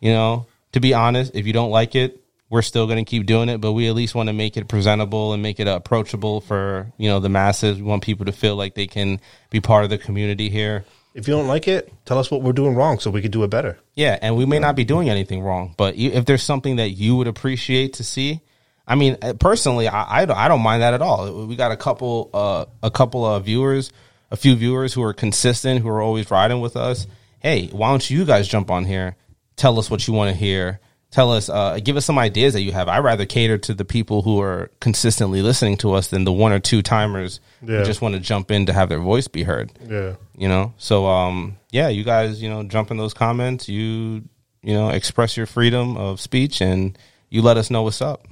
You 0.00 0.12
know, 0.12 0.46
to 0.72 0.80
be 0.80 0.92
honest, 0.92 1.34
if 1.34 1.46
you 1.46 1.54
don't 1.54 1.70
like 1.70 1.94
it, 1.94 2.22
we're 2.50 2.62
still 2.62 2.86
going 2.86 3.02
to 3.02 3.08
keep 3.08 3.24
doing 3.24 3.48
it. 3.48 3.62
But 3.62 3.72
we 3.72 3.88
at 3.88 3.94
least 3.94 4.14
want 4.14 4.28
to 4.28 4.34
make 4.34 4.58
it 4.58 4.68
presentable 4.68 5.32
and 5.32 5.42
make 5.42 5.58
it 5.58 5.66
approachable 5.66 6.42
for 6.42 6.92
you 6.98 7.08
know 7.08 7.18
the 7.18 7.30
masses. 7.30 7.78
We 7.78 7.84
want 7.84 8.02
people 8.02 8.26
to 8.26 8.32
feel 8.32 8.54
like 8.54 8.74
they 8.74 8.86
can 8.86 9.20
be 9.48 9.60
part 9.60 9.84
of 9.84 9.90
the 9.90 9.98
community 9.98 10.50
here. 10.50 10.84
If 11.14 11.28
you 11.28 11.34
don't 11.34 11.46
like 11.46 11.68
it, 11.68 11.92
tell 12.04 12.18
us 12.18 12.30
what 12.30 12.42
we're 12.42 12.52
doing 12.52 12.74
wrong 12.74 12.98
so 12.98 13.10
we 13.10 13.22
could 13.22 13.32
do 13.32 13.42
it 13.44 13.48
better. 13.48 13.78
Yeah, 13.94 14.18
and 14.20 14.36
we 14.36 14.46
may 14.46 14.58
not 14.58 14.76
be 14.76 14.84
doing 14.84 15.10
anything 15.10 15.42
wrong, 15.42 15.74
but 15.76 15.94
if 15.96 16.24
there's 16.24 16.42
something 16.42 16.76
that 16.76 16.90
you 16.90 17.16
would 17.16 17.26
appreciate 17.26 17.94
to 17.94 18.04
see, 18.04 18.40
I 18.86 18.94
mean, 18.96 19.16
uh, 19.22 19.34
personally, 19.34 19.88
I, 19.88 20.22
I 20.22 20.24
don't, 20.24 20.36
I 20.36 20.48
don't 20.48 20.60
mind 20.62 20.82
that 20.82 20.94
at 20.94 21.02
all. 21.02 21.46
We 21.46 21.56
got 21.56 21.70
a 21.72 21.76
couple, 21.76 22.30
uh, 22.34 22.64
a 22.82 22.90
couple 22.90 23.24
of 23.24 23.44
viewers, 23.44 23.92
a 24.30 24.36
few 24.36 24.54
viewers 24.56 24.92
who 24.92 25.02
are 25.02 25.12
consistent, 25.12 25.80
who 25.82 25.88
are 25.88 26.00
always 26.02 26.30
riding 26.30 26.60
with 26.60 26.76
us. 26.76 27.06
Hey, 27.40 27.68
why 27.68 27.90
don't 27.90 28.08
you 28.10 28.24
guys 28.24 28.48
jump 28.48 28.70
on 28.70 28.84
here? 28.84 29.16
Tell 29.56 29.78
us 29.78 29.90
what 29.90 30.06
you 30.08 30.14
want 30.14 30.30
to 30.30 30.36
hear. 30.36 30.80
Tell 31.10 31.30
us, 31.32 31.50
uh, 31.50 31.78
give 31.84 31.96
us 31.98 32.06
some 32.06 32.18
ideas 32.18 32.54
that 32.54 32.62
you 32.62 32.72
have. 32.72 32.88
I'd 32.88 33.00
rather 33.04 33.26
cater 33.26 33.58
to 33.58 33.74
the 33.74 33.84
people 33.84 34.22
who 34.22 34.40
are 34.40 34.70
consistently 34.80 35.42
listening 35.42 35.76
to 35.78 35.92
us 35.92 36.08
than 36.08 36.24
the 36.24 36.32
one 36.32 36.52
or 36.52 36.58
two 36.58 36.80
timers 36.80 37.38
Yeah. 37.62 37.78
who 37.80 37.84
just 37.84 38.00
want 38.00 38.14
to 38.14 38.20
jump 38.20 38.50
in 38.50 38.64
to 38.66 38.72
have 38.72 38.88
their 38.88 38.98
voice 38.98 39.28
be 39.28 39.42
heard 39.42 39.70
Yeah. 39.86 40.14
you 40.38 40.48
know 40.48 40.72
so 40.78 41.04
um 41.06 41.58
yeah 41.70 41.88
you 41.88 42.02
guys 42.02 42.42
you 42.42 42.48
know 42.48 42.62
jump 42.62 42.90
in 42.90 42.96
those 42.96 43.12
comments 43.12 43.68
you 43.68 44.22
you 44.62 44.72
know 44.74 44.88
express 44.88 45.36
your 45.36 45.44
freedom 45.46 45.98
of 45.98 46.18
speech 46.18 46.62
and 46.62 46.96
you 47.28 47.42
let 47.42 47.58
us 47.58 47.70
know 47.70 47.82
what's 47.82 48.00
up 48.00 48.26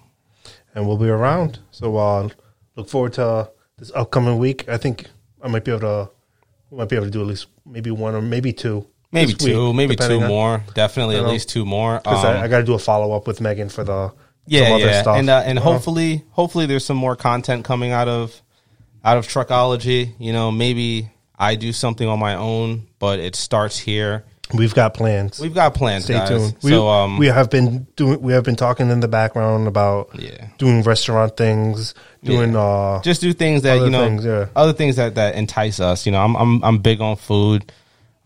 And 0.75 0.87
we'll 0.87 0.97
be 0.99 1.09
around. 1.09 1.59
So 1.71 1.97
uh, 1.97 2.29
look 2.77 2.89
forward 2.89 3.13
to 3.15 3.25
uh, 3.27 3.47
this 3.79 3.91
upcoming 3.95 4.39
week. 4.39 4.69
I 4.69 4.77
think 4.77 5.07
I 5.43 5.49
might 5.49 5.65
be 5.65 5.73
able 5.73 5.81
to 5.81 6.11
we 6.71 6.79
might 6.79 6.89
be 6.89 6.97
able 6.97 7.07
to 7.07 7.11
do 7.11 7.21
at 7.21 7.27
least 7.27 7.47
maybe 7.67 7.91
one 7.91 8.15
or 8.15 8.23
maybe 8.23 8.53
two. 8.53 8.87
maybe 9.11 9.33
this 9.33 9.45
week, 9.45 9.55
two 9.55 9.73
maybe 9.73 9.97
two 9.97 10.21
on- 10.21 10.29
more 10.29 10.65
definitely 10.75 11.17
at 11.17 11.23
know. 11.25 11.31
least 11.31 11.49
two 11.49 11.65
more 11.65 11.99
Because 11.99 12.25
Um, 12.25 12.37
I, 12.37 12.43
I 12.43 12.49
got 12.49 12.59
to 12.59 12.65
do 12.65 12.75
a 12.75 12.79
follow 12.79 13.13
up 13.17 13.27
with 13.27 13.41
Megan 13.41 13.69
for 13.69 13.83
the 13.83 14.13
yeah 14.47 14.67
some 14.67 14.73
other 14.75 14.87
yeah 14.87 15.03
stuff. 15.03 15.17
and 15.19 15.29
uh, 15.31 15.43
and 15.45 15.59
Uh, 15.59 15.63
hopefully 15.63 16.25
hopefully 16.31 16.67
there's 16.67 16.85
some 16.85 16.97
more 16.97 17.17
content 17.17 17.65
coming 17.65 17.91
out 17.91 18.07
of 18.09 18.41
out 19.05 19.19
of 19.19 19.27
truckology 19.27 20.13
you 20.19 20.33
know 20.33 20.51
maybe 20.53 21.11
i 21.39 21.55
do 21.57 21.73
something 21.73 22.07
on 22.09 22.19
my 22.19 22.35
own 22.37 22.87
but 22.99 23.19
it 23.19 23.35
starts 23.35 23.79
here 23.79 24.25
we've 24.55 24.75
got 24.75 24.95
plans. 24.95 25.39
we've 25.41 25.55
got 25.55 25.75
plans 25.75 26.05
Stay 26.05 26.15
guys. 26.15 26.29
tuned. 26.29 26.57
We, 26.63 26.71
so 26.71 26.89
um 26.89 27.19
we 27.19 27.27
have 27.27 27.51
been 27.51 27.87
doing. 27.97 28.21
We 28.21 28.33
have 28.33 28.45
been 28.45 28.57
talking 28.57 28.91
in 28.91 29.01
the 29.01 29.09
background 29.09 29.67
about 29.69 30.11
Yeah. 30.19 30.49
doing 30.59 30.83
restaurant 30.83 31.37
things, 31.37 31.95
doing 32.25 32.57
uh, 32.57 33.01
just 33.03 33.21
do 33.21 33.33
things 33.33 33.63
that 33.63 33.81
you 33.81 33.91
know 33.91 34.05
things, 34.05 34.25
yeah. 34.25 34.47
other 34.57 34.73
things 34.73 34.97
that 34.97 35.15
that 35.15 35.35
entice 35.35 35.81
us 35.81 36.07
you 36.07 36.13
know 36.13 36.21
i'm 36.23 36.37
i'm 36.37 36.63
i'm 36.65 36.79
big 36.79 37.01
on 37.01 37.17
food 37.17 37.73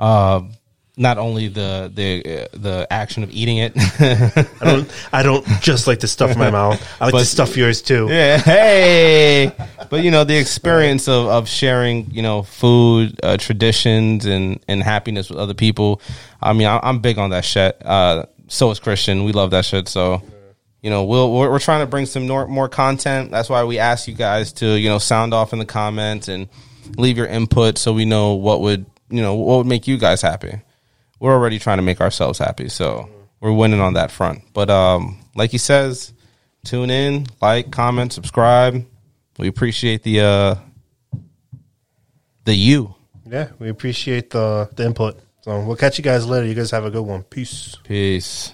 uh 0.01 0.41
not 0.97 1.19
only 1.19 1.49
the 1.49 1.91
the 1.93 2.43
uh, 2.45 2.47
the 2.53 2.87
action 2.91 3.23
of 3.25 3.31
eating 3.33 3.59
it 3.59 3.73
I 4.01 4.65
don't. 4.65 4.91
I 5.13 5.23
don't 5.25 5.45
just 5.61 5.87
like 5.89 6.01
to 6.01 6.07
stuff 6.09 6.37
my 6.37 6.51
mouth. 6.51 6.81
I 7.01 7.07
like 7.07 7.13
But- 7.13 7.19
to 7.21 7.25
stuff 7.25 7.57
yours 7.57 7.83
too. 7.83 8.07
yeah 8.09 8.39
hey 8.39 9.53
but 9.91 10.03
you 10.05 10.11
know 10.11 10.25
the 10.25 10.37
experience 10.37 11.09
of 11.09 11.27
of 11.27 11.49
sharing 11.49 12.11
you 12.13 12.23
know 12.23 12.43
food 12.45 13.19
uh, 13.23 13.37
traditions 13.37 14.25
and 14.27 14.61
and 14.69 14.83
happiness 14.83 15.29
with 15.31 15.39
other 15.39 15.55
people 15.55 16.01
i 16.41 16.53
mean 16.53 16.67
I, 16.67 16.79
i'm 16.83 17.01
big 17.01 17.19
on 17.19 17.31
that 17.31 17.45
shit 17.45 17.81
uh 17.85 18.25
so 18.49 18.71
is 18.71 18.79
christian 18.79 19.25
we 19.25 19.33
love 19.33 19.51
that 19.51 19.65
shit 19.65 19.89
so 19.89 20.23
you 20.83 20.91
know 20.91 21.05
we'll 21.05 21.33
we're, 21.33 21.51
we're 21.51 21.59
trying 21.59 21.81
to 21.81 21.87
bring 21.87 22.07
some 22.07 22.27
more, 22.29 22.47
more 22.47 22.69
content 22.69 23.31
that's 23.31 23.49
why 23.49 23.65
we 23.65 23.79
ask 23.79 24.07
you 24.09 24.15
guys 24.15 24.53
to 24.55 24.67
you 24.79 24.89
know 24.89 24.99
sound 24.99 25.35
off 25.35 25.53
in 25.53 25.59
the 25.59 25.67
comments 25.67 26.29
and 26.29 26.49
leave 26.97 27.17
your 27.17 27.27
input 27.27 27.79
so 27.79 27.93
we 27.93 28.05
know 28.05 28.35
what 28.35 28.61
would 28.61 28.87
you 29.11 29.21
know 29.23 29.35
what 29.35 29.59
would 29.59 29.67
make 29.67 29.87
you 29.87 29.97
guys 29.99 30.23
happy 30.23 30.61
we're 31.21 31.33
already 31.33 31.59
trying 31.59 31.79
to 31.79 31.83
make 31.83 32.01
ourselves 32.01 32.39
happy 32.39 32.69
so 32.69 33.09
we're 33.41 33.53
winning 33.53 33.81
on 33.81 33.95
that 33.95 34.11
front 34.11 34.43
but 34.53 34.71
um 34.71 35.19
like 35.35 35.51
he 35.51 35.59
says 35.59 36.13
tune 36.65 36.91
in 36.91 37.27
like 37.41 37.71
comment 37.71 38.13
subscribe 38.13 38.85
we 39.39 39.49
appreciate 39.49 40.03
the 40.03 40.21
uh 40.21 40.55
the 42.45 42.55
you 42.55 42.95
Yeah, 43.27 43.49
we 43.59 43.69
appreciate 43.69 44.31
the 44.31 44.69
the 44.77 44.85
input. 44.85 45.19
So 45.43 45.61
we'll 45.61 45.77
catch 45.77 45.99
you 45.99 46.05
guys 46.05 46.27
later. 46.27 46.47
You 46.47 46.55
guys 46.55 46.71
have 46.71 46.85
a 46.85 46.91
good 46.91 47.03
one. 47.03 47.23
Peace. 47.23 47.77
Peace. 47.85 48.53